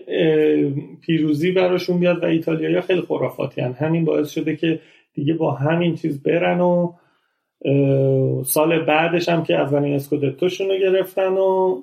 پیروزی 1.02 1.52
براشون 1.52 2.00
بیاد 2.00 2.24
و 2.24 2.26
ایتالیایی 2.26 2.82
خیلی 2.82 3.02
خرافاتی 3.02 3.62
هن. 3.62 3.74
همین 3.74 4.06
باعث 4.06 4.30
شده 4.30 4.56
که 4.56 4.80
دیگه 5.14 5.34
با 5.34 5.52
همین 5.52 5.96
چیز 5.96 6.24
برن 6.24 6.62
و 6.62 6.94
سال 8.46 8.86
بعدش 8.86 9.30
هم 9.30 9.44
که 9.44 9.56
اولین 9.56 9.96
اسکودتوشون 9.96 10.68
رو 10.68 10.78
گرفتن 10.78 11.34
و 11.34 11.82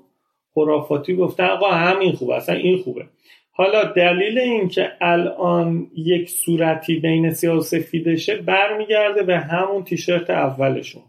خرافاتی 0.55 1.17
گفتن 1.17 1.45
آقا 1.45 1.71
همین 1.71 2.13
خوبه 2.13 2.35
اصلا 2.35 2.55
این 2.55 2.79
خوبه 2.79 3.05
حالا 3.51 3.93
دلیل 3.93 4.39
این 4.39 4.69
که 4.69 4.93
الان 5.01 5.91
یک 5.97 6.31
صورتی 6.31 7.01
بین 7.01 7.31
سیاه 7.31 7.57
و 7.57 7.61
سفیدشه 7.61 8.37
برمیگرده 8.37 9.23
به 9.23 9.39
همون 9.39 9.85
تیشرت 9.85 10.31
اولشون 10.31 11.03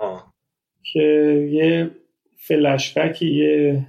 آه. 0.00 0.32
که 0.92 1.00
یه 1.50 1.90
فلشبکی 2.36 3.26
یه 3.26 3.86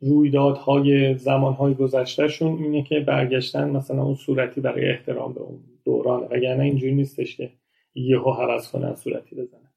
رویدادهای 0.00 1.14
زمانهای 1.14 1.74
گذشتهشون 1.74 2.62
اینه 2.62 2.82
که 2.82 3.00
برگشتن 3.00 3.70
مثلا 3.70 4.02
اون 4.02 4.14
صورتی 4.14 4.60
برای 4.60 4.90
احترام 4.90 5.34
به 5.34 5.40
اون 5.40 5.58
دوران 5.84 6.22
وگرنه 6.30 6.64
اینجوری 6.64 6.94
نیستش 6.94 7.36
که 7.36 7.50
یهو 7.94 8.32
حوض 8.32 8.70
کنن 8.70 8.94
صورتی 8.94 9.36
بزنن. 9.36 9.70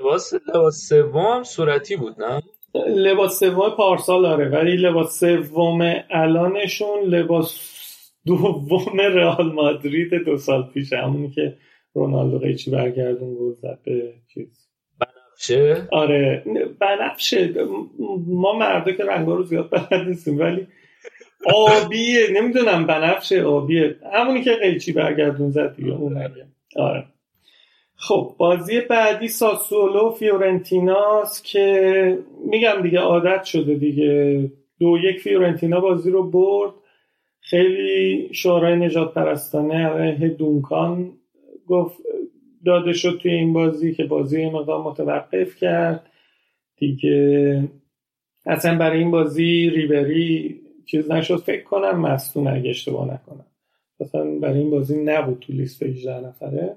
لباس 0.00 0.34
لباس 0.34 0.88
سوم 0.88 1.42
صورتی 1.42 1.96
بود 1.96 2.22
نه؟ 2.22 2.42
لباس 2.88 3.38
سوم 3.38 3.70
پارسال 3.70 4.22
داره 4.22 4.48
ولی 4.48 4.76
لباس 4.76 5.20
سوم 5.20 5.94
الانشون 6.10 7.00
لباس 7.02 7.60
دوم 8.26 9.00
رئال 9.00 9.52
مادرید 9.52 10.14
دو 10.14 10.36
سال 10.36 10.62
پیش 10.74 10.92
همونی 10.92 11.30
که 11.30 11.56
رونالدو 11.94 12.38
قیچی 12.38 12.70
برگردون 12.70 13.34
گل 13.34 13.52
زد 13.52 13.78
به 13.84 14.14
چیز. 14.34 14.68
چه 15.38 15.88
آره 15.92 16.44
بنفشه. 16.80 17.54
ما 18.26 18.58
مردا 18.58 18.92
که 18.92 19.04
رنگا 19.04 19.34
رو 19.34 19.42
زیاد 19.42 19.70
بلد 19.70 20.08
نیستیم 20.08 20.38
ولی 20.38 20.66
آبیه 21.54 22.26
نمی‌دونم 22.32 22.86
بنفشه 22.86 23.42
آبیه. 23.42 23.96
همونی 24.12 24.42
که 24.42 24.54
قیچی 24.54 24.92
برگردون 24.92 25.50
زد 25.50 25.76
دیگه 25.76 25.92
اون. 25.92 26.30
آره. 26.76 27.04
خب 27.96 28.34
بازی 28.38 28.80
بعدی 28.80 29.28
ساسولو 29.28 30.10
فیورنتیناست 30.10 31.44
که 31.44 32.18
میگم 32.46 32.82
دیگه 32.82 32.98
عادت 32.98 33.44
شده 33.44 33.74
دیگه. 33.74 34.50
دو 34.80 34.98
یک 34.98 35.20
فیورنتینا 35.20 35.80
بازی 35.80 36.10
رو 36.10 36.30
برد. 36.30 36.72
خیلی 37.40 38.28
شورای 38.32 38.76
نجات 38.76 39.14
پرستانه 39.14 39.86
علیه 39.86 40.28
دونکان 40.28 41.12
گفت 41.66 41.98
داده 42.66 42.92
شد 42.92 43.18
توی 43.22 43.30
این 43.30 43.52
بازی 43.52 43.94
که 43.94 44.04
بازی 44.04 44.46
مقدار 44.50 44.82
متوقف 44.82 45.56
کرد. 45.56 46.10
دیگه 46.76 47.68
اصلا 48.46 48.78
برای 48.78 48.98
این 48.98 49.10
بازی 49.10 49.70
ریبری 49.70 50.60
چیز 50.86 51.10
نشد. 51.10 51.36
فکر 51.36 51.62
کنم 51.62 52.00
مستون 52.00 52.46
اگه 52.46 52.70
اشتباه 52.70 53.04
نکنم. 53.04 53.46
اصلا 54.00 54.24
برای 54.24 54.58
این 54.58 54.70
بازی 54.70 55.04
نبود 55.04 55.38
تو 55.38 55.52
لیست 55.52 55.82
18 55.82 56.20
نفره. 56.26 56.76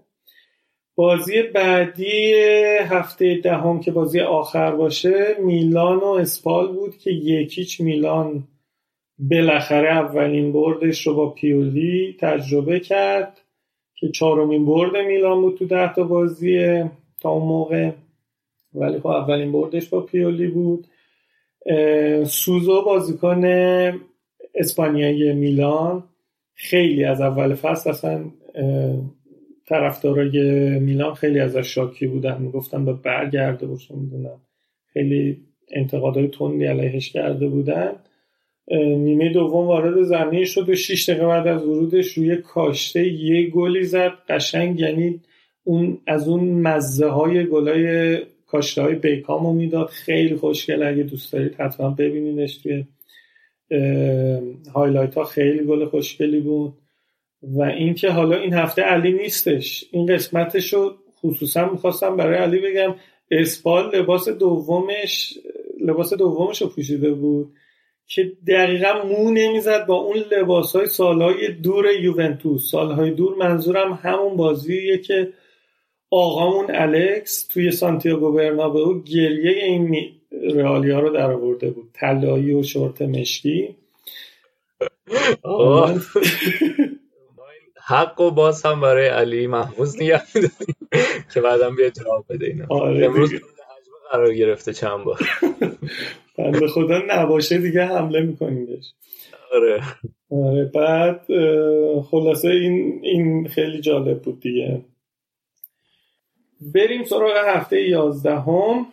بازی 1.00 1.42
بعدی 1.42 2.34
هفته 2.80 3.40
دهم 3.44 3.80
که 3.80 3.92
بازی 3.92 4.20
آخر 4.20 4.76
باشه 4.76 5.36
میلان 5.40 5.98
و 5.98 6.06
اسپال 6.06 6.68
بود 6.68 6.98
که 6.98 7.12
یکیچ 7.12 7.82
میلان 7.82 8.44
بالاخره 9.20 9.90
اولین 9.90 10.52
بردش 10.52 11.08
رو 11.08 11.14
با 11.14 11.30
پیولی 11.30 12.18
تجربه 12.20 12.80
کرد 12.80 13.42
که 13.96 14.10
چهارمین 14.10 14.66
برد 14.66 14.98
میلان 14.98 15.42
بود 15.42 15.58
تو 15.58 15.66
ده 15.66 15.94
تا 15.94 16.04
بازی 16.04 16.84
تا 17.22 17.30
اون 17.30 17.48
موقع. 17.48 17.92
ولی 18.74 19.00
خب 19.00 19.08
اولین 19.08 19.52
بردش 19.52 19.90
با 19.90 20.02
پیولی 20.02 20.48
بود. 20.48 20.88
سوزو 22.26 22.82
بازیکن 22.82 23.44
اسپانیایی 24.56 25.34
میلان 25.34 26.04
خیلی 26.54 27.06
از 27.06 27.22
اول 27.22 27.56
فصل 27.56 27.90
اصلا 27.90 28.26
طرفدارای 29.70 30.40
میلان 30.80 31.14
خیلی 31.14 31.40
ازش 31.40 31.68
شاکی 31.76 32.08
بودن. 32.08 32.42
می‌گفتن 32.42 32.86
به 32.86 32.94
برگرده 32.94 33.68
باشه 33.68 33.96
می‌دونم 33.96 34.42
خیلی 34.94 35.38
انتقادهای 35.72 36.28
تندی 36.28 36.66
علیهش 36.66 37.10
کرده 37.10 37.48
بودن. 37.48 37.92
نیمه 38.72 39.34
دوم 39.34 39.68
وارد 39.68 40.04
زمین 40.04 40.46
شد 40.46 40.70
و 40.70 40.76
6 40.76 41.10
دقیقه 41.10 41.26
بعد 41.26 41.48
از 41.48 41.64
ورودش 41.64 42.14
روی 42.14 42.36
کاشته 42.38 43.08
یه 43.08 43.50
گلی 43.50 43.84
زد. 43.84 44.12
قشنگ 44.30 44.80
یعنی 44.80 45.22
اون 45.64 45.98
از 46.08 46.28
اون 46.28 46.50
مزه 46.50 47.08
های 47.08 47.46
گلای 47.46 48.18
کاشته 48.48 48.82
های 48.82 48.96
بیکامو 48.96 49.54
می‌داد. 49.54 49.88
خیلی 49.88 50.36
خوشگل. 50.36 50.84
اگه 50.84 51.04
دوست 51.04 51.34
دارید 51.34 51.56
حتما 51.56 51.90
ببینینش 51.90 52.58
توی 52.58 52.86
highlight 54.74 55.16
ها 55.16 55.24
خیلی 55.24 55.64
گل 55.66 55.86
خوشگلی 55.86 56.40
بود. 56.40 56.74
و 57.44 57.62
اینکه 57.62 58.10
حالا 58.10 58.38
این 58.38 58.54
هفته 58.54 58.82
علی 58.82 59.12
نیستش. 59.12 59.86
این 59.92 60.06
قسمتش 60.06 60.74
رو 60.74 60.94
خصوصا 61.22 61.70
می‌خواستم 61.70 62.18
برای 62.18 62.38
علی 62.38 62.60
بگم 62.60 62.96
اسپال 63.32 63.96
لباس 63.96 64.30
دومش 64.30 65.34
لباس 65.86 66.14
دومش 66.14 66.62
رو 66.62 66.68
پوشیده 66.68 67.12
بود 67.12 67.52
که 68.08 68.32
دقیقا 68.48 69.04
مو 69.04 69.32
نمی‌زد 69.32 69.86
با 69.86 69.96
اون 69.96 70.18
لباس 70.32 70.76
های 70.76 70.86
سالهای 70.86 71.52
دور 71.52 71.86
یوونتوس. 72.02 72.72
سالهای 72.72 73.12
دور 73.12 73.36
منظورم 73.36 74.00
همون 74.04 74.36
بازیه 74.36 74.98
که 74.98 75.34
آقامون 76.12 76.66
الکس 76.70 77.48
توی 77.48 77.72
سانتیاگو 77.72 78.32
برنابئو 78.32 79.02
گریه 79.04 79.64
این 79.64 79.96
رئالیا 80.56 81.00
رو 81.00 81.10
در 81.10 81.32
آورده 81.32 81.70
بود. 81.70 81.90
طلایی 81.94 82.54
و 82.54 82.64
شورت 82.64 83.02
مشکی. 83.02 83.76
حق 87.90 88.22
و 88.22 88.32
باز 88.32 88.66
هم 88.66 88.82
برای 88.82 89.08
علی 89.08 89.48
محفوظ 89.48 89.96
نگه 90.02 90.22
که 91.34 91.42
بعدم 91.42 91.76
بیا 91.76 91.90
جواب 91.90 92.26
بده 92.30 92.46
اینا. 92.46 92.66
آره 92.70 93.06
امروز. 93.06 93.34
قرار 94.12 94.34
گرفته 94.34 94.74
چند 94.74 95.04
بار. 95.04 95.20
بنده 96.38 96.68
خدا 96.68 97.02
نباشه 97.08 97.58
دیگه 97.58 97.86
حمله 97.86 98.22
می‌کنیم 98.22 98.66
بهش. 98.66 98.94
آره. 99.56 99.84
آره 100.32 100.66
بعد 100.66 101.26
خلاصه 102.02 102.48
این 102.48 103.00
این 103.04 103.48
خیلی 103.48 103.82
جالب 103.82 104.22
بود 104.22 104.40
دیگه. 104.40 104.82
بریم 106.74 107.04
سراغ 107.04 107.38
هفته 107.48 107.82
یازدهم. 107.82 108.86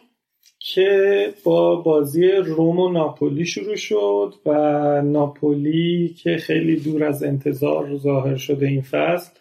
که 0.59 1.35
با 1.45 1.77
بازی 1.77 2.27
روم 2.31 2.79
و 2.79 2.93
ناپولی 2.93 3.47
شروع 3.47 3.77
شد 3.77 4.35
و 4.47 4.53
ناپولی 5.03 6.09
که 6.09 6.37
خیلی 6.37 6.77
دور 6.77 7.05
از 7.05 7.25
انتظار 7.25 7.97
ظاهر 7.97 8.37
شده 8.37 8.67
این 8.67 8.83
فصل 8.83 9.39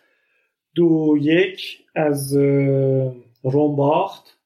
دو 0.75 1.17
یک 1.22 1.80
از 1.95 2.38
روم 3.43 3.75
باخت. 3.75 4.38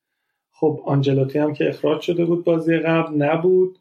خب 0.51 0.81
آنجلوتی 0.85 1.39
هم 1.39 1.53
که 1.53 1.69
اخراج 1.69 2.01
شده 2.01 2.25
بود 2.25 2.43
بازی 2.43 2.77
قبل 2.77 3.15
نبود 3.15 3.79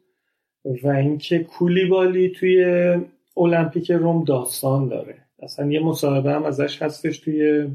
و 0.83 0.89
اینکه 0.89 1.39
کولیبالی 1.39 2.29
توی 2.29 2.65
المپیک 3.37 3.91
روم 3.91 4.25
داستان 4.25 4.89
داره. 4.89 5.15
اصلا 5.43 5.71
یه 5.73 5.81
مصاحبه 5.81 6.33
هم 6.33 6.45
ازش 6.45 6.83
هستش 6.83 7.19
توی 7.19 7.67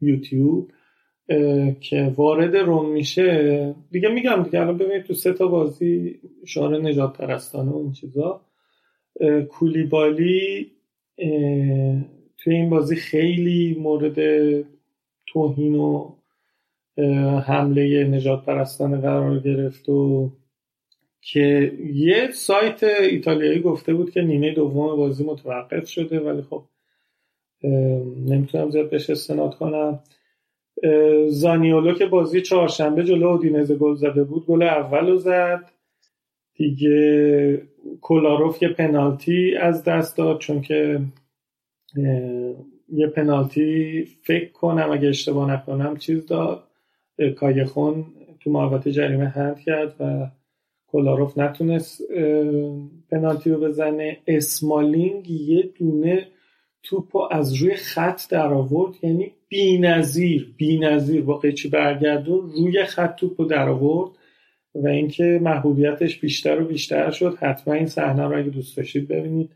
یوتیوب. 0.00 0.70
که 1.80 2.12
وارد 2.16 2.56
روم 2.56 2.92
میشه. 2.92 3.74
دیگه 3.90 4.08
میگم 4.08 4.42
دیگه 4.42 4.60
الان 4.60 4.78
ببینید 4.78 5.02
تو 5.02 5.14
سه 5.14 5.32
تا 5.32 5.46
بازی 5.46 6.20
شعار 6.46 6.82
نجات 6.82 7.16
پرستانه 7.18 7.70
و 7.70 7.76
این 7.76 7.92
چیزا. 7.92 8.40
کولیبالی 9.48 10.70
توی 12.38 12.54
این 12.54 12.70
بازی 12.70 12.96
خیلی 12.96 13.76
مورد 13.80 14.18
توهین 15.26 15.74
و 15.74 16.14
حمله 17.40 18.04
نجات 18.04 18.44
پرستانه 18.44 19.00
قرار 19.00 19.38
گرفت 19.38 19.88
و 19.88 20.30
که 21.20 21.72
یه 21.94 22.30
سایت 22.32 22.82
ایتالیایی 22.82 23.60
گفته 23.60 23.94
بود 23.94 24.10
که 24.10 24.22
نیمه 24.22 24.54
دوم 24.54 24.96
بازی 24.96 25.24
متوقف 25.24 25.88
شده 25.88 26.20
ولی 26.20 26.42
خب 26.42 26.64
نمی‌تونم 28.26 28.70
زیاد 28.70 28.90
بهش 28.90 29.10
استناد 29.10 29.54
کنم. 29.54 30.00
زانیولو 31.28 31.94
که 31.94 32.06
بازی 32.06 32.40
چهارشنبه 32.40 33.04
جلو 33.04 33.26
اودینزه 33.26 33.76
گل 33.76 33.94
زده 33.94 34.24
بود 34.24 34.46
گل 34.46 34.62
اول 34.62 35.06
رو 35.06 35.16
زد. 35.16 35.70
دیگه 36.54 37.62
کولاروف 38.00 38.62
یه 38.62 38.68
پنالتی 38.68 39.56
از 39.56 39.84
دست 39.84 40.16
داد 40.16 40.38
چون 40.38 40.62
که 40.62 41.00
یه 42.88 43.06
پنالتی 43.06 44.04
فکر 44.22 44.52
کنم 44.52 44.90
اگه 44.92 45.08
اشتباه 45.08 45.52
نکنم 45.52 45.96
چیز 45.96 46.26
داد. 46.26 46.64
کایخون 47.36 48.04
تو 48.40 48.50
محوطه 48.50 48.92
جریمه 48.92 49.28
هند 49.28 49.60
کرد 49.60 49.94
و 50.00 50.30
کولاروف 50.86 51.38
نتونست 51.38 52.12
پنالتی 53.10 53.50
رو 53.50 53.60
بزنه. 53.60 54.18
اسمالینگ 54.26 55.30
یه 55.30 55.62
دونه 55.78 56.28
توپ 56.82 57.16
از 57.30 57.54
روی 57.54 57.74
خط 57.74 58.30
در 58.30 58.52
آورد 58.52 58.94
یعنی 59.02 59.32
بی‌نظیر 59.48 60.54
بی‌نظیر 60.56 61.22
با 61.22 61.38
قیچی 61.38 61.68
برگردون 61.68 62.52
روی 62.52 62.84
خط 62.84 63.16
توپ 63.16 63.40
رو 63.40 63.46
در 63.46 63.68
آورد 63.68 64.10
و 64.74 64.88
اینکه 64.88 65.38
محبوبیتش 65.42 66.20
بیشتر 66.20 66.60
و 66.60 66.64
بیشتر 66.64 67.10
شد. 67.10 67.36
حتما 67.40 67.74
این 67.74 67.86
صحنه 67.86 68.22
رو 68.22 68.38
اگه 68.38 68.50
دوست 68.50 68.76
داشتید 68.76 69.08
ببینید. 69.08 69.50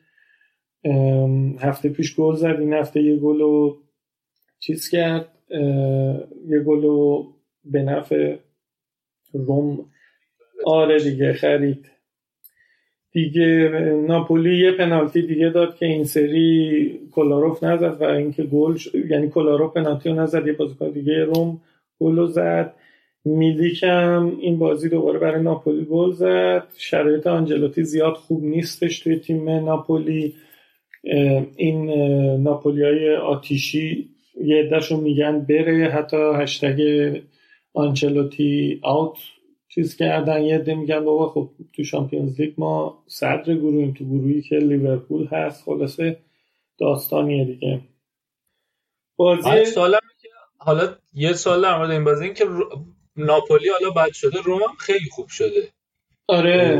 هفته 1.59 1.89
پیش 1.89 2.17
گل 2.17 2.35
زد 2.35 2.57
این 2.61 2.73
هفته 2.73 3.03
یه 3.03 3.17
گل 3.17 3.41
رو 3.41 3.83
چیز 4.61 4.89
کرد. 4.89 5.29
یه 6.49 6.61
گل 6.67 6.83
رو 6.83 7.27
به 7.65 7.83
نفع 7.83 8.37
روم 9.33 9.91
آره 10.67 10.99
دیگه 11.05 11.33
خرید. 11.33 11.91
دیگه 13.19 13.69
ناپولی 14.09 14.59
یه 14.59 14.73
پنالتی 14.73 15.23
دیگه 15.23 15.49
داد 15.51 15.77
که 15.77 15.87
این 15.87 16.05
سری 16.05 17.01
کلاروف 17.13 17.65
نزد 17.65 17.97
و 18.03 18.05
اینکه 18.05 18.43
گل 18.43 18.77
ش- 18.77 18.89
یعنی 19.11 19.29
کلاروف 19.31 19.73
پنالتی 19.75 20.09
رو 20.09 20.15
نزد 20.15 20.47
یه 20.47 20.53
بازیکن 20.53 20.91
دیگه 20.91 21.25
روم 21.25 21.61
گل 22.01 22.27
زد. 22.27 22.75
میلیک 23.25 23.83
هم 23.83 24.37
این 24.41 24.59
بازی 24.59 24.89
دوباره 24.89 25.19
برای 25.19 25.43
ناپولی 25.43 25.85
گل 25.85 26.13
زد. 26.13 26.65
شرایط 26.77 27.27
آنجلوتی 27.27 27.85
زیاد 27.85 28.15
خوب 28.15 28.45
نیستش 28.45 29.01
توی 29.01 29.17
تیم 29.17 29.51
ناپولی. 29.51 30.35
این 31.57 31.91
ناپولی 32.43 32.83
های 32.85 33.17
آتیشی 33.17 34.09
یه 34.45 34.57
عدهشون 34.57 35.01
میگن 35.01 35.47
بره 35.49 35.89
حتی 35.91 36.17
هشتگ 36.35 36.81
آنچلوتی 37.75 38.81
آوت 38.83 39.19
چیز 39.69 39.97
کردن 39.97 40.43
یه 40.43 40.55
عده 40.55 40.75
میگن 40.75 41.05
بابا 41.05 41.29
خب 41.29 41.51
تو 41.73 41.85
شامپیونز 41.85 42.41
لیگ 42.41 42.55
ما 42.59 43.05
صدر 43.09 43.55
گروهیم 43.55 43.95
تو 43.95 44.05
گروهی 44.05 44.43
که 44.43 44.57
لیورپول 44.57 45.27
هست 45.27 45.65
خلاصه 45.65 46.21
داستانیه 46.79 47.45
دیگه. 47.45 47.81
بازی 49.17 49.43
که 49.43 50.31
حالا 50.59 50.97
یه 51.13 51.33
سوال 51.33 51.63
در 51.63 51.77
مورد 51.79 51.91
این 51.91 52.05
بازی 52.05 52.25
این 52.25 52.35
که 52.35 52.45
رو- 52.45 52.85
ناپولی 53.17 53.69
حالا 53.69 53.91
بد 53.91 54.13
شده 54.13 54.41
روم 54.41 54.63
هم 54.63 54.77
خیلی 54.79 55.11
خوب 55.11 55.29
شده. 55.29 55.69
آره. 56.29 56.71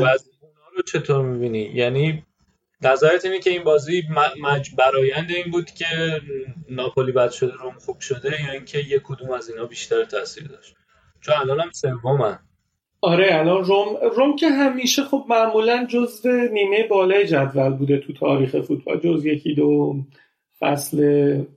اونا 0.41 0.67
رو 0.77 0.81
چطور 0.81 1.25
می‌بینی؟ 1.25 1.59
یعنی 1.61 2.25
نظرت 2.81 3.25
اینه 3.25 3.39
که 3.39 3.49
این 3.49 3.63
بازی 3.63 4.03
مج 4.41 4.75
برایند 4.75 5.31
این 5.31 5.51
بود 5.51 5.71
که 5.71 6.21
ناپولی 6.69 7.11
بد 7.11 7.31
شده 7.31 7.53
روم 7.53 7.79
خوب 7.79 7.99
شده 7.99 8.41
یا 8.45 8.51
اینکه 8.51 8.77
یک 8.79 9.01
کدوم 9.03 9.31
از 9.31 9.49
اینا 9.49 9.65
بیشتر 9.65 10.05
تاثیر 10.05 10.47
داشت؟ 10.47 10.75
چون 11.21 11.35
الان 11.35 11.59
هم 11.59 11.71
سومن. 11.71 12.39
آره 13.01 13.27
الان 13.31 13.63
روم 13.63 13.97
روم 14.15 14.35
که 14.35 14.49
همیشه 14.49 15.03
خب 15.03 15.25
معمولا 15.29 15.85
جزو 15.85 16.29
نیمه 16.29 16.87
بالای 16.87 17.27
جدول 17.27 17.69
بوده 17.69 17.97
تو 17.97 18.13
تاریخ 18.13 18.61
فوتبال 18.61 18.99
جز 18.99 19.25
یکی 19.25 19.53
دو 19.53 19.95
فصل 20.59 20.99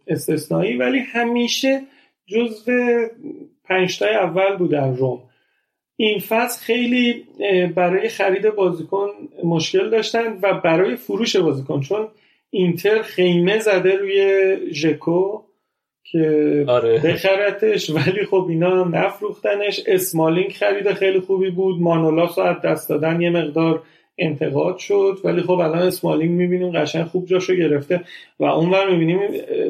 استثنایی 0.06 0.76
ولی 0.76 0.98
همیشه 0.98 1.80
جزو 2.26 3.06
پنجتای 3.64 4.14
اول 4.14 4.56
بودن 4.56 4.96
روم 4.96 5.22
این 5.96 6.18
فصل 6.18 6.60
خیلی 6.64 7.24
برای 7.74 8.08
خرید 8.08 8.50
بازیکن 8.50 9.08
مشکل 9.44 9.90
داشتن 9.90 10.38
و 10.42 10.60
برای 10.60 10.96
فروش 10.96 11.36
بازیکن 11.36 11.80
چون 11.80 12.08
اینتر 12.50 13.02
خیمه 13.02 13.58
زده 13.58 13.96
روی 13.96 14.56
ژکو. 14.72 15.42
که 16.04 16.64
آره. 16.68 16.98
بخرتش 16.98 17.90
ولی 17.90 18.24
خب 18.24 18.46
اینا 18.48 18.84
نفروختنش. 18.84 19.80
اسمالینگ 19.86 20.52
خرید 20.52 20.92
خیلی 20.92 21.20
خوبی 21.20 21.50
بود. 21.50 21.80
مانولاس 21.80 22.38
رو 22.38 22.44
از 22.44 22.56
دست 22.64 22.88
دادن 22.88 23.20
یه 23.20 23.30
مقدار 23.30 23.82
انتقاد 24.18 24.78
شد. 24.78 25.18
ولی 25.24 25.42
خب 25.42 25.50
الان 25.50 25.78
اسمالینگ 25.78 26.30
می‌بینیم 26.30 26.72
قشنگ 26.72 27.04
خوب 27.04 27.26
جاشو 27.26 27.54
گرفته. 27.54 28.00
و 28.40 28.44
اونور 28.44 28.90
می‌بینیم 28.90 29.20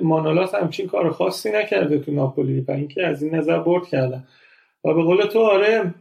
مانولاس 0.02 0.54
همچین 0.54 0.86
کار 0.86 1.10
خاصی 1.10 1.50
نکرده 1.52 1.98
تو 1.98 2.12
ناپولی. 2.12 2.64
و 2.68 2.72
اینکه 2.72 3.06
از 3.06 3.22
این 3.22 3.34
نظر 3.34 3.58
برد 3.58 3.86
کردن. 3.86 4.24
و 4.84 4.94
به 4.94 5.02
قول 5.02 5.22
تو 5.22 5.38
آره 5.38 5.94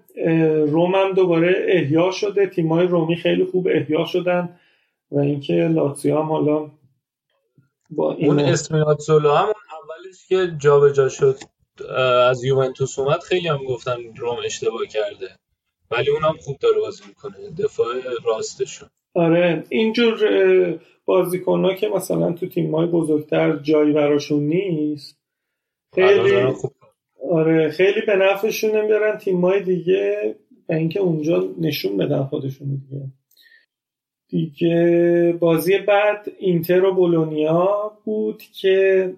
روم 0.68 0.96
هم 0.96 1.14
دوباره 1.14 1.66
احیا 1.68 2.12
شده. 2.12 2.48
تیمای 2.48 2.88
رومی 2.88 3.16
خیلی 3.16 3.46
خوب 3.46 3.68
احیا 3.68 4.06
شدن. 4.06 4.50
و 5.12 5.20
اینکه 5.20 5.54
لاتزیو 5.54 6.18
هم 6.18 6.32
حالا 6.32 6.70
با 7.90 8.14
اون 8.14 8.40
این 8.40 8.50
اسمیناتزولا 8.50 9.36
هم 9.36 9.48
اولش 10.12 10.28
که 10.28 10.56
جابجا 10.58 11.10
شد 11.10 11.38
از 12.28 12.44
یوونتوس 12.44 13.00
اومد 13.00 13.20
خیلی 13.20 13.48
هم 13.48 13.64
گفتن 13.64 13.98
روم 14.18 14.38
اشتباه 14.46 14.86
کرده. 14.86 15.30
ولی 15.92 16.10
اونم 16.10 16.38
خوب 16.40 16.58
داره 16.58 16.80
بازی 16.80 17.04
می‌کنه 17.08 17.34
دفاع 17.64 17.88
راستشون. 18.26 18.90
آره 19.16 19.64
اینجور 19.70 20.20
بازیکن 21.06 21.66
ها 21.66 21.74
که 21.74 21.88
مثلا 21.88 22.34
تو 22.34 22.48
تیم 22.48 22.76
های 22.76 22.88
بزرگتر 22.88 23.58
جایی 23.58 23.94
براشون 23.94 24.44
نیست 24.44 25.18
خیلی 25.96 26.46
خوب 26.46 26.72
آره 27.32 27.70
خیلی 27.70 28.02
به 28.08 28.16
نفعشونه 28.16 28.88
برن 28.88 29.18
تیم 29.18 29.42
های 29.42 29.64
دیگه 29.64 30.36
و 30.70 30.74
اینکه 30.74 31.00
اونجا 31.00 31.50
نشون 31.60 31.98
بدن 31.98 32.24
خودشون 32.24 32.68
دیگه. 32.68 33.06
دیگه 34.30 35.38
بازی 35.40 35.78
بعد 35.78 36.32
اینتر 36.40 36.84
و 36.84 36.94
بولونیا 36.94 37.92
بود 38.06 38.44
که 38.44 39.14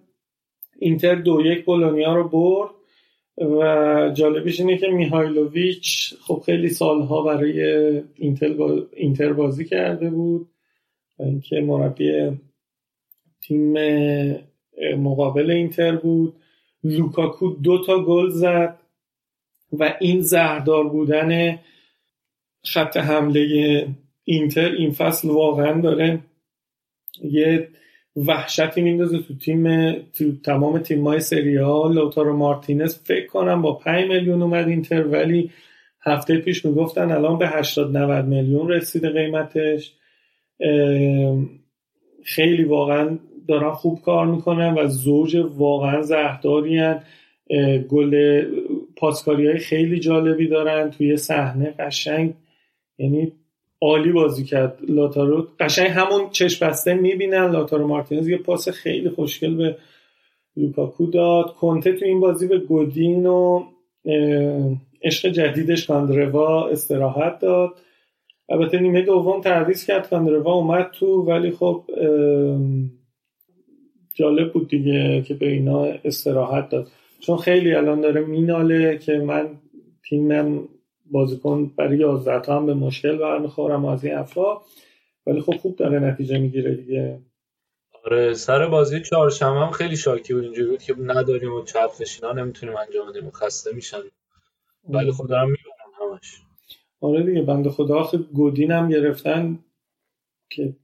اینتر 0.80 1.16
دو 1.16 1.42
یک 1.45 1.66
بولونیا 1.66 2.16
رو 2.16 2.30
برد 2.30 2.72
و 3.38 4.11
جالبیش 4.14 4.60
اینه 4.60 4.77
که 4.77 4.88
میهایلوویچ 4.88 6.14
خب 6.22 6.43
خیلی 6.45 6.69
سالها 6.69 7.22
برای 7.22 7.61
اینتر. 8.16 8.56
اینتر 8.93 9.34
بازی 9.34 9.66
کرده 9.66 10.10
بود 10.10 10.50
اینکه 11.19 11.61
مربی 11.61 12.32
تیم 13.42 13.74
مقابل 14.98 15.52
اینتر 15.52 15.95
بود 15.95 16.35
لوکاکو 16.84 17.50
دو 17.50 17.84
تا 17.85 18.03
گل 18.03 18.30
زد 18.30 18.80
و 19.74 19.93
این 20.02 20.22
زهردار 20.22 20.90
بودن 20.90 21.60
خط 22.66 22.98
حمله 22.98 23.88
اینتر 24.24 24.72
این 24.72 24.92
فصل 24.92 25.30
واقعا 25.30 25.82
داره 25.82 26.19
یه 27.24 27.69
وحشتی 28.16 28.82
میندازه 28.82 29.17
تو 29.17 29.33
تیم 29.38 29.92
تو 29.93 30.32
تمام 30.45 30.80
تیم‌های 30.80 31.19
سری 31.19 31.56
آ 31.56 31.88
لوتارو 31.88 32.38
مارتینز 32.38 32.98
فکر 33.03 33.27
کنم 33.27 33.61
با 33.61 33.74
5 33.74 34.09
میلیون 34.09 34.42
اومد 34.42 34.67
اینتر 34.67 35.08
ولی 35.08 35.51
هفته 36.01 36.38
پیش 36.38 36.66
می‌گفتن 36.66 37.11
الان 37.11 37.38
به 37.38 37.48
80 37.48 37.98
90 37.98 38.25
میلیون 38.25 38.69
رسیده 38.69 39.09
قیمتش. 39.09 39.93
خیلی 42.24 42.64
واقعا 42.64 43.17
دارن 43.48 43.72
خوب 43.72 44.01
کار 44.01 44.25
می‌کنن 44.27 44.74
و 44.74 44.88
زوج 44.88 45.35
واقعا 45.58 46.01
زهرداری 46.01 46.95
گل 47.90 48.43
پاسکاری 48.98 49.48
های 49.48 49.58
خیلی 49.58 50.00
جالبی 50.00 50.48
دارن. 50.48 50.90
توی 50.90 51.17
صحنه 51.17 51.74
قشنگ 51.80 52.33
یعنی 52.98 53.32
عالی 53.83 54.11
بازی 54.11 54.43
کرد 54.43 54.79
لاتارو. 54.89 55.47
قشنگ 55.59 55.87
همون 55.87 56.29
چشم 56.31 56.67
بسته 56.67 56.93
می‌بینن. 56.93 57.51
لاتارو 57.51 57.87
مارتینز 57.87 58.27
یه 58.29 58.37
پاس 58.37 58.69
خیلی 58.69 59.09
خوشگل 59.09 59.55
به 59.55 59.75
لوکاکو 60.57 61.05
داد. 61.05 61.53
کنته 61.53 61.93
تو 61.93 62.05
این 62.05 62.19
بازی 62.19 62.47
به 62.47 62.57
گودین 62.57 63.25
و 63.25 63.63
عشق 65.03 65.29
جدیدش 65.29 65.87
کاندروا 65.87 66.67
استراحت 66.67 67.39
داد. 67.39 67.69
البته 68.49 68.79
نیمه 68.79 69.01
دوم 69.01 69.41
تعویض 69.41 69.85
کرد. 69.85 70.09
کاندروا 70.09 70.53
اومد 70.53 70.91
تو 70.91 71.07
ولی 71.21 71.51
خب 71.51 71.83
جالب 74.13 74.53
بود 74.53 74.67
دیگه 74.67 75.21
که 75.27 75.33
به 75.33 75.49
اینا 75.49 75.83
استراحت 75.83 76.69
داد. 76.69 76.87
چون 77.19 77.37
خیلی 77.37 77.73
الان 77.73 78.01
داره 78.01 78.21
میناله 78.25 78.97
که 78.97 79.17
من 79.17 79.49
تیمم 80.09 80.67
بازیکن 81.14 81.66
برای 81.77 81.98
11 81.98 82.40
تا 82.40 82.56
هم 82.56 82.66
به 82.66 82.74
مشکل 82.74 83.17
برمیخورم 83.17 83.85
از 83.85 84.06
این 84.06 84.16
افرا 84.16 84.61
ولی 85.27 85.42
خب 85.42 85.58
خوب 85.58 85.75
داره 85.75 86.00
نتیجه 86.00 86.38
می‌گیره 86.38 86.75
دیگه. 86.75 87.22
آره 88.06 88.33
سر 88.33 88.67
بازی 88.67 89.01
چهارشنبه 89.01 89.59
هم 89.59 89.72
خیلی 89.72 89.98
شاکی 89.98 90.33
بود 90.33 90.43
اینجوری 90.43 90.69
بود 90.69 90.83
که 90.83 90.95
نداریم 91.00 91.53
و 91.53 91.64
چرخشینا 91.64 92.32
نمی‌تونیم 92.32 92.75
انجام 92.77 93.09
بدیم 93.09 93.32
خسته 93.32 93.75
میشن. 93.75 93.98
ولی 94.90 95.11
خب 95.11 95.27
دارم 95.27 95.50
می‌بینم 95.50 96.11
همش. 96.14 96.42
آره 97.01 97.24
دیگه 97.24 97.42
بنده 97.42 97.69
خدا 97.69 98.00
آخه 98.00 98.17
گودین 98.17 98.72
هم 98.72 98.90
گرفتن 98.90 99.59
که 100.50 100.75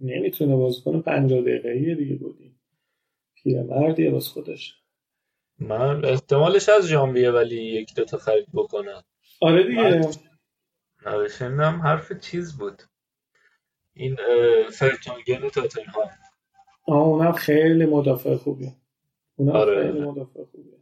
نمی‌تونه 0.00 0.56
بازیکن 0.56 1.00
50 1.00 1.40
دقیقه‌ایه 1.40 1.94
دیگه 1.94 2.14
گودین. 2.14 2.52
پیرمردیه 3.34 4.10
باز 4.10 4.28
خودش. 4.28 4.74
من 5.58 6.04
احتمالش 6.04 6.68
از 6.68 6.86
ژانویه 6.86 7.30
ولی 7.30 7.56
یک 7.56 7.94
دو 7.94 8.04
تا 8.04 8.18
خرید 8.18 8.46
بکنن 8.54 9.02
آره 9.40 9.62
دیگه. 9.62 10.10
نوشتم 11.06 11.82
حرف 11.82 12.12
چیز 12.12 12.58
بود. 12.58 12.82
این 13.94 14.16
فرتونگن 14.70 15.48
تاتنهام 15.48 16.10
آه 16.88 17.02
اونم 17.02 17.32
خیلی 17.32 17.86
مدافع 17.86 18.36
خوبیه. 18.36 18.76
اونم 19.36 19.56
آره. 19.56 19.92
خیلی 19.92 20.00
مدافع 20.00 20.44
خوبیه. 20.52 20.76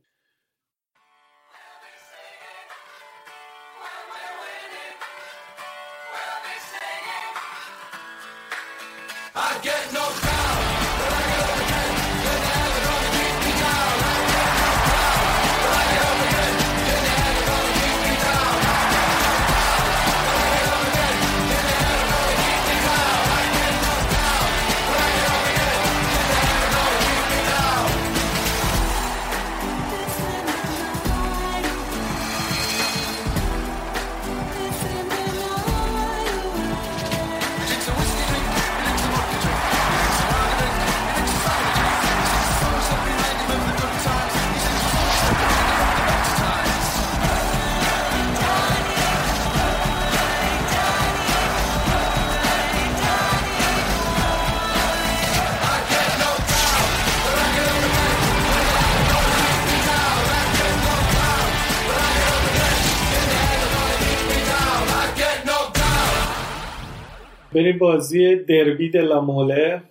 بریم 67.54 67.78
بازی 67.78 68.36
دربی 68.36 68.90
دلاموله 68.90 69.82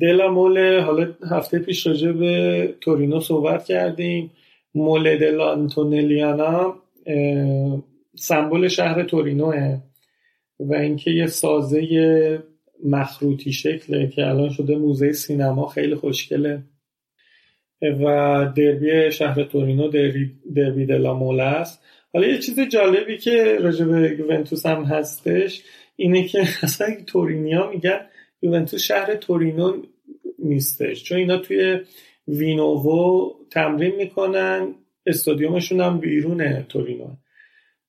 دلاموله 0.00 0.80
حالا 0.80 1.14
هفته 1.30 1.58
پیش 1.58 1.86
راجع 1.86 2.12
به 2.12 2.74
تورینو 2.80 3.20
صحبت 3.20 3.64
کردیم. 3.64 4.30
موله 4.74 5.16
دل 5.16 5.40
سمبل 8.16 8.68
شهر 8.68 9.02
تورینوه 9.02 9.78
و 10.60 10.74
اینکه 10.74 11.10
یه 11.10 11.26
سازه 11.26 12.42
مخروطی 12.84 13.52
شکله 13.52 14.08
که 14.08 14.26
الان 14.26 14.48
شده 14.48 14.76
موزه 14.76 15.12
سینما 15.12 15.66
خیلی 15.66 15.94
خوشگله. 15.94 16.62
و 17.82 18.04
دربی 18.56 19.12
شهر 19.12 19.44
تورینو 19.44 19.88
دربی, 19.88 20.30
دربی 20.54 20.86
دلاموله 20.86 21.42
است. 21.42 21.82
حالا 22.12 22.26
یه 22.26 22.38
چیز 22.38 22.60
جالبی 22.60 23.18
که 23.18 23.58
راجع 23.60 23.84
به 23.84 24.16
یوونتوس 24.18 24.66
هم 24.66 24.82
هستش 24.82 25.62
اینه 26.00 26.28
که 26.28 26.38
اصلا 26.62 26.96
تورینیا 27.06 27.70
میگن 27.70 28.00
یوونتوس 28.42 28.82
شهر 28.82 29.14
تورینو 29.14 29.82
نیستش. 30.38 31.04
چون 31.04 31.18
اینا 31.18 31.38
توی 31.38 31.80
وینوو 32.28 33.32
تمرین 33.50 33.96
می‌کنن 33.96 34.74
استادیومشون 35.06 35.80
هم 35.80 35.98
بیرون 35.98 36.62
تورینو. 36.62 37.08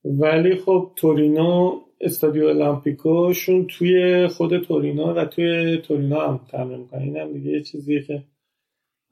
ولی 0.05 0.55
خب 0.55 0.91
تورینو 0.95 1.81
استادیو 2.01 2.45
المپیکوشون 2.45 3.67
توی 3.67 4.27
خود 4.27 4.57
تورینو 4.57 5.13
و 5.13 5.25
توی 5.25 5.77
تورینو 5.77 6.19
هم 6.19 6.39
تمرین 6.51 6.79
می‌کنن. 6.79 7.01
این 7.01 7.17
هم 7.17 7.33
دیگه 7.33 7.51
یه 7.51 7.63
چیزیه 7.63 8.01
که 8.01 8.23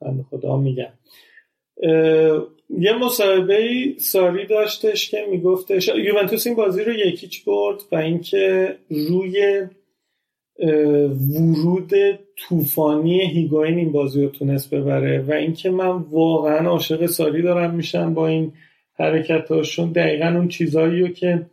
من 0.02 0.22
خدا 0.22 0.56
میگم. 0.56 0.92
یه 2.78 2.92
مصاحبه 2.92 3.94
ساری 3.98 4.46
داشتش 4.46 5.10
که 5.10 5.26
میگفتش 5.30 5.88
یوونتوس 5.88 6.46
این 6.46 6.56
بازی 6.56 6.84
رو 6.84 6.92
یکیچ 6.92 7.44
برد 7.44 7.82
و 7.92 7.96
اینکه 7.96 8.76
روی 8.90 9.66
ورود 11.34 11.90
طوفانی 12.36 13.20
هیگوین 13.20 13.78
این 13.78 13.92
بازی 13.92 14.22
رو 14.22 14.28
تونست 14.28 14.74
ببره 14.74 15.22
و 15.22 15.32
اینکه 15.32 15.70
من 15.70 15.88
واقعا 15.88 16.68
عاشق 16.68 17.06
ساری 17.06 17.42
دارم 17.42 17.74
میشم 17.74 18.14
با 18.14 18.26
این 18.26 18.52
حرکتاشون 18.94 19.92
دقیقا 19.92 20.26
اون 20.26 20.48
چیزهایی 20.48 21.00
رو 21.00 21.08
که 21.08 21.46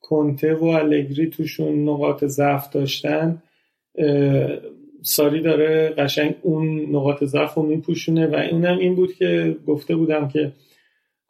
کنته 0.00 0.54
و 0.54 0.64
الگری 0.64 1.30
توشون 1.30 1.88
نقاط 1.88 2.24
ضعف 2.24 2.70
داشتن 2.70 3.42
ساری 5.06 5.40
داره 5.40 5.88
قشنگ 5.88 6.34
اون 6.42 6.80
نقاط 6.90 7.24
ضعف 7.24 7.54
رو 7.54 7.62
میپوشونه 7.62 8.26
و 8.26 8.34
اونم 8.50 8.78
این 8.78 8.94
بود 8.94 9.14
که 9.14 9.56
گفته 9.66 9.96
بودم 9.96 10.28
که 10.28 10.52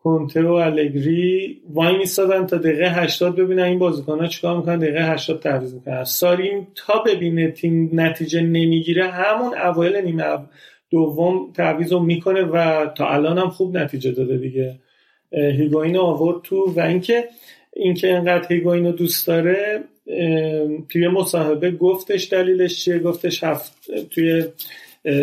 کنته 0.03 0.43
و 0.43 0.53
الگری 0.53 1.61
وای 1.73 1.99
میستادن 1.99 2.47
تا 2.47 2.57
دقیقه 2.57 2.91
80 2.91 3.37
ببینن 3.37 3.63
این 3.63 3.79
بازیکن 3.79 4.19
ها 4.19 4.27
چیکار 4.27 4.57
می‌کنن 4.57 4.79
دقیقه 4.79 5.13
80 5.13 5.41
تعویض 5.41 5.75
می‌کنن. 5.75 6.05
ساری 6.05 6.67
تا 6.75 7.03
ببینه 7.07 7.51
تیم 7.51 7.91
نتیجه 7.93 8.41
نمی‌گیره 8.41 9.11
همون 9.11 9.55
اوایل 9.59 9.97
نیمه 9.97 10.25
دوم 10.91 11.53
تعویض 11.53 11.93
رو 11.93 12.01
می‌کنه 12.01 12.43
و 12.43 12.87
تا 12.87 13.09
الان 13.09 13.39
هم 13.39 13.51
خوب 13.51 13.77
نتیجه 13.77 14.13
داده 14.13 14.37
دیگه. 14.37 14.79
هیگوین 15.33 15.97
آورد 15.97 16.43
تو 16.43 16.73
و 16.77 16.81
اینکه 16.81 17.25
اینکه 17.73 18.09
اینقدر 18.09 18.49
هیگوین 18.49 18.87
رو 18.87 18.93
دوست 18.93 19.27
داره 19.27 19.85
توی 20.89 21.09
مصاحبه 21.09 21.71
گفتش 21.71 22.33
دلیلش 22.33 22.85
چیه؟ 22.85 22.99
گفتش 22.99 23.45
هفت 23.45 23.91
توی 24.11 24.45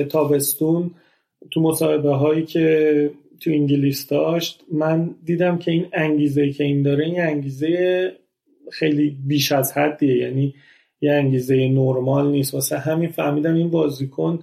تابستون 0.10 0.92
تو 1.52 1.62
مصاحبه 1.62 2.10
هایی 2.10 2.45
که 2.45 3.12
تو 3.40 3.50
انگلیس 3.50 4.08
داشت. 4.08 4.64
من 4.72 5.16
دیدم 5.26 5.58
که 5.58 5.72
این 5.72 5.86
انگیزه 5.94 6.52
که 6.52 6.64
این 6.64 6.82
داره 6.82 7.06
این 7.06 7.22
انگیزه 7.22 8.12
خیلی 8.72 9.18
بیش 9.28 9.52
از 9.52 9.78
حدیه. 9.78 10.18
یعنی 10.18 10.53
یه 11.02 11.12
انگیزه 11.12 11.56
نرمال 11.56 12.32
نیست. 12.32 12.53
واسه 12.53 12.78
همین 12.78 13.10
فهمیدم 13.10 13.56
این 13.56 13.70
بازیکن 13.70 14.40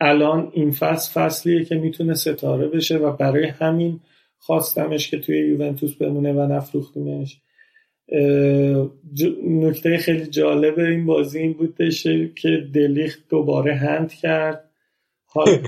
الان 0.00 0.50
این 0.52 0.70
فصل 0.70 1.12
فصلیه 1.12 1.64
که 1.64 1.74
می‌تونه 1.74 2.14
ستاره 2.14 2.68
بشه 2.68 2.96
و 2.96 3.16
برای 3.16 3.46
همین 3.46 4.00
خواستمش 4.38 5.10
که 5.10 5.18
توی 5.18 5.48
یوونتوس 5.48 5.94
بمونه 5.94 6.32
و 6.32 6.52
نفروختیمش. 6.52 7.41
نکته 9.44 9.98
خیلی 9.98 10.26
جالب 10.26 10.78
این 10.78 11.06
بازی 11.06 11.38
این 11.38 11.52
بودش 11.52 12.02
که 12.34 12.68
دلیخت 12.74 13.22
دوباره 13.28 13.74
هند 13.74 14.12
کرد. 14.12 14.70
حال 15.26 15.48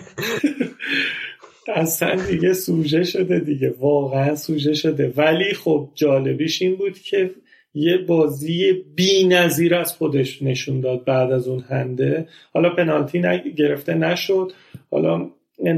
اصلا 1.75 2.27
دیگه 2.27 2.53
سوژه 2.53 3.05
شده 3.05 3.39
دیگه 3.39 3.75
واقعا 3.81 4.37
سوژه 4.37 4.75
شده. 4.75 5.13
ولی 5.17 5.55
خب 5.55 5.89
جالبیش 5.95 6.63
این 6.63 6.77
بود 6.77 6.99
که 6.99 7.31
یه 7.75 7.99
بازی 7.99 8.85
بی 8.95 9.25
نظیر 9.25 9.75
از 9.75 9.93
خودش 9.93 10.43
نشون 10.43 10.81
داد 10.81 11.05
بعد 11.05 11.33
از 11.33 11.49
اون 11.49 11.61
هنده. 11.61 12.29
حالا 12.53 12.71
پنالتی 12.71 13.53
گرفته 13.57 13.95
نشد. 13.95 14.53
حالا 14.91 15.31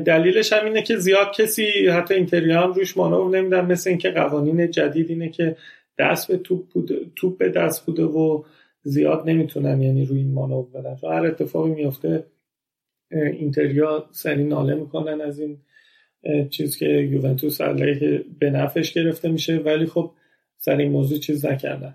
دلیلش 0.06 0.52
هم 0.52 0.64
اینه 0.64 0.82
که 0.82 0.96
زیاد 0.96 1.32
کسی 1.32 1.88
حتی 1.88 2.14
اینتریا 2.14 2.62
هم 2.62 2.72
روش 2.72 2.96
مانور 2.96 3.38
نمیدن 3.38 3.64
مثل 3.64 3.90
اینکه 3.90 4.10
قوانین 4.10 4.70
جدید 4.70 5.10
اینه 5.10 5.28
که 5.28 5.56
دست 5.98 6.28
به 6.28 6.36
توپ 6.36 6.68
بوده 6.68 6.96
توپ 7.16 7.38
به 7.38 7.48
دست 7.48 7.86
بوده 7.86 8.04
و 8.04 8.42
زیاد 8.82 9.30
نمی‌تونن 9.30 9.82
یعنی 9.82 10.04
روی 10.04 10.18
این 10.18 10.32
مانور 10.32 10.66
بدن. 10.74 10.96
چون 10.96 11.12
هر 11.12 11.26
اتفاقی 11.26 11.70
میفته 11.70 12.24
اینتریا 13.10 14.06
سری 14.10 14.44
ناله 14.44 14.74
می‌کنن 14.74 15.20
از 15.20 15.40
این 15.40 15.58
چیز 16.50 16.76
که 16.76 16.86
یوونتوس 16.86 17.60
علیه 17.60 18.24
به 18.38 18.50
نفعش 18.50 18.92
گرفته 18.92 19.28
میشه. 19.28 19.56
ولی 19.56 19.86
خب 19.86 20.10
سر 20.58 20.76
این 20.76 20.92
موضوع 20.92 21.18
چیز 21.18 21.46
نکردن. 21.46 21.94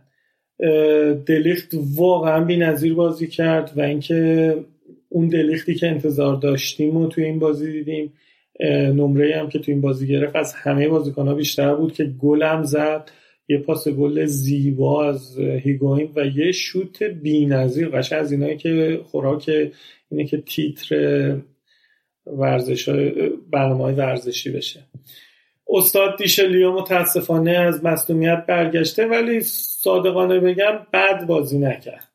دلیخت 1.25 1.75
واقعا 1.95 2.45
بی 2.45 2.57
نظیر 2.57 2.93
بازی 2.93 3.27
کرد 3.27 3.71
و 3.75 3.81
اینکه 3.81 4.55
اون 5.09 5.27
دلیختی 5.27 5.75
که 5.75 5.87
انتظار 5.87 6.35
داشتیم 6.35 6.97
و 6.97 7.07
توی 7.07 7.23
این 7.23 7.39
بازی 7.39 7.71
دیدیم 7.71 8.13
نمره 8.95 9.39
هم 9.39 9.49
که 9.49 9.59
توی 9.59 9.73
این 9.73 9.81
بازی 9.81 10.07
گرفت 10.07 10.35
از 10.35 10.53
همه 10.53 10.87
بازیکن 10.87 11.27
ها 11.27 11.33
بیشتر 11.33 11.75
بود 11.75 11.93
که 11.93 12.03
گلم 12.03 12.63
زد. 12.63 13.11
یه 13.47 13.57
پاس 13.57 13.87
گل 13.87 14.25
زیبا 14.25 15.09
از 15.09 15.39
هیگوین 15.39 16.11
و 16.15 16.25
یه 16.25 16.51
شوت 16.51 17.03
بی 17.03 17.45
نظیر 17.45 17.89
قشنگ 17.89 18.19
از 18.19 18.31
اینایی 18.31 18.57
که 18.57 19.01
خوراک 19.05 19.51
اینه 20.11 20.25
که 20.25 20.37
تیتر 20.37 21.37
ورزش 22.25 22.89
برنامه 23.51 23.83
های 23.83 23.95
ورزشی 23.95 24.51
بشه. 24.51 24.79
استاد 25.69 26.17
دیشلیو 26.17 26.71
متاسفانه 26.71 27.51
از 27.51 27.85
مصدومیت 27.85 28.45
برگشته 28.47 29.05
ولی 29.05 29.41
صادقانه 29.41 30.39
بگم 30.39 30.87
بد 30.93 31.25
بازی 31.25 31.59
نکرد. 31.59 32.11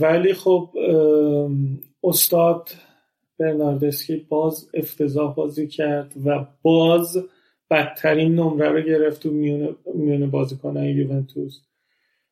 ولی 0.00 0.34
خب 0.34 0.70
استاد 2.04 2.70
برناردسکی 3.38 4.16
باز 4.16 4.68
افتضاح 4.74 5.34
بازی 5.34 5.68
کرد 5.68 6.12
و 6.24 6.46
باز 6.62 7.24
بدترین 7.70 8.34
نمره 8.34 8.68
رو 8.68 8.80
گرفت 8.80 9.22
تو 9.22 9.30
میون, 9.30 9.76
میون 9.94 10.30
بازیکنان 10.30 10.84
یوونتوس. 10.84 11.60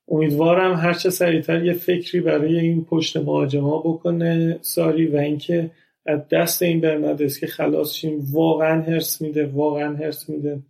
امیدوارم 0.09 0.75
هرچه 0.75 1.11
سریعتر 1.11 1.65
یه 1.65 1.73
فکری 1.73 2.21
برای 2.21 2.59
این 2.59 2.85
پشت 2.85 3.17
مهاجما 3.17 3.79
بکنه 3.79 4.59
ساری 4.63 5.07
و 5.07 5.17
اینکه 5.17 5.71
از 6.07 6.21
دست 6.31 6.63
این 6.63 6.81
برناردسکی 6.81 7.47
خلاص 7.47 7.95
شیم 7.95 8.27
واقعا 8.33 8.83
هرس 8.83 9.21
میده 9.21 9.47
واقعا 9.47 9.97
هرس 9.97 10.29
میده. 10.29 10.63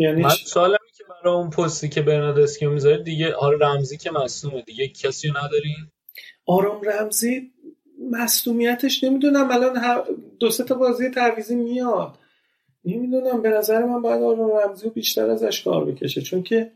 من 0.00 0.28
سوالم 0.30 0.70
اینه 0.70 0.92
که 0.98 1.04
برای 1.08 1.36
اون 1.36 1.50
پستی 1.50 1.88
که 1.88 2.02
برناردسکیو 2.02 2.70
می‌ذاره 2.70 3.02
دیگه 3.02 3.34
آره 3.34 3.58
رمزی 3.58 3.96
که 3.96 4.10
مصدومه 4.10 4.62
دیگه 4.62 4.88
کسی 4.88 5.28
نداری؟ 5.30 5.74
آرام 6.46 6.80
رمزی 6.84 7.52
مصدومیتش 8.10 9.04
نمی‌دونم. 9.04 9.50
الان 9.50 9.76
هر- 9.76 10.04
دو 10.40 10.50
سه 10.50 10.64
تا 10.64 10.74
بازی 10.74 11.10
تعویزی 11.10 11.54
میاد. 11.56 12.18
نمی‌دونم 12.84 13.42
به 13.42 13.48
نظر 13.48 13.84
من 13.84 14.02
باید 14.02 14.22
آرام 14.22 14.50
رمزی 14.50 14.90
بیشتر 14.90 15.30
ازش 15.30 15.62
کار 15.62 15.84
بکشه 15.84 16.22
چون 16.22 16.42
که 16.42 16.72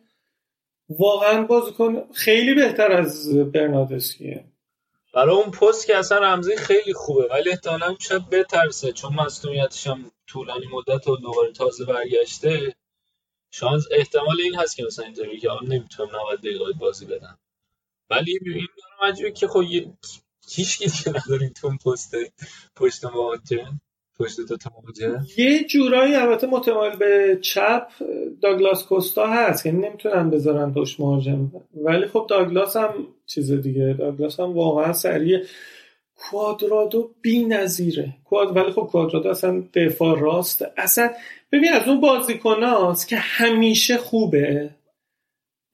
واقعا 0.89 1.43
بازیکن 1.43 2.03
خیلی 2.13 2.55
بهتر 2.55 2.93
از 2.93 3.35
برناردسکیه. 3.53 4.45
برای 5.15 5.37
اون 5.37 5.51
پست 5.51 5.87
که 5.87 5.97
اصلا 5.97 6.19
رمزی 6.19 6.57
خیلی 6.57 6.93
خوبه 6.95 7.29
ولی 7.31 7.51
احتمالا 7.51 7.97
شاید 7.99 8.31
بترسه 8.31 8.93
چون 8.93 9.15
مصدومیتش 9.15 9.87
هم 9.87 10.11
طولانی 10.27 10.67
مدت 10.73 11.09
و 11.09 11.17
دوباره 11.17 11.53
تازه 11.53 11.85
برگشته. 11.85 12.75
شانس 13.51 13.85
احتمال 13.91 14.41
این 14.41 14.55
هست 14.55 14.77
که 14.77 14.85
مثلا 14.85 15.05
اینطوری 15.05 15.39
که 15.39 15.51
آن 15.51 15.67
نمی‌تونم 15.67 16.09
90 16.17 16.39
دقیقه 16.39 16.73
بازی 16.81 17.07
بدم. 17.07 17.39
ولی 18.11 18.39
این 18.45 18.69
عجیبه 19.03 19.31
که 19.31 19.49
خب 19.49 19.63
هیچ 20.49 20.79
کی 20.79 20.87
دیگه 20.87 21.21
نداریم 21.21 21.53
تو 21.61 21.77
پست 21.77 22.15
پشت 22.77 23.05
مهاجم. 23.05 23.81
تا 24.61 24.71
مهاجم 24.83 25.27
یه 25.39 25.65
جورایی 25.65 26.15
البته 26.15 26.47
متمایل 26.47 26.97
به 26.97 27.39
چپ 27.43 27.87
داگلاس 28.43 28.85
کوستا 28.85 29.27
هست 29.27 29.67
یعنی 29.67 29.89
نمی‌تونن 29.89 30.31
بذارن 30.31 30.73
پشت 30.73 31.01
مهاجم. 31.01 31.51
ولی 31.75 32.07
خب 32.07 32.27
داگلاس 32.31 32.77
هم 32.77 32.95
چیز 33.27 33.53
دیگه 33.53 33.95
داگلاس 33.99 34.41
هم 34.41 34.53
واقعا 34.53 34.93
سریع 34.93 35.45
کوادرادو 36.17 37.11
بی 37.23 37.45
نظیره 37.45 38.15
کواد 38.25 38.57
ولی 38.57 38.73
خب 38.73 38.83
کوادرادو 38.83 39.29
اصلا 39.29 39.63
دفاع 39.75 40.21
راست. 40.21 40.65
اصلا 40.77 41.11
ببین 41.53 41.73
از 41.73 41.89
اون 41.89 42.01
بازیکناست 42.01 43.09
که 43.09 43.17
همیشه 43.17 43.97
خوبه. 43.97 44.71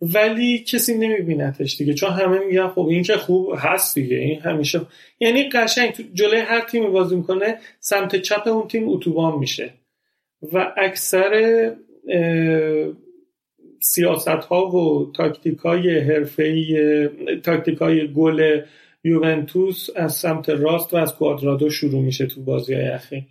ولی 0.00 0.58
کسی 0.58 0.98
نمیبینتش 0.98 1.76
دیگه 1.76 1.94
چون 1.94 2.10
همه 2.10 2.38
میگن 2.38 2.68
خب 2.68 2.86
این 2.86 3.02
که 3.02 3.16
خوب 3.16 3.54
هست 3.58 3.94
دیگه 3.94 4.16
این 4.16 4.40
همیشه 4.40 4.80
یعنی 5.20 5.48
قشنگ 5.48 5.90
تو 5.90 6.02
جلوی 6.14 6.40
هر 6.40 6.60
تیمی 6.60 6.86
بازی 6.86 7.16
می‌کنه 7.16 7.58
سمت 7.80 8.16
چپ 8.16 8.48
اون 8.48 8.68
تیم 8.68 8.88
اتوبان 8.88 9.38
میشه 9.38 9.74
و 10.52 10.72
اکثر 10.76 11.72
سیاست 13.80 14.28
ها 14.28 14.66
و 14.66 15.12
تاکتیک 15.12 15.58
های 15.58 15.98
حرفه‌ای 15.98 17.08
تاکتیک 17.44 17.78
های 17.78 18.12
گل 18.12 18.62
یوونتوس 19.04 19.88
از 19.96 20.12
سمت 20.14 20.48
راست 20.48 20.94
و 20.94 20.96
از 20.96 21.14
کوادرادو 21.14 21.70
شروع 21.70 22.02
میشه 22.02 22.26
تو 22.26 22.42
بازی 22.42 22.74
های 22.74 22.88
اخیر. 22.88 23.24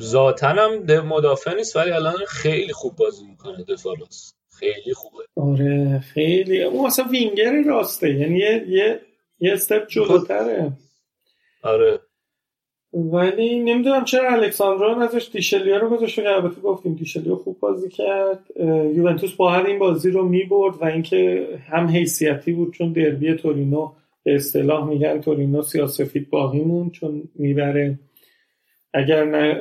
ذاتا 0.00 0.58
هم 0.58 1.06
مدافع 1.06 1.54
نیست 1.54 1.76
ولی 1.76 1.90
الان 1.90 2.24
خیلی 2.28 2.72
خوب 2.72 2.96
بازی 2.96 3.26
می‌کنه 3.26 3.64
دفاع 3.64 3.98
راست. 4.00 4.33
خیلی 4.58 4.94
خوبه. 4.94 5.24
آره 5.36 5.98
خیلی. 5.98 6.62
اون 6.62 6.86
مثلا 6.86 7.04
وینگر 7.04 7.62
راسته. 7.62 8.14
یعنی 8.14 8.38
یه 8.38 8.64
یه 8.68 9.00
یه 9.40 9.52
step 9.52 9.88
جلوتره. 9.88 10.72
آره. 11.62 11.98
ولی 12.92 13.58
نمی‌دونم 13.58 14.04
چرا 14.04 14.32
الکساندرو 14.32 14.98
ازش 14.98 15.28
دشیلیو 15.32 15.76
رو 15.76 15.88
گذاشت. 15.88 16.14
که 16.16 16.28
البته 16.28 16.60
گفتیم 16.60 16.94
دشیلیو 16.94 17.36
خوب 17.36 17.60
بازی 17.60 17.88
کرد. 17.88 18.44
یوونتوس 18.96 19.32
باید 19.32 19.66
این 19.66 19.78
بازی 19.78 20.10
رو 20.10 20.28
می‌برد 20.28 20.82
و 20.82 20.84
اینکه 20.84 21.48
هم 21.68 21.86
حیثیتی 21.86 22.52
بود 22.52 22.74
چون 22.74 22.92
دربی 22.92 23.34
تورینو 23.34 23.92
به 24.22 24.34
اصطلاح 24.34 24.88
میگن 24.88 25.20
تورینو 25.20 25.62
سیاسفید 25.62 26.30
باقی 26.30 26.60
موند 26.60 26.90
چون 26.90 27.22
می‌بره. 27.34 27.98
اگر 28.94 29.24
نه 29.24 29.60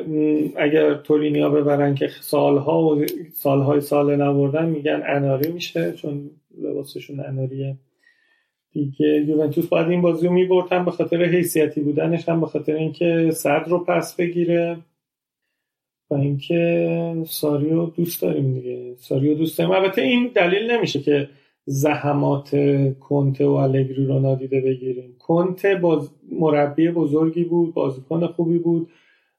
اگر 0.57 0.93
تورینیا 0.93 1.49
ببرن 1.49 1.95
که 1.95 2.07
سالها 2.21 2.83
و 2.83 3.05
سالهای 3.33 3.81
سال 3.81 4.15
نبردن 4.15 4.69
میگن 4.69 5.03
اناری 5.05 5.51
میشه 5.51 5.91
چون 5.91 6.29
لباسشون 6.61 7.19
اناریه. 7.19 7.77
دیگه 8.71 9.07
یوونتوس 9.27 9.67
باید 9.67 9.87
این 9.87 10.01
بازی 10.01 10.27
رو 10.27 10.33
می‌برد 10.33 10.73
هم 10.73 10.85
به 10.85 10.91
خاطر 10.91 11.23
حیثیتی 11.23 11.81
بودنش 11.81 12.29
هم 12.29 12.41
به 12.41 12.45
خاطر 12.45 12.75
اینکه 12.75 13.31
صد 13.33 13.63
رو 13.67 13.79
پس 13.79 14.15
بگیره 14.15 14.77
و 16.09 16.13
اینکه 16.13 17.23
ساریو 17.25 17.85
دوست 17.85 18.21
داریم 18.21 18.53
دیگه. 18.53 18.95
ساریو 18.95 19.33
دوست 19.33 19.57
داریم. 19.57 19.73
البته 19.73 20.01
این 20.01 20.31
دلیل 20.35 20.71
نمیشه 20.71 20.99
که 20.99 21.29
زحمات 21.65 22.55
کنته 22.99 23.45
و 23.45 23.51
الگری 23.51 24.05
رو 24.05 24.19
نادیده 24.19 24.61
بگیریم. 24.61 25.15
کنته 25.19 25.75
باز 25.75 26.09
مربی 26.31 26.89
بزرگی 26.89 27.43
بود 27.43 27.73
بازیکن 27.73 28.27
خوبی 28.27 28.57
بود. 28.57 28.89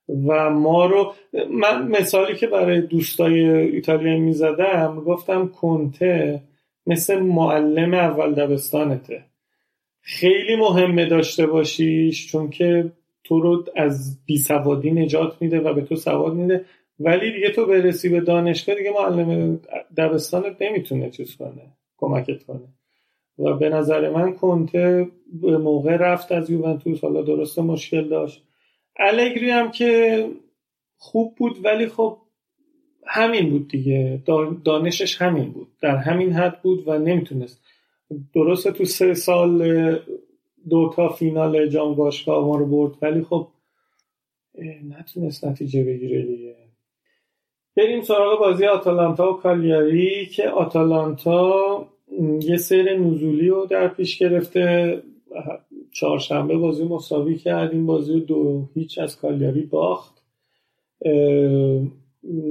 و 0.09 0.51
ما 0.51 0.87
رو 0.87 1.15
من 1.51 1.89
مثالی 1.89 2.35
که 2.35 2.47
برای 2.47 2.81
دوستای 2.81 3.41
ایتالیایی 3.51 4.21
می‌زدم 4.21 5.03
گفتم 5.07 5.49
کنته 5.49 6.41
مثل 6.87 7.19
معلم 7.19 7.95
اول 7.95 8.35
دبستانته. 8.35 9.25
خیلی 10.01 10.57
مهمه 10.57 11.07
داشته 11.07 11.47
باشیش 11.47 12.33
چون 12.33 12.51
که 12.51 12.93
تو 13.25 13.41
رو 13.41 13.65
از 13.77 14.19
بیسوادی 14.27 14.91
نجات 14.91 15.43
میده 15.43 15.61
و 15.61 15.75
به 15.75 15.81
تو 15.81 15.97
سواد 15.97 16.35
میده. 16.35 16.65
ولی 17.01 17.33
دیگه 17.33 17.49
تو 17.51 17.67
برسی 17.67 18.09
به 18.09 18.21
دانشگاه 18.21 18.77
دیگه 18.77 18.91
معلم 18.91 19.61
دبستانت 19.97 20.63
نمی‌تونه 20.63 21.11
چیز 21.11 21.37
کنه 21.37 21.63
کمکت 21.97 22.45
کنه. 22.45 22.69
و 23.39 23.55
به 23.55 23.69
نظر 23.69 24.11
من 24.11 24.33
کنته 24.33 25.09
به 25.43 25.59
موقع 25.59 25.97
رفت 25.97 26.33
از 26.33 26.51
یوونتوس 26.51 27.01
حالا 27.01 27.23
درسته 27.23 27.63
مشکل 27.63 28.09
داشت. 28.09 28.45
الگری 28.99 29.51
هم 29.51 29.71
که 29.71 30.29
خوب 30.97 31.35
بود 31.35 31.65
ولی 31.65 31.87
خب 31.89 32.19
همین 33.07 33.51
بود 33.51 33.69
دیگه. 33.69 34.23
دا- 34.27 34.63
دانشش 34.65 35.23
همین 35.23 35.51
بود. 35.53 35.69
در 35.81 35.97
همین 35.97 36.33
حد 36.33 36.63
بود 36.63 36.89
و 36.89 36.99
نمی‌تونست. 36.99 37.63
درسته 38.35 38.73
تو 38.73 38.85
سه 38.85 39.15
سال 39.15 39.99
دو 40.71 40.93
تا 40.97 41.09
فینال 41.09 41.67
جام 41.69 41.95
باشگاه 41.95 42.47
ما 42.47 42.57
رو 42.57 42.67
برد 42.67 42.99
ولی 43.03 43.23
خب 43.23 43.49
نتونست 44.99 45.45
نتیجه 45.45 45.85
بگیره 45.85 46.23
دیگه. 46.23 46.57
بریم 47.77 48.03
سراغ 48.03 48.39
بازی 48.41 48.67
آتالانتا 48.67 49.33
و 49.33 49.37
کالیاری 49.37 50.27
که 50.27 50.49
آتالانتا 50.49 51.89
یه 52.41 52.57
سیر 52.57 52.99
نزولی 52.99 53.49
رو 53.49 53.67
در 53.67 53.89
پیش 53.89 54.19
گرفته. 54.19 55.03
چهارشنبه 55.95 56.57
بازی 56.57 56.85
مساوی 56.85 57.37
کرد. 57.37 57.73
این 57.73 57.87
بازی 57.87 58.21
دو 58.21 58.69
هیچ 58.75 58.99
از 58.99 59.21
کالیاری 59.21 59.63
باخت. 59.63 60.25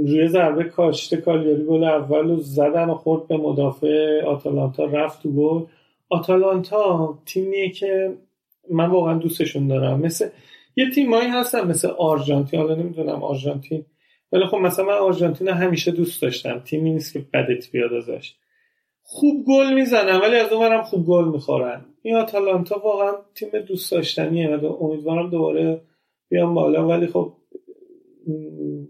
روی 0.07 0.27
ضربه 0.27 0.63
کاشته 0.63 1.17
کالیاری 1.17 1.63
گل 1.63 1.83
اول 1.83 2.29
رو 2.29 2.39
زدن 2.39 2.89
و 2.89 2.95
خورد 2.95 3.27
به 3.27 3.37
مدافع 3.37 4.21
آتالانتا 4.25 4.85
رفت 4.85 5.23
تو 5.23 5.31
گل. 5.31 5.65
آتالانتا 6.09 7.19
تیمیه 7.25 7.69
که 7.69 8.13
من 8.71 8.89
واقعا 8.89 9.13
دوستشون 9.17 9.67
دارم. 9.67 9.99
مثل 9.99 10.29
یه 10.75 10.91
تیمایی 10.91 11.27
هستن 11.27 11.67
مثل 11.67 11.87
آرژانتین. 11.87 12.59
حالا 12.59 12.75
نمی‌دونم 12.75 13.23
آرژانتین. 13.23 13.85
ولی 14.31 14.45
خب 14.45 14.57
مثلا 14.57 14.85
من 14.85 14.93
آرژانتین 14.93 15.47
همیشه 15.47 15.91
دوست 15.91 16.21
داشتم. 16.21 16.59
تیمی 16.59 16.93
نیست 16.93 17.13
که 17.13 17.25
بدت 17.33 17.71
بیاد 17.71 17.93
ازش. 17.93 18.35
خوب 19.05 19.45
گل 19.47 19.73
می‌زنن 19.73 20.19
ولی 20.19 20.35
از 20.35 20.51
اونورم 20.51 20.81
خوب 20.81 21.05
گل 21.05 21.25
می‌خورن. 21.25 21.85
این 22.01 22.15
آتالانتا 22.15 22.79
واقعا 22.79 23.11
تیم 23.35 23.49
دوست 23.67 23.91
داشتنیه 23.91 24.55
و 24.55 24.83
امیدوارم 24.83 25.29
دوباره 25.29 25.81
بیام 26.29 26.53
بالا. 26.53 26.87
ولی 26.87 27.07
خب 27.07 27.33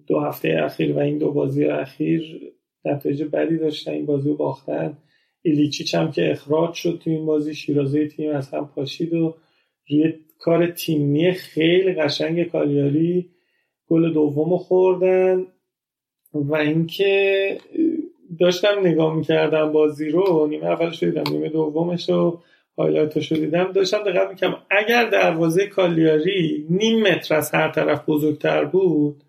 دو 0.07 0.19
هفته 0.19 0.59
اخیر 0.63 0.93
و 0.93 0.99
این 0.99 1.17
دو 1.17 1.31
بازی 1.31 1.65
اخیر 1.65 2.51
نتایج 2.85 3.23
بدی 3.23 3.57
داشتن 3.57 3.91
این 3.91 4.05
بازی 4.05 4.29
رو 4.29 4.37
باختن. 4.37 4.97
ایلیچیچ 5.41 5.95
هم 5.95 6.11
که 6.11 6.31
اخراج 6.31 6.73
شد 6.73 7.01
تو 7.03 7.09
این 7.09 7.25
بازی 7.25 7.55
شیرازه 7.55 8.07
تیم 8.07 8.31
از 8.31 8.49
هم 8.53 8.71
پاشید 8.75 9.13
و 9.13 9.35
روی 9.89 10.13
کار 10.39 10.71
تیمی 10.71 11.31
خیلی 11.31 11.93
قشنگ 11.93 12.43
کالیاری 12.43 13.29
گل 13.87 14.13
دوم 14.13 14.57
خوردن. 14.57 15.47
و 16.33 16.55
اینکه 16.55 17.57
داشتم 18.39 18.79
نگاه 18.79 19.15
می‌کردم 19.15 19.71
بازی 19.71 20.09
رو 20.09 20.47
نیمه 20.49 20.65
اولش 20.65 21.03
رو 21.03 21.09
دیدم 21.09 21.31
نیمه 21.31 21.49
دومش 21.49 22.09
رو 22.09 22.41
highlight 22.77 23.22
ش 23.22 23.31
رو 23.31 23.37
دیدم. 23.37 23.71
داشتم 23.71 24.03
دقت 24.03 24.29
می‌کردم 24.29 24.57
اگر 24.69 25.09
دروازه 25.09 25.67
کالیاری 25.67 26.65
نیم 26.69 27.01
متر 27.01 27.35
از 27.35 27.51
هر 27.51 27.69
طرف 27.71 28.05
بزرگتر 28.09 28.65
بود 28.65 29.23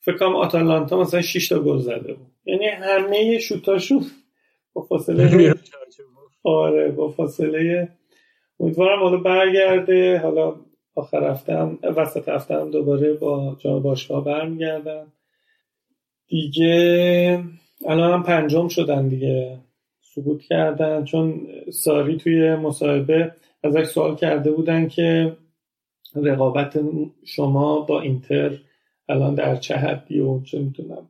فکر 0.00 0.16
کنم 0.16 0.36
آتالانتا 0.36 1.00
مثلا 1.00 1.22
6 1.22 1.48
تا 1.48 1.58
گل 1.58 1.78
زده 1.78 2.12
بود. 2.14 2.26
یعنی 2.46 2.66
همه 2.66 3.38
شوتاشون 3.38 4.06
با 4.72 4.82
فاصله 4.82 5.54
آره 6.44 6.90
با 6.90 7.08
فاصله. 7.10 7.88
امیدوارم 8.60 9.02
حالا 9.02 9.16
برگرده. 9.16 10.18
حالا 10.18 10.54
آخر 10.94 11.30
هفتم 11.30 11.78
وسط 11.82 12.28
هفتم 12.28 12.70
دوباره 12.70 13.12
با 13.12 13.56
جام 13.58 13.82
باشگاه 13.82 14.24
برمیگردن. 14.24 15.12
دیگه 16.28 17.44
الان 17.86 18.12
هم 18.12 18.22
پنجم 18.22 18.68
شدن 18.68 19.08
دیگه. 19.08 19.58
سقوط 20.00 20.42
کردن. 20.42 21.04
چون 21.04 21.46
ساری 21.70 22.16
توی 22.16 22.54
مصاحبه 22.54 23.32
ازش 23.64 23.84
سوال 23.84 24.16
کرده 24.16 24.50
بودن 24.50 24.88
که 24.88 25.36
رقابت 26.14 26.80
شما 27.24 27.80
با 27.80 28.00
اینتر 28.00 28.58
الان 29.08 29.34
در 29.34 29.56
چه 29.56 29.74
حدی 29.74 30.20
و 30.20 30.42
چه 30.42 30.58
می‌تونم 30.58 31.08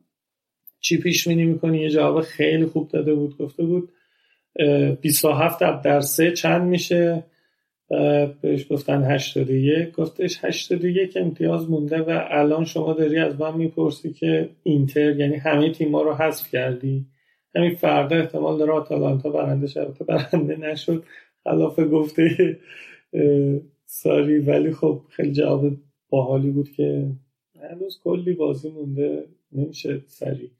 چی 0.79 0.97
پیش 0.97 1.27
بینی 1.27 1.45
می‌کنی؟ 1.45 1.79
یه 1.79 1.89
جواب 1.89 2.21
خیلی 2.21 2.65
خوب 2.65 2.87
داده 2.87 3.13
بود 3.13 3.37
گفته 3.37 3.63
بود 3.63 3.91
اه، 4.59 4.91
27 4.91 5.59
ضرب 5.59 5.81
در 5.81 5.99
سه 5.99 6.31
چند 6.31 6.61
میشه؟ 6.61 7.23
بهش 8.41 8.71
گفتن 8.71 9.03
81 9.03 9.91
گفتش 9.91 10.45
81 10.45 11.17
امتیاز 11.17 11.69
مونده 11.69 12.01
و 12.01 12.25
الان 12.29 12.65
شما 12.65 12.93
داری 12.93 13.19
از 13.19 13.39
من 13.39 13.57
می‌پرسی 13.57 14.13
که 14.13 14.49
اینتر 14.63 15.19
یعنی 15.19 15.35
همه 15.35 15.71
تیما 15.71 16.01
رو 16.01 16.13
حذف 16.13 16.49
کردی. 16.51 17.05
همین 17.55 17.75
فردا 17.75 18.15
احتمال 18.15 18.57
داره 18.57 18.71
آتالانتا 18.71 19.29
برنده 19.29 19.79
البته 19.79 20.03
برنده 20.03 20.55
نشد. 20.55 21.03
خلاف 21.43 21.79
گفته 21.79 22.57
ساری. 23.85 24.39
ولی 24.39 24.71
خب 24.71 25.01
خیلی 25.09 25.31
جواب 25.31 25.71
باحالی 26.09 26.49
بود 26.49 26.71
که 26.71 27.11
هنوز 27.71 27.99
کلی 28.03 28.33
بازی 28.33 28.69
مونده. 28.69 29.25
نمیشه 29.51 30.01
سری 30.07 30.51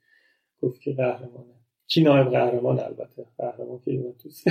گفت 0.61 0.81
که 0.81 0.93
قهرمانه. 0.93 1.57
کی 1.87 2.03
نایب 2.03 2.27
قهرمان؟ 2.27 2.79
البته 2.79 3.25
قهرمان 3.37 3.79
که 3.85 3.91
یوونتوس 3.91 4.43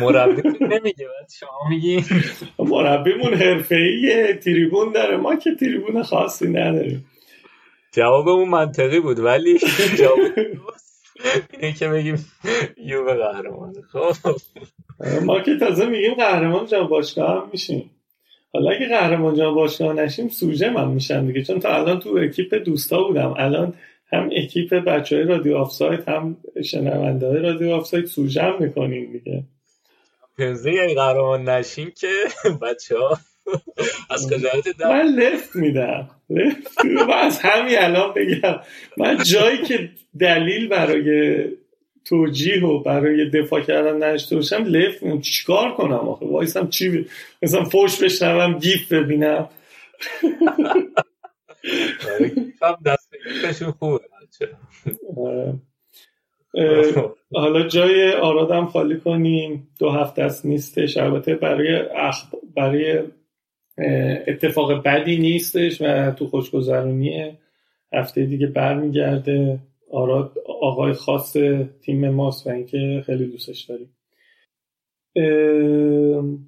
مربی 0.00 0.42
نمیگه 0.60 1.06
بعد 1.06 1.30
شما 1.40 1.68
میگی؟ 1.70 2.04
مربیمون 2.58 3.34
حرفه‌ایه 3.34 4.38
تریبون 4.44 4.92
داره. 4.92 5.16
ما 5.16 5.36
که 5.36 5.54
تریبون 5.54 6.02
خاصی 6.02 6.48
نداریم. 6.48 7.06
جواب 7.92 8.28
اون 8.28 8.48
منطقی 8.48 9.00
بود 9.00 9.18
ولی 9.18 9.58
جواب 9.98 10.18
اینه 11.60 11.72
که 11.72 11.88
بگیم 11.88 12.26
یووه 12.76 13.14
قهرمانه 13.14 13.82
خب. 13.92 14.12
ما 15.24 15.40
که 15.40 15.56
تازه 15.56 15.86
میگیم 15.86 16.14
قهرمان 16.14 16.66
جام 16.66 16.86
باشگاه 16.86 17.30
هم 17.30 17.48
میشیم. 17.52 17.90
حالا 18.52 18.70
اگه 18.70 18.88
قهرمان 18.88 19.34
جام 19.34 19.54
باشگاه 19.54 19.92
نشیم 19.92 20.28
سوژه 20.28 20.70
من 20.70 20.88
میشم 20.88 21.26
دیگه. 21.26 21.42
چون 21.42 21.60
تا 21.60 21.74
الان 21.74 22.00
تو 22.00 22.18
اکیپ 22.22 22.54
دوستا 22.54 23.02
بودم. 23.02 23.34
الان 23.38 23.74
هم 24.12 24.30
اکیپ 24.36 24.74
بچه 24.74 25.16
های 25.16 25.24
رادیو 25.24 25.56
آفساید 25.56 26.08
هم 26.08 26.36
شنونده 26.64 27.26
های 27.26 27.38
رادیو 27.38 27.70
آفساید 27.70 28.06
سوژه 28.06 28.42
هم 28.42 28.62
می‌کنیم 28.62 29.12
دیگه. 29.12 29.44
پنزه 30.38 30.70
اگه 30.70 30.94
قهرمان 30.94 31.48
نشین 31.48 31.92
که 31.96 32.08
بچه 32.62 32.98
ها 32.98 33.18
از 34.10 34.26
در 34.78 34.88
من 34.88 35.02
لفت 35.02 35.56
میدم. 35.56 36.10
لفت. 36.30 36.84
و 37.08 37.10
از 37.12 37.38
همین 37.38 37.78
الان 37.78 38.14
بگم. 38.14 38.60
من 38.96 39.18
جایی 39.24 39.62
که 39.62 39.90
دلیل 40.20 40.68
برای 40.68 41.44
توجیه 42.04 42.64
و 42.64 42.82
برای 42.82 43.30
دفاع 43.30 43.60
کردن 43.60 43.96
نداشته 43.96 44.36
باشم 44.36 44.64
لفت 44.64 45.02
میدم. 45.02 45.20
چیکار 45.20 45.74
کنم 45.74 46.08
آخه؟ 46.08 46.26
وایسم 46.26 46.68
چی. 46.68 47.06
مثلا 47.42 47.64
فوش 47.64 48.02
بشنوم 48.02 48.58
گیف 48.58 48.92
ببینم. 48.92 49.48
هم 52.62 52.76
دست 52.86 53.10
بگیرشون 53.12 53.70
خوبه 53.70 54.00
آره. 55.16 55.54
حالا 57.32 57.68
جای 57.68 58.12
آرادم 58.12 58.66
خالی 58.66 59.00
کنیم. 59.00 59.68
دو 59.78 59.90
هفته 59.90 60.22
است 60.22 60.46
نیستش. 60.46 60.96
البته 60.96 61.34
برای 61.34 61.74
اخ... 61.96 62.24
برای 62.56 63.02
اتفاق 64.26 64.82
بدی 64.84 65.16
نیستش 65.16 65.82
و 65.82 66.10
تو 66.10 66.26
خوشگذرونیه. 66.26 67.38
هفته 67.92 68.24
دیگه 68.24 68.46
برمیگرده. 68.46 69.58
آراد 69.92 70.32
آقای 70.60 70.92
خاص 70.92 71.36
تیم 71.82 72.08
ماست 72.08 72.46
و 72.46 72.50
اینکه 72.50 73.02
خیلی 73.06 73.26
دوستش 73.26 73.60
داریم. 73.60 73.96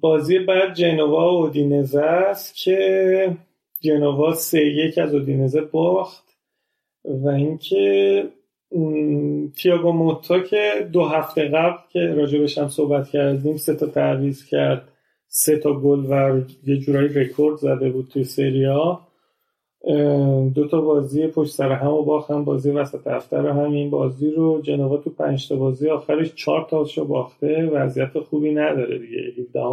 بازی 0.01 0.39
بعد 0.39 0.73
جنوا 0.73 1.33
و 1.33 1.37
اودینزه 1.37 2.01
است 2.01 2.55
که 2.55 3.37
جنوا 3.83 4.33
سه 4.33 4.65
یک 4.65 4.97
از 4.97 5.13
اودینزه 5.13 5.61
باخت 5.61 6.23
و 7.05 7.27
اینکه 7.27 8.23
م، 8.71 9.47
تییاگو 9.47 9.91
موتا 9.91 10.39
که 10.39 10.89
دو 10.93 11.03
هفته 11.03 11.47
قبل 11.47 11.77
که 11.89 11.99
راجبش 11.99 12.57
هم 12.57 12.69
صحبت 12.69 13.09
کردیم 13.09 13.57
سه 13.57 13.75
تا 13.75 13.87
تعویض 13.87 14.45
کرد 14.45 14.87
سه 15.27 15.57
تا 15.57 15.73
گل 15.73 16.05
و 16.09 16.41
یه 16.67 16.77
جورایی 16.77 17.07
رکورد 17.07 17.57
زده 17.57 17.89
بود 17.89 18.07
توی 18.07 18.23
سریا 18.23 19.01
دو 20.55 20.67
تا 20.71 20.81
بازی 20.81 21.27
پشت 21.27 21.53
سر 21.53 21.71
هم 21.71 21.91
و 21.91 22.01
باختن 22.03 22.43
بازی 22.43 22.71
وسط 22.71 23.07
هفته 23.07 23.37
رو 23.37 23.53
همین 23.53 23.89
بازی 23.89 24.31
رو. 24.31 24.61
جنوا 24.61 24.97
تو 24.97 25.09
پنج 25.09 25.49
تا 25.49 25.55
بازی 25.55 25.89
آخرش 25.89 26.33
چهار 26.35 26.67
تاشو 26.69 27.05
باخته 27.05 27.65
وضعیت 27.65 28.19
خوبی 28.19 28.51
نداره 28.51 28.99
دیگه. 28.99 29.17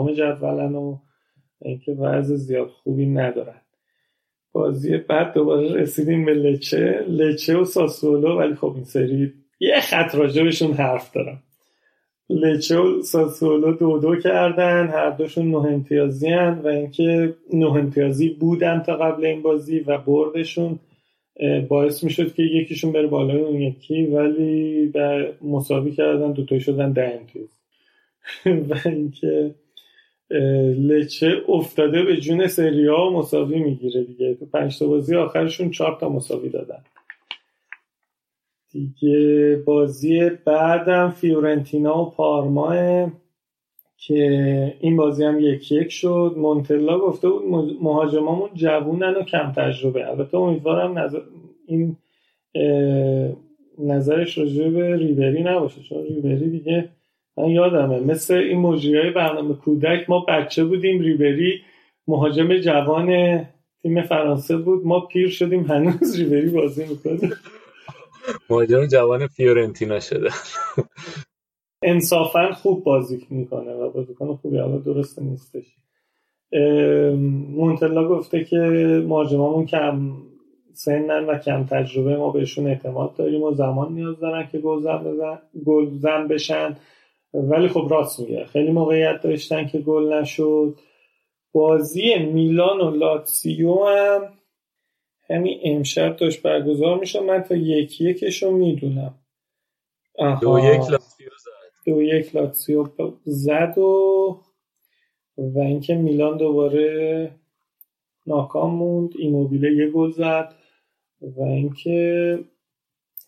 17 0.04 0.14
جدولن 0.14 0.74
و 0.74 0.96
اینکه 1.62 1.92
وضع 1.92 2.34
زیاد 2.34 2.68
خوبی 2.68 3.06
ندارن. 3.06 3.60
بازی 4.52 4.96
بعد 4.96 5.34
دوباره 5.34 5.74
رسیدیم 5.74 6.24
به 6.24 6.34
لچه. 6.34 7.04
لچه 7.08 7.56
و 7.56 7.64
ساسولو 7.64 8.38
ولی 8.38 8.54
خب 8.54 8.72
این 8.74 8.84
سری 8.84 9.32
یه 9.60 9.80
خط 9.80 10.14
راجبشون 10.14 10.72
حرف 10.72 11.12
دارم. 11.14 11.42
لچه 12.30 12.78
و 12.78 13.02
ساسولو 13.02 13.72
دو 13.72 13.98
دو 13.98 14.16
کردن 14.16 14.86
هر 14.86 15.10
دوشون 15.10 15.50
نه 15.50 15.56
امتیازی 15.56 16.28
هن 16.28 16.60
و 16.64 16.66
اینکه 16.66 17.34
نه 17.52 17.66
امتیازی 17.66 18.28
بودن 18.28 18.82
تا 18.86 18.96
قبل 18.96 19.24
این 19.24 19.42
بازی 19.42 19.80
و 19.80 19.98
بردشون 19.98 20.78
باعث 21.68 22.04
می‌شد 22.04 22.34
که 22.34 22.42
یکیشون 22.42 22.92
بره 22.92 23.06
بالای 23.06 23.40
اون 23.40 23.60
یکی 23.60 24.02
ولی 24.02 24.92
مساوی 25.42 25.92
کردن 25.92 26.32
دوتایی 26.32 26.60
شدن 26.60 26.92
ده 26.92 27.20
امتیاز. 27.20 27.48
و 28.70 28.88
اینکه 28.88 29.54
لچه 30.78 31.42
افتاده 31.48 32.02
به 32.02 32.16
جون 32.16 32.46
سریا 32.46 32.96
و 32.96 33.10
مساوی 33.10 33.58
می‌گیره 33.58 34.04
دیگه. 34.04 34.34
تو 34.34 34.46
پنج 34.46 34.78
تا 34.78 34.86
بازی 34.86 35.16
آخرشون 35.16 35.70
چهار 35.70 35.96
تا 36.00 36.08
مساوی 36.08 36.48
دادن. 36.48 36.82
دیگه 38.72 39.56
بازی 39.66 40.30
بعدم 40.44 41.10
فیورنتینا 41.10 42.02
و 42.02 42.10
پارما 42.10 43.12
که 43.96 44.74
این 44.80 44.96
بازی 44.96 45.24
هم 45.24 45.40
یک 45.40 45.72
یک 45.72 45.88
شد. 45.92 46.34
مونتلا 46.36 46.98
گفته 46.98 47.28
بود 47.28 47.44
مهاجمامون 47.82 48.50
جوونن 48.54 49.14
و 49.14 49.22
کم 49.22 49.52
تجربه. 49.56 50.10
البته 50.10 50.36
امیدوارم 50.36 50.98
نظر 50.98 51.20
این 51.66 51.96
نظرش 53.78 54.38
راجع 54.38 54.68
به 54.68 54.96
ریبری 54.96 55.42
نباشه. 55.42 55.82
چون 55.82 56.02
ریبری 56.02 56.50
دیگه 56.50 56.88
من 57.36 57.50
یادمه 57.50 58.00
مثل 58.00 58.34
این 58.34 58.60
مجری 58.60 58.98
های 58.98 59.10
برنامه 59.10 59.54
کودک 59.54 60.10
ما 60.10 60.24
بچه 60.28 60.64
بودیم 60.64 61.00
ریبری 61.00 61.62
مهاجم 62.08 62.56
جوان 62.56 63.40
تیم 63.82 64.02
فرانسه 64.02 64.56
بود 64.56 64.86
ما 64.86 65.00
پیر 65.00 65.28
شدیم 65.28 65.64
هنوز 65.64 66.20
ریبری 66.20 66.48
بازی 66.48 66.86
می‌کنه 66.86 67.32
مهاجم 68.50 68.86
جوان 68.86 69.26
فیورنتینا 69.26 70.00
شده. 70.00 70.30
انصافا 71.82 72.52
خوب 72.52 72.84
بازی 72.84 73.26
می‌کنه 73.30 73.72
و 73.72 73.90
بازیکن 73.90 74.34
خوبی 74.34 74.58
حالا 74.58 74.78
درسته 74.78 75.22
نیستش. 75.22 75.64
مونتلا 77.50 78.08
گفته 78.08 78.44
که 78.44 78.56
مهاجمامون 79.06 79.66
کم 79.66 80.12
سنن 80.72 81.26
و 81.26 81.38
کم 81.38 81.64
تجربه 81.64 82.16
ما 82.16 82.30
بهشون 82.30 82.66
اعتماد 82.66 83.16
داریم 83.16 83.42
و 83.42 83.54
زمان 83.54 83.92
نیاز 83.92 84.20
دارن 84.20 84.48
که 84.52 84.58
گل 85.64 85.90
زن 85.98 86.28
بشن. 86.28 86.76
ولی 87.34 87.68
خب 87.68 87.86
راست 87.90 88.20
میگه. 88.20 88.44
خیلی 88.44 88.72
موقعیت 88.72 89.20
داشتن 89.22 89.66
که 89.66 89.78
گل 89.78 90.12
نشد. 90.12 90.78
بازی 91.52 92.18
میلان 92.18 92.80
و 92.80 92.90
لاتسیو 92.90 93.84
هم 93.84 94.32
همین 95.30 95.60
امشب 95.64 96.16
داشت 96.16 96.42
برگزار 96.42 96.98
میشه 96.98 97.20
من 97.20 97.42
تا 97.42 97.54
یکی 97.56 98.10
یکش 98.10 98.42
رو 98.42 98.50
می‌دونم 98.50 99.14
دو 100.40 100.58
یک 100.58 100.80
لاتسیو 100.90 101.28
زد. 101.44 101.86
دو 101.86 102.02
یک 102.02 102.36
لاتسیو 102.36 102.86
زد 103.24 103.78
و 103.78 104.40
و 105.38 105.58
اینکه 105.58 105.94
میلان 105.94 106.36
دوباره 106.36 107.30
ناکام 108.26 108.74
موند. 108.74 109.12
ایموبیله 109.18 109.72
یه 109.72 109.90
گل 109.90 110.10
زد. 110.10 110.54
و 111.20 111.42
اینکه 111.42 112.38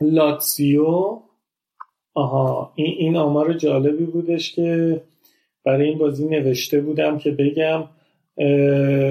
لاتسیو 0.01 1.21
آها 2.15 2.73
این, 2.75 2.95
این 2.99 3.17
آمار 3.17 3.53
جالبی 3.53 4.05
بودش 4.05 4.55
که 4.55 5.01
برای 5.65 5.89
این 5.89 5.99
بازی 5.99 6.29
نوشته 6.29 6.81
بودم 6.81 7.19
که 7.19 7.31
بگم 7.31 7.85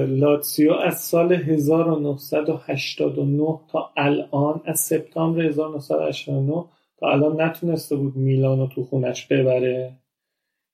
لاتسیو 0.06 0.72
از 0.72 1.00
سال 1.00 1.32
1989 1.32 3.60
تا 3.68 3.90
الان 3.96 4.60
از 4.64 4.80
سپتامبر 4.80 5.42
1989 5.42 6.64
تا 6.98 7.08
الان 7.08 7.40
نتونسته 7.40 7.96
بود 7.96 8.16
میلانو 8.16 8.66
تو 8.66 8.84
خونش 8.84 9.26
ببره. 9.26 10.02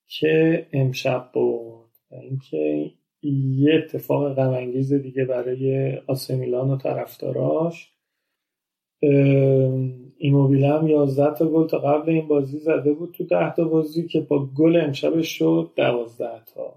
که 0.09 0.67
امشب 0.73 1.31
بود. 1.33 1.91
اینکه 2.11 2.91
یه 3.23 3.75
اتفاق 3.75 4.35
غم 4.35 4.71
دیگه 4.99 5.25
برای 5.25 5.97
آسه 6.07 6.37
میلان 6.37 6.71
و 6.71 6.77
طرفداراش. 6.77 7.93
ایموبیل 10.19 10.65
هم 10.65 10.89
11 10.89 11.35
تا 11.35 11.49
گل 11.49 11.67
تا 11.67 11.79
قبل 11.79 12.11
این 12.11 12.29
بازی 12.29 12.59
زده 12.59 12.93
بود 12.93 13.15
تو 13.15 13.25
10 13.25 13.55
تا 13.55 13.65
بازی 13.65 14.07
که 14.09 14.21
با 14.21 14.47
گل 14.47 14.77
امشبش 14.77 15.39
شد 15.39 15.73
12 15.77 16.45
تا. 16.45 16.75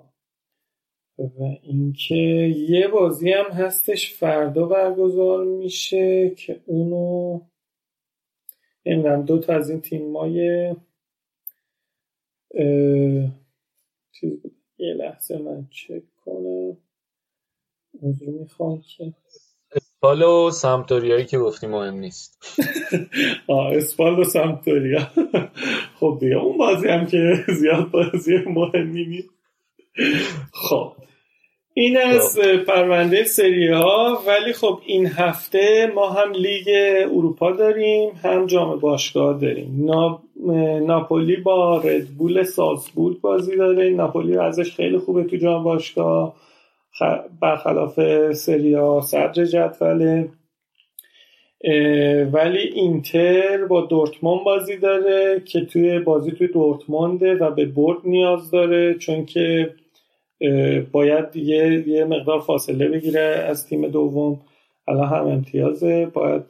و 1.17 1.43
اینکه 1.63 2.15
یه 2.69 2.87
بازی 2.87 3.31
هم 3.31 3.51
هستش 3.51 4.13
فردا 4.13 4.65
برگزار 4.65 5.45
میشه 5.45 6.29
که 6.29 6.61
اونو 6.65 7.39
نمی‌دونم 8.85 9.25
دو 9.25 9.39
تا 9.39 9.53
از 9.53 9.69
این 9.69 9.81
تیمای 9.81 10.75
چیز 14.11 14.41
بود 14.41 14.55
یه 14.77 14.93
لحظه 14.93 15.37
من 15.37 15.67
چک 15.71 16.03
کنم. 16.25 16.77
موضوع 18.01 18.39
می‌خوام 18.39 18.81
که 18.81 19.13
اسپال 20.03 20.21
و 20.21 20.51
سمتوریایی 20.51 21.25
که 21.25 21.38
گفتی 21.38 21.67
مهم 21.67 21.93
نیست. 21.93 22.57
آه 23.47 23.73
اسپال 23.75 24.19
و 24.19 24.23
سمتوریا 24.23 24.99
خب 25.99 26.17
دیگه 26.19 26.35
اون 26.35 26.57
بازی 26.57 26.88
هم 26.88 27.05
که 27.05 27.45
زیاد 27.47 27.91
بازی 27.91 28.38
مهمی 28.38 29.05
نیست. 29.05 29.30
خب 30.53 30.93
این 31.73 31.97
از 31.97 32.39
پرونده 32.67 33.23
سری 33.23 33.67
ها 33.67 34.21
ولی 34.27 34.53
خب 34.53 34.80
این 34.85 35.07
هفته 35.07 35.91
ما 35.95 36.09
هم 36.09 36.31
لیگ 36.31 36.67
اروپا 37.11 37.51
داریم 37.51 38.09
هم 38.23 38.45
جام 38.45 38.80
باشگاه 38.80 39.39
داریم. 39.39 39.85
نا... 39.85 40.23
ناپولی 40.80 41.35
با 41.35 41.77
ردبول 41.77 42.43
سالزبورگ 42.43 43.21
بازی 43.21 43.55
داره. 43.55 43.89
ناپولی 43.89 44.38
ازش 44.38 44.71
خیلی 44.71 44.97
خوبه 44.97 45.23
تو 45.23 45.38
جام 45.38 45.63
باشگاه. 45.63 46.35
برخلاف 47.41 47.99
سری 48.33 48.73
ها 48.73 49.01
صدر 49.01 49.45
جدوله. 49.45 50.29
ولی 52.31 52.59
اینتر 52.59 53.65
با 53.65 53.81
دورتموند 53.81 54.43
بازی 54.43 54.77
داره 54.77 55.41
که 55.45 55.65
توی 55.65 55.99
بازی 55.99 56.31
توی 56.31 56.47
دورتمونده 56.47 57.35
و 57.35 57.51
به 57.51 57.65
برد 57.65 57.97
نیاز 58.03 58.51
داره 58.51 58.93
چون 58.93 59.25
که 59.25 59.73
باید 60.91 61.35
یه, 61.35 61.87
یه 61.87 62.05
مقدار 62.05 62.39
فاصله 62.39 62.89
بگیره 62.89 63.21
از 63.21 63.67
تیم 63.67 63.87
دوم. 63.87 64.39
الان 64.87 65.07
هم 65.07 65.27
امتیازه 65.27 66.05
باید 66.05 66.43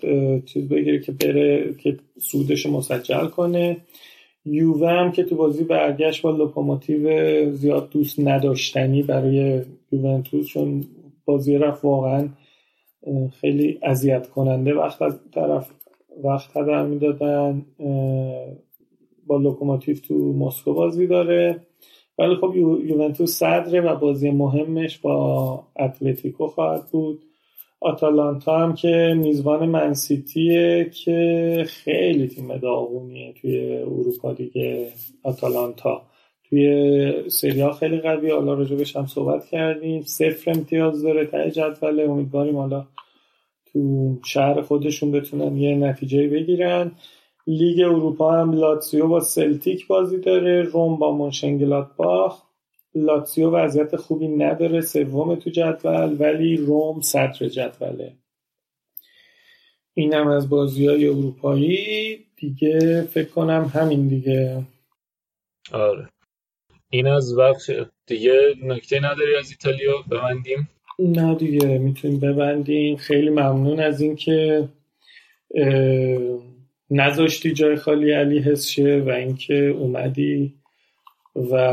چیز 0.45 0.69
بگیره 0.69 0.99
که 0.99 1.11
بره 1.11 1.73
که 1.73 1.97
صعودش 2.19 2.65
مسجل 2.65 3.27
کنه. 3.27 3.77
یووه 4.45 4.89
هم 4.89 5.11
که 5.11 5.23
تو 5.23 5.35
بازی 5.35 5.63
برگشت 5.63 6.21
با 6.21 6.31
لوکوموتیو 6.31 7.51
زیاد 7.51 7.89
دوست 7.89 8.19
نداشتنی 8.19 9.03
برای 9.03 9.61
یوونتوس 9.91 10.47
چون 10.47 10.83
بازی 11.25 11.57
رفت 11.57 11.85
واقعا 11.85 12.29
خیلی 13.41 13.79
اذیت 13.83 14.29
کننده. 14.29 14.73
وقت 14.73 15.01
از 15.01 15.19
طرف 15.31 15.71
وقت 16.23 16.57
هدر 16.57 16.85
می‌دادن 16.85 17.65
با 19.27 19.37
لوکوموتیو 19.37 19.95
تو 19.95 20.33
مسکو 20.33 20.73
بازی 20.73 21.07
داره. 21.07 21.61
ولی 22.17 22.35
خب 22.35 22.55
یوونتوس 22.55 23.31
صدره 23.31 23.81
و 23.81 23.95
بازی 23.95 24.31
مهمش 24.31 24.97
با 24.97 25.63
اتلتیکو 25.79 26.47
خواهد 26.47 26.85
بود. 26.91 27.25
آتالانتا 27.81 28.59
هم 28.59 28.73
که 28.73 29.13
میزبان 29.17 29.69
منسیتیه 29.69 30.89
که 30.93 31.65
خیلی 31.67 32.27
تیم 32.27 32.57
داغونیه 32.57 33.33
توی 33.33 33.77
اروپا 33.77 34.33
دیگه 34.33 34.93
آتالانتا. 35.23 36.01
توی 36.49 37.29
سریا 37.29 37.71
خیلی 37.71 37.99
قوی 37.99 38.31
حالا 38.31 38.53
راجبش 38.53 38.95
هم 38.95 39.05
صحبت 39.05 39.45
کردیم. 39.45 40.01
صفر 40.01 40.51
امتیاز 40.51 41.03
داره 41.03 41.25
ته 41.25 41.51
جدوله. 41.51 42.03
امیدواریم 42.03 42.57
حالا 42.57 42.85
تو 43.73 43.79
شهر 44.25 44.61
خودشون 44.61 45.11
بتونن 45.11 45.57
یه 45.57 45.75
نتیجه 45.75 46.27
بگیرن. 46.27 46.91
لیگ 47.47 47.81
اروپا 47.81 48.31
هم 48.31 48.51
لاتسیو 48.51 49.07
با 49.07 49.19
سلتیک 49.19 49.87
بازی 49.87 50.17
داره. 50.19 50.61
روم 50.61 50.95
با 50.97 51.11
مونشنگلادباخ. 51.17 52.50
لاتسیو 52.95 53.49
وضعیت 53.49 53.95
خوبی 53.95 54.27
نداره 54.27 54.81
سوم 54.81 55.35
تو 55.35 55.49
جدول 55.49 56.15
ولی 56.19 56.57
روم 56.57 57.01
صدر 57.01 57.47
جدوله. 57.47 58.13
اینم 59.93 60.27
از 60.27 60.49
بازی 60.49 60.87
های 60.87 61.07
اروپایی. 61.07 62.25
دیگه 62.35 63.01
فکر 63.01 63.29
کنم 63.29 63.71
همین 63.73 64.07
دیگه. 64.07 64.63
آره. 65.71 66.09
این 66.89 67.07
از 67.07 67.35
بخش 67.35 67.71
دیگه 68.05 68.39
نکته 68.63 68.99
نداری 68.99 69.35
از 69.35 69.51
ایتالیا؟ 69.51 69.93
ببندیم؟ 70.11 70.69
نه 70.99 71.35
دیگه 71.35 71.77
می‌تونیم 71.77 72.19
ببندیم. 72.19 72.95
خیلی 72.95 73.29
ممنون 73.29 73.79
از 73.79 74.01
اینکه 74.01 74.67
نذاشتی 76.89 77.53
جای 77.53 77.75
خالی 77.75 78.11
علی 78.11 78.39
حس 78.39 78.67
شه 78.67 79.03
و 79.05 79.09
اینکه 79.09 79.67
اومدی 79.67 80.53
و 81.35 81.71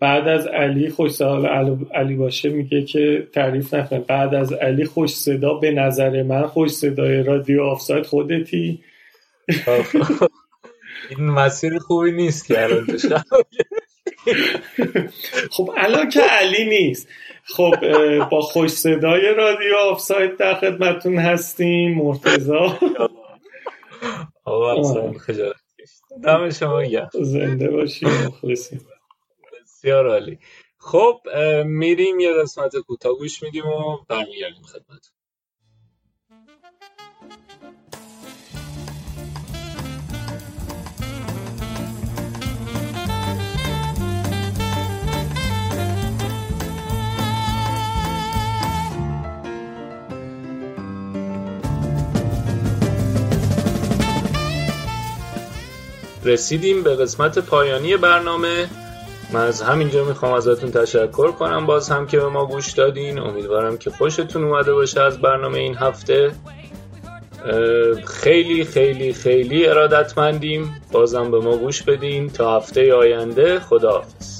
بعد 0.00 0.28
از 0.28 0.46
علی 0.46 0.90
خوش 0.90 1.10
سوال 1.10 1.46
علی 1.94 2.14
باشه 2.14 2.48
میگه 2.48 2.82
که 2.82 3.28
تعریف 3.32 3.74
نکنه. 3.74 3.98
بعد 3.98 4.34
از 4.34 4.52
علی 4.52 4.84
خوش 4.84 5.14
صدا 5.14 5.54
به 5.54 5.70
نظر 5.70 6.22
من 6.22 6.46
خوش 6.46 6.70
صدای 6.70 7.22
رادیو 7.22 7.62
آفساید 7.62 8.06
خودتی. 8.06 8.80
این 11.10 11.30
مسیر 11.30 11.78
خوبی 11.78 12.12
نیست 12.12 12.46
که 12.46 12.62
الان 12.62 12.86
خب 15.56 15.70
الان 15.76 16.08
که 16.08 16.20
علی 16.20 16.64
نیست. 16.64 17.08
خب 17.44 17.74
با 18.30 18.40
خوش 18.40 18.70
صدای 18.70 19.34
رادیو 19.34 19.76
آفساید 19.90 20.36
در 20.36 20.54
خدمتون 20.54 21.18
هستیم 21.18 21.94
مرتزا 21.94 22.78
آقا 24.44 25.12
خجالت 25.12 25.56
دم 26.24 26.50
شما 26.50 26.82
گرم. 26.82 27.10
زنده 27.22 27.70
باشیم 27.70 28.08
مخلصیم. 28.08 28.80
بسیار 29.86 30.08
عالی. 30.08 30.38
خب 30.78 31.20
میریم 31.64 32.20
یه 32.20 32.32
قسمت 32.32 32.76
کوتاه 32.76 33.18
گوش 33.18 33.42
میدیم 33.42 33.66
و 33.66 33.98
برمیگردیم 34.08 34.62
خدمت 34.62 35.10
رسیدیم 56.24 56.82
به 56.82 56.96
قسمت 56.96 57.38
پایانی 57.38 57.96
برنامه. 57.96 58.85
من 59.32 59.40
از 59.40 59.62
همینجا 59.62 60.04
می‌خوام 60.04 60.32
ازتون 60.32 60.70
تشکر 60.70 61.32
کنم. 61.32 61.66
باز 61.66 61.90
هم 61.90 62.06
که 62.06 62.18
به 62.18 62.28
ما 62.28 62.46
گوش 62.46 62.72
دادین. 62.72 63.18
امیدوارم 63.18 63.78
که 63.78 63.90
خوشتون 63.90 64.44
اومده 64.44 64.74
باشه 64.74 65.00
از 65.00 65.18
برنامه 65.20 65.58
این 65.58 65.74
هفته. 65.74 66.32
خیلی 68.04 68.64
خیلی 68.64 69.12
خیلی 69.12 69.66
ارادتمندیم. 69.66 70.82
بازم 70.92 71.30
به 71.30 71.38
ما 71.38 71.56
گوش 71.56 71.82
بدین. 71.82 72.30
تا 72.30 72.56
هفته 72.56 72.94
آینده 72.94 73.60
خداحافظ. 73.60 74.35